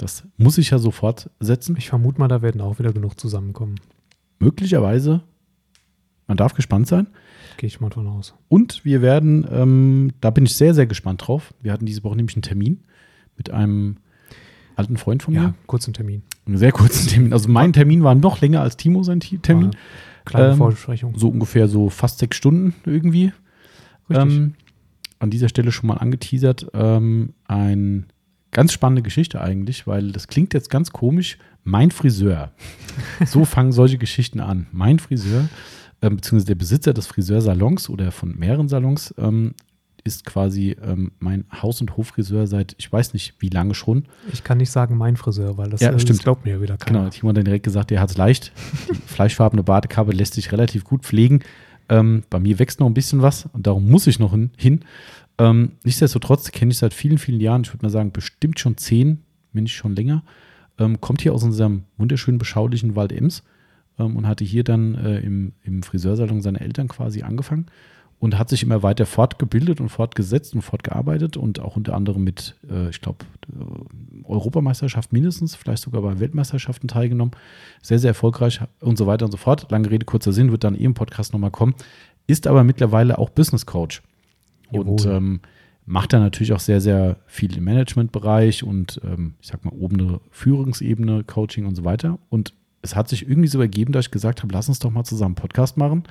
Das 0.00 0.26
muss 0.38 0.56
ich 0.56 0.70
ja 0.70 0.78
sofort 0.78 1.28
setzen. 1.40 1.76
Ich 1.76 1.90
vermute 1.90 2.18
mal, 2.18 2.28
da 2.28 2.40
werden 2.40 2.62
auch 2.62 2.78
wieder 2.78 2.90
genug 2.94 3.20
zusammenkommen. 3.20 3.74
Möglicherweise, 4.38 5.20
man 6.26 6.38
darf 6.38 6.54
gespannt 6.54 6.86
sein. 6.86 7.06
Gehe 7.58 7.66
ich 7.66 7.80
mal 7.82 7.90
von 7.90 8.06
aus. 8.06 8.34
Und 8.48 8.82
wir 8.82 9.02
werden, 9.02 9.46
ähm, 9.50 10.12
da 10.22 10.30
bin 10.30 10.46
ich 10.46 10.56
sehr, 10.56 10.72
sehr 10.72 10.86
gespannt 10.86 11.26
drauf. 11.26 11.52
Wir 11.60 11.70
hatten 11.72 11.84
diese 11.84 12.02
Woche 12.02 12.16
nämlich 12.16 12.34
einen 12.34 12.42
Termin 12.42 12.80
mit 13.36 13.50
einem 13.50 13.96
alten 14.74 14.96
Freund 14.96 15.22
von 15.22 15.34
mir. 15.34 15.40
Ja, 15.42 15.54
kurzen 15.66 15.92
Termin. 15.92 16.22
Einen 16.46 16.56
sehr 16.56 16.72
kurzen 16.72 17.06
Termin. 17.08 17.34
Also 17.34 17.50
mein 17.50 17.74
Termin 17.74 18.02
war 18.02 18.14
noch 18.14 18.40
länger 18.40 18.62
als 18.62 18.78
Timo 18.78 19.02
sein 19.02 19.20
Termin. 19.20 19.72
Kleine 20.24 20.52
Ähm, 20.52 20.56
Vorbesprechung. 20.56 21.18
So 21.18 21.28
ungefähr 21.28 21.68
so 21.68 21.90
fast 21.90 22.20
sechs 22.20 22.38
Stunden 22.38 22.74
irgendwie. 22.86 23.34
Richtig. 24.08 24.34
Ähm, 24.34 24.54
an 25.18 25.28
dieser 25.28 25.50
Stelle 25.50 25.72
schon 25.72 25.88
mal 25.88 25.98
angeteasert. 25.98 26.68
Ähm, 26.72 27.34
ein 27.44 28.06
ganz 28.52 28.72
spannende 28.72 29.02
Geschichte 29.02 29.40
eigentlich, 29.40 29.86
weil 29.86 30.12
das 30.12 30.28
klingt 30.28 30.54
jetzt 30.54 30.70
ganz 30.70 30.90
komisch. 30.90 31.38
Mein 31.64 31.90
Friseur. 31.90 32.52
so 33.26 33.44
fangen 33.44 33.72
solche 33.72 33.98
Geschichten 33.98 34.40
an. 34.40 34.66
Mein 34.72 34.98
Friseur, 34.98 35.48
ähm, 36.02 36.16
beziehungsweise 36.16 36.46
der 36.46 36.54
Besitzer 36.54 36.94
des 36.94 37.06
Friseursalons 37.06 37.90
oder 37.90 38.12
von 38.12 38.38
mehreren 38.38 38.68
Salons, 38.68 39.14
ähm, 39.18 39.54
ist 40.02 40.24
quasi 40.24 40.76
ähm, 40.82 41.12
mein 41.18 41.44
Haus- 41.52 41.82
und 41.82 41.96
Hoffriseur 41.98 42.46
seit, 42.46 42.74
ich 42.78 42.90
weiß 42.90 43.12
nicht, 43.12 43.34
wie 43.38 43.50
lange 43.50 43.74
schon. 43.74 44.06
Ich 44.32 44.42
kann 44.42 44.56
nicht 44.58 44.70
sagen 44.70 44.96
mein 44.96 45.16
Friseur, 45.16 45.58
weil 45.58 45.68
das, 45.68 45.80
Ja, 45.82 45.90
äh, 45.90 45.92
das 45.92 46.02
stimmt. 46.02 46.22
glaubt 46.22 46.44
mir 46.46 46.52
ja 46.52 46.60
wieder 46.62 46.78
keiner. 46.78 47.10
Genau, 47.10 47.28
hat 47.28 47.36
dann 47.36 47.44
direkt 47.44 47.64
gesagt, 47.64 47.90
der 47.90 48.00
hat 48.00 48.10
es 48.10 48.16
leicht. 48.16 48.52
Die 48.90 48.94
fleischfarbene 49.12 49.62
Badekappe 49.62 50.12
lässt 50.12 50.34
sich 50.34 50.52
relativ 50.52 50.84
gut 50.84 51.02
pflegen. 51.02 51.40
Ähm, 51.90 52.22
bei 52.30 52.38
mir 52.38 52.58
wächst 52.58 52.80
noch 52.80 52.86
ein 52.86 52.94
bisschen 52.94 53.20
was 53.20 53.46
und 53.52 53.66
darum 53.66 53.90
muss 53.90 54.06
ich 54.06 54.18
noch 54.18 54.30
hin. 54.30 54.50
hin. 54.56 54.80
Ähm, 55.40 55.72
nichtsdestotrotz 55.84 56.52
kenne 56.52 56.70
ich 56.70 56.76
seit 56.76 56.92
vielen, 56.92 57.16
vielen 57.16 57.40
Jahren, 57.40 57.62
ich 57.62 57.72
würde 57.72 57.86
mal 57.86 57.90
sagen, 57.90 58.12
bestimmt 58.12 58.60
schon 58.60 58.76
zehn, 58.76 59.22
wenn 59.54 59.62
nicht 59.62 59.74
schon 59.74 59.96
länger. 59.96 60.22
Ähm, 60.78 61.00
kommt 61.00 61.22
hier 61.22 61.32
aus 61.32 61.42
unserem 61.42 61.84
wunderschönen, 61.96 62.36
beschaulichen 62.36 62.94
Wald 62.94 63.10
Ems 63.10 63.42
ähm, 63.98 64.16
und 64.16 64.26
hatte 64.26 64.44
hier 64.44 64.64
dann 64.64 64.96
äh, 64.96 65.20
im, 65.20 65.52
im 65.62 65.82
Friseursalon 65.82 66.42
seiner 66.42 66.60
Eltern 66.60 66.88
quasi 66.88 67.22
angefangen 67.22 67.66
und 68.18 68.38
hat 68.38 68.50
sich 68.50 68.62
immer 68.62 68.82
weiter 68.82 69.06
fortgebildet 69.06 69.80
und 69.80 69.88
fortgesetzt 69.88 70.54
und 70.54 70.60
fortgearbeitet 70.60 71.38
und 71.38 71.58
auch 71.58 71.74
unter 71.74 71.94
anderem 71.94 72.22
mit, 72.22 72.56
äh, 72.70 72.90
ich 72.90 73.00
glaube, 73.00 73.24
Europameisterschaft 74.24 75.10
mindestens, 75.10 75.56
vielleicht 75.56 75.82
sogar 75.82 76.02
bei 76.02 76.20
Weltmeisterschaften 76.20 76.86
teilgenommen. 76.86 77.32
Sehr, 77.80 77.98
sehr 77.98 78.10
erfolgreich 78.10 78.60
und 78.80 78.98
so 78.98 79.06
weiter 79.06 79.24
und 79.24 79.32
so 79.32 79.38
fort. 79.38 79.70
Lange 79.70 79.90
Rede, 79.90 80.04
kurzer 80.04 80.34
Sinn, 80.34 80.50
wird 80.50 80.64
dann 80.64 80.74
eh 80.74 80.84
im 80.84 80.92
Podcast 80.92 81.32
nochmal 81.32 81.50
kommen. 81.50 81.74
Ist 82.26 82.46
aber 82.46 82.62
mittlerweile 82.62 83.16
auch 83.16 83.30
Business 83.30 83.64
Coach. 83.64 84.02
Und 84.72 85.04
Jawohl. 85.04 85.16
ähm, 85.16 85.40
macht 85.86 86.12
da 86.12 86.18
natürlich 86.20 86.52
auch 86.52 86.60
sehr, 86.60 86.80
sehr 86.80 87.16
viel 87.26 87.56
im 87.56 87.64
Managementbereich 87.64 88.62
und 88.62 89.00
ähm, 89.04 89.34
ich 89.40 89.48
sag 89.48 89.64
mal 89.64 89.72
oben 89.74 90.00
eine 90.00 90.20
Führungsebene, 90.30 91.24
Coaching 91.24 91.66
und 91.66 91.74
so 91.74 91.84
weiter. 91.84 92.18
Und 92.28 92.54
es 92.82 92.94
hat 92.96 93.08
sich 93.08 93.28
irgendwie 93.28 93.48
so 93.48 93.60
ergeben, 93.60 93.92
dass 93.92 94.06
ich 94.06 94.10
gesagt 94.10 94.42
habe, 94.42 94.52
lass 94.54 94.68
uns 94.68 94.78
doch 94.78 94.90
mal 94.90 95.04
zusammen 95.04 95.30
einen 95.36 95.42
Podcast 95.42 95.76
machen. 95.76 96.04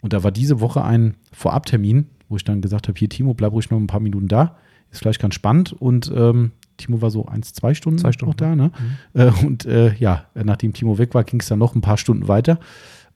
Und 0.00 0.12
da 0.12 0.22
war 0.22 0.30
diese 0.30 0.60
Woche 0.60 0.84
ein 0.84 1.14
Vorabtermin, 1.32 2.06
wo 2.28 2.36
ich 2.36 2.44
dann 2.44 2.60
gesagt 2.60 2.88
habe, 2.88 2.98
hier 2.98 3.08
Timo, 3.08 3.34
bleib 3.34 3.52
ruhig 3.52 3.70
noch 3.70 3.78
ein 3.78 3.86
paar 3.88 4.00
Minuten 4.00 4.28
da. 4.28 4.56
Ist 4.90 5.00
vielleicht 5.00 5.20
ganz 5.20 5.34
spannend. 5.34 5.72
Und 5.72 6.12
ähm, 6.14 6.52
Timo 6.76 7.02
war 7.02 7.10
so 7.10 7.26
eins, 7.26 7.52
zwei 7.52 7.74
Stunden, 7.74 7.98
Zwei 7.98 8.12
Stunden. 8.12 8.30
noch 8.30 8.36
da. 8.36 8.54
Ne? 8.54 8.70
Äh, 9.14 9.32
und 9.44 9.64
äh, 9.66 9.94
ja, 9.96 10.26
nachdem 10.34 10.72
Timo 10.72 10.98
weg 10.98 11.14
war, 11.14 11.24
ging 11.24 11.40
es 11.40 11.48
dann 11.48 11.58
noch 11.58 11.74
ein 11.74 11.80
paar 11.80 11.98
Stunden 11.98 12.28
weiter. 12.28 12.60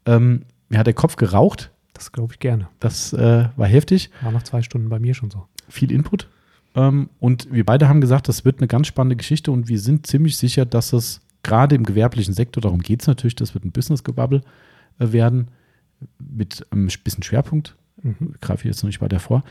Ähm, 0.06 0.42
mir 0.68 0.78
hat 0.78 0.86
der 0.86 0.94
Kopf 0.94 1.16
geraucht. 1.16 1.70
Das 1.92 2.12
glaube 2.12 2.34
ich 2.34 2.38
gerne. 2.38 2.68
Das 2.80 3.12
äh, 3.12 3.48
war 3.56 3.66
heftig 3.66 4.10
War 4.22 4.32
nach 4.32 4.42
zwei 4.42 4.62
Stunden 4.62 4.88
bei 4.88 4.98
mir 4.98 5.14
schon 5.14 5.30
so. 5.30 5.46
viel 5.68 5.92
Input. 5.92 6.28
Ähm, 6.74 7.10
und 7.20 7.52
wir 7.52 7.64
beide 7.64 7.88
haben 7.88 8.00
gesagt, 8.00 8.28
das 8.28 8.44
wird 8.44 8.58
eine 8.58 8.68
ganz 8.68 8.86
spannende 8.86 9.16
Geschichte 9.16 9.50
und 9.52 9.68
wir 9.68 9.78
sind 9.78 10.06
ziemlich 10.06 10.38
sicher, 10.38 10.64
dass 10.64 10.92
es 10.92 11.20
gerade 11.42 11.74
im 11.74 11.84
gewerblichen 11.84 12.34
Sektor, 12.34 12.60
darum 12.60 12.80
geht 12.80 13.02
es 13.02 13.08
natürlich, 13.08 13.34
das 13.36 13.54
wird 13.54 13.64
ein 13.64 13.72
Business-Gebubble 13.72 14.42
äh, 14.98 15.12
werden, 15.12 15.48
mit 16.18 16.66
einem 16.70 16.88
bisschen 17.04 17.22
Schwerpunkt. 17.22 17.76
Mhm. 18.02 18.34
Greife 18.40 18.62
ich 18.62 18.74
jetzt 18.74 18.82
noch 18.82 18.88
nicht 18.88 19.00
weiter 19.00 19.20
vor. 19.20 19.44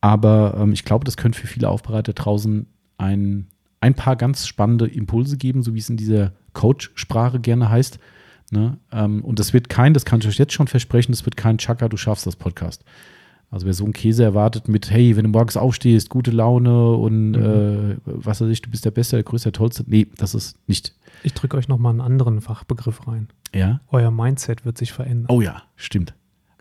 Aber 0.00 0.56
ähm, 0.58 0.72
ich 0.72 0.84
glaube, 0.84 1.04
das 1.04 1.16
könnte 1.16 1.38
für 1.38 1.46
viele 1.46 1.68
Aufbereiter 1.68 2.12
draußen 2.12 2.66
ein, 2.98 3.48
ein 3.80 3.94
paar 3.94 4.16
ganz 4.16 4.46
spannende 4.46 4.86
Impulse 4.86 5.36
geben, 5.36 5.62
so 5.62 5.74
wie 5.74 5.78
es 5.78 5.90
in 5.90 5.96
dieser 5.96 6.32
Coach-Sprache 6.52 7.40
gerne 7.40 7.68
heißt. 7.68 7.98
Ne? 8.50 8.78
Ähm, 8.92 9.22
und 9.24 9.38
das 9.38 9.52
wird 9.52 9.68
kein, 9.68 9.92
das 9.94 10.04
kann 10.04 10.20
ich 10.20 10.28
euch 10.28 10.38
jetzt 10.38 10.52
schon 10.52 10.68
versprechen, 10.68 11.12
das 11.12 11.24
wird 11.24 11.36
kein 11.36 11.58
Chaka, 11.58 11.88
du 11.88 11.96
schaffst 11.96 12.26
das 12.26 12.36
Podcast. 12.36 12.84
Also 13.50 13.64
wer 13.66 13.72
so 13.72 13.84
einen 13.84 13.94
Käse 13.94 14.24
erwartet 14.24 14.68
mit, 14.68 14.90
hey, 14.90 15.16
wenn 15.16 15.24
du 15.24 15.30
morgens 15.30 15.56
aufstehst, 15.56 16.10
gute 16.10 16.30
Laune 16.30 16.92
und 16.92 17.34
äh, 17.34 17.96
was 18.04 18.40
weiß 18.42 18.48
ich, 18.50 18.60
du 18.60 18.70
bist 18.70 18.84
der 18.84 18.90
Beste, 18.90 19.16
der 19.16 19.22
Größte, 19.22 19.50
der 19.50 19.52
Tollste. 19.58 19.84
Nee, 19.86 20.06
das 20.18 20.34
ist 20.34 20.56
nicht. 20.68 20.94
Ich 21.22 21.32
drücke 21.32 21.56
euch 21.56 21.66
nochmal 21.68 21.90
einen 21.90 22.02
anderen 22.02 22.40
Fachbegriff 22.42 23.06
rein. 23.06 23.28
Ja. 23.54 23.80
Euer 23.90 24.10
Mindset 24.10 24.66
wird 24.66 24.76
sich 24.76 24.92
verändern. 24.92 25.26
Oh 25.34 25.40
ja, 25.40 25.62
stimmt. 25.76 26.14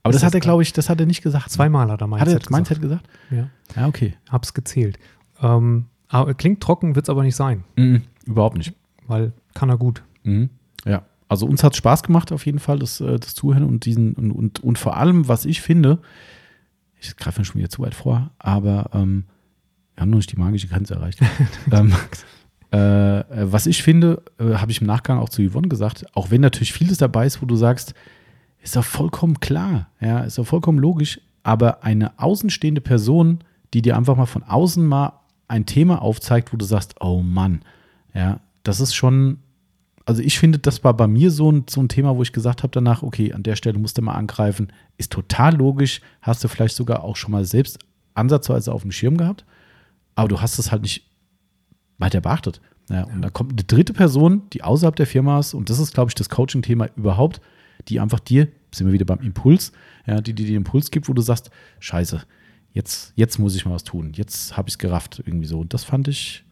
Aber 0.03 0.13
das, 0.13 0.21
Das 0.21 0.27
hat 0.27 0.33
er, 0.35 0.39
glaube 0.39 0.63
ich, 0.63 0.71
das 0.71 0.89
hat 0.89 0.99
er 1.01 1.05
nicht 1.05 1.21
gesagt. 1.21 1.49
Zweimal 1.51 1.91
hat 1.91 2.01
er 2.01 2.09
Hat 2.09 2.19
er 2.19 2.25
Mindset 2.33 2.51
Mindset 2.51 2.81
gesagt? 2.81 3.05
Ja, 3.31 3.49
Ja, 3.75 3.87
okay. 3.87 4.13
hab's 4.29 4.53
gezählt. 4.53 4.97
Ähm, 5.41 5.87
aber, 6.07 6.33
klingt 6.35 6.61
trocken, 6.61 6.95
wird's 6.95 7.09
aber 7.09 7.23
nicht 7.23 7.35
sein, 7.35 7.65
Mhm, 7.75 8.03
überhaupt 8.25 8.57
nicht. 8.57 8.73
weil 9.07 9.33
kann 9.53 9.67
er 9.69 9.77
gut. 9.77 10.03
Mhm. 10.23 10.49
Also 11.27 11.45
uns 11.45 11.63
hat 11.63 11.73
es 11.73 11.77
Spaß 11.77 12.03
gemacht 12.03 12.31
auf 12.31 12.45
jeden 12.45 12.59
Fall, 12.59 12.79
das, 12.79 13.01
äh, 13.01 13.19
das 13.19 13.35
Zuhören 13.35 13.63
und 13.63 13.85
diesen 13.85 14.13
und, 14.13 14.31
und, 14.31 14.63
und 14.63 14.77
vor 14.77 14.97
allem, 14.97 15.27
was 15.27 15.45
ich 15.45 15.61
finde, 15.61 15.99
ich 16.99 17.15
greife 17.15 17.43
schon 17.45 17.59
wieder 17.59 17.69
zu 17.69 17.81
weit 17.81 17.93
vor, 17.93 18.31
aber 18.39 18.89
ähm, 18.93 19.25
wir 19.95 20.01
haben 20.01 20.09
noch 20.09 20.17
nicht 20.17 20.31
die 20.31 20.37
magische 20.37 20.67
Grenze 20.67 20.95
erreicht. 20.95 21.19
ähm, 21.71 21.93
äh, 22.71 23.19
äh, 23.19 23.51
was 23.51 23.65
ich 23.65 23.83
finde, 23.83 24.23
äh, 24.39 24.55
habe 24.55 24.71
ich 24.71 24.81
im 24.81 24.87
Nachgang 24.87 25.19
auch 25.19 25.29
zu 25.29 25.47
Yvonne 25.47 25.67
gesagt, 25.67 26.05
auch 26.15 26.31
wenn 26.31 26.41
natürlich 26.41 26.73
vieles 26.73 26.97
dabei 26.97 27.25
ist, 27.25 27.41
wo 27.41 27.45
du 27.45 27.55
sagst, 27.55 27.93
ist 28.61 28.75
doch 28.75 28.83
vollkommen 28.83 29.39
klar, 29.39 29.89
ja, 30.01 30.19
ist 30.21 30.37
doch 30.37 30.45
vollkommen 30.45 30.79
logisch, 30.79 31.21
aber 31.43 31.83
eine 31.83 32.19
außenstehende 32.19 32.81
Person, 32.81 33.39
die 33.73 33.81
dir 33.81 33.95
einfach 33.95 34.17
mal 34.17 34.25
von 34.25 34.43
außen 34.43 34.85
mal 34.85 35.13
ein 35.47 35.65
Thema 35.65 36.01
aufzeigt, 36.01 36.51
wo 36.51 36.57
du 36.57 36.65
sagst, 36.65 36.95
oh 36.99 37.21
Mann, 37.21 37.61
ja, 38.13 38.41
das 38.63 38.81
ist 38.81 38.93
schon, 38.93 39.39
also 40.07 40.21
ich 40.21 40.39
finde, 40.39 40.57
das 40.57 40.85
war 40.85 40.95
bei 40.95 41.05
mir 41.05 41.31
so 41.31 41.51
ein, 41.51 41.65
so 41.69 41.81
ein 41.81 41.89
Thema, 41.89 42.15
wo 42.15 42.21
ich 42.21 42.31
gesagt 42.31 42.63
habe 42.63 42.71
danach, 42.71 43.03
okay, 43.03 43.33
an 43.33 43.43
der 43.43 43.57
Stelle 43.57 43.77
musst 43.77 43.97
du 43.97 44.01
mal 44.01 44.13
angreifen, 44.13 44.71
ist 44.95 45.11
total 45.11 45.53
logisch, 45.53 45.99
hast 46.21 46.41
du 46.41 46.47
vielleicht 46.47 46.77
sogar 46.77 47.03
auch 47.03 47.17
schon 47.17 47.31
mal 47.31 47.43
selbst 47.43 47.77
ansatzweise 48.13 48.71
auf 48.71 48.83
dem 48.83 48.93
Schirm 48.93 49.17
gehabt, 49.17 49.43
aber 50.15 50.29
du 50.29 50.39
hast 50.39 50.59
es 50.59 50.71
halt 50.71 50.83
nicht 50.83 51.11
weiter 51.97 52.21
beachtet. 52.21 52.61
Ja, 52.89 53.03
Und 53.03 53.21
da 53.21 53.29
kommt 53.29 53.51
eine 53.51 53.65
dritte 53.65 53.91
Person, 53.91 54.43
die 54.53 54.63
außerhalb 54.63 54.95
der 54.95 55.07
Firma 55.07 55.39
ist, 55.39 55.53
und 55.53 55.69
das 55.69 55.77
ist, 55.77 55.93
glaube 55.93 56.09
ich, 56.09 56.15
das 56.15 56.29
Coaching-Thema 56.29 56.87
überhaupt, 56.95 57.41
die 57.89 57.99
einfach 57.99 58.21
dir, 58.21 58.47
sind 58.73 58.87
wir 58.87 58.93
wieder 58.93 59.05
beim 59.05 59.19
Impuls, 59.19 59.73
ja, 60.05 60.21
die 60.21 60.33
dir 60.33 60.45
den 60.45 60.55
Impuls 60.55 60.89
gibt, 60.89 61.09
wo 61.09 61.13
du 61.13 61.21
sagst, 61.21 61.51
scheiße, 61.81 62.23
jetzt, 62.71 63.11
jetzt 63.15 63.39
muss 63.39 63.57
ich 63.57 63.65
mal 63.65 63.73
was 63.73 63.83
tun, 63.83 64.13
jetzt 64.15 64.55
habe 64.55 64.69
ich 64.69 64.75
es 64.75 64.77
gerafft, 64.77 65.21
irgendwie 65.25 65.47
so. 65.47 65.59
Und 65.59 65.73
das 65.73 65.83
fand 65.83 66.07
ich, 66.07 66.45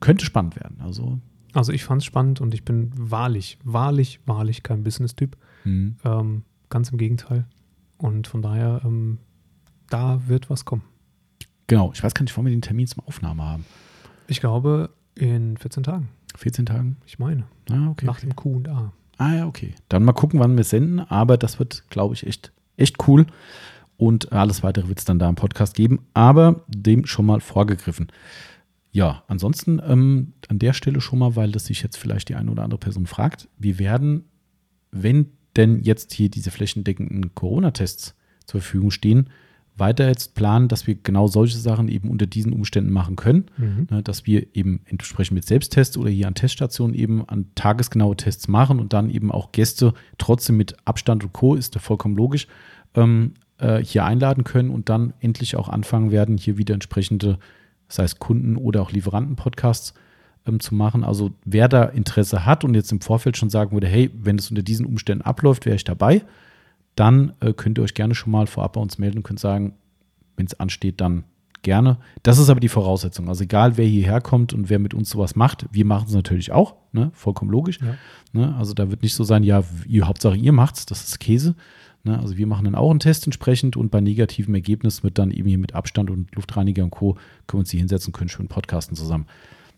könnte 0.00 0.26
spannend 0.26 0.56
werden. 0.56 0.82
Also, 0.82 1.20
Also 1.52 1.72
ich 1.72 1.84
fand's 1.84 2.04
spannend 2.04 2.40
und 2.40 2.52
ich 2.54 2.64
bin 2.64 2.90
wahrlich, 2.96 3.58
wahrlich, 3.64 4.20
wahrlich 4.26 4.62
kein 4.62 4.82
Business-Typ. 4.84 5.36
hm. 5.62 5.96
Ähm, 6.04 6.42
ganz 6.68 6.90
im 6.90 6.98
Gegenteil. 6.98 7.46
Und 7.98 8.26
von 8.26 8.42
daher, 8.42 8.82
ähm, 8.84 9.18
da 9.88 10.20
wird 10.28 10.50
was 10.50 10.64
kommen. 10.64 10.82
genau, 11.66 11.92
ich 11.94 12.02
weiß 12.02 12.14
gar 12.14 12.22
nicht, 12.22 12.36
wann 12.36 12.44
wir 12.44 12.50
den 12.52 12.62
Termin 12.62 12.86
zum 12.86 13.02
Aufnahme 13.06 13.42
haben. 13.42 13.64
Ich 14.28 14.40
glaube, 14.40 14.90
in 15.14 15.56
14 15.56 15.82
Tagen. 15.82 16.08
14 16.36 16.66
Tagen? 16.66 16.96
Ich 17.06 17.18
meine, 17.18 17.44
Ah, 17.70 17.88
okay. 17.88 18.04
nach 18.06 18.20
dem 18.20 18.36
Q&A. 18.36 18.92
Ah 19.18 19.32
ja, 19.34 19.46
okay. 19.46 19.74
Dann 19.88 20.04
mal 20.04 20.12
gucken, 20.12 20.38
wann 20.40 20.56
wir 20.56 20.64
senden, 20.64 21.00
aber 21.00 21.38
das 21.38 21.58
wird, 21.58 21.84
glaube 21.88 22.14
ich, 22.14 22.26
echt, 22.26 22.52
echt 22.76 23.08
cool. 23.08 23.24
Und 23.96 24.32
alles 24.32 24.62
weitere 24.62 24.88
wird 24.88 24.98
es 24.98 25.06
dann 25.06 25.18
da 25.18 25.26
im 25.28 25.36
Podcast 25.36 25.74
geben, 25.74 26.00
aber 26.12 26.64
dem 26.68 27.06
schon 27.06 27.24
mal 27.24 27.40
vorgegriffen. 27.40 28.08
Ja, 28.96 29.24
ansonsten 29.28 29.78
ähm, 29.86 30.32
an 30.48 30.58
der 30.58 30.72
Stelle 30.72 31.02
schon 31.02 31.18
mal, 31.18 31.36
weil 31.36 31.52
das 31.52 31.66
sich 31.66 31.82
jetzt 31.82 31.98
vielleicht 31.98 32.30
die 32.30 32.34
eine 32.34 32.50
oder 32.50 32.62
andere 32.62 32.80
Person 32.80 33.04
fragt, 33.04 33.46
wir 33.58 33.78
werden, 33.78 34.24
wenn 34.90 35.26
denn 35.54 35.82
jetzt 35.82 36.14
hier 36.14 36.30
diese 36.30 36.50
flächendeckenden 36.50 37.34
Corona-Tests 37.34 38.14
zur 38.46 38.62
Verfügung 38.62 38.90
stehen, 38.90 39.28
weiter 39.76 40.08
jetzt 40.08 40.34
planen, 40.34 40.68
dass 40.68 40.86
wir 40.86 40.94
genau 40.94 41.26
solche 41.26 41.58
Sachen 41.58 41.88
eben 41.88 42.08
unter 42.08 42.24
diesen 42.24 42.54
Umständen 42.54 42.90
machen 42.90 43.16
können. 43.16 43.44
Mhm. 43.58 43.86
Ne, 43.90 44.02
dass 44.02 44.24
wir 44.24 44.46
eben 44.56 44.80
entsprechend 44.86 45.34
mit 45.34 45.44
Selbsttests 45.44 45.98
oder 45.98 46.08
hier 46.08 46.26
an 46.26 46.34
Teststationen 46.34 46.96
eben 46.96 47.28
an 47.28 47.50
tagesgenaue 47.54 48.16
Tests 48.16 48.48
machen 48.48 48.80
und 48.80 48.94
dann 48.94 49.10
eben 49.10 49.30
auch 49.30 49.52
Gäste 49.52 49.92
trotzdem 50.16 50.56
mit 50.56 50.74
Abstand 50.86 51.22
und 51.22 51.34
Co. 51.34 51.54
ist 51.54 51.74
ja 51.74 51.82
vollkommen 51.82 52.16
logisch, 52.16 52.46
ähm, 52.94 53.34
äh, 53.58 53.84
hier 53.84 54.06
einladen 54.06 54.42
können 54.42 54.70
und 54.70 54.88
dann 54.88 55.12
endlich 55.20 55.54
auch 55.56 55.68
anfangen 55.68 56.10
werden, 56.10 56.38
hier 56.38 56.56
wieder 56.56 56.72
entsprechende, 56.72 57.38
sei 57.88 58.04
es 58.04 58.18
Kunden 58.18 58.56
oder 58.56 58.82
auch 58.82 58.90
Lieferanten-Podcasts 58.90 59.94
ähm, 60.46 60.60
zu 60.60 60.74
machen. 60.74 61.04
Also 61.04 61.30
wer 61.44 61.68
da 61.68 61.84
Interesse 61.84 62.46
hat 62.46 62.64
und 62.64 62.74
jetzt 62.74 62.92
im 62.92 63.00
Vorfeld 63.00 63.36
schon 63.36 63.50
sagen 63.50 63.72
würde, 63.72 63.86
hey, 63.86 64.10
wenn 64.14 64.38
es 64.38 64.50
unter 64.50 64.62
diesen 64.62 64.86
Umständen 64.86 65.22
abläuft, 65.22 65.66
wäre 65.66 65.76
ich 65.76 65.84
dabei, 65.84 66.22
dann 66.94 67.32
äh, 67.40 67.52
könnt 67.52 67.78
ihr 67.78 67.84
euch 67.84 67.94
gerne 67.94 68.14
schon 68.14 68.32
mal 68.32 68.46
vorab 68.46 68.74
bei 68.74 68.80
uns 68.80 68.98
melden 68.98 69.18
und 69.18 69.22
könnt 69.22 69.40
sagen, 69.40 69.74
wenn 70.36 70.46
es 70.46 70.58
ansteht, 70.58 71.00
dann 71.00 71.24
gerne. 71.62 71.98
Das 72.22 72.38
ist 72.38 72.48
aber 72.48 72.60
die 72.60 72.68
Voraussetzung. 72.68 73.28
Also 73.28 73.44
egal, 73.44 73.76
wer 73.76 73.86
hierher 73.86 74.20
kommt 74.20 74.52
und 74.52 74.70
wer 74.70 74.78
mit 74.78 74.94
uns 74.94 75.10
sowas 75.10 75.34
macht, 75.34 75.66
wir 75.72 75.84
machen 75.84 76.06
es 76.06 76.14
natürlich 76.14 76.52
auch, 76.52 76.76
ne? 76.92 77.10
vollkommen 77.12 77.50
logisch. 77.50 77.80
Ja. 77.80 77.96
Ne? 78.32 78.54
Also 78.56 78.72
da 78.72 78.90
wird 78.90 79.02
nicht 79.02 79.14
so 79.14 79.24
sein, 79.24 79.42
ja, 79.42 79.64
ihr, 79.86 80.06
Hauptsache 80.06 80.36
ihr 80.36 80.52
macht's, 80.52 80.86
das 80.86 81.04
ist 81.04 81.18
Käse. 81.18 81.54
Ne? 82.06 82.18
Also 82.18 82.36
wir 82.38 82.46
machen 82.46 82.64
dann 82.64 82.74
auch 82.74 82.90
einen 82.90 83.00
Test 83.00 83.26
entsprechend 83.26 83.76
und 83.76 83.90
bei 83.90 84.00
negativem 84.00 84.54
Ergebnis 84.54 85.02
wird 85.02 85.18
dann 85.18 85.30
eben 85.30 85.48
hier 85.48 85.58
mit 85.58 85.74
Abstand 85.74 86.08
und 86.10 86.34
Luftreiniger 86.34 86.82
und 86.84 86.90
Co. 86.90 87.12
können 87.14 87.22
wir 87.48 87.58
uns 87.60 87.70
hier 87.70 87.80
hinsetzen, 87.80 88.12
können 88.12 88.28
schön 88.30 88.48
podcasten 88.48 88.96
zusammen. 88.96 89.26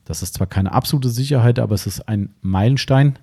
Das 0.04 0.22
ist 0.22 0.34
zwar 0.34 0.46
keine 0.46 0.72
absolute 0.72 1.10
Sicherheit, 1.10 1.58
aber 1.58 1.74
es 1.74 1.86
ist 1.86 2.08
ein 2.08 2.30
Meilenstein, 2.40 3.18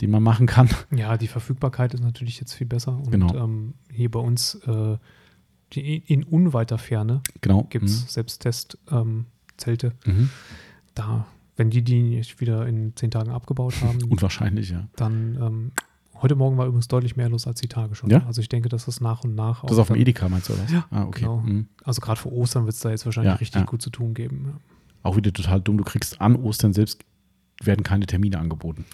den 0.00 0.10
man 0.10 0.22
machen 0.22 0.46
kann. 0.46 0.68
Ja, 0.94 1.16
die 1.16 1.28
Verfügbarkeit 1.28 1.92
ist 1.94 2.02
natürlich 2.02 2.40
jetzt 2.40 2.54
viel 2.54 2.66
besser. 2.66 2.96
Und 2.96 3.10
Genau. 3.10 3.34
ähm, 3.36 3.74
hier 3.92 4.10
bei 4.10 4.20
uns 4.20 4.54
äh, 4.66 4.96
die, 5.72 5.98
in 5.98 6.24
unweiter 6.24 6.78
Ferne 6.78 7.20
Genau. 7.42 7.64
gibt 7.70 7.84
es 7.84 8.12
Selbsttest-Zelte. 8.12 9.92
Mhm. 10.06 10.12
Mhm. 10.12 10.30
Da, 10.94 11.26
wenn 11.56 11.70
die 11.70 11.82
die 11.82 12.02
nicht 12.02 12.40
wieder 12.40 12.66
in 12.66 12.94
zehn 12.96 13.10
Tagen 13.10 13.30
abgebaut 13.30 13.74
haben, 13.82 14.02
Unwahrscheinlich, 14.08 14.70
ja. 14.70 14.88
dann 14.96 15.36
ähm, 15.40 15.72
Heute 16.20 16.34
Morgen 16.34 16.56
war 16.58 16.66
übrigens 16.66 16.88
deutlich 16.88 17.16
mehr 17.16 17.28
los 17.28 17.46
als 17.46 17.60
die 17.60 17.68
Tage 17.68 17.94
schon. 17.94 18.10
Ja? 18.10 18.24
Also 18.26 18.40
ich 18.40 18.48
denke, 18.48 18.68
dass 18.68 18.86
das 18.86 19.00
nach 19.00 19.22
und 19.24 19.34
nach 19.34 19.62
Das 19.62 19.72
ist 19.72 19.78
auf 19.78 19.88
dem 19.88 19.96
Edeka, 19.96 20.28
meinst 20.28 20.48
du, 20.48 20.54
oder? 20.54 20.62
was? 20.64 20.72
Ja, 20.72 20.86
ah, 20.90 21.04
okay. 21.04 21.20
genau. 21.20 21.38
Mhm. 21.38 21.66
Also 21.84 22.00
gerade 22.00 22.20
für 22.20 22.32
Ostern 22.32 22.64
wird 22.64 22.74
es 22.74 22.80
da 22.80 22.90
jetzt 22.90 23.04
wahrscheinlich 23.04 23.32
Ja, 23.32 23.36
richtig 23.36 23.60
ja. 23.60 23.66
gut 23.66 23.82
zu 23.82 23.90
tun 23.90 24.14
geben. 24.14 24.54
Auch 25.02 25.16
wieder 25.16 25.32
total 25.32 25.60
dumm. 25.60 25.78
Du 25.78 25.84
kriegst 25.84 26.20
an 26.20 26.36
Ostern 26.36 26.72
selbst, 26.72 27.04
werden 27.62 27.82
keine 27.82 28.06
Termine 28.06 28.38
angeboten. 28.38 28.84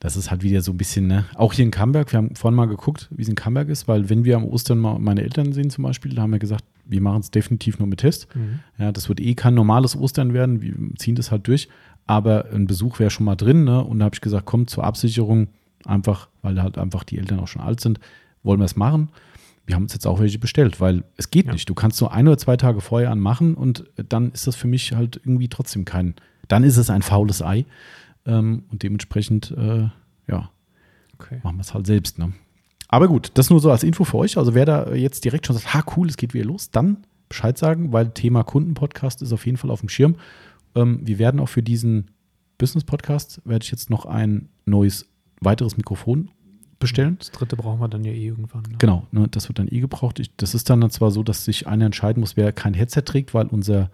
Das 0.00 0.16
ist 0.16 0.30
halt 0.30 0.42
wieder 0.42 0.60
so 0.60 0.72
ein 0.72 0.76
bisschen, 0.76 1.06
ne? 1.06 1.24
Auch 1.34 1.54
hier 1.54 1.64
in 1.64 1.70
Camberg, 1.70 2.12
wir 2.12 2.18
haben 2.18 2.34
vorhin 2.36 2.54
mal 2.54 2.66
geguckt, 2.66 3.08
wie 3.10 3.22
es 3.22 3.28
in 3.28 3.34
Camberg 3.34 3.68
ist, 3.70 3.88
weil 3.88 4.10
wenn 4.10 4.24
wir 4.24 4.36
am 4.36 4.44
Ostern 4.44 4.78
mal 4.78 4.98
meine 4.98 5.22
Eltern 5.22 5.52
sehen 5.52 5.70
zum 5.70 5.84
Beispiel, 5.84 6.14
da 6.14 6.22
haben 6.22 6.32
wir 6.32 6.38
gesagt, 6.38 6.64
wir 6.84 7.00
machen 7.00 7.20
es 7.20 7.30
definitiv 7.30 7.78
nur 7.78 7.88
mit 7.88 8.00
Test. 8.00 8.28
Mhm. 8.34 8.60
Ja, 8.78 8.92
das 8.92 9.08
wird 9.08 9.20
eh 9.20 9.34
kein 9.34 9.54
normales 9.54 9.96
Ostern 9.96 10.34
werden, 10.34 10.60
wir 10.60 10.74
ziehen 10.98 11.14
das 11.14 11.30
halt 11.30 11.48
durch, 11.48 11.68
aber 12.06 12.46
ein 12.52 12.66
Besuch 12.66 12.98
wäre 12.98 13.10
schon 13.10 13.24
mal 13.24 13.36
drin, 13.36 13.64
ne? 13.64 13.82
Und 13.82 14.00
da 14.00 14.04
habe 14.04 14.14
ich 14.14 14.20
gesagt, 14.20 14.44
komm 14.44 14.66
zur 14.66 14.84
Absicherung, 14.84 15.48
einfach, 15.86 16.28
weil 16.42 16.60
halt 16.62 16.78
einfach 16.78 17.04
die 17.04 17.18
Eltern 17.18 17.40
auch 17.40 17.48
schon 17.48 17.62
alt 17.62 17.80
sind, 17.80 18.00
wollen 18.42 18.60
wir 18.60 18.64
es 18.64 18.76
machen. 18.76 19.08
Wir 19.66 19.74
haben 19.74 19.82
uns 19.84 19.92
jetzt 19.94 20.06
auch 20.06 20.20
welche 20.20 20.38
bestellt, 20.38 20.80
weil 20.80 21.02
es 21.16 21.30
geht 21.30 21.46
Ja. 21.46 21.52
nicht. 21.52 21.68
Du 21.68 21.74
kannst 21.74 22.00
nur 22.00 22.12
ein 22.12 22.28
oder 22.28 22.38
zwei 22.38 22.56
Tage 22.56 22.80
vorher 22.80 23.10
anmachen 23.10 23.54
und 23.54 23.84
dann 24.08 24.30
ist 24.32 24.46
das 24.46 24.54
für 24.56 24.68
mich 24.68 24.92
halt 24.92 25.16
irgendwie 25.16 25.48
trotzdem 25.48 25.84
kein, 25.84 26.14
dann 26.48 26.62
ist 26.64 26.76
es 26.76 26.88
ein 26.90 27.02
faules 27.02 27.42
Ei. 27.42 27.64
Ähm, 28.26 28.64
und 28.70 28.82
dementsprechend, 28.82 29.50
äh, 29.52 29.88
ja, 30.28 30.50
Okay. 31.18 31.40
machen 31.42 31.56
wir 31.56 31.62
es 31.62 31.72
halt 31.74 31.86
selbst. 31.86 32.18
Ne? 32.18 32.32
Aber 32.88 33.08
gut, 33.08 33.30
das 33.34 33.50
nur 33.50 33.58
so 33.60 33.70
als 33.70 33.82
Info 33.82 34.04
für 34.04 34.18
euch. 34.18 34.36
Also 34.38 34.54
wer 34.54 34.64
da 34.66 34.92
jetzt 34.94 35.24
direkt 35.24 35.46
schon 35.46 35.56
sagt, 35.56 35.72
ha 35.74 35.82
cool, 35.96 36.08
es 36.08 36.16
geht 36.16 36.34
wieder 36.34 36.44
los, 36.44 36.70
dann 36.70 36.98
Bescheid 37.28 37.56
sagen, 37.58 37.92
weil 37.92 38.10
Thema 38.10 38.44
Kundenpodcast 38.44 39.22
ist 39.22 39.32
auf 39.32 39.46
jeden 39.46 39.58
Fall 39.58 39.70
auf 39.70 39.80
dem 39.80 39.88
Schirm. 39.88 40.16
Ähm, 40.76 41.00
wir 41.02 41.18
werden 41.18 41.40
auch 41.40 41.48
für 41.48 41.62
diesen 41.62 42.10
Business-Podcast, 42.58 43.40
werde 43.44 43.64
ich 43.64 43.70
jetzt 43.70 43.90
noch 43.90 44.06
ein 44.06 44.48
neues, 44.64 45.06
weiteres 45.46 45.78
Mikrofon 45.78 46.30
bestellen. 46.78 47.16
Das 47.18 47.30
dritte 47.30 47.56
brauchen 47.56 47.80
wir 47.80 47.88
dann 47.88 48.04
ja 48.04 48.12
eh 48.12 48.26
irgendwann. 48.26 48.62
Ne? 48.62 48.76
Genau, 48.78 49.06
ne, 49.10 49.28
das 49.28 49.48
wird 49.48 49.58
dann 49.58 49.68
eh 49.68 49.80
gebraucht. 49.80 50.18
Ich, 50.20 50.36
das 50.36 50.54
ist 50.54 50.68
dann 50.68 50.88
zwar 50.90 51.10
so, 51.10 51.22
dass 51.22 51.46
sich 51.46 51.66
einer 51.66 51.86
entscheiden 51.86 52.20
muss, 52.20 52.36
wer 52.36 52.52
kein 52.52 52.74
Headset 52.74 53.02
trägt, 53.02 53.32
weil 53.32 53.46
unser 53.46 53.90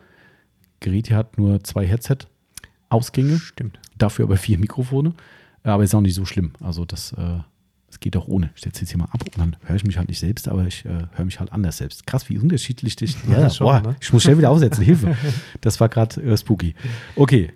Gerät 0.81 1.07
hier 1.07 1.17
hat 1.17 1.39
nur 1.39 1.63
zwei 1.63 1.87
Headset-Ausgänge, 1.87 3.39
Stimmt. 3.39 3.79
dafür 3.97 4.25
aber 4.25 4.37
vier 4.37 4.59
Mikrofone. 4.59 5.15
Aber 5.63 5.85
ist 5.85 5.95
auch 5.95 6.01
nicht 6.01 6.17
so 6.17 6.25
schlimm. 6.25 6.53
Also 6.59 6.85
das, 6.85 7.13
äh, 7.13 7.39
das 7.87 8.01
geht 8.01 8.17
auch 8.17 8.27
ohne. 8.27 8.51
Ich 8.57 8.63
setze 8.63 8.81
jetzt 8.81 8.91
hier 8.91 8.99
mal 8.99 9.05
ab 9.13 9.23
und 9.23 9.39
dann 9.39 9.57
höre 9.65 9.77
ich 9.77 9.85
mich 9.85 9.97
halt 9.97 10.09
nicht 10.09 10.19
selbst, 10.19 10.49
aber 10.49 10.67
ich 10.67 10.85
äh, 10.85 11.07
höre 11.13 11.25
mich 11.25 11.39
halt 11.39 11.53
anders 11.53 11.77
selbst. 11.77 12.05
Krass, 12.05 12.29
wie 12.29 12.39
unterschiedlich 12.39 12.97
dich. 12.97 13.17
Ja, 13.31 13.49
schon, 13.49 13.67
boah, 13.67 13.81
ne? 13.81 13.95
Ich 14.01 14.13
muss 14.13 14.25
schnell 14.25 14.39
wieder 14.39 14.51
aufsetzen. 14.51 14.83
Hilfe. 14.83 15.17
Das 15.61 15.79
war 15.79 15.89
gerade 15.89 16.21
äh, 16.21 16.37
spooky. 16.37 16.75
Okay. 17.15 17.53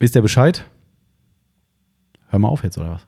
Wisst 0.00 0.16
ihr 0.16 0.22
Bescheid? 0.22 0.64
Hör 2.30 2.38
mal 2.38 2.48
auf 2.48 2.64
jetzt, 2.64 2.78
oder 2.78 2.92
was? 2.92 3.06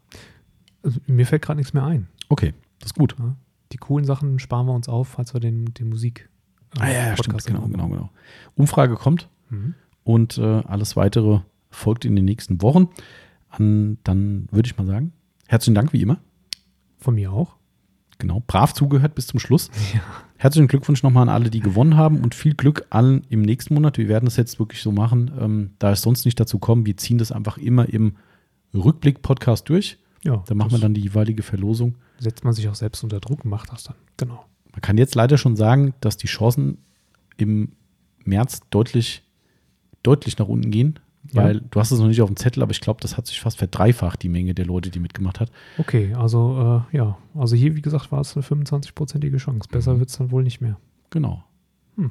Also, 0.82 1.00
mir 1.06 1.26
fällt 1.26 1.42
gerade 1.42 1.58
nichts 1.58 1.72
mehr 1.72 1.84
ein. 1.84 2.08
Okay, 2.28 2.54
das 2.80 2.88
ist 2.90 2.94
gut. 2.94 3.16
Ja? 3.18 3.34
Die 3.72 3.76
coolen 3.78 4.04
Sachen 4.04 4.38
sparen 4.38 4.66
wir 4.66 4.74
uns 4.74 4.88
auf, 4.88 5.08
falls 5.08 5.32
wir 5.34 5.40
den, 5.40 5.72
den 5.74 5.88
Musik. 5.88 6.28
äh, 6.76 6.80
Ah, 6.80 6.86
ja, 6.88 7.06
ja, 7.08 7.16
stimmt. 7.16 7.44
Genau, 7.44 7.62
genau, 7.68 7.88
genau. 7.88 8.10
Umfrage 8.54 8.94
kommt. 8.94 9.28
Mhm. 9.50 9.74
und 10.04 10.38
äh, 10.38 10.42
alles 10.66 10.96
weitere 10.96 11.40
folgt 11.70 12.04
in 12.06 12.16
den 12.16 12.24
nächsten 12.24 12.62
Wochen. 12.62 12.88
An, 13.50 13.98
dann 14.02 14.48
würde 14.50 14.66
ich 14.66 14.76
mal 14.78 14.86
sagen, 14.86 15.12
herzlichen 15.46 15.74
Dank 15.74 15.92
wie 15.92 16.00
immer. 16.02 16.18
Von 16.98 17.14
mir 17.16 17.32
auch. 17.32 17.56
Genau, 18.18 18.42
brav 18.46 18.72
zugehört 18.72 19.14
bis 19.14 19.26
zum 19.26 19.40
Schluss. 19.40 19.70
Ja. 19.94 20.00
Herzlichen 20.38 20.66
Glückwunsch 20.66 21.04
nochmal 21.04 21.22
an 21.22 21.28
alle, 21.28 21.50
die 21.50 21.60
gewonnen 21.60 21.96
haben 21.96 22.20
und 22.20 22.34
viel 22.34 22.54
Glück 22.54 22.84
allen 22.90 23.24
im 23.28 23.42
nächsten 23.42 23.74
Monat. 23.74 23.96
Wir 23.96 24.08
werden 24.08 24.26
es 24.26 24.36
jetzt 24.36 24.58
wirklich 24.58 24.82
so 24.82 24.90
machen, 24.90 25.30
ähm, 25.38 25.70
da 25.78 25.92
es 25.92 26.02
sonst 26.02 26.24
nicht 26.24 26.40
dazu 26.40 26.58
kommt. 26.58 26.84
Wir 26.84 26.96
ziehen 26.96 27.18
das 27.18 27.30
einfach 27.30 27.58
immer 27.58 27.88
im 27.88 28.16
Rückblick-Podcast 28.80 29.68
durch. 29.68 29.98
Ja, 30.24 30.42
Da 30.46 30.54
machen 30.54 30.70
wir 30.72 30.78
dann 30.78 30.94
die 30.94 31.00
jeweilige 31.00 31.42
Verlosung. 31.42 31.96
setzt 32.18 32.44
man 32.44 32.52
sich 32.52 32.68
auch 32.68 32.74
selbst 32.76 33.02
unter 33.02 33.18
Druck 33.20 33.44
und 33.44 33.50
macht 33.50 33.72
das 33.72 33.84
dann. 33.84 33.96
Genau. 34.16 34.44
Man 34.70 34.80
kann 34.80 34.96
jetzt 34.96 35.14
leider 35.16 35.36
schon 35.38 35.56
sagen, 35.56 35.94
dass 36.00 36.16
die 36.16 36.28
Chancen 36.28 36.78
im 37.36 37.72
März 38.24 38.60
deutlich, 38.70 39.22
deutlich 40.02 40.38
nach 40.38 40.46
unten 40.48 40.70
gehen. 40.70 40.98
Ja. 41.32 41.44
Weil 41.44 41.60
du 41.60 41.78
hast 41.80 41.90
es 41.92 41.98
noch 42.00 42.08
nicht 42.08 42.20
auf 42.22 42.28
dem 42.30 42.36
Zettel, 42.36 42.62
aber 42.62 42.72
ich 42.72 42.80
glaube, 42.80 43.00
das 43.00 43.16
hat 43.16 43.26
sich 43.28 43.40
fast 43.40 43.58
verdreifacht, 43.58 44.22
die 44.22 44.28
Menge 44.28 44.54
der 44.54 44.66
Leute, 44.66 44.90
die 44.90 44.98
mitgemacht 44.98 45.38
hat. 45.40 45.50
Okay, 45.78 46.14
also 46.14 46.84
äh, 46.92 46.96
ja, 46.96 47.16
also 47.34 47.54
hier, 47.54 47.76
wie 47.76 47.82
gesagt, 47.82 48.10
war 48.10 48.20
es 48.20 48.36
eine 48.36 48.44
25-prozentige 48.44 49.36
Chance. 49.38 49.68
Besser 49.70 49.94
Mhm. 49.94 49.98
wird 50.00 50.10
es 50.10 50.18
dann 50.18 50.30
wohl 50.32 50.42
nicht 50.42 50.60
mehr. 50.60 50.78
Genau. 51.10 51.44
Hm. 51.96 52.10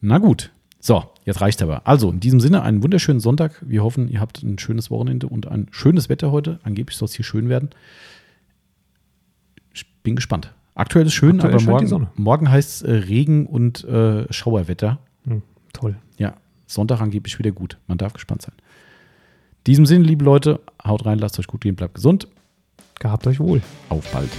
Na 0.00 0.18
gut. 0.18 0.52
So, 0.80 1.04
jetzt 1.26 1.42
reicht 1.42 1.60
aber. 1.62 1.86
Also, 1.86 2.10
in 2.10 2.20
diesem 2.20 2.40
Sinne, 2.40 2.62
einen 2.62 2.82
wunderschönen 2.82 3.20
Sonntag. 3.20 3.62
Wir 3.66 3.84
hoffen, 3.84 4.08
ihr 4.08 4.18
habt 4.20 4.42
ein 4.42 4.58
schönes 4.58 4.90
Wochenende 4.90 5.28
und 5.28 5.46
ein 5.46 5.68
schönes 5.70 6.08
Wetter 6.08 6.32
heute. 6.32 6.58
Angeblich 6.62 6.96
soll 6.96 7.06
es 7.06 7.14
hier 7.14 7.24
schön 7.24 7.50
werden. 7.50 7.68
Ich 9.74 9.86
bin 10.02 10.16
gespannt. 10.16 10.52
Aktuell 10.74 11.06
ist 11.06 11.12
schön, 11.12 11.40
Aktuell 11.40 11.54
aber 11.54 11.62
morgen, 11.64 12.08
morgen 12.16 12.50
heißt 12.50 12.70
es 12.70 12.82
äh, 12.82 12.92
Regen 12.92 13.44
und 13.44 13.84
äh, 13.84 14.32
Schauerwetter. 14.32 14.98
Hm, 15.24 15.42
toll. 15.74 15.96
Ja, 16.16 16.34
Sonntag 16.66 17.02
angeblich 17.02 17.38
wieder 17.38 17.50
gut. 17.50 17.76
Man 17.86 17.98
darf 17.98 18.14
gespannt 18.14 18.40
sein. 18.40 18.54
In 18.56 19.64
diesem 19.66 19.84
Sinne, 19.84 20.04
liebe 20.04 20.24
Leute, 20.24 20.60
haut 20.82 21.04
rein, 21.04 21.18
lasst 21.18 21.38
euch 21.38 21.46
gut 21.46 21.60
gehen, 21.60 21.76
bleibt 21.76 21.96
gesund. 21.96 22.28
Gehabt 22.98 23.26
euch 23.26 23.40
wohl. 23.40 23.60
Auf 23.90 24.10
bald. 24.10 24.30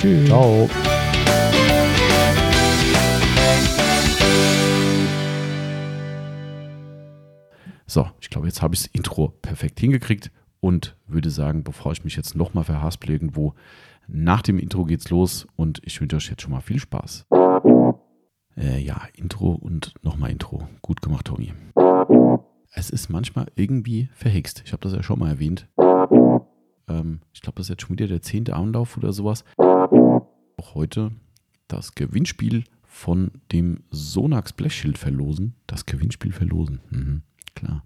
Tschüss. 0.00 0.26
Ciao. 0.26 0.68
So, 7.92 8.08
ich 8.22 8.30
glaube, 8.30 8.46
jetzt 8.46 8.62
habe 8.62 8.74
ich 8.74 8.84
das 8.84 8.90
Intro 8.94 9.34
perfekt 9.42 9.78
hingekriegt 9.78 10.30
und 10.60 10.96
würde 11.06 11.28
sagen, 11.28 11.62
bevor 11.62 11.92
ich 11.92 12.04
mich 12.04 12.16
jetzt 12.16 12.34
nochmal 12.34 12.64
verhaspel 12.64 13.10
irgendwo, 13.10 13.52
nach 14.08 14.40
dem 14.40 14.58
Intro 14.58 14.86
geht's 14.86 15.10
los 15.10 15.46
und 15.56 15.82
ich 15.84 16.00
wünsche 16.00 16.16
euch 16.16 16.30
jetzt 16.30 16.40
schon 16.40 16.52
mal 16.52 16.62
viel 16.62 16.78
Spaß. 16.78 17.26
Äh, 18.56 18.78
ja, 18.80 19.02
Intro 19.14 19.50
und 19.50 19.92
nochmal 20.02 20.30
Intro. 20.30 20.66
Gut 20.80 21.02
gemacht, 21.02 21.26
Tommy. 21.26 21.52
Es 22.72 22.88
ist 22.88 23.10
manchmal 23.10 23.48
irgendwie 23.56 24.08
verhext. 24.14 24.62
Ich 24.64 24.72
habe 24.72 24.82
das 24.82 24.94
ja 24.94 25.02
schon 25.02 25.18
mal 25.18 25.28
erwähnt. 25.28 25.68
Ähm, 26.88 27.20
ich 27.34 27.42
glaube, 27.42 27.56
das 27.56 27.66
ist 27.66 27.70
jetzt 27.72 27.82
schon 27.82 27.90
wieder 27.98 28.06
der 28.08 28.22
zehnte 28.22 28.56
Anlauf 28.56 28.96
oder 28.96 29.12
sowas. 29.12 29.44
Auch 29.58 30.74
heute 30.74 31.10
das 31.68 31.94
Gewinnspiel 31.94 32.64
von 32.84 33.32
dem 33.52 33.84
Sonax 33.90 34.54
Blechschild 34.54 34.96
verlosen. 34.96 35.56
Das 35.66 35.84
Gewinnspiel 35.84 36.32
verlosen. 36.32 36.80
Mhm, 36.88 37.22
klar. 37.54 37.84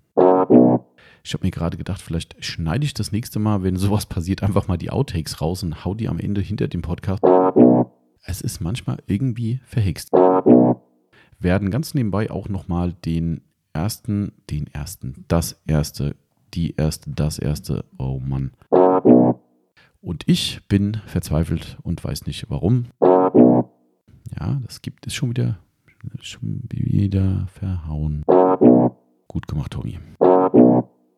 Ich 1.23 1.35
habe 1.35 1.45
mir 1.45 1.51
gerade 1.51 1.77
gedacht, 1.77 2.01
vielleicht 2.01 2.45
schneide 2.45 2.85
ich 2.85 2.95
das 2.95 3.11
nächste 3.11 3.39
Mal, 3.41 3.63
wenn 3.63 3.77
sowas 3.77 4.07
passiert, 4.07 4.43
einfach 4.43 4.69
mal 4.69 4.77
die 4.77 4.91
Outtakes 4.91 5.41
raus 5.41 5.63
und 5.63 5.85
hau 5.85 5.95
die 5.95 6.09
am 6.09 6.21
Ende 6.21 6.41
hinter 6.41 6.69
dem 6.69 6.83
Podcast. 6.83 7.23
Es 8.23 8.41
ist 8.41 8.61
manchmal 8.61 8.99
irgendwie 9.07 9.61
verhext. 9.65 10.13
Werden 11.39 11.71
ganz 11.71 11.95
nebenbei 11.95 12.31
auch 12.31 12.49
nochmal 12.49 12.93
den 12.93 13.41
ersten, 13.73 14.33
den 14.51 14.69
ersten, 14.69 15.25
das 15.29 15.61
erste, 15.67 16.17
die 16.55 16.75
erste, 16.77 17.11
das 17.11 17.39
erste, 17.39 17.85
oh 17.99 18.21
Mann. 18.21 18.53
Und 20.01 20.23
ich 20.27 20.61
bin 20.69 20.99
verzweifelt 21.07 21.77
und 21.83 22.03
weiß 22.05 22.27
nicht 22.27 22.49
warum. 22.49 22.87
Ja, 23.03 24.61
das 24.65 24.81
gibt 24.81 25.07
es 25.07 25.15
schon 25.15 25.31
wieder, 25.31 25.59
schon 26.21 26.63
wieder 26.71 27.49
verhauen. 27.49 28.25
Gut 29.29 29.49
gemacht, 29.49 29.73
Tommy. 29.73 29.99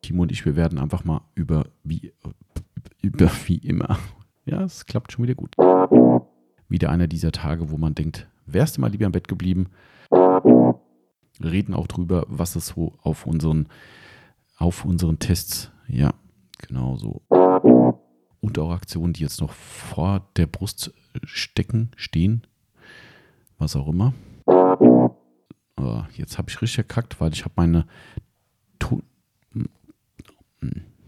Timo 0.01 0.23
und 0.23 0.31
ich, 0.31 0.45
wir 0.45 0.55
werden 0.55 0.79
einfach 0.79 1.03
mal 1.03 1.21
über 1.35 1.65
wie, 1.83 2.13
über 3.01 3.29
wie 3.45 3.57
immer. 3.57 3.97
Ja, 4.45 4.61
es 4.63 4.85
klappt 4.85 5.11
schon 5.11 5.23
wieder 5.23 5.35
gut. 5.35 5.55
Wieder 6.67 6.89
einer 6.89 7.07
dieser 7.07 7.31
Tage, 7.31 7.69
wo 7.71 7.77
man 7.77 7.95
denkt, 7.95 8.27
wärst 8.45 8.77
du 8.77 8.81
mal 8.81 8.91
lieber 8.91 9.05
im 9.05 9.11
Bett 9.11 9.27
geblieben? 9.27 9.67
Reden 11.41 11.73
auch 11.73 11.87
drüber, 11.87 12.25
was 12.27 12.55
es 12.55 12.67
so 12.67 12.93
auf 13.01 13.25
unseren, 13.25 13.67
auf 14.57 14.85
unseren 14.85 15.19
Tests, 15.19 15.71
ja, 15.87 16.13
genau 16.57 16.97
so. 16.97 17.21
Und 18.41 18.57
auch 18.57 18.71
Aktionen, 18.71 19.13
die 19.13 19.23
jetzt 19.23 19.41
noch 19.41 19.51
vor 19.51 20.27
der 20.35 20.47
Brust 20.47 20.93
stecken, 21.23 21.91
stehen, 21.95 22.47
was 23.57 23.75
auch 23.75 23.87
immer. 23.87 24.13
Aber 25.79 26.09
jetzt 26.13 26.37
habe 26.37 26.49
ich 26.49 26.61
richtig 26.61 26.79
erkackt, 26.79 27.21
weil 27.21 27.31
ich 27.31 27.45
habe 27.45 27.53
meine. 27.55 27.87
Hm. 30.61 30.83